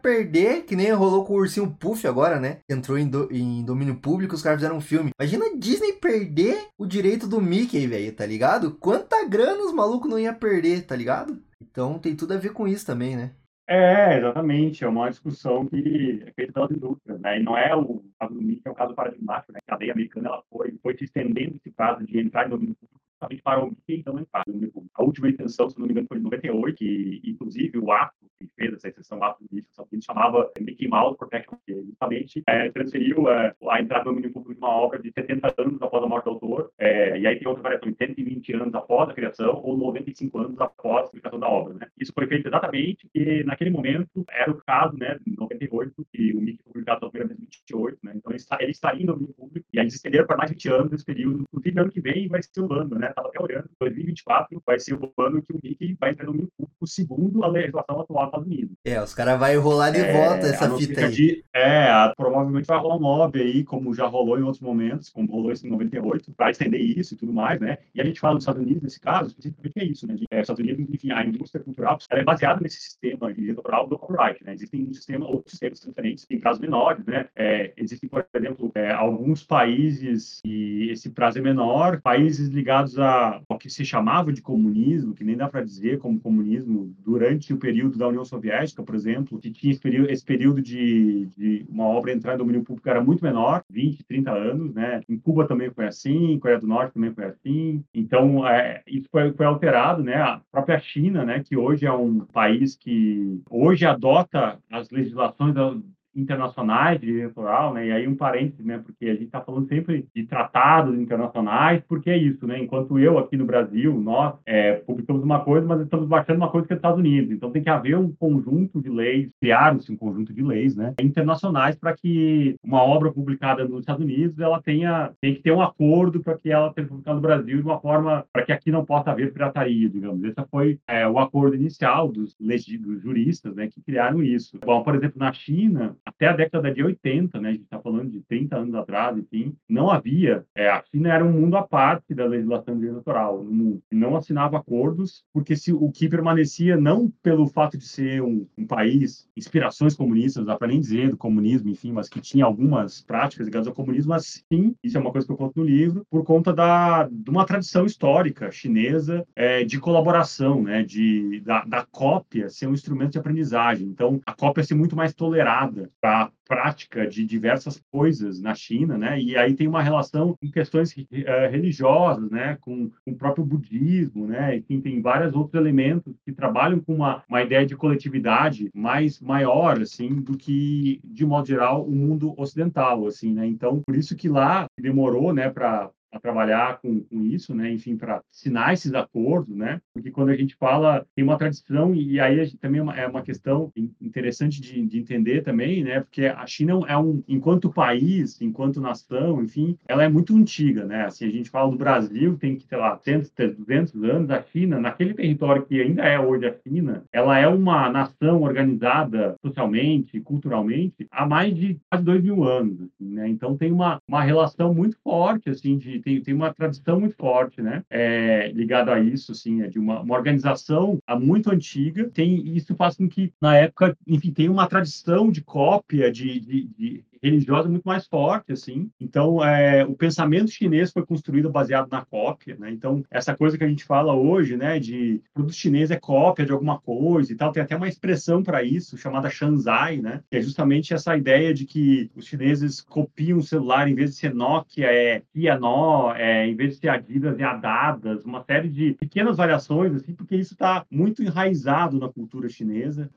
perder, 0.00 0.62
que 0.62 0.74
nem 0.74 0.90
rolou 0.92 1.24
com 1.24 1.34
o 1.34 1.36
Ursinho 1.36 1.70
Puff 1.78 2.06
agora, 2.06 2.40
né? 2.40 2.58
Entrou 2.68 2.96
em, 2.96 3.06
do, 3.06 3.28
em 3.30 3.62
domínio 3.62 3.96
público, 3.96 4.34
os 4.34 4.42
caras 4.42 4.58
fizeram 4.58 4.76
um 4.76 4.80
filme. 4.80 5.10
Imagina 5.20 5.46
a 5.46 5.56
Disney 5.56 5.92
perder 5.92 6.66
o 6.78 6.86
direito 6.86 7.26
do 7.26 7.40
Mickey, 7.40 7.86
velho, 7.86 8.12
tá 8.12 8.24
ligado? 8.24 8.72
Quanta 8.72 9.24
grana 9.26 9.64
os 9.64 9.72
malucos 9.72 10.08
não 10.08 10.18
ia 10.18 10.32
perder, 10.32 10.86
tá 10.86 10.96
ligado? 10.96 11.38
Então 11.60 11.98
tem 11.98 12.14
tudo 12.14 12.32
a 12.32 12.38
ver 12.38 12.52
com 12.52 12.66
isso 12.66 12.86
também, 12.86 13.16
né? 13.16 13.32
É, 13.68 14.16
exatamente. 14.18 14.84
É 14.84 14.88
uma 14.88 15.10
discussão 15.10 15.66
que 15.66 16.22
é 16.24 16.32
feita 16.32 16.52
pelas 16.52 16.70
indústrias, 16.70 17.20
né? 17.20 17.38
E 17.40 17.42
não 17.42 17.56
é 17.58 17.74
o 17.74 18.04
caso 18.18 18.34
do 18.34 18.40
MIT, 18.40 18.62
é 18.64 18.70
um 18.70 18.74
caso 18.74 18.94
paradigmático, 18.94 19.52
né? 19.52 19.58
A 19.66 19.70
cadeia 19.72 19.92
americana 19.92 20.28
ela 20.28 20.42
foi, 20.50 20.78
foi 20.82 20.96
se 20.96 21.04
estendendo 21.04 21.56
esse 21.56 21.70
prazo 21.72 22.04
de 22.06 22.18
entrar 22.20 22.46
em 22.46 22.50
domínio 22.50 22.76
público 22.76 23.00
justamente 23.16 23.42
para 23.42 23.64
o 23.64 23.68
MIT 23.68 23.82
então 23.88 24.14
público. 24.46 24.86
A 24.94 25.02
última 25.02 25.28
extensão, 25.28 25.68
se 25.68 25.78
não 25.78 25.86
me 25.86 25.92
engano, 25.92 26.06
foi 26.08 26.18
em 26.18 26.22
98, 26.22 26.84
e 26.84 27.22
inclusive 27.24 27.78
o 27.78 27.90
ato 27.90 28.14
que 28.38 28.46
fez 28.54 28.74
essa 28.74 28.88
extensão, 28.88 29.18
o 29.18 29.24
ato 29.24 29.44
de 29.50 29.62
que 29.62 30.02
chamava 30.02 30.50
Mickey 30.60 30.88
Mouse 30.88 31.16
Protection, 31.16 31.56
que 31.66 31.74
justamente 31.74 32.42
é, 32.46 32.70
transferiu 32.70 33.28
é, 33.28 33.54
a 33.70 33.80
entrada 33.80 34.04
no 34.04 34.10
domínio 34.10 34.32
público 34.32 34.54
de 34.54 34.58
uma 34.58 34.76
obra 34.76 34.98
de 34.98 35.10
70 35.10 35.54
anos 35.58 35.80
após 35.80 36.04
a 36.04 36.06
morte 36.06 36.24
do 36.24 36.30
autor, 36.30 36.70
é, 36.78 37.18
e 37.18 37.26
aí 37.26 37.38
tem 37.38 37.48
outra 37.48 37.62
variação, 37.62 37.92
120 37.96 38.52
anos 38.54 38.74
após 38.74 39.08
a 39.08 39.14
criação 39.14 39.60
ou 39.62 39.76
95 39.76 40.38
anos 40.38 40.60
após 40.60 41.04
a 41.04 41.08
publicação 41.08 41.38
da 41.38 41.48
obra, 41.48 41.74
né? 41.74 41.86
Isso 41.98 42.12
foi 42.12 42.26
feito 42.26 42.48
exatamente 42.48 43.06
porque 43.06 43.42
naquele 43.44 43.70
momento 43.70 44.24
era 44.28 44.50
o 44.50 44.62
caso, 44.66 44.96
né, 44.98 45.18
em 45.26 45.34
98, 45.34 46.06
que 46.12 46.34
o 46.34 46.40
Mickey 46.40 46.62
foi 46.64 46.72
publicado 46.72 47.00
pela 47.00 47.10
primeira 47.10 47.34
vez 47.34 47.40
em 47.40 47.50
28, 47.50 47.98
né? 48.02 48.12
Então 48.16 48.32
ele, 48.32 48.36
está, 48.36 48.58
ele 48.60 48.70
estaria 48.72 49.02
em 49.02 49.06
domínio 49.06 49.34
público 49.34 49.66
e 49.72 49.78
aí 49.78 49.84
eles 49.84 49.94
estenderam 49.94 50.26
para 50.26 50.36
mais 50.36 50.50
20 50.50 50.68
anos 50.68 50.92
esse 50.92 51.04
período. 51.04 51.42
Inclusive, 51.42 51.80
ano 51.80 51.90
que 51.90 52.00
vem 52.00 52.28
vai 52.28 52.42
ser 52.42 52.60
o 52.60 52.72
ano, 52.72 52.98
né? 52.98 53.05
Estava 53.10 53.28
até 53.28 53.42
olhando, 53.42 53.68
2024 53.80 54.62
vai 54.66 54.78
ser 54.78 54.94
o 54.94 55.12
ano 55.18 55.42
que 55.42 55.52
o 55.52 55.60
Mickey 55.62 55.96
vai 56.00 56.10
entrar 56.10 56.26
no 56.26 56.32
domínio 56.32 56.50
público 56.56 56.86
segundo 56.86 57.44
a 57.44 57.48
legislação 57.48 58.00
atual 58.00 58.24
dos 58.24 58.28
Estados 58.28 58.46
Unidos. 58.46 58.76
É, 58.84 59.02
os 59.02 59.14
caras 59.14 59.38
vão 59.38 59.60
rolar 59.62 59.90
de 59.90 59.98
É, 60.00 60.12
volta 60.12 60.46
essa 60.46 60.70
fita 60.76 61.00
aí. 61.06 61.10
Di- 61.12 61.44
É, 61.54 61.88
a- 61.90 62.12
provavelmente 62.16 62.66
vai 62.66 62.78
rolar 62.78 62.96
um 62.96 63.00
lobby 63.00 63.40
aí, 63.40 63.64
como 63.64 63.94
já 63.94 64.06
rolou 64.06 64.38
em 64.38 64.42
outros 64.42 64.60
momentos, 64.60 65.08
como 65.08 65.30
rolou 65.30 65.52
em 65.52 65.68
98, 65.70 66.32
para 66.32 66.50
estender 66.50 66.80
isso 66.80 67.14
e 67.14 67.16
tudo 67.16 67.32
mais, 67.32 67.60
né? 67.60 67.78
E 67.94 68.00
a 68.00 68.04
gente 68.04 68.20
fala 68.20 68.34
dos 68.34 68.42
Estados 68.42 68.62
Unidos, 68.62 68.82
nesse 68.82 69.00
caso, 69.00 69.28
especificamente 69.28 69.78
é 69.78 69.84
isso, 69.84 70.06
né? 70.06 70.14
De- 70.14 70.26
é, 70.30 70.40
Estados 70.40 70.62
Unidos, 70.62 70.86
enfim, 70.92 71.10
a 71.12 71.24
indústria 71.24 71.62
cultural 71.64 71.98
ela 72.10 72.20
é 72.20 72.24
baseada 72.24 72.60
nesse 72.60 72.80
sistema 72.80 73.32
de 73.32 73.40
direito 73.40 73.58
autoral 73.58 73.86
do 73.88 73.98
copyright, 73.98 74.42
né? 74.44 74.52
Existem 74.54 74.84
um 74.88 74.92
sistema, 74.92 75.26
outros 75.26 75.50
sistemas 75.52 75.80
diferentes, 75.80 76.26
em 76.30 76.38
casos 76.38 76.60
menores, 76.60 77.04
né? 77.06 77.26
É, 77.34 77.72
existem, 77.76 78.08
por 78.08 78.24
exemplo, 78.34 78.70
é, 78.74 78.90
alguns 78.92 79.42
países 79.44 80.40
e 80.44 80.90
esse 80.90 81.10
prazo 81.10 81.38
é 81.38 81.40
menor, 81.42 82.00
países 82.00 82.48
ligados 82.48 82.95
a, 82.98 83.40
ao 83.48 83.58
que 83.58 83.70
se 83.70 83.84
chamava 83.84 84.32
de 84.32 84.42
comunismo, 84.42 85.14
que 85.14 85.24
nem 85.24 85.36
dá 85.36 85.48
para 85.48 85.64
dizer 85.64 85.98
como 85.98 86.20
comunismo, 86.20 86.94
durante 86.98 87.52
o 87.52 87.58
período 87.58 87.98
da 87.98 88.08
União 88.08 88.24
Soviética, 88.24 88.82
por 88.82 88.94
exemplo, 88.94 89.38
que 89.38 89.50
tinha 89.50 89.72
esse 89.72 90.24
período, 90.24 90.60
de, 90.62 91.26
de 91.36 91.66
uma 91.68 91.84
obra 91.84 92.12
entrar 92.12 92.34
em 92.34 92.38
domínio 92.38 92.64
público 92.64 92.88
era 92.88 93.02
muito 93.02 93.22
menor, 93.22 93.62
20, 93.70 94.04
30 94.04 94.30
anos, 94.32 94.74
né? 94.74 95.00
Em 95.08 95.18
Cuba 95.18 95.46
também 95.46 95.70
foi 95.70 95.86
assim, 95.86 96.38
Coreia 96.38 96.60
do 96.60 96.66
Norte 96.66 96.94
também 96.94 97.12
foi 97.12 97.24
assim. 97.24 97.84
Então, 97.92 98.46
é, 98.46 98.82
isso 98.86 99.08
foi, 99.10 99.32
foi 99.32 99.46
alterado, 99.46 100.02
né? 100.02 100.16
A 100.16 100.40
própria 100.50 100.78
China, 100.78 101.24
né? 101.24 101.42
Que 101.44 101.56
hoje 101.56 101.86
é 101.86 101.92
um 101.92 102.20
país 102.20 102.76
que 102.76 103.40
hoje 103.50 103.84
adota 103.84 104.58
as 104.70 104.90
legislações 104.90 105.54
da, 105.54 105.74
internacionais 106.16 106.98
de 107.00 107.06
direito 107.06 107.38
autoral, 107.38 107.74
né? 107.74 107.86
E 107.86 107.92
aí 107.92 108.08
um 108.08 108.16
parênteses, 108.16 108.64
né? 108.64 108.78
Porque 108.78 109.06
a 109.06 109.12
gente 109.12 109.24
está 109.24 109.40
falando 109.40 109.68
sempre 109.68 110.06
de 110.14 110.24
tratados 110.24 110.98
internacionais, 110.98 111.82
porque 111.86 112.10
é 112.10 112.16
isso, 112.16 112.46
né? 112.46 112.58
Enquanto 112.58 112.98
eu 112.98 113.18
aqui 113.18 113.36
no 113.36 113.44
Brasil, 113.44 113.98
nós 114.00 114.34
é, 114.46 114.74
publicamos 114.74 115.22
uma 115.22 115.40
coisa, 115.40 115.66
mas 115.66 115.80
estamos 115.80 116.08
baixando 116.08 116.38
uma 116.38 116.50
coisa 116.50 116.66
que 116.66 116.72
é 116.72 116.76
dos 116.76 116.80
Estados 116.80 116.98
Unidos. 116.98 117.30
Então 117.30 117.50
tem 117.50 117.62
que 117.62 117.70
haver 117.70 117.96
um 117.96 118.10
conjunto 118.12 118.80
de 118.80 118.88
leis, 118.88 119.30
criaram-se 119.40 119.92
um 119.92 119.96
conjunto 119.96 120.32
de 120.32 120.42
leis, 120.42 120.74
né? 120.74 120.94
Internacionais 121.00 121.76
para 121.76 121.94
que 121.94 122.56
uma 122.64 122.82
obra 122.82 123.12
publicada 123.12 123.66
nos 123.66 123.80
Estados 123.80 124.02
Unidos, 124.02 124.38
ela 124.38 124.60
tenha 124.62 125.12
tem 125.20 125.34
que 125.34 125.42
ter 125.42 125.52
um 125.52 125.60
acordo 125.60 126.20
para 126.20 126.38
que 126.38 126.50
ela 126.50 126.72
seja 126.72 126.88
publicada 126.88 127.16
no 127.16 127.22
Brasil 127.22 127.58
de 127.58 127.62
uma 127.62 127.80
forma 127.80 128.24
para 128.32 128.42
que 128.42 128.52
aqui 128.52 128.70
não 128.70 128.84
possa 128.84 129.10
haver 129.10 129.32
pirataria, 129.32 129.88
digamos. 129.88 130.24
Esse 130.24 130.36
foi 130.50 130.78
é, 130.88 131.06
o 131.06 131.18
acordo 131.18 131.56
inicial 131.56 132.08
dos, 132.08 132.34
dos 132.38 133.02
juristas, 133.02 133.54
né? 133.54 133.68
Que 133.68 133.82
criaram 133.82 134.22
isso. 134.22 134.58
Bom, 134.64 134.82
por 134.82 134.94
exemplo, 134.94 135.18
na 135.18 135.32
China 135.32 135.96
até 136.06 136.28
a 136.28 136.36
década 136.36 136.72
de 136.72 136.82
80, 136.82 137.40
né, 137.40 137.48
a 137.48 137.52
gente 137.52 137.64
está 137.64 137.80
falando 137.80 138.10
de 138.10 138.20
30 138.22 138.56
anos 138.56 138.74
atrás, 138.74 139.18
enfim, 139.18 139.54
não 139.68 139.90
havia, 139.90 140.44
é, 140.54 140.68
a 140.68 140.82
China 140.84 141.12
era 141.12 141.24
um 141.24 141.32
mundo 141.32 141.56
à 141.56 141.62
parte 141.62 142.14
da 142.14 142.24
legislação 142.24 142.80
autoral, 142.94 143.42
no 143.42 143.52
mundo, 143.52 143.82
não 143.90 144.16
assinava 144.16 144.56
acordos, 144.56 145.24
porque 145.32 145.56
se 145.56 145.72
o 145.72 145.90
que 145.90 146.08
permanecia, 146.08 146.76
não 146.76 147.12
pelo 147.22 147.48
fato 147.48 147.76
de 147.76 147.86
ser 147.86 148.22
um, 148.22 148.46
um 148.56 148.66
país, 148.66 149.28
inspirações 149.36 149.94
comunistas, 149.94 150.46
dá 150.46 150.56
para 150.56 150.68
nem 150.68 150.80
dizer 150.80 151.10
do 151.10 151.16
comunismo, 151.16 151.68
enfim, 151.68 151.90
mas 151.90 152.08
que 152.08 152.20
tinha 152.20 152.44
algumas 152.44 153.02
práticas 153.02 153.46
ligadas 153.46 153.66
ao 153.66 153.74
comunismo, 153.74 154.10
mas 154.10 154.44
sim, 154.50 154.74
isso 154.82 154.96
é 154.96 155.00
uma 155.00 155.10
coisa 155.10 155.26
que 155.26 155.32
eu 155.32 155.36
conto 155.36 155.58
no 155.58 155.64
livro, 155.64 156.06
por 156.08 156.24
conta 156.24 156.52
da, 156.52 157.08
de 157.10 157.30
uma 157.30 157.44
tradição 157.44 157.84
histórica 157.84 158.50
chinesa 158.52 159.26
é, 159.34 159.64
de 159.64 159.80
colaboração, 159.80 160.62
né, 160.62 160.84
de, 160.84 161.40
da, 161.40 161.64
da 161.64 161.84
cópia 161.84 162.48
ser 162.48 162.68
um 162.68 162.74
instrumento 162.74 163.12
de 163.12 163.18
aprendizagem. 163.18 163.88
Então, 163.88 164.20
a 164.24 164.34
cópia 164.34 164.62
ser 164.62 164.74
muito 164.74 164.94
mais 164.94 165.12
tolerada 165.12 165.90
para 166.00 166.30
prática 166.46 167.06
de 167.06 167.24
diversas 167.24 167.82
coisas 167.90 168.40
na 168.40 168.54
China, 168.54 168.96
né? 168.96 169.20
E 169.20 169.36
aí 169.36 169.54
tem 169.54 169.66
uma 169.66 169.82
relação 169.82 170.36
com 170.40 170.50
questões 170.50 170.92
uh, 170.96 171.50
religiosas, 171.50 172.30
né? 172.30 172.56
Com, 172.60 172.88
com, 173.04 173.10
o 173.10 173.16
próprio 173.16 173.44
budismo, 173.44 174.26
né? 174.26 174.56
Enfim, 174.56 174.80
tem 174.80 175.02
vários 175.02 175.34
outros 175.34 175.54
elementos 175.54 176.14
que 176.24 176.32
trabalham 176.32 176.78
com 176.80 176.94
uma, 176.94 177.24
uma 177.28 177.42
ideia 177.42 177.66
de 177.66 177.76
coletividade 177.76 178.70
mais 178.74 179.20
maior, 179.20 179.80
assim, 179.80 180.08
do 180.20 180.36
que, 180.36 181.00
de 181.04 181.26
modo 181.26 181.48
geral, 181.48 181.84
o 181.84 181.90
mundo 181.90 182.34
ocidental, 182.36 183.06
assim, 183.06 183.32
né? 183.32 183.46
Então, 183.46 183.82
por 183.84 183.96
isso 183.96 184.14
que 184.14 184.28
lá 184.28 184.66
demorou, 184.78 185.32
né, 185.32 185.50
para 185.50 185.90
a 186.16 186.20
trabalhar 186.20 186.80
com, 186.80 187.00
com 187.00 187.22
isso, 187.22 187.54
né? 187.54 187.70
Enfim, 187.70 187.96
para 187.96 188.22
assinar 188.32 188.72
esses 188.72 188.94
acordos, 188.94 189.54
né? 189.54 189.80
Porque 189.92 190.10
quando 190.10 190.30
a 190.30 190.36
gente 190.36 190.54
fala, 190.56 191.06
tem 191.14 191.24
uma 191.24 191.38
tradição, 191.38 191.94
e 191.94 192.18
aí 192.20 192.44
gente, 192.44 192.58
também 192.58 192.80
é 192.80 192.82
uma, 192.82 192.96
é 192.96 193.06
uma, 193.06 193.22
questão 193.22 193.72
interessante 194.00 194.60
de, 194.60 194.84
de, 194.86 194.98
entender 194.98 195.42
também, 195.42 195.82
né? 195.82 196.00
Porque 196.00 196.26
a 196.26 196.46
China 196.46 196.80
é 196.86 196.96
um, 196.96 197.22
enquanto 197.26 197.72
país, 197.72 198.40
enquanto 198.40 198.80
nação, 198.80 199.42
enfim, 199.42 199.76
ela 199.88 200.04
é 200.04 200.08
muito 200.08 200.34
antiga, 200.36 200.84
né? 200.84 201.06
Assim, 201.06 201.26
a 201.26 201.30
gente 201.30 201.50
fala 201.50 201.70
do 201.70 201.76
Brasil, 201.76 202.36
tem 202.36 202.56
que, 202.56 202.66
sei 202.66 202.78
lá, 202.78 202.98
100, 202.98 203.22
200 203.56 204.04
anos, 204.04 204.30
a 204.30 204.42
China, 204.42 204.80
naquele 204.80 205.14
território 205.14 205.64
que 205.64 205.80
ainda 205.80 206.04
é 206.04 206.18
hoje 206.18 206.46
a 206.46 206.54
China, 206.62 207.04
ela 207.12 207.38
é 207.38 207.48
uma 207.48 207.88
nação 207.88 208.42
organizada 208.42 209.36
socialmente, 209.44 210.20
culturalmente, 210.20 211.06
há 211.10 211.26
mais 211.26 211.54
de 211.54 211.78
quase 211.90 212.04
dois 212.04 212.22
mil 212.22 212.44
anos, 212.44 212.80
assim, 212.80 213.12
né? 213.12 213.28
Então 213.28 213.56
tem 213.56 213.72
uma, 213.72 213.98
uma 214.08 214.22
relação 214.22 214.72
muito 214.72 214.96
forte, 215.02 215.50
assim, 215.50 215.76
de 215.76 216.00
tem, 216.06 216.20
tem 216.22 216.34
uma 216.34 216.54
tradição 216.54 217.00
muito 217.00 217.16
forte, 217.16 217.60
né? 217.60 217.82
É, 217.90 218.48
ligada 218.52 218.94
a 218.94 219.00
isso, 219.00 219.32
assim, 219.32 219.62
é 219.62 219.66
de 219.66 219.76
uma, 219.76 220.00
uma 220.00 220.14
organização 220.14 221.00
muito 221.18 221.50
antiga. 221.50 222.08
Tem 222.10 222.56
isso 222.56 222.76
faz 222.76 222.96
com 222.96 223.08
que 223.08 223.32
na 223.40 223.56
época, 223.56 223.96
enfim, 224.06 224.32
tem 224.32 224.48
uma 224.48 224.68
tradição 224.68 225.32
de 225.32 225.42
cópia 225.42 226.12
de, 226.12 226.38
de, 226.38 226.64
de 226.78 227.04
religiosa 227.30 227.68
muito 227.68 227.84
mais 227.84 228.06
forte, 228.06 228.52
assim. 228.52 228.90
Então, 229.00 229.44
é, 229.44 229.84
o 229.84 229.94
pensamento 229.94 230.50
chinês 230.50 230.92
foi 230.92 231.04
construído 231.04 231.50
baseado 231.50 231.88
na 231.90 232.04
cópia, 232.04 232.56
né? 232.58 232.70
Então, 232.70 233.02
essa 233.10 233.36
coisa 233.36 233.56
que 233.58 233.64
a 233.64 233.68
gente 233.68 233.84
fala 233.84 234.14
hoje, 234.14 234.56
né, 234.56 234.78
de 234.78 235.20
produto 235.32 235.54
chinês 235.54 235.90
é 235.90 235.96
cópia 235.96 236.46
de 236.46 236.52
alguma 236.52 236.78
coisa 236.78 237.32
e 237.32 237.36
tal, 237.36 237.52
tem 237.52 237.62
até 237.62 237.76
uma 237.76 237.88
expressão 237.88 238.42
para 238.42 238.62
isso, 238.62 238.96
chamada 238.96 239.30
Shanzai, 239.30 239.98
né? 239.98 240.22
Que 240.30 240.38
é 240.38 240.40
justamente 240.40 240.94
essa 240.94 241.16
ideia 241.16 241.52
de 241.52 241.64
que 241.64 242.10
os 242.14 242.26
chineses 242.26 242.80
copiam 242.80 243.38
o 243.38 243.42
celular, 243.42 243.88
em 243.88 243.94
vez 243.94 244.10
de 244.10 244.16
ser 244.16 244.34
Nokia, 244.34 244.86
é 244.86 245.22
Pianó, 245.32 246.14
é, 246.14 246.46
em 246.46 246.54
vez 246.54 246.74
de 246.74 246.80
ser 246.80 246.88
Adidas, 246.88 247.38
é 247.38 247.44
Adadas, 247.44 248.24
uma 248.24 248.42
série 248.42 248.68
de 248.68 248.92
pequenas 248.94 249.36
variações, 249.36 249.94
assim, 249.94 250.14
porque 250.14 250.36
isso 250.36 250.54
está 250.54 250.84
muito 250.90 251.22
enraizado 251.22 251.98
na 251.98 252.08
cultura 252.08 252.48
chinesa, 252.48 253.10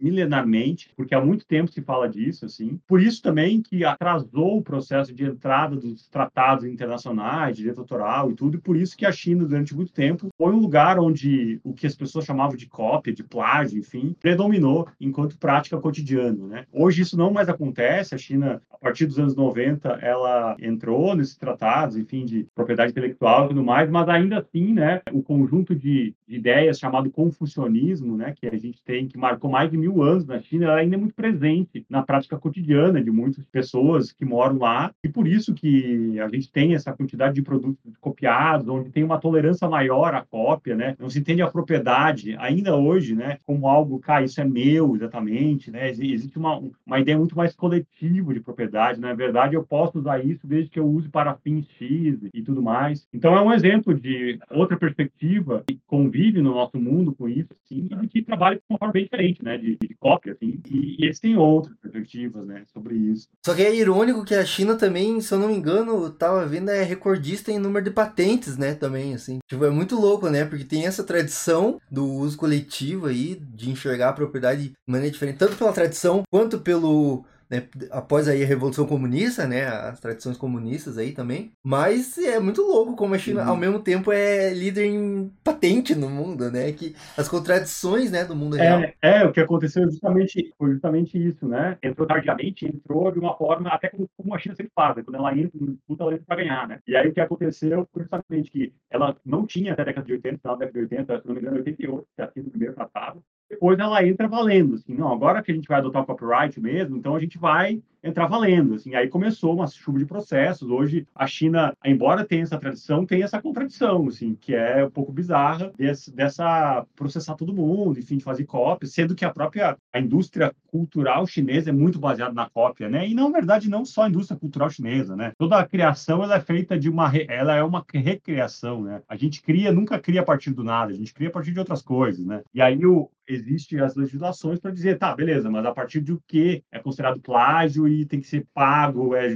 milenarmente, 0.00 0.90
porque 0.96 1.14
há 1.14 1.20
muito 1.20 1.46
tempo 1.46 1.70
se 1.70 1.80
fala 1.80 2.08
disso, 2.08 2.44
assim. 2.44 2.78
Por 2.86 3.00
isso 3.00 3.22
também 3.22 3.37
que 3.62 3.84
atrasou 3.84 4.58
o 4.58 4.62
processo 4.62 5.14
de 5.14 5.24
entrada 5.24 5.76
dos 5.76 6.08
tratados 6.08 6.64
internacionais, 6.64 7.56
direito 7.56 7.80
autoral 7.80 8.30
e 8.30 8.34
tudo, 8.34 8.56
e 8.56 8.60
por 8.60 8.76
isso 8.76 8.96
que 8.96 9.06
a 9.06 9.12
China, 9.12 9.44
durante 9.44 9.74
muito 9.74 9.92
tempo, 9.92 10.28
foi 10.36 10.52
um 10.52 10.60
lugar 10.60 10.98
onde 10.98 11.60
o 11.62 11.72
que 11.72 11.86
as 11.86 11.94
pessoas 11.94 12.24
chamavam 12.24 12.56
de 12.56 12.66
cópia, 12.66 13.12
de 13.12 13.22
plágio, 13.22 13.78
enfim, 13.78 14.14
predominou 14.20 14.88
enquanto 15.00 15.38
prática 15.38 15.78
cotidiana. 15.78 16.46
Né? 16.46 16.64
Hoje 16.72 17.02
isso 17.02 17.16
não 17.16 17.32
mais 17.32 17.48
acontece, 17.48 18.14
a 18.14 18.18
China, 18.18 18.60
a 18.70 18.78
partir 18.78 19.06
dos 19.06 19.18
anos 19.18 19.34
90, 19.34 19.88
ela 20.02 20.56
entrou 20.60 21.14
nesses 21.14 21.36
tratados, 21.36 21.96
enfim, 21.96 22.24
de 22.24 22.46
propriedade 22.54 22.90
intelectual 22.90 23.44
e 23.44 23.48
tudo 23.48 23.62
mais, 23.62 23.90
mas 23.90 24.08
ainda 24.08 24.38
assim, 24.38 24.72
né, 24.72 25.00
o 25.12 25.22
conjunto 25.22 25.74
de, 25.74 26.14
de 26.26 26.36
ideias 26.36 26.78
chamado 26.78 27.10
confucionismo, 27.10 28.16
né, 28.16 28.34
que 28.36 28.46
a 28.46 28.58
gente 28.58 28.82
tem, 28.82 29.06
que 29.06 29.18
marcou 29.18 29.50
mais 29.50 29.70
de 29.70 29.76
mil 29.76 30.02
anos 30.02 30.26
na 30.26 30.40
China, 30.40 30.74
ainda 30.74 30.96
é 30.96 30.98
muito 30.98 31.14
presente 31.14 31.84
na 31.88 32.02
prática 32.02 32.38
cotidiana 32.38 33.02
de 33.02 33.10
muitas 33.18 33.44
pessoas 33.46 34.12
que 34.12 34.24
moram 34.24 34.58
lá, 34.58 34.92
e 35.02 35.08
por 35.08 35.26
isso 35.26 35.54
que 35.54 36.18
a 36.20 36.28
gente 36.28 36.50
tem 36.50 36.74
essa 36.74 36.92
quantidade 36.92 37.34
de 37.34 37.42
produtos 37.42 37.96
copiados, 38.00 38.68
onde 38.68 38.90
tem 38.90 39.04
uma 39.04 39.18
tolerância 39.18 39.68
maior 39.68 40.14
à 40.14 40.22
cópia, 40.22 40.74
né? 40.74 40.96
Não 40.98 41.10
se 41.10 41.18
entende 41.18 41.42
a 41.42 41.50
propriedade, 41.50 42.36
ainda 42.38 42.76
hoje, 42.76 43.14
né, 43.14 43.38
como 43.44 43.68
algo, 43.68 43.98
cara, 43.98 44.24
isso 44.24 44.40
é 44.40 44.44
meu, 44.44 44.94
exatamente, 44.94 45.70
né? 45.70 45.90
Existe 45.90 46.38
uma, 46.38 46.62
uma 46.86 47.00
ideia 47.00 47.18
muito 47.18 47.36
mais 47.36 47.54
coletiva 47.54 48.32
de 48.32 48.40
propriedade, 48.40 49.00
na 49.00 49.14
verdade, 49.14 49.54
eu 49.54 49.64
posso 49.64 49.98
usar 49.98 50.24
isso 50.24 50.46
desde 50.46 50.70
que 50.70 50.78
eu 50.78 50.86
use 50.86 51.08
para 51.08 51.34
fins 51.36 51.66
X 51.78 52.18
e 52.32 52.42
tudo 52.42 52.62
mais. 52.62 53.06
Então, 53.12 53.36
é 53.36 53.42
um 53.42 53.52
exemplo 53.52 53.94
de 53.94 54.38
outra 54.50 54.76
perspectiva 54.76 55.64
que 55.66 55.78
convive 55.86 56.40
no 56.40 56.54
nosso 56.54 56.78
mundo 56.78 57.14
com 57.14 57.28
isso, 57.28 57.48
assim, 57.64 57.88
e 58.02 58.08
que 58.08 58.22
trabalha 58.22 58.56
de 58.56 58.62
uma 58.68 58.78
forma 58.78 58.92
bem 58.92 59.04
diferente, 59.04 59.44
né, 59.44 59.56
de, 59.58 59.76
de 59.76 59.94
cópia, 59.98 60.32
assim, 60.32 60.60
e, 60.70 60.96
e 60.98 61.04
eles 61.04 61.20
têm 61.20 61.36
outras 61.36 61.76
perspectivas, 61.78 62.46
né, 62.46 62.62
sobre 62.66 63.07
isso. 63.08 63.28
Só 63.44 63.54
que 63.54 63.62
é 63.62 63.74
irônico 63.74 64.24
que 64.24 64.34
a 64.34 64.44
China 64.44 64.74
também, 64.76 65.20
se 65.20 65.32
eu 65.32 65.38
não 65.38 65.48
me 65.48 65.54
engano, 65.54 66.10
tava 66.10 66.46
vendo, 66.46 66.70
é 66.70 66.82
recordista 66.82 67.50
em 67.50 67.58
número 67.58 67.84
de 67.84 67.90
patentes, 67.90 68.56
né? 68.56 68.74
Também, 68.74 69.14
assim. 69.14 69.38
Tipo, 69.48 69.64
é 69.64 69.70
muito 69.70 69.98
louco, 69.98 70.28
né? 70.28 70.44
Porque 70.44 70.64
tem 70.64 70.86
essa 70.86 71.02
tradição 71.02 71.80
do 71.90 72.04
uso 72.06 72.36
coletivo 72.36 73.06
aí, 73.06 73.40
de 73.54 73.70
enxergar 73.70 74.10
a 74.10 74.12
propriedade 74.12 74.68
de 74.68 74.74
maneira 74.86 75.12
diferente, 75.12 75.38
tanto 75.38 75.56
pela 75.56 75.72
tradição 75.72 76.22
quanto 76.30 76.58
pelo 76.58 77.24
né, 77.50 77.66
após 77.90 78.28
aí 78.28 78.42
a 78.42 78.46
Revolução 78.46 78.86
Comunista, 78.86 79.46
né, 79.46 79.66
as 79.66 80.00
tradições 80.00 80.36
comunistas 80.36 80.98
aí 80.98 81.12
também. 81.12 81.52
Mas 81.64 82.18
é 82.18 82.38
muito 82.38 82.62
louco 82.62 82.96
como 82.96 83.14
a 83.14 83.18
China, 83.18 83.42
uhum. 83.44 83.50
ao 83.50 83.56
mesmo 83.56 83.80
tempo, 83.80 84.12
é 84.12 84.52
líder 84.52 84.86
em 84.86 85.32
patente 85.42 85.94
no 85.94 86.08
mundo, 86.08 86.50
né, 86.50 86.72
que 86.72 86.94
as 87.16 87.28
contradições, 87.28 88.10
né, 88.10 88.24
do 88.24 88.36
mundo 88.36 88.56
é, 88.58 88.62
real. 88.62 88.92
É, 89.02 89.24
o 89.24 89.32
que 89.32 89.40
aconteceu 89.40 89.84
justamente, 89.84 90.52
foi 90.58 90.72
justamente 90.72 91.18
isso, 91.18 91.46
né, 91.46 91.78
entrou 91.82 92.06
tardiamente, 92.06 92.66
entrou 92.66 93.10
de 93.10 93.18
uma 93.18 93.36
forma, 93.36 93.70
até 93.70 93.88
como, 93.88 94.08
como 94.16 94.34
a 94.34 94.38
China 94.38 94.54
sempre 94.54 94.72
faz, 94.74 94.96
né? 94.96 95.02
quando 95.02 95.16
ela 95.16 95.36
entra, 95.36 95.58
disputa, 95.58 96.04
ela 96.04 96.12
entra 96.14 96.26
para 96.26 96.36
ganhar, 96.36 96.68
né. 96.68 96.80
E 96.86 96.96
aí 96.96 97.08
o 97.08 97.12
que 97.12 97.20
aconteceu 97.20 97.88
foi 97.92 98.02
justamente 98.02 98.50
que 98.50 98.72
ela 98.90 99.16
não 99.24 99.46
tinha 99.46 99.72
até 99.72 99.82
a 99.82 99.84
década 99.86 100.06
de 100.06 100.12
80, 100.12 100.38
final 100.38 100.56
da 100.56 100.66
década 100.66 100.86
de 100.86 100.94
80, 100.94 101.20
se 101.20 101.26
não 101.26 101.34
me 101.34 101.40
engano, 101.40 101.56
88, 101.56 102.02
que 102.02 102.14
tinha 102.14 102.30
sido 102.30 102.46
o 102.46 102.50
primeiro 102.50 102.74
tratado, 102.74 103.22
depois 103.48 103.78
ela 103.78 104.06
entra 104.06 104.28
valendo, 104.28 104.74
assim, 104.74 104.94
não, 104.94 105.12
agora 105.12 105.42
que 105.42 105.50
a 105.50 105.54
gente 105.54 105.68
vai 105.68 105.78
adotar 105.78 106.02
o 106.02 106.06
copyright 106.06 106.60
mesmo, 106.60 106.96
então 106.96 107.14
a 107.14 107.20
gente 107.20 107.38
vai 107.38 107.80
entrar 108.02 108.26
valendo, 108.26 108.74
assim, 108.74 108.94
aí 108.94 109.08
começou 109.08 109.54
uma 109.54 109.66
chuva 109.66 109.98
de 109.98 110.06
processos, 110.06 110.70
hoje 110.70 111.06
a 111.14 111.26
China, 111.26 111.72
embora 111.84 112.24
tenha 112.24 112.42
essa 112.42 112.58
tradição, 112.58 113.04
tem 113.04 113.22
essa 113.22 113.40
contradição, 113.40 114.06
assim, 114.08 114.34
que 114.40 114.54
é 114.54 114.84
um 114.84 114.90
pouco 114.90 115.12
bizarra, 115.12 115.72
desse, 115.76 116.14
dessa 116.14 116.86
processar 116.94 117.34
todo 117.34 117.54
mundo, 117.54 117.98
enfim, 117.98 118.16
de 118.16 118.24
fazer 118.24 118.44
cópia, 118.44 118.88
sendo 118.88 119.14
que 119.14 119.24
a 119.24 119.30
própria 119.30 119.76
a 119.92 120.00
indústria 120.00 120.52
cultural 120.66 121.26
chinesa 121.26 121.70
é 121.70 121.72
muito 121.72 121.98
baseada 121.98 122.32
na 122.32 122.48
cópia, 122.48 122.88
né, 122.88 123.08
e 123.08 123.14
na 123.14 123.28
verdade 123.28 123.68
não 123.68 123.84
só 123.84 124.02
a 124.02 124.08
indústria 124.08 124.38
cultural 124.38 124.70
chinesa, 124.70 125.16
né, 125.16 125.32
toda 125.38 125.58
a 125.58 125.66
criação 125.66 126.22
ela 126.22 126.36
é 126.36 126.40
feita 126.40 126.78
de 126.78 126.88
uma, 126.88 127.10
ela 127.28 127.54
é 127.54 127.62
uma 127.62 127.84
recriação, 127.92 128.82
né, 128.82 129.02
a 129.08 129.16
gente 129.16 129.42
cria, 129.42 129.72
nunca 129.72 129.98
cria 129.98 130.20
a 130.20 130.24
partir 130.24 130.50
do 130.50 130.62
nada, 130.62 130.92
a 130.92 130.96
gente 130.96 131.14
cria 131.14 131.28
a 131.28 131.32
partir 131.32 131.52
de 131.52 131.58
outras 131.58 131.82
coisas, 131.82 132.24
né, 132.24 132.42
e 132.54 132.60
aí 132.60 132.84
o, 132.84 133.10
existe 133.28 133.78
as 133.78 133.94
legislações 133.94 134.58
para 134.58 134.70
dizer, 134.70 134.98
tá, 134.98 135.14
beleza, 135.14 135.50
mas 135.50 135.64
a 135.64 135.72
partir 135.72 136.00
de 136.00 136.12
o 136.12 136.22
que 136.26 136.62
é 136.72 136.78
considerado 136.78 137.20
plágio 137.20 137.86
e 137.86 137.97
tem 138.04 138.20
que 138.20 138.26
ser 138.26 138.46
pago, 138.54 139.14
é 139.14 139.30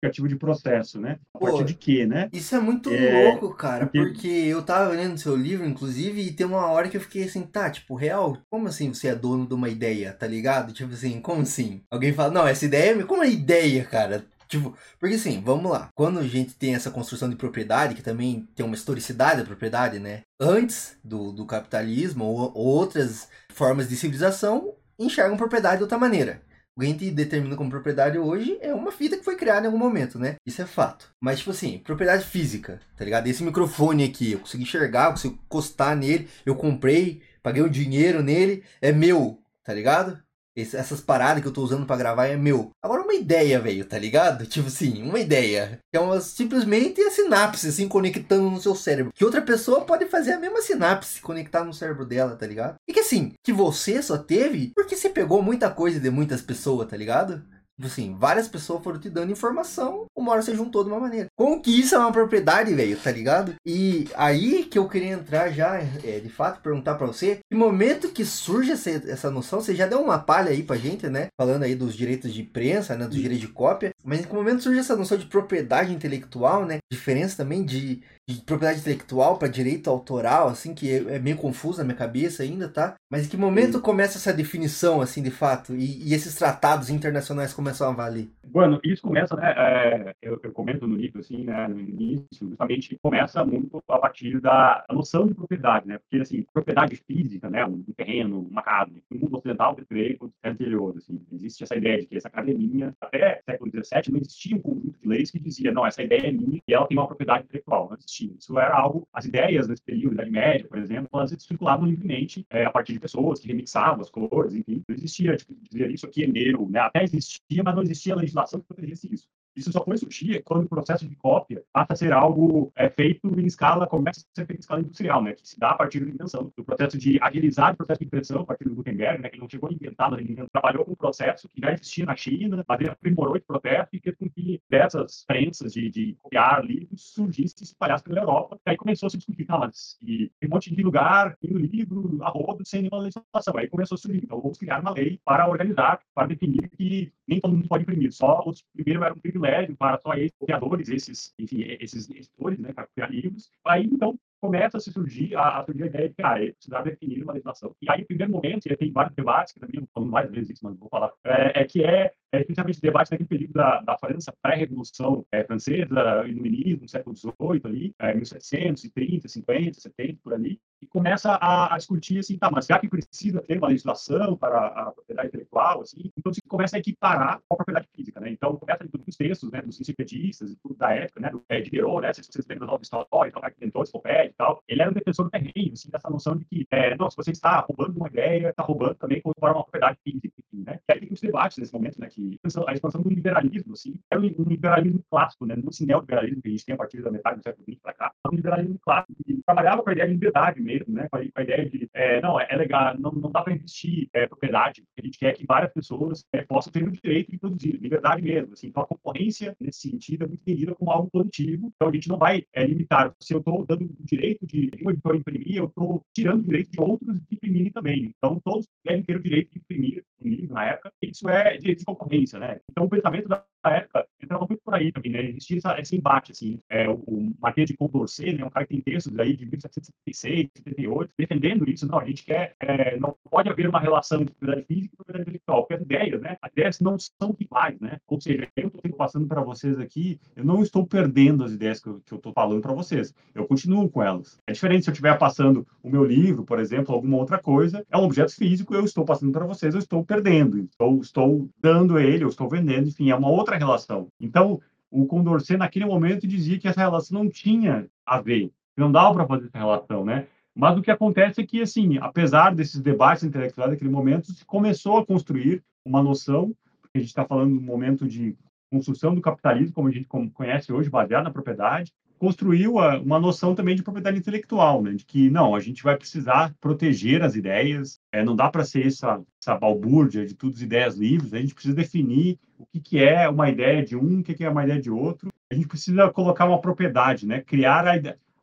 justificativo 0.00 0.28
de 0.28 0.36
processo, 0.36 1.00
né? 1.00 1.18
A 1.34 1.38
Pô, 1.38 1.46
partir 1.46 1.64
de 1.64 1.74
quê, 1.74 2.06
né? 2.06 2.28
Isso 2.32 2.54
é 2.54 2.60
muito 2.60 2.90
é, 2.90 3.24
louco, 3.24 3.54
cara, 3.54 3.86
porque... 3.86 4.00
porque 4.00 4.28
eu 4.28 4.62
tava 4.62 4.90
lendo 4.90 5.18
seu 5.18 5.36
livro, 5.36 5.66
inclusive, 5.66 6.20
e 6.22 6.32
tem 6.32 6.46
uma 6.46 6.66
hora 6.66 6.88
que 6.88 6.96
eu 6.96 7.00
fiquei 7.00 7.24
assim, 7.24 7.42
tá, 7.42 7.70
tipo, 7.70 7.94
real, 7.94 8.38
como 8.50 8.68
assim 8.68 8.92
você 8.92 9.08
é 9.08 9.14
dono 9.14 9.46
de 9.46 9.54
uma 9.54 9.68
ideia, 9.68 10.12
tá 10.12 10.26
ligado? 10.26 10.72
Tipo 10.72 10.92
assim, 10.94 11.20
como 11.20 11.42
assim? 11.42 11.82
Alguém 11.90 12.12
fala, 12.12 12.32
não, 12.32 12.46
essa 12.46 12.64
ideia 12.64 12.98
é... 12.98 13.02
Como 13.04 13.22
é 13.22 13.30
ideia, 13.30 13.84
cara? 13.84 14.24
Tipo, 14.48 14.76
porque 14.98 15.14
assim, 15.14 15.40
vamos 15.40 15.70
lá. 15.70 15.90
Quando 15.94 16.18
a 16.18 16.26
gente 16.26 16.54
tem 16.54 16.74
essa 16.74 16.90
construção 16.90 17.30
de 17.30 17.36
propriedade, 17.36 17.94
que 17.94 18.02
também 18.02 18.48
tem 18.56 18.66
uma 18.66 18.74
historicidade 18.74 19.40
da 19.40 19.46
propriedade, 19.46 20.00
né? 20.00 20.22
Antes 20.40 20.96
do, 21.04 21.30
do 21.30 21.46
capitalismo 21.46 22.24
ou, 22.24 22.52
ou 22.52 22.66
outras 22.66 23.28
formas 23.50 23.88
de 23.88 23.94
civilização, 23.94 24.74
enxergam 24.98 25.36
propriedade 25.36 25.76
de 25.76 25.82
outra 25.84 25.98
maneira. 25.98 26.42
O 26.76 26.80
que 26.80 26.86
a 26.86 26.88
gente 26.88 27.10
determina 27.10 27.56
como 27.56 27.68
propriedade 27.68 28.18
hoje 28.18 28.56
é 28.60 28.72
uma 28.72 28.92
fita 28.92 29.16
que 29.16 29.24
foi 29.24 29.36
criada 29.36 29.62
em 29.62 29.66
algum 29.66 29.78
momento, 29.78 30.18
né? 30.18 30.36
Isso 30.46 30.62
é 30.62 30.66
fato. 30.66 31.12
Mas, 31.20 31.38
tipo 31.40 31.50
assim, 31.50 31.78
propriedade 31.78 32.24
física, 32.24 32.80
tá 32.96 33.04
ligado? 33.04 33.26
Esse 33.26 33.42
microfone 33.42 34.04
aqui, 34.04 34.32
eu 34.32 34.38
consegui 34.38 34.62
enxergar, 34.62 35.06
eu 35.06 35.10
consigo 35.10 35.34
encostar 35.34 35.96
nele, 35.96 36.28
eu 36.46 36.54
comprei, 36.54 37.22
paguei 37.42 37.62
um 37.62 37.68
dinheiro 37.68 38.22
nele, 38.22 38.62
é 38.80 38.92
meu, 38.92 39.42
tá 39.64 39.74
ligado? 39.74 40.22
Esse, 40.56 40.76
essas 40.76 41.00
paradas 41.00 41.42
que 41.42 41.48
eu 41.48 41.52
tô 41.52 41.62
usando 41.62 41.86
para 41.86 41.96
gravar 41.96 42.26
é 42.26 42.36
meu. 42.36 42.70
Agora 42.82 43.02
uma 43.02 43.14
ideia, 43.14 43.60
velho, 43.60 43.84
tá 43.84 43.98
ligado? 43.98 44.46
Tipo 44.46 44.68
assim, 44.68 45.02
uma 45.02 45.18
ideia. 45.18 45.78
Que 45.92 45.96
é 45.96 46.00
uma, 46.00 46.20
simplesmente 46.20 47.00
a 47.00 47.10
sinapse, 47.10 47.68
assim, 47.68 47.88
conectando 47.88 48.50
no 48.50 48.60
seu 48.60 48.74
cérebro. 48.74 49.12
Que 49.14 49.24
outra 49.24 49.42
pessoa 49.42 49.82
pode 49.82 50.06
fazer 50.06 50.32
a 50.32 50.40
mesma 50.40 50.60
sinapse, 50.60 51.20
conectar 51.20 51.64
no 51.64 51.74
cérebro 51.74 52.04
dela, 52.04 52.36
tá 52.36 52.46
ligado? 52.46 52.74
E 52.88 52.92
que 52.92 53.00
assim, 53.00 53.32
que 53.44 53.52
você 53.52 54.02
só 54.02 54.18
teve 54.18 54.72
porque 54.74 54.96
você 54.96 55.08
pegou 55.08 55.42
muita 55.42 55.70
coisa 55.70 56.00
de 56.00 56.10
muitas 56.10 56.42
pessoas, 56.42 56.88
tá 56.88 56.96
ligado? 56.96 57.42
Assim, 57.86 58.14
várias 58.18 58.48
pessoas 58.48 58.82
foram 58.82 58.98
te 58.98 59.10
dando 59.10 59.32
informação, 59.32 60.06
uma 60.16 60.32
hora 60.32 60.42
você 60.42 60.54
juntou 60.54 60.84
de 60.84 60.90
uma 60.90 61.00
maneira. 61.00 61.26
Como 61.36 61.60
que 61.60 61.70
isso 61.70 61.94
é 61.94 61.98
uma 61.98 62.12
propriedade, 62.12 62.74
velho, 62.74 62.96
tá 62.96 63.10
ligado? 63.10 63.54
E 63.66 64.08
aí 64.14 64.64
que 64.64 64.78
eu 64.78 64.88
queria 64.88 65.12
entrar 65.12 65.50
já, 65.50 65.78
é, 65.78 66.20
de 66.20 66.28
fato, 66.28 66.60
perguntar 66.60 66.94
para 66.94 67.06
você, 67.06 67.40
que 67.50 67.56
momento 67.56 68.10
que 68.10 68.24
surge 68.24 68.72
essa, 68.72 68.90
essa 68.90 69.30
noção, 69.30 69.60
você 69.60 69.74
já 69.74 69.86
deu 69.86 70.00
uma 70.00 70.18
palha 70.18 70.50
aí 70.50 70.62
pra 70.62 70.76
gente, 70.76 71.08
né? 71.08 71.28
Falando 71.40 71.62
aí 71.62 71.74
dos 71.74 71.94
direitos 71.94 72.32
de 72.32 72.42
imprensa, 72.42 72.96
né? 72.96 73.06
Dos 73.06 73.16
direitos 73.16 73.40
de 73.40 73.52
cópia, 73.52 73.90
mas 74.04 74.20
em 74.20 74.22
que 74.24 74.34
momento 74.34 74.62
surge 74.62 74.80
essa 74.80 74.96
noção 74.96 75.16
de 75.18 75.26
propriedade 75.26 75.92
intelectual, 75.92 76.64
né? 76.64 76.78
Diferença 76.90 77.36
também 77.36 77.64
de 77.64 78.02
de 78.34 78.42
propriedade 78.42 78.80
intelectual 78.80 79.38
para 79.38 79.48
direito 79.48 79.88
autoral, 79.90 80.48
assim, 80.48 80.74
que 80.74 80.90
é, 80.90 81.16
é, 81.16 81.18
meio 81.18 81.36
confuso 81.36 81.78
na 81.78 81.84
minha 81.84 81.96
cabeça 81.96 82.42
ainda, 82.42 82.68
tá? 82.68 82.94
Mas 83.10 83.26
em 83.26 83.30
que 83.30 83.36
momento 83.36 83.78
Sim. 83.78 83.82
começa 83.82 84.18
essa 84.18 84.32
definição, 84.32 85.00
assim, 85.00 85.22
de 85.22 85.30
fato? 85.30 85.74
E, 85.74 86.08
e, 86.08 86.14
esses 86.14 86.34
tratados 86.34 86.90
internacionais 86.90 87.52
começam 87.52 87.88
a 87.88 87.92
valer? 87.92 88.28
Bueno, 88.46 88.80
isso 88.84 89.02
começa, 89.02 89.36
né? 89.36 89.54
É, 89.56 90.14
eu, 90.22 90.40
eu, 90.42 90.52
comento 90.52 90.86
no 90.86 90.96
livro, 90.96 91.20
assim, 91.20 91.44
né? 91.44 91.68
No 91.68 91.80
início, 91.80 92.48
justamente 92.48 92.98
começa 93.02 93.44
muito 93.44 93.82
a 93.88 93.98
partir 93.98 94.40
da 94.40 94.84
noção 94.90 95.26
de 95.26 95.34
propriedade, 95.34 95.86
né? 95.86 95.98
Porque, 95.98 96.22
assim, 96.22 96.44
propriedade 96.52 96.96
física, 96.96 97.48
né? 97.48 97.64
Um 97.64 97.82
terreno, 97.96 98.46
uma 98.50 98.62
casa, 98.62 98.90
no 99.10 99.20
mundo 99.20 99.36
ocidental, 99.36 99.76
greco, 99.88 100.32
anterior, 100.44 100.94
assim, 100.96 101.20
existe 101.32 101.64
essa 101.64 101.76
ideia 101.76 102.00
de 102.00 102.06
que 102.06 102.16
essa 102.16 102.30
casa 102.30 102.50
é 102.50 102.54
minha. 102.54 102.94
Até 103.00 103.40
século 103.44 103.70
XVII 103.70 104.12
não 104.12 104.18
existia 104.18 104.56
um 104.56 104.60
conjunto 104.60 104.98
de 105.00 105.08
leis 105.08 105.30
que 105.30 105.38
dizia, 105.38 105.72
não, 105.72 105.86
essa 105.86 106.02
ideia 106.02 106.28
é 106.28 106.32
minha 106.32 106.60
e 106.66 106.74
ela 106.74 106.86
tem 106.86 106.98
uma 106.98 107.06
propriedade 107.06 107.44
intelectual. 107.44 107.88
Não 107.88 107.96
existia 107.96 108.19
isso 108.26 108.58
era 108.58 108.76
algo, 108.76 109.06
as 109.12 109.24
ideias 109.24 109.68
nesse 109.68 109.82
período, 109.82 110.16
da 110.16 110.22
Idade 110.22 110.30
Média, 110.30 110.68
por 110.68 110.78
exemplo, 110.78 111.08
elas 111.12 111.30
circulavam 111.38 111.86
livremente 111.86 112.46
é, 112.50 112.64
a 112.64 112.70
partir 112.70 112.92
de 112.92 113.00
pessoas 113.00 113.40
que 113.40 113.48
remixavam 113.48 114.00
as 114.00 114.10
cores, 114.10 114.54
enfim, 114.54 114.82
não 114.88 114.96
existia, 114.96 115.36
tipo, 115.36 115.54
dizer 115.70 115.90
isso 115.90 116.06
aqui 116.06 116.24
é 116.24 116.26
meu, 116.26 116.68
né? 116.68 116.80
Até 116.80 117.04
existia, 117.04 117.62
mas 117.62 117.74
não 117.74 117.82
existia 117.82 118.14
legislação 118.14 118.60
que 118.60 118.66
protegesse 118.66 119.12
isso. 119.12 119.28
Isso 119.56 119.72
só 119.72 119.84
foi 119.84 119.96
surgir 119.96 120.42
quando 120.42 120.64
o 120.64 120.68
processo 120.68 121.06
de 121.06 121.14
cópia 121.16 121.62
passa 121.72 121.92
a 121.92 121.96
ser 121.96 122.12
algo 122.12 122.72
é, 122.76 122.88
feito 122.88 123.28
em 123.38 123.46
escala, 123.46 123.86
começa 123.86 124.20
a 124.20 124.40
ser 124.40 124.46
feito 124.46 124.58
em 124.58 124.60
escala 124.60 124.80
industrial, 124.80 125.22
né, 125.22 125.32
que 125.34 125.46
se 125.46 125.58
dá 125.58 125.70
a 125.70 125.74
partir 125.74 126.00
da 126.00 126.10
invenção, 126.10 126.52
do 126.56 126.64
processo 126.64 126.96
de 126.96 127.18
agilizar 127.20 127.72
o 127.72 127.76
processo 127.76 128.00
de 128.00 128.06
impressão 128.06 128.40
a 128.42 128.46
partir 128.46 128.64
do 128.64 128.74
Gutenberg, 128.74 129.22
né, 129.22 129.28
que 129.28 129.38
não 129.38 129.48
chegou 129.48 129.68
a 129.68 129.72
inventar, 129.72 130.10
mas 130.10 130.20
ele 130.20 130.36
trabalhou 130.52 130.84
com 130.84 130.92
um 130.92 130.96
processo 130.96 131.48
que 131.48 131.60
já 131.60 131.72
existia 131.72 132.06
na 132.06 132.16
China, 132.16 132.64
mas 132.66 132.80
ele 132.80 132.90
aprimorou 132.90 133.36
esse 133.36 133.46
processo 133.46 133.88
e 133.92 134.00
fez 134.00 134.16
com 134.16 134.28
que 134.30 134.60
dessas 134.68 135.24
prensas 135.26 135.72
de, 135.72 135.90
de 135.90 136.16
copiar 136.22 136.64
livros 136.64 137.12
surgisse 137.12 137.54
e 137.56 137.58
se 137.58 137.64
espalhasse 137.64 138.04
pela 138.04 138.20
Europa. 138.20 138.58
E 138.66 138.70
aí 138.70 138.76
começou 138.76 139.06
a 139.06 139.10
se 139.10 139.16
discutir, 139.16 139.46
ah, 139.48 139.58
mas 139.58 139.96
e 140.02 140.30
tem 140.38 140.48
um 140.48 140.52
monte 140.52 140.74
de 140.74 140.82
lugar, 140.82 141.36
tem 141.36 141.52
o 141.52 141.58
livro, 141.58 142.18
a 142.22 142.28
rodo, 142.28 142.64
sem 142.64 142.82
nenhuma 142.82 143.02
legislação. 143.02 143.56
Aí 143.56 143.68
começou 143.68 143.96
a 143.96 143.98
surgir, 143.98 144.22
então 144.22 144.40
vamos 144.40 144.58
criar 144.58 144.80
uma 144.80 144.92
lei 144.92 145.20
para 145.24 145.48
organizar, 145.48 146.00
para 146.14 146.28
definir 146.28 146.68
que 146.70 147.12
nem 147.26 147.40
todo 147.40 147.54
mundo 147.54 147.68
pode 147.68 147.82
imprimir, 147.82 148.12
só 148.12 148.42
os 148.46 148.62
primeiros 148.72 149.02
eram 149.04 149.16
um 149.16 149.20
privilégio 149.40 149.76
para 149.76 149.98
só 149.98 150.14
esses 150.14 150.36
copiadores, 150.38 150.88
esses, 150.88 151.34
enfim, 151.38 151.64
esses 151.80 152.08
editores, 152.10 152.58
né, 152.58 152.72
para 152.72 152.86
copiar 152.86 153.10
livros. 153.10 153.50
Aí, 153.66 153.84
então, 153.84 154.18
começa 154.40 154.78
a 154.78 154.80
surgir 154.80 155.34
a, 155.36 155.58
a 155.58 155.64
surgir 155.64 155.84
a 155.84 155.86
ideia 155.86 156.08
de 156.08 156.14
que 156.14 156.22
ah, 156.22 156.42
é 156.42 156.52
precisar 156.52 156.82
definir 156.82 157.22
uma 157.22 157.32
legislação. 157.32 157.74
E 157.80 157.90
aí, 157.90 158.02
o 158.02 158.06
primeiro 158.06 158.32
momento, 158.32 158.66
e 158.66 158.76
tem 158.76 158.92
vários 158.92 159.14
debates, 159.14 159.52
que 159.52 159.60
também 159.60 159.86
falando 159.94 160.10
várias 160.10 160.32
vezes 160.32 160.50
isso, 160.50 160.64
mas 160.64 160.76
vou 160.78 160.88
falar, 160.88 161.12
é, 161.24 161.62
é 161.62 161.64
que 161.64 161.84
é, 161.84 162.12
é 162.32 162.40
especialmente 162.40 162.80
debate 162.80 163.10
naquele 163.10 163.28
período 163.28 163.52
da, 163.52 163.80
da 163.80 163.98
França, 163.98 164.32
pré-revolução 164.42 165.24
é, 165.32 165.44
francesa, 165.44 166.26
iluminismo, 166.26 166.88
século 166.88 167.16
XVIII 167.16 167.60
ali, 167.64 167.94
é, 167.98 168.14
1730, 168.14 169.28
50, 169.28 169.80
70, 169.80 170.18
por 170.22 170.34
ali, 170.34 170.60
e 170.82 170.86
começa 170.86 171.32
a, 171.32 171.74
a, 171.74 171.78
discutir 171.78 172.18
assim, 172.18 172.38
tá, 172.38 172.50
mas 172.50 172.66
já 172.66 172.78
que 172.78 172.88
precisa 172.88 173.42
ter 173.42 173.58
uma 173.58 173.68
legislação 173.68 174.36
para 174.36 174.66
a 174.66 174.92
propriedade 174.92 175.28
intelectual, 175.28 175.82
assim, 175.82 176.10
então 176.16 176.32
se 176.32 176.40
começa 176.42 176.76
a 176.76 176.78
equiparar 176.78 177.40
com 177.48 177.54
a 177.54 177.56
propriedade 177.56 177.88
física, 177.94 178.20
né? 178.20 178.30
Então 178.30 178.56
começa 178.56 178.84
a 178.84 178.86
os 179.10 179.16
textos, 179.16 179.50
né, 179.50 179.60
dos 179.62 179.80
enciclopedistas 179.80 180.52
e 180.52 180.56
tudo 180.56 180.76
da 180.76 180.92
época, 180.92 181.20
né, 181.20 181.30
do 181.30 181.42
é, 181.48 181.60
Diderot, 181.60 182.00
né, 182.00 182.12
se 182.12 182.22
vocês 182.22 182.46
lembram 182.46 182.68
da 182.68 182.78
história, 182.80 183.28
então, 183.28 183.42
que 183.42 183.56
inventou 183.58 183.82
a 183.82 184.24
e 184.24 184.32
tal, 184.36 184.62
ele 184.68 184.82
era 184.82 184.90
um 184.90 184.94
defensor 184.94 185.24
do 185.26 185.30
terreno, 185.30 185.72
assim, 185.72 185.90
dessa 185.90 186.08
noção 186.08 186.36
de 186.36 186.44
que, 186.44 186.66
é, 186.70 186.96
não, 186.96 187.10
se 187.10 187.16
você 187.16 187.30
está 187.30 187.60
roubando 187.60 187.96
uma 187.96 188.08
ideia, 188.08 188.50
está 188.50 188.62
roubando 188.62 188.94
também 188.94 189.20
como 189.20 189.34
uma 189.40 189.62
propriedade 189.62 189.98
física, 190.04 190.28
enfim, 190.52 190.64
né? 190.64 190.80
E 190.88 190.92
aí 190.92 191.00
tem 191.00 191.12
os 191.12 191.20
debates 191.20 191.58
nesse 191.58 191.72
momento, 191.72 192.00
né, 192.00 192.08
que 192.08 192.38
a 192.66 192.72
expansão 192.72 193.02
do 193.02 193.08
liberalismo, 193.08 193.72
assim, 193.72 193.94
é 194.10 194.18
um, 194.18 194.22
liberalismo 194.22 195.02
clássico, 195.10 195.46
né, 195.46 195.56
não 195.56 195.70
esse 195.70 195.86
neoliberalismo 195.86 196.42
que 196.42 196.48
a 196.48 196.50
gente 196.50 196.64
tem 196.64 196.74
a 196.74 196.78
partir 196.78 197.02
da 197.02 197.10
metade 197.10 197.38
do 197.38 197.42
século 197.42 197.64
XX 197.68 197.80
para 197.80 197.92
cá, 197.92 198.12
é 198.24 198.28
um 198.28 198.36
liberalismo 198.36 198.78
clássico 198.80 199.14
que 199.24 199.42
trabalhava 199.44 199.82
com 199.82 199.90
a 199.90 199.92
ideia 199.92 200.06
de 200.06 200.14
liberdade 200.14 200.60
mesmo, 200.60 200.69
né, 200.88 201.08
com 201.10 201.16
a, 201.18 201.42
ideia 201.42 201.68
de, 201.68 201.88
é, 201.94 202.20
não, 202.20 202.40
é 202.40 202.56
legal, 202.56 202.96
não, 202.98 203.10
não 203.12 203.30
dá 203.30 203.42
para 203.42 203.54
investir 203.54 204.08
é, 204.12 204.26
propriedade, 204.26 204.82
a 204.98 205.04
gente 205.04 205.18
quer 205.18 205.32
que 205.34 205.46
várias 205.46 205.72
pessoas 205.72 206.24
é, 206.32 206.42
possam 206.42 206.72
ter 206.72 206.86
o 206.86 206.90
direito 206.90 207.30
de 207.30 207.38
produzir, 207.38 207.78
liberdade 207.80 208.22
mesmo, 208.22 208.52
assim, 208.52 208.68
então 208.68 208.82
a 208.82 208.86
concorrência 208.86 209.56
nesse 209.60 209.90
sentido 209.90 210.24
é 210.24 210.28
muito 210.28 210.42
entendida 210.42 210.74
como 210.74 210.90
algo 210.90 211.10
positivo, 211.10 211.72
então 211.74 211.88
a 211.88 211.92
gente 211.92 212.08
não 212.08 212.18
vai 212.18 212.44
é, 212.52 212.64
limitar, 212.64 213.14
se 213.20 213.34
eu 213.34 213.38
estou 213.38 213.64
dando 213.66 213.84
o 213.84 214.04
direito 214.04 214.46
de 214.46 214.70
um 214.84 214.90
editor 214.90 215.16
imprimir, 215.16 215.56
eu 215.56 215.66
estou 215.66 216.02
tirando 216.14 216.40
o 216.40 216.44
direito 216.44 216.70
de 216.70 216.80
outros 216.80 217.20
de 217.20 217.34
imprimirem 217.34 217.72
também, 217.72 218.14
então 218.16 218.40
todos 218.44 218.66
devem 218.84 219.02
ter 219.02 219.16
o 219.16 219.22
direito 219.22 219.50
de 219.50 219.58
imprimir 219.58 220.04
um 220.22 220.28
livro 220.28 220.54
na 220.54 220.64
época, 220.66 220.92
isso 221.02 221.28
é 221.28 221.56
direito 221.56 221.80
de 221.80 221.84
concorrência, 221.84 222.38
né, 222.38 222.60
então 222.70 222.84
o 222.84 222.88
pensamento 222.88 223.28
da 223.28 223.44
época 223.66 224.06
entrava 224.22 224.46
muito 224.46 224.62
por 224.62 224.74
aí 224.74 224.92
também, 224.92 225.12
né? 225.12 225.24
Existia 225.24 225.60
esse 225.78 225.96
embate, 225.96 226.32
assim. 226.32 226.60
É, 226.68 226.88
o, 226.88 226.94
o 226.94 227.34
Marquês 227.40 227.68
de 227.68 227.76
Condorcet, 227.76 228.32
né? 228.32 228.44
Um 228.44 228.50
cara 228.50 228.66
que 228.66 228.74
tem 228.74 228.80
textos 228.80 229.18
aí 229.18 229.36
de 229.36 229.44
1776, 229.44 230.48
78, 230.62 231.12
defendendo 231.18 231.68
isso. 231.68 231.86
Não, 231.86 231.98
a 231.98 232.04
gente 232.04 232.24
quer... 232.24 232.54
É, 232.60 232.98
não 232.98 233.16
pode 233.30 233.48
haver 233.48 233.68
uma 233.68 233.80
relação 233.80 234.24
de 234.24 234.32
propriedade 234.32 234.66
física 234.66 234.94
e 234.94 234.96
propriedade 234.96 235.22
intelectual, 235.22 235.62
porque 235.62 235.74
as 235.74 235.82
ideias, 235.82 236.20
né? 236.20 236.36
As 236.42 236.52
ideias 236.52 236.80
não 236.80 236.96
são 236.98 237.34
iguais, 237.38 237.78
né? 237.80 237.98
Ou 238.06 238.20
seja, 238.20 238.48
eu 238.56 238.68
estou 238.68 238.92
passando 238.92 239.26
para 239.26 239.42
vocês 239.42 239.78
aqui, 239.78 240.20
eu 240.36 240.44
não 240.44 240.62
estou 240.62 240.86
perdendo 240.86 241.44
as 241.44 241.52
ideias 241.52 241.80
que 241.80 241.88
eu 241.88 241.98
estou 241.98 242.32
falando 242.32 242.60
para 242.60 242.72
vocês. 242.72 243.14
Eu 243.34 243.46
continuo 243.46 243.88
com 243.88 244.02
elas. 244.02 244.40
É 244.46 244.52
diferente 244.52 244.84
se 244.84 244.90
eu 244.90 244.92
estiver 244.92 245.16
passando 245.18 245.66
o 245.82 245.90
meu 245.90 246.04
livro, 246.04 246.44
por 246.44 246.58
exemplo, 246.58 246.94
alguma 246.94 247.16
outra 247.16 247.38
coisa, 247.38 247.84
é 247.90 247.96
um 247.96 248.04
objeto 248.04 248.34
físico, 248.34 248.74
eu 248.74 248.84
estou 248.84 249.04
passando 249.04 249.32
para 249.32 249.46
vocês, 249.46 249.74
eu 249.74 249.80
estou 249.80 250.04
perdendo. 250.04 250.58
Estou, 250.58 251.00
estou 251.00 251.48
dando 251.60 251.98
ele, 251.98 252.24
eu 252.24 252.28
estou 252.28 252.48
vendendo, 252.48 252.88
enfim, 252.88 253.10
é 253.10 253.14
uma 253.14 253.30
outra 253.30 253.56
relação. 253.56 254.08
Então, 254.20 254.60
o 254.90 255.06
Condorcet, 255.06 255.56
naquele 255.56 255.84
momento, 255.84 256.26
dizia 256.26 256.58
que 256.58 256.66
essa 256.66 256.80
relação 256.80 257.22
não 257.22 257.30
tinha 257.30 257.88
a 258.04 258.20
ver, 258.20 258.50
não 258.76 258.90
dava 258.90 259.14
para 259.14 259.26
fazer 259.26 259.46
essa 259.46 259.58
relação, 259.58 260.04
né? 260.04 260.26
Mas 260.54 260.76
o 260.76 260.82
que 260.82 260.90
acontece 260.90 261.40
é 261.40 261.46
que, 261.46 261.62
assim, 261.62 261.98
apesar 261.98 262.54
desses 262.54 262.80
debates 262.80 263.24
intelectuais 263.24 263.70
daquele 263.70 263.90
momento, 263.90 264.32
se 264.32 264.44
começou 264.44 264.98
a 264.98 265.06
construir 265.06 265.62
uma 265.84 266.02
noção, 266.02 266.54
porque 266.80 266.98
a 266.98 267.00
gente 267.00 267.08
está 267.08 267.24
falando 267.24 267.54
do 267.54 267.60
momento 267.60 268.06
de 268.06 268.36
construção 268.70 269.14
do 269.14 269.20
capitalismo, 269.20 269.74
como 269.74 269.88
a 269.88 269.90
gente 269.90 270.08
conhece 270.32 270.72
hoje, 270.72 270.88
baseado 270.88 271.24
na 271.24 271.30
propriedade, 271.30 271.92
construiu 272.20 272.74
uma 272.74 273.18
noção 273.18 273.54
também 273.54 273.74
de 273.74 273.82
propriedade 273.82 274.18
intelectual, 274.18 274.82
né? 274.82 274.92
de 274.92 275.06
que 275.06 275.30
não, 275.30 275.54
a 275.54 275.60
gente 275.60 275.82
vai 275.82 275.96
precisar 275.96 276.54
proteger 276.60 277.22
as 277.22 277.34
ideias, 277.34 277.98
é, 278.12 278.22
não 278.22 278.36
dá 278.36 278.50
para 278.50 278.62
ser 278.62 278.86
essa, 278.86 279.22
essa 279.40 279.56
balbúrdia 279.56 280.26
de 280.26 280.34
todas 280.34 280.56
as 280.56 280.62
ideias 280.62 280.96
livres, 280.96 281.32
a 281.32 281.38
gente 281.38 281.54
precisa 281.54 281.74
definir 281.74 282.38
o 282.58 282.66
que, 282.66 282.78
que 282.78 282.98
é 283.02 283.26
uma 283.26 283.48
ideia 283.48 283.82
de 283.82 283.96
um, 283.96 284.20
o 284.20 284.22
que, 284.22 284.34
que 284.34 284.44
é 284.44 284.50
uma 284.50 284.62
ideia 284.62 284.78
de 284.78 284.90
outro, 284.90 285.30
a 285.50 285.54
gente 285.54 285.66
precisa 285.66 286.10
colocar 286.10 286.44
uma 286.44 286.60
propriedade, 286.60 287.26
né? 287.26 287.40
criar 287.40 287.88
a, 287.88 287.96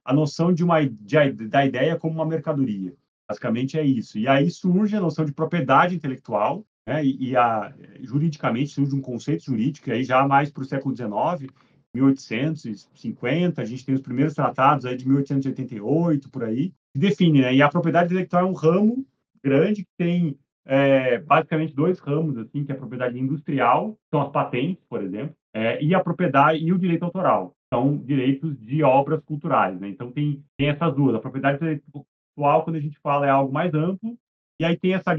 a 0.07 0.13
noção 0.13 0.53
de 0.53 0.63
uma, 0.63 0.85
de, 0.85 1.31
da 1.49 1.65
ideia 1.65 1.97
como 1.97 2.15
uma 2.15 2.25
mercadoria. 2.25 2.95
Basicamente 3.29 3.77
é 3.77 3.85
isso. 3.85 4.17
E 4.17 4.25
aí 4.25 4.49
surge 4.49 4.95
a 4.95 5.01
noção 5.01 5.25
de 5.25 5.33
propriedade 5.33 5.93
intelectual, 5.93 6.65
né? 6.87 7.03
e, 7.03 7.31
e 7.31 7.35
a, 7.35 7.73
juridicamente 7.99 8.71
surge 8.71 8.95
um 8.95 9.01
conceito 9.01 9.43
jurídico, 9.43 9.91
aí 9.91 10.05
já 10.05 10.25
mais 10.25 10.49
para 10.49 10.63
o 10.63 10.65
século 10.65 10.95
XIX, 10.95 11.51
1850, 11.93 13.61
a 13.61 13.65
gente 13.65 13.85
tem 13.85 13.95
os 13.95 14.01
primeiros 14.01 14.33
tratados 14.33 14.85
aí 14.85 14.95
de 14.95 15.05
1888, 15.05 16.29
por 16.29 16.45
aí, 16.45 16.71
que 16.93 16.99
define, 16.99 17.41
né? 17.41 17.53
E 17.53 17.61
a 17.61 17.67
propriedade 17.67 18.05
intelectual 18.05 18.43
é 18.43 18.49
um 18.49 18.53
ramo 18.53 19.05
grande 19.43 19.83
que 19.83 19.91
tem 19.97 20.39
é, 20.67 21.17
basicamente 21.19 21.73
dois 21.73 21.97
ramos, 21.99 22.37
assim, 22.37 22.65
que 22.65 22.71
é 22.71 22.75
a 22.75 22.77
propriedade 22.77 23.17
industrial, 23.17 23.97
são 24.11 24.21
as 24.21 24.31
patentes, 24.31 24.83
por 24.89 25.01
exemplo, 25.01 25.33
é, 25.53 25.81
e 25.81 25.95
a 25.95 25.99
propriedade 25.99 26.63
e 26.63 26.73
o 26.73 26.77
direito 26.77 27.03
autoral, 27.03 27.55
são 27.73 27.97
direitos 27.97 28.59
de 28.59 28.83
obras 28.83 29.23
culturais, 29.23 29.79
né? 29.79 29.87
Então 29.87 30.11
tem, 30.11 30.43
tem 30.57 30.69
essas 30.69 30.93
duas. 30.93 31.15
A 31.15 31.19
propriedade 31.19 31.55
intelectual, 31.55 32.63
quando 32.63 32.75
a 32.75 32.81
gente 32.81 32.99
fala, 32.99 33.25
é 33.25 33.29
algo 33.29 33.51
mais 33.51 33.73
amplo, 33.73 34.17
e 34.59 34.65
aí 34.65 34.77
tem 34.77 34.93
essa, 34.93 35.15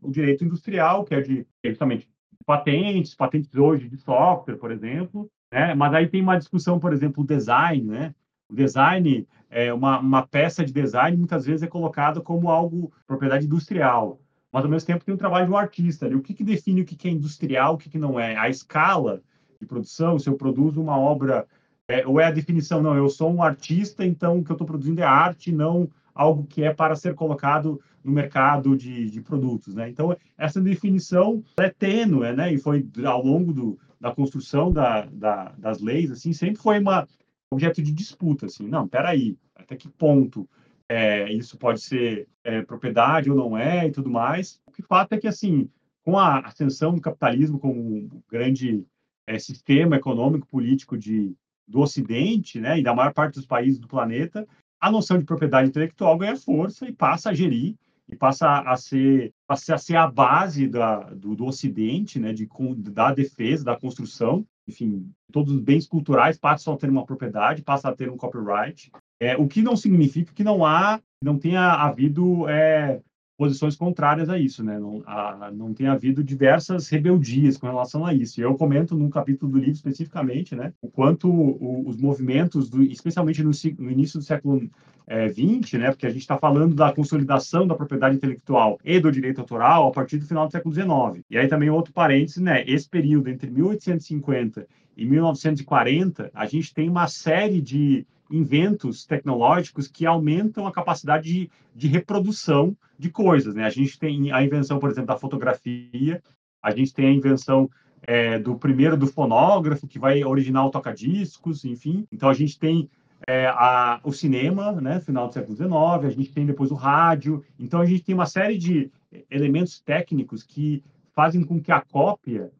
o 0.00 0.10
direito 0.10 0.44
industrial, 0.44 1.04
que 1.04 1.14
é 1.14 1.20
de 1.20 1.46
é 1.64 1.68
justamente 1.70 2.08
patentes, 2.46 3.14
patentes 3.14 3.54
hoje 3.54 3.88
de 3.88 3.96
software, 3.96 4.56
por 4.56 4.70
exemplo, 4.70 5.28
né? 5.52 5.74
Mas 5.74 5.94
aí 5.94 6.08
tem 6.08 6.22
uma 6.22 6.38
discussão, 6.38 6.78
por 6.78 6.92
exemplo, 6.92 7.22
o 7.22 7.26
design, 7.26 7.82
né? 7.84 8.14
O 8.48 8.54
design, 8.54 9.26
é 9.50 9.72
uma, 9.72 9.98
uma 9.98 10.26
peça 10.26 10.64
de 10.64 10.72
design 10.72 11.16
muitas 11.16 11.44
vezes 11.44 11.62
é 11.62 11.66
colocada 11.66 12.20
como 12.20 12.48
algo 12.48 12.92
propriedade 13.06 13.46
industrial, 13.46 14.20
mas 14.52 14.64
ao 14.64 14.70
mesmo 14.70 14.86
tempo 14.86 15.04
tem 15.04 15.14
um 15.14 15.18
trabalho 15.18 15.50
um 15.50 15.56
artista. 15.56 16.06
O 16.08 16.20
que, 16.20 16.34
que 16.34 16.44
define 16.44 16.82
o 16.82 16.84
que, 16.84 16.94
que 16.94 17.08
é 17.08 17.10
industrial, 17.10 17.74
o 17.74 17.78
que, 17.78 17.88
que 17.88 17.98
não 17.98 18.20
é? 18.20 18.36
A 18.36 18.48
escala 18.48 19.22
de 19.58 19.66
produção, 19.66 20.18
se 20.18 20.28
eu 20.28 20.36
produzo 20.36 20.80
uma 20.80 20.98
obra, 20.98 21.46
é, 21.88 22.06
ou 22.06 22.20
é 22.20 22.26
a 22.26 22.30
definição, 22.30 22.82
não, 22.82 22.94
eu 22.94 23.08
sou 23.08 23.32
um 23.32 23.42
artista, 23.42 24.04
então 24.04 24.38
o 24.38 24.44
que 24.44 24.50
eu 24.50 24.54
estou 24.54 24.66
produzindo 24.66 25.00
é 25.00 25.04
arte, 25.04 25.50
não 25.50 25.88
algo 26.14 26.44
que 26.44 26.62
é 26.62 26.74
para 26.74 26.94
ser 26.94 27.14
colocado 27.14 27.80
no 28.04 28.12
mercado 28.12 28.76
de, 28.76 29.08
de 29.10 29.20
produtos, 29.20 29.74
né? 29.74 29.88
Então, 29.88 30.14
essa 30.36 30.60
definição 30.60 31.42
é 31.56 31.70
tênue, 31.70 32.32
né? 32.32 32.52
E 32.52 32.58
foi 32.58 32.86
ao 33.04 33.24
longo 33.24 33.52
do, 33.52 33.78
da 34.00 34.14
construção 34.14 34.70
da, 34.70 35.06
da, 35.06 35.52
das 35.56 35.80
leis, 35.80 36.10
assim, 36.10 36.32
sempre 36.32 36.60
foi 36.60 36.78
uma 36.78 37.08
objeto 37.50 37.82
de 37.82 37.92
disputa, 37.92 38.46
assim. 38.46 38.66
Não, 38.66 38.88
peraí, 38.88 39.36
até 39.54 39.76
que 39.76 39.88
ponto 39.88 40.48
é, 40.88 41.32
isso 41.32 41.56
pode 41.56 41.80
ser 41.80 42.28
é, 42.44 42.62
propriedade 42.62 43.30
ou 43.30 43.36
não 43.36 43.56
é 43.56 43.86
e 43.86 43.90
tudo 43.90 44.10
mais. 44.10 44.60
O 44.66 44.70
que 44.70 44.82
fato 44.82 45.12
é 45.12 45.18
que, 45.18 45.28
assim, 45.28 45.68
com 46.04 46.18
a 46.18 46.40
ascensão 46.40 46.94
do 46.94 47.00
capitalismo 47.00 47.58
como 47.58 47.80
um 47.80 48.08
grande 48.30 48.84
é, 49.26 49.38
sistema 49.38 49.96
econômico 49.96 50.46
político 50.46 50.98
de, 50.98 51.34
do 51.66 51.80
Ocidente, 51.80 52.60
né, 52.60 52.78
e 52.78 52.82
da 52.82 52.94
maior 52.94 53.12
parte 53.12 53.36
dos 53.36 53.46
países 53.46 53.78
do 53.78 53.88
planeta, 53.88 54.46
a 54.80 54.90
noção 54.90 55.18
de 55.18 55.24
propriedade 55.24 55.68
intelectual 55.68 56.18
ganha 56.18 56.36
força 56.36 56.88
e 56.88 56.92
passa 56.92 57.30
a 57.30 57.34
gerir 57.34 57.76
e 58.08 58.16
passa 58.16 58.60
a 58.60 58.76
ser, 58.76 59.32
passa 59.46 59.74
a, 59.74 59.78
ser 59.78 59.96
a 59.96 60.06
base 60.06 60.66
da, 60.66 61.00
do, 61.10 61.36
do 61.36 61.46
Ocidente, 61.46 62.18
né, 62.18 62.32
de, 62.32 62.48
da 62.90 63.14
defesa, 63.14 63.64
da 63.64 63.78
construção, 63.78 64.44
enfim, 64.66 65.10
todos 65.30 65.52
os 65.52 65.60
bens 65.60 65.86
culturais 65.86 66.38
passam 66.38 66.74
a 66.74 66.76
ter 66.76 66.90
uma 66.90 67.06
propriedade, 67.06 67.62
passam 67.62 67.90
a 67.90 67.94
ter 67.94 68.10
um 68.10 68.16
copyright, 68.16 68.90
é, 69.22 69.36
o 69.36 69.46
que 69.46 69.62
não 69.62 69.76
significa 69.76 70.32
que 70.34 70.42
não 70.42 70.66
há, 70.66 71.00
não 71.22 71.38
tenha 71.38 71.74
havido 71.74 72.48
é, 72.48 72.98
posições 73.38 73.76
contrárias 73.76 74.28
a 74.28 74.36
isso, 74.36 74.64
né? 74.64 74.80
Não, 74.80 75.00
a, 75.06 75.48
não 75.54 75.72
tem 75.72 75.86
havido 75.86 76.24
diversas 76.24 76.88
rebeldias 76.88 77.56
com 77.56 77.68
relação 77.68 78.04
a 78.04 78.12
isso. 78.12 78.40
E 78.40 78.42
eu 78.42 78.56
comento 78.56 78.96
num 78.96 79.08
capítulo 79.08 79.52
do 79.52 79.58
livro 79.58 79.74
especificamente, 79.74 80.56
né? 80.56 80.72
O 80.82 80.88
quanto 80.88 81.30
o, 81.30 81.88
os 81.88 81.96
movimentos, 81.98 82.68
do, 82.68 82.82
especialmente 82.82 83.44
no, 83.44 83.52
no, 83.78 83.90
início 83.92 84.18
do 84.18 84.24
século 84.24 84.58
XX, 84.58 85.74
é, 85.74 85.78
né? 85.78 85.90
Porque 85.92 86.06
a 86.06 86.10
gente 86.10 86.22
está 86.22 86.36
falando 86.36 86.74
da 86.74 86.92
consolidação 86.92 87.64
da 87.64 87.76
propriedade 87.76 88.16
intelectual 88.16 88.76
e 88.84 88.98
do 88.98 89.12
direito 89.12 89.40
autoral 89.40 89.86
a 89.86 89.92
partir 89.92 90.18
do 90.18 90.26
final 90.26 90.46
do 90.46 90.50
século 90.50 90.74
XIX. 90.74 91.24
E 91.30 91.38
aí 91.38 91.46
também 91.46 91.70
outro 91.70 91.92
parênteses, 91.92 92.42
né? 92.42 92.64
Esse 92.66 92.88
período 92.88 93.30
entre 93.30 93.48
1850 93.48 94.66
e 94.96 95.06
1940, 95.06 96.28
a 96.34 96.44
gente 96.46 96.74
tem 96.74 96.88
uma 96.88 97.06
série 97.06 97.60
de 97.60 98.04
inventos 98.32 99.04
tecnológicos 99.04 99.86
que 99.86 100.06
aumentam 100.06 100.66
a 100.66 100.72
capacidade 100.72 101.32
de, 101.32 101.50
de 101.74 101.86
reprodução 101.86 102.76
de 102.98 103.10
coisas. 103.10 103.54
Né? 103.54 103.64
A 103.64 103.70
gente 103.70 103.98
tem 103.98 104.32
a 104.32 104.42
invenção, 104.42 104.78
por 104.78 104.90
exemplo, 104.90 105.08
da 105.08 105.18
fotografia, 105.18 106.22
a 106.62 106.70
gente 106.70 106.94
tem 106.94 107.06
a 107.06 107.12
invenção 107.12 107.70
é, 108.02 108.38
do 108.38 108.56
primeiro 108.56 108.96
do 108.96 109.06
fonógrafo, 109.06 109.86
que 109.86 109.98
vai 109.98 110.24
originar 110.24 110.66
o 110.66 110.70
toca-discos, 110.70 111.64
enfim. 111.64 112.06
Então, 112.10 112.28
a 112.28 112.34
gente 112.34 112.58
tem 112.58 112.88
é, 113.26 113.46
a, 113.46 114.00
o 114.02 114.12
cinema, 114.12 114.72
né, 114.72 115.00
final 115.00 115.28
do 115.28 115.34
século 115.34 115.56
XIX, 115.56 115.70
a 115.72 116.10
gente 116.10 116.32
tem 116.32 116.46
depois 116.46 116.70
o 116.70 116.74
rádio. 116.74 117.44
Então, 117.58 117.80
a 117.80 117.86
gente 117.86 118.02
tem 118.02 118.14
uma 118.14 118.26
série 118.26 118.56
de 118.56 118.90
elementos 119.30 119.80
técnicos 119.80 120.42
que 120.42 120.82
fazem 121.14 121.44
com 121.44 121.60
que 121.60 121.70
a 121.70 121.80
cópia 121.80 122.50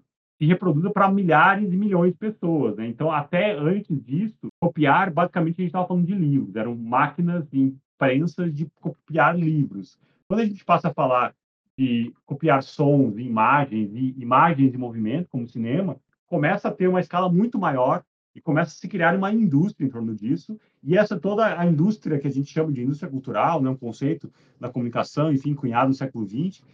se 0.43 0.47
reproduza 0.47 0.91
para 0.91 1.09
milhares 1.09 1.73
e 1.73 1.77
milhões 1.77 2.11
de 2.11 2.19
pessoas. 2.19 2.77
Né? 2.77 2.89
Então, 2.89 3.13
até 3.13 3.57
antes 3.57 4.05
disso, 4.05 4.49
copiar, 4.61 5.09
basicamente, 5.09 5.55
a 5.55 5.63
gente 5.63 5.69
estava 5.69 5.87
falando 5.87 6.05
de 6.05 6.15
livros, 6.17 6.57
eram 6.57 6.75
máquinas 6.75 7.49
de 7.49 7.61
imprensa 7.61 8.51
de 8.51 8.67
copiar 8.81 9.39
livros. 9.39 9.97
Quando 10.27 10.41
a 10.41 10.45
gente 10.45 10.65
passa 10.65 10.89
a 10.89 10.93
falar 10.93 11.33
de 11.79 12.13
copiar 12.27 12.61
sons, 12.65 13.17
imagens 13.19 13.93
e 13.95 14.21
imagens 14.21 14.73
de 14.73 14.77
movimento, 14.77 15.29
como 15.31 15.47
cinema, 15.47 15.97
começa 16.27 16.67
a 16.67 16.73
ter 16.73 16.89
uma 16.89 16.99
escala 16.99 17.31
muito 17.31 17.57
maior 17.57 18.03
e 18.35 18.41
começa 18.41 18.73
a 18.73 18.75
se 18.75 18.89
criar 18.89 19.15
uma 19.15 19.33
indústria 19.33 19.87
em 19.87 19.91
torno 19.91 20.13
disso. 20.13 20.59
E 20.83 20.99
essa 20.99 21.21
toda 21.21 21.57
a 21.57 21.65
indústria 21.65 22.19
que 22.19 22.27
a 22.27 22.31
gente 22.33 22.53
chama 22.53 22.73
de 22.73 22.83
indústria 22.83 23.09
cultural, 23.09 23.63
né, 23.63 23.71
um 23.71 23.77
conceito 23.77 24.29
da 24.59 24.69
comunicação, 24.69 25.33
enfim, 25.33 25.55
cunhado 25.55 25.91
no 25.91 25.95
século 25.95 26.29
XX, 26.29 26.65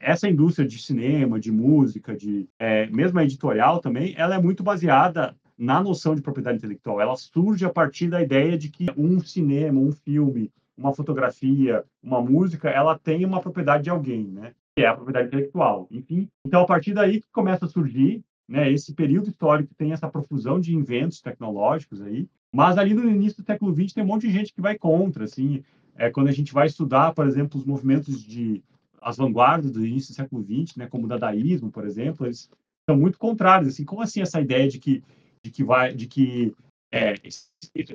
essa 0.00 0.28
indústria 0.28 0.66
de 0.66 0.78
cinema, 0.78 1.38
de 1.38 1.52
música, 1.52 2.16
de 2.16 2.48
é, 2.58 2.86
mesmo 2.86 3.18
a 3.18 3.24
editorial 3.24 3.80
também, 3.80 4.14
ela 4.16 4.34
é 4.34 4.40
muito 4.40 4.62
baseada 4.62 5.36
na 5.58 5.82
noção 5.82 6.14
de 6.14 6.22
propriedade 6.22 6.58
intelectual. 6.58 7.00
Ela 7.00 7.16
surge 7.16 7.64
a 7.64 7.70
partir 7.70 8.08
da 8.08 8.22
ideia 8.22 8.56
de 8.56 8.70
que 8.70 8.86
um 8.96 9.20
cinema, 9.20 9.80
um 9.80 9.92
filme, 9.92 10.50
uma 10.76 10.94
fotografia, 10.94 11.84
uma 12.02 12.22
música, 12.22 12.70
ela 12.70 12.96
tem 12.96 13.24
uma 13.24 13.40
propriedade 13.40 13.84
de 13.84 13.90
alguém, 13.90 14.24
né? 14.24 14.52
Que 14.76 14.84
é 14.84 14.86
a 14.86 14.94
propriedade 14.94 15.26
intelectual. 15.26 15.88
Enfim, 15.90 16.28
então 16.46 16.62
a 16.62 16.66
partir 16.66 16.94
daí 16.94 17.20
que 17.20 17.26
começa 17.32 17.66
a 17.66 17.68
surgir, 17.68 18.22
né? 18.48 18.70
Esse 18.70 18.94
período 18.94 19.28
histórico 19.28 19.74
tem 19.74 19.92
essa 19.92 20.08
profusão 20.08 20.60
de 20.60 20.74
inventos 20.74 21.20
tecnológicos 21.20 22.00
aí, 22.00 22.28
mas 22.52 22.78
ali 22.78 22.94
no 22.94 23.10
início 23.10 23.42
do 23.42 23.46
século 23.46 23.74
XX 23.74 23.92
tem 23.92 24.04
um 24.04 24.06
monte 24.06 24.26
de 24.28 24.32
gente 24.32 24.54
que 24.54 24.62
vai 24.62 24.78
contra, 24.78 25.24
assim. 25.24 25.62
É, 25.96 26.08
quando 26.10 26.28
a 26.28 26.32
gente 26.32 26.54
vai 26.54 26.68
estudar, 26.68 27.12
por 27.12 27.26
exemplo, 27.26 27.58
os 27.58 27.66
movimentos 27.66 28.22
de 28.22 28.62
as 29.00 29.16
vanguardas 29.16 29.70
do 29.70 29.84
início 29.84 30.12
do 30.12 30.16
século 30.16 30.42
XX, 30.42 30.76
né, 30.76 30.86
como 30.86 31.04
o 31.04 31.08
dadaísmo, 31.08 31.70
por 31.70 31.86
exemplo, 31.86 32.26
eles 32.26 32.50
são 32.88 32.96
muito 32.96 33.18
contrários. 33.18 33.68
Assim, 33.68 33.84
como 33.84 34.02
assim 34.02 34.20
essa 34.20 34.40
ideia 34.40 34.68
de 34.68 34.78
que 34.78 35.02
de 35.44 35.50
que 35.50 35.64
vai 35.64 35.94
de 35.94 36.06
que 36.06 36.54
é, 36.92 37.14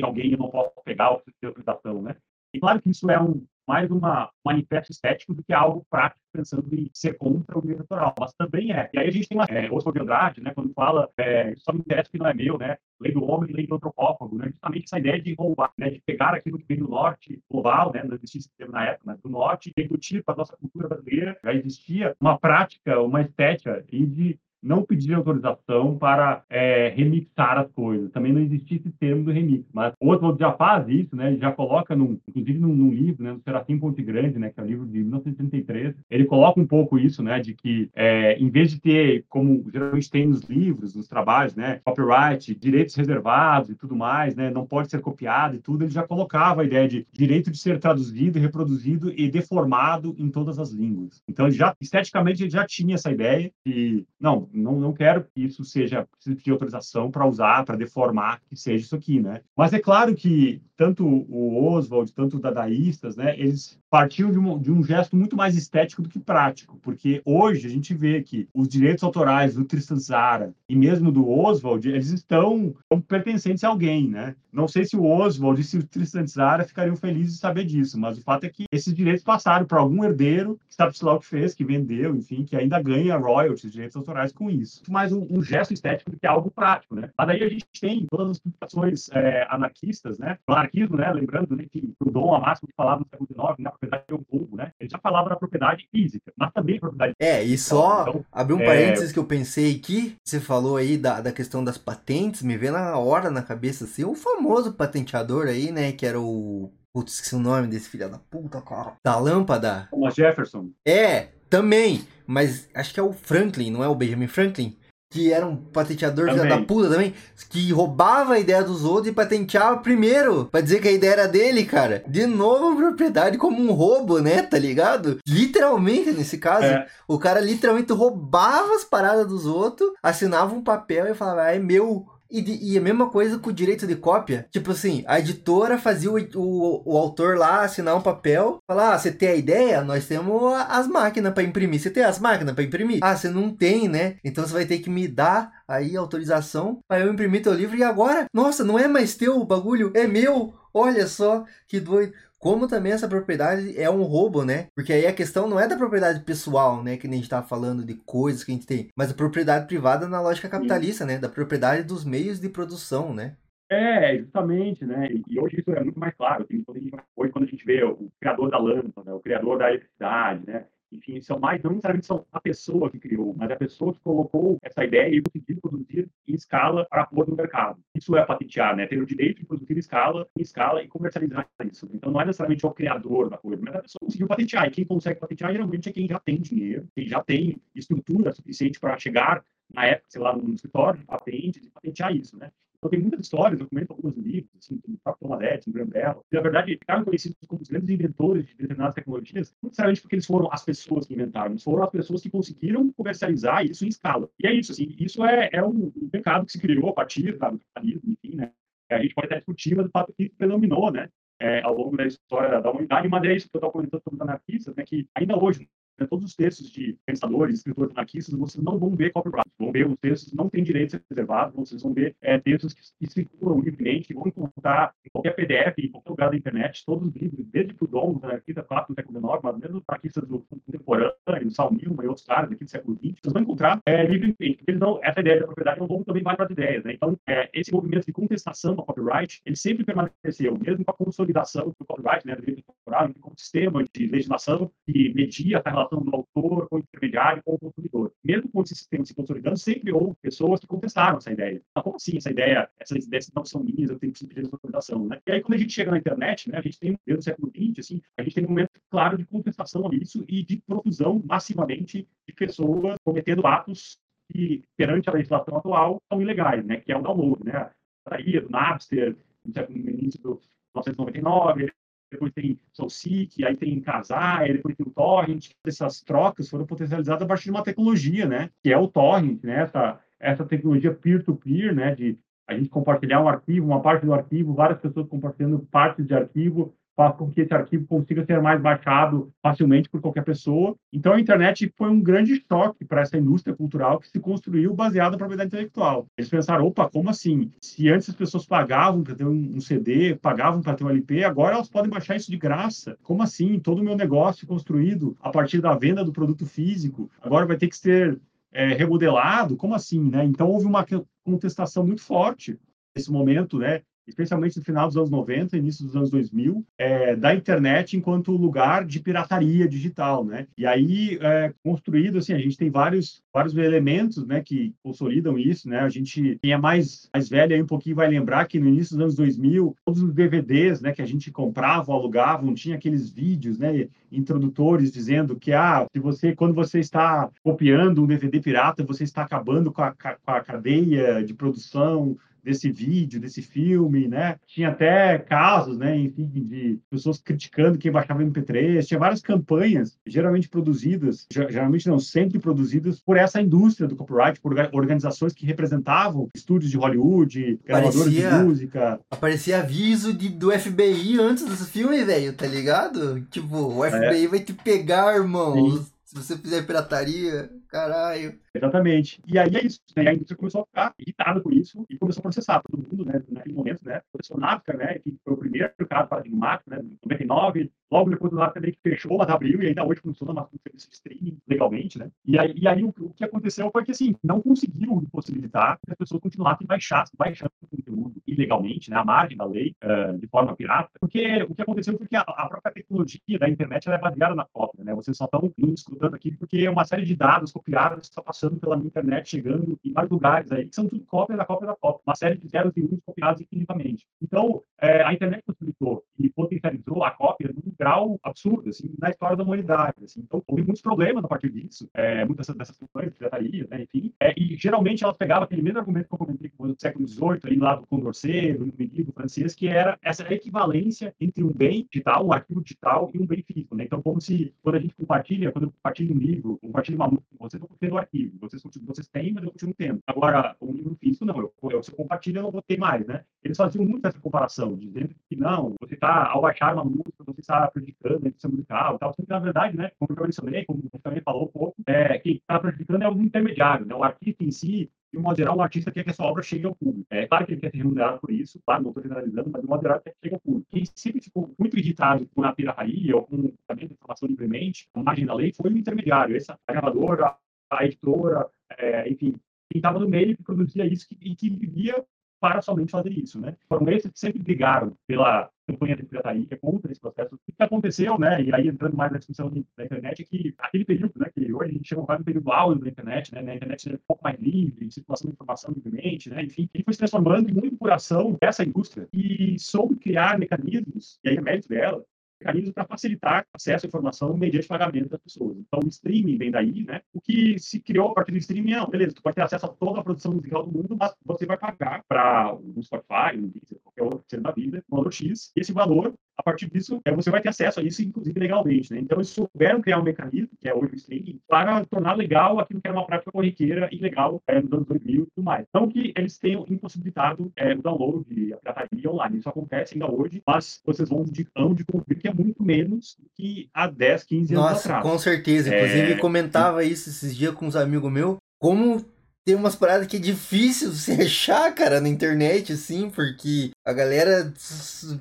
alguém 0.01 0.31
eu 0.31 0.37
não 0.37 0.49
posso 0.49 0.71
pegar 0.83 1.11
ou 1.11 1.23
interpretação, 1.27 2.01
né? 2.01 2.15
E 2.53 2.59
claro 2.59 2.81
que 2.81 2.89
isso 2.89 3.09
é 3.09 3.19
um 3.19 3.43
mais 3.67 3.89
uma 3.89 4.29
manifesto 4.45 4.91
estético 4.91 5.33
do 5.33 5.43
que 5.43 5.53
algo 5.53 5.85
prático 5.89 6.21
pensando 6.33 6.67
em 6.73 6.89
ser 6.93 7.13
contra 7.17 7.57
o 7.57 7.61
direito 7.61 7.81
autoral, 7.81 8.13
mas 8.19 8.33
também 8.33 8.73
é. 8.73 8.89
E 8.93 8.99
aí 8.99 9.07
a 9.07 9.11
gente 9.11 9.27
tem 9.27 9.37
uma, 9.37 9.45
é, 9.45 9.71
Oswald 9.71 9.97
de 9.97 10.03
Andrade, 10.03 10.41
né, 10.41 10.51
quando 10.53 10.73
fala 10.73 11.09
é, 11.17 11.53
só 11.57 11.71
me 11.71 11.79
interessa 11.79 12.09
que 12.09 12.17
não 12.17 12.27
é 12.27 12.33
meu, 12.33 12.57
né, 12.57 12.77
lei 12.99 13.13
do 13.13 13.23
homem 13.23 13.49
e 13.51 13.53
lei 13.53 13.67
do 13.67 13.75
antropófago, 13.75 14.35
né, 14.35 14.47
justamente 14.47 14.85
essa 14.85 14.99
ideia 14.99 15.21
de 15.21 15.33
roubar, 15.35 15.71
né, 15.77 15.91
de 15.91 16.01
pegar 16.05 16.33
aquilo 16.33 16.57
que 16.57 16.65
vem 16.67 16.79
do 16.79 16.87
norte 16.87 17.39
global, 17.49 17.91
né, 17.93 18.03
não 18.03 18.15
existia 18.21 18.67
na 18.67 18.85
época, 18.85 19.11
né, 19.11 19.19
do 19.23 19.29
norte, 19.29 19.71
e 19.75 19.81
discutir 19.81 20.23
para 20.23 20.33
a 20.33 20.37
nossa 20.37 20.57
cultura 20.57 20.87
brasileira, 20.87 21.37
já 21.43 21.53
existia 21.53 22.15
uma 22.19 22.37
prática, 22.37 22.99
uma 22.99 23.21
estética 23.21 23.83
de 23.83 24.39
não 24.63 24.83
pedir 24.83 25.13
autorização 25.13 25.97
para 25.97 26.43
é, 26.49 26.89
remixar 26.89 27.57
as 27.59 27.71
coisas. 27.71 28.11
Também 28.11 28.31
não 28.31 28.41
existia 28.41 28.77
esse 28.77 28.89
termo 28.91 29.25
do 29.25 29.31
remix, 29.31 29.65
mas 29.73 29.93
o 29.99 30.07
outro 30.07 30.35
já 30.39 30.53
faz 30.53 30.87
isso, 30.87 31.15
né? 31.15 31.27
Ele 31.27 31.39
já 31.39 31.51
coloca, 31.51 31.95
num, 31.95 32.17
inclusive 32.27 32.57
num, 32.57 32.73
num, 32.73 32.91
livro, 32.91 33.23
né, 33.23 33.33
no 33.33 33.41
Serafim 33.41 33.77
Ponte 33.77 34.01
Grande, 34.01 34.39
né, 34.39 34.49
que 34.49 34.59
é 34.59 34.63
o 34.63 34.65
livro 34.65 34.85
de 34.85 34.99
1933, 34.99 35.95
ele 36.09 36.25
coloca 36.25 36.59
um 36.59 36.65
pouco 36.65 36.97
isso, 36.97 37.21
né, 37.21 37.39
de 37.39 37.53
que 37.53 37.89
é, 37.93 38.37
em 38.37 38.49
vez 38.49 38.71
de 38.71 38.79
ter, 38.79 39.25
como 39.27 39.65
geralmente 39.71 40.09
tem 40.09 40.27
nos 40.27 40.41
livros, 40.43 40.95
nos 40.95 41.07
trabalhos, 41.07 41.55
né, 41.55 41.81
copyright, 41.83 42.55
direitos 42.55 42.95
reservados 42.95 43.69
e 43.69 43.75
tudo 43.75 43.95
mais, 43.95 44.35
né, 44.35 44.49
não 44.49 44.65
pode 44.65 44.89
ser 44.89 45.01
copiado 45.01 45.55
e 45.55 45.59
tudo, 45.59 45.83
ele 45.83 45.91
já 45.91 46.03
colocava 46.03 46.61
a 46.61 46.65
ideia 46.65 46.87
de 46.87 47.05
direito 47.11 47.51
de 47.51 47.57
ser 47.57 47.79
traduzido, 47.79 48.39
reproduzido 48.39 49.11
e 49.11 49.29
deformado 49.29 50.15
em 50.17 50.29
todas 50.29 50.59
as 50.59 50.71
línguas. 50.71 51.21
Então, 51.27 51.49
já 51.49 51.75
esteticamente 51.81 52.43
ele 52.43 52.49
já 52.49 52.65
tinha 52.65 52.95
essa 52.95 53.11
ideia 53.11 53.51
de 53.65 54.05
não 54.19 54.47
não, 54.53 54.79
não 54.79 54.93
quero 54.93 55.23
que 55.23 55.43
isso 55.43 55.63
seja 55.63 56.07
preciso 56.11 56.35
pedir 56.35 56.51
autorização 56.51 57.09
para 57.11 57.27
usar, 57.27 57.65
para 57.65 57.75
deformar 57.75 58.41
que 58.47 58.55
seja 58.55 58.83
isso 58.83 58.95
aqui, 58.95 59.19
né? 59.19 59.41
Mas 59.55 59.73
é 59.73 59.79
claro 59.79 60.15
que 60.15 60.61
tanto 60.75 61.05
o 61.05 61.71
Oswald, 61.71 62.11
tanto 62.13 62.35
os 62.35 62.41
dadaístas, 62.41 63.15
né, 63.15 63.39
eles 63.39 63.79
partiam 63.89 64.31
de 64.31 64.39
um, 64.39 64.59
de 64.59 64.71
um 64.71 64.83
gesto 64.83 65.15
muito 65.15 65.35
mais 65.35 65.55
estético 65.55 66.01
do 66.01 66.09
que 66.09 66.19
prático, 66.19 66.79
porque 66.81 67.21
hoje 67.23 67.67
a 67.67 67.69
gente 67.69 67.93
vê 67.93 68.21
que 68.23 68.47
os 68.53 68.67
direitos 68.67 69.03
autorais 69.03 69.53
do 69.53 69.65
Tristan 69.65 69.97
Zara 69.97 70.53
e 70.67 70.75
mesmo 70.75 71.11
do 71.11 71.29
Oswald, 71.29 71.87
eles 71.87 72.09
estão, 72.09 72.75
pertencentes 73.07 73.63
a 73.63 73.67
alguém, 73.67 74.09
né? 74.09 74.35
Não 74.51 74.67
sei 74.67 74.85
se 74.85 74.95
o 74.95 75.05
Oswald 75.05 75.61
e 75.61 75.63
se 75.63 75.77
o 75.77 75.83
Tristan 75.85 76.25
Zara 76.25 76.63
ficariam 76.63 76.95
felizes 76.95 77.35
de 77.35 77.39
saber 77.39 77.65
disso, 77.65 77.99
mas 77.99 78.17
o 78.17 78.21
fato 78.21 78.45
é 78.45 78.49
que 78.49 78.65
esses 78.71 78.93
direitos 78.93 79.23
passaram 79.23 79.65
para 79.65 79.79
algum 79.79 80.03
herdeiro, 80.03 80.59
que 80.67 80.75
sabe-se 80.75 81.05
lá 81.05 81.13
o 81.13 81.19
que 81.19 81.27
fez, 81.27 81.53
que 81.53 81.63
vendeu, 81.63 82.15
enfim, 82.15 82.43
que 82.43 82.55
ainda 82.55 82.81
ganha 82.81 83.15
royalties, 83.15 83.71
direitos 83.71 83.95
autorais 83.95 84.31
com 84.31 84.42
isso. 84.49 84.81
Mais 84.89 85.11
um, 85.11 85.27
um 85.29 85.41
gesto 85.41 85.73
estético 85.73 86.11
do 86.11 86.19
que 86.19 86.27
algo 86.27 86.51
prático, 86.51 86.95
né? 86.95 87.09
Mas 87.17 87.29
aí 87.29 87.43
a 87.43 87.49
gente 87.49 87.65
tem 87.79 88.05
todas 88.09 88.31
as 88.31 88.39
publicações 88.39 89.09
é, 89.11 89.45
anarquistas, 89.49 90.17
né? 90.19 90.37
O 90.47 90.53
anarquismo, 90.53 90.97
né? 90.97 91.11
Lembrando 91.11 91.55
né, 91.55 91.65
que 91.71 91.93
o 91.99 92.11
Dom 92.11 92.33
Amácio 92.33 92.67
falava 92.75 93.01
no 93.01 93.07
século 93.07 93.27
XIX, 93.27 93.59
na 93.59 93.69
propriedade 93.71 94.03
é 94.07 94.13
um 94.13 94.23
povo, 94.23 94.55
né? 94.55 94.71
Ele 94.79 94.89
já 94.89 94.97
falava 94.97 95.29
da 95.29 95.35
propriedade 95.35 95.87
física, 95.91 96.31
mas 96.37 96.51
também 96.51 96.79
propriedade 96.79 97.13
É, 97.19 97.43
e 97.43 97.57
só 97.57 98.03
então, 98.03 98.25
abrir 98.31 98.53
um 98.53 98.61
é... 98.61 98.65
parênteses 98.65 99.11
que 99.11 99.19
eu 99.19 99.25
pensei 99.25 99.75
aqui, 99.75 100.15
você 100.23 100.39
falou 100.39 100.77
aí 100.77 100.97
da, 100.97 101.21
da 101.21 101.31
questão 101.31 101.63
das 101.63 101.77
patentes, 101.77 102.41
me 102.41 102.57
vê 102.57 102.71
na 102.71 102.97
hora 102.97 103.29
na 103.29 103.41
cabeça 103.41 103.85
assim, 103.85 104.03
o 104.03 104.15
famoso 104.15 104.73
patenteador 104.73 105.47
aí, 105.47 105.71
né? 105.71 105.91
Que 105.91 106.05
era 106.05 106.19
o 106.19 106.71
Putz, 106.93 107.15
esqueci 107.15 107.33
o 107.33 107.39
nome 107.39 107.67
desse 107.67 107.89
filho 107.89 108.07
da 108.07 108.19
puta, 108.19 108.61
cara. 108.61 108.93
Da 109.03 109.17
lâmpada. 109.17 109.87
Thomas 109.89 110.13
Jefferson. 110.13 110.69
É, 110.87 111.29
também. 111.53 112.07
Mas 112.25 112.67
acho 112.73 112.91
que 112.91 112.99
é 112.99 113.03
o 113.03 113.13
Franklin, 113.13 113.69
não 113.69 113.83
é 113.83 113.87
o 113.87 113.93
Benjamin 113.93 114.27
Franklin? 114.27 114.75
Que 115.11 115.31
era 115.31 115.45
um 115.45 115.55
patenteador 115.55 116.33
da 116.33 116.57
puta 116.63 116.89
também. 116.89 117.13
Que 117.51 117.71
roubava 117.71 118.33
a 118.33 118.39
ideia 118.39 118.63
dos 118.63 118.83
outros 118.83 119.09
e 119.09 119.11
patenteava 119.11 119.77
primeiro. 119.77 120.45
Pra 120.45 120.61
dizer 120.61 120.81
que 120.81 120.87
a 120.87 120.91
ideia 120.91 121.11
era 121.11 121.27
dele, 121.27 121.63
cara. 121.65 122.03
De 122.07 122.25
novo, 122.25 122.75
propriedade 122.75 123.37
como 123.37 123.61
um 123.61 123.71
roubo, 123.71 124.17
né? 124.17 124.41
Tá 124.41 124.57
ligado? 124.57 125.19
Literalmente, 125.27 126.11
nesse 126.11 126.39
caso. 126.39 126.65
É. 126.65 126.87
O 127.07 127.19
cara 127.19 127.39
literalmente 127.39 127.93
roubava 127.93 128.73
as 128.73 128.83
paradas 128.83 129.27
dos 129.27 129.45
outros, 129.45 129.91
assinava 130.01 130.55
um 130.55 130.63
papel 130.63 131.11
e 131.11 131.13
falava, 131.13 131.43
ah, 131.43 131.55
é 131.55 131.59
meu 131.59 132.07
E, 132.33 132.41
de- 132.41 132.57
e 132.61 132.77
a 132.77 132.81
mesma 132.81 133.09
coisa 133.11 133.37
com 133.37 133.51
o 133.51 133.53
direito 133.53 133.85
de 133.85 133.95
cópia. 133.95 134.47
Tipo 134.51 134.71
assim, 134.71 135.03
a 135.07 135.19
editora 135.19 135.77
fazia 135.77 136.09
o, 136.11 136.17
o, 136.35 136.93
o 136.93 136.97
autor 136.97 137.37
lá 137.37 137.61
assinar 137.61 137.95
um 137.95 138.01
papel, 138.01 138.57
falar: 138.67 138.93
ah, 138.95 138.97
você 138.99 139.11
tem 139.11 139.29
a 139.29 139.35
ideia? 139.35 139.83
Nós 139.83 140.07
temos 140.07 140.53
as 140.67 140.87
máquinas 140.87 141.31
pra 141.33 141.43
imprimir. 141.43 141.79
Você 141.79 141.91
tem 141.91 142.03
as 142.03 142.17
máquinas 142.17 142.55
pra 142.55 142.63
imprimir? 142.63 142.99
Ah, 143.03 143.15
você 143.15 143.29
não 143.29 143.55
tem, 143.55 143.87
né? 143.87 144.15
Então 144.23 144.45
você 144.45 144.53
vai 144.53 144.65
ter 144.65 144.79
que 144.79 144.89
me 144.89 145.07
dar 145.07 145.51
aí 145.67 145.95
autorização 145.95 146.79
pra 146.87 146.99
eu 146.99 147.13
imprimir 147.13 147.43
teu 147.43 147.53
livro. 147.53 147.77
E 147.77 147.83
agora, 147.83 148.25
nossa, 148.33 148.63
não 148.63 148.79
é 148.79 148.87
mais 148.87 149.15
teu 149.15 149.39
o 149.39 149.45
bagulho, 149.45 149.91
é 149.95 150.07
meu. 150.07 150.53
Olha 150.73 151.05
só 151.07 151.45
que 151.67 151.79
doido. 151.79 152.13
Como 152.43 152.67
também 152.67 152.91
essa 152.91 153.07
propriedade 153.07 153.79
é 153.81 153.89
um 153.89 154.03
roubo, 154.03 154.43
né? 154.43 154.67
Porque 154.75 154.91
aí 154.91 155.07
a 155.07 155.13
questão 155.13 155.47
não 155.47 155.57
é 155.57 155.65
da 155.65 155.77
propriedade 155.77 156.25
pessoal, 156.25 156.83
né? 156.83 156.97
Que 156.97 157.07
nem 157.07 157.19
a 157.19 157.21
gente 157.21 157.29
tava 157.29 157.47
falando 157.47 157.85
de 157.85 157.93
coisas 157.93 158.43
que 158.43 158.51
a 158.51 158.53
gente 158.53 158.67
tem, 158.67 158.89
mas 158.97 159.09
a 159.09 159.15
propriedade 159.15 159.65
privada 159.65 160.09
na 160.09 160.19
lógica 160.19 160.49
capitalista, 160.49 161.05
né? 161.05 161.17
Da 161.17 161.29
propriedade 161.29 161.83
dos 161.83 162.03
meios 162.03 162.41
de 162.41 162.49
produção, 162.49 163.13
né? 163.13 163.37
É, 163.71 164.17
justamente, 164.17 164.83
né? 164.83 165.07
E 165.25 165.39
hoje 165.39 165.61
isso 165.61 165.71
é 165.71 165.81
muito 165.81 165.97
mais 165.97 166.13
claro. 166.15 166.43
assim, 166.43 166.61
hoje, 166.67 166.91
quando 167.31 167.45
a 167.45 167.47
gente 167.47 167.63
vê 167.63 167.81
o 167.81 168.11
criador 168.19 168.51
da 168.51 168.57
lâmpada, 168.57 169.15
o 169.15 169.21
criador 169.21 169.59
da 169.59 169.69
eletricidade, 169.69 170.45
né? 170.45 170.65
Enfim, 170.93 171.19
são 171.21 171.39
mais, 171.39 171.61
não 171.63 171.71
necessariamente 171.71 172.05
são 172.05 172.25
a 172.31 172.39
pessoa 172.39 172.89
que 172.89 172.99
criou, 172.99 173.33
mas 173.35 173.49
a 173.49 173.55
pessoa 173.55 173.93
que 173.93 173.99
colocou 173.99 174.57
essa 174.61 174.83
ideia 174.83 175.15
e 175.15 175.21
conseguiu 175.21 175.59
produzir 175.59 176.09
em 176.27 176.33
escala 176.33 176.85
para 176.85 177.05
pôr 177.05 177.27
no 177.27 177.35
mercado. 177.35 177.79
Isso 177.95 178.15
é 178.15 178.23
patentear, 178.25 178.75
né? 178.75 178.85
Ter 178.85 179.01
o 179.01 179.05
direito 179.05 179.39
de 179.39 179.45
produzir 179.45 179.75
em 179.75 179.79
escala, 179.79 180.27
em 180.37 180.41
escala 180.41 180.83
e 180.83 180.87
comercializar 180.87 181.47
isso. 181.65 181.89
Então, 181.93 182.11
não 182.11 182.21
é 182.21 182.25
necessariamente 182.25 182.65
o 182.65 182.71
criador 182.71 183.29
da 183.29 183.37
coisa, 183.37 183.61
mas 183.63 183.75
a 183.75 183.81
pessoa 183.81 183.99
conseguiu 184.01 184.27
patentear. 184.27 184.67
E 184.67 184.71
quem 184.71 184.85
consegue 184.85 185.19
patentear, 185.19 185.51
geralmente, 185.51 185.89
é 185.89 185.91
quem 185.91 186.07
já 186.07 186.19
tem 186.19 186.39
dinheiro, 186.39 186.87
quem 186.95 187.07
já 187.07 187.23
tem 187.23 187.61
estrutura 187.73 188.31
suficiente 188.31 188.79
para 188.79 188.97
chegar 188.97 189.43
na 189.73 189.85
época, 189.85 190.05
sei 190.09 190.21
lá, 190.21 190.35
no 190.35 190.53
escritório 190.53 190.99
de 190.99 191.05
patentes 191.05 191.65
e 191.65 191.69
patentear 191.71 192.15
isso, 192.15 192.37
né? 192.37 192.51
Então, 192.83 192.91
tem 192.91 192.99
muitas 192.99 193.21
histórias, 193.21 193.61
eu 193.61 193.67
comento 193.69 193.93
alguns 193.93 194.17
livros, 194.17 194.51
assim, 194.57 194.75
do 194.85 194.97
próprio 195.01 195.29
Tom 195.29 195.33
Adete, 195.35 195.71
do 195.71 195.85
que, 195.85 196.35
na 196.35 196.41
verdade, 196.41 196.77
ficaram 196.77 197.05
conhecidos 197.05 197.37
como 197.47 197.61
os 197.61 197.69
grandes 197.69 197.89
inventores 197.89 198.45
de 198.45 198.55
determinadas 198.55 198.93
tecnologias, 198.93 199.55
não 199.61 199.69
necessariamente 199.69 200.01
porque 200.01 200.15
eles 200.15 200.25
foram 200.25 200.49
as 200.51 200.65
pessoas 200.65 201.07
que 201.07 201.13
inventaram, 201.13 201.51
eles 201.51 201.63
foram 201.63 201.83
as 201.83 201.89
pessoas 201.89 202.21
que 202.21 202.29
conseguiram 202.29 202.91
comercializar 202.91 203.65
isso 203.65 203.85
em 203.85 203.87
escala. 203.87 204.29
E 204.37 204.47
é 204.47 204.53
isso, 204.53 204.73
assim, 204.73 204.93
isso 204.99 205.23
é, 205.23 205.49
é 205.53 205.63
um, 205.65 205.93
mercado 206.11 206.45
que 206.45 206.51
se 206.51 206.59
criou 206.59 206.89
a 206.89 206.93
partir 206.93 207.37
da- 207.37 207.51
do 207.51 207.59
capitalismo, 207.59 208.17
enfim, 208.21 208.35
né? 208.35 208.51
A 208.91 209.01
gente 209.01 209.15
pode 209.15 209.27
até 209.27 209.37
discutir, 209.37 209.75
mas 209.75 209.85
o 209.85 209.89
fato 209.89 210.11
é 210.11 210.13
que 210.13 210.29
predominou, 210.35 210.91
né? 210.91 211.07
É, 211.39 211.61
ao 211.61 211.73
longo 211.73 211.95
da 211.95 212.05
história 212.05 212.61
da 212.61 212.69
humanidade, 212.69 213.07
mas 213.07 213.23
é 213.23 213.33
isso 213.33 213.49
que 213.49 213.55
eu 213.55 213.59
estava 213.59 213.71
comentando 213.71 214.03
sobre 214.03 214.15
os 214.17 214.21
anarquistas, 214.21 214.75
né? 214.75 214.83
Que 214.85 215.07
ainda 215.15 215.41
hoje, 215.41 215.69
né, 215.99 216.07
todos 216.07 216.25
os 216.25 216.35
textos 216.35 216.69
de 216.69 216.97
pensadores, 217.05 217.57
escritores 217.57 217.91
anarquistas, 217.91 218.35
vocês 218.35 218.63
não 218.63 218.77
vão 218.77 218.95
ver 218.95 219.11
copyright, 219.11 219.49
vão 219.59 219.71
ver 219.71 219.87
os 219.87 219.97
textos 219.99 220.33
não 220.33 220.49
têm 220.49 220.63
direitos 220.63 220.99
reservados, 221.09 221.55
vocês 221.55 221.81
vão 221.81 221.93
ver 221.93 222.15
é, 222.21 222.39
textos 222.39 222.73
que, 222.73 222.81
que 222.99 223.11
circulam 223.11 223.59
livremente, 223.59 224.13
vão 224.13 224.27
encontrar 224.27 224.93
em 225.05 225.09
qualquer 225.09 225.35
PDF, 225.35 225.77
em 225.79 225.91
qualquer 225.91 226.09
lugar 226.09 226.29
da 226.31 226.37
internet, 226.37 226.83
todos 226.85 227.07
os 227.07 227.15
livros, 227.15 227.45
desde 227.47 227.73
Proudhon, 227.73 228.17
os 228.17 228.23
anarquistas 228.23 228.65
clássicos 228.65 228.95
do 228.95 228.99
século 228.99 229.19
XIX, 229.19 229.39
mas 229.43 229.57
mesmo 229.59 229.77
os 229.77 229.83
anarquistas 229.87 230.27
do 230.27 230.39
contemporâneo, 230.39 231.51
Saul 231.51 231.73
Newman 231.73 232.05
e 232.05 232.07
outros 232.07 232.25
caras 232.25 232.51
aqui 232.51 232.63
do 232.63 232.69
século 232.69 232.97
XX, 232.97 233.19
vocês 233.21 233.33
vão 233.33 233.41
encontrar 233.43 233.81
é, 233.85 234.05
livremente, 234.05 234.57
porque 234.57 234.71
eles 234.71 234.79
não, 234.79 234.99
essa 235.03 235.19
ideia 235.19 235.39
da 235.39 235.45
propriedade 235.45 235.79
é 235.79 235.83
um 235.83 236.03
também 236.03 236.23
vai 236.23 236.35
para 236.35 236.45
as 236.45 236.51
ideias, 236.51 236.83
né? 236.83 236.93
Então, 236.93 237.17
é, 237.27 237.49
esse 237.53 237.71
movimento 237.71 238.05
de 238.05 238.11
contestação 238.11 238.75
do 238.75 238.83
copyright, 238.83 239.41
ele 239.45 239.55
sempre 239.55 239.83
permaneceu, 239.83 240.57
mesmo 240.57 240.83
com 240.83 240.91
a 240.91 240.93
consolidação 240.93 241.73
do 241.79 241.85
copyright, 241.85 242.25
né, 242.25 242.35
do 242.35 242.41
direito 242.41 242.63
autoral, 242.67 243.13
como 243.21 243.37
sistema 243.37 243.83
de 243.93 244.07
legislação 244.07 244.71
que 244.85 245.13
media 245.13 245.61
a 245.63 245.69
relação 245.69 245.82
do 245.89 246.15
autor 246.15 246.67
com 246.67 246.77
o 246.77 246.79
intermediário 246.79 247.43
com 247.43 247.55
o 247.55 247.59
consumidor. 247.59 248.13
Mesmo 248.23 248.49
com 248.49 248.61
esse 248.61 248.75
sistema 248.75 249.05
se 249.05 249.13
consolidando, 249.13 249.57
sempre 249.57 249.91
houve 249.91 250.15
pessoas 250.21 250.59
que 250.59 250.67
contestaram 250.67 251.17
essa 251.17 251.31
ideia. 251.31 251.61
Mas 251.75 251.83
como 251.83 251.95
assim 251.95 252.17
essa 252.17 252.31
ideia, 252.31 252.69
essas 252.79 253.05
ideias 253.05 253.31
não 253.35 253.45
são 253.45 253.63
minhas, 253.63 253.89
eu 253.89 253.99
tenho 253.99 254.13
que 254.13 254.27
pedir 254.27 254.49
autorização, 254.51 255.05
né? 255.05 255.19
E 255.25 255.31
aí, 255.31 255.41
quando 255.41 255.55
a 255.55 255.57
gente 255.57 255.73
chega 255.73 255.91
na 255.91 255.97
internet, 255.97 256.49
né, 256.49 256.57
a 256.57 256.61
gente 256.61 256.79
tem, 256.79 256.97
desde 257.05 257.19
o 257.19 257.23
século 257.23 257.51
XX, 257.55 257.79
assim, 257.79 258.01
a 258.17 258.23
gente 258.23 258.35
tem 258.35 258.45
um 258.45 258.49
momento 258.49 258.71
claro 258.89 259.17
de 259.17 259.25
contestação 259.25 259.89
a 259.89 259.95
isso 259.95 260.23
e 260.27 260.43
de 260.43 260.57
profusão 260.57 261.21
massivamente 261.25 262.07
de 262.27 262.33
pessoas 262.33 262.95
cometendo 263.03 263.45
atos 263.45 263.99
que, 264.31 264.63
perante 264.77 265.09
a 265.09 265.13
legislação 265.13 265.57
atual, 265.57 266.01
são 266.11 266.21
ilegais, 266.21 266.65
né? 266.65 266.77
Que 266.77 266.91
é 266.91 266.97
o 266.97 267.01
download, 267.01 267.43
né? 267.43 267.55
A 267.55 267.71
saída 268.09 268.41
do 268.41 268.49
Napster, 268.49 269.15
no 269.45 269.89
início 269.89 270.21
do 270.21 270.41
1999, 270.75 271.71
depois 272.13 272.31
tem 272.31 272.59
SoulSeek, 272.71 273.43
aí 273.45 273.55
tem 273.57 273.79
Kazaa, 273.81 274.47
depois 274.47 274.75
tem 274.75 274.85
o 274.85 274.91
Torrent. 274.91 275.49
Essas 275.65 276.01
trocas 276.01 276.49
foram 276.49 276.65
potencializadas 276.65 277.21
a 277.21 277.25
partir 277.25 277.45
de 277.45 277.51
uma 277.51 277.63
tecnologia, 277.63 278.25
né? 278.25 278.49
Que 278.63 278.71
é 278.71 278.77
o 278.77 278.87
Torrent, 278.87 279.43
né? 279.43 279.61
Essa, 279.61 279.99
essa 280.19 280.45
tecnologia 280.45 280.93
peer-to-peer, 280.93 281.75
né? 281.75 281.93
De 281.93 282.17
a 282.47 282.53
gente 282.53 282.69
compartilhar 282.69 283.21
um 283.21 283.27
arquivo, 283.27 283.67
uma 283.67 283.81
parte 283.81 284.05
do 284.05 284.13
arquivo, 284.13 284.53
várias 284.53 284.79
pessoas 284.79 285.07
compartilhando 285.07 285.59
partes 285.59 286.05
de 286.05 286.13
arquivo, 286.13 286.73
faz 286.95 287.15
com 287.15 287.29
que 287.29 287.41
esse 287.41 287.53
arquivo 287.53 287.85
consiga 287.87 288.25
ser 288.25 288.41
mais 288.41 288.61
baixado 288.61 289.31
facilmente 289.41 289.89
por 289.89 290.01
qualquer 290.01 290.23
pessoa. 290.23 290.75
Então, 290.91 291.13
a 291.13 291.19
internet 291.19 291.71
foi 291.75 291.89
um 291.89 292.01
grande 292.01 292.43
choque 292.47 292.85
para 292.85 293.01
essa 293.01 293.17
indústria 293.17 293.55
cultural 293.55 293.99
que 293.99 294.07
se 294.07 294.19
construiu 294.19 294.73
baseada 294.73 295.11
na 295.11 295.17
propriedade 295.17 295.47
intelectual. 295.47 296.05
Eles 296.17 296.29
pensaram, 296.29 296.65
opa, 296.65 296.89
como 296.89 297.09
assim? 297.09 297.51
Se 297.61 297.89
antes 297.89 298.09
as 298.09 298.15
pessoas 298.15 298.45
pagavam 298.45 299.03
para 299.03 299.15
ter 299.15 299.25
um 299.25 299.59
CD, 299.59 300.15
pagavam 300.15 300.61
para 300.61 300.75
ter 300.75 300.83
um 300.83 300.89
LP, 300.89 301.23
agora 301.23 301.55
elas 301.55 301.69
podem 301.69 301.89
baixar 301.89 302.15
isso 302.15 302.31
de 302.31 302.37
graça. 302.37 302.97
Como 303.03 303.23
assim? 303.23 303.59
Todo 303.59 303.79
o 303.79 303.83
meu 303.83 303.95
negócio 303.95 304.47
construído 304.47 305.17
a 305.21 305.29
partir 305.29 305.61
da 305.61 305.73
venda 305.75 306.03
do 306.03 306.13
produto 306.13 306.45
físico, 306.45 307.09
agora 307.21 307.45
vai 307.45 307.57
ter 307.57 307.67
que 307.67 307.77
ser 307.77 308.19
é, 308.51 308.67
remodelado? 308.73 309.57
Como 309.57 309.73
assim, 309.73 310.09
né? 310.09 310.23
Então, 310.23 310.47
houve 310.49 310.65
uma 310.65 310.85
contestação 311.23 311.85
muito 311.85 312.01
forte 312.01 312.57
nesse 312.95 313.11
momento, 313.11 313.57
né? 313.57 313.81
Especialmente 314.07 314.57
no 314.57 314.63
final 314.63 314.87
dos 314.87 314.97
anos 314.97 315.09
90, 315.09 315.57
início 315.57 315.85
dos 315.85 315.95
anos 315.95 316.09
2000, 316.09 316.65
é, 316.77 317.15
da 317.15 317.33
internet 317.33 317.95
enquanto 317.95 318.31
lugar 318.31 318.85
de 318.85 318.99
pirataria 318.99 319.67
digital, 319.67 320.23
né? 320.23 320.47
E 320.57 320.65
aí, 320.65 321.17
é, 321.21 321.53
construído, 321.63 322.17
assim, 322.17 322.33
a 322.33 322.37
gente 322.37 322.57
tem 322.57 322.69
vários, 322.69 323.21
vários 323.33 323.55
elementos, 323.55 324.25
né, 324.25 324.41
que 324.41 324.73
consolidam 324.83 325.37
isso, 325.37 325.69
né? 325.69 325.79
A 325.79 325.89
gente, 325.89 326.37
quem 326.41 326.51
é 326.51 326.57
mais, 326.57 327.09
mais 327.13 327.29
velho 327.29 327.55
aí 327.55 327.61
um 327.61 327.67
pouquinho 327.67 327.95
vai 327.95 328.07
lembrar 328.07 328.47
que 328.47 328.59
no 328.59 328.67
início 328.67 328.95
dos 328.95 329.03
anos 329.03 329.15
2000, 329.15 329.75
todos 329.85 330.01
os 330.01 330.13
DVDs, 330.13 330.81
né, 330.81 330.91
que 330.91 331.01
a 331.01 331.05
gente 331.05 331.31
comprava, 331.31 331.93
alugavam, 331.93 332.53
tinha 332.53 332.75
aqueles 332.75 333.09
vídeos, 333.09 333.57
né, 333.57 333.87
introdutores 334.11 334.91
dizendo 334.91 335.35
que, 335.35 335.51
ah, 335.53 335.85
se 335.91 335.99
você, 335.99 336.35
quando 336.35 336.53
você 336.53 336.79
está 336.79 337.29
copiando 337.41 338.03
um 338.03 338.07
DVD 338.07 338.39
pirata, 338.39 338.83
você 338.83 339.03
está 339.03 339.23
acabando 339.23 339.71
com 339.71 339.81
a, 339.81 339.91
com 339.91 340.31
a 340.31 340.41
cadeia 340.41 341.23
de 341.23 341.33
produção 341.33 342.17
desse 342.43 342.71
vídeo, 342.71 343.19
desse 343.19 343.41
filme, 343.41 344.07
né? 344.07 344.35
Tinha 344.45 344.69
até 344.69 345.17
casos, 345.17 345.77
né, 345.77 345.97
enfim, 345.97 346.29
de 346.29 346.79
pessoas 346.89 347.19
criticando 347.19 347.77
quem 347.77 347.91
baixava 347.91 348.23
MP3. 348.23 348.85
Tinha 348.85 348.99
várias 348.99 349.21
campanhas, 349.21 349.97
geralmente 350.05 350.49
produzidas, 350.49 351.25
geralmente 351.31 351.87
não, 351.87 351.99
sempre 351.99 352.39
produzidas 352.39 352.99
por 352.99 353.17
essa 353.17 353.41
indústria 353.41 353.87
do 353.87 353.95
copyright, 353.95 354.39
por 354.39 354.53
organizações 354.73 355.33
que 355.33 355.45
representavam 355.45 356.29
estúdios 356.35 356.71
de 356.71 356.77
Hollywood, 356.77 357.59
gravadores 357.65 358.13
de 358.13 358.27
música. 358.27 358.99
Aparecia 359.09 359.59
aviso 359.59 360.13
de, 360.13 360.29
do 360.29 360.51
FBI 360.51 361.19
antes 361.19 361.45
dos 361.45 361.69
filmes, 361.69 362.05
velho, 362.05 362.33
tá 362.33 362.45
ligado? 362.45 363.21
Tipo, 363.31 363.57
o 363.57 363.83
FBI 363.83 364.25
é. 364.25 364.27
vai 364.27 364.39
te 364.39 364.53
pegar, 364.53 365.15
irmão. 365.15 365.77
Sim. 365.77 365.85
Se 366.05 366.15
você 366.15 366.37
fizer 366.37 366.61
pirataria, 366.63 367.49
caralho. 367.73 368.39
Exatamente. 368.53 369.19
E 369.25 369.39
aí 369.39 369.55
é 369.55 369.65
isso, 369.65 369.79
né? 369.97 370.09
A 370.09 370.13
indústria 370.13 370.37
começou 370.37 370.61
a 370.61 370.65
ficar 370.65 370.95
irritada 370.99 371.41
com 371.41 371.51
isso 371.51 371.83
e 371.89 371.97
começou 371.97 372.21
a 372.21 372.23
processar 372.23 372.61
todo 372.61 372.77
mundo, 372.77 373.03
né? 373.03 373.21
Naquele 373.29 373.55
momento, 373.55 373.83
né? 373.83 374.01
Processou 374.11 374.39
Napster, 374.39 374.77
né? 374.77 374.99
Que 374.99 375.17
foi 375.23 375.33
o 375.33 375.37
primeiro 375.37 375.73
caso 375.89 376.07
paradigmático, 376.07 376.69
né? 376.69 376.77
99. 377.03 377.71
Logo 377.91 378.09
depois 378.11 378.31
do 378.31 378.37
Napster 378.37 378.61
meio 378.61 378.73
que 378.73 378.89
fechou, 378.89 379.17
mas 379.17 379.29
abriu 379.29 379.61
e 379.61 379.67
ainda 379.67 379.83
hoje 379.83 380.01
funciona 380.01 380.43
com 380.43 380.57
serviço 380.57 380.87
de 380.87 380.95
streaming 380.95 381.37
legalmente, 381.47 381.97
né? 381.97 382.11
E 382.25 382.37
aí, 382.37 382.53
e 382.55 382.67
aí 382.67 382.83
o, 382.83 382.93
o, 382.99 383.13
que 383.13 383.23
aconteceu 383.23 383.71
foi 383.71 383.83
que, 383.83 383.91
assim, 383.91 384.15
não 384.23 384.39
conseguiram 384.39 385.03
possibilitar 385.05 385.79
que 385.83 385.91
as 385.91 385.97
pessoas 385.97 386.21
continuassem 386.21 386.67
baixando, 386.67 387.09
baixando 387.17 387.51
conteúdo 387.69 388.21
ilegalmente, 388.27 388.91
né? 388.91 388.97
À 388.97 389.03
margem 389.05 389.37
da 389.37 389.45
lei, 389.45 389.75
uh, 389.83 390.17
de 390.17 390.27
forma 390.27 390.55
pirata. 390.55 390.91
Porque 390.99 391.43
o 391.43 391.55
que 391.55 391.61
aconteceu 391.61 391.97
foi 391.97 392.07
que 392.07 392.15
a, 392.15 392.21
a 392.21 392.47
própria 392.47 392.71
tecnologia 392.71 393.39
da 393.39 393.49
internet 393.49 393.89
é 393.89 393.97
baseada 393.97 394.35
na 394.35 394.45
cópia, 394.45 394.83
né? 394.83 394.93
Vocês 394.93 395.17
só 395.17 395.25
estão 395.25 395.51
escutando 395.73 396.15
aqui 396.15 396.31
porque 396.31 396.67
uma 396.67 396.85
série 396.85 397.05
de 397.05 397.15
dados 397.15 397.51
copiados 397.63 398.09
está 398.09 398.21
passando 398.21 398.57
pela 398.57 398.77
internet, 398.77 399.29
chegando 399.29 399.79
em 399.83 399.93
vários 399.93 400.11
lugares 400.11 400.51
aí, 400.51 400.67
que 400.67 400.75
são 400.75 400.87
tudo 400.87 401.05
cópia 401.05 401.37
da 401.37 401.45
cópia 401.45 401.67
da 401.67 401.75
cópia, 401.75 402.01
uma 402.05 402.15
série 402.15 402.37
de 402.37 402.47
zeros 402.47 402.73
e 402.75 402.83
uns 402.83 402.99
copiados 403.05 403.41
infinitamente. 403.41 404.05
Então, 404.21 404.61
é, 404.79 405.03
a 405.03 405.13
internet 405.13 405.41
possibilitou 405.45 406.03
e 406.19 406.29
potencializou 406.29 407.03
a 407.03 407.11
cópia 407.11 407.49
num 407.53 407.73
grau 407.79 408.19
absurdo, 408.21 408.69
assim, 408.69 408.93
na 408.99 409.09
história 409.09 409.37
da 409.37 409.43
humanidade. 409.43 410.03
Assim. 410.03 410.21
Então, 410.21 410.43
houve 410.45 410.63
muitos 410.63 410.81
problemas 410.81 411.23
a 411.23 411.27
partir 411.27 411.49
disso, 411.49 411.89
é, 411.93 412.25
muitas 412.25 412.47
dessas 412.47 412.77
questões 412.77 413.13
pirataria, 413.13 413.67
né, 413.69 413.83
enfim, 413.83 414.13
é, 414.19 414.33
e 414.37 414.55
geralmente 414.55 415.03
elas 415.03 415.17
pegavam 415.17 415.43
aquele 415.43 415.61
mesmo 415.61 415.79
argumento 415.79 416.07
que 416.07 416.13
eu 416.13 416.17
comentei 416.17 416.51
com 416.57 416.65
o 416.65 416.75
século 416.77 417.07
XVIII, 417.07 417.57
lá 417.57 417.75
do 417.75 417.87
Condorcet, 417.87 418.57
do 418.57 418.67
inimigo 418.67 419.11
francês, 419.13 419.55
que 419.55 419.67
era 419.67 419.97
essa 420.01 420.23
equivalência 420.33 421.15
entre 421.19 421.43
um 421.43 421.51
bem 421.51 421.87
digital, 421.91 422.25
um 422.25 422.33
arquivo 422.33 422.61
digital 422.61 423.09
e 423.13 423.19
um 423.19 423.25
bem 423.25 423.43
físico. 423.43 423.75
Né? 423.75 423.85
Então, 423.85 424.01
como 424.01 424.19
se, 424.19 424.53
quando 424.61 424.75
a 424.75 424.79
gente 424.79 424.95
compartilha, 424.95 425.51
quando 425.51 425.65
eu 425.65 425.71
compartilho 425.71 426.15
um 426.15 426.19
livro, 426.19 426.57
compartilho 426.61 426.97
uma 426.97 427.07
música 427.07 427.27
com 427.37 427.49
vocês 427.53 427.61
vão 427.61 427.69
ter 427.79 427.91
o 427.91 427.97
arquivo. 427.97 428.37
Vocês, 428.39 428.61
vocês 428.63 429.07
têm, 429.07 429.33
mas 429.33 429.43
eu 429.43 429.51
continuo 429.51 429.75
tendo. 429.77 429.99
Agora, 430.07 430.55
o 430.59 430.71
livro 430.71 430.95
físico, 430.95 431.25
não. 431.25 431.37
Eu, 431.37 431.53
eu, 431.69 431.83
se 431.83 431.91
eu 431.91 431.95
compartilho, 431.95 432.39
eu 432.39 432.43
não 432.43 432.51
vou 432.51 432.61
ter 432.61 432.77
mais, 432.77 433.05
né? 433.05 433.23
Eles 433.43 433.57
faziam 433.57 433.85
muito 433.85 434.05
essa 434.07 434.19
comparação, 434.19 434.75
dizendo 434.75 435.13
que 435.29 435.35
não, 435.35 435.75
você 435.79 435.93
está, 435.93 436.29
ao 436.29 436.41
baixar 436.41 436.73
uma 436.73 436.83
música, 436.83 437.23
você 437.25 437.41
está 437.41 437.67
prejudicando 437.67 438.25
a 438.25 438.27
indústria 438.27 438.51
musical 438.51 438.95
e 438.95 438.99
tal. 438.99 439.13
Sendo 439.13 439.25
que, 439.25 439.33
na 439.33 439.39
verdade, 439.39 439.77
né, 439.77 439.91
como 439.99 440.17
eu 440.17 440.25
mencionei, 440.25 440.65
como 440.65 440.81
você 440.81 440.99
também 440.99 441.21
falou 441.21 441.45
um 441.45 441.51
pouco, 441.51 441.75
é, 441.85 442.17
quem 442.19 442.35
está 442.35 442.59
prejudicando 442.59 443.03
é 443.03 443.09
o 443.09 443.21
intermediário, 443.21 443.85
né? 443.85 443.95
O 443.95 444.03
artista 444.03 444.43
em 444.43 444.51
si, 444.51 444.91
de 445.13 445.19
um 445.19 445.21
modo 445.21 445.37
geral, 445.37 445.55
o 445.55 445.61
artista 445.61 445.91
quer 445.91 446.03
que 446.03 446.09
a 446.09 446.13
sua 446.13 446.25
obra 446.25 446.41
chegue 446.41 446.65
ao 446.65 446.73
público. 446.73 447.05
É 447.11 447.27
claro 447.27 447.45
que 447.45 447.53
ele 447.53 447.61
quer 447.61 447.69
ser 447.69 447.77
remunerado 447.77 448.19
por 448.19 448.31
isso, 448.31 448.59
claro, 448.65 448.81
não 448.81 448.89
estou 448.89 449.03
generalizando, 449.03 449.51
mas 449.51 449.61
de 449.61 449.67
um 449.67 449.69
modo 449.69 449.81
geral, 449.83 450.01
quer 450.01 450.09
que 450.09 450.17
chegue 450.23 450.33
ao 450.33 450.41
público. 450.41 450.67
Quem 450.71 450.83
sempre 450.95 451.21
ficou 451.21 451.53
muito 451.59 451.77
irritado 451.77 452.27
com 452.33 452.43
a 452.43 452.51
pirataria 452.51 453.15
ou 453.15 453.21
com 453.21 453.35
o 453.35 453.51
tratamento 453.51 453.89
de 453.89 453.93
informação 453.93 454.27
livremente, 454.27 454.89
a 454.91 455.03
margem 455.03 455.27
da 455.27 455.35
lei, 455.35 455.53
foi 455.53 455.69
o 455.69 455.77
intermediário, 455.77 456.35
essa, 456.35 456.57
a 456.67 456.73
gravadora, 456.73 457.35
a 457.69 457.85
editora, 457.85 458.49
é, 458.75 459.07
enfim, 459.07 459.35
quem 459.69 459.77
estava 459.77 459.99
no 459.99 460.09
meio 460.09 460.35
que 460.35 460.41
produzia 460.41 460.83
isso 460.83 461.05
e 461.21 461.35
que 461.35 461.47
vivia 461.47 462.03
para 462.43 462.61
somente 462.61 462.91
fazer 462.91 463.17
isso, 463.17 463.39
né? 463.39 463.55
Foram 463.69 463.87
esses 463.87 464.11
que 464.11 464.19
sempre 464.19 464.43
brigaram 464.43 464.97
pela 465.07 465.49
campanha 465.65 465.95
de 465.95 466.03
pirataria 466.03 466.57
contra 466.59 466.91
esse 466.91 466.99
processo. 466.99 467.35
O 467.35 467.37
que 467.37 467.53
aconteceu, 467.57 468.19
né? 468.19 468.43
E 468.43 468.53
aí 468.53 468.67
entrando 468.67 468.97
mais 468.97 469.13
na 469.13 469.17
discussão 469.17 469.49
da 469.49 469.85
internet, 469.85 470.23
é 470.23 470.25
que 470.25 470.53
aquele 470.57 470.83
período, 470.83 471.13
né? 471.15 471.31
Que 471.33 471.53
hoje 471.53 471.69
a 471.69 471.73
gente 471.73 471.87
chama 471.87 472.05
quase 472.05 472.19
de 472.19 472.25
período 472.25 472.51
áudio 472.51 472.83
da 472.83 472.89
internet, 472.89 473.33
né? 473.33 473.41
Na 473.41 473.55
internet 473.55 473.89
é 473.89 473.93
um 473.93 473.99
pouco 474.05 474.25
mais 474.25 474.37
livre, 474.41 474.91
circulação 474.91 475.29
de 475.29 475.35
informação 475.35 475.73
livremente, 475.73 476.29
né? 476.29 476.43
Enfim, 476.43 476.69
ele 476.73 476.83
foi 476.83 476.93
se 476.93 476.97
transformando 476.97 477.53
muito 477.53 477.77
por 477.77 477.89
ação 477.93 478.37
dessa 478.41 478.61
indústria 478.61 479.07
e 479.13 479.57
soube 479.57 479.95
criar 479.95 480.37
mecanismos, 480.37 481.21
e 481.23 481.29
aí 481.29 481.37
é 481.37 481.41
mérito 481.41 481.69
dela, 481.69 482.03
mecanismos 482.43 482.73
para 482.73 482.85
facilitar 482.85 483.45
acesso 483.53 483.85
à 483.85 483.87
informação 483.87 484.35
mediante 484.35 484.67
pagamento 484.67 485.09
das 485.09 485.21
pessoas. 485.21 485.57
Então, 485.57 485.79
o 485.83 485.87
streaming 485.87 486.37
vem 486.37 486.51
daí, 486.51 486.83
né? 486.83 487.01
O 487.13 487.21
que 487.21 487.57
se 487.57 487.79
criou 487.79 488.09
a 488.09 488.13
partir 488.13 488.31
do 488.31 488.37
streaming 488.37 488.73
é, 488.73 488.85
beleza, 488.87 489.13
tu 489.13 489.23
pode 489.23 489.35
ter 489.35 489.41
acesso 489.41 489.65
a 489.65 489.69
toda 489.69 489.99
a 489.99 490.03
produção 490.03 490.33
musical 490.33 490.65
do 490.65 490.71
mundo, 490.71 490.97
mas 490.99 491.13
você 491.25 491.45
vai 491.45 491.57
pagar 491.57 492.03
para 492.07 492.53
um 492.53 492.81
Spotify, 492.81 493.37
um 493.37 493.47
Deezer, 493.47 493.79
qualquer 493.83 494.03
outro 494.03 494.23
seja 494.29 494.41
da 494.41 494.51
vida, 494.51 494.83
um 494.91 494.97
valor 494.97 495.13
X, 495.13 495.51
e 495.55 495.61
esse 495.61 495.71
valor 495.71 496.13
a 496.37 496.43
partir 496.43 496.69
disso, 496.69 496.99
é, 497.05 497.11
você 497.11 497.29
vai 497.29 497.41
ter 497.41 497.49
acesso 497.49 497.79
a 497.79 497.83
isso, 497.83 498.01
inclusive 498.01 498.39
legalmente. 498.39 498.91
Né? 498.91 498.99
Então, 498.99 499.17
eles 499.17 499.29
souberam 499.29 499.81
criar 499.81 499.99
um 499.99 500.03
mecanismo, 500.03 500.49
que 500.59 500.67
é 500.67 500.73
hoje 500.73 500.93
o 500.93 500.95
streaming, 500.95 501.39
para 501.47 501.85
tornar 501.85 502.15
legal 502.15 502.59
aquilo 502.59 502.81
que 502.81 502.87
era 502.87 502.97
uma 502.97 503.05
prática 503.05 503.31
corriqueira 503.31 503.87
e 503.91 503.97
legal 503.97 504.41
é, 504.47 504.59
nos 504.61 504.71
anos 504.73 504.87
2000 504.87 505.23
e 505.23 505.25
tudo 505.27 505.43
mais. 505.43 505.67
Não 505.73 505.87
que 505.87 506.13
eles 506.15 506.37
tenham 506.37 506.65
impossibilitado 506.67 507.51
é, 507.55 507.73
o 507.73 507.81
download 507.81 508.25
e 508.29 508.53
a 508.53 508.57
pirataria 508.57 509.11
online. 509.11 509.37
Isso 509.37 509.49
acontece 509.49 509.93
ainda 509.93 510.11
hoje, 510.11 510.41
mas 510.45 510.81
vocês 510.85 511.09
vão 511.09 511.23
de, 511.23 511.47
vão 511.55 511.73
de 511.73 511.85
convir 511.85 512.17
que 512.17 512.27
é 512.27 512.32
muito 512.33 512.63
menos 512.63 513.17
que 513.35 513.69
há 513.73 513.87
10, 513.87 514.23
15 514.23 514.53
anos 514.55 514.65
Nossa, 514.71 514.89
atrás. 514.89 515.03
com 515.03 515.17
certeza. 515.19 515.75
Inclusive, 515.75 516.13
É, 516.13 516.17
comentava 516.17 516.83
isso 516.83 517.09
esses 517.09 517.35
dias 517.35 517.53
com 517.53 517.67
uns 517.67 517.75
amigos 517.75 518.11
meus. 518.11 518.37
Como 518.59 519.03
tem 519.45 519.55
umas 519.55 519.75
paradas 519.75 520.07
que 520.07 520.17
é 520.17 520.19
difícil 520.19 520.91
você 520.93 521.13
achar, 521.23 521.73
cara, 521.75 521.99
na 521.99 522.07
internet, 522.09 522.73
assim, 522.73 523.09
porque 523.09 523.71
a 523.85 523.93
galera 523.93 524.53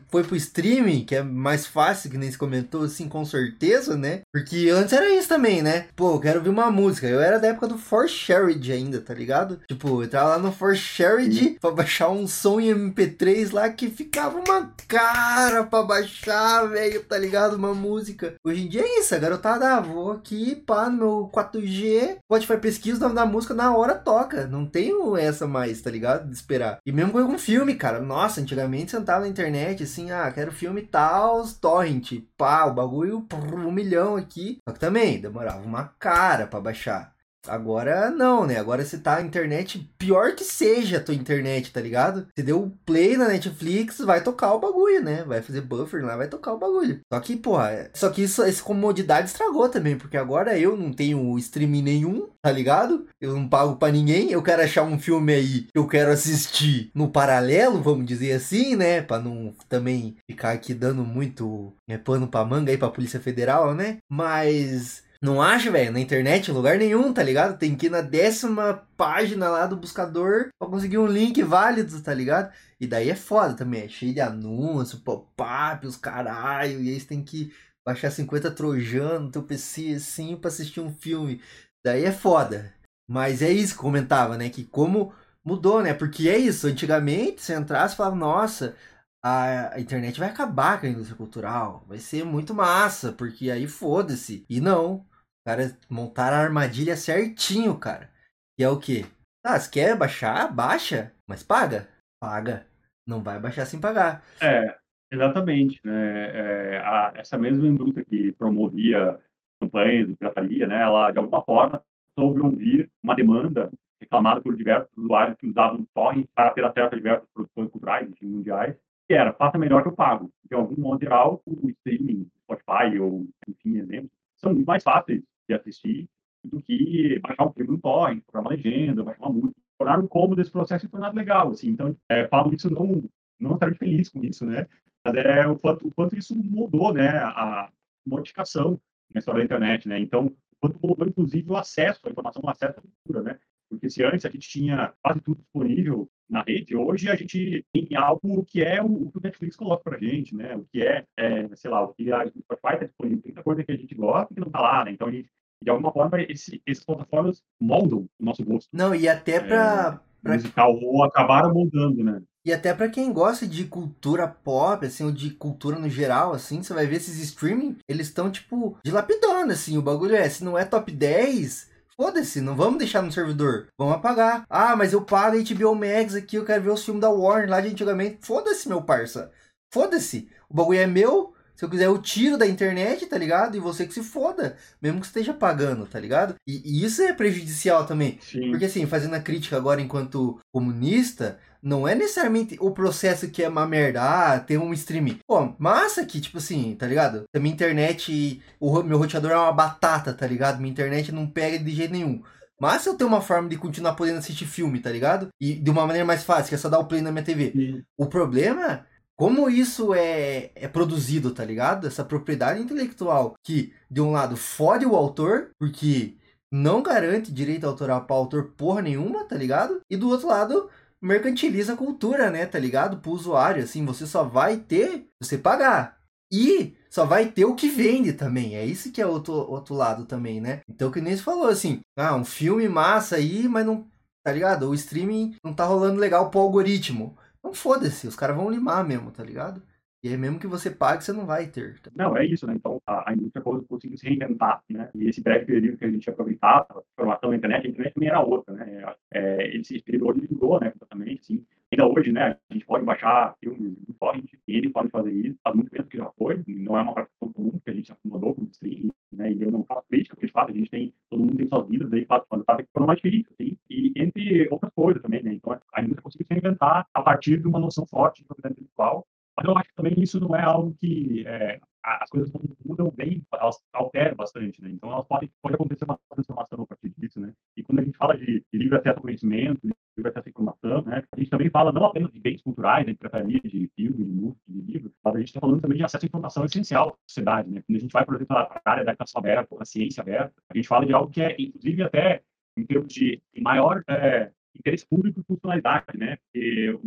foi 0.09 0.25
pro 0.25 0.37
streaming, 0.37 1.05
que 1.05 1.15
é 1.15 1.23
mais 1.23 1.67
fácil, 1.67 2.11
que 2.11 2.19
nem 2.19 2.31
se 2.31 2.39
comentou, 2.39 2.83
assim, 2.83 3.09
com 3.09 3.25
certeza, 3.25 3.97
né? 3.97 4.23
Porque 4.33 4.71
antes 4.71 4.93
era 4.93 5.09
isso 5.11 5.29
também, 5.29 5.63
né? 5.63 5.87
Pô, 5.95 6.15
eu 6.15 6.21
quero 6.21 6.39
ouvir 6.39 6.51
uma 6.51 6.71
música. 6.71 7.07
Eu 7.07 7.21
era 7.21 7.39
da 7.39 7.49
época 7.49 7.69
do 7.69 7.79
For 7.79 8.09
Shared 8.09 8.73
ainda, 8.73 9.01
tá 9.01 9.15
ligado? 9.15 9.61
Tipo, 9.69 10.03
eu 10.03 10.09
tava 10.09 10.31
lá 10.31 10.39
no 10.39 10.53
For 10.53 10.75
Shared 10.75 11.59
pra 11.61 11.71
baixar 11.71 12.11
um 12.11 12.27
som 12.27 12.61
em 12.61 12.73
MP3 12.73 13.53
lá 13.53 13.69
que 13.69 13.89
ficava 13.89 14.39
uma 14.39 14.73
cara 14.89 15.65
pra 15.65 15.83
baixar, 15.83 16.69
velho, 16.69 17.03
tá 17.05 17.19
ligado? 17.19 17.55
Uma 17.55 17.75
música. 17.75 18.35
Hoje 18.45 18.63
em 18.65 18.69
dia 18.69 18.83
é 18.83 19.01
isso, 19.01 19.15
a 19.15 19.19
garotada, 19.19 19.77
ah, 19.77 19.81
vou 19.81 20.13
aqui, 20.13 20.57
pá, 20.57 20.89
no 20.89 21.13
meu 21.13 21.31
4G, 21.33 22.19
Spotify 22.25 22.57
pesquisa 22.59 22.99
o 22.99 23.03
nome 23.03 23.15
da 23.15 23.27
música, 23.27 23.55
na 23.55 23.77
hora 23.77 23.95
toca. 23.95 24.47
Não 24.47 24.65
tenho 24.67 25.17
essa 25.17 25.47
mais, 25.47 25.81
tá 25.81 25.91
ligado? 25.91 26.29
De 26.29 26.35
esperar. 26.35 26.79
E 26.87 26.93
mesmo 26.93 27.13
com 27.13 27.39
filme, 27.39 27.75
cara. 27.75 28.01
Nossa, 28.01 28.41
antigamente 28.53 28.91
sentava 28.91 29.21
na 29.21 29.29
internet, 29.29 29.83
assim, 29.83 30.11
ah, 30.11 30.31
quero 30.31 30.53
filme 30.53 30.83
tal, 30.83 31.47
torrent, 31.61 32.21
pá, 32.37 32.67
o 32.67 32.75
bagulho, 32.75 33.27
um 33.55 33.73
milhão 33.73 34.17
aqui. 34.17 34.59
Só 34.69 34.75
que 34.75 34.81
também 34.81 35.21
demorava 35.21 35.63
uma 35.63 35.89
cara 35.99 36.47
pra 36.47 36.61
baixar. 36.61 37.13
Agora 37.47 38.11
não, 38.11 38.47
né? 38.47 38.57
Agora 38.59 38.85
você 38.85 38.99
tá 38.99 39.17
na 39.17 39.23
internet, 39.23 39.91
pior 39.99 40.35
que 40.35 40.45
seja 40.45 40.99
a 40.99 41.01
tua 41.01 41.15
internet, 41.15 41.73
tá 41.73 41.81
ligado? 41.81 42.27
Você 42.35 42.43
deu 42.43 42.73
play 42.87 43.17
na 43.17 43.29
Netflix, 43.29 43.99
vai 43.99 44.23
tocar 44.23 44.55
o 44.55 44.61
bagulho, 44.61 45.03
né? 45.03 45.25
Vai 45.25 45.43
fazer 45.43 45.61
buffer 45.61 46.05
lá, 46.05 46.17
vai 46.17 46.29
tocar 46.29 46.53
o 46.53 46.59
bagulho. 46.59 47.01
Só 47.13 47.21
que, 47.21 47.37
porra, 47.37 47.91
só 47.95 48.11
que 48.11 48.23
isso, 48.23 48.43
essa 48.43 48.63
comodidade 48.63 49.29
estragou 49.29 49.69
também, 49.69 49.97
porque 49.97 50.17
agora 50.17 50.59
eu 50.59 50.77
não 50.77 50.93
tenho 50.93 51.37
streaming 51.39 51.83
nenhum, 51.83 52.29
tá 52.41 52.51
ligado? 52.51 53.07
Eu 53.21 53.35
não 53.35 53.49
pago 53.49 53.77
pra 53.77 53.91
ninguém, 53.91 54.31
eu 54.31 54.43
quero 54.43 54.63
achar 54.63 54.85
um 54.85 54.99
filme 54.99 55.33
aí 55.33 55.63
que 55.63 55.79
eu 55.79 55.87
quero 55.87 56.13
assistir 56.13 56.91
no 56.95 57.11
paralelo, 57.11 57.83
vamos 57.83 58.07
dizer 58.07 58.33
assim, 58.33 58.77
né? 58.77 59.03
Pra 59.03 59.19
não 59.19 59.53
também 59.69 60.17
ficar 60.31 60.53
aqui 60.53 60.75
dando 60.75 61.05
muito 61.05 61.73
é, 61.89 61.99
pano 61.99 62.29
pra 62.29 62.45
manga 62.45 62.71
aí 62.71 62.79
pra 62.79 62.91
Polícia 62.91 63.21
Federal, 63.21 63.75
né? 63.75 63.99
Mas 64.09 65.03
não 65.23 65.41
acha, 65.41 65.71
velho, 65.71 65.93
na 65.93 66.01
internet, 66.01 66.51
em 66.51 66.55
lugar 66.55 66.77
nenhum, 66.77 67.13
tá 67.13 67.23
ligado? 67.23 67.57
Tem 67.57 67.77
que 67.77 67.87
ir 67.87 67.91
na 67.91 68.01
décima 68.01 68.87
página 68.97 69.49
lá 69.49 69.67
do 69.67 69.77
buscador 69.77 70.49
pra 70.59 70.69
conseguir 70.69 70.99
um 70.99 71.07
link 71.07 71.41
válido, 71.45 72.01
tá 72.03 72.13
ligado? 72.13 72.53
E 72.81 72.87
daí 72.87 73.09
é 73.09 73.15
foda 73.15 73.55
também, 73.55 73.83
é 73.85 73.89
cheio 73.89 74.13
de 74.13 74.21
anúncio, 74.21 74.99
pop-up, 75.01 75.87
os 75.87 75.97
caralho, 75.97 76.83
e 76.83 76.91
aí 76.91 76.99
você 76.99 77.07
tem 77.07 77.23
que 77.23 77.55
baixar 77.87 78.11
50 78.11 78.51
trojan 78.51 79.21
no 79.21 79.31
teu 79.31 79.43
PC 79.45 79.95
assim 79.95 80.37
pra 80.37 80.49
assistir 80.49 80.81
um 80.81 80.93
filme. 80.93 81.41
Daí 81.85 82.05
é 82.05 82.13
foda. 82.13 82.75
Mas 83.09 83.43
é 83.43 83.51
isso 83.51 83.75
que 83.75 83.81
comentava, 83.81 84.37
né? 84.37 84.49
Que 84.51 84.65
como 84.65 85.13
mudou, 85.45 85.83
né? 85.83 85.95
Porque 85.95 86.29
é 86.29 86.37
isso, 86.39 86.67
antigamente 86.67 87.43
você 87.43 87.55
entrasse 87.55 87.95
e 87.95 87.97
falava, 87.97 88.17
nossa, 88.17 88.77
a 89.23 89.79
internet 89.79 90.19
vai 90.19 90.29
acabar 90.29 90.81
com 90.81 90.87
a 90.87 90.89
indústria 90.89 91.17
cultural, 91.17 91.85
vai 91.89 91.99
ser 91.99 92.25
muito 92.25 92.53
massa, 92.55 93.13
porque 93.13 93.51
aí 93.51 93.69
foda-se. 93.69 94.45
E 94.49 94.61
não, 94.61 95.07
os 95.43 95.45
caras 95.45 95.77
montaram 95.91 96.37
a 96.37 96.41
armadilha 96.41 96.97
certinho, 96.97 97.77
cara. 97.77 98.09
Que 98.57 98.63
é 98.63 98.69
o 98.69 98.79
quê? 98.79 99.05
Ah, 99.45 99.59
se 99.59 99.69
quer 99.69 99.97
baixar, 99.99 100.53
baixa, 100.55 101.13
mas 101.29 101.43
paga. 101.43 101.89
Paga. 102.21 102.65
Não 103.05 103.21
vai 103.21 103.41
baixar 103.41 103.67
sem 103.67 103.81
pagar. 103.81 104.23
É, 104.41 104.77
exatamente. 105.11 105.81
Né? 105.85 106.75
É, 106.75 106.79
a- 106.79 107.13
essa 107.17 107.37
mesma 107.37 107.67
indústria 107.67 108.05
que 108.05 108.31
promovia 108.33 109.19
campanhas 109.61 110.07
de 110.09 110.17
pirataria, 110.17 110.67
né, 110.69 110.81
ela, 110.81 111.11
de 111.11 111.19
alguma 111.19 111.43
forma, 111.45 111.83
soube 112.17 112.41
ouvir 112.41 112.89
uma 113.03 113.15
demanda 113.17 113.71
reclamada 114.01 114.41
por 114.41 114.57
diversos 114.57 114.91
usuários 114.97 115.37
que 115.39 115.47
usavam 115.49 115.85
torrent 115.95 116.27
para 116.35 116.51
ter 116.51 116.65
acesso 116.65 116.95
a 116.95 116.97
diversas 116.97 117.29
produções 117.33 117.71
culturais 117.71 118.09
mundiais, 118.21 118.77
que 119.09 119.15
era, 119.15 119.33
faça 119.33 119.59
melhor 119.59 119.83
que 119.83 119.89
eu 119.89 119.93
pago. 119.95 120.31
De 120.49 120.55
algum 120.55 120.81
modo 120.81 121.01
geral, 121.01 121.41
o 121.47 121.69
streaming, 121.71 122.29
Spotify 122.43 122.99
ou, 123.01 123.27
enfim, 123.49 123.79
exemplos, 123.79 124.11
são 124.37 124.53
muito 124.53 124.67
mais 124.67 124.83
fáceis 124.83 125.23
de 125.49 125.55
assistir 125.55 126.09
do 126.45 126.61
que 126.61 127.19
baixar 127.21 127.47
um 127.47 127.53
filme 127.53 127.73
no 127.73 127.79
torrent, 127.79 128.23
programar 128.25 128.53
uma 128.53 128.57
legenda, 128.57 129.05
baixar 129.05 129.23
uma 129.23 129.33
música. 129.33 129.61
Tornaram 129.79 130.05
o 130.05 130.09
cômodo 130.09 130.37
desse 130.37 130.51
processo 130.51 130.87
e 130.87 130.89
tornado 130.89 131.17
legal, 131.17 131.51
assim. 131.51 131.69
Então, 131.71 131.97
é, 132.09 132.29
isso 132.53 132.71
não, 132.71 133.05
não 133.39 133.55
estarei 133.55 133.75
feliz 133.75 134.09
com 134.09 134.23
isso, 134.25 134.45
né? 134.45 134.67
Mas 135.05 135.15
é 135.17 135.47
o 135.47 135.59
quanto, 135.59 135.87
o 135.87 135.95
quanto 135.95 136.17
isso 136.17 136.37
mudou, 136.37 136.93
né? 136.93 137.09
A 137.09 137.71
modificação 138.07 138.81
na 139.13 139.19
história 139.19 139.41
da 139.41 139.45
internet, 139.45 139.89
né? 139.89 139.99
Então, 139.99 140.27
o 140.27 140.37
quanto 140.61 140.79
mudou, 140.87 141.07
inclusive, 141.07 141.51
o 141.51 141.57
acesso 141.57 142.01
à 142.05 142.11
informação, 142.11 142.43
o 142.45 142.51
acesso 142.51 142.79
à 142.79 142.83
cultura, 142.83 143.23
né? 143.23 143.39
Porque 143.73 143.89
se 143.89 144.05
antes 144.05 144.27
a 144.27 144.29
gente 144.29 144.49
tinha 144.49 144.93
quase 145.03 145.21
tudo 145.21 145.41
disponível 145.41 146.09
na 146.29 146.43
rede, 146.43 146.77
hoje 146.77 147.09
a 147.09 147.17
gente 147.17 147.65
tem 147.73 147.89
algo 147.97 148.45
que 148.45 148.63
é 148.63 148.83
o, 148.83 149.11
que 149.11 149.19
o 149.19 149.21
Netflix 149.23 149.57
coloca 149.57 149.83
pra 149.83 149.99
gente, 149.99 150.35
né? 150.35 150.57
O 150.57 150.65
que 150.71 150.83
é, 150.83 151.05
é 151.17 151.49
sei 151.57 151.71
lá, 151.71 151.83
o 151.83 151.95
que 151.95 152.13
a 152.13 152.27
Spotify 152.27 152.75
está 152.75 152.85
disponível, 152.85 153.23
tem 153.23 153.33
muita 153.33 153.43
coisa 153.43 153.65
que 153.65 153.73
a 153.73 153.77
gente 153.77 153.95
gosta 153.95 154.35
que 154.35 154.41
não 154.41 154.51
tá 154.51 154.61
lá, 154.61 154.85
né? 154.85 154.93
Então, 154.93 155.09
a 155.09 155.11
gente, 155.11 155.31
de 155.63 155.71
alguma 155.71 155.91
forma, 155.91 156.21
esse, 156.23 156.61
essas 156.67 156.85
plataformas 156.85 157.43
moldam 157.61 158.01
o 158.21 158.25
nosso 158.25 158.45
gosto 158.45 158.69
Não, 158.73 158.95
e 158.95 159.09
até 159.09 159.41
pra, 159.41 160.03
pra 160.23 160.35
musical, 160.35 160.79
ou 160.79 161.03
acabaram 161.03 161.53
moldando, 161.55 162.05
né? 162.05 162.23
E 162.45 162.53
até 162.53 162.75
pra 162.75 162.89
quem 162.89 163.13
gosta 163.13 163.47
de 163.47 163.65
cultura 163.65 164.27
pop, 164.27 164.85
assim, 164.85 165.05
ou 165.05 165.13
de 165.13 165.31
cultura 165.31 165.79
no 165.79 165.89
geral, 165.89 166.33
assim, 166.33 166.63
você 166.63 166.75
vai 166.75 166.87
ver 166.87 166.97
esses 166.97 167.19
streaming, 167.19 167.79
eles 167.89 168.09
estão, 168.09 168.31
tipo, 168.31 168.77
dilapidando, 168.85 169.53
assim, 169.53 169.79
o 169.79 169.83
bagulho 169.83 170.15
é, 170.15 170.29
se 170.29 170.45
não 170.45 170.59
é 170.59 170.65
top 170.65 170.91
10, 170.91 171.72
foda-se, 171.97 172.41
não 172.41 172.55
vamos 172.57 172.79
deixar 172.79 173.03
no 173.03 173.13
servidor, 173.13 173.69
vamos 173.79 173.95
apagar. 173.95 174.45
Ah, 174.49 174.75
mas 174.77 174.93
eu 174.93 175.03
pago 175.03 175.37
HBO 175.37 175.75
Max 175.75 176.15
aqui, 176.15 176.37
eu 176.37 176.45
quero 176.45 176.63
ver 176.63 176.71
os 176.71 176.85
filmes 176.85 177.01
da 177.01 177.11
Warner 177.11 177.51
lá 177.51 177.61
de 177.61 177.69
antigamente, 177.69 178.19
foda-se, 178.23 178.69
meu 178.69 178.83
parça, 178.83 179.31
foda-se, 179.73 180.29
o 180.49 180.55
bagulho 180.55 180.81
é 180.81 180.87
meu, 180.87 181.35
Se 181.55 181.65
eu 181.65 181.71
quiser, 181.71 181.87
eu 181.87 181.99
tiro 181.99 182.37
da 182.39 182.47
internet, 182.47 183.07
tá 183.07 183.17
ligado? 183.19 183.57
E 183.57 183.61
você 183.61 183.87
que 183.87 183.93
se 183.95 184.03
foda, 184.03 184.57
mesmo 184.81 185.01
que 185.01 185.07
esteja 185.07 185.35
pagando, 185.35 185.87
tá 185.87 186.01
ligado? 186.01 186.35
E, 186.47 186.63
e 186.65 186.85
isso 186.85 187.03
é 187.03 187.13
prejudicial 187.13 187.87
também. 187.87 188.19
Sim. 188.23 188.51
Porque 188.51 188.65
assim, 188.65 188.87
fazendo 188.87 189.15
a 189.15 189.21
crítica 189.21 189.57
agora 189.57 189.81
enquanto 189.81 190.41
comunista, 190.53 191.39
não 191.63 191.87
é 191.87 191.95
necessariamente 191.95 192.57
o 192.61 192.73
processo 192.73 193.31
que 193.31 193.43
é 193.43 193.49
uma 193.49 193.67
merda, 193.67 194.03
ah, 194.03 194.41
tem 194.41 194.59
um 194.59 194.73
streaming. 194.73 195.21
Pô, 195.27 195.55
massa 195.59 196.05
que, 196.05 196.21
tipo 196.21 196.39
assim, 196.39 196.75
tá 196.75 196.87
ligado? 196.87 197.25
A 197.35 197.39
minha 197.39 197.55
internet, 197.55 198.43
o 198.59 198.83
meu 198.83 198.99
roteador 198.99 199.31
é 199.31 199.37
uma 199.37 199.53
batata, 199.53 200.13
tá 200.13 200.27
ligado? 200.27 200.59
Minha 200.59 200.73
internet 200.73 201.13
não 201.13 201.27
pega 201.27 201.59
de 201.59 201.71
jeito 201.71 201.93
nenhum. 201.93 202.21
Mas 202.61 202.85
eu 202.87 202.95
tenho 202.95 203.09
uma 203.09 203.21
forma 203.21 203.49
de 203.49 203.57
continuar 203.57 203.95
podendo 203.95 204.19
assistir 204.19 204.47
filme, 204.47 204.81
tá 204.81 204.91
ligado? 204.91 205.29
E 205.41 205.55
de 205.55 205.71
uma 205.71 205.87
maneira 205.87 206.07
mais 206.07 206.25
fácil, 206.25 206.49
que 206.49 206.55
é 206.55 206.59
só 206.59 206.69
dar 206.69 206.79
o 206.79 206.87
play 206.87 207.01
na 207.01 207.13
minha 207.13 207.25
TV. 207.25 207.53
Sim. 207.53 207.83
O 207.97 208.07
problema, 208.07 208.87
como 209.17 209.49
isso 209.49 209.95
é, 209.95 210.51
é 210.55 210.69
produzido, 210.69 211.33
tá 211.33 211.45
ligado? 211.45 211.87
Essa 211.87 212.05
propriedade 212.05 212.61
intelectual 212.61 213.35
que, 213.45 213.73
de 213.91 214.01
um 214.01 214.13
lado, 214.13 214.37
fode 214.37 214.87
o 214.87 214.95
autor, 214.95 215.51
porque 215.59 216.17
não 216.53 216.83
garante 216.83 217.33
direito 217.33 217.67
autoral 217.67 218.05
para 218.05 218.15
autor 218.15 218.53
porra 218.57 218.83
nenhuma, 218.83 219.25
tá 219.25 219.37
ligado? 219.37 219.81
E 219.91 219.97
do 219.97 220.09
outro 220.11 220.29
lado, 220.29 220.69
mercantiliza 221.03 221.73
a 221.73 221.77
cultura, 221.77 222.31
né, 222.31 222.47
tá 222.47 222.59
ligado? 222.59 222.99
Pro 222.99 223.11
usuário, 223.11 223.63
assim, 223.65 223.85
você 223.85 224.07
só 224.07 224.23
vai 224.23 224.57
ter 224.57 225.09
você 225.21 225.37
pagar. 225.37 225.99
E 226.31 226.75
só 226.89 227.05
vai 227.05 227.27
ter 227.31 227.45
o 227.45 227.55
que 227.55 227.69
vende 227.69 228.13
também. 228.13 228.55
É 228.55 228.65
isso 228.65 228.93
que 228.93 229.03
é 229.03 229.07
outro, 229.07 229.33
outro 229.33 229.75
lado 229.75 230.07
também, 230.07 230.41
né? 230.41 230.61
Então, 230.69 230.91
que 230.91 231.01
nem 231.01 231.15
você 231.17 231.23
falou, 231.23 231.49
assim, 231.49 231.81
ah, 231.97 232.15
um 232.15 232.25
filme 232.25 232.69
massa 232.69 233.17
aí, 233.17 233.49
mas 233.49 233.67
não, 233.67 233.87
tá 234.25 234.33
ligado? 234.33 234.69
O 234.69 234.75
streaming 234.75 235.37
não 235.45 235.53
tá 235.53 235.65
rolando 235.65 236.01
legal 236.01 236.31
pro 236.31 236.41
algoritmo. 236.41 237.19
Não 237.43 237.53
foda-se, 237.53 238.07
os 238.07 238.17
caras 238.17 238.37
vão 238.37 238.49
limar 238.49 238.85
mesmo, 238.85 239.11
tá 239.11 239.23
ligado? 239.25 239.63
E 240.03 240.09
aí 240.09 240.17
mesmo 240.17 240.39
que 240.41 240.49
você 240.49 240.69
pague, 240.69 241.05
você 241.05 241.13
não 241.13 241.25
vai 241.27 241.47
ter. 241.47 241.81
tá? 241.81 241.91
Não, 241.95 242.17
é 242.17 242.27
isso, 242.27 242.45
né? 242.47 242.55
Então, 242.57 242.81
a, 242.85 243.11
a 243.11 243.15
indústria 243.15 243.41
cons- 243.43 243.65
conseguiu 243.69 243.97
se 243.97 244.05
reinventar, 244.09 244.61
né? 244.69 244.91
E 244.97 245.09
esse 245.09 245.23
breve 245.23 245.47
período 245.47 245.79
que 245.79 245.85
a 245.85 245.91
gente 245.91 246.11
aproveitava, 246.11 246.83
formação 246.97 247.31
da 247.31 247.37
internet, 247.37 247.67
a 247.67 247.71
internet 247.71 247.95
também 247.95 248.09
era 248.09 248.21
outra, 248.21 248.53
né? 248.55 248.95
É, 249.13 249.57
esse 249.57 249.81
período 249.83 250.21
mudou, 250.29 250.59
né? 250.61 250.71
Completamente, 250.73 251.21
assim. 251.21 251.47
Ainda 251.73 251.87
hoje, 251.87 252.11
né? 252.13 252.37
A 252.51 252.53
gente 252.55 252.67
pode 252.67 252.85
baixar 252.85 253.37
filmes 253.41 253.77
do 253.87 253.95
torrent, 253.95 254.29
ele 254.47 254.71
pode 254.71 254.91
fazer 254.91 255.13
isso, 255.13 255.39
faz 255.43 255.55
muito 255.55 255.71
tempo 255.71 255.89
que 255.89 255.97
já 255.97 256.11
foi, 256.19 256.43
não 256.49 256.77
é 256.77 256.83
uma 256.83 256.95
prática 256.95 257.15
comum, 257.21 257.59
que 257.65 257.71
a 257.71 257.75
gente 257.75 257.87
se 257.87 257.93
acomodou 257.93 258.35
com 258.35 258.43
o 258.43 258.49
streaming, 258.51 258.91
né? 259.13 259.33
E 259.33 259.41
eu 259.43 259.53
não 259.53 259.65
faço 259.65 259.85
crítica, 259.89 260.17
porque, 260.17 260.27
de 260.27 260.33
fato, 260.33 260.51
a 260.51 260.55
gente 260.55 260.69
tem, 260.71 260.93
todo 261.09 261.21
mundo 261.21 261.37
tem 261.37 261.47
suas 261.49 261.69
vidas, 261.69 261.93
aí, 261.93 262.05
faz, 262.07 262.25
quando 262.29 262.45
tá 262.45 262.57
ficando 262.57 262.87
mais 262.89 263.01
difícil, 263.01 263.33
assim. 263.39 263.57
E 263.71 263.93
entre 263.97 264.49
outras 264.51 264.73
coisas 264.75 265.01
também, 265.01 265.23
né? 265.23 265.33
Então, 265.33 265.53
a 265.73 265.81
indústria 265.81 266.03
conseguiu 266.03 266.27
se 266.27 266.35
reinventar 266.35 266.87
a 266.93 267.03
partir 267.03 267.41
de 267.41 267.47
uma 267.47 267.61
noção 267.61 267.87
forte 267.87 268.21
de 268.21 268.27
propriedade 268.27 268.55
intelectual, 268.61 269.07
mas 269.37 269.47
eu 269.47 269.57
acho 269.57 269.69
que 269.69 269.75
também 269.75 269.95
isso 269.99 270.21
não 270.21 270.37
é 270.37 270.43
algo 270.43 270.75
que 270.75 271.25
é, 271.27 271.59
as 271.83 272.09
coisas 272.09 272.31
mudam 272.65 272.91
bem, 272.91 273.23
elas 273.33 273.59
alteram 273.73 274.15
bastante, 274.15 274.63
né? 274.63 274.71
Então 274.71 274.93
elas 274.93 275.07
podem 275.07 275.31
pode 275.43 275.55
acontecer 275.55 275.85
uma 275.85 275.99
transformação 276.11 276.63
a 276.63 276.67
partir 276.67 276.93
disso, 276.97 277.21
né? 277.21 277.33
E 277.57 277.63
quando 277.63 277.81
a 277.81 277.85
gente 277.85 277.97
fala 277.97 278.17
de, 278.17 278.45
de 278.53 278.59
livre 278.59 278.77
acesso 278.77 278.99
ao 278.99 279.03
conhecimento, 279.03 279.61
livre 279.97 280.11
acesso 280.11 280.29
à 280.29 280.31
informação, 280.31 280.83
né? 280.83 281.03
A 281.13 281.19
gente 281.19 281.31
também 281.31 281.51
fala 281.51 281.73
não 281.73 281.85
apenas 281.85 282.13
de 282.13 282.21
bens 282.21 282.43
culturais, 282.43 282.87
né? 282.87 282.93
De 282.93 282.99
trataria 282.99 283.41
de 283.41 283.71
filme, 283.75 284.05
de 284.05 284.13
música, 284.13 284.41
de 284.49 284.61
livro, 284.61 284.93
mas 285.05 285.15
a 285.15 285.19
gente 285.19 285.29
está 285.29 285.41
falando 285.41 285.61
também 285.61 285.79
de 285.79 285.85
acesso 285.85 286.05
à 286.05 286.09
informação 286.09 286.45
essencial 286.45 286.89
à 286.91 286.97
sociedade, 287.09 287.51
né? 287.51 287.63
Quando 287.67 287.77
a 287.77 287.81
gente 287.81 287.93
vai, 287.93 288.05
por 288.05 288.15
exemplo, 288.15 288.37
para 288.37 288.61
a 288.65 288.71
área 288.71 288.85
da 288.85 288.93
educação 288.93 289.19
aberta, 289.19 289.57
a 289.59 289.65
ciência 289.65 290.03
aberta, 290.03 290.33
a 290.51 290.57
gente 290.57 290.69
fala 290.69 290.87
de 290.87 290.93
algo 290.93 291.11
que 291.11 291.21
é, 291.21 291.35
inclusive, 291.39 291.83
até 291.83 292.23
em 292.57 292.65
termos 292.65 292.93
de 292.93 293.21
maior 293.41 293.83
é, 293.89 294.31
interesse 294.55 294.87
público 294.87 295.21
e 295.21 295.25
funcionalidade, 295.25 295.97
né? 295.97 296.17
Porque 296.17 296.79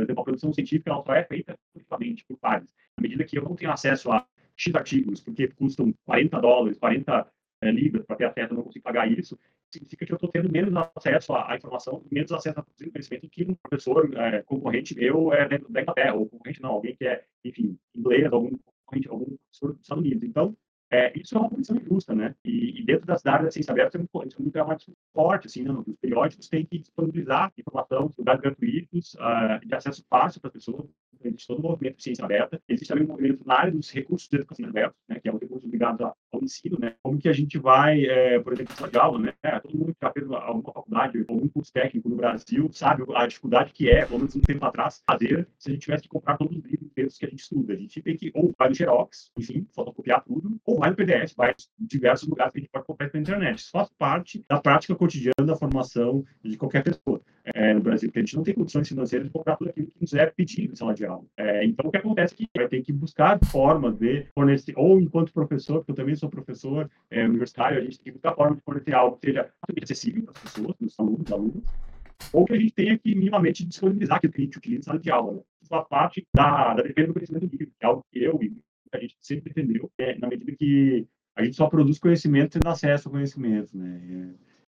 por 0.00 0.04
exemplo, 0.04 0.22
a 0.22 0.24
produção 0.24 0.52
científica 0.52 0.90
ela 0.90 1.02
só 1.02 1.14
é 1.14 1.24
feita 1.24 1.58
exclusivamente 1.74 2.24
por 2.24 2.38
pares. 2.38 2.74
À 2.96 3.02
medida 3.02 3.24
que 3.24 3.38
eu 3.38 3.42
não 3.42 3.54
tenho 3.54 3.70
acesso 3.70 4.10
a 4.10 4.26
X 4.56 4.74
artigos, 4.74 5.20
porque 5.20 5.48
custam 5.48 5.94
40 6.04 6.40
dólares, 6.40 6.78
40 6.78 7.26
eh, 7.62 7.70
libras 7.70 8.04
para 8.06 8.16
ter 8.16 8.24
acesso, 8.24 8.52
eu 8.52 8.56
não 8.56 8.64
consigo 8.64 8.82
pagar 8.82 9.10
isso, 9.10 9.38
significa 9.70 10.04
que 10.04 10.12
eu 10.12 10.16
estou 10.16 10.30
tendo 10.30 10.50
menos 10.50 10.74
acesso 10.96 11.34
à, 11.34 11.56
informação, 11.56 12.04
menos 12.10 12.32
acesso 12.32 12.60
a 12.60 12.64
conhecimento 12.64 13.28
que 13.28 13.44
um 13.44 13.54
professor 13.54 14.10
eh, 14.16 14.42
concorrente 14.42 14.94
meu 14.94 15.32
é 15.32 15.48
dentro 15.48 15.70
da 15.72 15.82
Inglaterra, 15.82 16.14
ou 16.14 16.28
concorrente 16.28 16.60
não, 16.60 16.70
alguém 16.70 16.96
que 16.96 17.06
é, 17.06 17.24
enfim, 17.44 17.78
inglês, 17.94 18.32
algum 18.32 18.50
concorrente, 18.84 19.08
algum 19.08 19.36
professor 19.36 19.72
dos 19.72 19.82
Estados 19.82 20.04
Unidos. 20.04 20.24
Então, 20.24 20.56
é, 20.90 21.16
isso 21.18 21.36
é 21.36 21.38
uma 21.38 21.48
condição 21.48 21.76
injusta, 21.76 22.14
né? 22.14 22.34
E, 22.44 22.80
e 22.80 22.84
dentro 22.84 23.06
das 23.06 23.24
áreas 23.24 23.44
da 23.44 23.50
ciência 23.52 23.70
aberta, 23.70 23.96
é 23.96 23.98
muito, 23.98 24.26
isso 24.26 24.36
é 24.38 24.42
muito, 24.42 24.58
é 24.58 24.64
muito 24.64 24.92
forte, 25.14 25.46
assim, 25.46 25.62
né? 25.62 25.70
Os 25.72 25.96
periódicos 25.96 26.48
têm 26.48 26.66
que 26.66 26.78
disponibilizar 26.78 27.52
informação, 27.56 28.12
lugares 28.18 28.40
gratuitos, 28.40 29.14
uh, 29.14 29.64
de 29.64 29.74
acesso 29.74 30.04
fácil 30.10 30.40
para 30.40 30.48
as 30.48 30.54
pessoas. 30.54 30.88
Existe 31.22 31.48
todo 31.48 31.58
o 31.58 31.62
movimento 31.62 31.96
de 31.96 32.02
ciência 32.02 32.24
aberta. 32.24 32.60
Existe 32.66 32.88
também 32.88 33.04
um 33.04 33.08
movimento 33.08 33.46
na 33.46 33.54
área 33.54 33.72
dos 33.72 33.90
recursos 33.90 34.26
de 34.28 34.36
educação 34.36 34.66
aberta, 34.66 34.94
né? 35.08 35.20
Que 35.20 35.28
é 35.28 35.32
um 35.32 35.36
recurso 35.36 35.68
ligado 35.68 36.02
ao 36.04 36.42
ensino, 36.42 36.78
né? 36.80 36.94
Como 37.02 37.18
que 37.18 37.28
a 37.28 37.32
gente 37.32 37.58
vai, 37.58 38.04
é, 38.06 38.40
por 38.40 38.52
exemplo, 38.54 38.74
sala 38.74 38.90
de 38.90 38.98
aula, 38.98 39.18
né? 39.18 39.34
É, 39.42 39.60
todo 39.60 39.76
mundo 39.76 39.92
que 39.92 40.00
já 40.00 40.10
fez 40.10 40.30
alguma 40.30 40.72
faculdade, 40.72 41.24
algum 41.28 41.48
curso 41.48 41.72
técnico 41.72 42.08
no 42.08 42.16
Brasil, 42.16 42.70
sabe 42.72 43.04
a 43.14 43.26
dificuldade 43.26 43.72
que 43.72 43.88
é, 43.90 44.06
pelo 44.06 44.20
menos 44.20 44.34
um 44.34 44.40
tempo 44.40 44.64
atrás, 44.64 45.02
fazer 45.06 45.46
se 45.58 45.70
a 45.70 45.72
gente 45.74 45.82
tivesse 45.82 46.02
que 46.04 46.08
comprar 46.08 46.38
todos 46.38 46.56
os 46.56 46.64
livros 46.64 47.18
que 47.18 47.26
a 47.26 47.28
gente 47.28 47.40
estuda. 47.40 47.74
A 47.74 47.76
gente 47.76 48.02
tem 48.02 48.16
que, 48.16 48.32
ou 48.34 48.54
vai 48.58 48.68
no 48.70 48.74
Xerox, 48.74 49.30
enfim, 49.38 49.66
fotocopiar 49.74 50.24
tudo, 50.24 50.58
ou 50.64 50.79
no 50.88 50.96
PDF, 50.96 51.34
vai 51.36 51.50
em 51.50 51.86
diversos 51.86 52.26
lugares 52.26 52.52
que 52.52 52.58
a 52.58 52.62
gente 52.62 52.70
pode 52.70 52.86
comprar 52.86 53.10
pela 53.10 53.20
internet. 53.20 53.58
Isso 53.58 53.70
faz 53.70 53.90
parte 53.98 54.42
da 54.48 54.58
prática 54.58 54.94
cotidiana 54.94 55.44
da 55.44 55.54
formação 55.56 56.24
de 56.42 56.56
qualquer 56.56 56.82
pessoa 56.82 57.20
é, 57.44 57.74
no 57.74 57.80
Brasil, 57.80 58.08
porque 58.08 58.20
a 58.20 58.22
gente 58.22 58.36
não 58.36 58.42
tem 58.42 58.54
condições 58.54 58.88
financeiras 58.88 59.26
de 59.26 59.32
comprar 59.32 59.56
tudo 59.56 59.70
aquilo 59.70 59.88
que 59.88 60.00
nos 60.00 60.14
é 60.14 60.26
pedido 60.26 60.72
em 60.72 60.76
sala 60.76 60.94
de 60.94 61.04
aula. 61.04 61.24
É, 61.36 61.64
então, 61.64 61.88
o 61.88 61.90
que 61.90 61.98
acontece 61.98 62.34
é 62.34 62.36
que 62.36 62.48
vai 62.56 62.68
ter 62.68 62.82
que 62.82 62.92
buscar 62.92 63.38
formas 63.46 63.96
de 63.96 64.26
fornecer, 64.34 64.72
ou 64.76 65.00
enquanto 65.00 65.32
professor, 65.32 65.78
porque 65.78 65.92
eu 65.92 65.96
também 65.96 66.14
sou 66.14 66.30
professor 66.30 66.90
é, 67.10 67.26
universitário, 67.26 67.78
a 67.78 67.82
gente 67.82 67.98
tem 67.98 68.04
que 68.04 68.12
buscar 68.12 68.34
formas 68.34 68.56
de 68.56 68.64
fornecer 68.64 68.94
algo 68.94 69.18
que 69.18 69.26
seja 69.26 69.50
acessível 69.82 70.22
para 70.22 70.32
as 70.32 70.42
pessoas, 70.42 70.76
para 70.76 70.86
os 70.86 70.98
alunos, 70.98 71.32
alunos, 71.32 71.64
ou 72.32 72.44
que 72.44 72.52
a 72.52 72.58
gente 72.58 72.72
tenha 72.72 72.98
que 72.98 73.14
minimamente 73.14 73.64
disponibilizar 73.64 74.18
aquilo 74.18 74.32
que 74.32 74.40
a 74.40 74.44
gente 74.44 74.58
utiliza 74.58 74.80
em 74.80 74.84
sala 74.84 74.98
de 74.98 75.10
aula. 75.10 75.32
Né? 75.34 75.40
Isso 75.62 75.74
é 75.74 75.84
parte 75.84 76.26
da, 76.34 76.74
da 76.74 76.82
defesa 76.82 77.08
do 77.08 77.14
conhecimento 77.14 77.46
livre, 77.46 77.66
que 77.66 77.84
é 77.84 77.86
algo 77.86 78.04
que 78.10 78.22
eu 78.22 78.38
e 78.42 78.52
a 78.92 78.98
gente 78.98 79.16
sempre 79.20 79.50
entendeu, 79.50 79.90
é, 79.98 80.18
na 80.18 80.28
medida 80.28 80.52
que 80.52 81.06
a 81.36 81.44
gente 81.44 81.56
só 81.56 81.68
produz 81.68 81.98
conhecimento 81.98 82.58
tendo 82.58 82.68
acesso 82.68 83.08
ao 83.08 83.12
conhecimento, 83.12 83.76
né? 83.76 84.34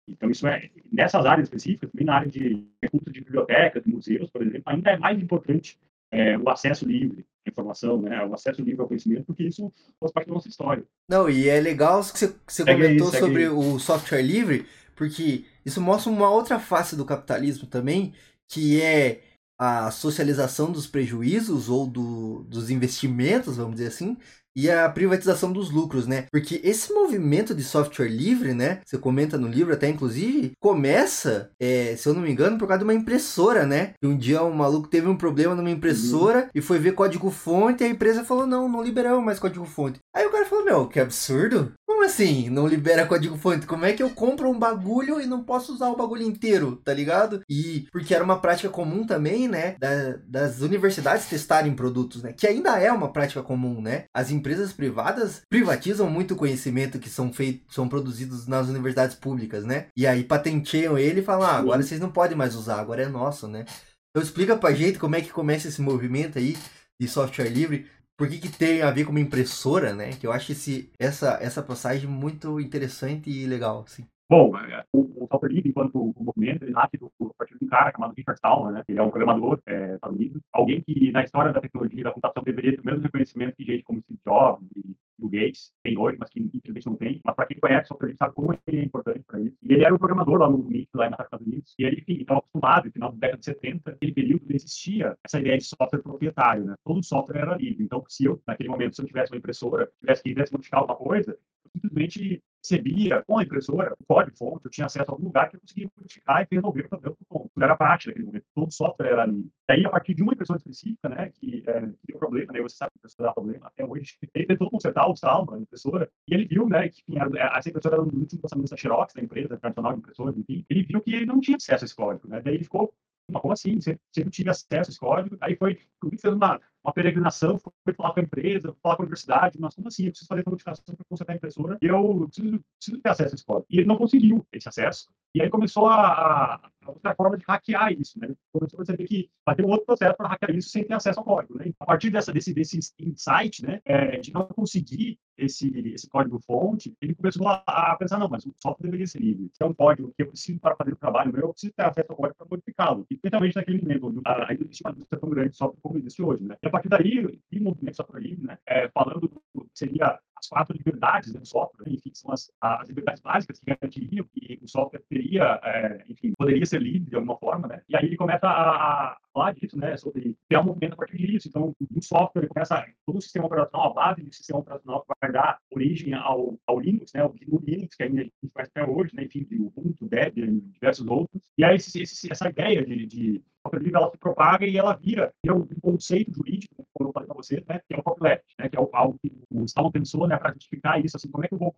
Então, 0.08 0.30
isso 0.30 0.46
é, 0.46 0.68
nessas 0.90 1.24
áreas 1.24 1.46
específicas, 1.46 1.90
também 1.90 2.06
na 2.06 2.16
área 2.16 2.28
de 2.28 2.66
recursos 2.82 3.12
de 3.12 3.20
bibliotecas, 3.20 3.82
de 3.82 3.88
museus, 3.88 4.30
por 4.30 4.42
exemplo, 4.42 4.62
ainda 4.66 4.90
é 4.90 4.96
mais 4.98 5.20
importante 5.20 5.78
é, 6.10 6.36
o 6.36 6.48
acesso 6.48 6.86
livre 6.86 7.24
à 7.46 7.50
informação, 7.50 8.02
né? 8.02 8.24
O 8.26 8.34
acesso 8.34 8.62
livre 8.62 8.82
ao 8.82 8.88
conhecimento, 8.88 9.24
porque 9.24 9.44
isso 9.44 9.72
faz 9.98 10.12
parte 10.12 10.26
da 10.26 10.34
nossa 10.34 10.48
história. 10.48 10.84
Não, 11.08 11.30
e 11.30 11.48
é 11.48 11.60
legal 11.60 12.00
que 12.00 12.18
você, 12.18 12.28
que 12.28 12.52
você 12.52 12.64
comentou 12.64 13.10
sobre 13.12 13.48
o 13.48 13.78
software 13.78 14.22
livre, 14.22 14.66
porque 14.94 15.44
isso 15.64 15.80
mostra 15.80 16.12
uma 16.12 16.30
outra 16.30 16.58
face 16.58 16.96
do 16.96 17.06
capitalismo 17.06 17.66
também, 17.66 18.12
que 18.48 18.82
é 18.82 19.22
a 19.62 19.92
socialização 19.92 20.72
dos 20.72 20.88
prejuízos 20.88 21.68
ou 21.68 21.86
do, 21.86 22.44
dos 22.48 22.68
investimentos, 22.68 23.56
vamos 23.56 23.74
dizer 23.74 23.88
assim, 23.88 24.16
e 24.56 24.70
a 24.70 24.88
privatização 24.88 25.52
dos 25.52 25.70
lucros, 25.70 26.06
né? 26.06 26.26
Porque 26.30 26.60
esse 26.62 26.92
movimento 26.92 27.54
de 27.54 27.62
software 27.62 28.08
livre, 28.08 28.52
né? 28.54 28.80
Você 28.84 28.98
comenta 28.98 29.38
no 29.38 29.48
livro 29.48 29.72
até, 29.72 29.88
inclusive, 29.88 30.52
começa, 30.60 31.50
é, 31.60 31.96
se 31.96 32.08
eu 32.08 32.14
não 32.14 32.22
me 32.22 32.30
engano, 32.30 32.58
por 32.58 32.68
causa 32.68 32.78
de 32.78 32.84
uma 32.84 32.94
impressora, 32.94 33.66
né? 33.66 33.94
Que 34.00 34.06
um 34.06 34.16
dia 34.16 34.42
um 34.42 34.52
maluco 34.52 34.88
teve 34.88 35.08
um 35.08 35.16
problema 35.16 35.54
numa 35.54 35.70
impressora 35.70 36.50
e 36.54 36.60
foi 36.60 36.78
ver 36.78 36.92
código-fonte 36.92 37.82
e 37.82 37.86
a 37.86 37.90
empresa 37.90 38.24
falou, 38.24 38.46
não, 38.46 38.68
não 38.68 38.82
liberamos 38.82 39.24
mais 39.24 39.38
código-fonte. 39.38 40.00
Aí 40.14 40.26
o 40.26 40.30
cara 40.30 40.44
falou, 40.46 40.64
meu, 40.64 40.86
que 40.88 41.00
absurdo. 41.00 41.72
Como 41.92 42.04
assim? 42.06 42.48
Não 42.48 42.66
libera 42.66 43.06
código-fonte? 43.06 43.66
Como 43.66 43.84
é 43.84 43.92
que 43.92 44.02
eu 44.02 44.08
compro 44.08 44.50
um 44.50 44.58
bagulho 44.58 45.20
e 45.20 45.26
não 45.26 45.44
posso 45.44 45.74
usar 45.74 45.88
o 45.90 45.94
bagulho 45.96 46.22
inteiro, 46.22 46.76
tá 46.76 46.92
ligado? 46.94 47.42
E 47.48 47.86
porque 47.92 48.14
era 48.14 48.24
uma 48.24 48.40
prática 48.40 48.70
comum 48.70 49.06
também, 49.06 49.46
né? 49.46 49.76
da- 49.78 50.16
das 50.26 50.60
universidades 50.60 51.26
testarem 51.26 51.74
produtos, 51.74 52.22
né? 52.22 52.32
Que 52.32 52.46
ainda 52.46 52.78
é 52.80 52.90
uma 52.90 53.12
prática 53.12 53.42
comum, 53.42 53.80
né? 53.82 54.04
As 54.14 54.30
empresas 54.30 54.72
privadas 54.72 55.42
privatizam 55.50 56.08
muito 56.08 56.32
o 56.32 56.36
conhecimento 56.36 56.98
que 56.98 57.10
são 57.10 57.30
feitos, 57.30 57.74
são 57.74 57.86
produzidos 57.88 58.46
nas 58.46 58.68
universidades 58.68 59.14
públicas, 59.14 59.64
né? 59.64 59.86
E 59.94 60.06
aí 60.06 60.24
patenteiam 60.24 60.96
ele 60.98 61.20
e 61.20 61.24
falam, 61.24 61.46
ah, 61.46 61.58
agora 61.58 61.82
vocês 61.82 62.00
não 62.00 62.10
podem 62.10 62.36
mais 62.36 62.54
usar, 62.56 62.80
agora 62.80 63.02
é 63.02 63.08
nosso, 63.08 63.46
né? 63.46 63.66
Então 64.10 64.22
explica 64.22 64.56
pra 64.56 64.72
gente 64.72 64.98
como 64.98 65.14
é 65.14 65.20
que 65.20 65.30
começa 65.30 65.68
esse 65.68 65.82
movimento 65.82 66.38
aí 66.38 66.56
de 67.00 67.06
software 67.06 67.48
livre. 67.50 67.86
Por 68.16 68.28
que, 68.28 68.38
que 68.38 68.48
tem 68.50 68.82
a 68.82 68.90
ver 68.90 69.04
com 69.04 69.10
uma 69.10 69.20
impressora, 69.20 69.92
né? 69.94 70.12
Que 70.16 70.26
eu 70.26 70.32
acho 70.32 70.52
esse, 70.52 70.90
essa, 70.98 71.38
essa 71.40 71.62
passagem 71.62 72.08
muito 72.08 72.60
interessante 72.60 73.30
e 73.30 73.46
legal, 73.46 73.84
assim. 73.86 74.06
Bom, 74.32 74.56
é, 74.56 74.82
o, 74.94 75.24
o 75.24 75.28
software 75.30 75.50
livre, 75.50 75.68
enquanto 75.68 75.96
o 75.96 76.24
movimento, 76.24 76.62
ele 76.62 76.72
nasce 76.72 76.96
do, 76.96 77.12
a 77.20 77.34
partir 77.34 77.58
de 77.58 77.66
um 77.66 77.68
cara 77.68 77.92
chamado 77.92 78.14
Richard 78.16 78.38
Stallman, 78.38 78.72
né? 78.72 78.82
Ele 78.88 78.98
é 78.98 79.02
um 79.02 79.10
programador 79.10 79.60
é, 79.66 79.98
Unidos, 80.06 80.40
alguém 80.50 80.80
que 80.80 81.12
na 81.12 81.22
história 81.22 81.52
da 81.52 81.60
tecnologia 81.60 82.00
e 82.00 82.02
da 82.02 82.12
computação 82.12 82.42
deveria 82.42 82.74
ter 82.74 82.80
o 82.80 82.86
mesmo 82.86 83.02
reconhecimento 83.02 83.56
que 83.56 83.62
gente 83.62 83.82
como 83.82 84.00
Steve 84.00 84.18
Jobs 84.24 84.66
e 84.74 84.96
do 85.18 85.28
Gates 85.28 85.70
tem 85.82 85.98
hoje, 85.98 86.16
mas 86.18 86.30
que 86.30 86.40
infelizmente 86.40 86.86
não 86.86 86.96
tem. 86.96 87.20
Mas 87.22 87.36
para 87.36 87.44
quem 87.44 87.60
conhece, 87.60 87.88
só 87.88 88.06
gente 88.06 88.16
sabe 88.16 88.34
como 88.34 88.54
ele 88.66 88.80
é 88.80 88.84
importante 88.84 89.22
para 89.26 89.38
isso. 89.38 89.54
E 89.62 89.74
ele 89.74 89.84
era 89.84 89.94
um 89.94 89.98
programador 89.98 90.38
lá 90.38 90.48
no 90.48 90.60
MIT, 90.60 90.88
lá 90.94 91.10
nos 91.10 91.20
Estados 91.20 91.46
Unidos, 91.46 91.74
e 91.78 91.84
ele 91.84 92.02
estava 92.08 92.38
acostumado, 92.38 92.86
no 92.86 92.92
final 92.92 93.12
da 93.12 93.18
década 93.18 93.38
de 93.38 93.44
70, 93.44 93.90
aquele 93.90 94.12
período 94.12 94.46
existia 94.48 95.14
essa 95.22 95.40
ideia 95.40 95.58
de 95.58 95.64
software 95.64 96.00
proprietário, 96.00 96.64
né? 96.64 96.74
Todo 96.82 97.04
software 97.04 97.40
era 97.40 97.56
livre. 97.58 97.84
Então, 97.84 98.02
se 98.08 98.24
eu, 98.24 98.40
naquele 98.46 98.70
momento, 98.70 98.96
se 98.96 99.02
eu 99.02 99.06
tivesse 99.06 99.30
uma 99.30 99.38
impressora, 99.38 99.90
tivesse 100.00 100.22
que 100.22 100.30
quisesse 100.30 100.54
modificar 100.54 100.80
alguma 100.80 100.96
coisa, 100.96 101.36
simplesmente 101.70 102.42
recebia 102.62 103.22
com 103.26 103.38
a 103.38 103.42
impressora 103.42 103.94
o 103.98 104.06
código-fonte, 104.06 104.64
eu 104.64 104.70
tinha 104.70 104.86
acesso 104.86 105.10
a 105.10 105.14
algum 105.14 105.24
lugar 105.24 105.50
que 105.50 105.56
eu 105.56 105.60
conseguia 105.60 105.90
modificar 105.96 106.42
e 106.42 106.54
resolver 106.54 106.86
o 106.86 106.88
problema 106.88 107.16
do 107.18 107.26
ponto. 107.26 107.50
Era 107.60 107.76
prática 107.76 108.10
naquele 108.10 108.26
momento, 108.26 108.44
todo 108.54 108.68
o 108.68 108.72
software 108.72 109.08
era 109.08 109.22
ali. 109.24 109.50
E 109.68 109.72
aí, 109.72 109.86
a 109.86 109.90
partir 109.90 110.14
de 110.14 110.22
uma 110.22 110.32
impressora 110.32 110.58
específica, 110.58 111.08
né, 111.08 111.30
que, 111.34 111.64
é, 111.66 111.80
deu 111.80 112.18
problema, 112.18 112.52
né, 112.52 112.60
você 112.60 112.76
sabe 112.76 112.92
que 112.92 112.98
a 112.98 113.00
impressora 113.00 113.28
dá 113.28 113.34
problema 113.34 113.66
até 113.66 113.84
hoje, 113.84 114.16
ele 114.34 114.46
tentou 114.46 114.70
consertar 114.70 115.08
o 115.08 115.16
saldo 115.16 115.52
da 115.52 115.58
impressora 115.58 116.08
e 116.28 116.34
ele 116.34 116.44
viu, 116.44 116.68
né, 116.68 116.88
que 116.88 117.02
enfim, 117.08 117.18
a, 117.18 117.58
essa 117.58 117.68
impressora 117.68 117.96
era 117.96 118.02
um 118.02 118.08
dos 118.08 118.20
últimos 118.20 118.42
lançamentos 118.44 118.70
da 118.70 118.76
Xerox, 118.76 119.14
da 119.14 119.22
empresa 119.22 119.56
tradicional 119.58 119.92
de 119.92 119.98
impressoras, 119.98 120.36
enfim, 120.36 120.64
ele 120.70 120.82
viu 120.84 121.00
que 121.00 121.14
ele 121.14 121.26
não 121.26 121.40
tinha 121.40 121.56
acesso 121.56 121.84
a 121.84 121.86
esse 121.86 121.96
código, 121.96 122.28
né, 122.28 122.40
daí 122.40 122.54
ele 122.54 122.64
ficou 122.64 122.92
como 123.40 123.52
assim? 123.52 123.80
Você, 123.80 123.98
não 124.18 124.30
tinha 124.30 124.50
acesso 124.50 124.90
a 124.90 124.92
esse 124.92 124.98
código? 124.98 125.36
Aí 125.40 125.56
foi, 125.56 125.78
fez 126.20 126.34
uma, 126.34 126.60
uma 126.84 126.92
peregrinação, 126.92 127.58
foi 127.58 127.94
falar 127.94 128.12
com 128.12 128.20
a 128.20 128.22
empresa, 128.22 128.74
falar 128.82 128.96
com 128.96 129.02
a 129.02 129.04
universidade, 129.04 129.58
mas 129.60 129.74
como 129.74 129.88
assim? 129.88 130.06
Eu 130.06 130.10
preciso 130.10 130.28
fazer 130.28 130.40
essa 130.40 130.50
modificação 130.50 130.84
para 130.84 131.04
consertar 131.08 131.32
a 131.32 131.36
impressora 131.36 131.78
e 131.80 131.86
eu 131.86 132.26
preciso, 132.26 132.64
preciso, 132.78 133.02
ter 133.02 133.08
acesso 133.08 133.34
a 133.34 133.36
esse 133.36 133.44
código. 133.44 133.66
E 133.70 133.78
ele 133.78 133.86
não 133.86 133.96
conseguiu 133.96 134.46
esse 134.52 134.68
acesso. 134.68 135.08
E 135.34 135.40
aí 135.40 135.48
começou 135.48 135.86
a, 135.86 136.60
a 136.84 136.90
outra 136.90 137.14
forma 137.14 137.38
de 137.38 137.44
hackear 137.48 137.92
isso, 137.92 138.18
né? 138.18 138.28
Começou 138.52 138.76
a 138.76 138.84
perceber 138.84 139.04
que 139.04 139.30
vai 139.46 139.54
ter 139.54 139.64
um 139.64 139.70
outro 139.70 139.86
processo 139.86 140.14
para 140.16 140.28
hackear 140.28 140.54
isso 140.54 140.68
sem 140.68 140.84
ter 140.84 140.94
acesso 140.94 141.20
ao 141.20 141.24
código, 141.24 141.56
né? 141.56 141.72
A 141.80 141.86
partir 141.86 142.10
dessa, 142.10 142.32
desse, 142.32 142.52
desse 142.52 142.78
insight, 142.98 143.64
né, 143.64 143.80
é, 143.84 144.18
de 144.18 144.32
não 144.32 144.46
conseguir 144.46 145.18
esse, 145.36 145.70
esse 145.94 146.08
código-fonte, 146.08 146.94
ele 147.00 147.14
começou 147.14 147.48
a, 147.48 147.62
a, 147.66 147.96
pensar, 147.96 148.18
não, 148.18 148.28
mas 148.28 148.44
o 148.44 148.54
software 148.62 148.84
deveria 148.84 149.06
ser 149.06 149.20
livre. 149.20 149.50
Se 149.52 149.62
é 149.62 149.66
um 149.66 149.74
código 149.74 150.12
que 150.16 150.22
eu 150.22 150.28
preciso 150.28 150.60
para 150.60 150.76
fazer 150.76 150.92
o 150.92 150.96
trabalho 150.96 151.32
meu, 151.32 151.42
eu 151.42 151.52
preciso 151.52 151.72
ter 151.72 151.86
acesso 151.86 152.12
ao 152.12 152.16
código 152.16 152.36
para 152.36 152.46
modificá-lo. 152.50 153.06
E, 153.10 153.14
especialmente 153.14 153.56
naquele 153.56 153.82
momento, 153.82 154.22
existe 154.60 154.82
uma 154.84 154.92
indústria 154.92 155.20
tão 155.20 155.30
grande 155.30 155.50
de 155.50 155.56
software 155.56 155.80
como 155.82 155.98
existe 155.98 156.22
hoje, 156.22 156.44
né? 156.44 156.56
E 156.62 156.66
a 156.66 156.70
partir 156.72 156.88
daí, 156.88 157.24
o 157.24 157.62
movimento 157.62 157.96
software 157.96 158.20
livre, 158.20 158.44
né, 158.44 158.58
é, 158.66 158.88
falando 158.88 159.28
do 159.54 159.64
que 159.64 159.70
seria 159.74 160.18
as 160.42 160.48
quatro 160.48 160.76
liberdades 160.76 161.32
do 161.32 161.46
software, 161.46 161.88
né? 161.88 161.94
enfim, 161.94 162.10
são 162.14 162.32
as, 162.32 162.50
as 162.60 162.88
liberdades 162.88 163.22
básicas 163.22 163.60
que 163.60 163.66
garantiriam 163.66 164.26
que 164.34 164.58
o 164.60 164.68
software 164.68 165.02
teria, 165.08 165.60
é, 165.62 166.04
enfim, 166.08 166.32
poderia 166.36 166.66
ser 166.66 166.82
livre 166.82 167.08
de 167.08 167.14
alguma 167.14 167.38
forma, 167.38 167.68
né? 167.68 167.82
E 167.88 167.96
aí 167.96 168.06
ele 168.06 168.16
começa 168.16 168.46
a, 168.46 169.12
a 169.12 169.16
falar 169.32 169.52
disso, 169.54 169.78
né, 169.78 169.96
sobre 169.96 170.36
criar 170.48 170.60
um 170.60 170.64
movimento 170.64 170.94
a 170.94 170.96
partir 170.96 171.16
disso. 171.18 171.48
Então, 171.48 171.74
o 171.80 172.02
software 172.02 172.48
começa, 172.48 172.84
todo 173.06 173.18
o 173.18 173.22
sistema 173.22 173.46
operacional, 173.46 173.90
a 173.90 173.94
base 173.94 174.22
do 174.22 174.34
sistema 174.34 174.60
operacional 174.60 175.00
que 175.02 175.14
vai 175.20 175.32
dar 175.32 175.58
origem 175.70 176.12
ao, 176.14 176.58
ao 176.66 176.80
Linux, 176.80 177.12
né, 177.14 177.24
o 177.24 177.32
Linux, 177.64 177.94
que 177.94 178.02
ainda 178.02 178.20
a 178.20 178.24
gente 178.24 178.34
faz 178.52 178.68
até 178.68 178.84
hoje, 178.84 179.14
né, 179.14 179.24
enfim, 179.24 179.46
o 179.58 179.66
Ubuntu, 179.66 180.08
Debian 180.08 180.46
e 180.46 180.60
diversos 180.60 181.06
outros. 181.06 181.42
E 181.56 181.64
aí 181.64 181.76
esse, 181.76 182.02
esse, 182.02 182.30
essa 182.30 182.48
ideia 182.48 182.84
de, 182.84 183.06
de 183.06 183.42
software 183.62 183.90
ela 183.94 184.10
se 184.10 184.18
propaga 184.18 184.66
e 184.66 184.76
ela 184.76 184.94
vira, 184.94 185.32
é 185.44 185.52
um 185.52 185.66
conceito 185.80 186.32
jurídico, 186.32 186.86
como 186.92 187.08
eu 187.08 187.12
falei 187.12 187.26
para 187.26 187.36
você, 187.36 187.64
né, 187.68 187.80
que 187.86 187.94
é 187.94 187.98
o 187.98 188.02
copyleft, 188.02 188.44
né, 188.58 188.68
que 188.68 188.76
é 188.76 188.80
algo 188.92 189.18
que 189.22 189.32
o 189.50 189.64
Stallman 189.64 189.92
pensou, 189.92 190.26
né, 190.32 190.38
para 190.38 190.52
justificar 190.52 191.04
isso, 191.04 191.16
assim, 191.16 191.30
como 191.30 191.44
é 191.44 191.48
que 191.48 191.54
eu 191.54 191.58
vou 191.58 191.72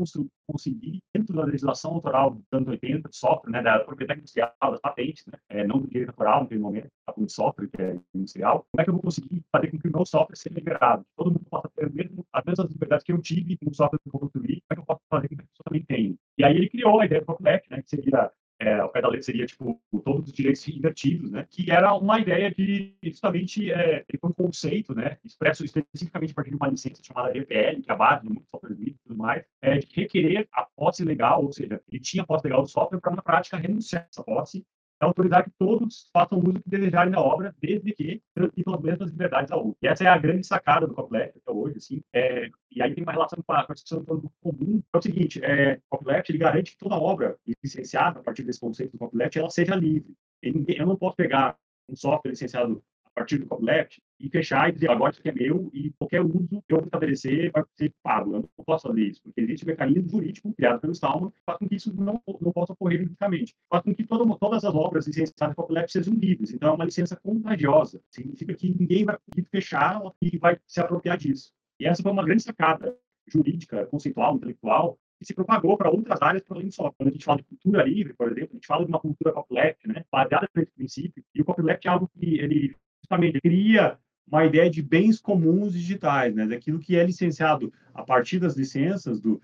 conseguir, 0.46 1.02
dentro 1.12 1.34
da 1.34 1.44
legislação 1.44 1.92
autoral 1.92 2.30
dos 2.30 2.44
anos 2.52 2.68
80, 2.68 3.08
de 3.08 3.16
software, 3.16 3.50
né, 3.50 3.62
da 3.62 3.80
propriedade 3.80 4.20
industrial, 4.20 4.52
das 4.60 4.80
patentes, 4.80 5.26
né, 5.26 5.38
é, 5.48 5.66
não 5.66 5.80
do 5.80 5.88
direito 5.88 6.08
natural 6.08 6.42
naquele 6.42 6.60
momento, 6.60 6.88
tá, 7.06 7.14
de 7.16 7.32
software, 7.32 7.68
que 7.68 7.82
é 7.82 7.98
industrial, 8.14 8.66
como 8.70 8.80
é 8.80 8.84
que 8.84 8.90
eu 8.90 8.94
vou 8.94 9.02
conseguir 9.02 9.42
fazer 9.50 9.70
com 9.70 9.78
que 9.78 9.88
o 9.88 9.92
meu 9.92 10.06
software 10.06 10.36
seja 10.36 10.54
liberado, 10.54 11.04
todo 11.16 11.32
mundo 11.32 11.44
possa 11.50 11.68
ter 11.74 11.92
mesmo, 11.92 12.24
as 12.32 12.44
mesmas 12.44 12.70
liberdades 12.70 13.04
que 13.04 13.12
eu 13.12 13.20
tive 13.20 13.56
com 13.56 13.70
o 13.70 13.74
software 13.74 13.98
que 13.98 14.08
eu 14.08 14.20
construí, 14.20 14.62
como 14.62 14.66
é 14.70 14.74
que 14.74 14.80
eu 14.80 14.86
posso 14.86 15.00
fazer 15.10 15.28
com 15.28 15.36
que 15.36 15.42
a 15.42 15.46
pessoa 15.46 15.64
também 15.64 15.84
tenha. 15.84 16.14
E 16.38 16.44
aí 16.44 16.56
ele 16.56 16.68
criou 16.68 17.00
a 17.00 17.06
ideia 17.06 17.20
do 17.20 17.26
copyleft, 17.26 17.70
né, 17.70 17.82
que 17.82 17.88
seria 17.90 18.30
é, 18.58 18.82
o 18.82 18.88
pé 18.88 19.02
da 19.02 19.08
letra 19.08 19.22
seria 19.22 19.46
tipo 19.46 19.80
todos 20.04 20.28
os 20.28 20.32
direitos 20.32 20.66
invertidos, 20.68 21.30
né? 21.30 21.46
Que 21.50 21.70
era 21.70 21.94
uma 21.94 22.20
ideia 22.20 22.50
de 22.52 22.94
justamente 23.02 23.70
é, 23.70 24.04
um 24.22 24.32
conceito, 24.32 24.94
né? 24.94 25.18
Expresso 25.24 25.64
especificamente 25.64 26.30
a 26.30 26.34
partir 26.34 26.50
de 26.50 26.56
uma 26.56 26.68
licença 26.68 27.02
chamada 27.02 27.36
EPL, 27.36 27.82
que 27.82 27.90
é 27.90 27.92
a 27.92 27.96
base 27.96 28.26
do 28.26 28.42
software 28.50 28.74
livre 28.74 28.92
e 28.92 29.08
tudo 29.08 29.16
mais, 29.16 29.44
é, 29.60 29.78
de 29.78 29.88
requerer 29.94 30.48
a 30.52 30.64
posse 30.64 31.04
legal, 31.04 31.44
ou 31.44 31.52
seja, 31.52 31.80
ele 31.90 32.00
tinha 32.00 32.22
a 32.22 32.26
posse 32.26 32.44
legal 32.44 32.62
do 32.62 32.68
software 32.68 33.00
para 33.00 33.14
na 33.14 33.22
prática 33.22 33.56
renunciar 33.56 34.02
a 34.02 34.06
essa 34.10 34.22
posse 34.22 34.64
é 35.04 35.06
autorizar 35.06 35.44
que 35.44 35.50
todos 35.58 36.08
façam 36.12 36.38
uso 36.38 36.54
que 36.54 36.68
desejarem 36.68 37.12
da 37.12 37.20
obra, 37.20 37.54
desde 37.60 37.92
que 37.92 38.22
transmitam 38.34 38.74
as 38.74 38.82
mesmas 38.82 39.10
liberdades 39.10 39.52
ao 39.52 39.66
uso. 39.66 39.76
E 39.82 39.86
essa 39.86 40.04
é 40.04 40.08
a 40.08 40.18
grande 40.18 40.46
sacada 40.46 40.86
do 40.86 40.94
copyleft 40.94 41.38
até 41.38 41.52
hoje, 41.52 41.76
assim. 41.76 42.02
É, 42.12 42.48
e 42.70 42.82
aí 42.82 42.94
tem 42.94 43.04
uma 43.04 43.12
relação 43.12 43.42
com 43.46 43.52
a, 43.52 43.66
discussão 43.72 44.00
do 44.00 44.04
produto 44.04 44.32
comum. 44.40 44.82
É 44.92 44.98
o 44.98 45.02
seguinte, 45.02 45.44
é, 45.44 45.80
o 45.90 45.98
copyleft, 45.98 46.30
ele 46.30 46.38
garante 46.38 46.72
que 46.72 46.78
toda 46.78 46.96
obra 46.96 47.36
licenciada 47.62 48.20
a 48.20 48.22
partir 48.22 48.42
desse 48.42 48.60
conceito 48.60 48.92
do 48.92 48.98
copyleft, 48.98 49.38
ela 49.38 49.50
seja 49.50 49.74
livre. 49.74 50.14
Eu 50.42 50.86
não 50.86 50.96
posso 50.96 51.16
pegar 51.16 51.56
um 51.88 51.96
software 51.96 52.30
licenciado 52.30 52.82
partir 53.14 53.38
do 53.38 53.46
copyleft 53.46 54.02
e 54.18 54.28
fechar 54.28 54.68
e 54.68 54.72
dizer 54.72 54.90
agora 54.90 55.12
isso 55.12 55.20
aqui 55.20 55.28
é 55.28 55.32
meu 55.32 55.70
e 55.72 55.90
qualquer 55.98 56.20
uso 56.20 56.62
que 56.66 56.74
eu 56.74 56.80
estabelecer 56.80 57.50
vai 57.52 57.62
ser 57.76 57.92
pago. 58.02 58.34
Eu 58.34 58.40
não 58.40 58.64
posso 58.64 58.88
fazer 58.88 59.02
isso, 59.02 59.22
porque 59.22 59.40
existe 59.40 59.64
um 59.64 59.68
mecanismo 59.68 60.08
jurídico 60.08 60.52
criado 60.54 60.80
pelo 60.80 60.92
Stallman 60.92 61.30
que 61.30 61.40
faz 61.44 61.58
com 61.58 61.68
que 61.68 61.76
isso 61.76 61.94
não, 61.94 62.20
não 62.40 62.52
possa 62.52 62.72
ocorrer 62.72 62.98
juridicamente. 62.98 63.54
Faz 63.70 63.82
com 63.82 63.94
que 63.94 64.04
todo, 64.04 64.38
todas 64.38 64.64
as 64.64 64.74
obras 64.74 65.06
licenciadas 65.06 65.56
no 65.56 65.62
copyleft 65.62 65.92
sejam 65.92 66.14
livres. 66.14 66.52
Então, 66.52 66.70
é 66.70 66.72
uma 66.72 66.84
licença 66.84 67.16
contagiosa. 67.16 68.00
Significa 68.10 68.54
que 68.54 68.74
ninguém 68.78 69.04
vai 69.04 69.16
conseguir 69.18 69.48
fechar 69.50 70.00
e 70.20 70.38
vai 70.38 70.58
se 70.66 70.80
apropriar 70.80 71.16
disso. 71.16 71.52
E 71.78 71.86
essa 71.86 72.02
foi 72.02 72.12
uma 72.12 72.24
grande 72.24 72.42
sacada 72.42 72.96
jurídica, 73.26 73.86
conceitual, 73.86 74.36
intelectual, 74.36 74.98
que 75.18 75.24
se 75.24 75.34
propagou 75.34 75.76
para 75.76 75.90
outras 75.90 76.20
áreas 76.20 76.42
para 76.42 76.56
além 76.56 76.70
só. 76.70 76.90
Quando 76.92 77.08
a 77.08 77.12
gente 77.12 77.24
fala 77.24 77.38
de 77.38 77.44
cultura 77.44 77.84
livre, 77.84 78.14
por 78.14 78.30
exemplo, 78.30 78.50
a 78.52 78.54
gente 78.54 78.66
fala 78.66 78.84
de 78.84 78.90
uma 78.90 79.00
cultura 79.00 79.32
copyleft, 79.32 79.88
né, 79.88 80.04
baseada 80.10 80.48
nesse 80.54 80.72
princípio, 80.72 81.24
e 81.34 81.40
o 81.40 81.44
copyleft 81.44 81.86
é 81.86 81.90
algo 81.90 82.08
que 82.08 82.38
ele 82.38 82.76
justamente 83.04 83.40
cria 83.40 83.98
uma 84.26 84.44
ideia 84.44 84.70
de 84.70 84.82
bens 84.82 85.20
comuns 85.20 85.72
digitais, 85.74 86.34
né? 86.34 86.46
Daquilo 86.46 86.78
que 86.78 86.96
é 86.96 87.04
licenciado 87.04 87.72
a 87.92 88.02
partir 88.02 88.38
das 88.38 88.56
licenças 88.56 89.20
do 89.20 89.40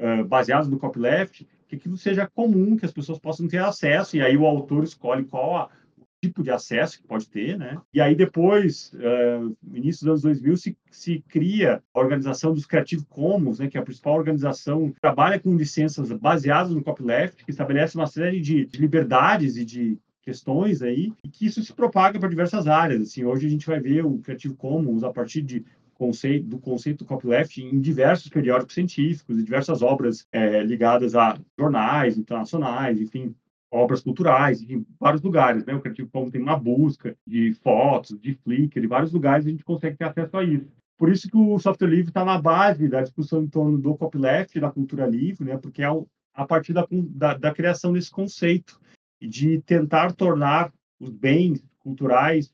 uh, 0.00 0.24
baseadas 0.24 0.68
no 0.68 0.78
copyleft, 0.78 1.46
que 1.68 1.76
aquilo 1.76 1.96
seja 1.96 2.26
comum, 2.34 2.76
que 2.76 2.86
as 2.86 2.92
pessoas 2.92 3.18
possam 3.18 3.46
ter 3.46 3.58
acesso, 3.58 4.16
e 4.16 4.22
aí 4.22 4.36
o 4.36 4.46
autor 4.46 4.84
escolhe 4.84 5.24
qual 5.24 5.56
a, 5.56 5.70
o 5.98 6.04
tipo 6.22 6.42
de 6.42 6.50
acesso 6.50 7.00
que 7.00 7.06
pode 7.06 7.28
ter, 7.28 7.58
né? 7.58 7.78
E 7.92 8.00
aí 8.00 8.14
depois, 8.14 8.92
uh, 8.94 9.54
início 9.72 10.06
dos 10.06 10.24
anos 10.24 10.40
2000, 10.40 10.56
se, 10.56 10.76
se 10.90 11.24
cria 11.28 11.82
a 11.94 12.00
organização 12.00 12.54
dos 12.54 12.64
Creative 12.64 13.04
Commons, 13.04 13.58
né? 13.58 13.68
Que 13.68 13.76
é 13.76 13.80
a 13.80 13.84
principal 13.84 14.14
organização 14.14 14.90
que 14.90 15.00
trabalha 15.00 15.38
com 15.38 15.54
licenças 15.54 16.10
baseadas 16.12 16.72
no 16.72 16.82
copyleft, 16.82 17.44
que 17.44 17.50
estabelece 17.50 17.96
uma 17.96 18.06
série 18.06 18.40
de, 18.40 18.64
de 18.64 18.78
liberdades 18.78 19.56
e 19.56 19.64
de 19.64 19.98
questões 20.22 20.82
aí, 20.82 21.12
e 21.24 21.28
que 21.28 21.46
isso 21.46 21.62
se 21.62 21.72
propaga 21.72 22.18
para 22.18 22.28
diversas 22.28 22.66
áreas. 22.66 23.02
Assim, 23.02 23.24
hoje 23.24 23.46
a 23.46 23.50
gente 23.50 23.66
vai 23.66 23.80
ver 23.80 24.04
o 24.04 24.18
Creative 24.18 24.54
Commons 24.54 25.02
a 25.02 25.12
partir 25.12 25.42
de 25.42 25.64
conceito, 25.94 26.46
do 26.46 26.58
conceito 26.58 26.98
do 26.98 27.04
copyleft 27.04 27.62
em 27.62 27.80
diversos 27.80 28.28
periódicos 28.28 28.74
científicos 28.74 29.38
e 29.38 29.42
diversas 29.42 29.82
obras 29.82 30.26
é, 30.32 30.62
ligadas 30.62 31.14
a 31.14 31.38
jornais 31.58 32.18
internacionais, 32.18 33.00
enfim, 33.00 33.34
obras 33.70 34.00
culturais, 34.00 34.62
em 34.62 34.84
vários 34.98 35.22
lugares. 35.22 35.64
Né? 35.64 35.74
O 35.74 35.80
Creative 35.80 36.08
Commons 36.08 36.30
tem 36.30 36.40
uma 36.40 36.58
busca 36.58 37.16
de 37.26 37.54
fotos, 37.54 38.18
de 38.20 38.34
Flickr, 38.34 38.84
em 38.84 38.88
vários 38.88 39.12
lugares 39.12 39.46
a 39.46 39.50
gente 39.50 39.64
consegue 39.64 39.96
ter 39.96 40.04
acesso 40.04 40.36
a 40.36 40.44
isso. 40.44 40.68
Por 40.98 41.10
isso 41.10 41.28
que 41.28 41.36
o 41.36 41.58
software 41.58 41.88
livre 41.88 42.10
está 42.10 42.24
na 42.24 42.40
base 42.40 42.88
da 42.88 43.02
discussão 43.02 43.42
em 43.42 43.48
torno 43.48 43.78
do 43.78 43.96
copyleft, 43.96 44.58
da 44.60 44.70
cultura 44.70 45.06
livre, 45.06 45.44
né? 45.44 45.56
porque 45.56 45.82
é 45.82 45.88
a 46.34 46.46
partir 46.46 46.72
da, 46.72 46.86
da, 46.90 47.34
da 47.36 47.52
criação 47.52 47.92
desse 47.92 48.10
conceito 48.10 48.80
de 49.28 49.60
tentar 49.62 50.12
tornar 50.12 50.72
os 50.98 51.10
bens 51.10 51.64
culturais 51.80 52.52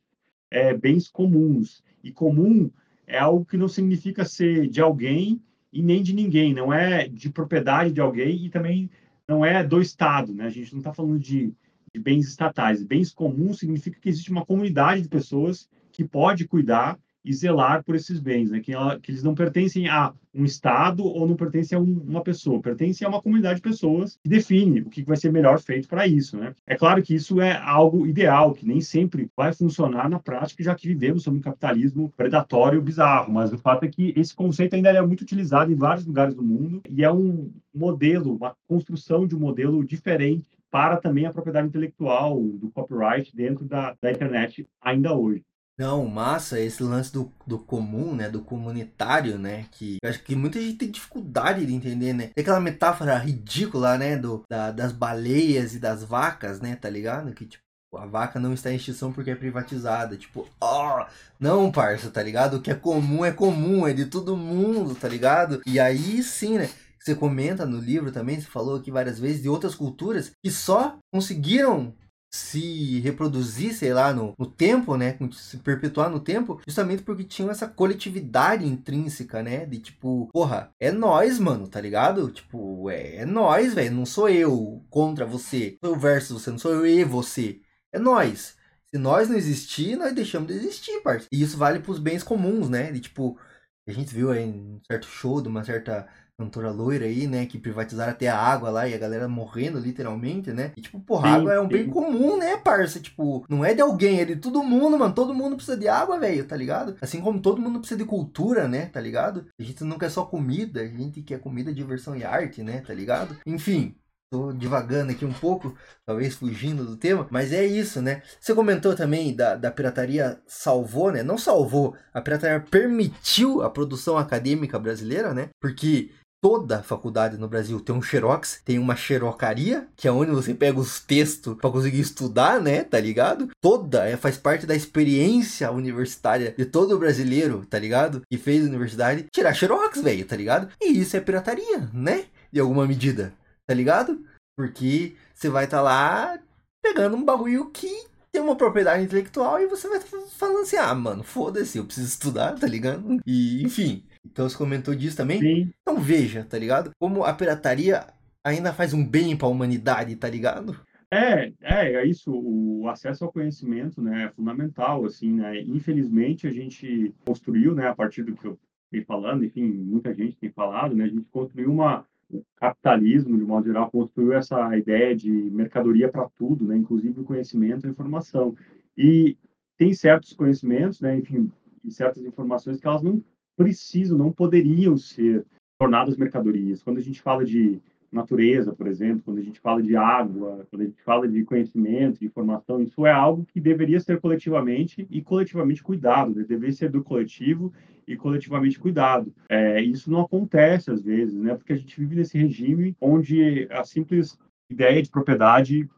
é, 0.51 0.75
bens 0.75 1.09
comuns. 1.09 1.83
E 2.03 2.11
comum 2.11 2.71
é 3.07 3.19
algo 3.19 3.45
que 3.45 3.57
não 3.57 3.69
significa 3.69 4.25
ser 4.25 4.69
de 4.69 4.81
alguém 4.81 5.43
e 5.73 5.83
nem 5.83 6.03
de 6.03 6.15
ninguém, 6.15 6.55
não 6.55 6.73
é 6.73 7.09
de 7.09 7.31
propriedade 7.31 7.93
de 7.93 8.01
alguém 8.01 8.47
e 8.47 8.51
também 8.51 8.91
não 9.27 9.45
é 9.45 9.63
do 9.63 9.81
Estado. 9.81 10.33
Né? 10.33 10.47
A 10.47 10.51
gente 10.51 10.73
não 10.73 10.81
está 10.81 10.93
falando 10.93 11.19
de, 11.19 11.53
de 11.93 12.01
bens 12.01 12.27
estatais. 12.27 12.83
Bens 12.83 13.13
comuns 13.13 13.59
significa 13.59 14.01
que 14.01 14.09
existe 14.09 14.31
uma 14.31 14.47
comunidade 14.47 15.03
de 15.03 15.09
pessoas 15.09 15.69
que 15.93 16.05
pode 16.05 16.47
cuidar 16.47 16.99
e 17.25 17.33
zelar 17.33 17.85
por 17.85 17.95
esses 17.95 18.19
bens, 18.21 18.51
né? 18.51 18.61
que, 18.61 18.73
ela, 18.73 18.99
que 18.99 19.11
eles 19.11 19.23
não 19.23 19.35
pertencem 19.35 19.89
a 19.89 20.13
um 20.35 20.45
Estado 20.45 21.05
ou 21.05 21.27
não 21.27 21.35
pertencem 21.35 21.77
a 21.77 21.81
um, 21.81 22.01
uma 22.07 22.23
pessoa, 22.23 22.61
pertencem 22.61 23.05
a 23.05 23.09
uma 23.09 23.21
comunidade 23.21 23.57
de 23.57 23.63
pessoas 23.63 24.19
que 24.23 24.29
define 24.29 24.83
o 24.83 24.91
que 24.91 25.03
vai 25.03 25.17
ser 25.17 25.33
melhor 25.33 25.59
feito 25.61 25.89
para 25.89 26.07
isso. 26.07 26.37
Né? 26.37 26.55
É 26.67 26.77
claro 26.77 27.03
que 27.03 27.15
isso 27.15 27.41
é 27.41 27.57
algo 27.57 28.07
ideal, 28.07 28.53
que 28.53 28.67
nem 28.67 28.81
sempre 28.81 29.29
vai 29.37 29.53
funcionar 29.53 30.09
na 30.09 30.19
prática, 30.19 30.63
já 30.63 30.75
que 30.75 30.87
vivemos 30.87 31.25
sob 31.25 31.39
um 31.39 31.43
capitalismo 31.43 32.13
predatório 32.17 32.81
bizarro, 32.81 33.33
mas 33.33 33.53
o 33.53 33.59
fato 33.59 33.85
é 33.85 33.89
que 33.89 34.13
esse 34.17 34.35
conceito 34.35 34.75
ainda 34.75 34.91
é 34.91 35.03
muito 35.03 35.23
utilizado 35.23 35.73
em 35.73 35.77
vários 35.77 36.07
lugares 36.07 36.35
do 36.35 36.43
mundo 36.43 36.83
e 36.89 37.03
é 37.03 37.13
um 37.13 37.51
modelo, 37.75 38.37
uma 38.37 38.55
construção 38.67 39.27
de 39.27 39.35
um 39.35 39.41
modelo 39.41 39.85
diferente 39.85 40.47
para 40.71 40.97
também 40.97 41.27
a 41.27 41.33
propriedade 41.33 41.69
intelectual 41.69 42.41
do 42.41 42.71
copyright 42.71 43.35
dentro 43.35 43.65
da, 43.65 43.97
da 44.01 44.11
internet 44.11 44.69
ainda 44.81 45.15
hoje. 45.15 45.43
Não, 45.79 46.05
massa, 46.09 46.61
esse 46.61 46.83
lance 46.83 47.13
do, 47.13 47.33
do 47.47 47.57
comum, 47.57 48.13
né? 48.13 48.29
Do 48.29 48.43
comunitário, 48.43 49.39
né? 49.39 49.67
Que 49.71 49.99
acho 50.05 50.21
que 50.25 50.35
muita 50.35 50.61
gente 50.61 50.77
tem 50.77 50.91
dificuldade 50.91 51.65
de 51.65 51.73
entender, 51.73 52.13
né? 52.13 52.31
Tem 52.35 52.43
aquela 52.43 52.59
metáfora 52.59 53.17
ridícula, 53.17 53.97
né? 53.97 54.17
Do, 54.17 54.43
da, 54.51 54.73
das 54.73 54.91
baleias 54.93 55.77
e 55.77 55.79
das 55.79 56.03
vacas, 56.03 56.61
né? 56.61 56.75
Tá 56.75 56.91
ligado? 56.91 57.33
Que, 57.33 57.47
tipo, 57.47 57.63
a 57.95 58.07
vaca 58.07 58.41
não 58.41 58.53
está 58.53 58.73
em 58.73 58.77
extinção 58.77 59.13
porque 59.13 59.31
é 59.31 59.37
privatizada. 59.37 60.17
Tipo, 60.17 60.49
ó, 60.61 61.03
oh, 61.03 61.07
não, 61.39 61.71
parça, 61.71 62.11
tá 62.11 62.25
ligado? 62.25 62.57
O 62.57 62.61
que 62.61 62.73
é 62.73 62.75
comum 62.75 63.25
é 63.25 63.31
comum, 63.31 63.87
é 63.87 63.93
de 63.93 64.07
todo 64.07 64.37
mundo, 64.37 64.97
tá 64.97 65.07
ligado? 65.09 65.63
E 65.65 65.79
aí 65.79 66.25
sim, 66.25 66.59
né? 66.59 66.69
Você 66.99 67.15
comenta 67.15 67.65
no 67.65 67.79
livro 67.79 68.11
também, 68.11 68.41
você 68.41 68.49
falou 68.49 68.77
aqui 68.77 68.91
várias 68.91 69.21
vezes, 69.21 69.43
de 69.43 69.49
outras 69.49 69.77
culturas 69.77 70.33
que 70.43 70.51
só 70.51 70.99
conseguiram 71.13 71.95
se 72.31 73.01
reproduzir, 73.01 73.75
sei 73.75 73.93
lá, 73.93 74.13
no, 74.13 74.35
no 74.39 74.47
tempo, 74.47 74.97
né? 74.97 75.17
Se 75.33 75.57
perpetuar 75.59 76.11
no 76.11 76.21
tempo, 76.21 76.61
justamente 76.67 77.03
porque 77.03 77.25
tinham 77.25 77.51
essa 77.51 77.67
coletividade 77.67 78.67
intrínseca, 78.67 79.43
né? 79.43 79.65
De 79.67 79.79
tipo, 79.79 80.29
porra, 80.33 80.73
é 80.79 80.91
nós, 80.93 81.39
mano, 81.39 81.67
tá 81.69 81.81
ligado? 81.81 82.31
Tipo, 82.31 82.91
é, 82.91 83.17
é 83.17 83.25
nós, 83.27 83.75
velho. 83.75 83.95
Não 83.95 84.07
sou 84.07 84.29
eu 84.29 84.85
contra 84.91 85.25
você. 85.27 85.79
Sou 85.83 85.95
eu 85.95 85.99
versus 85.99 86.43
você, 86.43 86.51
não 86.51 86.59
sou 86.59 86.73
eu 86.73 86.87
e 86.87 87.05
você. 87.05 87.61
É 87.93 87.99
nós. 87.99 88.57
Se 88.91 88.99
nós 88.99 89.29
não 89.29 89.37
existir, 89.37 89.97
nós 89.97 90.15
deixamos 90.15 90.49
de 90.49 90.55
existir, 90.55 91.01
parceiro. 91.03 91.29
E 91.33 91.43
isso 91.43 91.57
vale 91.59 91.81
pros 91.81 91.99
bens 91.99 92.23
comuns, 92.23 92.69
né? 92.71 92.91
De 92.93 93.01
tipo, 93.01 93.39
a 93.87 93.93
gente 93.93 94.15
viu 94.15 94.31
aí 94.31 94.45
um 94.45 94.81
certo 94.87 95.07
show 95.07 95.41
de 95.41 95.49
uma 95.49 95.65
certa 95.65 96.09
cantora 96.39 96.71
loira 96.71 97.05
aí, 97.05 97.27
né? 97.27 97.47
Que 97.47 97.59
privatizaram 97.59 98.13
até 98.13 98.29
a 98.29 98.39
água 98.39 98.71
lá 98.71 98.89
e 98.89 98.95
a 98.95 98.99
galera 98.99 99.29
morrendo 99.29 99.79
literalmente, 99.79 100.53
né? 100.53 100.73
E 100.77 100.81
tipo, 100.81 101.01
porra, 101.01 101.29
sim, 101.29 101.35
água 101.35 101.53
é 101.53 101.61
um 101.61 101.65
sim. 101.65 101.69
bem 101.69 101.91
comum, 101.91 102.39
né, 102.39 102.57
parça? 102.57 103.01
Tipo, 103.01 103.45
não 103.49 103.65
é 103.65 103.75
de 103.75 103.81
alguém, 103.81 104.21
é 104.21 104.25
de 104.25 104.37
todo 104.37 104.63
mundo, 104.63 104.97
mano. 104.97 105.13
Todo 105.13 105.35
mundo 105.35 105.57
precisa 105.57 105.77
de 105.77 105.89
água, 105.89 106.19
velho, 106.19 106.47
tá 106.47 106.57
ligado? 106.57 106.97
Assim 107.01 107.21
como 107.21 107.41
todo 107.41 107.61
mundo 107.61 107.81
precisa 107.81 107.99
de 107.99 108.07
cultura, 108.07 108.69
né? 108.69 108.87
Tá 108.87 109.01
ligado? 109.01 109.47
A 109.59 109.63
gente 109.63 109.83
não 109.83 109.99
quer 109.99 110.11
só 110.11 110.25
comida, 110.25 110.81
a 110.81 110.87
gente 110.87 111.23
quer 111.23 111.41
comida, 111.41 111.75
diversão 111.75 112.17
e 112.17 112.25
arte, 112.25 112.63
né? 112.63 112.83
Tá 112.87 112.95
ligado? 112.95 113.37
Enfim, 113.45 113.97
Tô 114.31 114.53
divagando 114.53 115.11
aqui 115.11 115.25
um 115.25 115.33
pouco, 115.33 115.75
talvez 116.05 116.35
fugindo 116.35 116.85
do 116.85 116.99
tema, 116.99 117.27
mas 117.31 117.51
é 117.51 117.65
isso, 117.65 118.03
né? 118.03 118.21
Você 118.39 118.55
comentou 118.55 118.95
também 118.95 119.35
da, 119.35 119.57
da 119.57 119.71
pirataria 119.71 120.39
salvou, 120.47 121.11
né? 121.11 121.23
Não 121.23 121.39
salvou, 121.39 121.97
a 122.13 122.21
pirataria 122.21 122.61
permitiu 122.61 123.63
a 123.63 123.71
produção 123.71 124.19
acadêmica 124.19 124.79
brasileira, 124.79 125.33
né? 125.33 125.49
Porque 125.59 126.11
toda 126.41 126.83
faculdade 126.83 127.37
no 127.37 127.49
Brasil 127.49 127.81
tem 127.81 127.95
um 127.95 128.03
xerox, 128.03 128.61
tem 128.65 128.79
uma 128.79 128.97
xerocaria, 128.97 129.89
que 129.97 130.07
é 130.07 130.13
onde 130.13 130.31
você 130.31 130.55
pega 130.55 130.79
os 130.79 131.01
textos 131.01 131.57
para 131.57 131.71
conseguir 131.71 132.01
estudar, 132.01 132.61
né, 132.61 132.85
tá 132.85 133.01
ligado? 133.01 133.49
Toda, 133.61 134.09
é, 134.09 134.17
faz 134.17 134.37
parte 134.37 134.67
da 134.67 134.75
experiência 134.75 135.71
universitária 135.71 136.55
de 136.57 136.65
todo 136.65 136.99
brasileiro, 136.99 137.67
tá 137.67 137.79
ligado? 137.79 138.23
Que 138.31 138.39
fez 138.39 138.65
universidade, 138.65 139.27
tirar 139.33 139.55
xerox, 139.55 140.01
velho, 140.01 140.27
tá 140.27 140.37
ligado? 140.37 140.69
E 140.81 140.99
isso 140.99 141.17
é 141.17 141.21
pirataria, 141.21 141.89
né? 141.93 142.27
De 142.53 142.61
alguma 142.61 142.87
medida, 142.87 143.33
tá 143.67 143.75
ligado? 143.75 144.25
Porque 144.57 145.15
você 145.35 145.49
vai 145.49 145.65
estar 145.65 145.79
tá 145.79 145.83
lá 145.83 146.39
pegando 146.83 147.17
um 147.17 147.25
bagulho 147.25 147.71
que 147.71 148.09
tem 148.33 148.43
uma 148.43 148.57
propriedade 148.57 149.03
intelectual 149.03 149.61
e 149.61 149.67
você 149.67 149.89
vai 149.89 149.99
tá 149.99 150.07
falando 150.37 150.61
assim, 150.61 150.77
ah, 150.77 150.95
mano, 150.95 151.23
foda-se, 151.23 151.79
eu 151.79 151.85
preciso 151.85 152.09
estudar, 152.09 152.59
tá 152.59 152.67
ligado? 152.67 153.19
E, 153.27 153.63
enfim, 153.65 154.05
então 154.31 154.49
você 154.49 154.57
comentou 154.57 154.95
disso 154.95 155.17
também? 155.17 155.41
Sim. 155.41 155.73
Então 155.83 156.01
veja, 156.01 156.45
tá 156.45 156.59
ligado? 156.59 156.91
Como 156.99 157.25
a 157.25 157.33
pirataria 157.33 158.07
ainda 158.45 158.73
faz 158.73 158.95
um 158.95 159.07
bem 159.07 159.37
para 159.37 159.47
a 159.47 159.51
humanidade, 159.51 160.17
tá 160.17 160.29
ligado? 160.29 160.79
É, 161.11 161.53
é, 161.63 161.95
é 161.95 162.07
isso. 162.07 162.31
O 162.33 162.89
acesso 162.89 163.25
ao 163.25 163.33
conhecimento, 163.33 164.03
né, 164.03 164.25
é 164.25 164.29
fundamental, 164.31 165.05
assim, 165.05 165.33
né? 165.33 165.61
Infelizmente 165.63 166.47
a 166.47 166.53
gente 166.53 167.15
construiu, 167.25 167.75
né, 167.75 167.89
a 167.89 167.95
partir 167.95 168.23
do 168.23 168.35
que 168.35 168.47
eu 168.47 168.59
fui 168.91 169.03
falando, 169.05 169.45
enfim, 169.45 169.67
muita 169.67 170.15
gente 170.15 170.37
tem 170.37 170.51
falado, 170.51 170.95
né, 170.95 171.05
a 171.05 171.09
gente 171.09 171.27
construiu 171.31 171.73
uma 171.73 172.07
o 172.31 172.45
capitalismo, 172.57 173.39
de 173.39 173.43
modo 173.43 173.67
geral, 173.67 173.91
construiu 173.91 174.35
essa 174.35 174.77
ideia 174.77 175.17
de 175.17 175.31
mercadoria 175.31 176.11
para 176.11 176.29
tudo, 176.37 176.67
né, 176.67 176.77
inclusive 176.77 177.21
o 177.21 177.25
conhecimento 177.25 177.87
e 177.87 177.89
a 177.89 177.91
informação. 177.91 178.55
E 178.95 179.35
tem 179.79 179.95
certos 179.95 180.35
conhecimentos, 180.35 181.01
né, 181.01 181.17
enfim, 181.17 181.51
certas 181.89 182.23
informações 182.23 182.79
que 182.79 182.87
elas 182.87 183.03
não 183.03 183.25
precisam, 183.59 184.17
não 184.17 184.31
poderiam 184.31 184.97
ser 184.97 185.45
tornadas 185.79 186.17
mercadorias. 186.17 186.81
Quando 186.81 186.99
a 186.99 187.03
gente 187.03 187.21
fala 187.21 187.45
de 187.45 187.81
natureza, 188.11 188.73
por 188.73 188.87
exemplo, 188.87 189.23
quando 189.25 189.39
a 189.39 189.43
gente 189.43 189.61
fala 189.61 189.83
de 189.83 189.95
água, 189.97 190.67
quando 190.71 190.83
a 190.83 190.85
gente 190.87 191.03
fala 191.03 191.29
de 191.29 191.45
conhecimento, 191.45 192.21
de 192.21 192.27
informação, 192.27 192.81
isso 192.81 193.05
é 193.05 193.13
algo 193.13 193.45
que 193.45 193.61
deveria 193.61 194.01
ser 194.01 194.19
coletivamente 194.21 195.07
e 195.11 195.21
coletivamente 195.21 195.83
cuidado, 195.83 196.35
né? 196.35 196.45
deveria 196.49 196.73
ser 196.73 196.91
do 196.91 197.03
coletivo 197.03 197.73
e 198.07 198.17
coletivamente 198.17 198.79
cuidado. 198.79 199.31
É, 199.49 199.83
isso 199.83 200.11
não 200.11 200.23
acontece 200.23 200.91
às 200.91 201.03
vezes, 201.03 201.35
né? 201.35 201.55
Porque 201.55 201.75
a 201.75 201.77
gente 201.77 202.01
vive 202.01 202.17
nesse 202.17 202.39
regime 202.39 202.97
onde 202.99 203.69
a 203.71 203.85
simples 203.85 204.39
ideia 204.71 205.03
de 205.03 205.11
propriedade 205.11 205.89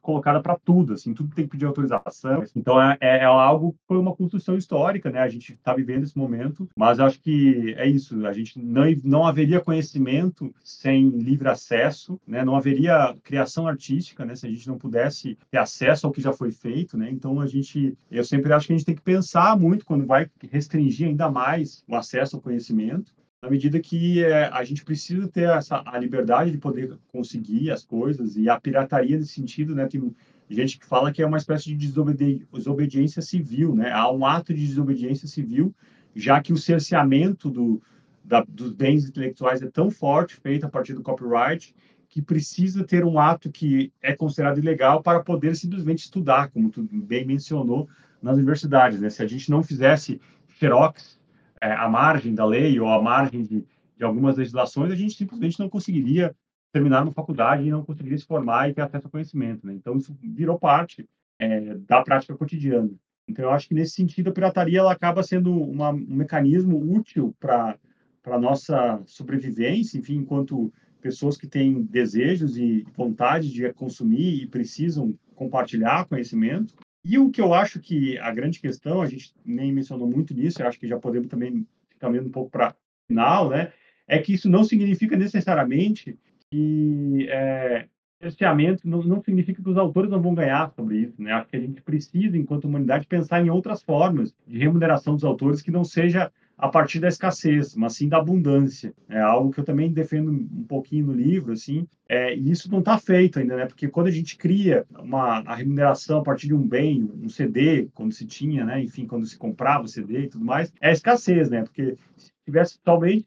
colocada 0.00 0.40
para 0.40 0.56
tudo, 0.56 0.94
assim, 0.94 1.14
tudo 1.14 1.34
tem 1.34 1.44
que 1.44 1.50
pedir 1.50 1.66
autorização. 1.66 2.44
Então 2.54 2.80
é, 2.80 2.96
é, 3.00 3.18
é 3.18 3.24
algo 3.24 3.74
foi 3.86 3.98
uma 3.98 4.14
construção 4.14 4.56
histórica, 4.56 5.10
né? 5.10 5.20
A 5.20 5.28
gente 5.28 5.52
está 5.52 5.74
vivendo 5.74 6.04
esse 6.04 6.16
momento, 6.16 6.68
mas 6.76 7.00
acho 7.00 7.20
que 7.20 7.74
é 7.76 7.86
isso. 7.86 8.26
A 8.26 8.32
gente 8.32 8.58
não 8.58 8.82
não 9.04 9.26
haveria 9.26 9.60
conhecimento 9.60 10.54
sem 10.62 11.08
livre 11.08 11.48
acesso, 11.48 12.20
né? 12.26 12.44
Não 12.44 12.56
haveria 12.56 13.16
criação 13.22 13.66
artística, 13.66 14.24
né? 14.24 14.34
Se 14.34 14.46
a 14.46 14.50
gente 14.50 14.68
não 14.68 14.78
pudesse 14.78 15.38
ter 15.50 15.58
acesso 15.58 16.06
ao 16.06 16.12
que 16.12 16.20
já 16.20 16.32
foi 16.32 16.50
feito, 16.50 16.96
né? 16.96 17.10
Então 17.10 17.40
a 17.40 17.46
gente, 17.46 17.96
eu 18.10 18.24
sempre 18.24 18.52
acho 18.52 18.66
que 18.66 18.72
a 18.72 18.76
gente 18.76 18.86
tem 18.86 18.94
que 18.94 19.02
pensar 19.02 19.58
muito 19.58 19.84
quando 19.84 20.06
vai 20.06 20.28
restringir 20.50 21.08
ainda 21.08 21.30
mais 21.30 21.82
o 21.88 21.94
acesso 21.94 22.36
ao 22.36 22.42
conhecimento 22.42 23.12
na 23.42 23.50
medida 23.50 23.80
que 23.80 24.22
é, 24.22 24.44
a 24.44 24.62
gente 24.62 24.84
precisa 24.84 25.26
ter 25.26 25.48
essa 25.48 25.82
a 25.84 25.98
liberdade 25.98 26.52
de 26.52 26.58
poder 26.58 26.96
conseguir 27.08 27.72
as 27.72 27.84
coisas 27.84 28.36
e 28.36 28.48
a 28.48 28.58
pirataria 28.58 29.18
nesse 29.18 29.32
sentido, 29.32 29.74
né? 29.74 29.88
Tem 29.88 30.14
gente 30.48 30.78
que 30.78 30.86
fala 30.86 31.12
que 31.12 31.20
é 31.20 31.26
uma 31.26 31.38
espécie 31.38 31.64
de 31.70 31.74
desobedi 31.74 32.46
desobediência 32.52 33.20
civil, 33.20 33.74
né? 33.74 33.90
Há 33.90 34.08
um 34.12 34.24
ato 34.24 34.54
de 34.54 34.64
desobediência 34.64 35.26
civil, 35.26 35.74
já 36.14 36.40
que 36.40 36.52
o 36.52 36.56
cerceamento 36.56 37.50
do, 37.50 37.82
da, 38.24 38.44
dos 38.48 38.70
bens 38.72 39.08
intelectuais 39.08 39.60
é 39.60 39.68
tão 39.68 39.90
forte, 39.90 40.36
feito 40.36 40.64
a 40.64 40.68
partir 40.68 40.94
do 40.94 41.02
copyright, 41.02 41.74
que 42.08 42.22
precisa 42.22 42.84
ter 42.84 43.04
um 43.04 43.18
ato 43.18 43.50
que 43.50 43.92
é 44.00 44.14
considerado 44.14 44.58
ilegal 44.58 45.02
para 45.02 45.20
poder 45.20 45.56
simplesmente 45.56 46.04
estudar, 46.04 46.48
como 46.50 46.70
tu 46.70 46.86
bem 46.92 47.26
mencionou 47.26 47.88
nas 48.22 48.36
universidades, 48.36 49.00
né? 49.00 49.10
Se 49.10 49.20
a 49.20 49.26
gente 49.26 49.50
não 49.50 49.64
fizesse 49.64 50.20
xerox 50.60 51.20
é, 51.62 51.72
à 51.72 51.88
margem 51.88 52.34
da 52.34 52.44
lei 52.44 52.78
ou 52.80 52.88
à 52.88 53.00
margem 53.00 53.44
de, 53.44 53.64
de 53.96 54.04
algumas 54.04 54.36
legislações, 54.36 54.90
a 54.90 54.96
gente 54.96 55.14
simplesmente 55.14 55.60
não 55.60 55.68
conseguiria 55.68 56.34
terminar 56.72 57.04
uma 57.04 57.12
faculdade 57.12 57.62
e 57.62 57.70
não 57.70 57.84
conseguiria 57.84 58.18
se 58.18 58.26
formar 58.26 58.68
e 58.68 58.74
ter 58.74 58.82
acesso 58.82 59.06
ao 59.06 59.10
conhecimento. 59.10 59.64
Né? 59.64 59.74
Então, 59.74 59.96
isso 59.96 60.16
virou 60.20 60.58
parte 60.58 61.08
é, 61.38 61.74
da 61.86 62.02
prática 62.02 62.36
cotidiana. 62.36 62.90
Então, 63.28 63.44
eu 63.44 63.50
acho 63.52 63.68
que, 63.68 63.74
nesse 63.74 63.94
sentido, 63.94 64.30
a 64.30 64.32
pirataria 64.32 64.80
ela 64.80 64.92
acaba 64.92 65.22
sendo 65.22 65.52
uma, 65.52 65.90
um 65.90 66.16
mecanismo 66.16 66.76
útil 66.96 67.34
para 67.38 67.78
a 68.26 68.38
nossa 68.38 69.00
sobrevivência, 69.06 69.98
enfim, 69.98 70.16
enquanto 70.16 70.72
pessoas 71.00 71.36
que 71.36 71.46
têm 71.46 71.82
desejos 71.82 72.56
e 72.56 72.84
vontade 72.96 73.52
de 73.52 73.72
consumir 73.74 74.42
e 74.42 74.46
precisam 74.46 75.14
compartilhar 75.34 76.06
conhecimento, 76.06 76.74
e 77.04 77.18
o 77.18 77.30
que 77.30 77.40
eu 77.40 77.52
acho 77.52 77.80
que 77.80 78.16
a 78.18 78.30
grande 78.30 78.60
questão, 78.60 79.02
a 79.02 79.06
gente 79.06 79.32
nem 79.44 79.72
mencionou 79.72 80.08
muito 80.08 80.32
nisso, 80.32 80.62
eu 80.62 80.68
acho 80.68 80.78
que 80.78 80.86
já 80.88 80.98
podemos 80.98 81.28
também 81.28 81.66
caminhando 81.98 82.28
um 82.28 82.32
pouco 82.32 82.50
para 82.50 82.74
final, 83.06 83.50
né? 83.50 83.72
É 84.06 84.18
que 84.18 84.34
isso 84.34 84.48
não 84.48 84.64
significa 84.64 85.16
necessariamente 85.16 86.18
que 86.50 87.26
é, 87.28 87.86
cerceamento 88.20 88.88
não, 88.88 89.02
não 89.02 89.20
significa 89.20 89.60
que 89.60 89.68
os 89.68 89.76
autores 89.76 90.10
não 90.10 90.22
vão 90.22 90.34
ganhar 90.34 90.70
sobre 90.76 90.98
isso, 90.98 91.20
né? 91.20 91.32
Acho 91.32 91.48
que 91.48 91.56
a 91.56 91.60
gente 91.60 91.82
precisa, 91.82 92.36
enquanto 92.36 92.66
humanidade, 92.66 93.06
pensar 93.06 93.44
em 93.44 93.50
outras 93.50 93.82
formas 93.82 94.32
de 94.46 94.58
remuneração 94.58 95.14
dos 95.14 95.24
autores 95.24 95.60
que 95.60 95.70
não 95.70 95.82
seja 95.82 96.30
a 96.62 96.68
partir 96.68 97.00
da 97.00 97.08
escassez, 97.08 97.74
mas 97.74 97.96
sim 97.96 98.08
da 98.08 98.18
abundância. 98.18 98.94
É 99.08 99.20
algo 99.20 99.50
que 99.50 99.58
eu 99.58 99.64
também 99.64 99.92
defendo 99.92 100.30
um 100.30 100.62
pouquinho 100.62 101.06
no 101.06 101.12
livro, 101.12 101.52
assim, 101.52 101.88
é, 102.08 102.36
e 102.36 102.52
isso 102.52 102.70
não 102.70 102.78
está 102.78 102.96
feito 102.96 103.40
ainda, 103.40 103.56
né? 103.56 103.66
Porque 103.66 103.88
quando 103.88 104.06
a 104.06 104.12
gente 104.12 104.36
cria 104.36 104.86
uma 104.96 105.40
a 105.40 105.56
remuneração 105.56 106.20
a 106.20 106.22
partir 106.22 106.46
de 106.46 106.54
um 106.54 106.62
bem, 106.62 107.10
um 107.20 107.28
CD, 107.28 107.88
quando 107.92 108.12
se 108.12 108.24
tinha, 108.26 108.64
né? 108.64 108.80
Enfim, 108.80 109.08
quando 109.08 109.26
se 109.26 109.36
comprava 109.36 109.82
o 109.82 109.88
CD 109.88 110.20
e 110.20 110.28
tudo 110.28 110.44
mais, 110.44 110.72
é 110.80 110.92
escassez, 110.92 111.50
né? 111.50 111.62
Porque 111.62 111.96
tivesse 112.44 112.78
totalmente 112.78 113.26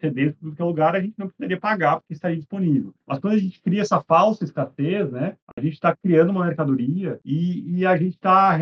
CD 0.00 0.26
em 0.26 0.32
qualquer 0.32 0.64
lugar, 0.64 0.96
a 0.96 1.00
gente 1.00 1.14
não 1.18 1.28
precisaria 1.28 1.60
pagar 1.60 1.96
porque 1.96 2.14
estaria 2.14 2.36
disponível. 2.36 2.94
Mas 3.06 3.18
quando 3.18 3.34
a 3.34 3.38
gente 3.38 3.60
cria 3.60 3.82
essa 3.82 4.00
falsa 4.00 4.44
escassez, 4.44 5.10
né, 5.10 5.36
a 5.56 5.60
gente 5.60 5.74
está 5.74 5.94
criando 5.94 6.30
uma 6.30 6.46
mercadoria 6.46 7.20
e, 7.24 7.78
e 7.78 7.86
a 7.86 7.96
gente 7.96 8.14
está 8.14 8.56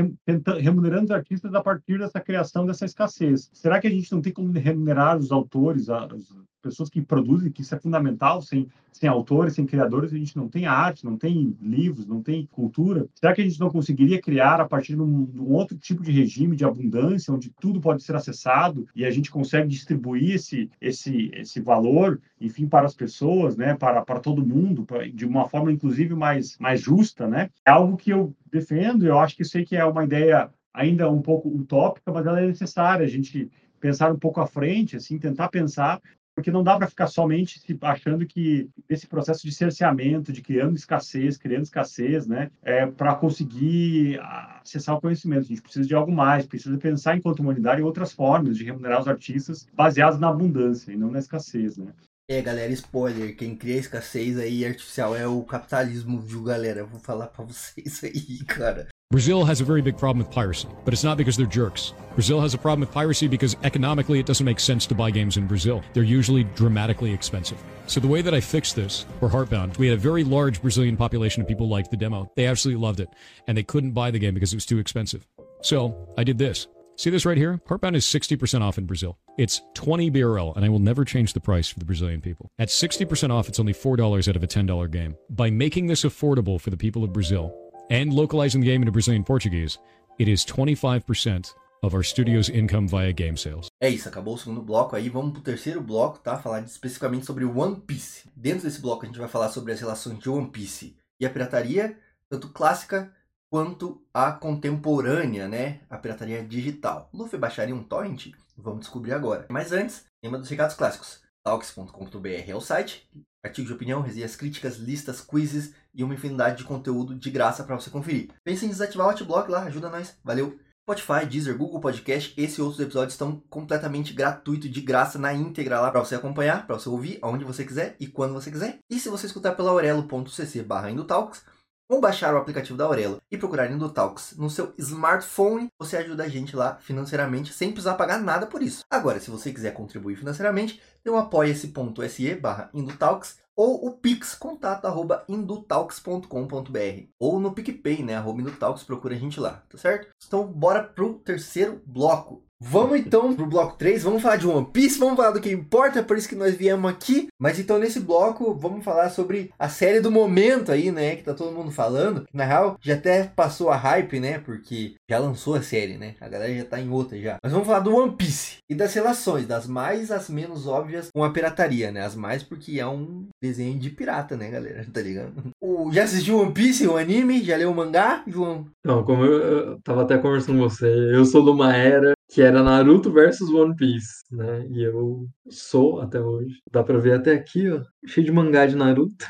remunerando 0.60 1.04
os 1.04 1.10
artistas 1.10 1.54
a 1.54 1.62
partir 1.62 1.98
dessa 1.98 2.20
criação 2.20 2.66
dessa 2.66 2.84
escassez. 2.84 3.50
Será 3.52 3.80
que 3.80 3.86
a 3.86 3.90
gente 3.90 4.10
não 4.12 4.20
tem 4.20 4.32
como 4.32 4.52
remunerar 4.52 5.18
os 5.18 5.32
autores, 5.32 5.88
os 5.88 6.32
pessoas 6.62 6.88
que 6.88 7.02
produzem, 7.02 7.50
que 7.50 7.60
isso 7.60 7.74
é 7.74 7.78
fundamental, 7.78 8.40
sem, 8.40 8.68
sem 8.92 9.08
autores, 9.08 9.54
sem 9.54 9.66
criadores, 9.66 10.12
a 10.12 10.16
gente 10.16 10.36
não 10.36 10.48
tem 10.48 10.64
arte, 10.64 11.04
não 11.04 11.16
tem 11.16 11.56
livros, 11.60 12.06
não 12.06 12.22
tem 12.22 12.48
cultura. 12.50 13.06
Será 13.14 13.34
que 13.34 13.42
a 13.42 13.44
gente 13.44 13.60
não 13.60 13.68
conseguiria 13.68 14.20
criar 14.20 14.60
a 14.60 14.64
partir 14.66 14.94
de 14.94 15.02
um, 15.02 15.24
de 15.24 15.40
um 15.40 15.50
outro 15.52 15.76
tipo 15.76 16.02
de 16.02 16.12
regime 16.12 16.56
de 16.56 16.64
abundância, 16.64 17.34
onde 17.34 17.50
tudo 17.60 17.80
pode 17.80 18.02
ser 18.02 18.14
acessado 18.14 18.86
e 18.94 19.04
a 19.04 19.10
gente 19.10 19.30
consegue 19.30 19.68
distribuir 19.68 20.36
esse, 20.36 20.70
esse, 20.80 21.30
esse 21.34 21.60
valor, 21.60 22.20
enfim, 22.40 22.66
para 22.66 22.86
as 22.86 22.94
pessoas, 22.94 23.56
né, 23.56 23.74
para, 23.74 24.02
para 24.02 24.20
todo 24.20 24.46
mundo, 24.46 24.86
de 25.12 25.26
uma 25.26 25.48
forma, 25.48 25.72
inclusive, 25.72 26.14
mais, 26.14 26.56
mais 26.58 26.80
justa, 26.80 27.26
né? 27.26 27.50
É 27.66 27.70
algo 27.70 27.96
que 27.96 28.10
eu 28.10 28.34
defendo, 28.50 29.06
eu 29.06 29.18
acho 29.18 29.36
que 29.36 29.44
sei 29.44 29.64
que 29.64 29.76
é 29.76 29.84
uma 29.84 30.04
ideia 30.04 30.50
ainda 30.72 31.10
um 31.10 31.20
pouco 31.20 31.48
utópica, 31.48 32.12
mas 32.12 32.26
ela 32.26 32.40
é 32.40 32.46
necessária, 32.46 33.04
a 33.04 33.08
gente 33.08 33.50
pensar 33.80 34.12
um 34.12 34.18
pouco 34.18 34.40
à 34.40 34.46
frente, 34.46 34.96
assim, 34.96 35.18
tentar 35.18 35.48
pensar 35.48 36.00
porque 36.34 36.50
não 36.50 36.62
dá 36.62 36.76
para 36.76 36.86
ficar 36.86 37.06
somente 37.06 37.60
achando 37.82 38.26
que 38.26 38.68
esse 38.88 39.06
processo 39.06 39.42
de 39.46 39.52
cerceamento, 39.52 40.32
de 40.32 40.42
criando 40.42 40.76
escassez, 40.76 41.36
criando 41.36 41.64
escassez, 41.64 42.26
né, 42.26 42.50
é 42.62 42.86
para 42.86 43.14
conseguir 43.14 44.18
acessar 44.62 44.96
o 44.96 45.00
conhecimento. 45.00 45.44
A 45.44 45.48
gente 45.48 45.62
precisa 45.62 45.86
de 45.86 45.94
algo 45.94 46.12
mais, 46.12 46.46
precisa 46.46 46.76
pensar 46.78 47.16
enquanto 47.16 47.40
humanidade 47.40 47.82
outras 47.82 48.12
formas 48.12 48.56
de 48.56 48.64
remunerar 48.64 49.00
os 49.00 49.08
artistas 49.08 49.66
baseados 49.74 50.18
na 50.18 50.28
abundância 50.28 50.92
e 50.92 50.96
não 50.96 51.10
na 51.10 51.18
escassez, 51.18 51.76
né? 51.76 51.92
É, 52.28 52.40
galera, 52.40 52.72
spoiler, 52.72 53.36
quem 53.36 53.56
cria 53.56 53.76
escassez 53.76 54.38
aí 54.38 54.64
artificial 54.64 55.14
é 55.14 55.26
o 55.26 55.42
capitalismo, 55.42 56.20
viu, 56.20 56.42
galera? 56.42 56.84
Vou 56.84 57.00
falar 57.00 57.26
para 57.26 57.44
vocês 57.44 58.02
aí, 58.04 58.38
cara. 58.46 58.88
Brazil 59.12 59.44
has 59.44 59.60
a 59.60 59.64
very 59.64 59.82
big 59.82 59.98
problem 59.98 60.26
with 60.26 60.34
piracy, 60.34 60.66
but 60.86 60.94
it's 60.94 61.04
not 61.04 61.18
because 61.18 61.36
they're 61.36 61.44
jerks. 61.44 61.92
Brazil 62.14 62.40
has 62.40 62.54
a 62.54 62.58
problem 62.58 62.80
with 62.80 62.90
piracy 62.90 63.28
because 63.28 63.54
economically 63.62 64.18
it 64.18 64.24
doesn't 64.24 64.46
make 64.46 64.58
sense 64.58 64.86
to 64.86 64.94
buy 64.94 65.10
games 65.10 65.36
in 65.36 65.46
Brazil. 65.46 65.82
They're 65.92 66.02
usually 66.02 66.44
dramatically 66.44 67.12
expensive. 67.12 67.62
So 67.86 68.00
the 68.00 68.08
way 68.08 68.22
that 68.22 68.32
I 68.32 68.40
fixed 68.40 68.74
this 68.74 69.04
for 69.20 69.28
Heartbound, 69.28 69.76
we 69.76 69.86
had 69.86 69.98
a 69.98 70.00
very 70.00 70.24
large 70.24 70.62
Brazilian 70.62 70.96
population 70.96 71.42
of 71.42 71.46
people 71.46 71.68
liked 71.68 71.90
the 71.90 71.96
demo. 71.98 72.32
They 72.36 72.46
absolutely 72.46 72.82
loved 72.82 73.00
it, 73.00 73.10
and 73.46 73.54
they 73.54 73.62
couldn't 73.62 73.90
buy 73.90 74.10
the 74.10 74.18
game 74.18 74.32
because 74.32 74.54
it 74.54 74.56
was 74.56 74.64
too 74.64 74.78
expensive. 74.78 75.28
So 75.60 76.08
I 76.16 76.24
did 76.24 76.38
this. 76.38 76.66
See 76.96 77.10
this 77.10 77.26
right 77.26 77.36
here? 77.36 77.60
Heartbound 77.68 77.96
is 77.96 78.06
60% 78.06 78.62
off 78.62 78.78
in 78.78 78.86
Brazil. 78.86 79.18
It's 79.36 79.60
20 79.74 80.10
BRL, 80.10 80.56
and 80.56 80.64
I 80.64 80.70
will 80.70 80.78
never 80.78 81.04
change 81.04 81.34
the 81.34 81.40
price 81.40 81.68
for 81.68 81.78
the 81.78 81.84
Brazilian 81.84 82.22
people. 82.22 82.50
At 82.58 82.68
60% 82.68 83.30
off, 83.30 83.50
it's 83.50 83.60
only 83.60 83.74
$4 83.74 84.26
out 84.26 84.36
of 84.36 84.42
a 84.42 84.46
$10 84.46 84.90
game. 84.90 85.16
By 85.28 85.50
making 85.50 85.88
this 85.88 86.02
affordable 86.02 86.58
for 86.58 86.70
the 86.70 86.78
people 86.78 87.04
of 87.04 87.12
Brazil, 87.12 87.54
and 87.92 88.14
localizing 88.14 88.62
the 88.62 88.66
game 88.66 88.80
into 88.80 88.90
Brazilian 88.90 89.22
Portuguese, 89.22 89.78
it 90.18 90.26
is 90.26 90.46
25% 90.46 91.52
of 91.82 91.94
our 91.94 92.02
studio's 92.02 92.48
income 92.48 92.88
via 92.88 93.12
game 93.12 93.36
sales. 93.36 93.68
É 93.82 93.90
isso, 93.90 94.08
acabou 94.08 94.34
o 94.34 94.38
segundo 94.38 94.62
bloco 94.62 94.96
aí, 94.96 95.10
vamos 95.10 95.32
pro 95.32 95.42
terceiro 95.42 95.80
bloco, 95.80 96.18
tá? 96.18 96.38
Falar 96.38 96.62
especificamente 96.62 97.26
sobre 97.26 97.44
One 97.44 97.76
Piece. 97.76 98.30
Dentro 98.34 98.62
desse 98.62 98.80
bloco 98.80 99.04
a 99.04 99.06
gente 99.06 99.18
vai 99.18 99.28
falar 99.28 99.50
sobre 99.50 99.72
as 99.72 99.80
relações 99.80 100.18
de 100.18 100.30
One 100.30 100.50
Piece 100.50 100.96
e 101.20 101.26
a 101.26 101.30
pirataria, 101.30 101.98
tanto 102.30 102.48
clássica 102.48 103.12
quanto 103.50 104.02
a 104.14 104.32
contemporânea, 104.32 105.46
né? 105.46 105.80
A 105.90 105.98
pirataria 105.98 106.42
digital. 106.42 107.10
Luffy 107.12 107.38
baixaria 107.38 107.74
um 107.74 107.82
torrent? 107.82 108.28
Vamos 108.56 108.80
descobrir 108.80 109.12
agora. 109.12 109.44
Mas 109.50 109.70
antes, 109.70 110.06
lembra 110.24 110.38
dos 110.38 110.48
recados 110.48 110.74
clássicos. 110.74 111.20
talks.com.br 111.44 112.48
é 112.48 112.54
o 112.54 112.60
site, 112.60 113.06
artigos 113.44 113.68
de 113.68 113.74
opinião, 113.74 114.00
resenhas 114.00 114.34
críticas, 114.34 114.76
listas, 114.76 115.20
quizzes 115.20 115.74
e 115.94 116.02
uma 116.02 116.14
infinidade 116.14 116.58
de 116.58 116.64
conteúdo 116.64 117.14
de 117.14 117.30
graça 117.30 117.64
para 117.64 117.76
você 117.76 117.90
conferir. 117.90 118.30
Pense 118.44 118.64
em 118.64 118.68
desativar 118.68 119.06
o 119.06 119.10
Adblock 119.10 119.50
lá, 119.50 119.62
ajuda 119.64 119.90
nós, 119.90 120.16
valeu! 120.24 120.58
Spotify, 120.82 121.24
Deezer, 121.24 121.56
Google 121.56 121.80
Podcast, 121.80 122.34
esse 122.36 122.60
e 122.60 122.62
outros 122.62 122.80
episódios 122.80 123.14
estão 123.14 123.40
completamente 123.48 124.12
gratuito, 124.12 124.68
de 124.68 124.80
graça, 124.80 125.16
na 125.16 125.32
íntegra 125.32 125.80
lá 125.80 125.92
para 125.92 126.00
você 126.04 126.16
acompanhar, 126.16 126.66
para 126.66 126.76
você 126.76 126.88
ouvir 126.88 127.18
aonde 127.22 127.44
você 127.44 127.64
quiser 127.64 127.94
e 128.00 128.08
quando 128.08 128.34
você 128.34 128.50
quiser. 128.50 128.78
E 128.90 128.98
se 128.98 129.08
você 129.08 129.26
escutar 129.26 129.52
pela 129.52 129.70
aurelo.cc 129.70 130.62
barra 130.62 130.90
Indotalks, 130.90 131.44
ou 131.92 132.00
baixar 132.00 132.34
o 132.34 132.38
aplicativo 132.38 132.78
da 132.78 132.84
Aurelo 132.84 133.20
e 133.30 133.36
procurar 133.36 133.70
Indotalks 133.70 134.34
no 134.38 134.48
seu 134.48 134.72
smartphone, 134.78 135.68
você 135.78 135.98
ajuda 135.98 136.24
a 136.24 136.28
gente 136.28 136.56
lá 136.56 136.76
financeiramente 136.76 137.52
sem 137.52 137.70
precisar 137.70 137.94
pagar 137.94 138.18
nada 138.18 138.46
por 138.46 138.62
isso. 138.62 138.82
Agora, 138.90 139.20
se 139.20 139.30
você 139.30 139.52
quiser 139.52 139.74
contribuir 139.74 140.16
financeiramente, 140.16 140.80
tem 141.04 141.12
o 141.12 141.18
apoia-se.se 141.18 142.34
barra 142.36 142.70
Indotalks 142.72 143.41
ou 143.56 143.86
o 143.86 143.92
pix, 143.92 144.34
contato 144.34 144.86
arroba 144.86 145.24
indutalks.com.br 145.28 147.06
ou 147.18 147.38
no 147.38 147.52
PicPay, 147.52 148.02
né, 148.02 148.16
arroba 148.16 148.40
Indutalks, 148.40 148.82
procura 148.82 149.14
a 149.14 149.18
gente 149.18 149.38
lá, 149.38 149.62
tá 149.68 149.78
certo? 149.78 150.08
Então 150.26 150.46
bora 150.46 150.82
pro 150.82 151.18
terceiro 151.18 151.82
bloco. 151.86 152.44
Vamos 152.64 153.00
então 153.00 153.34
pro 153.34 153.44
bloco 153.44 153.76
3, 153.76 154.04
vamos 154.04 154.22
falar 154.22 154.36
de 154.36 154.46
One 154.46 154.66
Piece, 154.72 154.98
vamos 154.98 155.16
falar 155.16 155.32
do 155.32 155.40
que 155.40 155.50
importa, 155.50 155.98
é 155.98 156.02
por 156.02 156.16
isso 156.16 156.28
que 156.28 156.36
nós 156.36 156.54
viemos 156.54 156.88
aqui. 156.88 157.26
Mas 157.38 157.58
então 157.58 157.76
nesse 157.76 157.98
bloco 157.98 158.54
vamos 158.54 158.84
falar 158.84 159.10
sobre 159.10 159.50
a 159.58 159.68
série 159.68 160.00
do 160.00 160.12
momento 160.12 160.70
aí, 160.70 160.92
né, 160.92 161.16
que 161.16 161.24
tá 161.24 161.34
todo 161.34 161.54
mundo 161.54 161.72
falando. 161.72 162.24
Na 162.32 162.44
real, 162.44 162.78
já 162.80 162.94
até 162.94 163.24
passou 163.24 163.68
a 163.68 163.76
hype, 163.76 164.20
né, 164.20 164.38
porque 164.38 164.94
já 165.10 165.18
lançou 165.18 165.56
a 165.56 165.62
série, 165.62 165.98
né, 165.98 166.14
a 166.20 166.28
galera 166.28 166.54
já 166.54 166.64
tá 166.64 166.80
em 166.80 166.88
outra 166.88 167.18
já. 167.18 167.36
Mas 167.42 167.52
vamos 167.52 167.66
falar 167.66 167.80
do 167.80 167.94
One 167.94 168.12
Piece 168.12 168.58
e 168.70 168.76
das 168.76 168.94
relações, 168.94 169.46
das 169.46 169.66
mais 169.66 170.12
às 170.12 170.30
menos 170.30 170.68
óbvias 170.68 171.08
com 171.12 171.24
a 171.24 171.30
pirataria, 171.30 171.90
né, 171.90 172.02
as 172.02 172.14
mais 172.14 172.44
porque 172.44 172.78
é 172.78 172.86
um 172.86 173.26
desenho 173.42 173.76
de 173.76 173.90
pirata, 173.90 174.36
né, 174.36 174.48
galera, 174.48 174.86
tá 174.90 175.02
ligado? 175.02 175.32
O, 175.60 175.90
já 175.92 176.04
assistiu 176.04 176.38
One 176.38 176.52
Piece, 176.52 176.86
o 176.86 176.96
anime? 176.96 177.42
Já 177.42 177.56
leu 177.56 177.72
o 177.72 177.74
mangá, 177.74 178.22
João? 178.26 178.66
Não, 178.84 179.02
como 179.02 179.24
eu, 179.24 179.32
eu 179.32 179.80
tava 179.82 180.02
até 180.02 180.16
conversando 180.16 180.58
com 180.58 180.68
você, 180.68 180.86
eu 180.86 181.24
sou 181.24 181.42
de 181.44 181.50
uma 181.50 181.76
era 181.76 182.12
que 182.32 182.40
era 182.40 182.62
Naruto 182.62 183.12
versus 183.12 183.50
One 183.50 183.76
Piece, 183.76 184.22
né? 184.30 184.66
E 184.70 184.82
eu 184.82 185.26
sou 185.50 186.00
até 186.00 186.20
hoje. 186.20 186.60
Dá 186.72 186.82
pra 186.82 186.98
ver 186.98 187.14
até 187.14 187.32
aqui, 187.34 187.68
ó, 187.70 187.82
cheio 188.06 188.24
de 188.26 188.32
mangá 188.32 188.66
de 188.66 188.74
Naruto. 188.74 189.24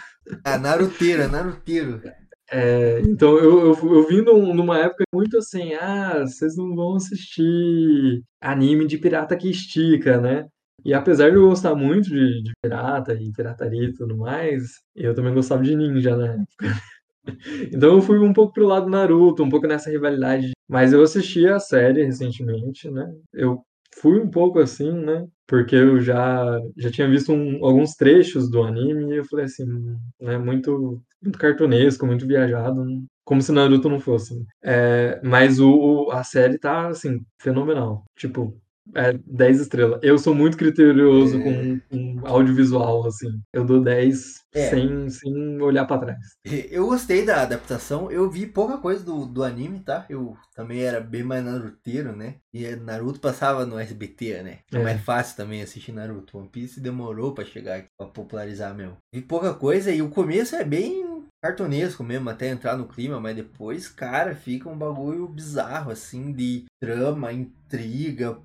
Ah, 0.44 0.56
Naruteiro, 0.56 1.28
Naruteiro. 1.28 2.00
É, 2.50 3.00
então 3.00 3.36
eu, 3.38 3.74
eu, 3.74 3.94
eu 3.94 4.06
vim 4.06 4.20
num- 4.20 4.54
numa 4.54 4.78
época 4.78 5.04
muito 5.12 5.38
assim, 5.38 5.72
ah, 5.74 6.20
vocês 6.20 6.56
não 6.56 6.74
vão 6.76 6.96
assistir 6.96 8.22
anime 8.40 8.86
de 8.86 8.98
pirata 8.98 9.36
que 9.36 9.50
estica, 9.50 10.20
né? 10.20 10.46
E 10.84 10.92
apesar 10.94 11.30
de 11.30 11.36
eu 11.36 11.48
gostar 11.48 11.74
muito 11.74 12.08
de, 12.08 12.42
de 12.42 12.52
pirata 12.62 13.14
e 13.14 13.32
pirataria 13.32 13.84
e 13.88 13.92
tudo 13.92 14.16
mais, 14.16 14.62
eu 14.94 15.14
também 15.14 15.32
gostava 15.34 15.62
de 15.62 15.74
ninja 15.76 16.16
na 16.16 16.34
época. 16.34 16.74
Então 17.72 17.94
eu 17.96 18.02
fui 18.02 18.18
um 18.18 18.32
pouco 18.32 18.52
pro 18.52 18.66
lado 18.66 18.88
Naruto, 18.88 19.42
um 19.42 19.48
pouco 19.48 19.66
nessa 19.66 19.90
rivalidade. 19.90 20.50
Mas 20.68 20.92
eu 20.92 21.02
assisti 21.02 21.46
a 21.46 21.58
série 21.58 22.04
recentemente, 22.04 22.90
né? 22.90 23.12
Eu 23.32 23.62
fui 24.00 24.18
um 24.20 24.30
pouco 24.30 24.58
assim, 24.58 24.90
né? 24.92 25.26
Porque 25.46 25.76
eu 25.76 26.00
já, 26.00 26.58
já 26.76 26.90
tinha 26.90 27.08
visto 27.08 27.32
um- 27.32 27.64
alguns 27.64 27.94
trechos 27.94 28.50
do 28.50 28.62
anime 28.62 29.12
e 29.14 29.18
eu 29.18 29.24
falei 29.24 29.44
assim, 29.46 29.64
né? 30.20 30.38
Muito, 30.38 31.02
muito 31.22 31.38
cartunesco, 31.38 32.06
muito 32.06 32.26
viajado, 32.26 32.84
como 33.24 33.42
se 33.42 33.52
Naruto 33.52 33.88
não 33.88 34.00
fosse. 34.00 34.34
né? 34.38 34.44
É, 34.64 35.20
mas 35.24 35.60
o, 35.60 36.06
o- 36.06 36.10
a 36.12 36.24
série 36.24 36.58
tá, 36.58 36.88
assim, 36.88 37.20
fenomenal. 37.40 38.04
Tipo, 38.16 38.56
é 38.94 39.12
10 39.26 39.60
estrelas. 39.60 40.00
Eu 40.02 40.18
sou 40.18 40.34
muito 40.34 40.56
criterioso 40.56 41.40
com, 41.42 41.80
com 41.88 42.26
audiovisual, 42.26 43.06
assim. 43.06 43.40
Eu 43.52 43.64
dou 43.64 43.80
10 43.82 44.40
É. 44.54 44.68
sem, 44.70 45.08
sem 45.10 45.60
olhar 45.62 45.86
pra 45.86 45.98
trás. 45.98 46.18
Eu 46.70 46.86
gostei 46.86 47.24
da 47.24 47.42
adaptação, 47.42 48.10
eu 48.10 48.28
vi 48.30 48.46
pouca 48.46 48.78
coisa 48.78 49.04
do, 49.04 49.24
do 49.26 49.42
anime, 49.44 49.80
tá? 49.80 50.04
Eu 50.10 50.36
também 50.54 50.80
era 50.82 51.00
bem 51.00 51.22
mais 51.22 51.44
naruteiro, 51.44 52.14
né? 52.14 52.36
E 52.52 52.68
Naruto 52.76 53.20
passava 53.20 53.64
no 53.64 53.78
SBT, 53.78 54.42
né? 54.42 54.58
É 54.72 54.76
É. 54.76 54.82
mais 54.82 55.00
fácil 55.02 55.36
também 55.36 55.62
assistir 55.62 55.92
Naruto. 55.92 56.36
One 56.38 56.48
Piece 56.48 56.80
demorou 56.80 57.32
pra 57.34 57.44
chegar 57.44 57.76
aqui, 57.76 57.88
pra 57.96 58.06
popularizar 58.06 58.74
mesmo. 58.74 58.96
Vi 59.14 59.22
pouca 59.22 59.54
coisa 59.54 59.90
e 59.90 60.02
o 60.02 60.10
começo 60.10 60.54
é 60.56 60.64
bem 60.64 61.22
cartunesco 61.42 62.04
mesmo, 62.04 62.30
até 62.30 62.48
entrar 62.48 62.76
no 62.76 62.86
clima, 62.86 63.18
mas 63.18 63.34
depois, 63.34 63.88
cara, 63.88 64.32
fica 64.32 64.68
um 64.68 64.78
bagulho 64.78 65.26
bizarro, 65.26 65.90
assim, 65.90 66.32
de 66.32 66.66
trama, 66.80 67.32
intriga, 67.32 68.38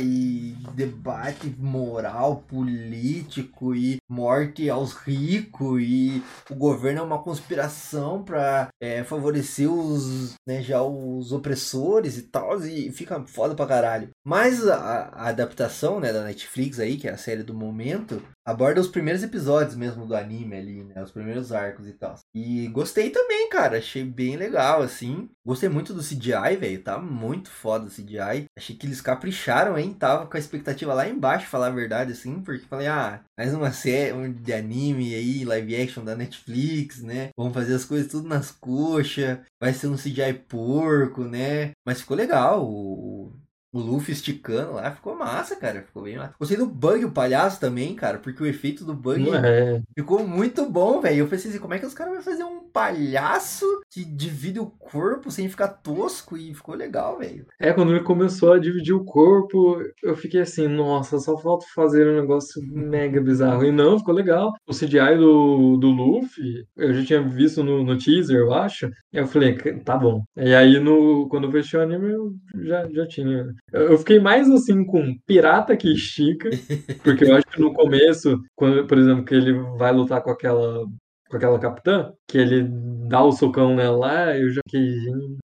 e 0.00 0.56
debate 0.74 1.54
moral, 1.58 2.44
político 2.48 3.74
e 3.74 3.98
morte 4.08 4.68
aos 4.68 4.94
ricos 4.94 5.82
e 5.82 6.22
o 6.50 6.54
governo 6.54 7.00
é 7.00 7.02
uma 7.02 7.22
conspiração 7.22 8.22
para 8.22 8.68
favorecer 9.06 9.70
os, 9.70 10.34
né, 10.46 10.62
já 10.62 10.82
os 10.82 11.32
opressores 11.32 12.18
e 12.18 12.22
tal, 12.22 12.60
e 12.64 12.90
fica 12.90 13.24
foda 13.26 13.54
pra 13.54 13.66
caralho. 13.66 14.10
Mas 14.26 14.66
a, 14.66 14.76
a 14.76 15.28
adaptação, 15.28 16.00
né, 16.00 16.12
da 16.12 16.24
Netflix 16.24 16.80
aí, 16.80 16.96
que 16.96 17.08
é 17.08 17.12
a 17.12 17.18
série 17.18 17.42
do 17.42 17.54
momento, 17.54 18.22
aborda 18.44 18.80
os 18.80 18.88
primeiros 18.88 19.22
episódios 19.22 19.74
mesmo 19.74 20.06
do 20.06 20.14
anime 20.14 20.56
ali, 20.56 20.84
né, 20.84 21.02
os 21.02 21.10
primeiros 21.10 21.52
arcos 21.52 21.86
e 21.86 21.92
tal. 21.92 22.14
E 22.34 22.68
gostei 22.68 23.10
também, 23.10 23.48
cara, 23.48 23.78
achei 23.78 24.04
bem 24.04 24.36
legal, 24.36 24.82
assim. 24.82 25.30
Gostei 25.44 25.68
muito 25.68 25.94
do 25.94 26.02
CGI, 26.02 26.56
velho, 26.58 26.82
tá 26.82 26.98
muito 26.98 27.50
foda 27.50 27.86
o 27.86 27.90
CGI. 27.90 28.46
Achei 28.56 28.76
que 28.76 28.86
eles 28.86 29.00
capricharam, 29.00 29.78
hein, 29.78 29.94
tava 29.94 30.26
com 30.26 30.36
a 30.36 30.40
expectativa 30.40 30.92
lá 30.94 31.08
embaixo, 31.08 31.46
falar 31.46 31.68
a 31.68 31.70
verdade, 31.70 32.12
assim, 32.12 32.40
porque 32.40 32.66
falei, 32.66 32.86
ah, 32.86 33.20
mais 33.38 33.54
uma 33.54 33.72
série 33.72 34.32
de 34.32 34.52
anime 34.52 35.14
aí, 35.14 35.44
live 35.44 35.76
action 35.82 36.04
da 36.04 36.16
Netflix, 36.16 37.02
né? 37.02 37.30
Vamos 37.36 37.54
fazer 37.54 37.74
as 37.74 37.84
coisas 37.84 38.10
tudo 38.10 38.28
nas 38.28 38.50
coxas, 38.50 39.38
vai 39.60 39.72
ser 39.72 39.88
um 39.88 39.96
CGI 39.96 40.34
porco, 40.48 41.24
né? 41.24 41.72
Mas 41.86 42.00
ficou 42.00 42.16
legal, 42.16 42.64
o, 42.64 43.32
o 43.74 43.80
Luffy 43.80 44.12
esticando 44.12 44.74
lá, 44.74 44.92
ficou 44.92 45.16
massa, 45.16 45.56
cara. 45.56 45.82
Ficou 45.82 46.04
bem 46.04 46.16
massa. 46.16 46.34
Gostei 46.38 46.56
do 46.56 46.64
Bug, 46.66 47.04
o 47.04 47.10
palhaço 47.10 47.58
também, 47.60 47.94
cara, 47.94 48.18
porque 48.18 48.42
o 48.42 48.46
efeito 48.46 48.84
do 48.84 48.94
Bug 48.94 49.28
É. 49.34 49.82
ficou 49.98 50.26
muito 50.26 50.64
bom, 50.70 51.00
velho. 51.00 51.18
Eu 51.18 51.26
pensei 51.26 51.50
assim, 51.50 51.58
como 51.60 51.74
é 51.74 51.78
que 51.80 51.86
os 51.86 51.92
caras 51.94 52.14
vão 52.14 52.22
fazer 52.22 52.44
um 52.44 52.60
palhaço 52.72 53.66
que 53.90 54.04
divide 54.04 54.60
o 54.60 54.66
corpo 54.66 55.30
sem 55.30 55.48
ficar 55.48 55.68
tosco? 55.68 56.36
E 56.36 56.54
ficou 56.54 56.74
legal, 56.74 57.18
velho. 57.18 57.46
É, 57.58 57.72
quando 57.72 57.90
ele 57.92 58.04
começou 58.04 58.52
a 58.52 58.58
dividir 58.58 58.94
o 58.94 59.04
corpo, 59.04 59.82
eu 60.02 60.16
fiquei 60.16 60.40
assim, 60.40 60.68
nossa, 60.68 61.18
só 61.18 61.36
falta 61.36 61.66
fazer 61.74 62.06
um 62.08 62.20
negócio 62.20 62.62
mega 62.72 63.20
bizarro. 63.20 63.64
E 63.64 63.72
não, 63.72 63.98
ficou 63.98 64.14
legal. 64.14 64.52
O 64.68 64.72
CGI 64.72 65.16
do, 65.18 65.76
do 65.76 65.88
Luffy, 65.90 66.64
eu 66.76 66.94
já 66.94 67.04
tinha 67.04 67.22
visto 67.22 67.64
no, 67.64 67.82
no 67.82 67.98
teaser, 67.98 68.36
eu 68.38 68.52
acho. 68.52 68.86
E 69.12 69.16
eu 69.18 69.26
falei, 69.26 69.56
tá 69.84 69.96
bom. 69.96 70.22
E 70.36 70.54
aí, 70.54 70.78
no, 70.78 71.28
quando 71.28 71.44
eu 71.44 71.52
fechei 71.52 71.78
o 71.78 71.82
anime, 71.82 72.12
eu 72.12 72.32
já, 72.62 72.88
já 72.90 73.06
tinha. 73.06 73.44
Eu 73.74 73.98
fiquei 73.98 74.20
mais 74.20 74.48
assim 74.50 74.84
com 74.84 75.16
pirata 75.26 75.76
que 75.76 75.92
estica, 75.92 76.48
porque 77.02 77.24
eu 77.24 77.36
acho 77.36 77.46
que 77.46 77.60
no 77.60 77.72
começo, 77.72 78.40
quando, 78.54 78.86
por 78.86 78.96
exemplo, 78.96 79.24
que 79.24 79.34
ele 79.34 79.52
vai 79.76 79.92
lutar 79.92 80.22
com 80.22 80.30
aquela 80.30 80.84
com 81.28 81.36
aquela 81.36 81.58
capitã, 81.58 82.12
que 82.28 82.38
ele 82.38 82.68
dá 83.08 83.24
o 83.24 83.32
socão 83.32 83.74
nela 83.74 83.96
lá, 83.96 84.38
eu 84.38 84.50
já 84.50 84.60
fiquei. 84.68 84.94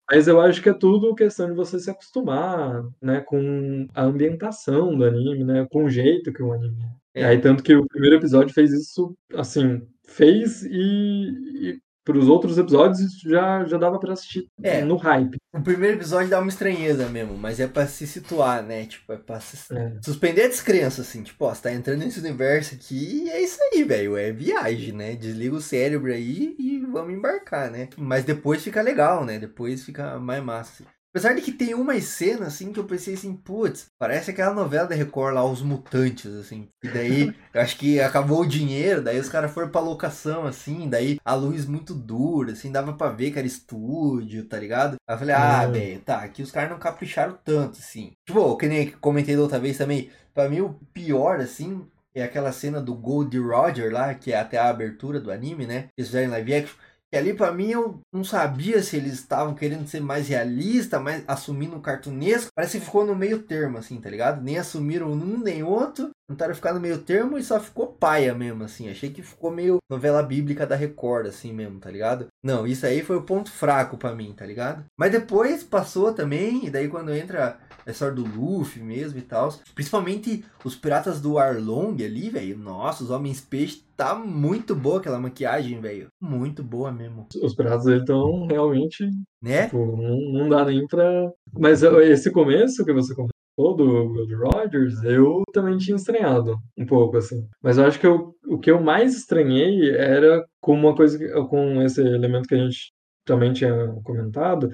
Mas 0.09 0.27
eu 0.27 0.39
acho 0.39 0.61
que 0.61 0.69
é 0.69 0.73
tudo 0.73 1.13
questão 1.15 1.47
de 1.47 1.55
você 1.55 1.79
se 1.79 1.89
acostumar, 1.89 2.81
né, 3.01 3.21
com 3.21 3.87
a 3.93 4.03
ambientação 4.03 4.95
do 4.95 5.03
anime, 5.03 5.43
né, 5.43 5.67
com 5.69 5.83
o 5.85 5.89
jeito 5.89 6.31
que 6.31 6.41
o 6.41 6.53
anime 6.53 6.81
é. 6.83 7.01
É. 7.13 7.25
Aí, 7.25 7.41
tanto 7.41 7.61
que 7.61 7.75
o 7.75 7.85
primeiro 7.87 8.15
episódio 8.15 8.53
fez 8.53 8.71
isso, 8.71 9.13
assim, 9.35 9.81
fez 10.07 10.63
e, 10.63 10.71
e 10.71 11.79
para 12.03 12.17
os 12.17 12.27
outros 12.27 12.57
episódios 12.57 13.19
já, 13.21 13.63
já 13.65 13.77
dava 13.77 13.99
pra 13.99 14.13
assistir 14.13 14.47
É. 14.63 14.83
no 14.83 14.95
hype. 14.95 15.37
O 15.53 15.61
primeiro 15.61 15.97
episódio 15.97 16.29
dá 16.29 16.39
uma 16.39 16.49
estranheza 16.49 17.07
mesmo, 17.09 17.37
mas 17.37 17.59
é 17.59 17.67
pra 17.67 17.85
se 17.85 18.07
situar, 18.07 18.63
né? 18.63 18.85
Tipo, 18.85 19.13
é 19.13 19.17
pra 19.17 19.39
se... 19.39 19.57
É. 19.73 19.93
suspender 20.03 20.45
a 20.45 20.47
descrença, 20.47 21.01
assim. 21.01 21.21
Tipo, 21.23 21.45
ó, 21.45 21.53
você 21.53 21.61
tá 21.63 21.71
entrando 21.73 21.99
nesse 21.99 22.19
universo 22.19 22.73
aqui 22.75 23.25
e 23.25 23.29
é 23.29 23.41
isso 23.41 23.59
aí, 23.71 23.83
velho. 23.83 24.17
É 24.17 24.31
viagem, 24.31 24.93
né? 24.93 25.15
Desliga 25.15 25.55
o 25.55 25.61
cérebro 25.61 26.11
aí 26.11 26.55
e 26.57 26.79
vamos 26.91 27.13
embarcar, 27.13 27.69
né? 27.69 27.89
Mas 27.97 28.23
depois 28.23 28.63
fica 28.63 28.81
legal, 28.81 29.23
né? 29.25 29.37
Depois 29.37 29.83
fica 29.83 30.17
mais 30.19 30.43
massa. 30.43 30.83
assim. 30.83 30.85
Apesar 31.13 31.33
de 31.33 31.41
que 31.41 31.51
tem 31.51 31.73
umas 31.73 32.05
cenas, 32.05 32.47
assim, 32.47 32.71
que 32.71 32.79
eu 32.79 32.85
pensei 32.85 33.15
assim, 33.15 33.35
putz, 33.35 33.87
parece 33.99 34.31
aquela 34.31 34.53
novela 34.53 34.87
da 34.87 34.95
Record 34.95 35.33
lá, 35.35 35.43
Os 35.43 35.61
Mutantes, 35.61 36.33
assim. 36.33 36.69
E 36.81 36.87
daí, 36.87 37.35
eu 37.53 37.61
acho 37.61 37.77
que 37.77 37.99
acabou 37.99 38.41
o 38.41 38.47
dinheiro, 38.47 39.01
daí 39.03 39.19
os 39.19 39.27
caras 39.27 39.51
foram 39.51 39.67
pra 39.69 39.81
locação, 39.81 40.47
assim, 40.47 40.87
daí 40.89 41.17
a 41.25 41.33
luz 41.35 41.65
muito 41.65 41.93
dura, 41.93 42.53
assim, 42.53 42.71
dava 42.71 42.93
pra 42.93 43.09
ver 43.09 43.31
que 43.31 43.37
era 43.37 43.45
estúdio, 43.47 44.45
tá 44.45 44.57
ligado? 44.57 44.95
Aí 45.05 45.15
eu 45.15 45.19
falei, 45.19 45.35
ah, 45.35 45.65
Hum. 45.67 45.71
velho, 45.73 45.99
tá, 45.99 46.17
aqui 46.21 46.41
os 46.41 46.51
caras 46.51 46.69
não 46.69 46.79
capricharam 46.79 47.37
tanto, 47.43 47.77
assim. 47.79 48.11
Tipo, 48.25 48.55
que 48.55 48.67
nem 48.67 48.91
comentei 48.91 49.35
da 49.35 49.41
outra 49.41 49.59
vez 49.59 49.77
também, 49.77 50.09
pra 50.33 50.47
mim 50.47 50.61
o 50.61 50.79
pior, 50.93 51.41
assim, 51.41 51.85
é 52.15 52.23
aquela 52.23 52.53
cena 52.53 52.79
do 52.81 52.93
Gold 52.95 53.37
Roger 53.37 53.91
lá, 53.91 54.13
que 54.13 54.31
é 54.31 54.39
até 54.39 54.57
a 54.57 54.69
abertura 54.69 55.19
do 55.19 55.31
anime, 55.31 55.65
né? 55.67 55.89
Eles 55.97 56.09
fizeram 56.09 56.31
live 56.31 56.53
action. 56.55 56.75
E 57.13 57.17
ali 57.17 57.33
pra 57.33 57.51
mim 57.51 57.71
eu 57.71 57.99
não 58.13 58.23
sabia 58.23 58.81
se 58.81 58.95
eles 58.95 59.13
estavam 59.13 59.53
querendo 59.53 59.87
ser 59.87 59.99
mais 59.99 60.29
realista, 60.29 60.99
mais 60.99 61.23
assumindo 61.27 61.75
um 61.75 61.81
cartunesco. 61.81 62.51
Parece 62.55 62.79
que 62.79 62.85
ficou 62.85 63.05
no 63.05 63.15
meio 63.15 63.43
termo, 63.43 63.77
assim, 63.77 63.99
tá 63.99 64.09
ligado? 64.09 64.41
Nem 64.41 64.57
assumiram 64.57 65.11
um 65.11 65.37
nem 65.37 65.61
outro. 65.61 66.11
Tentaram 66.29 66.55
ficar 66.55 66.73
no 66.73 66.79
meio 66.79 66.99
termo 66.99 67.37
e 67.37 67.43
só 67.43 67.59
ficou 67.59 67.87
paia 67.87 68.33
mesmo, 68.33 68.63
assim. 68.63 68.89
Achei 68.89 69.09
que 69.09 69.21
ficou 69.21 69.51
meio 69.51 69.79
novela 69.89 70.23
bíblica 70.23 70.65
da 70.65 70.75
Record, 70.75 71.27
assim 71.27 71.51
mesmo, 71.51 71.79
tá 71.79 71.91
ligado? 71.91 72.27
Não, 72.41 72.65
isso 72.65 72.85
aí 72.85 73.03
foi 73.03 73.17
o 73.17 73.23
ponto 73.23 73.51
fraco 73.51 73.97
pra 73.97 74.15
mim, 74.15 74.33
tá 74.33 74.45
ligado? 74.45 74.85
Mas 74.97 75.11
depois 75.11 75.63
passou 75.63 76.13
também, 76.13 76.65
e 76.65 76.69
daí 76.69 76.87
quando 76.87 77.13
entra 77.13 77.59
a 77.85 77.91
história 77.91 78.13
do 78.15 78.23
Luffy 78.25 78.81
mesmo 78.81 79.17
e 79.19 79.21
tal. 79.21 79.53
Principalmente 79.73 80.43
os 80.63 80.75
piratas 80.75 81.19
do 81.21 81.37
Arlong 81.37 82.03
ali, 82.03 82.29
velho. 82.29 82.57
Nossa, 82.57 83.03
os 83.03 83.09
homens 83.09 83.41
peixe 83.41 83.83
tá 83.95 84.15
muito 84.15 84.75
boa 84.75 84.99
aquela 84.99 85.19
maquiagem, 85.19 85.79
velho. 85.79 86.07
Muito 86.21 86.63
boa 86.63 86.91
mesmo. 86.91 87.27
Os 87.41 87.55
dele 87.55 87.99
estão 87.99 88.45
realmente 88.47 89.05
Né? 89.41 89.65
Tipo, 89.65 89.95
não, 89.97 90.19
não 90.39 90.49
dá 90.49 90.65
nem 90.65 90.85
pra. 90.87 91.31
Mas 91.53 91.81
esse 91.83 92.31
começo 92.31 92.85
que 92.85 92.93
você 92.93 93.13
comentou 93.15 93.31
do 93.75 94.13
Gold 94.13 94.35
Rogers, 94.35 95.03
eu 95.03 95.43
também 95.53 95.77
tinha 95.77 95.95
estranhado 95.95 96.55
um 96.77 96.85
pouco, 96.85 97.17
assim. 97.17 97.47
Mas 97.61 97.77
eu 97.77 97.85
acho 97.85 97.99
que 97.99 98.07
eu- 98.07 98.33
o 98.47 98.57
que 98.59 98.71
eu 98.71 98.81
mais 98.81 99.15
estranhei 99.15 99.89
era 99.91 100.43
com 100.61 100.73
uma 100.73 100.95
coisa, 100.95 101.17
com 101.47 101.81
esse 101.81 102.01
elemento 102.01 102.47
que 102.47 102.55
a 102.55 102.57
gente 102.57 102.91
também 103.25 103.53
tinha 103.53 103.71
comentado, 104.03 104.69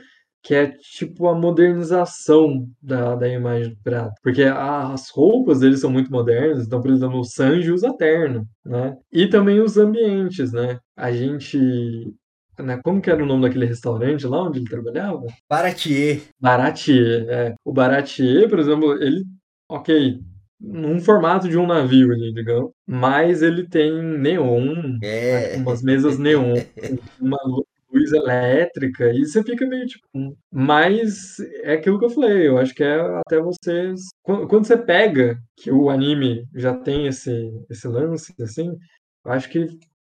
que 0.48 0.56
é 0.56 0.68
tipo 0.72 1.28
a 1.28 1.36
modernização 1.36 2.70
da, 2.82 3.16
da 3.16 3.28
imagem 3.28 3.72
do 3.72 3.78
pirata. 3.84 4.14
Porque 4.24 4.44
a- 4.44 4.94
as 4.94 5.10
roupas 5.10 5.60
deles 5.60 5.82
são 5.82 5.92
muito 5.92 6.10
modernas, 6.10 6.66
então, 6.66 6.82
por 6.82 6.90
exemplo, 6.90 7.20
o 7.20 7.24
Sanji 7.26 7.70
usa 7.70 7.94
terno, 7.98 8.48
né? 8.66 8.96
E 9.12 9.28
também 9.28 9.60
os 9.60 9.78
ambientes, 9.78 10.54
né? 10.54 10.80
A 10.96 11.12
gente. 11.12 11.58
Né, 12.60 12.80
como 12.84 13.02
que 13.02 13.10
era 13.12 13.22
o 13.22 13.26
nome 13.26 13.44
daquele 13.44 13.66
restaurante 13.68 14.26
lá 14.26 14.42
onde 14.44 14.60
ele 14.60 14.70
trabalhava? 14.70 15.22
Baratier. 15.50 16.22
Baratier, 16.40 17.28
é. 17.30 17.54
O 17.64 17.72
Baratier, 17.74 18.50
por 18.50 18.58
exemplo, 18.58 18.94
ele, 18.94 19.24
ok, 19.70 20.20
num 20.60 21.00
formato 21.00 21.48
de 21.50 21.58
um 21.58 21.68
navio 21.68 22.12
ali, 22.12 22.34
digamos, 22.34 22.72
mas 22.88 23.44
ele 23.44 23.68
tem 23.68 23.92
neon, 24.02 24.98
É. 25.04 25.58
né, 25.58 25.62
umas 25.62 25.84
mesas 25.84 26.18
neon, 26.18 26.54
uma 27.22 27.38
luz 27.98 28.12
elétrica, 28.14 29.12
e 29.12 29.26
você 29.26 29.44
fica 29.44 29.66
meio 29.66 29.86
tipo. 29.86 30.08
Mas 30.52 31.40
é 31.64 31.74
aquilo 31.74 32.00
que 32.00 32.06
eu 32.06 32.10
falei, 32.10 32.48
eu 32.48 32.58
acho 32.58 32.74
que 32.74 32.84
é 32.84 33.00
até 33.26 33.40
vocês. 33.40 34.02
Quando, 34.24 34.48
você 34.66 34.78
pega 34.78 35.38
que 35.56 35.72
o 35.72 35.90
anime 35.90 36.46
já 36.56 36.76
tem 36.76 37.08
esse, 37.08 37.52
esse 37.70 37.88
lance, 37.88 38.34
assim, 38.42 38.76
eu 39.26 39.32
acho 39.32 39.50
que 39.50 39.68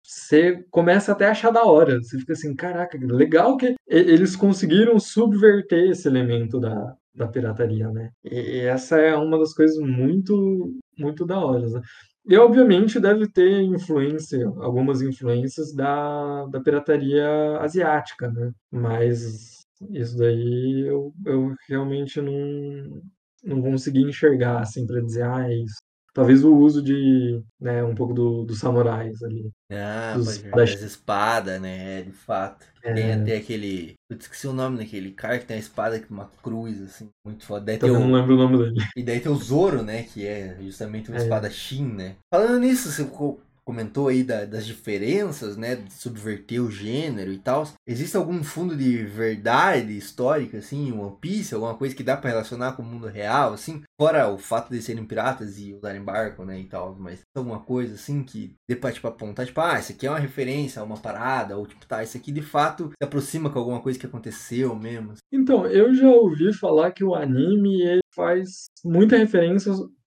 você 0.03 0.63
começa 0.69 1.11
até 1.11 1.27
a 1.27 1.31
achar 1.31 1.51
da 1.51 1.63
hora. 1.63 1.99
Você 2.01 2.19
fica 2.19 2.33
assim, 2.33 2.55
caraca, 2.55 2.97
legal 3.01 3.57
que 3.57 3.75
eles 3.87 4.35
conseguiram 4.35 4.99
subverter 4.99 5.89
esse 5.91 6.07
elemento 6.07 6.59
da, 6.59 6.95
da 7.15 7.27
pirataria, 7.27 7.89
né? 7.89 8.11
E 8.23 8.59
essa 8.59 8.97
é 8.97 9.15
uma 9.15 9.37
das 9.39 9.53
coisas 9.53 9.77
muito, 9.77 10.73
muito 10.97 11.25
da 11.25 11.39
hora, 11.39 11.67
né? 11.67 11.81
E 12.25 12.37
obviamente 12.37 12.99
deve 12.99 13.27
ter 13.27 13.61
influência, 13.63 14.45
algumas 14.57 15.01
influências 15.01 15.73
da, 15.73 16.45
da 16.47 16.61
pirataria 16.61 17.57
asiática, 17.59 18.29
né? 18.29 18.51
Mas 18.71 19.61
isso 19.89 20.17
daí 20.17 20.85
eu, 20.87 21.13
eu 21.25 21.53
realmente 21.67 22.21
não, 22.21 23.01
não 23.43 23.61
consegui 23.61 24.01
enxergar, 24.01 24.61
assim, 24.61 24.85
para 24.85 25.01
dizer, 25.01 25.23
ah, 25.23 25.49
é 25.49 25.55
isso. 25.55 25.77
Talvez 26.13 26.43
o 26.43 26.53
uso 26.55 26.81
de, 26.81 27.41
né, 27.59 27.83
um 27.83 27.95
pouco 27.95 28.13
do, 28.13 28.43
dos 28.43 28.59
samurais 28.59 29.21
ali. 29.23 29.49
Ah, 29.71 30.13
Dos 30.15 30.41
das 30.43 30.81
espadas, 30.81 31.61
né? 31.61 31.99
É, 31.99 32.01
de 32.03 32.11
fato. 32.11 32.65
Tem 32.81 33.11
É. 33.11 33.13
até 33.13 33.37
aquele. 33.37 33.93
Eu 34.09 34.17
esqueci 34.17 34.47
o 34.47 34.53
nome 34.53 34.77
daquele 34.77 35.11
cara 35.11 35.39
que 35.39 35.45
tem 35.45 35.55
a 35.55 35.59
espada 35.59 35.99
com 36.01 36.13
uma 36.13 36.29
cruz, 36.43 36.81
assim. 36.81 37.09
Muito 37.25 37.45
foda. 37.45 37.65
Daí 37.65 37.77
tem 37.77 37.89
Também 37.91 38.07
não 38.07 38.13
lembro 38.19 38.33
o 38.35 38.37
nome 38.37 38.57
dele. 38.57 38.85
e 38.97 39.03
daí 39.03 39.19
tem 39.21 39.31
o 39.31 39.35
Zoro, 39.35 39.83
né? 39.83 40.03
Que 40.03 40.25
é 40.27 40.57
justamente 40.61 41.09
uma 41.09 41.17
É. 41.17 41.21
espadachim, 41.23 41.85
né? 41.85 42.15
Falando 42.33 42.59
nisso, 42.59 42.91
você 42.91 43.05
co- 43.05 43.39
comentou 43.71 44.09
aí 44.09 44.21
da- 44.23 44.43
das 44.45 44.65
diferenças, 44.65 45.55
né? 45.55 45.75
De 45.75 45.93
subverter 45.93 46.61
o 46.61 46.69
gênero 46.69 47.31
e 47.31 47.37
tal. 47.37 47.63
Existe 47.87 48.17
algum 48.17 48.43
fundo 48.43 48.75
de 48.75 48.97
verdade 49.05 49.95
histórica, 49.97 50.57
assim, 50.57 50.91
One 50.91 51.15
Piece? 51.21 51.53
Alguma 51.55 51.75
coisa 51.75 51.95
que 51.95 52.03
dá 52.03 52.17
pra 52.17 52.29
relacionar 52.31 52.73
com 52.73 52.81
o 52.83 52.85
mundo 52.85 53.07
real, 53.07 53.53
assim? 53.53 53.81
Fora 53.99 54.27
o 54.29 54.37
fato 54.37 54.69
de 54.69 54.81
serem 54.81 55.05
piratas 55.05 55.57
e 55.59 55.73
usarem 55.73 56.03
barco, 56.03 56.43
né? 56.43 56.59
E 56.59 56.65
tal. 56.65 56.95
Mas 56.99 57.21
alguma 57.35 57.59
coisa, 57.61 57.95
assim, 57.95 58.23
que 58.23 58.55
dê 58.69 58.75
pra, 58.75 58.91
tipo, 58.91 59.07
apontar, 59.07 59.45
tipo, 59.45 59.61
ah, 59.61 59.79
isso 59.79 59.93
aqui 59.93 60.05
é 60.05 60.09
uma 60.09 60.19
referência 60.19 60.81
a 60.81 60.85
uma 60.85 60.97
parada. 60.97 61.57
Ou, 61.57 61.65
tipo, 61.65 61.85
tá, 61.85 62.03
isso 62.03 62.17
aqui 62.17 62.31
de 62.31 62.41
fato 62.41 62.89
se 62.89 63.03
aproxima 63.05 63.49
com 63.49 63.59
alguma 63.59 63.81
coisa 63.81 63.97
que 63.97 64.05
aconteceu 64.05 64.75
mesmo. 64.75 65.13
Então, 65.31 65.65
eu 65.65 65.93
já 65.93 66.09
ouvi 66.09 66.53
falar 66.53 66.91
que 66.91 67.03
o 67.03 67.15
anime 67.15 67.81
ele 67.81 68.01
faz 68.13 68.65
muita 68.83 69.15
referência 69.17 69.71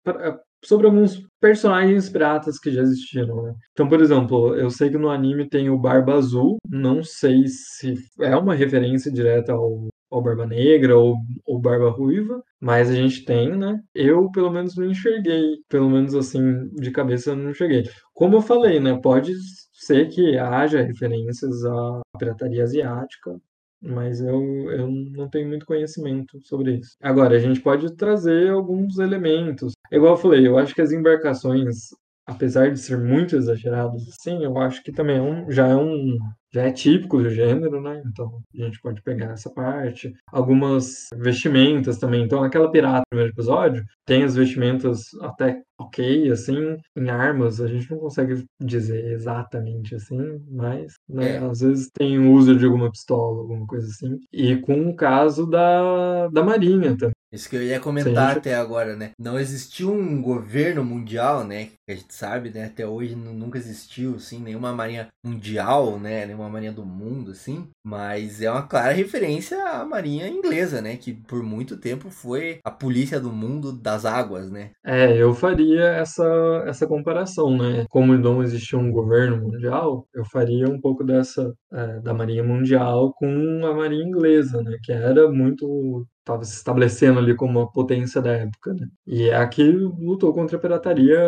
pra- 0.04 0.40
sobre 0.64 0.86
alguns 0.86 1.22
personagens 1.40 2.08
piratas 2.08 2.58
que 2.58 2.70
já 2.70 2.82
existiram, 2.82 3.42
né? 3.42 3.54
Então, 3.72 3.88
por 3.88 4.00
exemplo, 4.00 4.54
eu 4.56 4.70
sei 4.70 4.90
que 4.90 4.98
no 4.98 5.10
anime 5.10 5.48
tem 5.48 5.70
o 5.70 5.78
Barba 5.78 6.14
Azul, 6.14 6.56
não 6.68 7.02
sei 7.02 7.44
se 7.46 7.94
é 8.20 8.34
uma 8.36 8.54
referência 8.54 9.12
direta 9.12 9.52
ao, 9.52 9.88
ao 10.10 10.22
Barba 10.22 10.46
Negra 10.46 10.96
ou, 10.96 11.16
ou 11.44 11.60
Barba 11.60 11.90
Ruiva, 11.90 12.42
mas 12.60 12.90
a 12.90 12.94
gente 12.94 13.24
tem, 13.24 13.56
né? 13.56 13.78
Eu, 13.94 14.30
pelo 14.30 14.50
menos, 14.50 14.76
não 14.76 14.86
enxerguei, 14.86 15.58
pelo 15.68 15.90
menos 15.90 16.14
assim, 16.14 16.68
de 16.74 16.90
cabeça 16.90 17.30
eu 17.30 17.36
não 17.36 17.50
enxerguei. 17.50 17.84
Como 18.14 18.36
eu 18.36 18.40
falei, 18.40 18.80
né? 18.80 18.98
Pode 19.02 19.32
ser 19.72 20.08
que 20.08 20.38
haja 20.38 20.82
referências 20.82 21.64
à 21.64 22.00
pirataria 22.18 22.62
asiática, 22.62 23.38
mas 23.82 24.20
eu, 24.20 24.40
eu 24.70 24.88
não 24.90 25.28
tenho 25.28 25.46
muito 25.46 25.66
conhecimento 25.66 26.40
sobre 26.44 26.78
isso. 26.78 26.96
Agora, 27.02 27.36
a 27.36 27.38
gente 27.38 27.60
pode 27.60 27.94
trazer 27.94 28.50
alguns 28.50 28.98
elementos. 28.98 29.73
Igual 29.90 30.14
eu 30.14 30.16
falei, 30.16 30.46
eu 30.46 30.58
acho 30.58 30.74
que 30.74 30.80
as 30.82 30.92
embarcações, 30.92 31.88
apesar 32.26 32.70
de 32.72 32.78
ser 32.80 32.98
muito 32.98 33.36
exageradas 33.36 34.02
assim, 34.08 34.42
eu 34.44 34.56
acho 34.58 34.82
que 34.82 34.92
também 34.92 35.18
é 35.18 35.22
um- 35.22 35.50
já 35.50 35.68
é 35.68 35.76
um, 35.76 36.16
já 36.52 36.62
é 36.62 36.72
típico 36.72 37.20
do 37.22 37.28
gênero, 37.28 37.80
né? 37.82 38.00
Então 38.06 38.40
a 38.54 38.64
gente 38.64 38.80
pode 38.80 39.02
pegar 39.02 39.32
essa 39.32 39.50
parte. 39.52 40.12
Algumas 40.32 41.08
vestimentas 41.16 41.98
também. 41.98 42.22
Então, 42.24 42.42
aquela 42.44 42.70
pirata 42.70 43.00
no 43.00 43.04
primeiro 43.10 43.32
episódio 43.32 43.84
tem 44.06 44.22
as 44.22 44.36
vestimentas 44.36 45.02
até 45.20 45.60
ok, 45.78 46.30
assim, 46.30 46.76
em 46.96 47.10
armas, 47.10 47.60
a 47.60 47.66
gente 47.66 47.90
não 47.90 47.98
consegue 47.98 48.44
dizer 48.60 49.12
exatamente 49.12 49.94
assim, 49.96 50.38
mas 50.48 50.92
né, 51.08 51.36
É. 51.36 51.38
às 51.38 51.60
vezes 51.60 51.90
tem 51.92 52.18
o 52.18 52.32
uso 52.32 52.56
de 52.56 52.64
alguma 52.64 52.90
pistola, 52.90 53.40
alguma 53.40 53.66
coisa 53.66 53.88
assim. 53.88 54.16
E 54.32 54.56
com 54.56 54.88
o 54.88 54.94
caso 54.96 55.46
da, 55.46 56.28
da 56.28 56.42
Marinha 56.44 56.96
também. 56.96 57.13
Isso 57.34 57.48
que 57.50 57.56
eu 57.56 57.62
ia 57.62 57.80
comentar 57.80 58.28
gente- 58.28 58.38
até 58.38 58.54
agora, 58.54 58.94
né? 58.96 59.10
Não 59.18 59.38
existiu 59.38 59.92
um 59.92 60.22
governo 60.22 60.84
mundial, 60.84 61.44
né? 61.44 61.66
Que 61.86 61.92
a 61.92 61.94
gente 61.96 62.14
sabe, 62.14 62.50
né? 62.50 62.66
Até 62.66 62.86
hoje 62.86 63.14
nu- 63.16 63.34
nunca 63.34 63.58
existiu, 63.58 64.14
assim, 64.14 64.38
nenhuma 64.38 64.72
marinha 64.72 65.08
mundial, 65.24 65.98
né? 65.98 66.24
Nenhuma 66.26 66.48
marinha 66.48 66.72
do 66.72 66.84
mundo, 66.84 67.32
assim. 67.32 67.66
Mas 67.84 68.40
é 68.40 68.50
uma 68.50 68.62
clara 68.62 68.92
referência 68.92 69.58
à 69.68 69.84
marinha 69.84 70.28
inglesa, 70.28 70.80
né? 70.80 70.96
Que 70.96 71.12
por 71.12 71.42
muito 71.42 71.76
tempo 71.76 72.08
foi 72.10 72.58
a 72.64 72.70
polícia 72.70 73.18
do 73.20 73.32
mundo 73.32 73.72
das 73.72 74.04
águas, 74.04 74.50
né? 74.50 74.70
É, 74.84 75.16
eu 75.16 75.34
faria 75.34 75.82
essa, 75.84 76.24
essa 76.66 76.86
comparação, 76.86 77.56
né? 77.56 77.84
Como 77.90 78.16
não 78.16 78.42
existia 78.42 78.78
um 78.78 78.90
governo 78.92 79.36
mundial, 79.38 80.06
eu 80.14 80.24
faria 80.24 80.68
um 80.68 80.80
pouco 80.80 81.02
dessa, 81.04 81.52
é, 81.72 82.00
da 82.00 82.14
Marinha 82.14 82.44
Mundial 82.44 83.12
com 83.14 83.60
a 83.66 83.74
Marinha 83.74 84.04
Inglesa, 84.04 84.62
né? 84.62 84.76
Que 84.82 84.92
era 84.92 85.28
muito. 85.30 86.06
Estava 86.24 86.42
se 86.42 86.56
estabelecendo 86.56 87.18
ali 87.18 87.36
como 87.36 87.60
uma 87.60 87.70
potência 87.70 88.20
da 88.22 88.32
época, 88.32 88.72
né? 88.72 88.88
E 89.06 89.28
é 89.28 89.36
a 89.36 89.46
que 89.46 89.62
lutou 89.62 90.32
contra 90.32 90.56
a 90.56 90.60
pirataria 90.60 91.20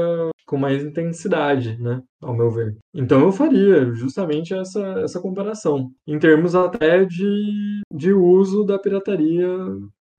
com 0.46 0.56
mais 0.56 0.82
intensidade, 0.82 1.76
né? 1.78 2.00
Ao 2.22 2.34
meu 2.34 2.50
ver. 2.50 2.74
Então 2.94 3.20
eu 3.20 3.30
faria 3.30 3.92
justamente 3.92 4.54
essa, 4.54 4.80
essa 5.00 5.20
comparação, 5.20 5.90
em 6.06 6.18
termos 6.18 6.54
até 6.54 7.04
de, 7.04 7.82
de 7.92 8.12
uso 8.12 8.64
da 8.64 8.78
pirataria 8.78 9.48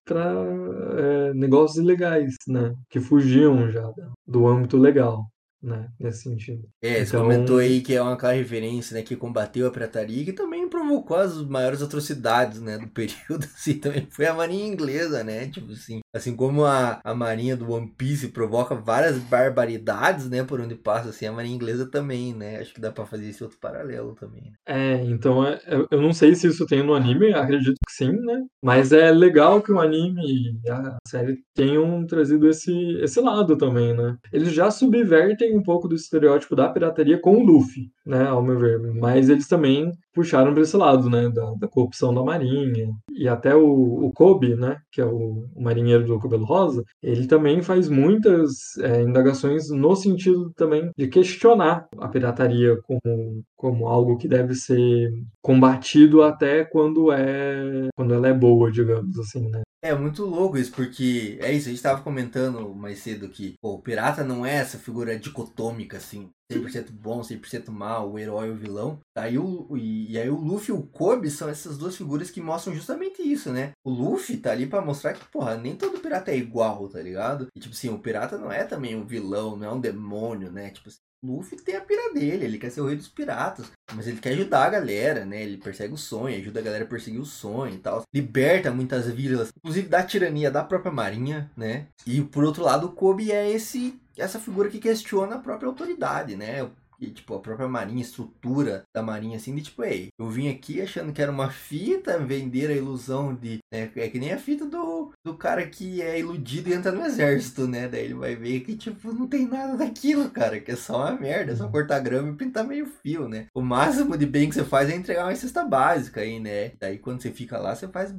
para 0.06 1.34
negócios 1.34 1.84
ilegais, 1.84 2.36
né? 2.48 2.74
Que 2.90 3.00
fugiam 3.00 3.70
já 3.72 3.92
do 4.28 4.48
âmbito 4.48 4.78
legal, 4.78 5.26
né? 5.68 5.90
Nesse 6.00 6.24
sentido. 6.24 6.68
É, 6.82 6.96
você 7.06 7.10
Então- 7.10 7.22
comentou 7.24 7.58
aí 7.60 7.82
que 7.82 7.94
é 7.94 8.02
uma 8.02 8.18
clara 8.18 8.36
referência, 8.36 8.94
né? 8.96 9.02
Que 9.04 9.16
combateu 9.16 9.68
a 9.68 9.72
pirataria 9.72 10.22
e 10.22 10.26
que 10.26 10.34
também 10.34 10.68
provocou 10.70 11.18
as 11.18 11.36
maiores 11.46 11.82
atrocidades, 11.82 12.62
né? 12.62 12.78
Do 12.78 12.88
período, 12.90 13.46
assim, 13.46 13.74
também 13.80 14.08
foi 14.10 14.26
a 14.26 14.34
marinha 14.34 14.66
inglesa, 14.68 15.24
né? 15.24 15.48
Tipo 15.50 15.72
assim, 15.74 16.00
assim 16.18 16.36
como 16.36 16.66
a, 16.66 17.00
a 17.04 17.14
marinha 17.16 17.56
do 17.56 17.72
One 17.72 17.88
Piece 17.98 18.30
provoca 18.30 18.76
várias 18.76 19.18
barbaridades, 19.20 20.30
né? 20.30 20.44
Por 20.44 20.60
onde 20.62 20.76
passa, 20.76 21.10
assim, 21.10 21.26
a 21.26 21.32
marinha 21.32 21.56
inglesa 21.56 21.90
também, 21.90 22.34
né? 22.34 22.58
Acho 22.60 22.74
que 22.74 22.82
dá 22.82 22.92
pra 22.92 23.06
fazer 23.06 23.28
esse 23.30 23.44
outro 23.44 23.58
paralelo 23.60 24.16
também. 24.16 24.42
né? 24.44 24.52
É, 24.66 24.96
então 25.06 25.46
é- 25.46 25.60
eu- 25.68 25.88
eu 25.92 26.02
não 26.02 26.14
sei 26.14 26.36
se 26.36 26.48
isso 26.48 26.66
tem 26.66 26.84
no 26.84 26.94
anime, 26.94 27.34
acredito 27.34 27.76
que 27.88 27.94
sim, 27.94 28.12
né? 28.12 28.44
Mas 28.62 28.92
é 28.92 29.12
legal 29.12 29.62
que 29.62 29.72
o 29.72 29.80
anime 29.80 30.22
e 30.66 30.70
a 30.70 30.98
série 31.08 31.38
tenham 31.56 32.06
trazido 32.06 32.48
esse, 32.50 32.72
esse 33.02 33.20
lado 33.22 33.58
também, 33.58 33.96
né? 33.96 34.18
Eles 34.32 34.52
já 34.54 34.70
subvertem 34.72 35.58
um 35.58 35.64
pouco 35.64 35.88
do 35.88 35.96
estereótipo 35.96 36.56
da 36.56 36.70
pirataria 36.70 37.20
com 37.20 37.38
o 37.38 37.44
Luffy, 37.46 37.90
né? 38.06 38.26
Ao 38.28 38.42
meu 38.42 38.58
ver. 38.60 38.80
Mas 38.94 39.30
eles 39.30 39.48
também 39.48 39.92
puxaram 40.14 40.54
para 40.54 40.64
esse 40.64 40.76
lado, 40.76 41.10
né? 41.10 41.30
Da, 41.30 41.54
da 41.60 41.68
corrupção 41.68 42.14
da 42.14 42.24
marinha. 42.24 42.88
E 43.12 43.28
até 43.28 43.56
o, 43.56 43.66
o 44.08 44.12
Kobe, 44.14 44.56
né? 44.56 44.78
Que 44.92 45.02
é 45.02 45.06
o, 45.06 45.46
o 45.56 45.62
marinheiro 45.62 46.06
do 46.08 46.20
cabelo 46.20 46.46
rosa, 46.46 46.84
ele 47.02 47.28
também 47.28 47.62
faz 47.62 47.90
muitas 47.90 48.78
é, 48.80 49.02
indagações 49.02 49.70
no 49.70 49.96
sentido 49.96 50.52
também 50.56 50.90
de 50.98 51.08
questionar 51.08 51.88
a 51.98 52.08
pirataria 52.08 52.78
como, 52.84 53.44
como 53.56 53.88
algo 53.88 54.18
que 54.18 54.28
deve 54.28 54.56
ser 54.56 55.10
combatido 55.42 56.22
até 56.24 56.66
quando 56.66 57.12
é 57.12 57.88
quando 57.96 58.14
ela 58.14 58.28
é 58.28 58.34
boa, 58.34 58.72
digamos 58.72 59.18
assim, 59.20 59.50
né? 59.50 59.62
É 59.80 59.94
muito 59.94 60.26
louco 60.26 60.58
isso, 60.58 60.72
porque 60.72 61.38
é 61.40 61.52
isso, 61.54 61.68
a 61.68 61.72
gente 61.72 61.84
tava 61.84 62.02
comentando 62.02 62.74
mais 62.74 62.98
cedo 63.00 63.30
que 63.30 63.54
pô, 63.62 63.74
o 63.76 63.82
pirata 63.82 64.24
não 64.24 64.44
é 64.44 64.56
essa 64.56 64.80
figura 64.80 65.18
dicotômica, 65.18 65.98
assim, 65.98 66.32
100% 66.52 66.92
bom, 66.92 67.22
100% 67.24 67.70
mal, 67.70 68.12
o 68.12 68.18
herói 68.18 68.48
e 68.48 68.52
o 68.52 68.56
vilão. 68.56 69.00
Aí 69.16 69.38
o, 69.38 69.78
e, 69.78 70.14
e 70.14 70.18
aí 70.18 70.30
o 70.32 70.36
Luffy 70.36 70.74
e 70.74 70.78
o 70.78 70.82
Kobe 70.82 71.30
são 71.30 71.48
essas 71.48 71.78
duas 71.78 71.96
figuras 71.96 72.32
que 72.32 72.42
mostram 72.42 72.74
justamente 72.74 73.22
isso, 73.22 73.52
né? 73.54 73.72
O 73.84 73.92
Luffy 73.92 74.38
tá 74.38 74.52
ali 74.52 74.66
pra 74.66 74.82
mostrar 74.82 75.14
que, 75.14 75.24
porra, 75.30 75.56
nem 75.56 75.76
todo 75.76 76.00
pirata 76.00 76.32
é 76.32 76.38
igual, 76.38 76.90
tá 76.90 77.00
ligado? 77.00 77.48
E 77.56 77.60
tipo 77.60 77.76
assim, 77.76 77.90
o 77.90 78.00
pirata 78.00 78.36
não 78.38 78.52
é 78.52 78.64
também 78.64 78.96
um 78.96 79.06
vilão, 79.06 79.56
não 79.56 79.68
é 79.68 79.72
um 79.72 79.80
demônio, 79.80 80.52
né? 80.52 80.72
Tipo 80.72 80.90
assim, 80.90 81.00
Luffy 81.24 81.58
tem 81.58 81.76
a 81.76 81.82
pira 81.82 82.14
dele, 82.14 82.46
ele 82.46 82.58
quer 82.58 82.70
ser 82.70 82.82
o 82.82 82.86
rei 82.86 82.96
dos 82.96 83.08
piratas, 83.08 83.72
mas 83.96 84.08
ele 84.08 84.20
quer 84.20 84.30
ajudar 84.30 84.66
a 84.66 84.70
galera, 84.70 85.26
né? 85.26 85.44
Ele 85.44 85.58
persegue 85.58 85.94
o 85.94 85.98
sonho, 85.98 86.38
ajuda 86.38 86.60
a 86.60 86.64
galera 86.64 86.84
a 86.84 86.88
perseguir 86.88 87.20
o 87.20 87.26
sonho 87.26 87.74
e 87.74 87.80
tal. 87.80 88.04
Liberta 88.14 88.72
muitas 88.72 89.08
vilas, 89.08 89.52
inclusive 89.58 89.88
da 89.88 90.04
tirania 90.04 90.52
da 90.52 90.64
própria 90.64 90.92
marinha, 90.92 91.50
né? 91.58 91.88
E 92.06 92.22
por 92.22 92.44
outro 92.44 92.64
lado, 92.64 92.88
o 92.88 92.92
Kobe 92.92 93.32
é 93.32 93.50
esse 93.50 94.00
essa 94.18 94.40
figura 94.40 94.70
que 94.70 94.80
questiona 94.80 95.36
a 95.36 95.40
própria 95.40 95.68
autoridade, 95.68 96.36
né? 96.36 96.68
E, 97.00 97.12
tipo, 97.12 97.36
a 97.36 97.40
própria 97.40 97.68
marinha, 97.68 98.02
estrutura 98.02 98.84
da 98.94 99.04
marinha, 99.04 99.38
assim, 99.38 99.54
de 99.56 99.62
tipo, 99.62 99.84
ei, 99.84 100.10
eu 100.20 100.30
vim 100.30 100.50
aqui 100.50 100.82
achando 100.82 101.14
que 101.14 101.22
era 101.22 101.32
uma 101.32 101.50
fita, 101.50 102.18
vender 102.18 102.70
a 102.70 102.74
ilusão 102.74 103.36
de. 103.36 103.60
Né, 103.72 103.92
é 103.96 104.10
que 104.10 104.20
nem 104.20 104.34
a 104.34 104.38
fita 104.38 104.66
do, 104.66 105.12
do 105.24 105.38
cara 105.38 105.68
que 105.68 106.02
é 106.02 106.20
iludido 106.20 106.70
e 106.70 106.74
entra 106.74 106.92
no 106.92 107.06
exército, 107.06 107.68
né? 107.68 107.88
Daí 107.88 108.06
ele 108.06 108.14
vai 108.16 108.36
ver 108.36 108.62
que, 108.62 108.76
tipo, 108.76 109.14
não 109.14 109.28
tem 109.28 109.48
nada 109.48 109.78
daquilo, 109.78 110.30
cara, 110.32 110.60
que 110.60 110.72
é 110.72 110.76
só 110.76 110.98
uma 110.98 111.20
merda, 111.20 111.54
é 111.54 111.56
só 111.56 111.68
cortar 111.70 112.00
grama 112.00 112.32
e 112.32 112.36
pintar 112.36 112.66
meio 112.66 112.88
fio, 112.88 113.28
né? 113.30 113.46
O 113.54 113.62
máximo 113.62 114.18
de 114.18 114.26
bem 114.26 114.50
que 114.50 114.56
você 114.56 114.64
faz 114.64 114.90
é 114.90 114.96
entregar 114.96 115.26
uma 115.26 115.36
cesta 115.36 115.64
básica 115.64 116.22
aí, 116.22 116.40
né? 116.40 116.72
Daí 116.80 116.98
quando 116.98 117.22
você 117.22 117.32
fica 117.32 117.58
lá, 117.58 117.76
você 117.76 117.88
faz 117.88 118.14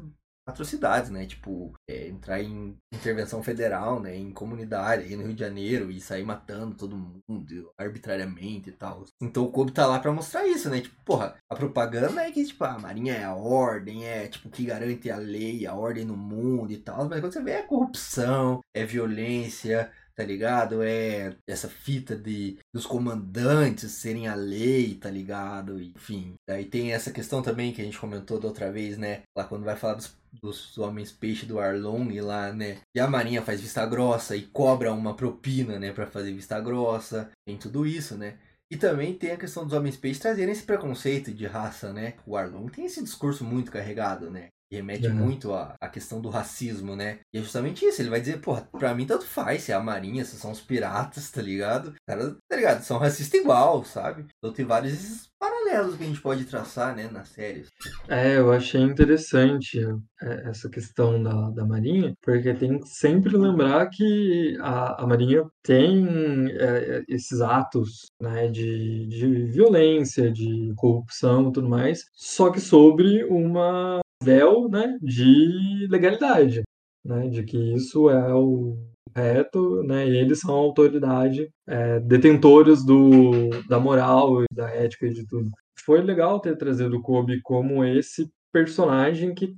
atrocidades, 0.49 1.11
né? 1.11 1.27
Tipo, 1.27 1.73
é, 1.89 2.09
entrar 2.09 2.43
em 2.43 2.77
intervenção 2.93 3.43
federal, 3.43 4.01
né? 4.01 4.17
Em 4.17 4.33
comunidade 4.33 5.05
aí 5.05 5.17
no 5.17 5.25
Rio 5.25 5.35
de 5.35 5.41
Janeiro 5.41 5.91
e 5.91 6.01
sair 6.01 6.25
matando 6.25 6.75
todo 6.75 6.97
mundo 6.97 7.71
arbitrariamente 7.77 8.71
e 8.71 8.73
tal. 8.73 9.05
Então 9.21 9.45
o 9.45 9.53
Kobe 9.53 9.73
tá 9.73 9.87
lá 9.87 9.99
pra 10.01 10.13
mostrar 10.13 10.47
isso, 10.47 10.69
né? 10.71 10.81
Tipo, 10.81 10.97
porra, 11.05 11.37
a 11.51 11.55
propaganda 11.55 12.23
é 12.23 12.33
que, 12.33 12.45
tipo, 12.45 12.65
a 12.65 12.79
marinha 12.79 13.15
é 13.15 13.25
a 13.25 13.35
ordem, 13.35 14.07
é, 14.07 14.27
tipo, 14.29 14.49
que 14.49 14.65
garante 14.65 15.11
a 15.11 15.17
lei, 15.17 15.67
a 15.67 15.75
ordem 15.75 16.05
no 16.05 16.17
mundo 16.17 16.73
e 16.73 16.79
tal. 16.79 17.09
Mas 17.09 17.21
quando 17.21 17.33
você 17.33 17.43
vê 17.43 17.53
é 17.53 17.63
corrupção, 17.63 18.61
é 18.75 18.85
violência, 18.85 19.91
tá 20.19 20.25
ligado? 20.25 20.83
É 20.83 21.37
essa 21.47 21.69
fita 21.69 22.17
de 22.17 22.59
dos 22.75 22.85
comandantes 22.85 23.93
serem 23.93 24.27
a 24.27 24.35
lei, 24.35 24.97
tá 24.97 25.09
ligado? 25.09 25.81
Enfim, 25.81 26.35
daí 26.49 26.65
tem 26.65 26.93
essa 26.93 27.13
questão 27.13 27.41
também 27.41 27.73
que 27.73 27.81
a 27.81 27.85
gente 27.85 27.99
comentou 27.99 28.41
da 28.41 28.49
outra 28.49 28.73
vez, 28.73 28.99
né? 28.99 29.23
Lá 29.37 29.45
quando 29.45 29.65
vai 29.65 29.77
falar 29.77 29.95
dos, 29.95 30.18
dos 30.33 30.77
homens 30.79 31.13
peixe 31.13 31.47
do 31.47 31.59
Arlong 31.59 32.21
lá, 32.21 32.53
né? 32.53 32.79
E 32.95 33.01
a 33.01 33.07
marinha 33.07 33.43
faz 33.43 33.61
vista 33.61 33.85
grossa 33.87 34.37
e 34.37 34.43
cobra 34.43 34.93
uma 34.93 35.15
propina, 35.15 35.79
né, 35.79 35.93
Pra 35.93 36.07
fazer 36.07 36.33
vista 36.33 36.61
grossa. 36.61 37.31
Tem 37.45 37.57
tudo 37.57 37.87
isso, 37.87 38.17
né? 38.17 38.39
E 38.71 38.77
também 38.77 39.15
tem 39.15 39.33
a 39.33 39.37
questão 39.37 39.65
dos 39.65 39.73
homens 39.73 39.97
peixe 39.97 40.21
trazerem 40.21 40.53
esse 40.53 40.63
preconceito 40.63 41.33
de 41.33 41.47
raça, 41.47 41.93
né? 41.93 42.15
O 42.27 42.37
Arlong 42.37 42.69
tem 42.71 42.85
esse 42.85 43.03
discurso 43.03 43.45
muito 43.45 43.71
carregado, 43.71 44.31
né? 44.31 44.49
Remete 44.71 45.07
Uhum. 45.09 45.15
muito 45.15 45.53
à, 45.53 45.75
à 45.81 45.89
questão 45.89 46.21
do 46.21 46.29
racismo, 46.29 46.95
né? 46.95 47.21
E 47.33 47.39
é 47.39 47.43
justamente 47.43 47.85
isso. 47.85 48.03
Ele 48.03 48.11
vai 48.11 48.21
dizer, 48.21 48.41
porra, 48.41 48.69
pra 48.79 48.95
mim 48.95 49.07
tanto 49.07 49.25
faz 49.25 49.63
se 49.63 49.73
é 49.73 49.75
a 49.75 49.81
marinha, 49.81 50.25
se 50.25 50.37
são 50.37 50.51
os 50.51 50.61
piratas, 50.61 51.31
tá 51.31 51.41
ligado? 51.41 51.95
Cara, 52.07 52.37
tá 52.49 52.57
ligado? 52.57 52.83
São 52.83 52.99
racistas 52.99 53.41
igual, 53.41 53.85
sabe? 53.85 54.27
Então 54.39 54.53
tem 54.53 54.65
vários 54.65 55.29
paralelos 55.39 55.97
que 55.97 56.03
a 56.03 56.07
gente 56.07 56.21
pode 56.21 56.45
traçar, 56.45 56.95
né, 56.97 57.09
nas 57.11 57.29
séries. 57.29 57.69
É, 58.09 58.37
eu 58.39 58.53
achei 58.53 58.81
interessante 58.81 59.79
é, 60.21 60.49
essa 60.51 60.69
questão 60.69 61.23
da, 61.23 61.51
da 61.51 61.65
Marinha, 61.65 62.13
porque 62.23 62.53
tem 62.55 62.81
que 62.81 62.89
sempre 62.89 63.37
lembrar 63.37 63.89
que 63.89 64.57
a, 64.61 65.03
a 65.03 65.07
Marinha 65.07 65.45
tem 65.63 66.07
é, 66.51 67.05
esses 67.09 67.41
atos 67.41 68.07
né, 68.21 68.49
de, 68.49 69.07
de 69.07 69.45
violência, 69.45 70.31
de 70.31 70.73
corrupção 70.77 71.49
e 71.49 71.53
tudo 71.53 71.69
mais, 71.69 72.05
só 72.15 72.51
que 72.51 72.61
sobre 72.61 73.25
uma 73.25 74.01
véu 74.23 74.69
né, 74.69 74.99
de 75.01 75.87
legalidade, 75.91 76.63
né, 77.05 77.29
de 77.29 77.43
que 77.45 77.57
isso 77.75 78.11
é 78.11 78.35
o 78.35 78.77
correto, 79.15 79.83
né, 79.83 80.09
e 80.09 80.17
eles 80.17 80.41
são 80.41 80.55
a 80.55 80.59
autoridade 80.59 81.49
é, 81.67 82.01
detentoras 82.01 82.85
do, 82.85 83.51
da 83.69 83.79
moral, 83.79 84.45
da 84.53 84.69
ética 84.71 85.07
e 85.07 85.13
de 85.13 85.27
tudo. 85.27 85.51
Foi 85.81 86.03
legal 86.03 86.41
ter 86.41 86.57
trazido 86.57 86.97
o 86.97 87.03
Kobe 87.03 87.41
como 87.43 87.85
esse 87.85 88.29
personagem 88.53 89.35
que 89.35 89.55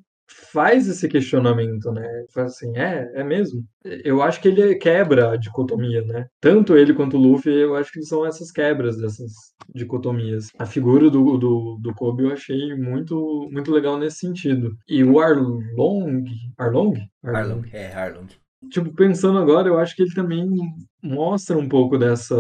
faz 0.53 0.89
esse 0.89 1.09
questionamento, 1.09 1.91
né? 1.93 2.07
Faz 2.33 2.53
assim, 2.53 2.77
é, 2.77 3.11
é 3.15 3.25
mesmo. 3.25 3.65
Eu 4.05 4.23
acho 4.23 4.41
que 4.41 4.49
ele 4.49 4.75
quebra 4.77 5.33
a 5.33 5.37
dicotomia, 5.37 6.03
né? 6.03 6.27
Tanto 6.41 6.77
ele 6.77 6.95
quanto 6.95 7.17
o 7.17 7.21
Luffy, 7.21 7.53
eu 7.53 7.77
acho 7.77 7.93
que 7.93 8.03
são 8.03 8.27
essas 8.27 8.51
quebras 8.51 8.97
dessas 8.97 9.33
dicotomias. 9.75 10.49
A 10.59 10.67
figura 10.67 11.11
do, 11.11 11.39
do, 11.39 11.79
do 11.81 11.95
Kobe 11.95 12.25
eu 12.25 12.33
achei 12.33 12.75
muito, 12.75 13.49
muito 13.51 13.71
legal 13.71 13.99
nesse 13.99 14.19
sentido. 14.19 14.73
E 14.89 15.03
o 15.05 15.21
Arlong... 15.21 16.25
Arlong? 16.59 16.95
Arlong, 17.25 17.63
é, 17.73 17.93
Arlong. 17.95 18.29
Tipo, 18.69 18.93
pensando 18.95 19.39
agora, 19.39 19.69
eu 19.69 19.79
acho 19.79 19.95
que 19.95 20.03
ele 20.03 20.15
também 20.15 20.49
mostra 21.03 21.57
um 21.57 21.69
pouco 21.69 21.97
dessa, 21.97 22.37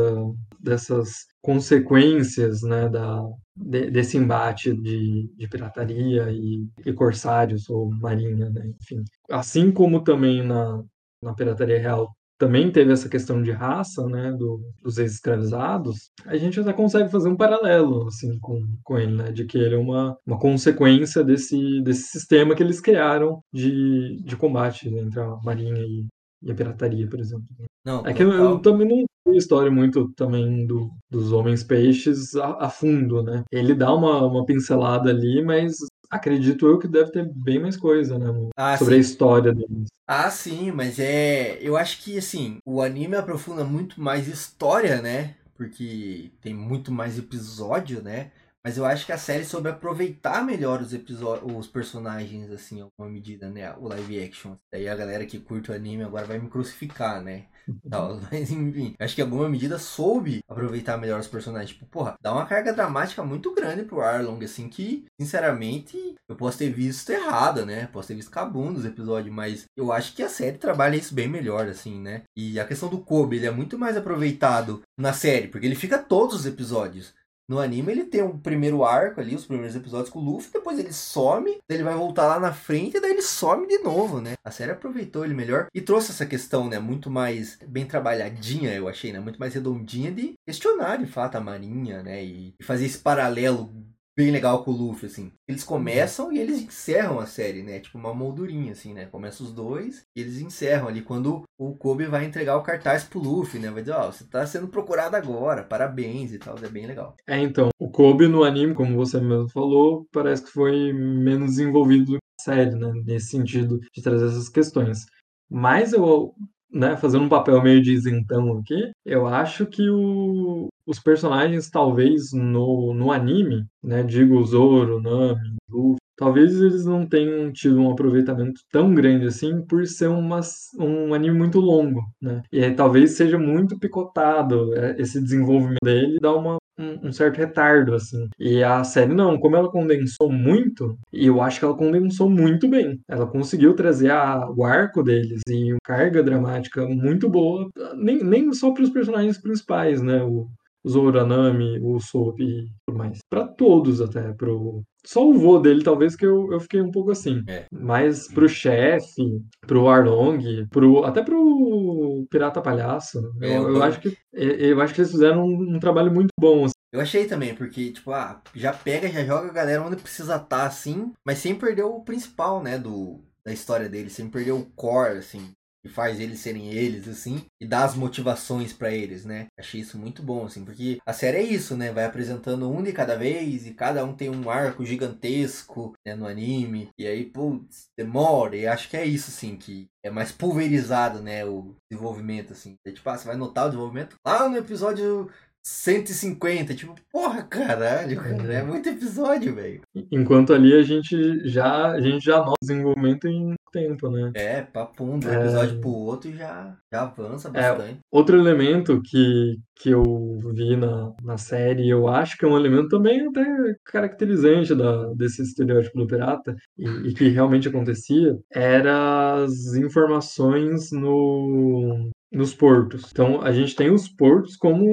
dessas 0.58 1.26
consequências, 1.40 2.62
né, 2.62 2.88
da, 2.88 3.22
de, 3.56 3.90
desse 3.90 4.16
embate 4.16 4.74
de, 4.74 5.30
de 5.36 5.48
pirataria 5.48 6.30
e, 6.30 6.66
e, 6.84 6.92
corsários 6.92 7.68
ou 7.70 7.90
marinha, 7.90 8.50
né, 8.50 8.72
enfim. 8.80 9.02
Assim 9.30 9.72
como 9.72 10.02
também 10.02 10.46
na, 10.46 10.82
na 11.22 11.34
pirataria 11.34 11.78
real 11.78 12.14
também 12.40 12.72
teve 12.72 12.90
essa 12.90 13.06
questão 13.06 13.42
de 13.42 13.50
raça, 13.50 14.06
né, 14.06 14.32
do, 14.32 14.62
dos 14.82 14.96
ex-escravizados, 14.96 16.10
a 16.24 16.38
gente 16.38 16.58
até 16.58 16.72
consegue 16.72 17.10
fazer 17.10 17.28
um 17.28 17.36
paralelo, 17.36 18.06
assim, 18.06 18.38
com, 18.40 18.62
com 18.82 18.98
ele, 18.98 19.14
né, 19.14 19.30
de 19.30 19.44
que 19.44 19.58
ele 19.58 19.74
é 19.74 19.78
uma, 19.78 20.16
uma 20.26 20.38
consequência 20.38 21.22
desse, 21.22 21.82
desse 21.82 22.04
sistema 22.04 22.54
que 22.54 22.62
eles 22.62 22.80
criaram 22.80 23.42
de, 23.52 24.22
de 24.24 24.36
combate 24.36 24.88
entre 24.88 25.20
a 25.20 25.36
marinha 25.44 25.82
e, 25.82 26.06
e 26.42 26.50
a 26.50 26.54
pirataria, 26.54 27.06
por 27.06 27.20
exemplo. 27.20 27.44
Não, 27.84 28.06
é 28.06 28.14
que 28.14 28.22
eu, 28.22 28.32
eu, 28.32 28.58
também 28.58 28.88
não 28.88 28.96
sei 28.96 29.34
a 29.34 29.36
história 29.36 29.70
muito 29.70 30.10
também 30.14 30.66
do, 30.66 30.90
dos 31.10 31.32
homens 31.32 31.62
peixes 31.62 32.34
a, 32.36 32.64
a, 32.64 32.70
fundo, 32.70 33.22
né? 33.22 33.42
Ele 33.52 33.74
dá 33.74 33.94
uma, 33.94 34.26
uma 34.26 34.46
pincelada 34.46 35.10
ali, 35.10 35.42
mas 35.42 35.76
acredito 36.10 36.66
eu 36.66 36.78
que 36.78 36.88
deve 36.88 37.12
ter 37.12 37.24
bem 37.24 37.60
mais 37.60 37.76
coisa, 37.76 38.18
né? 38.18 38.26
Ah, 38.56 38.76
sobre 38.76 38.94
sim. 38.94 38.98
a 38.98 39.00
história 39.00 39.54
deles. 39.54 39.88
Ah, 40.06 40.30
sim, 40.30 40.72
mas 40.72 40.98
é. 40.98 41.58
Eu 41.62 41.76
acho 41.76 42.02
que 42.02 42.18
assim, 42.18 42.58
o 42.64 42.82
anime 42.82 43.14
aprofunda 43.14 43.64
muito 43.64 44.00
mais 44.00 44.26
história, 44.26 45.00
né? 45.00 45.36
Porque 45.56 46.32
tem 46.40 46.52
muito 46.52 46.90
mais 46.90 47.18
episódio, 47.18 48.02
né? 48.02 48.32
Mas 48.64 48.76
eu 48.76 48.84
acho 48.84 49.06
que 49.06 49.12
a 49.12 49.18
série 49.18 49.44
soube 49.44 49.68
aproveitar 49.68 50.44
melhor 50.44 50.80
os 50.82 50.92
episódios, 50.92 51.50
os 51.56 51.66
personagens, 51.66 52.50
assim, 52.50 52.78
em 52.78 52.82
alguma 52.82 53.08
medida, 53.08 53.48
né? 53.48 53.74
O 53.76 53.88
live 53.88 54.22
action. 54.22 54.56
Daí 54.72 54.88
a 54.88 54.94
galera 54.94 55.24
que 55.24 55.38
curte 55.38 55.70
o 55.70 55.74
anime 55.74 56.04
agora 56.04 56.26
vai 56.26 56.38
me 56.38 56.48
crucificar, 56.48 57.22
né? 57.22 57.46
Tal. 57.88 58.20
Mas 58.30 58.50
enfim, 58.50 58.94
acho 58.98 59.14
que 59.14 59.20
em 59.20 59.24
alguma 59.24 59.48
medida 59.48 59.78
soube 59.78 60.40
aproveitar 60.48 60.98
melhor 60.98 61.20
os 61.20 61.28
personagens. 61.28 61.70
Tipo, 61.70 61.86
porra, 61.86 62.16
dá 62.20 62.32
uma 62.32 62.46
carga 62.46 62.72
dramática 62.72 63.22
muito 63.22 63.54
grande 63.54 63.84
pro 63.84 64.00
Arlong, 64.00 64.44
assim, 64.44 64.68
que, 64.68 65.06
sinceramente, 65.18 66.16
eu 66.28 66.36
posso 66.36 66.58
ter 66.58 66.70
visto 66.70 67.10
errada, 67.10 67.64
né? 67.64 67.86
Posso 67.86 68.08
ter 68.08 68.14
visto 68.14 68.30
cabum 68.30 68.70
nos 68.70 68.84
episódios, 68.84 69.34
mas 69.34 69.64
eu 69.76 69.92
acho 69.92 70.14
que 70.14 70.22
a 70.22 70.28
série 70.28 70.58
trabalha 70.58 70.96
isso 70.96 71.14
bem 71.14 71.28
melhor, 71.28 71.66
assim, 71.66 72.00
né? 72.00 72.22
E 72.36 72.60
a 72.60 72.66
questão 72.66 72.88
do 72.88 73.00
Kobe, 73.00 73.36
ele 73.36 73.46
é 73.46 73.50
muito 73.50 73.78
mais 73.78 73.96
aproveitado 73.96 74.82
na 74.98 75.12
série, 75.12 75.48
porque 75.48 75.66
ele 75.66 75.74
fica 75.74 75.98
todos 75.98 76.36
os 76.36 76.46
episódios. 76.46 77.14
No 77.50 77.58
anime 77.58 77.90
ele 77.90 78.04
tem 78.04 78.22
um 78.22 78.38
primeiro 78.38 78.84
arco 78.84 79.20
ali, 79.20 79.34
os 79.34 79.44
primeiros 79.44 79.74
episódios 79.74 80.08
com 80.08 80.20
o 80.20 80.22
Luffy, 80.22 80.52
depois 80.52 80.78
ele 80.78 80.92
some, 80.92 81.58
daí 81.68 81.78
ele 81.78 81.82
vai 81.82 81.96
voltar 81.96 82.28
lá 82.28 82.38
na 82.38 82.52
frente 82.52 82.96
e 82.96 83.00
daí 83.00 83.10
ele 83.10 83.22
some 83.22 83.66
de 83.66 83.78
novo, 83.78 84.20
né? 84.20 84.34
A 84.44 84.52
série 84.52 84.70
aproveitou 84.70 85.24
ele 85.24 85.34
melhor 85.34 85.66
e 85.74 85.80
trouxe 85.80 86.12
essa 86.12 86.24
questão, 86.24 86.68
né, 86.68 86.78
muito 86.78 87.10
mais 87.10 87.58
bem 87.66 87.84
trabalhadinha, 87.84 88.72
eu 88.72 88.86
achei, 88.86 89.12
né, 89.12 89.18
muito 89.18 89.40
mais 89.40 89.52
redondinha 89.52 90.12
de 90.12 90.34
questionar 90.46 90.98
de 90.98 91.06
fato 91.06 91.34
a 91.34 91.40
marinha, 91.40 92.04
né, 92.04 92.22
e 92.22 92.54
fazer 92.62 92.86
esse 92.86 92.98
paralelo 92.98 93.68
bem 94.16 94.30
legal 94.30 94.62
com 94.62 94.70
o 94.70 94.76
Luffy, 94.76 95.06
assim. 95.06 95.32
Eles 95.48 95.64
começam 95.64 96.32
e 96.32 96.38
eles 96.38 96.60
encerram 96.60 97.18
a 97.18 97.26
série, 97.26 97.62
né? 97.62 97.80
Tipo 97.80 97.98
uma 97.98 98.14
moldurinha, 98.14 98.72
assim, 98.72 98.92
né? 98.92 99.06
Começa 99.06 99.42
os 99.42 99.52
dois 99.52 100.06
e 100.14 100.20
eles 100.20 100.40
encerram 100.40 100.88
ali 100.88 101.02
quando 101.02 101.42
o 101.58 101.74
Kobe 101.76 102.06
vai 102.06 102.24
entregar 102.24 102.56
o 102.56 102.62
cartaz 102.62 103.04
pro 103.04 103.20
Luffy, 103.20 103.60
né? 103.60 103.70
Vai 103.70 103.82
dizer, 103.82 103.94
ó, 103.94 104.08
oh, 104.08 104.12
você 104.12 104.24
tá 104.24 104.46
sendo 104.46 104.68
procurado 104.68 105.16
agora, 105.16 105.62
parabéns 105.62 106.32
e 106.32 106.38
tal, 106.38 106.56
é 106.62 106.68
bem 106.68 106.86
legal. 106.86 107.14
É, 107.26 107.38
então, 107.38 107.70
o 107.78 107.90
Kobe 107.90 108.28
no 108.28 108.44
anime, 108.44 108.74
como 108.74 108.96
você 108.96 109.20
mesmo 109.20 109.48
falou, 109.50 110.06
parece 110.12 110.44
que 110.44 110.50
foi 110.50 110.92
menos 110.92 111.58
envolvido 111.58 112.12
do 112.12 112.12
que 112.12 112.18
a 112.40 112.42
série, 112.42 112.74
né? 112.74 112.92
Nesse 113.04 113.28
sentido 113.28 113.80
de 113.94 114.02
trazer 114.02 114.26
essas 114.26 114.48
questões. 114.48 115.06
Mas 115.48 115.92
eu 115.92 116.34
né, 116.72 116.96
fazendo 116.96 117.24
um 117.24 117.28
papel 117.28 117.60
meio 117.62 117.82
de 117.82 117.92
isentão 117.92 118.58
aqui, 118.58 118.92
eu 119.04 119.26
acho 119.26 119.66
que 119.66 119.88
o, 119.90 120.68
os 120.90 120.98
personagens, 120.98 121.70
talvez 121.70 122.32
no, 122.32 122.92
no 122.92 123.12
anime, 123.12 123.64
né, 123.82 124.02
digo 124.02 124.44
Zoro, 124.44 125.00
Nami, 125.00 125.56
Luffy, 125.68 126.00
talvez 126.16 126.60
eles 126.60 126.84
não 126.84 127.06
tenham 127.06 127.52
tido 127.52 127.80
um 127.80 127.92
aproveitamento 127.92 128.60
tão 128.72 128.92
grande 128.92 129.26
assim 129.26 129.62
por 129.62 129.86
ser 129.86 130.08
uma, 130.08 130.40
um 130.78 131.14
anime 131.14 131.38
muito 131.38 131.60
longo, 131.60 132.02
né? 132.20 132.42
E 132.52 132.62
aí, 132.62 132.74
talvez 132.74 133.12
seja 133.12 133.38
muito 133.38 133.78
picotado 133.78 134.74
é, 134.74 135.00
esse 135.00 135.22
desenvolvimento 135.22 135.78
dele, 135.84 136.18
dá 136.20 136.34
uma 136.34 136.58
um, 136.80 137.12
certo 137.12 137.36
retardo, 137.36 137.94
assim. 137.94 138.28
E 138.38 138.62
a 138.62 138.82
série 138.84 139.14
não, 139.14 139.38
como 139.38 139.56
ela 139.56 139.70
condensou 139.70 140.30
muito, 140.32 140.96
e 141.12 141.26
eu 141.26 141.40
acho 141.42 141.58
que 141.58 141.64
ela 141.64 141.76
condensou 141.76 142.28
muito 142.28 142.68
bem. 142.68 142.98
Ela 143.08 143.26
conseguiu 143.26 143.74
trazer 143.74 144.10
a, 144.10 144.48
o 144.50 144.64
arco 144.64 145.02
deles 145.02 145.40
e 145.48 145.72
uma 145.72 145.78
carga 145.84 146.22
dramática 146.22 146.86
muito 146.86 147.28
boa, 147.28 147.68
nem, 147.96 148.22
nem 148.22 148.52
só 148.52 148.72
para 148.72 148.82
os 148.82 148.90
personagens 148.90 149.38
principais, 149.38 150.00
né? 150.02 150.22
O, 150.22 150.48
o 150.84 152.00
Soap 152.00 152.40
e 152.40 152.68
tudo 152.86 152.98
mais. 152.98 153.18
Para 153.28 153.46
todos 153.46 154.00
até, 154.00 154.32
pro 154.32 154.82
só 155.04 155.26
o 155.26 155.32
vô 155.32 155.58
dele, 155.58 155.82
talvez, 155.82 156.14
que 156.14 156.26
eu, 156.26 156.52
eu 156.52 156.60
fiquei 156.60 156.80
um 156.82 156.90
pouco 156.90 157.10
assim. 157.10 157.42
É. 157.48 157.64
Mas 157.72 158.28
pro 158.28 158.46
chefe, 158.48 159.42
pro 159.66 159.88
Arlong, 159.88 160.66
pro, 160.68 161.04
até 161.04 161.22
pro 161.22 162.26
Pirata 162.30 162.60
Palhaço, 162.60 163.18
É, 163.40 163.46
eu, 163.56 163.62
eu- 163.62 163.76
eu 163.76 163.82
acho 163.82 164.00
que, 164.00 164.16
eu 164.32 164.80
acho 164.80 164.94
que 164.94 165.00
eles 165.00 165.10
fizeram 165.10 165.44
um, 165.44 165.76
um 165.76 165.78
trabalho 165.80 166.12
muito 166.12 166.28
bom. 166.38 166.64
assim. 166.66 166.74
Eu 166.92 167.00
achei 167.00 167.24
também, 167.26 167.54
porque, 167.54 167.92
tipo, 167.92 168.10
ah, 168.10 168.42
já 168.54 168.72
pega, 168.72 169.08
já 169.08 169.24
joga 169.24 169.48
a 169.48 169.52
galera 169.52 169.82
onde 169.82 169.96
precisa 169.96 170.36
estar, 170.36 170.66
assim, 170.66 171.12
mas 171.24 171.38
sem 171.38 171.54
perder 171.54 171.84
o 171.84 172.00
principal, 172.00 172.60
né, 172.62 172.76
do, 172.78 173.20
da 173.44 173.52
história 173.52 173.88
deles, 173.88 174.12
sem 174.12 174.28
perder 174.28 174.52
o 174.52 174.66
core, 174.74 175.18
assim, 175.18 175.52
que 175.82 175.88
faz 175.88 176.20
eles 176.20 176.40
serem 176.40 176.72
eles, 176.72 177.08
assim, 177.08 177.44
e 177.60 177.66
dá 177.66 177.84
as 177.84 177.94
motivações 177.94 178.72
pra 178.72 178.90
eles, 178.90 179.24
né? 179.24 179.46
Achei 179.58 179.80
isso 179.80 179.98
muito 179.98 180.22
bom, 180.22 180.44
assim, 180.44 180.64
porque 180.64 180.98
a 181.06 181.12
série 181.12 181.38
é 181.38 181.42
isso, 181.42 181.76
né? 181.76 181.92
Vai 181.92 182.04
apresentando 182.04 182.70
um 182.70 182.82
de 182.82 182.92
cada 182.92 183.16
vez 183.16 183.66
e 183.66 183.74
cada 183.74 184.04
um 184.04 184.14
tem 184.14 184.28
um 184.30 184.50
arco 184.50 184.84
gigantesco, 184.84 185.94
né, 186.06 186.14
no 186.14 186.26
anime, 186.26 186.88
e 186.98 187.06
aí, 187.06 187.24
putz, 187.24 187.86
demora, 187.96 188.56
e 188.56 188.66
acho 188.66 188.88
que 188.88 188.96
é 188.96 189.04
isso, 189.04 189.30
assim, 189.30 189.56
que 189.56 189.86
é 190.02 190.10
mais 190.10 190.32
pulverizado, 190.32 191.20
né, 191.22 191.44
o 191.44 191.74
desenvolvimento, 191.90 192.52
assim. 192.52 192.74
É, 192.86 192.92
tipo, 192.92 193.08
ah, 193.08 193.16
você 193.16 193.26
vai 193.26 193.36
notar 193.36 193.66
o 193.66 193.68
desenvolvimento 193.68 194.16
lá 194.26 194.48
no 194.48 194.56
episódio 194.56 195.30
150, 195.62 196.74
tipo, 196.74 196.94
porra, 197.12 197.42
caralho, 197.42 198.16
cara, 198.16 198.52
é 198.52 198.62
muito 198.62 198.88
episódio, 198.88 199.54
velho. 199.54 199.80
Enquanto 200.10 200.52
ali 200.52 200.72
a 200.74 200.82
gente 200.82 201.48
já, 201.48 201.90
a 201.92 202.00
gente 202.00 202.24
já 202.24 202.38
nota 202.38 202.50
o 202.52 202.54
desenvolvimento 202.66 203.28
em 203.28 203.54
tempo, 203.72 204.10
né? 204.10 204.32
É, 204.34 204.62
papum, 204.62 205.18
de 205.18 205.28
um 205.28 205.30
É. 205.30 205.40
episódio 205.40 205.80
pro 205.80 205.90
outro 205.90 206.30
e 206.30 206.36
já, 206.36 206.76
já 206.92 207.02
avança 207.02 207.50
bastante. 207.50 207.98
Outro 208.10 208.36
elemento 208.36 209.00
que, 209.04 209.58
que 209.76 209.90
eu 209.90 210.40
vi 210.54 210.76
na, 210.76 211.12
na 211.22 211.38
série, 211.38 211.88
eu 211.88 212.08
acho 212.08 212.36
que 212.36 212.44
é 212.44 212.48
um 212.48 212.56
elemento 212.56 212.88
também 212.88 213.28
até 213.28 213.44
caracterizante 213.84 214.74
da, 214.74 215.12
desse 215.14 215.42
estereótipo 215.42 215.98
do 215.98 216.06
pirata, 216.06 216.56
e, 216.76 216.84
e 217.08 217.14
que 217.14 217.28
realmente 217.28 217.68
acontecia, 217.68 218.36
era 218.52 219.44
as 219.44 219.74
informações 219.74 220.90
no, 220.90 222.10
nos 222.32 222.54
portos. 222.54 223.08
Então, 223.10 223.40
a 223.42 223.50
gente 223.52 223.74
tem 223.74 223.90
os 223.90 224.08
portos 224.08 224.56
como 224.56 224.84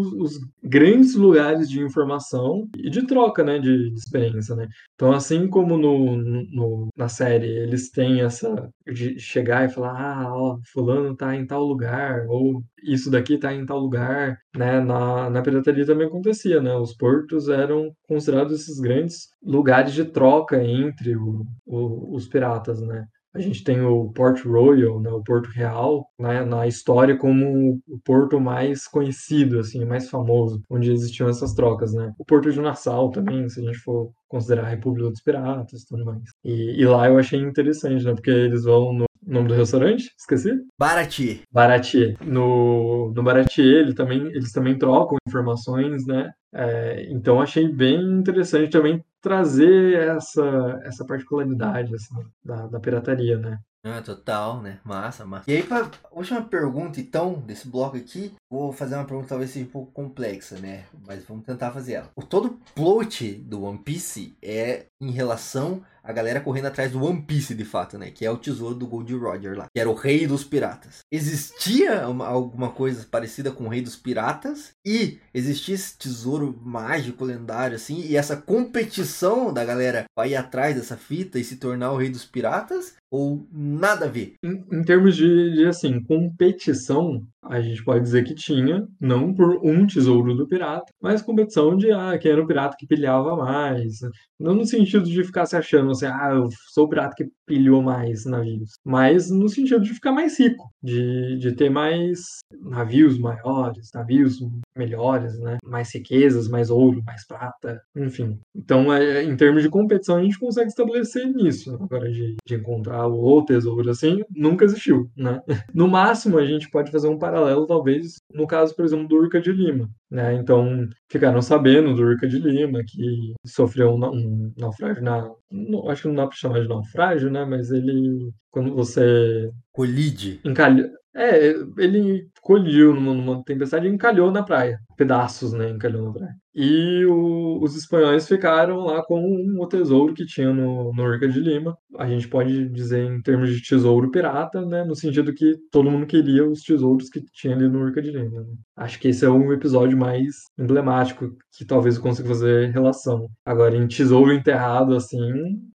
os, 0.00 0.12
os 0.12 0.40
grandes 0.62 1.14
lugares 1.14 1.68
de 1.68 1.80
informação 1.80 2.68
e 2.76 2.90
de 2.90 3.06
troca, 3.06 3.42
né, 3.42 3.58
de, 3.58 3.90
de 3.90 3.98
experiência, 3.98 4.54
né? 4.54 4.68
Então, 4.94 5.12
assim 5.12 5.48
como 5.48 5.76
no, 5.78 6.16
no- 6.16 6.88
na 6.96 7.08
série 7.08 7.46
eles 7.48 7.90
têm 7.90 8.20
essa 8.20 8.70
de 8.92 9.18
chegar 9.18 9.64
e 9.64 9.72
falar, 9.72 9.92
ah, 10.00 10.34
ó, 10.34 10.58
fulano 10.72 11.16
tá 11.16 11.34
em 11.34 11.46
tal 11.46 11.64
lugar, 11.64 12.26
ou 12.28 12.62
isso 12.82 13.10
daqui 13.10 13.38
tá 13.38 13.52
em 13.52 13.64
tal 13.64 13.78
lugar, 13.78 14.36
né? 14.56 14.80
Na, 14.80 15.30
na 15.30 15.42
pirataria 15.42 15.86
também 15.86 16.06
acontecia, 16.06 16.60
né? 16.60 16.74
Os 16.76 16.94
portos 16.94 17.48
eram 17.48 17.90
considerados 18.06 18.60
esses 18.60 18.78
grandes 18.80 19.28
lugares 19.42 19.92
de 19.94 20.04
troca 20.04 20.62
entre 20.62 21.16
o- 21.16 21.44
o- 21.66 22.14
os 22.14 22.28
piratas, 22.28 22.80
né? 22.80 23.06
A 23.34 23.40
gente 23.40 23.64
tem 23.64 23.80
o 23.80 24.10
Port 24.12 24.44
Royal, 24.44 25.00
né, 25.00 25.10
o 25.10 25.22
Porto 25.22 25.48
Real, 25.48 26.06
né, 26.18 26.44
na 26.44 26.66
história 26.66 27.16
como 27.16 27.80
o 27.88 27.98
porto 28.04 28.38
mais 28.38 28.86
conhecido, 28.86 29.58
assim, 29.58 29.84
mais 29.84 30.10
famoso, 30.10 30.62
onde 30.68 30.92
existiam 30.92 31.28
essas 31.28 31.54
trocas, 31.54 31.94
né? 31.94 32.12
O 32.18 32.24
Porto 32.24 32.50
de 32.50 32.60
Nassau 32.60 33.10
também, 33.10 33.48
se 33.48 33.60
a 33.60 33.64
gente 33.64 33.78
for 33.78 34.10
considerar 34.28 34.66
a 34.66 34.70
República 34.70 35.08
dos 35.08 35.22
Piratas 35.22 35.82
e 35.82 35.86
tudo 35.86 36.04
mais. 36.04 36.22
E, 36.44 36.80
e 36.80 36.84
lá 36.84 37.08
eu 37.08 37.18
achei 37.18 37.40
interessante, 37.40 38.04
né, 38.04 38.12
porque 38.12 38.30
eles 38.30 38.64
vão 38.64 38.92
no 38.92 39.04
nome 39.26 39.48
do 39.48 39.54
restaurante, 39.54 40.10
esqueci? 40.18 40.50
Barati. 40.78 41.42
Baratier. 41.50 42.16
No, 42.24 43.12
no 43.14 43.22
Baratier, 43.22 43.80
ele 43.80 43.94
também, 43.94 44.26
eles 44.28 44.52
também 44.52 44.76
trocam 44.76 45.16
informações, 45.26 46.06
né? 46.06 46.30
É, 46.52 47.06
então 47.10 47.40
achei 47.40 47.66
bem 47.68 48.00
interessante 48.00 48.70
também 48.70 49.04
trazer 49.20 49.94
essa, 49.98 50.80
essa 50.84 51.04
particularidade 51.04 51.94
assim, 51.94 52.14
da, 52.44 52.66
da 52.66 52.80
pirataria, 52.80 53.38
né? 53.38 53.58
Ah, 53.84 54.00
total, 54.00 54.62
né? 54.62 54.78
Massa, 54.84 55.24
massa. 55.24 55.50
E 55.50 55.56
aí, 55.56 55.62
pra 55.64 55.90
última 56.12 56.40
pergunta, 56.40 57.00
então, 57.00 57.34
desse 57.44 57.66
bloco 57.68 57.96
aqui, 57.96 58.32
vou 58.48 58.72
fazer 58.72 58.94
uma 58.94 59.04
pergunta 59.04 59.30
talvez 59.30 59.50
seja 59.50 59.66
um 59.66 59.70
pouco 59.70 59.90
complexa, 59.90 60.56
né? 60.60 60.84
Mas 61.04 61.24
vamos 61.24 61.44
tentar 61.44 61.72
fazer 61.72 61.94
ela. 61.94 62.10
O 62.14 62.22
todo 62.22 62.60
plot 62.76 63.34
do 63.34 63.64
One 63.64 63.78
Piece 63.78 64.36
é 64.40 64.86
em 65.00 65.10
relação 65.10 65.82
a 66.02 66.12
galera 66.12 66.40
correndo 66.40 66.66
atrás 66.66 66.92
do 66.92 67.02
One 67.02 67.22
Piece 67.22 67.54
de 67.54 67.64
fato, 67.64 67.98
né? 67.98 68.10
Que 68.10 68.24
é 68.24 68.30
o 68.30 68.36
tesouro 68.36 68.74
do 68.74 68.86
Gold 68.86 69.14
Roger 69.14 69.56
lá, 69.56 69.68
que 69.72 69.80
era 69.80 69.88
o 69.88 69.94
rei 69.94 70.26
dos 70.26 70.44
piratas. 70.44 71.00
Existia 71.10 72.08
uma, 72.08 72.26
alguma 72.26 72.70
coisa 72.70 73.06
parecida 73.10 73.50
com 73.50 73.64
o 73.64 73.68
rei 73.68 73.82
dos 73.82 73.96
piratas 73.96 74.72
e 74.84 75.18
existia 75.32 75.74
esse 75.74 75.96
tesouro 75.96 76.58
mágico 76.62 77.24
lendário 77.24 77.76
assim 77.76 78.00
e 78.00 78.16
essa 78.16 78.36
competição 78.36 79.52
da 79.52 79.64
galera 79.64 80.04
vai 80.16 80.30
ir 80.30 80.36
atrás 80.36 80.74
dessa 80.74 80.96
fita 80.96 81.38
e 81.38 81.44
se 81.44 81.56
tornar 81.56 81.92
o 81.92 81.96
rei 81.96 82.10
dos 82.10 82.24
piratas 82.24 82.94
ou 83.12 83.46
nada 83.52 84.06
a 84.06 84.08
ver? 84.08 84.34
Em, 84.42 84.64
em 84.72 84.82
termos 84.82 85.14
de, 85.14 85.54
de, 85.54 85.66
assim, 85.66 86.02
competição, 86.02 87.22
a 87.44 87.60
gente 87.60 87.84
pode 87.84 88.04
dizer 88.04 88.24
que 88.24 88.34
tinha, 88.34 88.86
não 89.00 89.34
por 89.34 89.58
um 89.64 89.86
tesouro 89.86 90.34
do 90.34 90.46
pirata, 90.46 90.92
mas 91.00 91.22
competição 91.22 91.76
de 91.76 91.90
ah, 91.90 92.16
quem 92.18 92.30
era 92.30 92.42
o 92.42 92.46
pirata 92.46 92.76
que 92.78 92.86
pilhava 92.86 93.36
mais. 93.36 94.00
Não 94.38 94.54
no 94.54 94.64
sentido 94.64 95.04
de 95.04 95.24
ficar 95.24 95.46
se 95.46 95.56
achando 95.56 95.90
assim, 95.90 96.06
ah, 96.06 96.30
eu 96.34 96.48
sou 96.72 96.86
o 96.86 96.88
pirata 96.88 97.14
que 97.16 97.28
pilhou 97.46 97.82
mais 97.82 98.24
navios, 98.24 98.72
mas 98.84 99.30
no 99.30 99.48
sentido 99.48 99.82
de 99.82 99.92
ficar 99.92 100.12
mais 100.12 100.38
rico, 100.38 100.70
de, 100.82 101.36
de 101.38 101.52
ter 101.52 101.70
mais 101.70 102.38
navios 102.60 103.18
maiores, 103.18 103.90
navios 103.94 104.38
melhores, 104.76 105.38
né? 105.38 105.58
Mais 105.64 105.92
riquezas, 105.94 106.48
mais 106.48 106.70
ouro, 106.70 107.02
mais 107.04 107.26
prata, 107.26 107.80
enfim. 107.96 108.38
Então, 108.54 108.92
é, 108.92 109.22
em 109.22 109.36
termos 109.36 109.62
de 109.62 109.68
competição, 109.68 110.16
a 110.16 110.22
gente 110.22 110.38
consegue 110.38 110.68
estabelecer 110.68 111.26
nisso. 111.26 111.74
Agora, 111.80 112.10
de, 112.10 112.36
de 112.46 112.54
encontrar 112.54 113.06
o 113.06 113.44
tesouro 113.44 113.90
assim, 113.90 114.22
nunca 114.34 114.64
existiu, 114.64 115.10
né? 115.16 115.40
No 115.74 115.88
máximo, 115.88 116.38
a 116.38 116.44
gente 116.44 116.70
pode 116.70 116.90
fazer 116.90 117.08
um 117.08 117.18
talvez, 117.66 118.16
no 118.32 118.46
caso, 118.46 118.74
por 118.74 118.84
exemplo, 118.84 119.08
do 119.08 119.16
Urca 119.16 119.40
de 119.40 119.52
Lima, 119.52 119.88
né? 120.10 120.34
Então, 120.34 120.88
ficaram 121.10 121.40
sabendo 121.40 121.94
do 121.94 122.02
Urca 122.02 122.28
de 122.28 122.38
Lima, 122.38 122.80
que 122.86 123.34
sofreu 123.46 123.90
um, 123.90 124.04
um 124.04 124.52
naufrágio 124.56 125.02
na... 125.02 125.30
Não, 125.50 125.88
acho 125.88 126.02
que 126.02 126.08
não 126.08 126.14
dá 126.14 126.26
para 126.26 126.36
chamar 126.36 126.60
de 126.60 126.68
naufrágio, 126.68 127.30
né? 127.30 127.44
Mas 127.44 127.70
ele... 127.70 128.30
Quando 128.50 128.74
você... 128.74 129.50
Colide. 129.72 130.40
Encalha... 130.44 130.90
É, 131.14 131.50
ele 131.78 132.26
coliu 132.40 132.94
numa, 132.94 133.14
numa 133.14 133.44
tempestade 133.44 133.86
e 133.86 133.90
encalhou 133.90 134.30
na 134.30 134.42
praia. 134.42 134.78
Pedaços, 134.96 135.52
né? 135.52 135.68
Encalhou 135.70 136.06
na 136.06 136.12
praia. 136.12 136.34
E 136.54 137.04
o, 137.06 137.60
os 137.62 137.76
espanhóis 137.76 138.26
ficaram 138.26 138.78
lá 138.80 139.02
com 139.04 139.20
o 139.58 139.66
tesouro 139.66 140.14
que 140.14 140.24
tinha 140.24 140.52
no, 140.52 140.92
no 140.92 141.02
Urca 141.02 141.28
de 141.28 141.40
Lima. 141.40 141.76
A 141.98 142.06
gente 142.06 142.28
pode 142.28 142.68
dizer 142.70 143.04
em 143.04 143.20
termos 143.22 143.50
de 143.50 143.62
tesouro 143.62 144.10
pirata, 144.10 144.64
né? 144.64 144.84
No 144.84 144.94
sentido 144.94 145.34
que 145.34 145.54
todo 145.70 145.90
mundo 145.90 146.06
queria 146.06 146.48
os 146.48 146.62
tesouros 146.62 147.08
que 147.08 147.22
tinha 147.32 147.54
ali 147.54 147.68
no 147.68 147.80
Urca 147.80 148.00
de 148.00 148.10
Lima. 148.10 148.40
Né? 148.40 148.46
Acho 148.76 148.98
que 148.98 149.08
esse 149.08 149.24
é 149.24 149.30
um 149.30 149.52
episódio 149.52 149.96
mais 149.96 150.34
emblemático 150.58 151.30
que 151.56 151.64
talvez 151.64 151.96
eu 151.96 152.02
consiga 152.02 152.28
fazer 152.28 152.70
relação. 152.70 153.28
Agora, 153.44 153.76
em 153.76 153.86
tesouro 153.86 154.32
enterrado, 154.32 154.94
assim, 154.94 155.30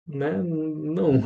né? 0.06 0.42
Não. 0.42 1.22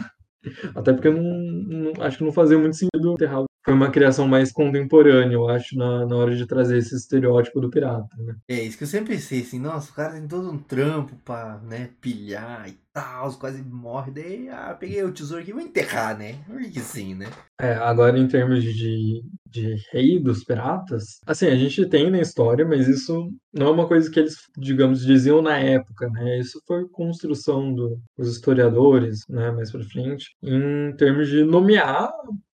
Até 0.75 0.93
porque 0.93 1.11
não, 1.11 1.23
não, 1.23 1.93
acho 2.03 2.19
que 2.19 2.25
não 2.25 2.33
fazia 2.33 2.59
muito 2.59 2.77
sentido 2.77 3.13
enterrar 3.13 3.45
foi 3.65 3.75
uma 3.75 3.91
criação 3.91 4.27
mais 4.27 4.51
contemporânea, 4.53 5.35
eu 5.35 5.49
acho, 5.49 5.77
na, 5.77 6.07
na 6.07 6.17
hora 6.17 6.35
de 6.35 6.47
trazer 6.47 6.79
esse 6.79 6.95
estereótipo 6.95 7.61
do 7.61 7.71
pirata, 7.71 8.17
né? 8.19 8.35
É 8.49 8.63
isso 8.63 8.79
que 8.79 8.85
eu 8.85 8.89
sempre 8.89 9.15
pensei, 9.15 9.43
assim, 9.43 9.59
nossa, 9.59 9.91
o 9.91 9.95
cara 9.95 10.15
tem 10.15 10.27
todo 10.27 10.51
um 10.51 10.59
trampo 10.59 11.15
pra, 11.25 11.59
né, 11.59 11.91
pilhar 12.01 12.69
e 12.69 12.79
tal, 12.93 13.33
quase 13.35 13.63
morre, 13.63 14.11
daí, 14.11 14.49
ah, 14.49 14.75
peguei 14.79 15.03
o 15.05 15.13
tesouro 15.13 15.43
aqui, 15.43 15.53
vou 15.53 15.61
enterrar, 15.61 16.19
né? 16.19 16.37
Porque 16.47 16.81
sim, 16.81 17.15
né? 17.15 17.27
É, 17.61 17.75
agora 17.75 18.19
em 18.19 18.27
termos 18.27 18.65
de, 18.65 19.23
de 19.47 19.77
rei 19.93 20.19
dos 20.19 20.43
piratas, 20.43 21.21
assim, 21.27 21.47
a 21.47 21.57
gente 21.57 21.87
tem 21.87 22.11
na 22.11 22.21
história, 22.21 22.67
mas 22.67 22.89
isso 22.89 23.31
não 23.53 23.69
é 23.69 23.71
uma 23.71 23.87
coisa 23.87 24.11
que 24.11 24.19
eles, 24.19 24.37
digamos, 24.57 25.05
diziam 25.05 25.43
na 25.43 25.59
época, 25.59 26.09
né? 26.09 26.39
Isso 26.39 26.61
foi 26.67 26.89
construção 26.89 27.75
dos 27.75 27.99
do, 28.17 28.25
historiadores, 28.25 29.21
né, 29.29 29.51
mais 29.53 29.71
pra 29.71 29.85
frente, 29.85 30.35
em 30.43 30.95
termos 30.97 31.29
de 31.29 31.45
nomear 31.45 32.11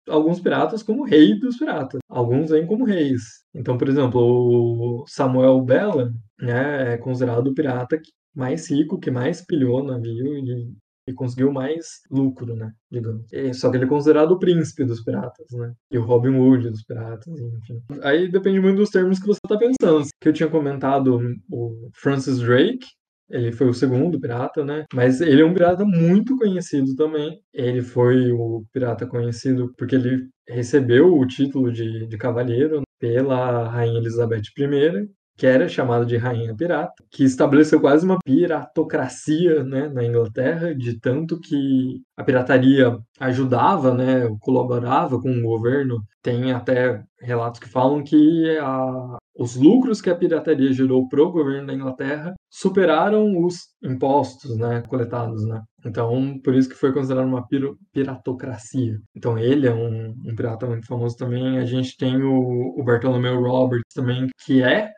alguns 0.07 0.39
piratas 0.39 0.83
como 0.83 1.05
rei 1.05 1.39
dos 1.39 1.57
piratas. 1.57 1.99
Alguns 2.09 2.49
vêm 2.49 2.65
como 2.65 2.85
reis. 2.85 3.43
Então, 3.53 3.77
por 3.77 3.87
exemplo, 3.87 4.21
o 4.21 5.05
Samuel 5.07 5.61
Bella 5.61 6.11
né, 6.39 6.93
é 6.93 6.97
considerado 6.97 7.47
o 7.47 7.53
pirata 7.53 7.99
mais 8.35 8.69
rico, 8.69 8.99
que 8.99 9.09
mais 9.09 9.43
pilhou 9.45 9.83
navio 9.83 10.37
e, 10.37 10.71
e 11.07 11.13
conseguiu 11.13 11.51
mais 11.51 12.01
lucro, 12.11 12.55
né, 12.55 12.71
digamos. 12.91 13.25
E, 13.33 13.53
só 13.53 13.71
que 13.71 13.77
ele 13.77 13.85
é 13.85 13.89
considerado 13.89 14.31
o 14.31 14.39
príncipe 14.39 14.85
dos 14.85 15.03
piratas, 15.03 15.47
né, 15.51 15.73
e 15.91 15.97
o 15.97 16.03
Robin 16.03 16.35
Hood 16.37 16.69
dos 16.69 16.83
piratas, 16.83 17.27
enfim. 17.27 17.81
Aí 18.03 18.29
depende 18.29 18.59
muito 18.59 18.77
dos 18.77 18.89
termos 18.89 19.19
que 19.19 19.25
você 19.25 19.39
está 19.43 19.57
pensando. 19.57 20.07
Que 20.21 20.29
eu 20.29 20.33
tinha 20.33 20.49
comentado 20.49 21.19
o 21.51 21.89
Francis 21.95 22.39
Drake, 22.39 22.85
ele 23.29 23.51
foi 23.51 23.67
o 23.67 23.73
segundo 23.73 24.19
pirata, 24.19 24.63
né? 24.63 24.85
Mas 24.93 25.21
ele 25.21 25.41
é 25.41 25.45
um 25.45 25.53
pirata 25.53 25.85
muito 25.85 26.37
conhecido 26.37 26.95
também. 26.95 27.39
Ele 27.53 27.81
foi 27.81 28.31
o 28.31 28.63
pirata 28.71 29.05
conhecido 29.05 29.73
porque 29.77 29.95
ele 29.95 30.27
recebeu 30.47 31.17
o 31.17 31.25
título 31.27 31.71
de, 31.71 32.07
de 32.07 32.17
cavalheiro 32.17 32.83
pela 32.99 33.67
Rainha 33.69 33.99
Elizabeth 33.99 34.43
I 34.57 35.09
que 35.37 35.45
era 35.45 35.69
chamada 35.69 36.03
de 36.03 36.17
Rainha 36.17 36.55
Pirata, 36.55 36.91
que 37.11 37.23
estabeleceu 37.23 37.79
quase 37.79 38.03
uma 38.03 38.17
piratocracia 38.25 39.63
né, 39.63 39.87
na 39.87 40.03
Inglaterra, 40.03 40.73
de 40.73 40.99
tanto 40.99 41.39
que 41.39 42.01
a 42.17 42.23
pirataria 42.23 42.97
ajudava, 43.19 43.93
né, 43.93 44.27
colaborava 44.39 45.21
com 45.21 45.29
o 45.29 45.43
governo. 45.43 46.03
Tem 46.23 46.51
até 46.51 47.03
relatos 47.21 47.59
que 47.59 47.69
falam 47.69 48.03
que 48.03 48.57
a, 48.57 49.17
os 49.37 49.55
lucros 49.55 50.01
que 50.01 50.09
a 50.09 50.15
pirataria 50.15 50.73
gerou 50.73 51.07
para 51.07 51.21
o 51.21 51.31
governo 51.31 51.67
da 51.67 51.73
Inglaterra 51.73 52.33
superaram 52.49 53.43
os 53.43 53.67
impostos 53.83 54.57
né, 54.57 54.81
coletados. 54.87 55.45
Né? 55.45 55.61
Então, 55.85 56.39
por 56.43 56.55
isso 56.55 56.69
que 56.69 56.75
foi 56.75 56.91
considerado 56.91 57.27
uma 57.27 57.45
piratocracia. 57.93 58.97
Então, 59.15 59.37
ele 59.37 59.67
é 59.67 59.73
um, 59.73 60.09
um 60.25 60.35
pirata 60.35 60.65
muito 60.65 60.87
famoso 60.87 61.15
também. 61.15 61.59
A 61.59 61.65
gente 61.65 61.95
tem 61.97 62.21
o, 62.21 62.79
o 62.79 62.83
Bartholomew 62.83 63.41
Roberts 63.41 63.93
também, 63.93 64.27
que 64.43 64.63
é 64.63 64.89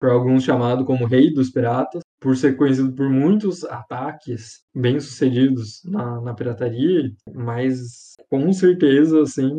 por 0.00 0.10
alguns 0.10 0.44
chamado 0.44 0.84
como 0.84 1.06
Rei 1.06 1.32
dos 1.32 1.50
Piratas, 1.50 2.02
por 2.20 2.36
ser 2.36 2.56
conhecido 2.56 2.94
por 2.94 3.08
muitos 3.10 3.64
ataques 3.64 4.60
bem-sucedidos 4.74 5.80
na, 5.84 6.20
na 6.20 6.34
pirataria, 6.34 7.10
mas 7.34 8.14
com 8.30 8.52
certeza, 8.52 9.22
assim, 9.22 9.50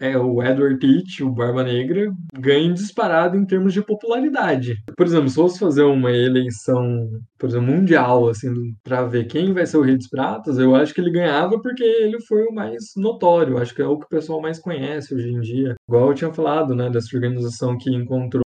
é 0.00 0.16
o 0.16 0.42
Edward 0.42 0.78
Teach, 0.78 1.22
o 1.22 1.32
Barba 1.32 1.64
Negra, 1.64 2.10
ganha 2.34 2.72
disparado 2.72 3.36
em 3.36 3.44
termos 3.44 3.72
de 3.72 3.82
popularidade. 3.82 4.74
Por 4.96 5.06
exemplo, 5.06 5.28
se 5.28 5.34
fosse 5.34 5.58
fazer 5.58 5.82
uma 5.82 6.10
eleição, 6.10 7.08
por 7.38 7.48
exemplo, 7.48 7.66
mundial, 7.68 8.28
assim, 8.28 8.50
para 8.82 9.04
ver 9.04 9.26
quem 9.26 9.52
vai 9.52 9.66
ser 9.66 9.76
o 9.78 9.82
Rei 9.82 9.96
dos 9.96 10.08
Pratas, 10.08 10.58
eu 10.58 10.74
acho 10.74 10.94
que 10.94 11.00
ele 11.00 11.10
ganhava 11.10 11.60
porque 11.60 11.82
ele 11.82 12.20
foi 12.26 12.44
o 12.44 12.54
mais 12.54 12.92
notório, 12.96 13.58
acho 13.58 13.74
que 13.74 13.82
é 13.82 13.86
o 13.86 13.98
que 13.98 14.06
o 14.06 14.08
pessoal 14.08 14.40
mais 14.40 14.58
conhece 14.58 15.14
hoje 15.14 15.30
em 15.30 15.40
dia. 15.40 15.74
Igual 15.88 16.08
eu 16.08 16.14
tinha 16.14 16.32
falado, 16.32 16.74
né, 16.74 16.90
dessa 16.90 17.14
organização 17.14 17.76
que 17.76 17.90
encontrou 17.90 18.42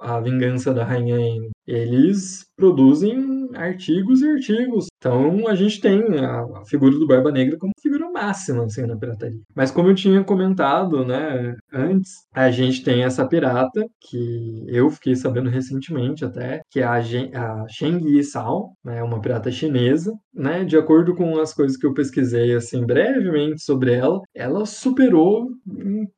a 0.00 0.20
vingança 0.20 0.74
da 0.74 0.84
Rainha 0.84 1.16
Anne. 1.16 1.50
Eles 1.66 2.44
produzem 2.56 3.50
artigos 3.54 4.22
e 4.22 4.28
artigos. 4.28 4.86
Então 4.98 5.48
a 5.48 5.54
gente 5.54 5.80
tem 5.80 6.00
a 6.18 6.64
figura 6.66 6.96
do 6.96 7.06
Barba 7.06 7.32
Negra 7.32 7.58
como 7.58 7.72
figura 7.80 8.10
máxima 8.10 8.64
assim, 8.64 8.86
na 8.86 8.96
pirataria. 8.96 9.40
Mas 9.54 9.70
como 9.70 9.88
eu 9.88 9.94
tinha 9.94 10.22
comentado 10.22 11.04
né, 11.04 11.56
antes, 11.72 12.12
a 12.32 12.50
gente 12.50 12.84
tem 12.84 13.02
essa 13.02 13.26
pirata 13.26 13.84
que 14.00 14.64
eu 14.68 14.90
fiquei 14.90 15.16
sabendo 15.16 15.50
recentemente 15.50 16.24
até, 16.24 16.60
que 16.70 16.80
é 16.80 16.84
a, 16.84 16.94
a 16.94 17.68
Sheng 17.68 18.04
Yisao, 18.08 18.70
né, 18.84 19.02
uma 19.02 19.20
pirata 19.20 19.50
chinesa. 19.50 20.12
Né, 20.34 20.64
de 20.64 20.78
acordo 20.78 21.14
com 21.14 21.38
as 21.38 21.52
coisas 21.52 21.76
que 21.76 21.86
eu 21.86 21.92
pesquisei 21.92 22.54
assim 22.54 22.86
brevemente 22.86 23.62
sobre 23.62 23.92
ela, 23.92 24.18
ela 24.34 24.64
superou 24.64 25.50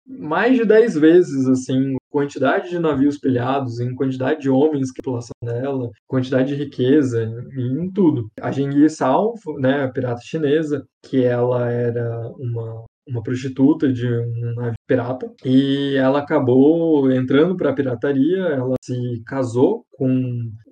mais 0.06 0.56
de 0.56 0.64
10 0.64 0.94
vezes 0.94 1.48
assim 1.48 1.97
quantidade 2.14 2.70
de 2.70 2.78
navios 2.78 3.18
pilhados, 3.18 3.81
em 3.81 3.92
quantidade 3.92 4.42
de 4.42 4.48
homens 4.48 4.92
que 4.92 5.00
a 5.00 5.02
população 5.02 5.33
dela, 5.42 5.90
quantidade 6.06 6.54
de 6.56 6.64
riqueza, 6.64 7.22
em 7.24 7.90
tudo. 7.92 8.28
A 8.40 8.50
Genghis 8.50 8.96
Sal, 8.96 9.34
né, 9.58 9.84
a 9.84 9.90
pirata 9.90 10.20
chinesa, 10.22 10.86
que 11.02 11.24
ela 11.24 11.70
era 11.70 12.28
uma 12.38 12.84
uma 13.07 13.23
prostituta 13.23 13.92
de 13.92 14.07
um 14.07 14.55
navio 14.55 14.74
pirata 14.86 15.31
e 15.44 15.94
ela 15.97 16.20
acabou 16.20 17.10
entrando 17.10 17.57
para 17.57 17.70
a 17.70 17.74
pirataria. 17.74 18.39
Ela 18.39 18.74
se 18.83 19.23
casou 19.26 19.84
com 19.92 20.08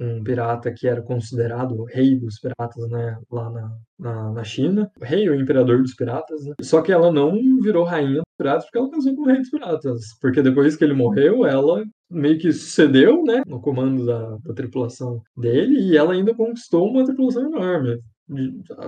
um 0.01 0.25
pirata 0.25 0.73
que 0.73 0.89
era 0.89 1.02
considerado 1.02 1.73
o 1.73 1.85
rei 1.85 2.19
dos 2.19 2.39
piratas, 2.39 2.89
né, 2.89 3.17
lá 3.31 3.51
na, 3.51 3.77
na, 3.99 4.33
na 4.33 4.44
China, 4.44 4.91
o 5.01 5.05
rei 5.05 5.28
ou 5.28 5.35
imperador 5.35 5.81
dos 5.81 5.94
piratas. 5.94 6.44
Né? 6.44 6.55
Só 6.62 6.83
que 6.83 6.93
ela 6.93 7.12
não 7.12 7.33
virou 7.61 7.85
rainha 7.85 8.17
dos 8.17 8.36
piratas 8.36 8.65
porque 8.65 8.78
ela 8.78 8.91
casou 8.91 9.15
com 9.15 9.23
o 9.23 9.27
rei 9.27 9.39
dos 9.39 9.51
piratas, 9.51 10.01
porque 10.20 10.43
depois 10.43 10.77
que 10.77 10.85
ele 10.85 10.94
morreu, 10.94 11.47
ela 11.47 11.85
meio 12.11 12.39
que 12.39 12.52
sucedeu, 12.52 13.23
né, 13.25 13.43
no 13.47 13.61
comando 13.61 14.05
da, 14.05 14.36
da 14.44 14.55
tripulação 14.55 15.23
dele 15.36 15.81
e 15.81 15.97
ela 15.97 16.12
ainda 16.12 16.35
conquistou 16.35 16.89
uma 16.89 17.05
tripulação 17.05 17.47
enorme 17.47 17.99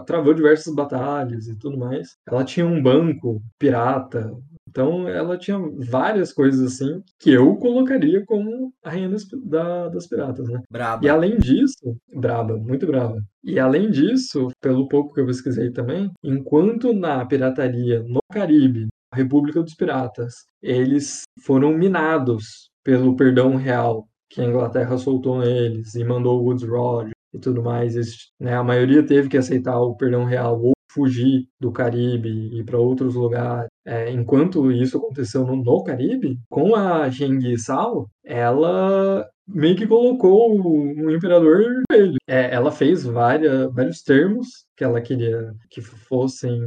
travou 0.06 0.34
diversas 0.34 0.74
batalhas 0.74 1.46
e 1.46 1.58
tudo 1.58 1.78
mais. 1.78 2.16
Ela 2.26 2.44
tinha 2.44 2.66
um 2.66 2.82
banco 2.82 3.42
pirata 3.58 4.32
Então 4.68 5.08
ela 5.08 5.38
tinha 5.38 5.58
várias 5.88 6.32
coisas 6.32 6.60
assim 6.60 7.02
que 7.18 7.30
eu 7.30 7.56
colocaria 7.56 8.24
como 8.26 8.72
a 8.82 8.90
rainha 8.90 9.08
das, 9.08 9.24
da, 9.44 9.88
das 9.88 10.06
piratas, 10.06 10.48
né? 10.48 10.60
Braba. 10.70 11.04
E 11.04 11.08
além 11.08 11.38
disso, 11.38 11.96
braba, 12.14 12.56
muito 12.56 12.86
braba. 12.86 13.22
E 13.42 13.58
além 13.58 13.90
disso, 13.90 14.48
pelo 14.60 14.88
pouco 14.88 15.14
que 15.14 15.20
eu 15.20 15.26
pesquisei 15.26 15.70
também, 15.70 16.10
enquanto 16.22 16.92
na 16.92 17.24
pirataria 17.24 18.02
no 18.02 18.20
Caribe, 18.32 18.88
a 19.12 19.16
República 19.16 19.62
dos 19.62 19.74
Piratas, 19.74 20.44
eles 20.60 21.22
foram 21.40 21.72
minados 21.72 22.68
pelo 22.82 23.14
perdão 23.14 23.54
real 23.54 24.08
que 24.28 24.40
a 24.40 24.44
Inglaterra 24.44 24.98
soltou 24.98 25.38
neles 25.38 25.94
e 25.94 26.02
mandou 26.02 26.40
o 26.40 26.46
Woods 26.46 26.68
Rod 26.68 27.13
e 27.34 27.38
tudo 27.38 27.62
mais. 27.62 27.94
Né, 28.40 28.54
a 28.54 28.62
maioria 28.64 29.04
teve 29.04 29.28
que 29.28 29.36
aceitar 29.36 29.78
o 29.78 29.96
perdão 29.96 30.24
real 30.24 30.60
ou 30.60 30.72
fugir 30.94 31.48
do 31.60 31.72
Caribe 31.72 32.28
e 32.28 32.60
ir 32.60 32.64
para 32.64 32.78
outros 32.78 33.14
lugares. 33.14 33.68
É, 33.84 34.10
enquanto 34.10 34.70
isso 34.70 34.96
aconteceu 34.96 35.44
no, 35.44 35.56
no 35.56 35.82
Caribe, 35.82 36.38
com 36.48 36.74
a 36.76 37.08
Genghis-Sao, 37.10 38.08
ela 38.24 39.28
meio 39.46 39.76
que 39.76 39.86
colocou 39.86 40.56
o, 40.58 41.06
o 41.06 41.10
imperador 41.10 41.82
dele. 41.90 42.16
É, 42.26 42.54
ela 42.54 42.70
fez 42.72 43.04
várias, 43.04 43.72
vários 43.74 44.02
termos 44.02 44.46
que 44.76 44.84
ela 44.84 45.00
queria 45.00 45.52
que 45.68 45.82
fossem 45.82 46.60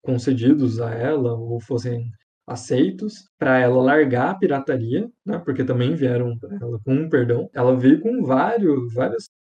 concedidos 0.00 0.80
a 0.80 0.90
ela 0.94 1.34
ou 1.34 1.60
fossem 1.60 2.04
aceitos 2.46 3.28
para 3.38 3.58
ela 3.58 3.82
largar 3.82 4.30
a 4.30 4.34
pirataria, 4.34 5.08
né? 5.24 5.38
Porque 5.44 5.64
também 5.64 5.94
vieram 5.94 6.36
para 6.38 6.56
ela 6.56 6.78
com 6.84 6.94
um 6.94 7.08
perdão. 7.08 7.48
Ela 7.54 7.76
veio 7.76 8.00
com 8.00 8.22
vários, 8.22 8.92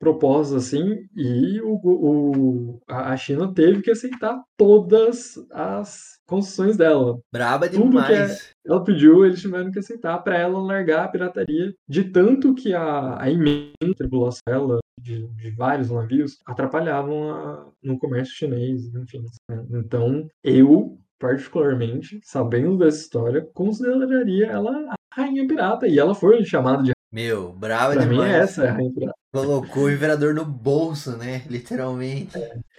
propostas 0.03 0.67
assim 0.67 1.07
e 1.17 1.61
o, 1.63 1.79
o, 1.85 2.81
a 2.89 3.17
China 3.17 3.55
teve 3.55 3.83
que 3.83 3.91
aceitar 3.93 4.43
todas 4.57 5.35
as 5.53 6.19
concessões 6.27 6.77
dela. 6.77 7.21
Braba 7.33 7.69
Tudo 7.69 7.89
demais. 8.03 8.11
é- 8.11 8.53
ela 8.67 8.83
pediu, 8.83 9.25
eles 9.25 9.41
tiveram 9.41 9.71
que 9.71 9.79
aceitar 9.79 10.19
para 10.19 10.37
ela 10.37 10.59
largar 10.61 11.05
a 11.05 11.09
pirataria, 11.09 11.73
de 11.89 12.05
tanto 12.05 12.53
que 12.55 12.75
a, 12.75 13.21
a 13.23 13.31
imensa 13.31 13.71
tripulação 13.97 14.41
dela, 14.47 14.79
de, 15.01 15.25
de 15.37 15.51
vários 15.53 15.91
navios, 15.91 16.39
atrapalhavam 16.47 17.31
a- 17.33 17.67
no 17.83 17.97
comércio 17.97 18.35
chinês, 18.35 18.93
enfim. 18.95 19.25
né? 19.49 19.65
Então, 19.73 20.27
eu, 20.43 20.99
particularmente, 21.19 22.19
sabendo 22.25 22.77
dessa 22.77 22.99
história, 23.03 23.47
consideraria 23.55 24.47
ela 24.47 24.73
a 24.91 24.97
rainha 25.15 25.47
pirata, 25.47 25.87
e 25.87 25.97
ela 25.99 26.15
foi 26.15 26.45
chamada 26.45 26.83
de 26.83 26.93
Meu, 27.13 27.53
braba 27.53 27.93
Pra 27.95 28.05
mim 28.07 28.11
demais. 28.17 28.33
é 28.35 28.39
essa, 28.39 28.65
é 28.65 28.69
a 28.69 28.73
rainha 28.73 28.93
pirata. 28.93 29.15
Colocou 29.33 29.85
o 29.85 29.91
imperador 29.91 30.35
no 30.35 30.45
bolso, 30.45 31.17
né? 31.17 31.43
Literalmente. 31.49 32.37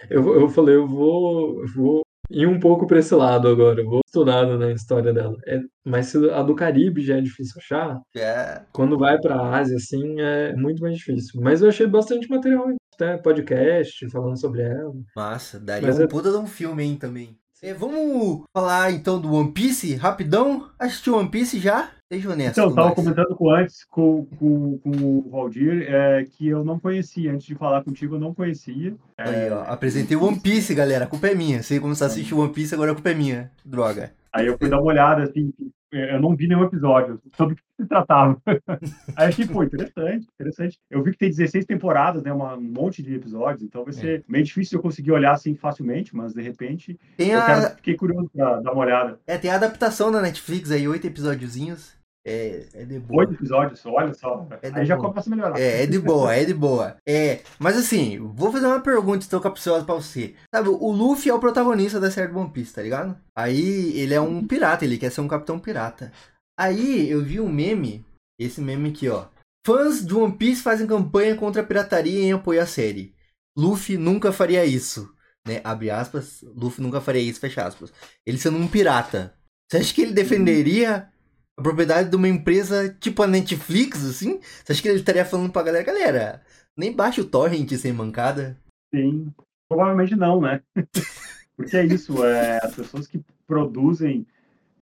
Eu, 0.08 0.40
eu 0.40 0.48
falei, 0.48 0.76
eu 0.76 0.86
vou, 0.86 1.60
eu 1.62 1.68
vou 1.74 2.02
ir 2.30 2.46
um 2.46 2.60
pouco 2.60 2.86
para 2.86 3.00
esse 3.00 3.14
lado 3.14 3.48
agora, 3.48 3.80
eu 3.80 3.88
vou 3.88 4.00
estudar 4.06 4.46
na 4.56 4.70
história 4.70 5.12
dela. 5.12 5.36
É, 5.46 5.58
mas 5.84 6.06
se 6.06 6.30
a 6.30 6.42
do 6.42 6.54
Caribe 6.54 7.02
já 7.04 7.16
é 7.16 7.20
difícil 7.20 7.54
achar, 7.58 8.00
É. 8.16 8.62
quando 8.72 8.96
vai 8.98 9.18
para 9.20 9.34
a 9.34 9.56
Ásia, 9.58 9.76
assim, 9.76 10.20
é 10.20 10.54
muito 10.54 10.80
mais 10.80 10.96
difícil. 10.96 11.40
Mas 11.42 11.60
eu 11.60 11.68
achei 11.68 11.86
bastante 11.86 12.28
material, 12.30 12.68
até 12.94 13.16
podcast 13.18 14.08
falando 14.10 14.38
sobre 14.40 14.62
ela. 14.62 14.92
Massa, 15.16 15.58
daria 15.58 15.88
Mas 15.88 15.98
um 15.98 16.04
é- 16.04 16.06
puta 16.06 16.30
de 16.30 16.36
um 16.36 16.46
filme, 16.46 16.84
hein, 16.84 16.96
também. 16.96 17.36
É, 17.62 17.72
vamos 17.72 18.42
falar 18.54 18.92
então 18.92 19.18
do 19.18 19.32
One 19.32 19.50
Piece, 19.50 19.94
rapidão? 19.94 20.68
Assistiu 20.78 21.16
One 21.16 21.30
Piece 21.30 21.58
já? 21.58 21.90
Seja 22.14 22.30
honesto. 22.32 22.52
Então, 22.52 22.64
eu 22.64 22.70
com 22.70 22.74
tava 22.76 22.88
nós. 22.88 22.94
comentando 22.96 23.36
com 23.36 23.50
antes 23.50 23.84
com, 23.84 24.26
com, 24.38 24.78
com 24.78 24.90
o 24.90 25.28
Valdir 25.30 25.86
é, 25.88 26.24
que 26.24 26.48
eu 26.48 26.64
não 26.64 26.78
conhecia. 26.78 27.32
Antes 27.32 27.46
de 27.46 27.54
falar 27.54 27.82
contigo, 27.82 28.16
eu 28.16 28.20
não 28.20 28.32
conhecia. 28.34 28.94
Aí, 29.18 29.50
ó, 29.50 29.62
apresentei 29.66 30.16
One 30.16 30.38
Piece, 30.40 30.74
galera. 30.74 31.04
A 31.04 31.08
culpa 31.08 31.28
é 31.28 31.34
minha. 31.34 31.62
Você 31.62 31.80
começar 31.80 32.04
a 32.06 32.08
assistir 32.08 32.34
One 32.34 32.52
Piece, 32.52 32.74
agora 32.74 32.92
a 32.92 32.94
culpa 32.94 33.10
é 33.10 33.14
minha. 33.14 33.50
Droga. 33.64 34.12
Aí 34.32 34.46
eu 34.46 34.58
fui 34.58 34.68
dar 34.68 34.78
uma 34.80 34.86
olhada, 34.90 35.22
assim, 35.22 35.52
eu 35.92 36.20
não 36.20 36.34
vi 36.34 36.48
nenhum 36.48 36.64
episódio 36.64 37.20
sobre 37.36 37.54
o 37.54 37.56
que 37.56 37.62
se 37.80 37.86
tratava. 37.88 38.36
Aí 39.14 39.28
achei, 39.28 39.46
pô, 39.46 39.62
interessante, 39.62 40.26
interessante. 40.34 40.76
Eu 40.90 41.04
vi 41.04 41.12
que 41.12 41.18
tem 41.18 41.30
16 41.30 41.64
temporadas, 41.64 42.20
né, 42.24 42.32
uma- 42.32 42.56
um 42.56 42.60
monte 42.60 43.00
de 43.00 43.14
episódios, 43.14 43.62
então 43.62 43.84
vai 43.84 43.92
ser 43.92 44.24
meio 44.28 44.42
difícil 44.44 44.78
eu 44.78 44.82
conseguir 44.82 45.12
olhar 45.12 45.30
assim 45.32 45.54
facilmente, 45.54 46.14
mas 46.16 46.34
de 46.34 46.42
repente 46.42 46.98
Tem 47.16 47.30
eu 47.30 47.38
a- 47.38 47.46
quero, 47.46 47.76
fiquei 47.76 47.94
curioso 47.96 48.28
pra 48.34 48.60
dar 48.60 48.72
uma 48.72 48.82
olhada. 48.84 49.20
É, 49.24 49.38
tem 49.38 49.52
a 49.52 49.54
adaptação 49.54 50.10
na 50.10 50.20
Netflix 50.20 50.72
aí, 50.72 50.88
oito 50.88 51.06
episódiozinhos. 51.06 51.94
É, 52.26 52.66
é 52.72 52.84
de 52.84 52.98
boa. 52.98 53.20
Oito 53.20 53.34
episódios, 53.34 53.84
olha 53.84 54.14
só. 54.14 54.48
É 54.62 54.70
de 54.70 54.80
Aí 54.80 54.86
já 54.86 54.96
boa. 54.96 55.10
começa 55.10 55.28
a 55.28 55.36
melhorar. 55.36 55.60
É, 55.60 55.82
é 55.82 55.86
de 55.86 55.98
boa, 55.98 56.34
é 56.34 56.44
de 56.44 56.54
boa. 56.54 56.96
É, 57.06 57.42
mas 57.58 57.76
assim, 57.76 58.18
vou 58.18 58.50
fazer 58.50 58.66
uma 58.66 58.80
pergunta, 58.80 59.18
estou 59.18 59.40
capciosa 59.40 59.84
pra 59.84 59.94
você. 59.94 60.34
Sabe, 60.54 60.70
o 60.70 60.90
Luffy 60.90 61.30
é 61.30 61.34
o 61.34 61.40
protagonista 61.40 62.00
da 62.00 62.10
série 62.10 62.32
do 62.32 62.38
One 62.38 62.50
Piece, 62.50 62.72
tá 62.72 62.80
ligado? 62.82 63.18
Aí 63.36 63.98
ele 63.98 64.14
é 64.14 64.20
um 64.20 64.46
pirata, 64.46 64.84
ele 64.84 64.96
quer 64.96 65.10
ser 65.10 65.20
um 65.20 65.28
capitão 65.28 65.58
pirata. 65.58 66.10
Aí 66.58 67.10
eu 67.10 67.22
vi 67.22 67.40
um 67.40 67.48
meme, 67.52 68.06
esse 68.38 68.60
meme 68.60 68.88
aqui, 68.90 69.08
ó. 69.08 69.26
Fãs 69.66 70.04
de 70.04 70.14
One 70.14 70.36
Piece 70.36 70.62
fazem 70.62 70.86
campanha 70.86 71.36
contra 71.36 71.60
a 71.62 71.64
pirataria 71.64 72.22
em 72.22 72.32
apoio 72.32 72.62
à 72.62 72.66
série. 72.66 73.14
Luffy 73.56 73.98
nunca 73.98 74.32
faria 74.32 74.64
isso. 74.64 75.12
Né? 75.46 75.60
Abre 75.62 75.90
aspas, 75.90 76.42
Luffy 76.42 76.82
nunca 76.82 77.00
faria 77.00 77.20
isso, 77.20 77.40
fecha 77.40 77.66
aspas. 77.66 77.92
Ele 78.26 78.38
sendo 78.38 78.56
um 78.56 78.66
pirata. 78.66 79.34
Você 79.70 79.78
acha 79.78 79.94
que 79.94 80.02
ele 80.02 80.12
defenderia 80.12 81.10
a 81.56 81.62
propriedade 81.62 82.10
de 82.10 82.16
uma 82.16 82.28
empresa 82.28 82.94
tipo 83.00 83.22
a 83.22 83.26
Netflix, 83.26 84.04
assim? 84.04 84.40
Você 84.40 84.72
acha 84.72 84.82
que 84.82 84.88
ele 84.88 84.98
estaria 84.98 85.24
falando 85.24 85.52
pra 85.52 85.62
galera, 85.62 85.84
galera, 85.84 86.42
nem 86.76 86.94
baixa 86.94 87.20
o 87.20 87.24
torrent 87.24 87.70
sem 87.72 87.92
mancada? 87.92 88.58
Sim, 88.94 89.32
provavelmente 89.68 90.16
não, 90.16 90.40
né? 90.40 90.60
Porque 91.56 91.76
é 91.76 91.84
isso, 91.84 92.24
é, 92.24 92.58
as 92.62 92.74
pessoas 92.74 93.06
que 93.06 93.24
produzem, 93.46 94.26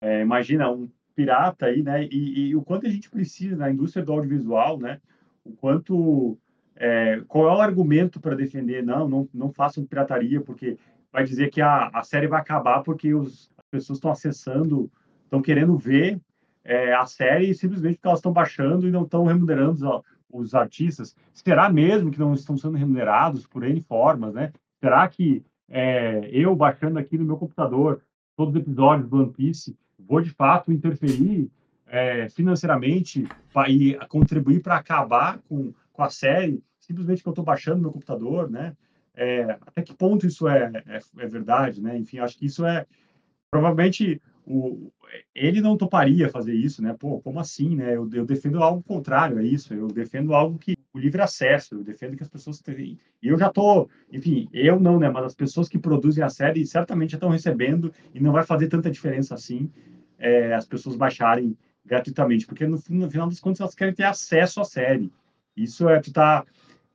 é, 0.00 0.20
imagina, 0.20 0.70
um 0.70 0.88
pirata 1.16 1.66
aí, 1.66 1.82
né? 1.82 2.04
E, 2.04 2.48
e 2.48 2.56
o 2.56 2.62
quanto 2.62 2.86
a 2.86 2.90
gente 2.90 3.10
precisa 3.10 3.56
na 3.56 3.70
indústria 3.70 4.04
do 4.04 4.12
audiovisual, 4.12 4.78
né? 4.78 5.00
O 5.44 5.50
quanto, 5.52 6.38
é, 6.76 7.20
qual 7.26 7.48
é 7.48 7.56
o 7.56 7.60
argumento 7.60 8.20
para 8.20 8.36
defender? 8.36 8.84
Não, 8.84 9.08
não, 9.08 9.28
não 9.34 9.52
façam 9.52 9.84
pirataria, 9.84 10.40
porque 10.40 10.78
vai 11.12 11.24
dizer 11.24 11.50
que 11.50 11.60
a, 11.60 11.88
a 11.92 12.04
série 12.04 12.28
vai 12.28 12.40
acabar 12.40 12.82
porque 12.84 13.12
os, 13.12 13.50
as 13.58 13.64
pessoas 13.68 13.96
estão 13.96 14.12
acessando, 14.12 14.88
estão 15.24 15.42
querendo 15.42 15.76
ver 15.76 16.20
é, 16.64 16.94
a 16.94 17.06
série 17.06 17.54
simplesmente 17.54 17.96
porque 17.96 18.08
elas 18.08 18.18
estão 18.18 18.32
baixando 18.32 18.86
e 18.86 18.90
não 18.90 19.04
estão 19.04 19.24
remunerando 19.24 19.86
os, 19.86 20.02
os 20.32 20.54
artistas. 20.54 21.16
Será 21.32 21.70
mesmo 21.70 22.10
que 22.10 22.18
não 22.18 22.34
estão 22.34 22.56
sendo 22.56 22.76
remunerados 22.76 23.46
por 23.46 23.62
N 23.64 23.80
formas, 23.82 24.34
né? 24.34 24.52
Será 24.78 25.06
que 25.08 25.44
é, 25.68 26.28
eu 26.32 26.54
baixando 26.54 26.98
aqui 26.98 27.16
no 27.16 27.24
meu 27.24 27.36
computador 27.36 28.02
todos 28.36 28.54
os 28.54 28.60
episódios 28.60 29.08
do 29.08 29.16
One 29.18 29.32
Piece 29.32 29.76
vou 29.98 30.20
de 30.20 30.30
fato 30.30 30.72
interferir 30.72 31.50
é, 31.86 32.28
financeiramente 32.28 33.26
pa- 33.52 33.68
e 33.68 33.94
contribuir 34.08 34.60
para 34.62 34.76
acabar 34.76 35.38
com, 35.48 35.72
com 35.92 36.02
a 36.02 36.10
série 36.10 36.62
simplesmente 36.78 37.18
porque 37.18 37.28
eu 37.28 37.32
estou 37.32 37.44
baixando 37.44 37.76
no 37.76 37.82
meu 37.82 37.92
computador, 37.92 38.50
né? 38.50 38.76
É, 39.14 39.58
até 39.66 39.82
que 39.82 39.94
ponto 39.94 40.26
isso 40.26 40.48
é, 40.48 40.72
é, 40.86 41.00
é 41.18 41.26
verdade, 41.26 41.82
né? 41.82 41.96
Enfim, 41.98 42.18
acho 42.18 42.38
que 42.38 42.46
isso 42.46 42.64
é 42.64 42.86
provavelmente 43.50 44.20
o, 44.46 44.90
ele 45.34 45.60
não 45.60 45.76
toparia 45.76 46.28
fazer 46.28 46.54
isso, 46.54 46.82
né? 46.82 46.94
Pô, 46.98 47.20
como 47.20 47.38
assim, 47.40 47.76
né? 47.76 47.96
Eu, 47.96 48.08
eu 48.12 48.24
defendo 48.24 48.62
algo 48.62 48.82
contrário 48.82 49.38
a 49.38 49.42
isso. 49.42 49.74
Eu 49.74 49.88
defendo 49.88 50.34
algo 50.34 50.58
que 50.58 50.76
o 50.92 50.98
livre 50.98 51.20
acesso. 51.22 51.76
Eu 51.76 51.84
defendo 51.84 52.16
que 52.16 52.22
as 52.22 52.28
pessoas 52.28 52.60
têm. 52.60 52.98
E 53.22 53.28
eu 53.28 53.38
já 53.38 53.50
tô, 53.50 53.88
enfim, 54.12 54.48
eu 54.52 54.80
não, 54.80 54.98
né? 54.98 55.08
Mas 55.08 55.26
as 55.26 55.34
pessoas 55.34 55.68
que 55.68 55.78
produzem 55.78 56.24
a 56.24 56.28
série 56.28 56.66
certamente 56.66 57.12
já 57.12 57.16
estão 57.16 57.30
recebendo 57.30 57.92
e 58.14 58.20
não 58.20 58.32
vai 58.32 58.44
fazer 58.44 58.68
tanta 58.68 58.90
diferença 58.90 59.34
assim 59.34 59.70
é, 60.20 60.54
as 60.54 60.66
pessoas 60.66 60.94
baixarem 60.94 61.56
gratuitamente, 61.84 62.46
porque 62.46 62.66
no, 62.66 62.80
no 62.90 63.10
final 63.10 63.26
das 63.26 63.40
contas 63.40 63.60
elas 63.60 63.74
querem 63.74 63.94
ter 63.94 64.04
acesso 64.04 64.60
à 64.60 64.64
série. 64.64 65.10
Isso 65.56 65.88
é 65.88 65.98
tu 65.98 66.12
tá 66.12 66.44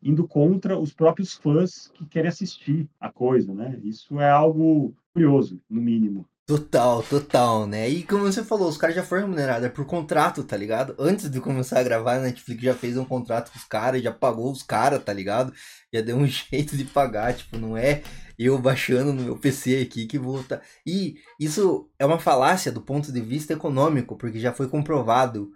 indo 0.02 0.28
contra 0.28 0.78
os 0.78 0.94
próprios 0.94 1.34
fãs 1.34 1.92
que 1.94 2.06
querem 2.06 2.30
assistir 2.30 2.88
a 3.00 3.12
coisa, 3.12 3.54
né? 3.54 3.80
Isso 3.84 4.20
é 4.20 4.30
algo 4.30 4.96
curioso, 5.12 5.60
no 5.68 5.82
mínimo. 5.82 6.28
Total, 6.48 7.02
total, 7.02 7.66
né? 7.66 7.90
E 7.90 8.04
como 8.04 8.24
você 8.24 8.44
falou, 8.44 8.70
os 8.70 8.78
caras 8.78 8.96
já 8.96 9.04
foram 9.04 9.24
remunerados, 9.24 9.66
é 9.66 9.70
por 9.70 9.84
contrato, 9.84 10.44
tá 10.44 10.56
ligado? 10.56 10.96
Antes 11.00 11.28
de 11.28 11.42
começar 11.42 11.80
a 11.80 11.84
gravar, 11.84 12.18
a 12.18 12.20
Netflix 12.20 12.62
já 12.62 12.76
fez 12.76 12.96
um 12.98 13.04
contrato 13.06 13.52
com 13.52 13.58
os 13.58 13.64
caras, 13.64 14.04
já 14.04 14.12
pagou 14.12 14.52
os 14.52 14.62
caras, 14.62 15.04
tá 15.04 15.12
ligado? 15.12 15.52
Já 15.92 16.02
deu 16.02 16.16
um 16.16 16.26
jeito 16.28 16.78
de 16.78 16.86
pagar, 16.86 17.34
tipo, 17.36 17.58
não 17.58 17.76
é 17.76 18.04
eu 18.38 18.60
baixando 18.60 19.12
no 19.12 19.24
meu 19.24 19.38
PC 19.40 19.82
aqui 19.82 20.06
que 20.06 20.20
vou 20.20 20.44
tá... 20.44 20.62
E 20.86 21.16
isso 21.40 21.90
é 21.98 22.06
uma 22.06 22.20
falácia 22.20 22.72
do 22.72 22.82
ponto 22.82 23.12
de 23.12 23.22
vista 23.22 23.54
econômico, 23.54 24.16
porque 24.16 24.40
já 24.40 24.54
foi 24.54 24.68
comprovado 24.68 25.52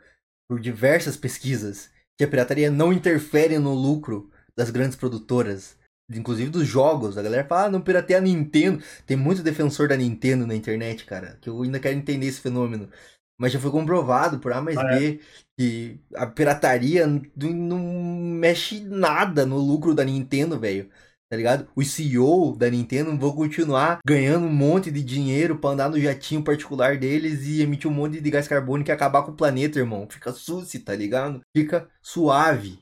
por 0.47 0.59
diversas 0.59 1.15
pesquisas 1.15 1.91
que 2.17 2.23
a 2.23 2.27
pirataria 2.27 2.71
não 2.71 2.91
interfere 2.91 3.59
no 3.59 3.75
lucro 3.75 4.31
das 4.57 4.71
grandes 4.71 4.95
produtoras, 4.97 5.77
inclusive 6.11 6.49
dos 6.49 6.67
jogos. 6.67 7.17
A 7.17 7.21
galera 7.21 7.47
fala, 7.47 7.65
ah, 7.65 7.69
não 7.71 7.81
pirateia 7.81 8.19
a 8.19 8.21
Nintendo. 8.21 8.83
Tem 9.05 9.17
muito 9.17 9.43
defensor 9.43 9.87
da 9.87 9.97
Nintendo 9.97 10.45
na 10.47 10.55
internet, 10.55 11.05
cara, 11.05 11.37
que 11.41 11.49
eu 11.49 11.61
ainda 11.61 11.79
quero 11.79 11.97
entender 11.97 12.25
esse 12.27 12.41
fenômeno. 12.41 12.89
Mas 13.37 13.53
já 13.53 13.59
foi 13.59 13.71
comprovado 13.71 14.39
por 14.39 14.51
A 14.51 14.61
mais 14.61 14.77
Ah, 14.77 14.83
é? 14.95 14.99
B 14.99 15.21
que 15.57 15.99
a 16.15 16.25
pirataria 16.27 17.05
não 17.37 17.79
mexe 17.79 18.79
nada 18.81 19.45
no 19.45 19.57
lucro 19.57 19.93
da 19.93 20.03
Nintendo, 20.03 20.59
velho. 20.59 20.89
tá 21.29 21.37
ligado? 21.37 21.67
Os 21.75 21.91
CEO 21.91 22.55
da 22.57 22.69
Nintendo 22.69 23.15
vão 23.17 23.31
continuar 23.33 23.99
ganhando 24.05 24.45
um 24.47 24.53
monte 24.53 24.89
de 24.89 25.03
dinheiro 25.03 25.57
pra 25.57 25.69
andar 25.71 25.89
no 25.89 25.99
jatinho 25.99 26.43
particular 26.43 26.97
deles 26.97 27.45
e 27.45 27.61
emitir 27.61 27.89
um 27.89 27.93
monte 27.93 28.19
de 28.19 28.29
gás 28.31 28.47
carbônico 28.47 28.89
e 28.89 28.93
acabar 28.93 29.21
com 29.23 29.31
o 29.31 29.35
planeta, 29.35 29.77
irmão. 29.79 30.07
Fica 30.09 30.31
suci, 30.33 30.79
tá 30.79 30.95
ligado? 30.95 31.41
Fica 31.55 31.87
suave, 32.01 32.79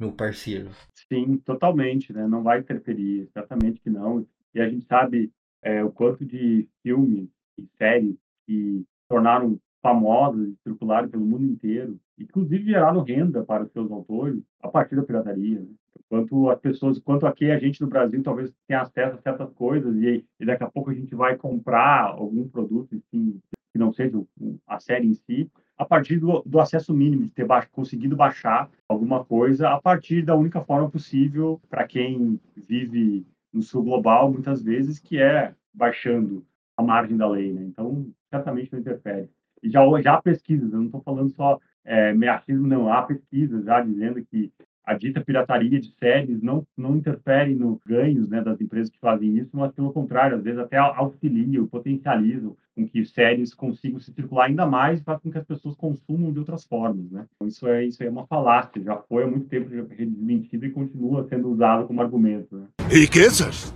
meu 0.00 0.12
parceiro. 0.12 0.70
Sim, 1.12 1.36
totalmente, 1.38 2.12
né? 2.12 2.26
Não 2.26 2.42
vai 2.42 2.60
interferir, 2.60 3.28
certamente 3.32 3.80
que 3.80 3.90
não. 3.90 4.26
E 4.54 4.60
a 4.60 4.68
gente 4.68 4.86
sabe 4.86 5.30
é, 5.62 5.84
o 5.84 5.90
quanto 5.90 6.24
de 6.24 6.66
filmes 6.82 7.28
e 7.58 7.66
séries 7.76 8.16
que 8.46 8.84
tornaram 9.08 9.60
famosos 9.82 10.48
e 10.48 10.56
circularam 10.62 11.08
pelo 11.08 11.24
mundo 11.24 11.44
inteiro, 11.44 11.98
inclusive 12.18 12.64
geraram 12.64 13.02
renda 13.02 13.42
para 13.42 13.64
os 13.64 13.72
seus 13.72 13.90
autores 13.90 14.42
a 14.60 14.68
partir 14.68 14.96
da 14.96 15.02
pirataria. 15.02 15.60
Né? 15.60 15.68
Quanto 16.08 16.50
as 16.50 16.60
pessoas, 16.60 16.98
quanto 16.98 17.26
aqui 17.26 17.50
a 17.50 17.58
gente 17.58 17.80
no 17.80 17.86
Brasil 17.86 18.22
talvez 18.22 18.52
tenha 18.66 18.82
acesso 18.82 19.16
a 19.16 19.22
certas 19.22 19.52
coisas 19.52 19.94
e, 19.96 20.24
e 20.38 20.46
daqui 20.46 20.64
a 20.64 20.70
pouco 20.70 20.90
a 20.90 20.94
gente 20.94 21.14
vai 21.14 21.36
comprar 21.36 22.06
algum 22.06 22.48
produto 22.48 22.94
assim, 22.94 23.40
que 23.72 23.78
não 23.78 23.92
seja 23.92 24.20
a 24.66 24.80
série 24.80 25.06
em 25.06 25.14
si, 25.14 25.50
a 25.80 25.84
partir 25.86 26.18
do, 26.18 26.42
do 26.44 26.60
acesso 26.60 26.92
mínimo, 26.92 27.22
de 27.24 27.30
ter 27.30 27.46
ba 27.46 27.64
conseguido 27.64 28.14
baixar 28.14 28.68
alguma 28.86 29.24
coisa 29.24 29.70
a 29.70 29.80
partir 29.80 30.22
da 30.22 30.36
única 30.36 30.60
forma 30.60 30.90
possível 30.90 31.58
para 31.70 31.86
quem 31.86 32.38
vive 32.54 33.26
no 33.50 33.62
sul 33.62 33.82
global, 33.82 34.30
muitas 34.30 34.62
vezes, 34.62 34.98
que 34.98 35.18
é 35.18 35.54
baixando 35.72 36.44
a 36.76 36.82
margem 36.82 37.16
da 37.16 37.26
lei. 37.26 37.50
Né? 37.50 37.62
Então, 37.62 38.06
certamente 38.28 38.70
não 38.70 38.80
interfere. 38.80 39.30
E 39.62 39.70
já, 39.70 39.80
já 40.02 40.14
há 40.14 40.22
pesquisas, 40.22 40.70
eu 40.70 40.80
não 40.80 40.86
estou 40.86 41.00
falando 41.00 41.30
só 41.30 41.58
é, 41.82 42.12
meacismo, 42.12 42.66
não, 42.66 42.92
há 42.92 43.00
pesquisas 43.00 43.64
já 43.64 43.80
dizendo 43.80 44.22
que 44.26 44.52
a 44.84 44.94
dita 44.94 45.20
pirataria 45.20 45.80
de 45.80 45.92
séries 45.98 46.42
não, 46.42 46.66
não 46.76 46.96
interfere 46.96 47.54
nos 47.54 47.78
ganhos 47.86 48.28
né, 48.28 48.40
das 48.40 48.60
empresas 48.60 48.90
que 48.90 48.98
fazem 48.98 49.36
isso, 49.36 49.50
mas 49.52 49.72
pelo 49.72 49.92
contrário, 49.92 50.36
às 50.36 50.42
vezes 50.42 50.58
até 50.58 50.76
auxiliam, 50.78 51.66
potencializam 51.66 52.56
com 52.74 52.88
que 52.88 53.04
séries 53.04 53.54
consigam 53.54 54.00
se 54.00 54.12
circular 54.12 54.46
ainda 54.46 54.66
mais 54.66 55.02
faz 55.02 55.20
com 55.20 55.30
que 55.30 55.38
as 55.38 55.44
pessoas 55.44 55.76
consumam 55.76 56.32
de 56.32 56.38
outras 56.38 56.64
formas. 56.64 57.10
Né? 57.10 57.24
Então, 57.34 57.46
isso 57.46 57.66
é, 57.68 57.84
isso 57.84 58.02
é 58.02 58.08
uma 58.08 58.26
falácia, 58.26 58.82
já 58.82 58.96
foi 58.96 59.24
há 59.24 59.26
muito 59.26 59.46
tempo 59.48 59.68
desmentido 59.68 60.66
e 60.66 60.70
continua 60.70 61.26
sendo 61.28 61.50
usado 61.50 61.86
como 61.86 62.00
argumento. 62.00 62.56
Né? 62.56 62.66
Riquezas, 62.88 63.72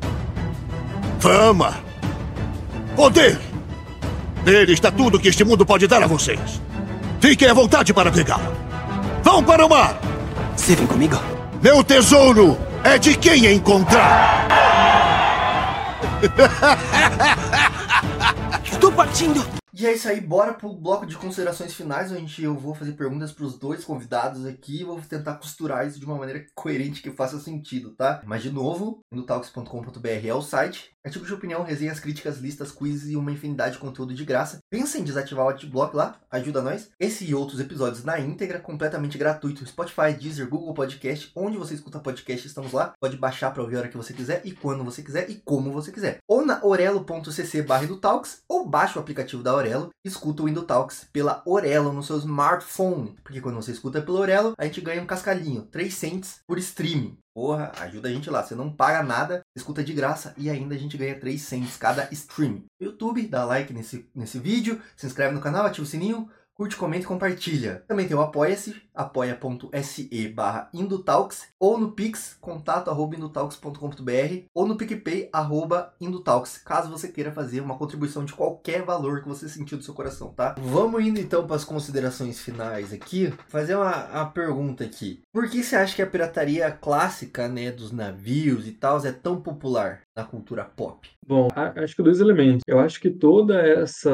fama, 1.21 1.71
poder. 2.97 3.39
Nele 4.45 4.73
está 4.73 4.91
tudo 4.91 5.19
que 5.19 5.29
este 5.29 5.45
mundo 5.45 5.65
pode 5.65 5.87
dar 5.87 6.03
a 6.03 6.07
vocês. 6.07 6.61
Fiquem 7.21 7.49
à 7.49 7.55
vontade 7.55 7.95
para 7.95 8.13
pegá-lo. 8.13 8.53
Vão 9.23 9.43
para 9.43 9.65
o 9.65 9.69
mar! 9.69 10.14
Você 10.57 10.75
vem 10.77 10.87
comigo? 10.87 11.17
Meu 11.63 11.85
tesouro 11.85 12.57
é 12.83 12.99
de 12.99 13.17
quem 13.17 13.47
encontrar! 13.55 14.49
Estou 18.65 18.91
partindo! 18.93 19.45
E 19.77 19.87
é 19.87 19.93
isso 19.93 20.09
aí, 20.09 20.21
bora 20.21 20.55
pro 20.55 20.73
bloco 20.73 21.05
de 21.05 21.17
considerações 21.17 21.75
finais, 21.75 22.13
onde 22.13 22.45
eu 22.45 22.55
vou 22.55 22.75
fazer 22.75 22.93
perguntas 22.93 23.33
pros 23.33 23.59
dois 23.59 23.85
convidados 23.85 24.47
aqui 24.47 24.81
e 24.81 24.85
vou 24.85 25.01
tentar 25.01 25.35
costurar 25.35 25.87
isso 25.87 25.99
de 25.99 26.07
uma 26.07 26.17
maneira 26.17 26.47
coerente 26.55 27.03
que 27.03 27.11
faça 27.11 27.41
sentido, 27.41 27.91
tá? 27.91 28.23
Mas 28.25 28.43
de 28.43 28.53
novo, 28.53 29.01
indotalks.com.br 29.13 30.09
é 30.25 30.33
o 30.33 30.41
site. 30.41 30.94
Artigos 31.05 31.29
de 31.29 31.35
opinião, 31.35 31.63
resenhas, 31.63 32.01
críticas, 32.01 32.39
listas, 32.39 32.73
quizzes 32.73 33.11
e 33.11 33.17
uma 33.17 33.31
infinidade 33.31 33.75
de 33.75 33.79
conteúdo 33.79 34.15
de 34.15 34.25
graça. 34.25 34.59
Pensa 34.71 34.99
em 34.99 35.05
desativar 35.05 35.45
o 35.45 35.49
adblock 35.51 35.95
lá, 35.95 36.19
ajuda 36.31 36.63
nós. 36.63 36.89
Esse 36.99 37.27
e 37.27 37.35
outros 37.35 37.61
episódios 37.61 38.05
na 38.05 38.19
íntegra, 38.19 38.59
completamente 38.59 39.19
gratuito. 39.19 39.67
Spotify, 39.67 40.15
Deezer, 40.19 40.49
Google 40.49 40.73
Podcast, 40.73 41.31
onde 41.37 41.59
você 41.59 41.75
escuta 41.75 42.01
podcast, 42.01 42.47
estamos 42.47 42.73
lá. 42.73 42.95
Pode 42.99 43.19
baixar 43.19 43.51
para 43.51 43.63
ouvir 43.63 43.77
a 43.77 43.79
hora 43.81 43.89
que 43.89 43.99
você 43.99 44.15
quiser 44.15 44.41
e 44.47 44.53
quando 44.53 44.83
você 44.83 45.03
quiser 45.03 45.29
e 45.29 45.35
como 45.45 45.71
você 45.71 45.93
quiser. 45.93 46.21
Ou 46.27 46.45
na 46.45 46.65
orelo.cc 46.65 47.63
barra 47.63 47.85
ou 48.49 48.67
baixa 48.67 48.99
o 48.99 49.03
aplicativo 49.03 49.43
da 49.43 49.55
Orelo, 49.55 49.91
escuta 50.03 50.43
o 50.43 50.49
Indotalks 50.49 51.07
pela 51.13 51.43
Orelo 51.45 51.93
no 51.93 52.03
seu 52.03 52.17
smartphone. 52.17 53.15
Porque 53.23 53.43
quando 53.43 53.57
você 53.57 53.73
escuta 53.73 54.01
pelo 54.01 54.19
Orelo, 54.19 54.55
a 54.57 54.65
gente 54.65 54.81
ganha 54.81 55.03
um 55.03 55.07
cascalhinho, 55.07 55.69
3 55.71 55.93
cents 55.93 56.41
por 56.47 56.57
streaming. 56.59 57.19
Porra, 57.35 57.73
ajuda 57.81 58.09
a 58.09 58.13
gente 58.13 58.31
lá. 58.31 58.43
Você 58.43 58.55
não 58.55 58.71
paga 58.71 59.03
nada, 59.03 59.43
escuta 59.57 59.83
de 59.83 59.93
graça 59.93 60.33
e 60.39 60.49
ainda 60.49 60.75
a 60.75 60.79
gente 60.79 60.97
ganha 60.97 61.19
3 61.19 61.41
cents 61.41 61.77
cada 61.77 62.09
stream. 62.13 62.65
YouTube, 62.81 63.27
dá 63.27 63.45
like 63.45 63.73
nesse, 63.73 64.09
nesse 64.15 64.39
vídeo, 64.39 64.81
se 64.97 65.07
inscreve 65.07 65.35
no 65.35 65.41
canal, 65.41 65.67
ativa 65.67 65.85
o 65.85 65.89
sininho, 65.89 66.31
curte, 66.55 66.77
comenta 66.77 67.05
e 67.05 67.09
compartilha. 67.09 67.85
Também 67.89 68.07
tem 68.07 68.17
o 68.17 68.23
Apoia-se, 68.23 68.81
apoia.se 68.95 70.29
barra 70.29 70.69
Indutalks, 70.73 71.49
ou 71.59 71.79
no 71.79 71.93
Pix, 71.93 72.37
contato 72.41 72.91
arroba 72.91 73.17
indutalks.com.br, 73.17 74.45
ou 74.55 74.67
no 74.67 74.77
PicPay, 74.77 75.29
arroba 75.33 75.93
Indutalks, 76.01 76.59
caso 76.59 76.91
você 76.91 77.09
queira 77.09 77.33
fazer 77.33 77.61
uma 77.61 77.77
contribuição 77.77 78.25
de 78.25 78.33
qualquer 78.33 78.83
valor 78.83 79.23
que 79.23 79.29
você 79.29 79.49
sentiu 79.49 79.77
do 79.77 79.85
seu 79.85 79.95
coração, 79.95 80.29
tá? 80.29 80.55
Vamos 80.59 81.05
indo 81.05 81.19
então 81.19 81.47
para 81.47 81.57
as 81.57 81.65
considerações 81.65 82.41
finais 82.41 82.93
aqui, 82.93 83.33
fazer 83.49 83.75
uma, 83.75 84.07
uma 84.07 84.27
pergunta 84.27 84.85
aqui. 84.85 85.23
Por 85.33 85.49
que 85.49 85.63
você 85.63 85.77
acha 85.77 85.97
que 85.97 86.03
a 86.03 86.07
pirataria 86.07 86.71
clássica, 86.71 87.49
né, 87.49 87.73
dos 87.73 87.91
navios 87.91 88.67
e 88.67 88.73
tal, 88.73 89.05
é 89.05 89.13
tão 89.13 89.41
popular 89.41 90.03
na 90.17 90.25
cultura 90.25 90.65
pop? 90.65 91.09
Bom, 91.27 91.49
acho 91.55 91.97
que 91.97 92.03
dois 92.03 92.21
elementos. 92.21 92.63
Eu 92.67 92.79
acho 92.79 93.01
que 93.01 93.11
toda 93.11 93.61
essa 93.61 94.13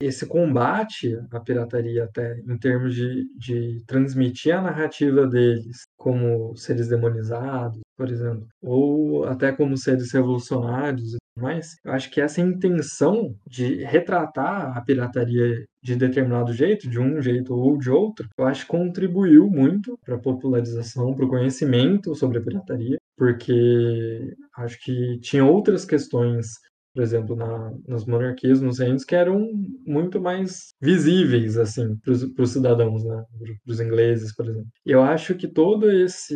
esse 0.00 0.26
combate 0.26 1.16
à 1.30 1.40
pirataria 1.40 2.04
até 2.04 2.38
em 2.40 2.58
termos 2.58 2.94
de, 2.94 3.28
de 3.36 3.82
transmitir 4.18 4.54
a 4.54 4.60
narrativa 4.60 5.26
deles 5.26 5.86
como 5.96 6.54
seres 6.56 6.88
demonizados, 6.88 7.80
por 7.96 8.10
exemplo, 8.10 8.46
ou 8.62 9.24
até 9.24 9.52
como 9.52 9.76
seres 9.76 10.12
revolucionários 10.12 11.14
e 11.14 11.16
tudo 11.18 11.44
mais, 11.44 11.76
eu 11.84 11.92
acho 11.92 12.10
que 12.10 12.20
essa 12.20 12.40
intenção 12.40 13.34
de 13.46 13.84
retratar 13.84 14.76
a 14.76 14.80
pirataria 14.80 15.64
de 15.82 15.96
determinado 15.96 16.52
jeito, 16.52 16.88
de 16.88 16.98
um 16.98 17.22
jeito 17.22 17.54
ou 17.54 17.78
de 17.78 17.90
outro, 17.90 18.28
eu 18.36 18.44
acho 18.44 18.62
que 18.62 18.72
contribuiu 18.72 19.48
muito 19.48 19.96
para 20.04 20.16
a 20.16 20.20
popularização, 20.20 21.14
para 21.14 21.24
o 21.24 21.28
conhecimento 21.28 22.14
sobre 22.14 22.38
a 22.38 22.42
pirataria, 22.42 22.98
porque 23.16 24.34
acho 24.56 24.78
que 24.82 25.18
tinha 25.20 25.44
outras 25.44 25.84
questões 25.84 26.54
por 26.98 27.04
exemplo, 27.04 27.36
na, 27.36 27.72
nas 27.86 28.04
monarquias, 28.04 28.60
nos 28.60 28.80
reinos, 28.80 29.04
que 29.04 29.14
eram 29.14 29.48
muito 29.86 30.20
mais 30.20 30.74
visíveis, 30.82 31.56
assim, 31.56 31.96
para 31.96 32.42
os 32.42 32.50
cidadãos, 32.50 33.04
né? 33.04 33.24
Para 33.64 33.72
os 33.72 33.78
ingleses, 33.78 34.34
por 34.34 34.44
exemplo. 34.48 34.66
E 34.84 34.90
eu 34.90 35.00
acho 35.00 35.36
que 35.36 35.46
todo 35.46 35.88
esse, 35.88 36.34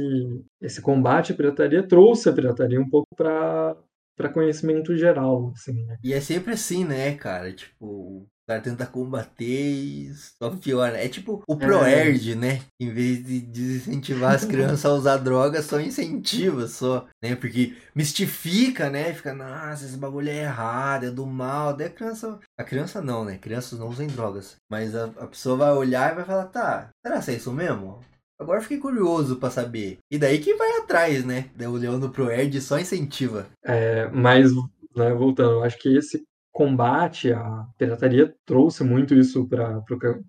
esse 0.60 0.80
combate 0.80 1.32
à 1.32 1.34
pirataria 1.34 1.82
trouxe 1.82 2.28
a 2.28 2.32
pirataria 2.32 2.80
um 2.80 2.88
pouco 2.88 3.08
para 3.16 3.76
para 4.14 4.28
conhecimento 4.28 4.94
geral, 4.94 5.50
assim, 5.56 5.84
né? 5.84 5.96
E 6.04 6.12
é 6.12 6.20
sempre 6.20 6.52
assim, 6.52 6.84
né, 6.84 7.14
cara? 7.14 7.50
Tipo, 7.52 8.28
cara 8.46 8.60
tenta 8.60 8.86
combater 8.86 9.44
e 9.44 10.12
só 10.14 10.50
piora. 10.50 11.02
É 11.02 11.08
tipo 11.08 11.42
o 11.46 11.56
ProErd, 11.56 12.32
é. 12.32 12.34
né? 12.34 12.62
Em 12.80 12.90
vez 12.90 13.24
de 13.24 13.40
desincentivar 13.40 14.34
as 14.34 14.44
crianças 14.44 14.84
a 14.84 14.94
usar 14.94 15.16
droga, 15.18 15.62
só 15.62 15.80
incentiva 15.80 16.66
só, 16.66 17.06
né? 17.22 17.36
Porque 17.36 17.76
mistifica, 17.94 18.90
né? 18.90 19.12
Fica, 19.12 19.32
nossa, 19.32 19.84
esse 19.84 19.96
bagulho 19.96 20.28
é 20.28 20.42
errado, 20.42 21.06
é 21.06 21.10
do 21.10 21.26
mal. 21.26 21.74
Daí 21.74 21.86
a 21.86 21.90
criança. 21.90 22.38
A 22.58 22.64
criança 22.64 23.00
não, 23.00 23.24
né? 23.24 23.38
Crianças 23.38 23.78
não 23.78 23.88
usam 23.88 24.06
drogas. 24.06 24.56
Mas 24.70 24.94
a, 24.94 25.04
a 25.04 25.26
pessoa 25.26 25.56
vai 25.56 25.72
olhar 25.72 26.12
e 26.12 26.16
vai 26.16 26.24
falar, 26.24 26.46
tá, 26.46 26.90
será 27.04 27.20
que 27.20 27.30
é 27.30 27.34
isso 27.34 27.52
mesmo? 27.52 28.00
Agora 28.40 28.60
fiquei 28.60 28.78
curioso 28.78 29.36
para 29.36 29.50
saber. 29.50 29.98
E 30.10 30.18
daí 30.18 30.40
que 30.40 30.54
vai 30.54 30.78
atrás, 30.78 31.24
né? 31.24 31.48
Daí 31.54 31.68
o 31.68 31.76
Leão 31.76 32.00
do 32.00 32.10
ProErd 32.10 32.60
só 32.60 32.78
incentiva. 32.78 33.46
É, 33.64 34.08
mas, 34.08 34.50
né, 34.96 35.14
voltando, 35.14 35.62
acho 35.62 35.78
que 35.78 35.96
esse 35.96 36.24
combate 36.52 37.32
à 37.32 37.66
pirataria 37.78 38.32
trouxe 38.44 38.84
muito 38.84 39.14
isso 39.14 39.48
para 39.48 39.82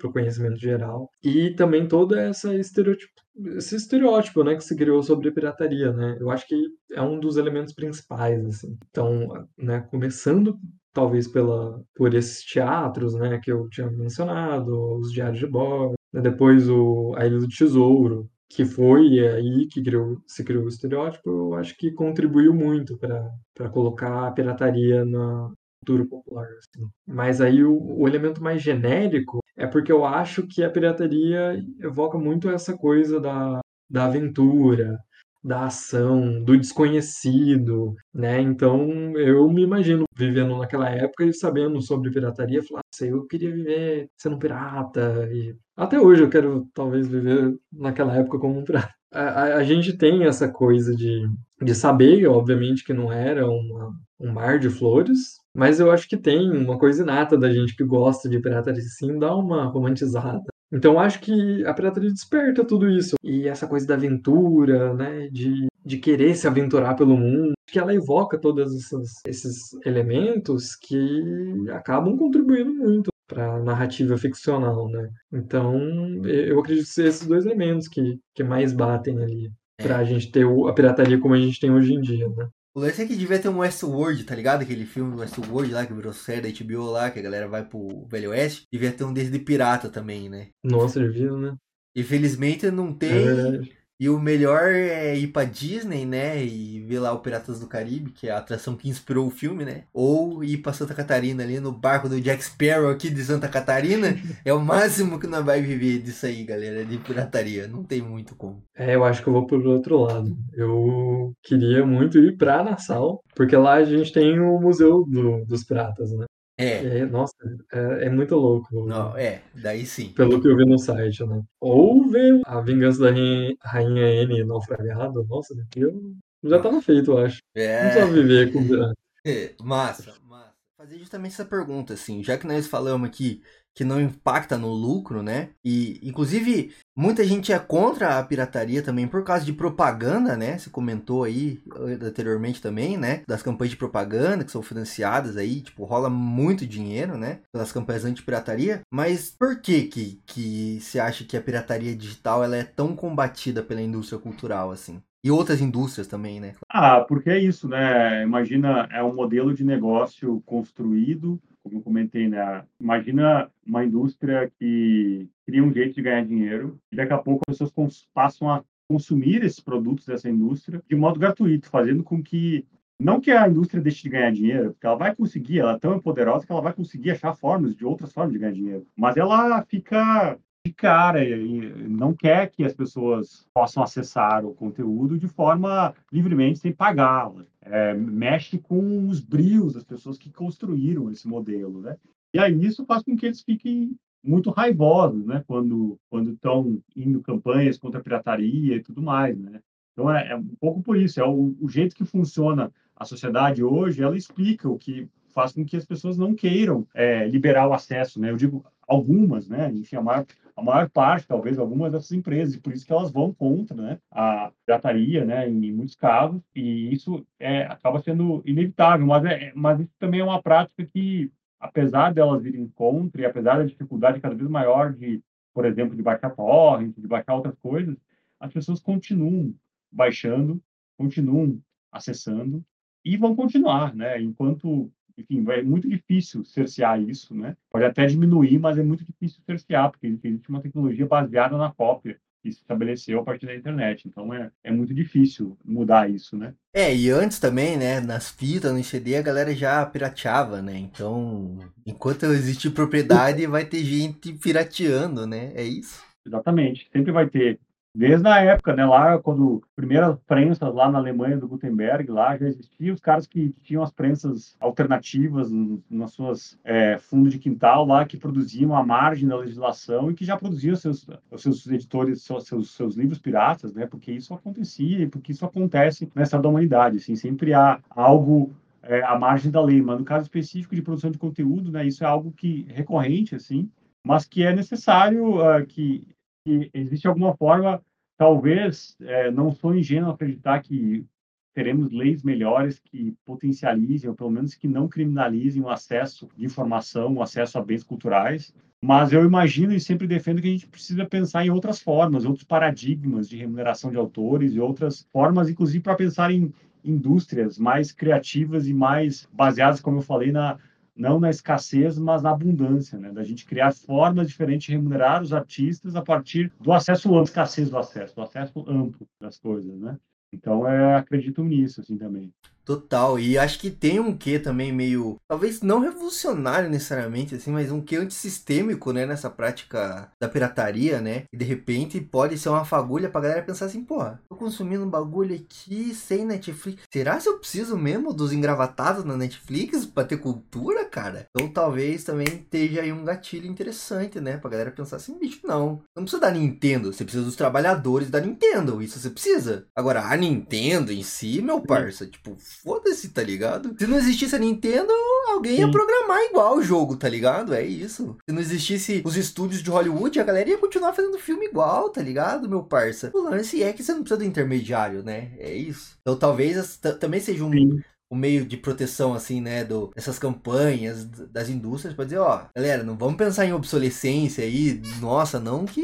o 0.03 0.11
conhecimento 0.11 0.58
geral. 0.58 1.10
E 1.24 1.52
também 1.52 1.88
toda 1.88 2.19
essa 2.22 2.56
estereotipo 2.56 3.14
esse 3.56 3.76
estereótipo 3.76 4.43
né 4.43 4.56
que 4.56 4.64
se 4.64 4.76
criou 4.76 5.02
sobre 5.02 5.30
a 5.30 5.32
pirataria 5.32 5.92
né? 5.92 6.18
Eu 6.19 6.30
acho 6.30 6.48
que 6.48 6.56
é 6.92 7.02
um 7.02 7.19
dos 7.19 7.35
elementos 7.35 7.74
principais 7.74 8.45
assim. 8.45 8.77
Então 8.90 9.48
né 9.58 9.82
começando 9.82 10.58
talvez 10.93 11.27
pela 11.27 11.82
por 11.95 12.14
esses 12.14 12.43
teatros 12.45 13.16
né 13.16 13.40
que 13.43 13.52
eu 13.52 13.68
tinha 13.69 13.90
mencionado 13.90 14.98
os 15.00 15.11
diários 15.11 15.40
de 15.40 15.48
bordo 15.48 15.95
né, 16.14 16.22
depois 16.22 16.69
o 16.69 17.14
a 17.18 17.26
ilha 17.26 17.40
do 17.40 17.48
tesouro 17.48 18.30
que 18.53 18.66
foi 18.66 19.19
aí 19.19 19.68
que 19.68 19.82
criou, 19.82 20.22
se 20.27 20.43
criou 20.43 20.66
o 20.66 20.68
estereótipo, 20.68 21.27
eu 21.27 21.56
acho 21.56 21.76
que 21.76 21.92
contribuiu 21.92 22.53
muito 22.53 22.98
para 22.98 23.69
colocar 23.69 24.27
a 24.27 24.32
pirataria 24.32 25.03
na, 25.03 25.52
cultura 25.83 26.05
popular. 26.05 26.47
Assim. 26.47 26.87
Mas 27.05 27.41
aí 27.41 27.63
o, 27.63 27.77
o, 27.77 28.07
elemento 28.07 28.41
mais 28.41 28.61
genérico 28.61 29.39
é 29.57 29.67
porque 29.67 29.91
eu 29.91 30.05
acho 30.05 30.47
que 30.47 30.63
a 30.63 30.69
pirataria 30.69 31.61
evoca 31.81 32.17
muito 32.17 32.49
essa 32.49 32.75
coisa 32.75 33.19
da, 33.19 33.59
da 33.89 34.05
aventura, 34.05 34.97
da 35.43 35.65
ação, 35.65 36.41
do 36.41 36.57
desconhecido, 36.57 37.93
né? 38.13 38.39
Então 38.39 39.17
eu 39.17 39.47
me 39.49 39.61
imagino 39.61 40.05
vivendo 40.15 40.57
naquela 40.57 40.89
época 40.89 41.25
e 41.25 41.33
sabendo 41.33 41.81
sobre 41.81 42.11
pirataria, 42.11 42.63
falar, 42.63 42.79
ah, 42.81 43.05
eu 43.05 43.25
queria 43.27 43.51
viver 43.51 44.07
sendo 44.17 44.39
pirata 44.39 45.27
e 45.31 45.53
até 45.75 45.99
hoje 45.99 46.23
eu 46.23 46.29
quero 46.29 46.65
talvez 46.73 47.07
viver 47.07 47.53
naquela 47.71 48.15
época 48.15 48.39
como 48.39 48.57
um 48.57 48.63
pirata. 48.65 48.93
a, 49.11 49.55
a 49.57 49.63
gente 49.63 49.97
tem 49.97 50.23
essa 50.23 50.47
coisa 50.49 50.95
de, 50.95 51.27
de 51.61 51.75
saber, 51.75 52.25
obviamente, 52.27 52.83
que 52.85 52.93
não 52.93 53.11
era 53.11 53.45
uma, 53.45 53.91
um 54.19 54.31
mar 54.31 54.57
de 54.57 54.69
flores, 54.69 55.42
mas 55.56 55.80
eu 55.80 55.91
acho 55.91 56.07
que 56.07 56.17
tem 56.17 56.49
uma 56.51 56.77
coisa 56.77 57.03
inata 57.03 57.38
da 57.38 57.51
gente 57.51 57.75
que 57.75 57.83
gosta 57.83 58.30
de 58.30 58.40
pirataria, 58.40 58.82
sim, 58.82 59.17
dá 59.19 59.35
uma 59.35 59.65
romantizada. 59.65 60.43
Então 60.72 60.99
acho 60.99 61.19
que 61.19 61.64
a 61.65 61.73
pirataria 61.73 62.09
desperta 62.09 62.65
tudo 62.65 62.90
isso. 62.90 63.15
E 63.23 63.48
essa 63.48 63.67
coisa 63.67 63.85
da 63.85 63.93
aventura, 63.93 64.93
né, 64.93 65.27
de, 65.30 65.67
de 65.85 65.98
querer 65.99 66.35
se 66.35 66.48
aventurar 66.48 66.95
pelo 66.95 67.15
mundo, 67.15 67.53
que 67.67 67.77
ela 67.77 67.93
evoca 67.93 68.40
todos 68.40 68.73
esses, 68.73 69.22
esses 69.27 69.73
elementos 69.85 70.75
que 70.75 71.69
acabam 71.72 72.17
contribuindo 72.17 72.73
muito 72.73 73.11
para 73.27 73.56
a 73.56 73.64
narrativa 73.64 74.17
ficcional, 74.17 74.90
né? 74.90 75.09
Então, 75.32 75.80
eu 76.25 76.59
acredito 76.59 76.85
ser 76.85 77.07
esses 77.07 77.27
dois 77.27 77.45
elementos 77.45 77.88
que, 77.88 78.19
que 78.35 78.43
mais 78.43 78.73
batem 78.73 79.22
ali 79.23 79.51
para 79.77 79.98
a 79.98 80.03
gente 80.03 80.32
ter 80.32 80.45
a 80.45 80.73
pirataria 80.73 81.19
como 81.19 81.33
a 81.33 81.40
gente 81.40 81.59
tem 81.59 81.72
hoje 81.72 81.93
em 81.93 82.01
dia, 82.01 82.27
né? 82.30 82.48
O 82.76 82.80
lance 82.80 83.02
é 83.02 83.06
que 83.06 83.16
devia 83.16 83.38
ter 83.38 83.50
um 83.50 83.60
Westworld, 83.60 84.24
tá 84.24 84.34
ligado? 84.34 84.64
Aquele 84.64 84.85
filme 84.85 85.16
Westworld 85.16 85.72
lá, 85.72 85.85
que 85.85 85.93
virou 85.93 86.11
série 86.11 86.42
da 86.42 86.64
HBO 86.66 86.85
lá, 86.85 87.11
que 87.11 87.19
a 87.19 87.22
galera 87.22 87.48
vai 87.48 87.64
pro 87.64 88.06
Velho 88.08 88.32
Oeste. 88.32 88.66
Devia 88.72 88.92
ter 88.92 89.03
um 89.03 89.14
desse 89.14 89.30
de 89.30 89.40
pirata 89.40 89.90
também, 89.90 90.27
né? 90.27 90.50
Nossa, 90.64 91.00
devia, 91.00 91.32
né? 91.34 91.56
Infelizmente 91.95 92.72
não 92.72 92.92
tem. 92.92 93.11
É 93.11 93.82
e 93.99 94.09
o 94.09 94.19
melhor 94.19 94.72
é 94.72 95.15
ir 95.15 95.27
pra 95.27 95.43
Disney, 95.43 96.05
né? 96.05 96.43
E 96.43 96.80
ver 96.81 96.99
lá 96.99 97.13
o 97.13 97.19
Piratas 97.19 97.59
do 97.59 97.67
Caribe, 97.67 98.11
que 98.11 98.27
é 98.27 98.31
a 98.31 98.38
atração 98.38 98.75
que 98.75 98.89
inspirou 98.89 99.27
o 99.27 99.31
filme, 99.31 99.63
né? 99.63 99.83
Ou 99.93 100.43
ir 100.43 100.57
pra 100.57 100.73
Santa 100.73 100.93
Catarina 100.93 101.43
ali 101.43 101.59
no 101.59 101.72
barco 101.72 102.09
do 102.09 102.19
Jack 102.19 102.43
Sparrow 102.43 102.89
aqui 102.89 103.09
de 103.09 103.23
Santa 103.23 103.47
Catarina. 103.47 104.15
é 104.43 104.53
o 104.53 104.59
máximo 104.59 105.19
que 105.19 105.27
nós 105.27 105.45
vai 105.45 105.61
viver 105.61 105.99
disso 105.99 106.25
aí, 106.25 106.43
galera, 106.43 106.83
de 106.83 106.97
pirataria. 106.97 107.67
Não 107.67 107.83
tem 107.83 108.01
muito 108.01 108.35
como. 108.35 108.63
É, 108.75 108.95
eu 108.95 109.03
acho 109.03 109.22
que 109.22 109.30
eu 109.30 109.33
vou 109.33 109.45
pro 109.45 109.69
outro 109.69 109.99
lado. 109.99 110.35
Eu 110.53 111.33
queria 111.43 111.85
muito 111.85 112.17
ir 112.17 112.35
pra 112.38 112.63
Nassau, 112.63 113.22
porque 113.35 113.55
lá 113.55 113.75
a 113.75 113.85
gente 113.85 114.11
tem 114.11 114.39
o 114.39 114.59
Museu 114.59 115.05
do, 115.05 115.45
dos 115.45 115.63
Piratas, 115.63 116.11
né? 116.11 116.25
É. 116.57 116.99
é 116.99 117.06
nossa, 117.06 117.33
é, 117.72 118.06
é, 118.06 118.09
muito 118.09 118.35
louco. 118.35 118.85
Não, 118.85 119.17
é, 119.17 119.41
daí 119.56 119.85
sim. 119.85 120.09
Pelo 120.09 120.41
que 120.41 120.48
eu 120.48 120.56
vi 120.56 120.65
no 120.65 120.77
site, 120.77 121.25
né? 121.25 121.41
Ou 121.59 122.07
ver 122.07 122.41
a 122.45 122.61
vingança 122.61 122.99
da 122.99 123.11
rainha, 123.11 123.56
rainha 123.61 124.23
N 124.23 124.43
naufragado, 124.43 125.25
nossa, 125.25 125.56
eu 125.75 126.15
já 126.43 126.61
tava 126.61 126.82
feito, 126.82 127.11
eu 127.11 127.17
acho. 127.17 127.40
É. 127.56 127.83
Não 127.83 128.07
só 128.07 128.14
viver 128.14 128.51
com. 128.51 128.59
É, 129.25 129.53
massa, 129.61 130.14
massa. 130.25 130.51
Fazer 130.77 130.99
justamente 130.99 131.32
essa 131.32 131.45
pergunta, 131.45 131.93
assim, 131.93 132.22
já 132.22 132.38
que 132.38 132.45
nós 132.45 132.67
falamos 132.67 133.07
aqui 133.07 133.41
que 133.76 133.84
não 133.84 134.00
impacta 134.00 134.58
no 134.58 134.72
lucro, 134.72 135.24
né? 135.24 135.50
E, 135.64 136.00
inclusive, 136.03 136.74
muita 136.95 137.24
gente 137.24 137.52
é 137.52 137.60
contra 137.60 138.19
a 138.19 138.24
pirataria 138.24 138.82
também 138.82 139.08
por 139.08 139.24
causa 139.24 139.43
de 139.43 139.53
propaganda, 139.53 140.38
né? 140.38 140.58
Você 140.58 140.69
comentou 140.69 141.24
aí 141.24 141.60
eh, 141.88 142.06
anteriormente 142.06 142.61
também, 142.61 142.98
né? 142.98 143.22
Das 143.27 143.42
campanhas 143.42 143.72
de 143.72 143.77
propaganda 143.77 144.43
que 144.43 144.52
são 144.52 144.61
financiadas 144.61 145.38
aí, 145.38 145.61
tipo, 145.61 145.84
rola 145.85 146.10
muito 146.10 146.68
dinheiro, 146.68 147.18
né? 147.18 147.40
Pelas 147.52 147.72
campanhas 147.72 148.06
anti-pirataria. 148.06 148.82
Mas 148.92 149.35
por 149.38 149.60
que 149.60 149.84
que, 149.84 150.22
que 150.26 150.80
você 150.80 151.00
acha 151.00 151.24
que 151.24 151.35
a 151.35 151.42
pirataria 151.42 151.95
digital 151.95 152.43
ela 152.43 152.56
é 152.56 152.64
tão 152.64 152.95
combatida 152.95 153.64
pela 153.64 153.82
indústria 153.82 154.19
cultural, 154.19 154.72
assim? 154.72 155.02
E 155.26 155.32
outras 155.32 155.61
indústrias 155.61 156.06
também, 156.06 156.42
né? 156.42 156.53
Ah, 156.69 157.00
porque 157.00 157.30
é 157.30 157.40
isso, 157.40 157.68
né? 157.68 158.24
Imagina, 158.24 158.90
é 158.92 159.02
um 159.02 159.16
modelo 159.16 159.53
de 159.53 159.64
negócio 159.64 160.42
construído 160.45 161.40
como 161.64 161.77
eu 161.77 161.82
comentei, 161.82 162.27
né? 162.27 162.64
Imagina 162.80 163.50
uma 163.66 163.83
indústria 163.85 164.51
que 164.59 165.27
cria 165.45 165.64
um 165.64 165.72
jeito 165.72 165.95
de 165.95 166.01
ganhar 166.01 166.25
dinheiro 166.25 166.80
e 166.92 166.95
daqui 166.95 167.14
a 167.14 167.17
pouco 167.17 167.42
as 167.48 167.58
pessoas 167.58 168.08
passam 168.14 168.50
a 168.50 168.64
consumir 168.88 169.43
esses 169.43 169.59
produtos 169.59 170.06
dessa 170.06 170.30
indústria 170.30 170.83
de 170.88 170.95
modo 170.95 171.19
gratuito, 171.19 171.69
fazendo 171.69 172.03
com 172.03 172.22
que 172.22 172.67
não 173.00 173.19
que 173.19 173.32
a 173.32 173.48
indústria 173.48 173.82
deixe 173.82 174.03
de 174.03 174.09
ganhar 174.09 174.32
dinheiro, 174.32 174.72
porque 174.74 174.85
ela 174.85 174.95
vai 174.95 175.16
conseguir, 175.16 175.59
ela 175.59 175.74
é 175.74 175.80
tão 175.80 176.00
poderosa 176.00 176.45
que 176.45 176.51
ela 176.51 176.61
vai 176.61 176.74
conseguir 176.74 177.11
achar 177.11 177.33
formas 177.33 177.75
de 177.75 177.85
outras 177.85 178.14
formas 178.14 178.33
de 178.33 178.40
ganhar 178.40 178.53
dinheiro, 178.53 178.88
mas 178.95 179.17
ela 179.17 179.64
fica 179.64 180.38
de 180.66 180.72
cara 180.72 181.24
e 181.25 181.90
não 181.90 182.14
quer 182.14 182.50
que 182.50 182.64
as 182.64 182.74
pessoas 182.74 183.45
possam 183.53 183.83
acessar 183.83 184.45
o 184.45 184.53
conteúdo 184.53 185.17
de 185.17 185.27
forma 185.27 185.93
livremente 186.09 186.59
sem 186.59 186.72
pagá-la. 186.72 187.45
É, 187.61 187.93
mexe 187.93 188.58
com 188.58 189.08
os 189.09 189.19
brios 189.19 189.74
das 189.74 189.83
pessoas 189.83 190.17
que 190.17 190.32
construíram 190.32 191.11
esse 191.11 191.27
modelo, 191.27 191.82
né? 191.82 191.98
E 192.33 192.40
aí 192.40 192.66
isso 192.66 192.85
faz 192.85 193.03
com 193.03 193.16
que 193.16 193.25
eles 193.25 193.42
fiquem 193.42 193.98
muito 194.24 194.51
raivosos, 194.51 195.25
né? 195.25 195.43
Quando 195.45 196.00
quando 196.09 196.32
estão 196.32 196.80
indo 196.95 197.22
campanhas 197.22 197.77
contra 197.77 198.00
a 198.00 198.03
pirataria 198.03 198.77
e 198.77 198.82
tudo 198.82 199.01
mais, 199.01 199.38
né? 199.38 199.59
Então 199.92 200.09
é, 200.09 200.30
é 200.30 200.35
um 200.35 200.56
pouco 200.61 200.82
por 200.82 200.95
isso, 200.95 201.19
é 201.19 201.25
o, 201.25 201.58
o 201.59 201.67
jeito 201.67 201.93
que 201.93 202.06
funciona 202.06 202.72
a 202.95 203.03
sociedade 203.03 203.61
hoje, 203.61 204.01
ela 204.01 204.16
explica 204.16 204.69
o 204.69 204.77
que 204.77 205.09
faz 205.33 205.51
com 205.51 205.66
que 205.66 205.75
as 205.75 205.85
pessoas 205.85 206.17
não 206.17 206.33
queiram 206.33 206.88
é, 206.93 207.27
liberar 207.27 207.67
o 207.67 207.74
acesso, 207.74 208.19
né? 208.19 208.30
Eu 208.30 208.38
digo 208.38 208.64
algumas, 208.93 209.47
né? 209.47 209.72
Enfim, 209.73 209.95
a 209.97 210.01
maior, 210.01 210.25
a 210.55 210.61
maior 210.61 210.89
parte, 210.89 211.27
talvez, 211.27 211.57
algumas 211.57 211.91
dessas 211.91 212.11
empresas, 212.11 212.55
e 212.55 212.59
por 212.59 212.73
isso 212.73 212.85
que 212.85 212.93
elas 212.93 213.11
vão 213.11 213.33
contra 213.33 213.75
né, 213.75 213.99
a 214.11 214.51
pirataria, 214.65 215.25
né? 215.25 215.49
Em 215.49 215.72
muitos 215.72 215.95
casos, 215.95 216.41
e 216.55 216.93
isso 216.93 217.25
é, 217.39 217.63
acaba 217.63 218.01
sendo 218.01 218.41
inevitável, 218.45 219.05
mas, 219.05 219.25
é, 219.25 219.51
mas 219.55 219.80
isso 219.80 219.91
também 219.99 220.19
é 220.19 220.23
uma 220.23 220.41
prática 220.41 220.85
que, 220.85 221.31
apesar 221.59 222.13
delas 222.13 222.45
irem 222.45 222.67
contra, 222.69 223.22
e 223.22 223.25
apesar 223.25 223.57
da 223.57 223.65
dificuldade 223.65 224.19
cada 224.19 224.35
vez 224.35 224.49
maior 224.49 224.93
de, 224.93 225.22
por 225.53 225.65
exemplo, 225.65 225.95
de 225.95 226.03
baixar 226.03 226.35
torrent, 226.35 226.93
de 226.97 227.07
baixar 227.07 227.35
outras 227.35 227.57
coisas, 227.59 227.95
as 228.39 228.51
pessoas 228.51 228.80
continuam 228.80 229.53
baixando, 229.91 230.61
continuam 230.97 231.59
acessando, 231.91 232.63
e 233.05 233.17
vão 233.17 233.35
continuar, 233.35 233.93
né? 233.93 234.22
Enquanto 234.22 234.91
enfim, 235.17 235.45
é 235.50 235.61
muito 235.61 235.88
difícil 235.88 236.43
cercear 236.43 237.01
isso, 237.01 237.35
né? 237.35 237.56
Pode 237.72 237.85
até 237.85 238.06
diminuir, 238.06 238.59
mas 238.59 238.77
é 238.77 238.83
muito 238.83 239.06
difícil 239.06 239.42
cercear, 239.45 239.92
porque 239.92 240.08
existe 240.08 240.50
uma 240.50 240.61
tecnologia 240.61 241.06
baseada 241.06 241.58
na 241.58 241.72
cópia 241.72 242.19
que 242.42 242.51
se 242.51 242.59
estabeleceu 242.59 243.19
a 243.19 243.24
partir 243.24 243.45
da 243.45 243.56
internet. 243.56 244.08
Então 244.08 244.33
é, 244.33 244.51
é 244.64 244.72
muito 244.72 244.93
difícil 244.93 245.58
mudar 245.64 246.09
isso, 246.09 246.35
né? 246.38 246.53
É, 246.74 246.93
e 246.93 247.09
antes 247.09 247.40
também, 247.40 247.77
né, 247.77 248.01
nas 248.01 248.30
fitas, 248.30 248.74
no 248.74 248.83
CD, 248.83 249.16
a 249.16 249.22
galera 249.22 249.56
já 249.56 249.85
pirateava, 249.85 250.61
né? 250.61 250.77
Então, 250.77 251.59
enquanto 251.85 252.25
existir 252.25 252.72
propriedade, 252.72 253.45
vai 253.48 253.66
ter 253.66 253.83
gente 253.83 254.33
pirateando, 254.33 255.25
né? 255.25 255.53
É 255.56 255.64
isso? 255.64 256.03
Exatamente. 256.25 256.90
Sempre 256.92 257.11
vai 257.11 257.30
ter 257.30 257.59
Desde 257.95 258.27
a 258.27 258.39
época, 258.39 258.75
né, 258.75 258.83
lá 258.83 259.19
quando 259.19 259.61
primeiras 259.75 260.17
prensas 260.25 260.73
lá 260.73 260.89
na 260.89 260.97
Alemanha 260.97 261.38
do 261.38 261.47
Gutenberg, 261.47 262.09
lá 262.09 262.35
já 262.35 262.47
existiam 262.47 262.95
os 262.95 262.99
caras 262.99 263.27
que 263.27 263.53
tinham 263.61 263.83
as 263.83 263.91
prensas 263.91 264.55
alternativas 264.59 265.51
nas 265.88 266.11
suas 266.11 266.57
é, 266.63 266.97
fundos 266.97 267.31
de 267.31 267.38
quintal 267.38 267.85
lá 267.85 268.03
que 268.03 268.17
produziam 268.17 268.75
a 268.75 268.83
margem 268.83 269.27
da 269.27 269.38
legislação 269.38 270.09
e 270.09 270.15
que 270.15 270.25
já 270.25 270.35
produziam 270.35 270.75
seus 270.75 271.07
os 271.30 271.43
seus 271.43 271.67
editores 271.67 272.23
seus, 272.23 272.47
seus, 272.47 272.72
seus 272.72 272.95
livros 272.95 273.19
piratas, 273.19 273.73
né? 273.75 273.85
Porque 273.85 274.11
isso 274.11 274.33
acontecia 274.33 274.99
e 275.01 275.07
porque 275.07 275.31
isso 275.31 275.45
acontece 275.45 276.09
nessa 276.15 276.39
da 276.39 276.49
humanidade, 276.49 276.97
assim, 276.97 277.15
sempre 277.15 277.53
há 277.53 277.80
algo 277.91 278.51
é, 278.81 279.03
à 279.03 279.17
margem 279.17 279.51
da 279.51 279.61
lei, 279.61 279.81
mas 279.81 279.99
no 279.99 280.05
caso 280.05 280.23
específico 280.23 280.75
de 280.75 280.81
produção 280.81 281.11
de 281.11 281.17
conteúdo, 281.17 281.72
né, 281.72 281.85
isso 281.85 282.03
é 282.03 282.07
algo 282.07 282.31
que 282.31 282.65
recorrente, 282.69 283.35
assim, 283.35 283.69
mas 284.05 284.25
que 284.25 284.43
é 284.43 284.53
necessário 284.53 285.38
uh, 285.38 285.65
que 285.65 286.07
que 286.45 286.69
existe 286.73 287.07
alguma 287.07 287.35
forma, 287.35 287.81
talvez, 288.17 288.95
é, 289.01 289.31
não 289.31 289.51
sou 289.51 289.75
ingênuo 289.75 290.11
acreditar 290.11 290.61
que 290.61 291.05
teremos 291.53 291.91
leis 291.91 292.23
melhores 292.23 292.80
que 292.80 293.15
potencializem, 293.25 294.09
ou 294.09 294.15
pelo 294.15 294.31
menos 294.31 294.55
que 294.55 294.67
não 294.67 294.88
criminalizem 294.88 295.61
o 295.61 295.69
acesso 295.69 296.27
de 296.35 296.45
informação, 296.45 297.13
o 297.13 297.22
acesso 297.22 297.57
a 297.57 297.63
bens 297.63 297.83
culturais. 297.83 298.53
Mas 298.81 299.13
eu 299.13 299.23
imagino 299.23 299.72
e 299.72 299.80
sempre 299.80 300.07
defendo 300.07 300.41
que 300.41 300.47
a 300.47 300.51
gente 300.51 300.67
precisa 300.67 301.05
pensar 301.05 301.45
em 301.45 301.49
outras 301.49 301.80
formas, 301.80 302.25
outros 302.25 302.43
paradigmas 302.43 303.30
de 303.30 303.38
remuneração 303.38 303.91
de 303.91 303.97
autores 303.97 304.53
e 304.53 304.59
outras 304.59 305.07
formas, 305.13 305.49
inclusive 305.49 305.81
para 305.81 305.95
pensar 305.95 306.31
em 306.31 306.51
indústrias 306.83 307.57
mais 307.57 307.93
criativas 307.93 308.67
e 308.67 308.73
mais 308.73 309.25
baseadas, 309.31 309.80
como 309.80 309.99
eu 309.99 310.01
falei, 310.01 310.33
na, 310.33 310.57
não 310.95 311.19
na 311.19 311.30
escassez, 311.30 311.97
mas 311.97 312.22
na 312.22 312.31
abundância, 312.31 312.97
né? 312.99 313.11
Da 313.11 313.23
gente 313.23 313.45
criar 313.45 313.73
formas 313.73 314.27
diferentes 314.27 314.67
de 314.67 314.73
remunerar 314.73 315.22
os 315.22 315.33
artistas 315.33 315.95
a 315.95 316.01
partir 316.01 316.51
do 316.59 316.72
acesso 316.72 317.09
amplo, 317.09 317.23
escassez 317.23 317.69
do 317.69 317.77
acesso, 317.77 318.15
do 318.15 318.22
acesso 318.22 318.59
amplo 318.67 319.07
das 319.19 319.39
coisas, 319.39 319.80
né? 319.80 319.97
Então, 320.31 320.67
é, 320.67 320.95
acredito 320.95 321.43
nisso, 321.43 321.81
assim, 321.81 321.97
também. 321.97 322.33
Total, 322.66 323.19
e 323.19 323.38
acho 323.38 323.59
que 323.59 323.69
tem 323.69 324.00
um 324.00 324.16
quê 324.16 324.40
também 324.40 324.72
meio, 324.72 325.17
talvez 325.27 325.61
não 325.61 325.80
revolucionário 325.80 326.69
necessariamente, 326.69 327.35
assim, 327.35 327.51
mas 327.51 327.72
um 327.72 327.82
quê 327.82 327.98
antissistêmico, 327.98 328.93
né, 328.93 329.06
nessa 329.06 329.30
prática 329.30 330.09
da 330.19 330.30
pirataria, 330.30 331.01
né? 331.01 331.24
E 331.33 331.38
de 331.38 331.43
repente 331.43 332.00
pode 332.00 332.38
ser 332.38 332.50
uma 332.50 332.64
fagulha 332.64 333.09
pra 333.09 333.22
galera 333.22 333.42
pensar 333.42 333.66
assim, 333.66 333.83
pô, 333.83 334.00
tô 334.30 334.35
consumindo 334.35 334.85
um 334.85 334.90
bagulho 334.90 335.35
aqui 335.35 335.93
sem 335.93 336.25
Netflix. 336.25 336.83
Será 336.92 337.17
que 337.17 337.27
eu 337.27 337.38
preciso 337.38 337.77
mesmo 337.77 338.14
dos 338.14 338.32
engravatados 338.32 339.03
na 339.03 339.17
Netflix 339.17 339.85
pra 339.85 340.06
ter 340.06 340.17
cultura, 340.17 340.85
cara? 340.85 341.25
Então 341.35 341.50
talvez 341.50 342.03
também 342.03 342.27
esteja 342.27 342.82
aí 342.82 342.93
um 342.93 343.03
gatilho 343.03 343.48
interessante, 343.48 344.22
né? 344.22 344.38
Pra 344.38 344.50
galera 344.50 344.72
pensar 344.72 344.98
assim, 344.98 345.19
bicho, 345.19 345.42
não. 345.43 345.82
Não 345.95 346.03
precisa 346.03 346.22
da 346.22 346.32
Nintendo, 346.32 346.93
você 346.93 347.03
precisa 347.03 347.25
dos 347.25 347.35
trabalhadores 347.35 348.09
da 348.09 348.22
Nintendo. 348.22 348.82
Isso 348.82 349.00
você 349.00 349.09
precisa. 349.09 349.67
Agora, 349.75 350.06
a 350.06 350.16
Nintendo 350.16 350.92
em 350.92 351.03
si, 351.03 351.42
meu 351.42 351.61
parça, 351.61 352.06
tipo, 352.06 352.38
foda-se, 352.53 353.09
tá 353.09 353.22
ligado? 353.23 353.75
Se 353.77 353.88
não 353.88 353.98
existisse 353.98 354.35
a 354.35 354.40
Nintendo, 354.40 354.91
alguém 355.27 355.59
ia 355.59 355.65
Sim. 355.65 355.72
programar 355.72 356.22
igual 356.23 356.57
o 356.57 356.64
jogo, 356.64 356.95
tá 356.95 357.09
ligado? 357.09 357.53
É 357.53 357.64
isso. 357.64 358.17
Se 358.27 358.33
não 358.33 358.41
existisse 358.41 359.01
os 359.06 359.17
estúdios 359.17 359.61
de 359.61 359.69
Hollywood, 359.69 360.19
a 360.19 360.23
galera 360.23 360.49
ia 360.49 360.57
continuar 360.57 360.93
fazendo 360.93 361.17
filme 361.19 361.45
igual, 361.45 361.90
tá 361.90 362.01
ligado, 362.01 362.49
meu 362.49 362.64
parça? 362.64 363.11
O 363.14 363.22
lance 363.22 363.61
é 363.64 363.73
que 363.73 363.83
você 363.83 363.93
não 363.93 364.01
precisa 364.01 364.19
do 364.19 364.25
intermediário, 364.25 365.03
né? 365.03 365.32
É 365.38 365.53
isso. 365.53 365.98
Então 366.01 366.15
talvez 366.15 366.77
também 366.99 367.19
seja 367.19 367.43
um, 367.43 367.82
um 368.14 368.15
meio 368.15 368.45
de 368.45 368.57
proteção, 368.57 369.14
assim, 369.14 369.41
né? 369.41 369.64
Do, 369.64 369.91
dessas 369.95 370.19
campanhas 370.19 371.03
das 371.06 371.49
indústrias 371.49 371.95
pra 371.95 372.06
dizer, 372.06 372.19
ó, 372.19 372.45
galera, 372.56 372.83
não 372.83 372.95
vamos 372.95 373.17
pensar 373.17 373.45
em 373.45 373.53
obsolescência 373.53 374.43
aí. 374.43 374.82
Nossa, 375.01 375.40
não 375.40 375.65
que. 375.65 375.82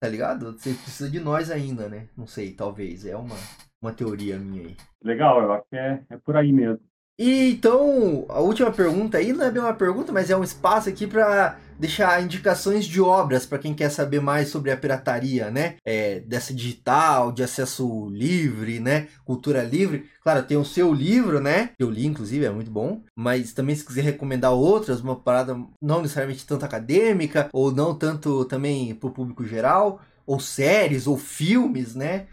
Tá 0.00 0.08
ligado? 0.08 0.52
Você 0.52 0.72
precisa 0.72 1.10
de 1.10 1.20
nós 1.20 1.50
ainda, 1.50 1.88
né? 1.88 2.08
Não 2.16 2.26
sei, 2.26 2.52
talvez. 2.52 3.04
É 3.04 3.16
uma, 3.16 3.36
uma 3.80 3.92
teoria 3.92 4.38
minha 4.38 4.62
aí. 4.62 4.76
Legal, 5.02 5.42
eu 5.42 5.52
acho 5.52 5.64
que 5.70 5.76
é, 5.76 6.02
é 6.10 6.16
por 6.16 6.36
aí 6.36 6.52
mesmo. 6.52 6.80
E 7.18 7.52
então, 7.52 8.26
a 8.28 8.40
última 8.40 8.70
pergunta 8.70 9.16
aí 9.16 9.32
não 9.32 9.44
é 9.44 9.50
bem 9.50 9.62
uma 9.62 9.72
pergunta, 9.72 10.12
mas 10.12 10.28
é 10.28 10.36
um 10.36 10.44
espaço 10.44 10.90
aqui 10.90 11.06
para 11.06 11.58
deixar 11.78 12.22
indicações 12.22 12.84
de 12.84 13.00
obras 13.00 13.46
para 13.46 13.58
quem 13.58 13.74
quer 13.74 13.90
saber 13.90 14.20
mais 14.20 14.48
sobre 14.48 14.70
a 14.70 14.76
pirataria, 14.76 15.50
né? 15.50 15.76
É, 15.84 16.20
dessa 16.20 16.52
digital, 16.52 17.32
de 17.32 17.42
acesso 17.42 18.08
livre, 18.10 18.80
né? 18.80 19.08
Cultura 19.24 19.62
livre. 19.62 20.10
Claro, 20.22 20.42
tem 20.42 20.58
o 20.58 20.64
seu 20.64 20.92
livro, 20.92 21.40
né? 21.40 21.70
Que 21.78 21.82
eu 21.82 21.90
li, 21.90 22.04
inclusive, 22.04 22.44
é 22.44 22.50
muito 22.50 22.70
bom. 22.70 23.02
Mas 23.14 23.54
também 23.54 23.74
se 23.74 23.84
quiser 23.84 24.02
recomendar 24.02 24.52
outras, 24.52 25.00
uma 25.00 25.16
parada 25.16 25.56
não 25.80 26.02
necessariamente 26.02 26.46
tanto 26.46 26.66
acadêmica, 26.66 27.48
ou 27.50 27.72
não 27.72 27.94
tanto 27.94 28.44
também 28.44 28.94
para 28.94 29.08
o 29.08 29.12
público 29.12 29.44
geral, 29.44 30.02
ou 30.26 30.38
séries, 30.38 31.06
ou 31.06 31.16
filmes, 31.16 31.94
né? 31.94 32.26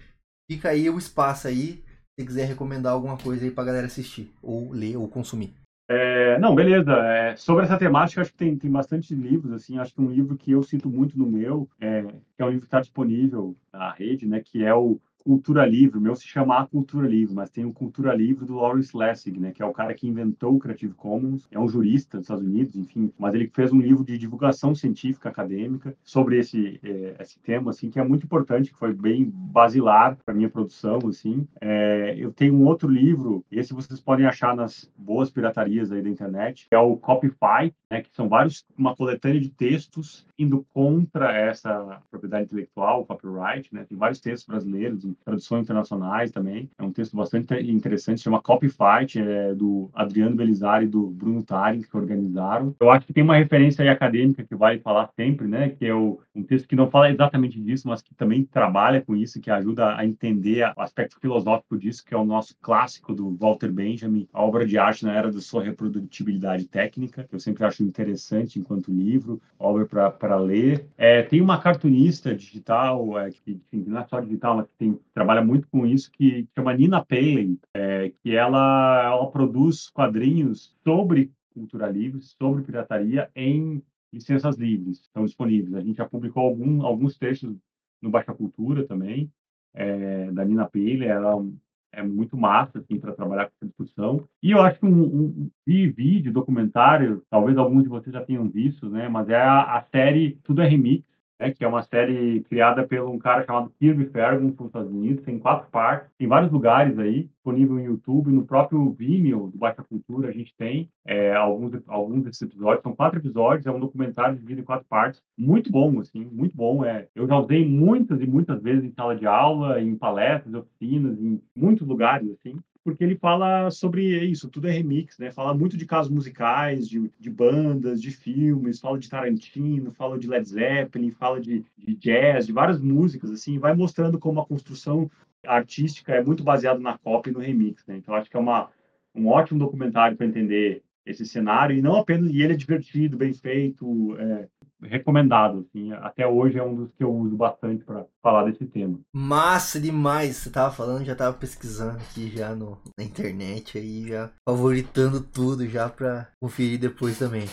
Fica 0.49 0.69
aí 0.69 0.89
o 0.89 0.97
espaço 0.97 1.47
aí 1.47 1.83
se 2.19 2.25
quiser 2.25 2.45
recomendar 2.45 2.93
alguma 2.93 3.17
coisa 3.17 3.43
aí 3.43 3.51
pra 3.51 3.63
galera 3.63 3.87
assistir, 3.87 4.31
ou 4.41 4.71
ler, 4.71 4.97
ou 4.97 5.07
consumir. 5.07 5.53
É, 5.89 6.39
não, 6.39 6.55
beleza. 6.55 6.91
É, 6.91 7.35
sobre 7.35 7.65
essa 7.65 7.77
temática, 7.77 8.21
acho 8.21 8.31
que 8.31 8.37
tem, 8.37 8.57
tem 8.57 8.71
bastante 8.71 9.13
livros, 9.13 9.51
assim, 9.51 9.77
acho 9.77 9.93
que 9.93 10.01
um 10.01 10.09
livro 10.09 10.37
que 10.37 10.51
eu 10.51 10.63
cito 10.63 10.89
muito 10.89 11.17
no 11.17 11.25
meu, 11.25 11.67
é, 11.79 12.03
que 12.03 12.41
é 12.41 12.45
um 12.45 12.49
livro 12.49 12.61
que 12.61 12.67
está 12.67 12.79
disponível 12.79 13.55
na 13.71 13.91
rede, 13.91 14.25
né, 14.25 14.41
que 14.41 14.63
é 14.63 14.73
o 14.73 14.99
Cultura 15.23 15.65
Livre, 15.65 15.97
o 15.97 16.01
meu 16.01 16.15
se 16.15 16.27
chama 16.27 16.59
A 16.59 16.67
Cultura 16.67 17.07
Livre, 17.07 17.33
mas 17.33 17.49
tem 17.49 17.65
o 17.65 17.73
Cultura 17.73 18.13
Livre 18.13 18.45
do 18.45 18.55
Lawrence 18.55 18.95
Lessig, 18.95 19.39
né, 19.39 19.51
que 19.51 19.61
é 19.61 19.65
o 19.65 19.73
cara 19.73 19.93
que 19.93 20.07
inventou 20.07 20.55
o 20.55 20.59
Creative 20.59 20.93
Commons, 20.93 21.47
é 21.51 21.59
um 21.59 21.67
jurista 21.67 22.17
dos 22.17 22.25
Estados 22.25 22.45
Unidos, 22.45 22.75
enfim, 22.75 23.11
mas 23.17 23.33
ele 23.33 23.49
fez 23.53 23.71
um 23.71 23.79
livro 23.79 24.03
de 24.03 24.17
divulgação 24.17 24.75
científica 24.75 25.29
acadêmica 25.29 25.95
sobre 26.03 26.39
esse, 26.39 26.79
eh, 26.83 27.15
esse 27.19 27.39
tema, 27.39 27.71
assim, 27.71 27.89
que 27.89 27.99
é 27.99 28.03
muito 28.03 28.25
importante, 28.25 28.71
que 28.71 28.77
foi 28.77 28.93
bem 28.93 29.29
basilar 29.33 30.17
para 30.25 30.33
minha 30.33 30.49
produção, 30.49 30.99
assim. 31.07 31.47
É, 31.61 32.15
eu 32.17 32.31
tenho 32.31 32.53
um 32.53 32.65
outro 32.65 32.89
livro, 32.89 33.45
esse 33.51 33.73
vocês 33.73 33.99
podem 33.99 34.25
achar 34.25 34.55
nas 34.55 34.91
boas 34.97 35.29
piratarias 35.29 35.91
aí 35.91 36.01
da 36.01 36.09
internet, 36.09 36.67
que 36.69 36.75
é 36.75 36.79
o 36.79 36.97
Copyfight, 36.97 37.75
né, 37.93 38.01
que 38.01 38.09
são 38.13 38.27
vários, 38.27 38.65
uma 38.75 38.95
coletânea 38.95 39.39
de 39.39 39.49
textos 39.49 40.25
indo 40.37 40.65
contra 40.73 41.31
essa 41.31 42.01
propriedade 42.09 42.45
intelectual, 42.45 43.01
o 43.01 43.05
copyright, 43.05 43.71
né, 43.71 43.85
tem 43.87 43.97
vários 43.97 44.19
textos 44.19 44.47
brasileiros, 44.47 45.05
traduções 45.23 45.63
internacionais 45.63 46.31
também, 46.31 46.69
é 46.77 46.83
um 46.83 46.91
texto 46.91 47.15
bastante 47.15 47.53
interessante, 47.69 48.21
chama 48.21 48.41
Copyfight, 48.41 49.19
é 49.19 49.53
do 49.53 49.89
Adriano 49.93 50.35
Belizari 50.35 50.85
e 50.85 50.89
do 50.89 51.07
Bruno 51.07 51.43
Tarin, 51.43 51.81
que 51.81 51.97
organizaram. 51.97 52.75
Eu 52.79 52.89
acho 52.89 53.05
que 53.05 53.13
tem 53.13 53.23
uma 53.23 53.37
referência 53.37 53.83
aí 53.83 53.89
acadêmica 53.89 54.43
que 54.43 54.55
vai 54.55 54.79
falar 54.79 55.09
sempre, 55.15 55.47
né, 55.47 55.69
que 55.69 55.85
é 55.85 55.93
o, 55.93 56.19
um 56.35 56.43
texto 56.43 56.67
que 56.67 56.75
não 56.75 56.89
fala 56.89 57.09
exatamente 57.09 57.59
disso, 57.59 57.87
mas 57.87 58.01
que 58.01 58.13
também 58.15 58.43
trabalha 58.43 59.01
com 59.01 59.15
isso, 59.15 59.41
que 59.41 59.51
ajuda 59.51 59.95
a 59.95 60.05
entender 60.05 60.71
o 60.75 60.81
aspecto 60.81 61.19
filosófico 61.19 61.77
disso, 61.77 62.03
que 62.05 62.13
é 62.13 62.17
o 62.17 62.25
nosso 62.25 62.55
clássico 62.61 63.13
do 63.13 63.35
Walter 63.35 63.71
Benjamin, 63.71 64.27
a 64.33 64.43
obra 64.43 64.65
de 64.65 64.77
arte 64.77 65.05
na 65.05 65.13
era 65.13 65.31
da 65.31 65.41
sua 65.41 65.63
reprodutibilidade 65.63 66.65
técnica, 66.65 67.23
que 67.23 67.35
eu 67.35 67.39
sempre 67.39 67.65
acho 67.65 67.83
interessante 67.83 68.59
enquanto 68.59 68.91
livro, 68.91 69.41
obra 69.59 70.11
para 70.11 70.37
ler. 70.37 70.85
É, 70.97 71.21
tem 71.21 71.41
uma 71.41 71.59
cartunista 71.59 72.33
digital, 72.35 73.17
é, 73.19 73.29
que 73.29 73.59
enfim, 73.73 73.83
não 73.87 73.99
é 73.99 74.05
só 74.05 74.19
digital, 74.19 74.57
mas 74.57 74.67
que 74.67 74.73
tem, 74.77 74.99
trabalha 75.13 75.43
muito 75.43 75.67
com 75.69 75.85
isso, 75.85 76.11
que 76.11 76.47
chama 76.55 76.73
Nina 76.73 77.03
Paley, 77.03 77.59
é, 77.73 78.11
que 78.21 78.35
ela, 78.35 79.03
ela 79.05 79.31
produz 79.31 79.89
quadrinhos 79.89 80.75
sobre 80.83 81.31
cultura 81.53 81.89
livre, 81.89 82.21
sobre 82.21 82.63
pirataria 82.63 83.29
em 83.35 83.81
licenças 84.11 84.57
livres, 84.57 85.01
estão 85.01 85.25
disponíveis. 85.25 85.75
A 85.75 85.81
gente 85.81 85.97
já 85.97 86.05
publicou 86.07 86.43
algum, 86.43 86.83
alguns 86.83 87.17
textos 87.17 87.55
no 88.01 88.09
Baixa 88.09 88.33
Cultura 88.33 88.85
também, 88.85 89.31
é, 89.73 90.31
da 90.31 90.43
Nina 90.43 90.65
Paley, 90.65 91.05
ela 91.05 91.43
é 91.91 92.01
muito 92.01 92.35
massa 92.35 92.79
assim, 92.79 92.99
para 92.99 93.13
trabalhar 93.13 93.45
com 93.45 93.51
essa 93.55 93.67
discussão. 93.67 94.27
E 94.41 94.51
eu 94.51 94.61
acho 94.61 94.79
que 94.79 94.85
um, 94.85 95.03
um, 95.03 95.25
um 95.27 95.51
vídeo, 95.65 96.33
documentário, 96.33 97.23
talvez 97.29 97.57
alguns 97.57 97.83
de 97.83 97.89
vocês 97.89 98.11
já 98.11 98.23
tenham 98.25 98.49
visto, 98.49 98.89
né? 98.89 99.07
mas 99.07 99.29
é 99.29 99.35
a, 99.35 99.77
a 99.77 99.83
série 99.83 100.39
Tudo 100.43 100.61
é 100.61 100.67
Remix, 100.67 101.05
né, 101.43 101.51
que 101.51 101.65
é 101.65 101.67
uma 101.67 101.83
série 101.83 102.41
criada 102.43 102.87
por 102.87 102.99
um 103.01 103.19
cara 103.19 103.45
chamado 103.45 103.71
Kirby 103.77 104.05
Ferguson, 104.05 104.55
nos 104.57 104.67
Estados 104.67 104.91
Unidos, 104.91 105.25
tem 105.25 105.37
quatro 105.37 105.69
partes, 105.69 106.09
tem 106.17 106.27
vários 106.27 106.51
lugares 106.51 106.97
aí, 106.97 107.23
disponível 107.23 107.75
no 107.75 107.83
YouTube, 107.83 108.31
no 108.31 108.45
próprio 108.45 108.91
Vimeo 108.91 109.49
do 109.51 109.57
Baixa 109.57 109.83
Cultura 109.83 110.29
a 110.29 110.31
gente 110.31 110.55
tem 110.57 110.89
é, 111.05 111.33
alguns, 111.33 111.73
alguns 111.87 112.23
desses 112.23 112.43
episódios, 112.43 112.81
são 112.81 112.95
quatro 112.95 113.19
episódios, 113.19 113.65
é 113.65 113.71
um 113.71 113.79
documentário 113.79 114.35
dividido 114.35 114.61
em 114.61 114.65
quatro 114.65 114.87
partes, 114.87 115.21
muito 115.37 115.69
bom, 115.69 115.99
assim, 115.99 116.23
muito 116.31 116.55
bom, 116.55 116.85
é, 116.85 117.07
eu 117.13 117.27
já 117.27 117.37
usei 117.37 117.67
muitas 117.67 118.21
e 118.21 118.25
muitas 118.25 118.61
vezes 118.61 118.85
em 118.85 118.93
sala 118.93 119.15
de 119.15 119.27
aula, 119.27 119.81
em 119.81 119.97
palestras, 119.97 120.53
oficinas, 120.53 121.19
em 121.19 121.41
muitos 121.55 121.85
lugares, 121.85 122.29
assim, 122.31 122.57
porque 122.83 123.03
ele 123.03 123.15
fala 123.15 123.71
sobre 123.71 124.23
isso, 124.25 124.49
tudo 124.49 124.67
é 124.67 124.71
remix, 124.71 125.17
né? 125.17 125.31
Fala 125.31 125.53
muito 125.53 125.77
de 125.77 125.85
casos 125.85 126.11
musicais, 126.11 126.87
de, 126.87 127.09
de 127.17 127.29
bandas, 127.29 128.01
de 128.01 128.11
filmes, 128.11 128.79
fala 128.79 128.99
de 128.99 129.09
Tarantino, 129.09 129.91
fala 129.91 130.19
de 130.19 130.27
Led 130.27 130.47
Zeppelin, 130.47 131.11
fala 131.11 131.39
de, 131.39 131.63
de 131.77 131.95
jazz, 131.95 132.45
de 132.45 132.51
várias 132.51 132.81
músicas, 132.81 133.31
assim, 133.31 133.57
vai 133.57 133.73
mostrando 133.73 134.19
como 134.19 134.41
a 134.41 134.45
construção 134.45 135.09
artística 135.45 136.13
é 136.13 136.23
muito 136.23 136.43
baseada 136.43 136.79
na 136.79 136.97
cópia 136.97 137.31
e 137.31 137.33
no 137.33 137.39
remix, 137.39 137.85
né? 137.87 137.97
Então 137.97 138.13
acho 138.13 138.29
que 138.29 138.37
é 138.37 138.39
uma, 138.39 138.69
um 139.15 139.27
ótimo 139.27 139.59
documentário 139.59 140.17
para 140.17 140.27
entender 140.27 140.82
esse 141.05 141.25
cenário 141.25 141.75
e 141.75 141.81
não 141.81 141.95
apenas 141.95 142.31
e 142.31 142.41
ele 142.41 142.53
é 142.53 142.57
divertido, 142.57 143.17
bem 143.17 143.33
feito, 143.33 144.15
é, 144.17 144.47
recomendado. 144.81 145.67
Assim, 145.67 145.91
até 145.93 146.27
hoje 146.27 146.57
é 146.57 146.63
um 146.63 146.75
dos 146.75 146.91
que 146.93 147.03
eu 147.03 147.13
uso 147.13 147.35
bastante 147.35 147.83
para 147.83 148.05
falar 148.21 148.45
desse 148.45 148.65
tema. 148.65 148.99
Massa 149.13 149.79
demais! 149.79 150.37
Você 150.37 150.49
tava 150.49 150.73
falando, 150.73 151.05
já 151.05 151.15
tava 151.15 151.37
pesquisando 151.37 151.97
aqui 151.97 152.29
já 152.29 152.55
no, 152.55 152.81
na 152.97 153.03
internet 153.03 153.77
aí, 153.77 154.07
já 154.07 154.31
favoritando 154.47 155.21
tudo 155.21 155.67
já 155.67 155.89
pra 155.89 156.29
conferir 156.41 156.79
depois 156.79 157.19
também. 157.19 157.45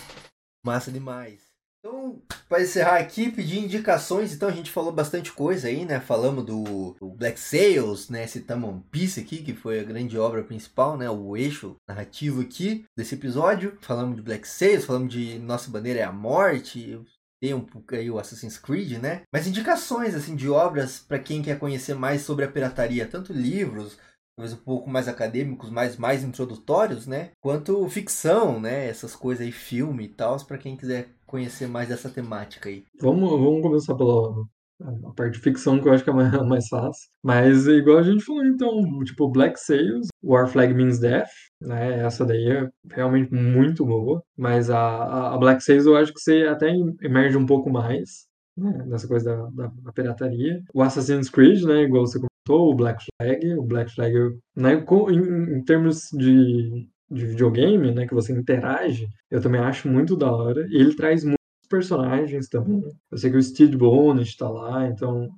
Massa 0.65 0.93
demais! 0.93 1.50
Então, 1.81 2.21
para 2.47 2.63
encerrar 2.63 2.99
aqui, 2.99 3.31
pedir 3.31 3.59
indicações. 3.59 4.35
Então, 4.35 4.49
a 4.49 4.53
gente 4.53 4.71
falou 4.71 4.93
bastante 4.93 5.33
coisa 5.33 5.67
aí, 5.67 5.87
né? 5.87 5.99
Falamos 5.99 6.45
do, 6.45 6.95
do 7.01 7.09
Black 7.09 7.41
Sails, 7.41 8.11
né? 8.11 8.27
Citamos 8.27 8.69
One 8.69 8.85
Piece 8.91 9.19
aqui, 9.19 9.43
que 9.43 9.55
foi 9.55 9.81
a 9.81 9.85
grande 9.85 10.19
obra 10.19 10.45
principal, 10.45 10.99
né? 10.99 11.09
O 11.09 11.35
eixo 11.37 11.77
narrativo 11.89 12.43
aqui 12.43 12.85
desse 12.97 13.15
episódio. 13.15 13.79
Falamos 13.81 14.17
de 14.17 14.23
Black 14.23 14.47
Sails, 14.47 14.85
falamos 14.85 15.11
de 15.11 15.39
Nossa 15.39 15.71
Bandeira 15.71 16.01
é 16.01 16.05
a 16.05 16.13
Morte. 16.13 17.01
Tem 17.41 17.55
um 17.55 17.65
pouco 17.65 17.95
aí 17.95 18.11
o 18.11 18.19
Assassin's 18.19 18.59
Creed, 18.59 18.99
né? 18.99 19.23
Mas 19.33 19.47
indicações, 19.47 20.15
assim, 20.15 20.37
de 20.37 20.51
obras 20.51 20.99
para 20.99 21.19
quem 21.19 21.41
quer 21.41 21.59
conhecer 21.59 21.95
mais 21.95 22.21
sobre 22.21 22.45
a 22.45 22.51
pirataria. 22.51 23.07
Tanto 23.07 23.33
livros, 23.33 23.97
talvez 24.37 24.53
um 24.53 24.63
pouco 24.63 24.91
mais 24.91 25.09
acadêmicos, 25.09 25.71
mais, 25.71 25.97
mais 25.97 26.23
introdutórios, 26.23 27.07
né? 27.07 27.31
Quanto 27.41 27.89
ficção, 27.89 28.61
né? 28.61 28.87
Essas 28.87 29.17
coisas 29.17 29.47
aí, 29.47 29.53
filme 29.53 30.05
e 30.05 30.09
tal, 30.09 30.39
para 30.45 30.59
quem 30.59 30.77
quiser 30.77 31.09
conhecer 31.31 31.69
mais 31.69 31.89
dessa 31.89 32.11
temática 32.11 32.69
aí. 32.69 32.85
Vamos, 33.01 33.31
vamos 33.31 33.63
começar 33.63 33.95
pela 33.95 34.45
a 34.83 35.13
parte 35.13 35.35
de 35.35 35.41
ficção, 35.41 35.79
que 35.79 35.87
eu 35.87 35.93
acho 35.93 36.03
que 36.03 36.11
é 36.11 36.13
mais, 36.13 36.33
mais 36.49 36.69
fácil. 36.69 37.09
Mas, 37.23 37.67
igual 37.67 37.99
a 37.99 38.03
gente 38.03 38.25
falou, 38.25 38.45
então, 38.45 38.99
tipo, 39.05 39.31
Black 39.31 39.61
Sails, 39.61 40.09
War 40.25 40.49
Flag 40.49 40.75
Means 40.75 40.99
Death, 40.99 41.29
né? 41.61 42.01
Essa 42.01 42.25
daí 42.25 42.51
é 42.51 42.69
realmente 42.91 43.33
muito 43.33 43.85
boa. 43.85 44.23
Mas 44.37 44.71
a, 44.71 45.35
a 45.35 45.39
Black 45.39 45.63
Sails 45.63 45.87
eu 45.87 45.97
acho 45.97 46.13
que 46.13 46.21
você 46.21 46.45
até 46.45 46.73
emerge 47.03 47.37
um 47.37 47.47
pouco 47.47 47.71
mais. 47.71 48.29
Né, 48.57 48.85
nessa 48.87 49.07
coisa 49.07 49.37
da, 49.37 49.67
da, 49.67 49.73
da, 49.75 49.93
pirataria. 49.93 50.61
O 50.75 50.83
Assassin's 50.83 51.31
Creed, 51.31 51.63
né, 51.63 51.83
igual 51.83 52.07
você 52.07 52.19
o 52.49 52.75
Black 52.75 53.05
Flag. 53.05 53.55
O 53.55 53.63
Black 53.63 53.95
Flag, 53.95 54.15
né, 54.57 54.75
em, 54.75 55.59
em 55.59 55.65
termos 55.65 56.09
de, 56.13 56.89
de 57.11 57.27
videogame, 57.27 57.93
né, 57.93 58.07
que 58.07 58.15
você 58.15 58.33
interage, 58.33 59.09
eu 59.31 59.41
também 59.41 59.61
acho 59.61 59.89
muito 59.89 60.17
da 60.17 60.31
hora. 60.31 60.67
E 60.71 60.77
ele 60.77 60.95
traz 60.95 61.25
muitos 61.25 61.39
personagens 61.69 62.49
também. 62.49 62.83
Eu 63.11 63.19
sei 63.19 63.31
que 63.31 63.37
o 63.37 63.43
Steve 63.43 63.77
Bonnet 63.77 64.29
está 64.29 64.49
lá, 64.49 64.87
então 64.87 65.29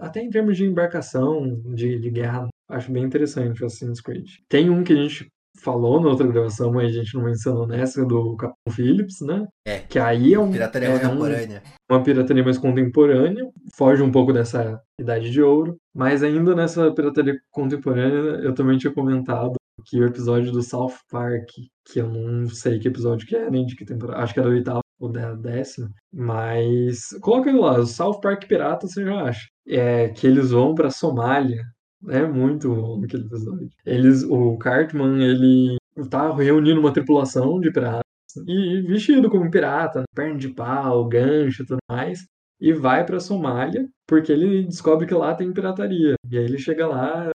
até 0.00 0.22
em 0.22 0.30
termos 0.30 0.56
de 0.56 0.64
embarcação, 0.64 1.60
de, 1.74 1.98
de 1.98 2.10
guerra, 2.10 2.48
acho 2.68 2.90
bem 2.90 3.04
interessante 3.04 3.62
o 3.62 3.66
Assassin's 3.66 4.00
Creed. 4.00 4.28
Tem 4.48 4.70
um 4.70 4.82
que 4.82 4.92
a 4.92 4.96
gente 4.96 5.28
falou 5.60 6.00
na 6.00 6.08
outra 6.08 6.26
gravação, 6.26 6.72
mas 6.72 6.90
a 6.90 7.02
gente 7.02 7.14
não 7.14 7.24
mencionou 7.24 7.66
nessa 7.66 8.04
do 8.04 8.36
Capitão 8.36 8.72
Phillips, 8.72 9.20
né? 9.20 9.46
É. 9.66 9.78
Que 9.80 9.98
aí 9.98 10.34
é 10.34 10.38
um. 10.38 10.50
Pirataria 10.50 10.88
é 10.88 10.98
contemporânea. 10.98 11.62
Um, 11.66 11.94
uma 11.94 12.02
pirataria 12.02 12.44
mais 12.44 12.58
contemporânea, 12.58 13.44
foge 13.74 14.02
um 14.02 14.12
pouco 14.12 14.32
dessa 14.32 14.80
idade 15.00 15.30
de 15.30 15.42
ouro, 15.42 15.76
mas 15.94 16.22
ainda 16.22 16.54
nessa 16.54 16.92
pirataria 16.92 17.38
contemporânea, 17.50 18.40
eu 18.42 18.54
também 18.54 18.78
tinha 18.78 18.92
comentado 18.92 19.54
que 19.84 20.00
o 20.00 20.06
episódio 20.06 20.52
do 20.52 20.62
South 20.62 20.94
Park, 21.10 21.48
que 21.84 22.00
eu 22.00 22.08
não 22.08 22.48
sei 22.48 22.78
que 22.78 22.88
episódio 22.88 23.26
que 23.26 23.36
é, 23.36 23.50
nem 23.50 23.66
de 23.66 23.76
que 23.76 23.84
temporada, 23.84 24.22
acho 24.22 24.34
que 24.34 24.40
era 24.40 24.48
o 24.48 24.52
oitavo 24.52 24.80
ou 25.00 25.10
décimo, 25.10 25.88
mas 26.12 27.10
coloca 27.20 27.50
ele 27.50 27.58
lá, 27.58 27.78
o 27.78 27.86
South 27.86 28.20
Park 28.20 28.46
Pirata 28.46 28.86
você 28.86 29.04
já 29.04 29.22
acha. 29.22 29.46
É 29.66 30.08
que 30.08 30.26
eles 30.26 30.50
vão 30.50 30.74
pra 30.74 30.90
Somália 30.90 31.62
é 32.06 32.24
muito 32.24 32.74
bom 32.74 33.02
aquele 33.04 33.24
episódio. 33.24 33.68
Eles, 33.84 34.22
o 34.24 34.56
Cartman, 34.58 35.22
ele 35.22 35.76
tá 36.10 36.32
reunindo 36.34 36.80
uma 36.80 36.92
tripulação 36.92 37.58
de 37.60 37.72
piratas 37.72 38.02
e 38.46 38.82
vestido 38.82 39.28
como 39.28 39.50
pirata, 39.50 40.04
perna 40.14 40.38
de 40.38 40.48
pau, 40.48 41.08
gancho 41.08 41.62
e 41.62 41.66
tudo 41.66 41.78
mais, 41.90 42.26
e 42.60 42.72
vai 42.72 43.04
pra 43.04 43.18
Somália 43.18 43.88
porque 44.06 44.32
ele 44.32 44.64
descobre 44.64 45.06
que 45.06 45.14
lá 45.14 45.34
tem 45.34 45.52
pirataria. 45.52 46.14
E 46.30 46.38
aí 46.38 46.44
ele 46.44 46.58
chega 46.58 46.86
lá, 46.86 47.30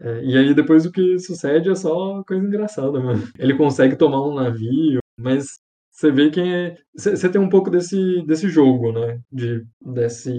É, 0.00 0.24
e 0.24 0.36
aí 0.36 0.54
depois 0.54 0.84
o 0.86 0.92
que 0.92 1.18
sucede 1.18 1.70
é 1.70 1.74
só 1.74 2.22
coisa 2.24 2.44
engraçada, 2.44 3.00
mano. 3.00 3.22
Ele 3.38 3.56
consegue 3.56 3.96
tomar 3.96 4.26
um 4.26 4.34
navio, 4.34 5.00
mas 5.18 5.58
você 5.90 6.10
vê 6.10 6.28
que 6.28 6.76
você 6.96 7.28
tem 7.28 7.40
um 7.40 7.48
pouco 7.48 7.70
desse, 7.70 8.22
desse 8.26 8.48
jogo, 8.48 8.90
né? 8.92 9.20
De, 9.30 9.64
dessa 9.80 10.30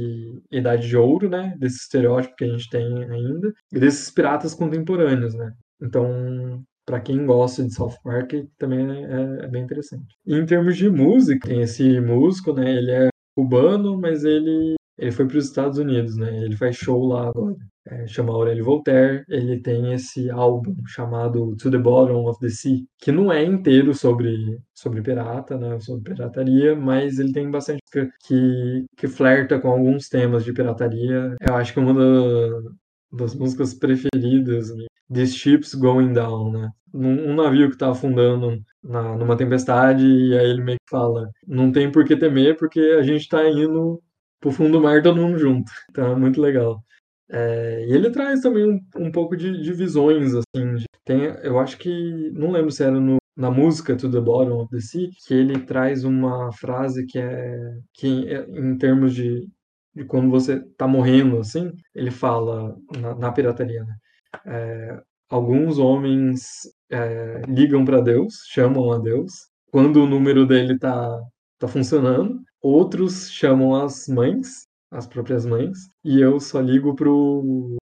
idade 0.51 0.87
de 0.87 0.97
ouro, 0.97 1.29
né? 1.29 1.55
Desse 1.57 1.77
estereótipo 1.77 2.35
que 2.35 2.43
a 2.43 2.47
gente 2.47 2.69
tem 2.69 2.85
ainda, 3.05 3.53
e 3.71 3.79
desses 3.79 4.11
piratas 4.11 4.53
contemporâneos, 4.53 5.33
né? 5.33 5.53
Então, 5.81 6.61
para 6.85 6.99
quem 6.99 7.25
gosta 7.25 7.63
de 7.63 7.73
South 7.73 7.95
Park, 8.03 8.33
também 8.57 9.05
é, 9.05 9.45
é, 9.45 9.47
bem 9.47 9.63
interessante. 9.63 10.05
Em 10.27 10.45
termos 10.45 10.75
de 10.75 10.89
música, 10.89 11.47
tem 11.47 11.61
esse 11.61 11.99
músico, 12.01 12.53
né? 12.53 12.75
Ele 12.75 12.91
é 12.91 13.07
cubano, 13.35 13.97
mas 13.97 14.23
ele, 14.25 14.75
ele 14.97 15.11
foi 15.11 15.27
para 15.27 15.37
os 15.37 15.45
Estados 15.45 15.77
Unidos, 15.77 16.17
né? 16.17 16.43
Ele 16.43 16.55
faz 16.55 16.75
show 16.75 17.05
lá 17.05 17.29
agora 17.29 17.55
é, 17.87 18.07
chama 18.07 18.33
Aurélio 18.33 18.65
Voltaire, 18.65 19.23
ele 19.29 19.59
tem 19.59 19.93
esse 19.93 20.29
álbum 20.29 20.75
chamado 20.87 21.55
To 21.57 21.69
the 21.69 21.77
Bottom 21.77 22.27
of 22.27 22.39
the 22.39 22.49
Sea, 22.49 22.79
que 22.99 23.11
não 23.11 23.31
é 23.31 23.43
inteiro 23.43 23.93
sobre, 23.93 24.59
sobre 24.73 25.01
pirata, 25.01 25.57
né, 25.57 25.79
sobre 25.79 26.11
pirataria, 26.13 26.75
mas 26.75 27.19
ele 27.19 27.31
tem 27.31 27.49
bastante 27.49 27.81
que, 28.25 28.85
que 28.97 29.07
flerta 29.07 29.59
com 29.59 29.69
alguns 29.69 30.09
temas 30.09 30.43
de 30.43 30.53
pirataria. 30.53 31.35
Eu 31.39 31.55
acho 31.55 31.73
que 31.73 31.79
uma 31.79 31.93
da, 31.93 32.69
das 33.13 33.35
músicas 33.35 33.73
preferidas, 33.75 34.69
These 35.13 35.35
Ships 35.35 35.75
Going 35.75 36.13
Down, 36.13 36.51
né? 36.51 36.69
Um, 36.93 37.35
navio 37.35 37.67
que 37.67 37.75
está 37.75 37.91
afundando 37.91 38.57
na, 38.81 39.17
numa 39.17 39.35
tempestade 39.35 40.05
e 40.05 40.37
aí 40.37 40.49
ele 40.49 40.63
meio 40.63 40.77
que 40.77 40.89
fala, 40.89 41.29
não 41.45 41.69
tem 41.69 41.91
por 41.91 42.05
que 42.05 42.15
temer 42.15 42.55
porque 42.57 42.79
a 42.79 43.03
gente 43.03 43.21
está 43.21 43.47
indo 43.49 44.01
pro 44.45 44.51
fundo 44.51 44.73
do 44.73 44.83
mar 44.83 45.01
todo 45.01 45.19
mundo 45.19 45.39
junto. 45.39 45.71
Então 45.89 46.11
é 46.11 46.15
muito 46.15 46.39
legal. 46.39 46.83
É, 47.31 47.83
e 47.87 47.91
ele 47.91 48.11
traz 48.11 48.41
também 48.41 48.63
um, 48.69 48.79
um 48.97 49.11
pouco 49.11 49.35
de, 49.35 49.59
de 49.59 49.73
visões, 49.73 50.33
assim. 50.35 50.75
De, 50.75 50.85
tem, 51.03 51.23
eu 51.41 51.57
acho 51.59 51.77
que. 51.79 52.31
Não 52.33 52.51
lembro 52.51 52.71
se 52.71 52.83
era 52.83 52.99
no, 52.99 53.17
na 53.35 53.49
música 53.49 53.95
To 53.95 54.11
the 54.11 54.21
Bottom 54.21 54.61
of 54.61 54.69
the 54.69 54.79
Sea, 54.79 55.09
que 55.27 55.33
ele 55.33 55.59
traz 55.61 56.03
uma 56.03 56.51
frase 56.53 57.05
que 57.07 57.17
é. 57.17 57.57
que 57.93 58.27
é, 58.27 58.45
em 58.51 58.77
termos 58.77 59.15
de, 59.15 59.47
de 59.95 60.05
quando 60.05 60.29
você 60.29 60.59
tá 60.77 60.87
morrendo, 60.87 61.39
assim, 61.39 61.71
ele 61.95 62.11
fala 62.11 62.75
na, 62.99 63.15
na 63.15 63.31
pirataria, 63.31 63.83
né? 63.83 63.95
É, 64.45 65.01
alguns 65.29 65.79
homens 65.79 66.43
é, 66.91 67.41
ligam 67.47 67.83
para 67.83 68.01
Deus, 68.01 68.35
chamam 68.51 68.91
a 68.91 68.99
Deus, 68.99 69.31
quando 69.71 70.03
o 70.03 70.07
número 70.07 70.45
dele 70.45 70.77
tá, 70.77 71.19
tá 71.57 71.67
funcionando. 71.67 72.39
Outros 72.65 73.29
chamam 73.29 73.75
as 73.75 74.07
mães 74.07 74.65
as 74.95 75.05
próprias 75.05 75.45
mães, 75.45 75.89
e 76.03 76.21
eu 76.21 76.39
só 76.39 76.59
ligo 76.61 76.95
pro, 76.95 77.77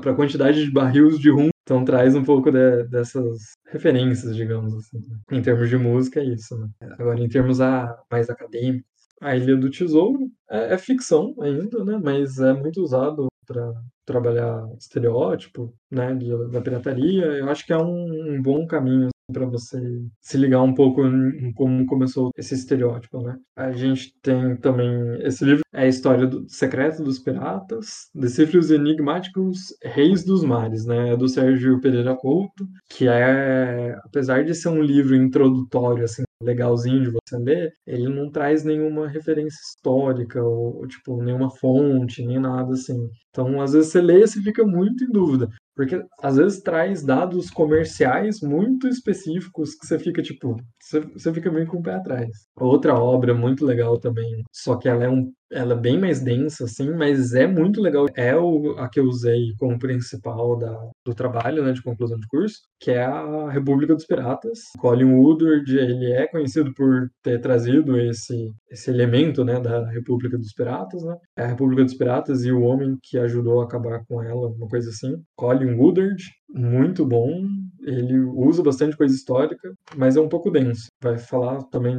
para 0.00 0.12
a 0.12 0.14
quantidade 0.14 0.64
de 0.64 0.70
barris 0.70 1.18
de 1.18 1.30
rum. 1.30 1.48
Então 1.62 1.84
traz 1.84 2.14
um 2.14 2.22
pouco 2.22 2.50
de, 2.52 2.84
dessas 2.84 3.54
referências, 3.66 4.36
digamos 4.36 4.72
assim. 4.74 4.98
Né? 4.98 5.18
Em 5.32 5.42
termos 5.42 5.68
de 5.68 5.76
música, 5.76 6.20
é 6.20 6.24
isso. 6.24 6.56
Né? 6.56 6.68
Agora, 6.98 7.20
em 7.20 7.28
termos 7.28 7.60
a, 7.60 7.98
mais 8.10 8.30
acadêmicos, 8.30 8.86
a 9.20 9.36
Ilha 9.36 9.56
do 9.56 9.70
Tesouro 9.70 10.30
é, 10.48 10.74
é 10.74 10.78
ficção 10.78 11.34
ainda, 11.40 11.84
né? 11.84 11.98
mas 12.02 12.38
é 12.38 12.52
muito 12.52 12.80
usado 12.80 13.26
para 13.44 13.72
trabalhar 14.04 14.64
estereótipo 14.78 15.74
né, 15.90 16.14
da 16.52 16.60
pirataria. 16.60 17.24
Eu 17.24 17.48
acho 17.48 17.66
que 17.66 17.72
é 17.72 17.78
um, 17.78 18.34
um 18.34 18.42
bom 18.42 18.66
caminho 18.66 19.08
para 19.32 19.46
você 19.46 19.78
se 20.20 20.36
ligar 20.36 20.62
um 20.62 20.74
pouco 20.74 21.04
em 21.04 21.52
como 21.52 21.84
começou 21.86 22.30
esse 22.36 22.54
estereótipo, 22.54 23.20
né? 23.20 23.36
A 23.56 23.72
gente 23.72 24.12
tem 24.22 24.56
também 24.56 24.88
esse 25.22 25.44
livro 25.44 25.62
é 25.72 25.82
a 25.82 25.88
história 25.88 26.26
do 26.26 26.48
secreto 26.48 27.02
dos 27.02 27.18
piratas, 27.18 28.08
Decifre 28.14 28.58
enigmáticos 28.74 29.74
reis 29.82 30.24
dos 30.24 30.42
mares, 30.44 30.86
né? 30.86 31.10
É 31.12 31.16
do 31.16 31.28
Sérgio 31.28 31.80
Pereira 31.80 32.16
Couto, 32.16 32.66
que 32.88 33.08
é, 33.08 33.96
apesar 34.04 34.44
de 34.44 34.54
ser 34.54 34.68
um 34.68 34.80
livro 34.80 35.14
introdutório 35.14 36.04
assim 36.04 36.22
legalzinho 36.42 37.02
de 37.02 37.10
você 37.10 37.36
ler, 37.38 37.72
ele 37.86 38.08
não 38.08 38.30
traz 38.30 38.62
nenhuma 38.62 39.08
referência 39.08 39.58
histórica 39.58 40.42
ou 40.42 40.86
tipo 40.86 41.22
nenhuma 41.22 41.50
fonte, 41.50 42.24
nem 42.24 42.38
nada 42.38 42.72
assim. 42.72 43.08
Então, 43.30 43.60
às 43.60 43.72
vezes 43.72 43.90
você 43.90 44.00
lê 44.00 44.22
e 44.22 44.26
você 44.26 44.40
fica 44.42 44.64
muito 44.64 45.04
em 45.04 45.10
dúvida. 45.10 45.48
Porque 45.76 46.02
às 46.22 46.36
vezes 46.36 46.62
traz 46.62 47.04
dados 47.04 47.50
comerciais 47.50 48.40
muito 48.40 48.88
específicos 48.88 49.74
que 49.74 49.86
você 49.86 49.98
fica 49.98 50.22
tipo, 50.22 50.56
você, 50.80 51.34
fica 51.34 51.52
meio 51.52 51.66
com 51.66 51.76
o 51.76 51.82
pé 51.82 51.94
atrás. 51.94 52.30
Outra 52.56 52.94
obra 52.94 53.34
muito 53.34 53.64
legal 53.64 54.00
também, 54.00 54.42
só 54.50 54.76
que 54.76 54.88
ela 54.88 55.04
é 55.04 55.08
um 55.08 55.30
ela 55.50 55.74
é 55.74 55.78
bem 55.78 55.98
mais 55.98 56.20
densa, 56.20 56.64
assim, 56.64 56.90
mas 56.92 57.34
é 57.34 57.46
muito 57.46 57.80
legal. 57.80 58.06
É 58.14 58.36
o, 58.36 58.76
a 58.78 58.88
que 58.88 59.00
eu 59.00 59.04
usei 59.04 59.52
como 59.58 59.78
principal 59.78 60.58
da, 60.58 60.76
do 61.04 61.14
trabalho, 61.14 61.64
né, 61.64 61.72
de 61.72 61.82
conclusão 61.82 62.18
de 62.18 62.26
curso, 62.26 62.60
que 62.80 62.90
é 62.90 63.04
a 63.04 63.50
República 63.50 63.94
dos 63.94 64.06
Piratas. 64.06 64.58
Colin 64.78 65.12
Woodward, 65.12 65.76
ele 65.76 66.12
é 66.12 66.26
conhecido 66.26 66.72
por 66.74 67.08
ter 67.22 67.40
trazido 67.40 67.98
esse, 67.98 68.52
esse 68.70 68.90
elemento, 68.90 69.44
né, 69.44 69.60
da 69.60 69.88
República 69.90 70.36
dos 70.36 70.52
Piratas, 70.52 71.02
né? 71.04 71.16
É 71.36 71.42
a 71.42 71.48
República 71.48 71.84
dos 71.84 71.94
Piratas 71.94 72.44
e 72.44 72.52
o 72.52 72.62
homem 72.62 72.96
que 73.02 73.18
ajudou 73.18 73.60
a 73.60 73.64
acabar 73.64 74.04
com 74.08 74.22
ela, 74.22 74.48
uma 74.48 74.68
coisa 74.68 74.90
assim. 74.90 75.14
Colin 75.36 75.74
Woodward, 75.74 76.22
muito 76.48 77.06
bom. 77.06 77.46
Ele 77.82 78.18
usa 78.18 78.62
bastante 78.62 78.96
coisa 78.96 79.14
histórica, 79.14 79.72
mas 79.96 80.16
é 80.16 80.20
um 80.20 80.28
pouco 80.28 80.50
denso. 80.50 80.88
Vai 81.00 81.18
falar 81.18 81.62
também 81.64 81.96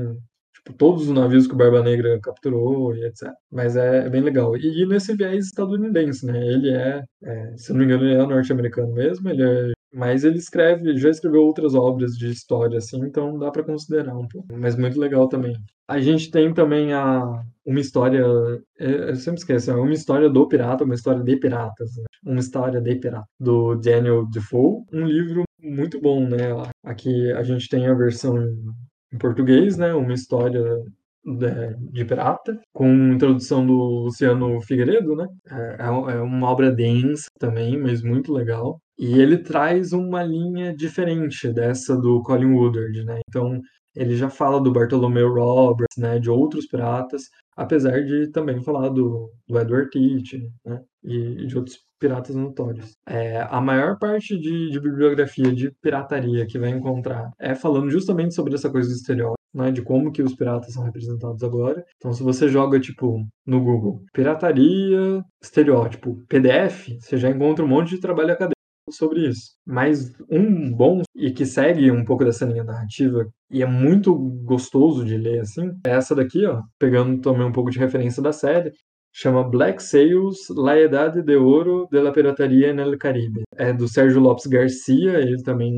tipo, 0.68 0.78
todos 0.78 1.04
os 1.08 1.14
navios 1.14 1.48
que 1.48 1.54
o 1.54 1.58
Barba 1.58 1.82
Negra 1.82 2.20
capturou 2.22 2.96
e 2.96 3.06
etc. 3.06 3.32
Mas 3.52 3.76
é, 3.76 4.06
é 4.06 4.10
bem 4.10 4.22
legal. 4.22 4.56
E, 4.58 4.84
e, 4.84 4.86
nesse 4.86 5.16
viés 5.16 5.46
estadunidense, 5.46 6.26
né? 6.26 6.38
Ele 6.46 6.70
é, 6.72 7.04
é, 7.24 7.58
se 7.58 7.72
não 7.72 7.80
me 7.80 7.86
engano, 7.86 8.04
ele 8.04 8.16
é 8.16 8.26
norte-americano 8.26 8.94
mesmo, 8.94 9.30
ele 9.30 9.44
é 9.44 9.72
mas 9.94 10.24
ele 10.24 10.38
escreve, 10.38 10.98
já 10.98 11.10
escreveu 11.10 11.42
outras 11.44 11.74
obras 11.74 12.12
de 12.12 12.30
história, 12.30 12.78
assim, 12.78 13.00
então 13.00 13.40
dá 13.40 13.50
para 13.50 13.64
considerar 13.64 14.16
um 14.18 14.28
pouco. 14.28 14.48
Mas 14.52 14.76
muito 14.76 15.00
legal 15.00 15.28
também. 15.30 15.56
A 15.88 16.00
gente 16.00 16.30
tem 16.30 16.54
também 16.54 16.94
a, 16.94 17.42
uma 17.66 17.80
história, 17.80 18.24
eu 18.78 19.16
sempre 19.16 19.40
esqueço, 19.40 19.72
é 19.72 19.76
uma 19.76 19.94
história 19.94 20.30
do 20.30 20.48
pirata, 20.48 20.84
uma 20.84 20.94
história 20.94 21.24
de 21.24 21.38
piratas, 21.38 21.96
né? 21.96 22.04
uma 22.26 22.40
história 22.40 22.82
de 22.82 22.96
pirata, 22.96 23.26
do 23.40 23.76
Daniel 23.76 24.26
Defoe, 24.28 24.84
um 24.92 25.06
livro 25.06 25.44
muito 25.64 26.00
bom, 26.02 26.28
né? 26.28 26.50
Aqui 26.84 27.32
a 27.32 27.42
gente 27.42 27.70
tem 27.70 27.88
a 27.88 27.94
versão 27.94 28.36
em 29.14 29.18
português, 29.18 29.78
né? 29.78 29.94
Uma 29.94 30.14
história 30.14 30.62
de, 31.24 31.92
de 31.92 32.06
pirata, 32.06 32.60
com 32.74 33.14
introdução 33.14 33.66
do 33.66 33.74
Luciano 34.06 34.62
Figueiredo, 34.62 35.16
né? 35.16 35.28
É, 35.50 35.84
é, 35.84 36.16
é 36.16 36.22
uma 36.22 36.50
obra 36.50 36.72
densa 36.72 37.28
também, 37.40 37.78
mas 37.78 38.02
muito 38.02 38.32
legal. 38.34 38.80
E 38.98 39.20
ele 39.20 39.38
traz 39.38 39.94
uma 39.94 40.24
linha 40.24 40.76
diferente 40.76 41.52
dessa 41.54 41.96
do 41.96 42.22
Colin 42.24 42.54
Woodward, 42.54 43.04
né? 43.06 43.20
Então, 43.30 43.62
ele 43.96 44.16
já 44.16 44.30
fala 44.30 44.62
do 44.62 44.72
Bartholomew 44.72 45.34
Roberts, 45.34 45.98
né, 45.98 46.20
de 46.20 46.30
outros 46.30 46.68
piratas, 46.68 47.24
apesar 47.56 48.04
de 48.04 48.28
também 48.32 48.62
falar 48.62 48.90
do, 48.90 49.32
do 49.48 49.60
Edward 49.60 49.90
Teach, 49.90 50.40
né, 50.64 50.82
e, 51.08 51.48
de 51.48 51.58
outros 51.58 51.78
piratas 52.00 52.36
notórios. 52.36 52.92
É, 53.08 53.42
a 53.50 53.60
maior 53.60 53.98
parte 53.98 54.38
de, 54.38 54.70
de, 54.70 54.80
bibliografia 54.80 55.52
de 55.52 55.72
pirataria 55.82 56.46
que 56.46 56.60
vai 56.60 56.70
encontrar 56.70 57.32
é 57.40 57.56
falando 57.56 57.90
justamente 57.90 58.36
sobre 58.36 58.54
essa 58.54 58.70
coisa 58.70 58.88
do 58.88 58.94
estereótipo, 58.94 59.38
né, 59.54 59.72
de 59.72 59.82
como 59.82 60.12
que 60.12 60.22
os 60.22 60.36
piratas 60.36 60.74
são 60.74 60.84
representados 60.84 61.42
agora. 61.44 61.84
Então, 61.98 62.14
se 62.14 62.22
você 62.22 62.48
joga, 62.48 62.80
tipo, 62.80 63.26
no 63.46 63.64
Google, 63.64 64.04
pirataria, 64.14 65.24
estereótipo, 65.42 66.24
PDF, 66.28 66.90
você 67.00 67.18
já 67.18 67.30
encontra 67.30 67.66
um 67.66 67.68
monte 67.68 67.90
de 67.92 68.02
trabalho 68.02 68.34
acadêmico 68.34 68.58
sobre 68.92 69.28
isso. 69.28 69.54
Mas 69.66 70.14
um 70.30 70.72
bom 70.72 71.02
e 71.16 71.32
que 71.32 71.46
segue 71.46 71.92
um 71.92 72.06
pouco 72.06 72.24
dessa 72.24 72.46
linha 72.46 72.64
narrativa 72.64 73.28
e 73.50 73.64
é 73.64 73.66
muito 73.66 74.14
gostoso 74.44 75.04
de 75.04 75.18
ler 75.18 75.42
assim, 75.42 75.72
é 75.86 75.92
essa 75.92 76.16
daqui, 76.16 76.46
ó, 76.46 76.62
pegando 76.80 77.20
também 77.22 77.46
um 77.46 77.52
pouco 77.52 77.72
de 77.72 77.80
referência 77.80 78.22
da 78.22 78.32
série, 78.32 78.72
chama 79.18 79.44
Black 79.44 79.82
Sails, 79.82 80.48
La 80.56 80.80
Edade 80.80 81.24
de 81.24 81.36
Ouro 81.36 81.88
de 81.92 82.00
la 82.00 82.12
Pirataria 82.12 82.70
en 82.70 82.80
el 82.80 82.98
Caribe. 82.98 83.42
É 83.58 83.74
do 83.74 83.88
Sérgio 83.88 84.22
Lopes 84.22 84.46
Garcia, 84.46 85.20
ele 85.20 85.42
também 85.42 85.74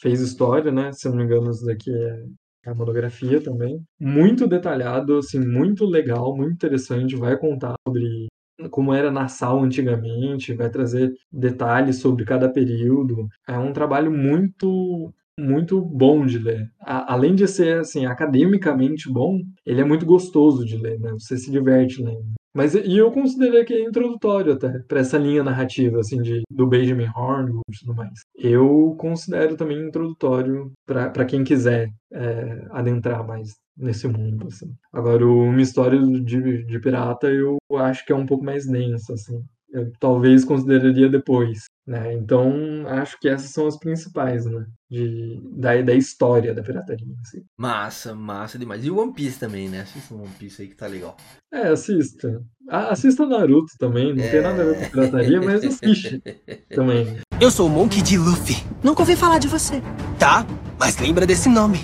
fez 0.00 0.20
história, 0.20 0.70
né? 0.70 0.92
Se 0.92 1.08
não 1.08 1.16
me 1.16 1.24
engano, 1.24 1.50
isso 1.50 1.66
daqui 1.66 1.90
é 1.90 2.70
a 2.70 2.74
monografia 2.74 3.42
também. 3.42 3.82
Muito 3.98 4.46
detalhado, 4.46 5.16
assim, 5.18 5.40
muito 5.40 5.84
legal, 5.84 6.36
muito 6.36 6.52
interessante. 6.52 7.16
Vai 7.16 7.36
contar 7.36 7.74
sobre 7.86 8.28
como 8.70 8.94
era 8.94 9.10
Nassau 9.10 9.64
antigamente, 9.64 10.54
vai 10.54 10.70
trazer 10.70 11.12
detalhes 11.32 11.98
sobre 11.98 12.24
cada 12.24 12.48
período. 12.48 13.26
É 13.48 13.58
um 13.58 13.72
trabalho 13.72 14.12
muito 14.12 15.12
muito 15.38 15.82
bom 15.82 16.24
de 16.24 16.38
ler. 16.38 16.70
A, 16.80 17.12
além 17.12 17.34
de 17.34 17.46
ser 17.46 17.80
assim 17.80 18.06
academicamente 18.06 19.12
bom, 19.12 19.38
ele 19.66 19.80
é 19.82 19.84
muito 19.84 20.06
gostoso 20.06 20.64
de 20.64 20.78
ler, 20.78 20.98
né? 21.00 21.10
Você 21.12 21.36
se 21.36 21.50
diverte 21.50 22.02
lendo. 22.02 22.36
Mas 22.56 22.74
e 22.74 22.96
eu 22.96 23.12
considerei 23.12 23.66
que 23.66 23.74
é 23.74 23.82
introdutório 23.82 24.54
até 24.54 24.78
para 24.88 25.00
essa 25.00 25.18
linha 25.18 25.44
narrativa 25.44 26.00
assim 26.00 26.22
de 26.22 26.40
do 26.50 26.66
Benjamin 26.66 27.10
Horn 27.14 27.52
e 27.68 27.78
tudo 27.78 27.94
mais. 27.94 28.20
Eu 28.34 28.96
considero 28.98 29.58
também 29.58 29.86
introdutório 29.86 30.72
para 30.86 31.26
quem 31.26 31.44
quiser 31.44 31.90
é, 32.10 32.66
adentrar 32.70 33.26
mais 33.26 33.50
nesse 33.76 34.08
mundo 34.08 34.46
assim. 34.46 34.74
Agora 34.90 35.26
o 35.26 35.42
uma 35.42 35.60
história 35.60 36.00
de, 36.00 36.64
de 36.64 36.80
pirata 36.80 37.28
eu 37.28 37.58
acho 37.76 38.06
que 38.06 38.12
é 38.12 38.16
um 38.16 38.24
pouco 38.24 38.42
mais 38.42 38.66
denso 38.66 39.12
assim. 39.12 39.38
Eu 39.72 39.92
talvez 39.98 40.44
consideraria 40.44 41.08
depois. 41.08 41.64
Né? 41.86 42.14
Então, 42.14 42.52
acho 42.88 43.18
que 43.20 43.28
essas 43.28 43.50
são 43.50 43.66
as 43.66 43.78
principais, 43.78 44.44
né? 44.44 44.66
De, 44.90 45.40
da, 45.52 45.80
da 45.82 45.94
história 45.94 46.52
da 46.52 46.62
pirataria. 46.62 47.06
Assim. 47.22 47.42
Massa, 47.56 48.14
massa 48.14 48.58
demais. 48.58 48.84
E 48.84 48.90
o 48.90 48.98
One 48.98 49.12
Piece 49.12 49.38
também, 49.38 49.68
né? 49.68 49.82
Assista 49.82 50.14
o 50.14 50.18
One 50.18 50.32
Piece 50.38 50.62
aí 50.62 50.68
que 50.68 50.76
tá 50.76 50.86
legal. 50.86 51.16
É, 51.52 51.68
assista. 51.68 52.42
assista 52.68 53.24
Naruto 53.26 53.72
também, 53.78 54.14
não 54.14 54.22
é... 54.22 54.28
tem 54.28 54.42
nada 54.42 54.62
a 54.62 54.64
ver 54.64 54.78
com 54.78 54.90
pirataria, 54.90 55.40
mas 55.40 55.64
assiste 55.64 56.22
também. 56.74 57.18
Eu 57.40 57.50
sou 57.50 57.68
o 57.68 57.70
Monkey 57.70 58.02
D. 58.02 58.18
Luffy. 58.18 58.56
Nunca 58.82 59.02
ouvi 59.02 59.14
falar 59.14 59.38
de 59.38 59.46
você. 59.46 59.80
Tá, 60.18 60.44
mas 60.78 60.98
lembra 60.98 61.26
desse 61.26 61.48
nome. 61.48 61.78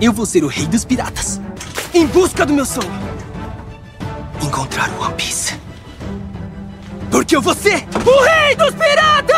Eu 0.00 0.12
vou 0.12 0.24
ser 0.24 0.42
o 0.42 0.48
rei 0.48 0.66
dos 0.66 0.84
piratas. 0.84 1.40
Em 1.92 2.06
busca 2.06 2.46
do 2.46 2.52
meu 2.52 2.64
sonho. 2.64 2.90
Encontrar 4.42 4.90
o 4.98 5.02
One 5.02 5.14
Piece. 5.14 5.63
Porque 7.14 7.36
eu 7.36 7.40
vou 7.40 7.54
ser 7.54 7.76
o 7.76 8.24
rei 8.24 8.56
dos 8.56 8.74
piratas! 8.74 9.36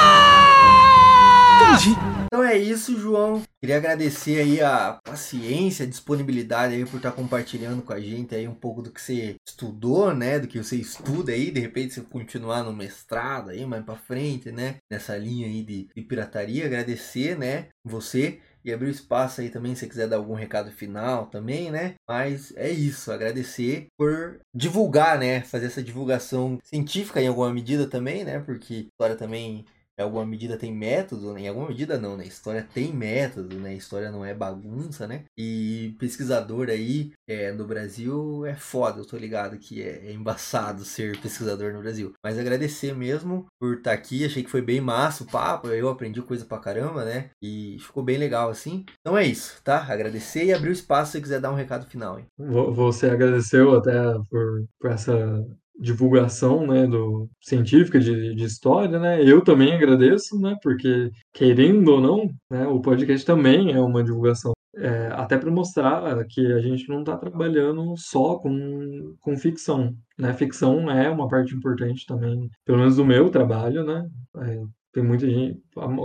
Então 2.24 2.42
é 2.42 2.56
isso, 2.56 2.98
João. 2.98 3.42
Queria 3.60 3.76
agradecer 3.76 4.40
aí 4.40 4.62
a 4.62 4.98
paciência, 5.04 5.84
a 5.84 5.88
disponibilidade 5.88 6.74
aí 6.74 6.86
por 6.86 6.96
estar 6.96 7.12
compartilhando 7.12 7.82
com 7.82 7.92
a 7.92 8.00
gente 8.00 8.34
aí 8.34 8.48
um 8.48 8.54
pouco 8.54 8.80
do 8.80 8.90
que 8.90 8.98
você 8.98 9.36
estudou, 9.46 10.14
né? 10.14 10.38
Do 10.38 10.48
que 10.48 10.56
você 10.56 10.76
estuda 10.76 11.32
aí, 11.32 11.50
de 11.50 11.60
repente 11.60 11.92
você 11.92 12.00
continuar 12.00 12.62
no 12.62 12.72
mestrado 12.72 13.50
aí 13.50 13.66
mais 13.66 13.84
para 13.84 13.94
frente, 13.94 14.50
né? 14.50 14.76
Nessa 14.90 15.14
linha 15.18 15.46
aí 15.46 15.62
de, 15.62 15.86
de 15.94 16.02
pirataria. 16.02 16.64
Agradecer, 16.64 17.36
né? 17.36 17.66
Você 17.84 18.40
e 18.66 18.72
abrir 18.72 18.90
espaço 18.90 19.40
aí 19.40 19.48
também 19.48 19.74
se 19.74 19.88
quiser 19.88 20.08
dar 20.08 20.16
algum 20.16 20.34
recado 20.34 20.70
final 20.72 21.26
também, 21.26 21.70
né? 21.70 21.94
Mas 22.08 22.52
é 22.56 22.68
isso, 22.68 23.12
agradecer 23.12 23.86
por 23.96 24.40
divulgar, 24.54 25.18
né? 25.18 25.42
Fazer 25.42 25.66
essa 25.66 25.82
divulgação 25.82 26.58
científica 26.64 27.22
em 27.22 27.28
alguma 27.28 27.52
medida 27.52 27.86
também, 27.86 28.24
né? 28.24 28.40
Porque 28.40 28.74
a 28.74 28.80
história 28.80 29.16
também 29.16 29.64
em 29.98 30.02
alguma 30.02 30.26
medida 30.26 30.56
tem 30.56 30.72
método, 30.72 31.32
né? 31.32 31.42
em 31.42 31.48
alguma 31.48 31.68
medida 31.68 31.98
não, 31.98 32.16
né? 32.16 32.24
História 32.24 32.66
tem 32.74 32.92
método, 32.92 33.56
né? 33.56 33.74
História 33.74 34.10
não 34.10 34.24
é 34.24 34.34
bagunça, 34.34 35.06
né? 35.06 35.24
E 35.36 35.94
pesquisador 35.98 36.68
aí 36.68 37.12
é, 37.26 37.50
no 37.52 37.64
Brasil 37.64 38.44
é 38.44 38.54
foda, 38.54 39.00
eu 39.00 39.06
tô 39.06 39.16
ligado 39.16 39.58
que 39.58 39.82
é, 39.82 40.06
é, 40.06 40.12
embaçado 40.12 40.84
ser 40.84 41.18
pesquisador 41.20 41.72
no 41.72 41.80
Brasil. 41.80 42.12
Mas 42.22 42.38
agradecer 42.38 42.94
mesmo 42.94 43.46
por 43.58 43.78
estar 43.78 43.90
tá 43.90 43.96
aqui, 43.96 44.24
achei 44.24 44.42
que 44.42 44.50
foi 44.50 44.60
bem 44.60 44.80
massa 44.80 45.24
o 45.24 45.26
papo, 45.26 45.68
eu 45.68 45.88
aprendi 45.88 46.20
coisa 46.20 46.44
pra 46.44 46.58
caramba, 46.58 47.04
né? 47.04 47.30
E 47.42 47.78
ficou 47.80 48.02
bem 48.02 48.18
legal 48.18 48.50
assim. 48.50 48.84
Então 49.00 49.16
é 49.16 49.24
isso, 49.24 49.60
tá? 49.64 49.86
Agradecer 49.88 50.44
e 50.44 50.52
abrir 50.52 50.70
o 50.70 50.72
espaço 50.72 51.12
se 51.12 51.20
quiser 51.20 51.40
dar 51.40 51.50
um 51.50 51.56
recado 51.56 51.86
final, 51.86 52.18
hein? 52.18 52.26
Você 52.38 53.06
agradeceu 53.06 53.76
até 53.76 53.94
por, 54.30 54.64
por 54.78 54.90
essa 54.90 55.46
divulgação 55.78 56.66
né, 56.66 56.86
do 56.86 57.28
científica 57.40 57.98
de, 57.98 58.34
de 58.34 58.44
história, 58.44 58.98
né? 58.98 59.22
Eu 59.22 59.42
também 59.42 59.72
agradeço, 59.74 60.38
né? 60.40 60.56
Porque 60.62 61.10
querendo 61.32 61.88
ou 61.88 62.00
não, 62.00 62.30
né, 62.50 62.66
o 62.66 62.80
podcast 62.80 63.24
também 63.26 63.72
é 63.72 63.80
uma 63.80 64.02
divulgação. 64.02 64.52
É, 64.78 65.08
até 65.12 65.38
para 65.38 65.50
mostrar 65.50 66.02
que 66.28 66.52
a 66.52 66.60
gente 66.60 66.86
não 66.88 67.00
está 67.00 67.16
trabalhando 67.16 67.94
só 67.96 68.36
com, 68.38 69.14
com 69.20 69.36
ficção, 69.36 69.94
né? 70.18 70.32
Ficção 70.34 70.90
é 70.90 71.08
uma 71.10 71.28
parte 71.28 71.54
importante 71.54 72.04
também, 72.06 72.50
pelo 72.64 72.78
menos 72.78 72.96
do 72.96 73.04
meu 73.04 73.30
trabalho, 73.30 73.84
né? 73.84 74.06
É, 74.38 74.62
tem 74.92 75.02
muita 75.02 75.28
gente, 75.28 75.60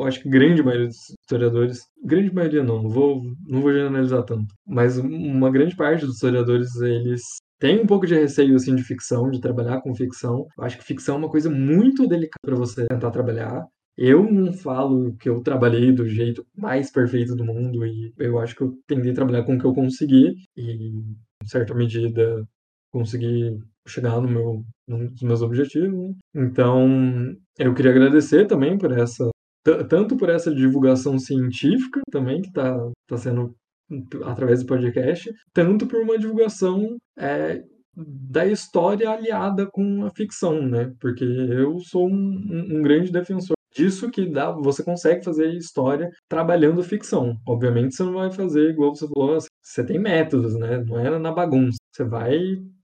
acho 0.05 0.21
que 0.21 0.29
grande 0.29 0.61
maioria 0.61 0.87
dos 0.87 1.15
historiadores, 1.21 1.79
grande 2.03 2.33
maioria 2.33 2.61
não, 2.61 2.83
não 2.83 2.89
vou, 2.89 3.21
não 3.47 3.61
vou 3.61 3.71
generalizar 3.71 4.23
tanto, 4.23 4.53
mas 4.67 4.97
uma 4.97 5.49
grande 5.49 5.77
parte 5.77 6.05
dos 6.05 6.15
historiadores, 6.15 6.75
eles 6.81 7.21
tem 7.61 7.79
um 7.79 7.85
pouco 7.85 8.07
de 8.07 8.15
receio 8.15 8.55
assim 8.55 8.75
de 8.75 8.83
ficção, 8.83 9.29
de 9.29 9.39
trabalhar 9.39 9.81
com 9.81 9.93
ficção. 9.93 10.47
Eu 10.57 10.63
acho 10.63 10.79
que 10.79 10.83
ficção 10.83 11.15
é 11.15 11.17
uma 11.19 11.29
coisa 11.29 11.47
muito 11.47 12.07
delicada 12.07 12.39
para 12.43 12.55
você 12.55 12.87
tentar 12.87 13.11
trabalhar. 13.11 13.63
Eu 13.95 14.23
não 14.31 14.51
falo 14.51 15.15
que 15.17 15.29
eu 15.29 15.41
trabalhei 15.43 15.91
do 15.91 16.07
jeito 16.07 16.43
mais 16.57 16.91
perfeito 16.91 17.35
do 17.35 17.45
mundo 17.45 17.85
e 17.85 18.11
eu 18.17 18.39
acho 18.39 18.55
que 18.55 18.63
eu 18.63 18.73
tentei 18.87 19.13
trabalhar 19.13 19.43
com 19.43 19.55
o 19.55 19.59
que 19.59 19.65
eu 19.65 19.75
consegui 19.75 20.33
e, 20.57 20.87
em 20.89 21.47
certa 21.47 21.75
medida, 21.75 22.43
consegui 22.91 23.59
chegar 23.87 24.19
no 24.19 24.27
meu, 24.27 24.63
nos 24.87 25.21
meus 25.21 25.43
objetivos. 25.43 26.15
Então, 26.33 26.89
eu 27.59 27.75
queria 27.75 27.91
agradecer 27.91 28.47
também 28.47 28.75
por 28.75 28.91
essa, 28.91 29.29
tanto 29.87 30.17
por 30.17 30.29
essa 30.29 30.51
divulgação 30.53 31.19
científica 31.19 32.01
também 32.11 32.41
que 32.41 32.47
está 32.47 32.75
tá 33.07 33.17
sendo 33.17 33.55
através 34.25 34.61
do 34.61 34.67
podcast, 34.67 35.31
tanto 35.53 35.87
por 35.87 36.01
uma 36.01 36.17
divulgação 36.17 36.97
é, 37.17 37.61
da 37.95 38.45
história 38.45 39.09
aliada 39.09 39.67
com 39.69 40.05
a 40.05 40.11
ficção, 40.11 40.61
né? 40.61 40.91
Porque 40.99 41.23
eu 41.23 41.79
sou 41.79 42.07
um, 42.07 42.67
um 42.71 42.81
grande 42.81 43.11
defensor 43.11 43.55
disso 43.75 44.11
que 44.11 44.29
dá, 44.29 44.51
você 44.51 44.83
consegue 44.83 45.23
fazer 45.23 45.53
história 45.53 46.09
trabalhando 46.27 46.83
ficção. 46.83 47.35
Obviamente 47.47 47.95
você 47.95 48.03
não 48.03 48.13
vai 48.13 48.31
fazer 48.31 48.69
igual 48.69 48.93
você 48.95 49.07
falou, 49.07 49.37
você 49.61 49.85
tem 49.85 49.99
métodos, 49.99 50.55
né? 50.57 50.83
Não 50.85 50.99
é 50.99 51.17
na 51.19 51.31
bagunça. 51.31 51.77
Você 51.91 52.03
vai 52.03 52.37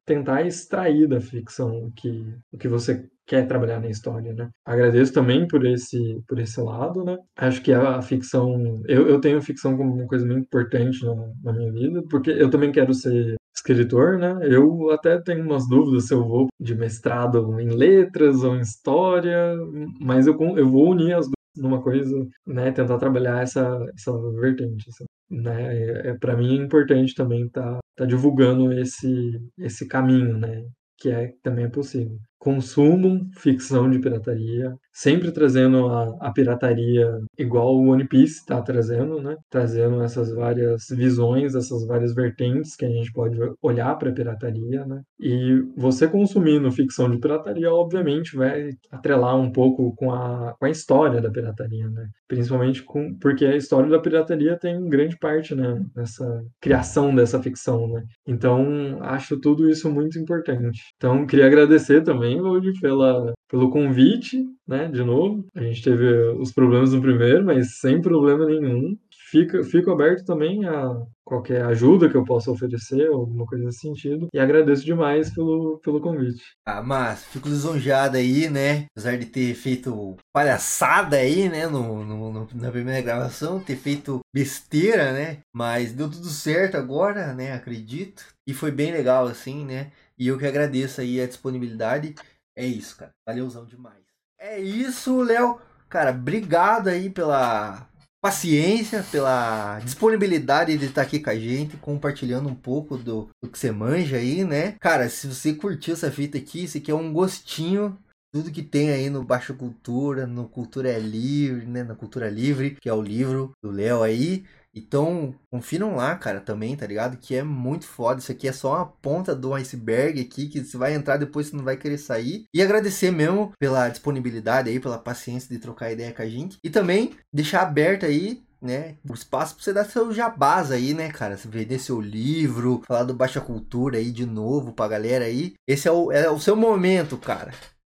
tentar 0.06 0.46
extrair 0.46 1.08
da 1.08 1.20
ficção 1.20 1.86
o 1.86 1.92
que, 1.92 2.24
o 2.52 2.56
que 2.56 2.68
você 2.68 3.04
quer 3.26 3.46
trabalhar 3.46 3.80
na 3.80 3.88
história, 3.88 4.32
né? 4.32 4.48
Agradeço 4.64 5.12
também 5.12 5.46
por 5.48 5.66
esse, 5.66 6.22
por 6.28 6.38
esse 6.38 6.60
lado, 6.60 7.04
né? 7.04 7.18
Acho 7.36 7.60
que 7.60 7.72
a 7.72 8.00
ficção... 8.00 8.80
Eu, 8.86 9.08
eu 9.08 9.20
tenho 9.20 9.42
ficção 9.42 9.76
como 9.76 9.92
uma 9.94 10.06
coisa 10.06 10.24
muito 10.24 10.42
importante 10.44 11.04
na, 11.04 11.14
na 11.42 11.52
minha 11.52 11.72
vida, 11.72 12.02
porque 12.08 12.30
eu 12.30 12.48
também 12.48 12.70
quero 12.70 12.94
ser 12.94 13.34
escritor, 13.54 14.18
né? 14.18 14.38
Eu 14.42 14.90
até 14.92 15.20
tenho 15.20 15.44
umas 15.44 15.68
dúvidas 15.68 16.06
se 16.06 16.14
eu 16.14 16.26
vou 16.26 16.46
de 16.60 16.74
mestrado 16.76 17.60
em 17.60 17.70
letras 17.70 18.44
ou 18.44 18.56
em 18.56 18.60
história, 18.60 19.56
mas 20.00 20.26
eu, 20.26 20.38
eu 20.56 20.70
vou 20.70 20.90
unir 20.90 21.14
as 21.14 21.26
duas 21.26 21.36
numa 21.56 21.82
coisa, 21.82 22.14
né? 22.46 22.70
Tentar 22.70 22.98
trabalhar 22.98 23.42
essa, 23.42 23.78
essa 23.94 24.12
vertente, 24.34 24.88
assim, 24.88 25.04
né? 25.30 25.76
É, 25.76 26.08
é 26.10 26.14
para 26.18 26.36
mim 26.36 26.58
é 26.58 26.62
importante 26.64 27.14
também 27.14 27.46
estar 27.46 27.74
tá, 27.74 27.80
tá 27.96 28.05
divulgando 28.06 28.72
esse, 28.72 29.40
esse 29.58 29.86
caminho, 29.88 30.38
né? 30.38 30.62
Que 30.98 31.10
é, 31.10 31.32
também 31.42 31.66
é 31.66 31.68
possível 31.68 32.18
consumam 32.46 33.28
ficção 33.32 33.90
de 33.90 33.98
pirataria, 33.98 34.72
sempre 34.97 35.31
trazendo 35.31 35.89
a, 35.89 36.16
a 36.20 36.33
pirataria 36.33 37.20
igual 37.36 37.76
o 37.76 37.89
One 37.89 38.07
Piece 38.08 38.36
está 38.36 38.62
trazendo, 38.62 39.20
né? 39.20 39.36
Trazendo 39.50 40.02
essas 40.02 40.33
várias 40.34 40.86
visões, 40.91 41.55
essas 41.55 41.86
várias 41.86 42.15
vertentes 42.15 42.75
que 42.75 42.84
a 42.84 42.89
gente 42.89 43.12
pode 43.12 43.39
olhar 43.60 43.94
para 43.97 44.10
a 44.10 44.12
pirataria, 44.12 44.86
né? 44.86 45.02
E 45.20 45.62
você 45.76 46.08
consumindo 46.08 46.70
ficção 46.73 47.10
de 47.10 47.18
pirataria, 47.18 47.73
obviamente, 47.73 48.36
vai 48.36 48.70
atrelar 48.91 49.36
um 49.36 49.50
pouco 49.50 49.94
com 49.97 50.12
a, 50.12 50.55
com 50.58 50.65
a 50.65 50.70
história 50.70 51.20
da 51.20 51.31
pirataria, 51.31 51.89
né? 51.89 52.08
Principalmente 52.26 52.83
com, 52.83 53.15
porque 53.18 53.44
a 53.44 53.57
história 53.57 53.91
da 53.91 54.00
pirataria 54.00 54.58
tem 54.58 54.89
grande 54.89 55.18
parte, 55.18 55.55
né? 55.55 55.84
Nessa 55.94 56.42
criação 56.60 57.15
dessa 57.15 57.42
ficção, 57.42 57.86
né? 57.89 58.02
Então, 58.26 58.99
acho 59.02 59.39
tudo 59.39 59.68
isso 59.68 59.91
muito 59.91 60.18
importante. 60.18 60.81
Então, 60.97 61.26
queria 61.26 61.47
agradecer 61.47 62.02
também 62.02 62.36
Greenwald 62.36 62.81
pela, 62.81 63.34
pelo 63.49 63.70
convite, 63.70 64.44
né? 64.66 64.89
De 64.89 65.02
novo. 65.02 65.47
A 65.55 65.62
gente 65.62 65.83
teve 65.83 66.07
os 66.39 66.52
problemas 66.52 66.92
no 66.92 67.00
primeiro, 67.00 67.44
mas 67.44 67.78
sem 67.78 68.00
problema 68.00 68.47
nenhum. 68.47 68.97
fico, 69.31 69.62
fico 69.65 69.91
aberto 69.91 70.25
também 70.25 70.65
a 70.66 70.92
qualquer 71.25 71.62
ajuda 71.65 72.08
que 72.08 72.16
eu 72.16 72.25
possa 72.25 72.50
oferecer, 72.50 73.08
alguma 73.08 73.44
coisa 73.47 73.65
nesse 73.65 73.81
sentido. 73.81 74.28
E 74.33 74.39
agradeço 74.39 74.84
demais 74.84 75.34
pelo, 75.34 75.78
pelo 75.83 76.00
convite. 76.00 76.42
Ah, 76.65 76.83
mas 76.83 77.25
fico 77.25 77.49
lisonjeado 77.49 78.16
aí, 78.16 78.49
né? 78.49 78.86
Apesar 78.92 79.18
de 79.18 79.26
ter 79.26 79.55
feito 79.55 80.16
palhaçada 80.33 81.16
aí, 81.16 81.49
né? 81.49 81.66
No, 81.66 82.05
no, 82.05 82.33
no, 82.33 82.49
na 82.55 82.70
primeira 82.70 83.00
gravação, 83.00 83.58
ter 83.58 83.76
feito 83.76 84.20
besteira, 84.33 85.12
né? 85.12 85.39
Mas 85.52 85.92
deu 85.92 86.08
tudo 86.08 86.28
certo 86.28 86.76
agora, 86.76 87.34
né? 87.34 87.52
Acredito. 87.52 88.25
E 88.47 88.55
foi 88.55 88.70
bem 88.70 88.92
legal, 88.92 89.26
assim, 89.26 89.65
né? 89.65 89.91
E 90.18 90.28
eu 90.28 90.39
que 90.39 90.47
agradeço 90.47 91.00
aí 91.00 91.20
a 91.20 91.26
disponibilidade. 91.26 92.15
É 92.56 92.64
isso, 92.64 92.96
cara. 92.96 93.12
Valeuzão 93.26 93.66
demais. 93.66 94.02
É 94.38 94.58
isso, 94.58 95.22
Léo. 95.22 95.60
Cara, 95.88 96.10
obrigado 96.10 96.88
aí 96.88 97.10
pela 97.10 97.88
paciência, 98.20 99.04
pela 99.12 99.78
disponibilidade 99.80 100.76
de 100.76 100.86
estar 100.86 101.02
aqui 101.02 101.20
com 101.20 101.30
a 101.30 101.36
gente, 101.36 101.76
compartilhando 101.76 102.48
um 102.48 102.54
pouco 102.54 102.96
do, 102.96 103.28
do 103.42 103.48
que 103.48 103.58
você 103.58 103.70
manja 103.70 104.16
aí, 104.16 104.42
né? 104.42 104.72
Cara, 104.80 105.08
se 105.08 105.28
você 105.28 105.54
curtiu 105.54 105.94
essa 105.94 106.10
fita 106.10 106.36
aqui, 106.38 106.64
isso 106.64 106.78
aqui 106.78 106.90
é 106.90 106.94
um 106.94 107.12
gostinho 107.12 107.96
tudo 108.36 108.52
que 108.52 108.62
tem 108.62 108.90
aí 108.90 109.08
no 109.08 109.24
Baixa 109.24 109.54
Cultura, 109.54 110.26
no 110.26 110.46
Cultura 110.46 110.90
é 110.90 110.98
Livre, 110.98 111.64
né? 111.64 111.82
Na 111.82 111.94
Cultura 111.94 112.28
Livre, 112.28 112.76
que 112.78 112.86
é 112.86 112.92
o 112.92 113.00
livro 113.00 113.52
do 113.62 113.70
Léo 113.70 114.02
aí. 114.02 114.44
Então, 114.76 115.34
confiram 115.50 115.96
lá, 115.96 116.14
cara, 116.16 116.38
também, 116.40 116.76
tá 116.76 116.86
ligado? 116.86 117.16
Que 117.16 117.36
é 117.36 117.42
muito 117.42 117.86
foda. 117.86 118.20
Isso 118.20 118.30
aqui 118.30 118.46
é 118.46 118.52
só 118.52 118.74
uma 118.74 118.86
ponta 118.86 119.34
do 119.34 119.55
iceberg 119.55 120.20
aqui, 120.20 120.48
que 120.48 120.62
você 120.62 120.76
vai 120.76 120.94
entrar 120.94 121.16
depois 121.16 121.46
você 121.46 121.56
não 121.56 121.64
vai 121.64 121.78
querer 121.78 121.96
sair. 121.96 122.44
E 122.52 122.60
agradecer 122.60 123.10
mesmo 123.10 123.52
pela 123.58 123.88
disponibilidade 123.88 124.68
aí, 124.68 124.78
pela 124.78 124.98
paciência 124.98 125.48
de 125.48 125.60
trocar 125.60 125.92
ideia 125.92 126.12
com 126.12 126.22
a 126.22 126.28
gente. 126.28 126.58
E 126.62 126.68
também 126.68 127.12
deixar 127.32 127.62
aberto 127.62 128.05
aí 128.05 128.44
né? 128.60 128.96
O 129.08 129.14
espaço 129.14 129.55
pra 129.55 129.64
você 129.64 129.72
dar 129.72 129.84
seu 129.84 130.12
jabás 130.12 130.72
aí, 130.72 130.92
né, 130.92 131.10
cara? 131.10 131.36
Você 131.36 131.46
vender 131.46 131.78
seu 131.78 132.00
livro, 132.00 132.82
falar 132.86 133.05
do 133.05 133.14
Baixa 133.14 133.40
Cultura 133.40 133.98
aí 133.98 134.10
de 134.10 134.26
novo 134.26 134.72
pra 134.72 134.88
galera 134.88 135.24
aí. 135.26 135.55
Esse 135.68 135.86
é 135.88 135.92
o, 135.92 136.10
é 136.10 136.28
o 136.28 136.38
seu 136.38 136.56
momento, 136.56 137.16
cara. 137.16 137.52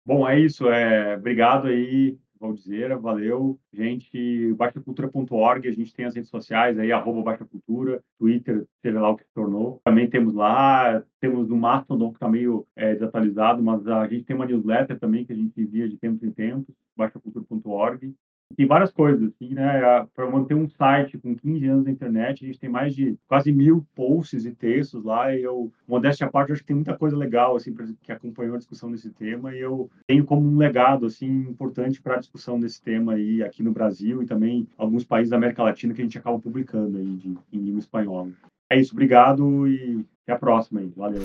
Bom, 0.05 0.27
é 0.27 0.39
isso. 0.39 0.67
É... 0.67 1.15
Obrigado 1.15 1.67
aí 1.67 2.17
Valdizeira, 2.39 2.97
valeu. 2.97 3.59
Gente, 3.73 4.53
baixacultura.org, 4.53 5.67
a 5.67 5.71
gente 5.71 5.93
tem 5.93 6.05
as 6.05 6.15
redes 6.15 6.29
sociais 6.29 6.77
aí, 6.77 6.91
arroba 6.91 7.21
Baixa 7.21 7.45
Cultura, 7.45 8.01
Twitter, 8.19 8.65
seja 8.81 8.99
lá 8.99 9.09
o 9.09 9.17
que 9.17 9.23
se 9.23 9.33
tornou. 9.33 9.81
Também 9.83 10.09
temos 10.09 10.33
lá, 10.33 11.03
temos 11.19 11.49
o 11.49 11.55
Mastodon, 11.55 12.09
que 12.09 12.17
está 12.17 12.29
meio 12.29 12.65
é, 12.75 12.93
desatualizado, 12.93 13.61
mas 13.61 13.87
a 13.87 14.07
gente 14.07 14.25
tem 14.25 14.35
uma 14.35 14.45
newsletter 14.45 14.99
também 14.99 15.25
que 15.25 15.33
a 15.33 15.35
gente 15.35 15.59
envia 15.59 15.87
de 15.87 15.97
tempo 15.97 16.25
em 16.25 16.31
tempo, 16.31 16.73
baixacultura.org 16.95 18.13
tem 18.57 18.65
várias 18.65 18.91
coisas, 18.91 19.29
assim, 19.29 19.53
né? 19.53 20.07
Para 20.15 20.29
manter 20.29 20.55
um 20.55 20.67
site 20.67 21.15
com 21.19 21.35
15 21.35 21.67
anos 21.67 21.85
na 21.85 21.91
internet, 21.91 22.43
a 22.43 22.47
gente 22.47 22.59
tem 22.59 22.69
mais 22.69 22.95
de 22.95 23.15
quase 23.27 23.51
mil 23.51 23.85
posts 23.95 24.45
e 24.45 24.51
textos 24.51 25.03
lá. 25.03 25.33
E 25.33 25.43
eu, 25.43 25.71
modéstia 25.87 26.25
à 26.25 26.29
parte, 26.29 26.51
acho 26.51 26.61
que 26.61 26.67
tem 26.67 26.75
muita 26.75 26.97
coisa 26.97 27.15
legal, 27.15 27.55
assim, 27.55 27.71
pra, 27.71 27.85
que 28.01 28.11
acompanhou 28.11 28.55
a 28.55 28.57
discussão 28.57 28.91
desse 28.91 29.11
tema. 29.11 29.55
E 29.55 29.59
eu 29.59 29.87
tenho 30.07 30.25
como 30.25 30.41
um 30.41 30.57
legado, 30.57 31.05
assim, 31.05 31.27
importante 31.27 32.01
para 32.01 32.15
a 32.15 32.19
discussão 32.19 32.59
desse 32.59 32.81
tema 32.81 33.13
aí 33.13 33.43
aqui 33.43 33.61
no 33.61 33.71
Brasil 33.71 34.23
e 34.23 34.25
também 34.25 34.67
alguns 34.75 35.05
países 35.05 35.29
da 35.29 35.37
América 35.37 35.61
Latina 35.61 35.93
que 35.93 36.01
a 36.01 36.05
gente 36.05 36.17
acaba 36.17 36.39
publicando 36.39 36.97
aí 36.97 37.15
de, 37.15 37.37
em 37.53 37.59
língua 37.59 37.79
espanhola. 37.79 38.31
É 38.71 38.79
isso, 38.79 38.91
obrigado 38.91 39.67
e 39.67 40.03
até 40.23 40.33
a 40.33 40.39
próxima 40.39 40.79
aí. 40.79 40.91
Valeu. 40.97 41.23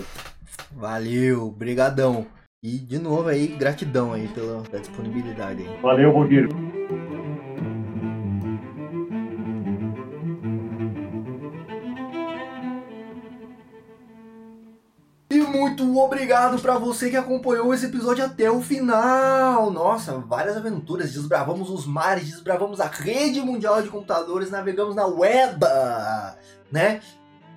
Valeu, 0.71 1.49
brigadão. 1.49 2.27
E 2.61 2.77
de 2.77 2.99
novo 2.99 3.27
aí, 3.27 3.47
gratidão 3.47 4.13
aí 4.13 4.27
pela, 4.27 4.61
pela 4.61 4.81
disponibilidade 4.81 5.63
aí. 5.63 5.81
Valeu, 5.81 6.11
Rodrigo. 6.11 6.72
Muito 15.83 15.99
obrigado 15.99 16.59
para 16.61 16.77
você 16.77 17.09
que 17.09 17.15
acompanhou 17.15 17.73
esse 17.73 17.85
episódio 17.85 18.23
até 18.23 18.49
o 18.49 18.61
final. 18.61 19.69
Nossa, 19.71 20.17
várias 20.17 20.57
aventuras. 20.57 21.13
Desbravamos 21.13 21.69
os 21.69 21.85
mares, 21.85 22.31
desbravamos 22.31 22.79
a 22.79 22.87
rede 22.87 23.41
mundial 23.41 23.81
de 23.81 23.89
computadores, 23.89 24.49
navegamos 24.49 24.95
na 24.95 25.05
web, 25.05 25.59
né? 26.71 27.01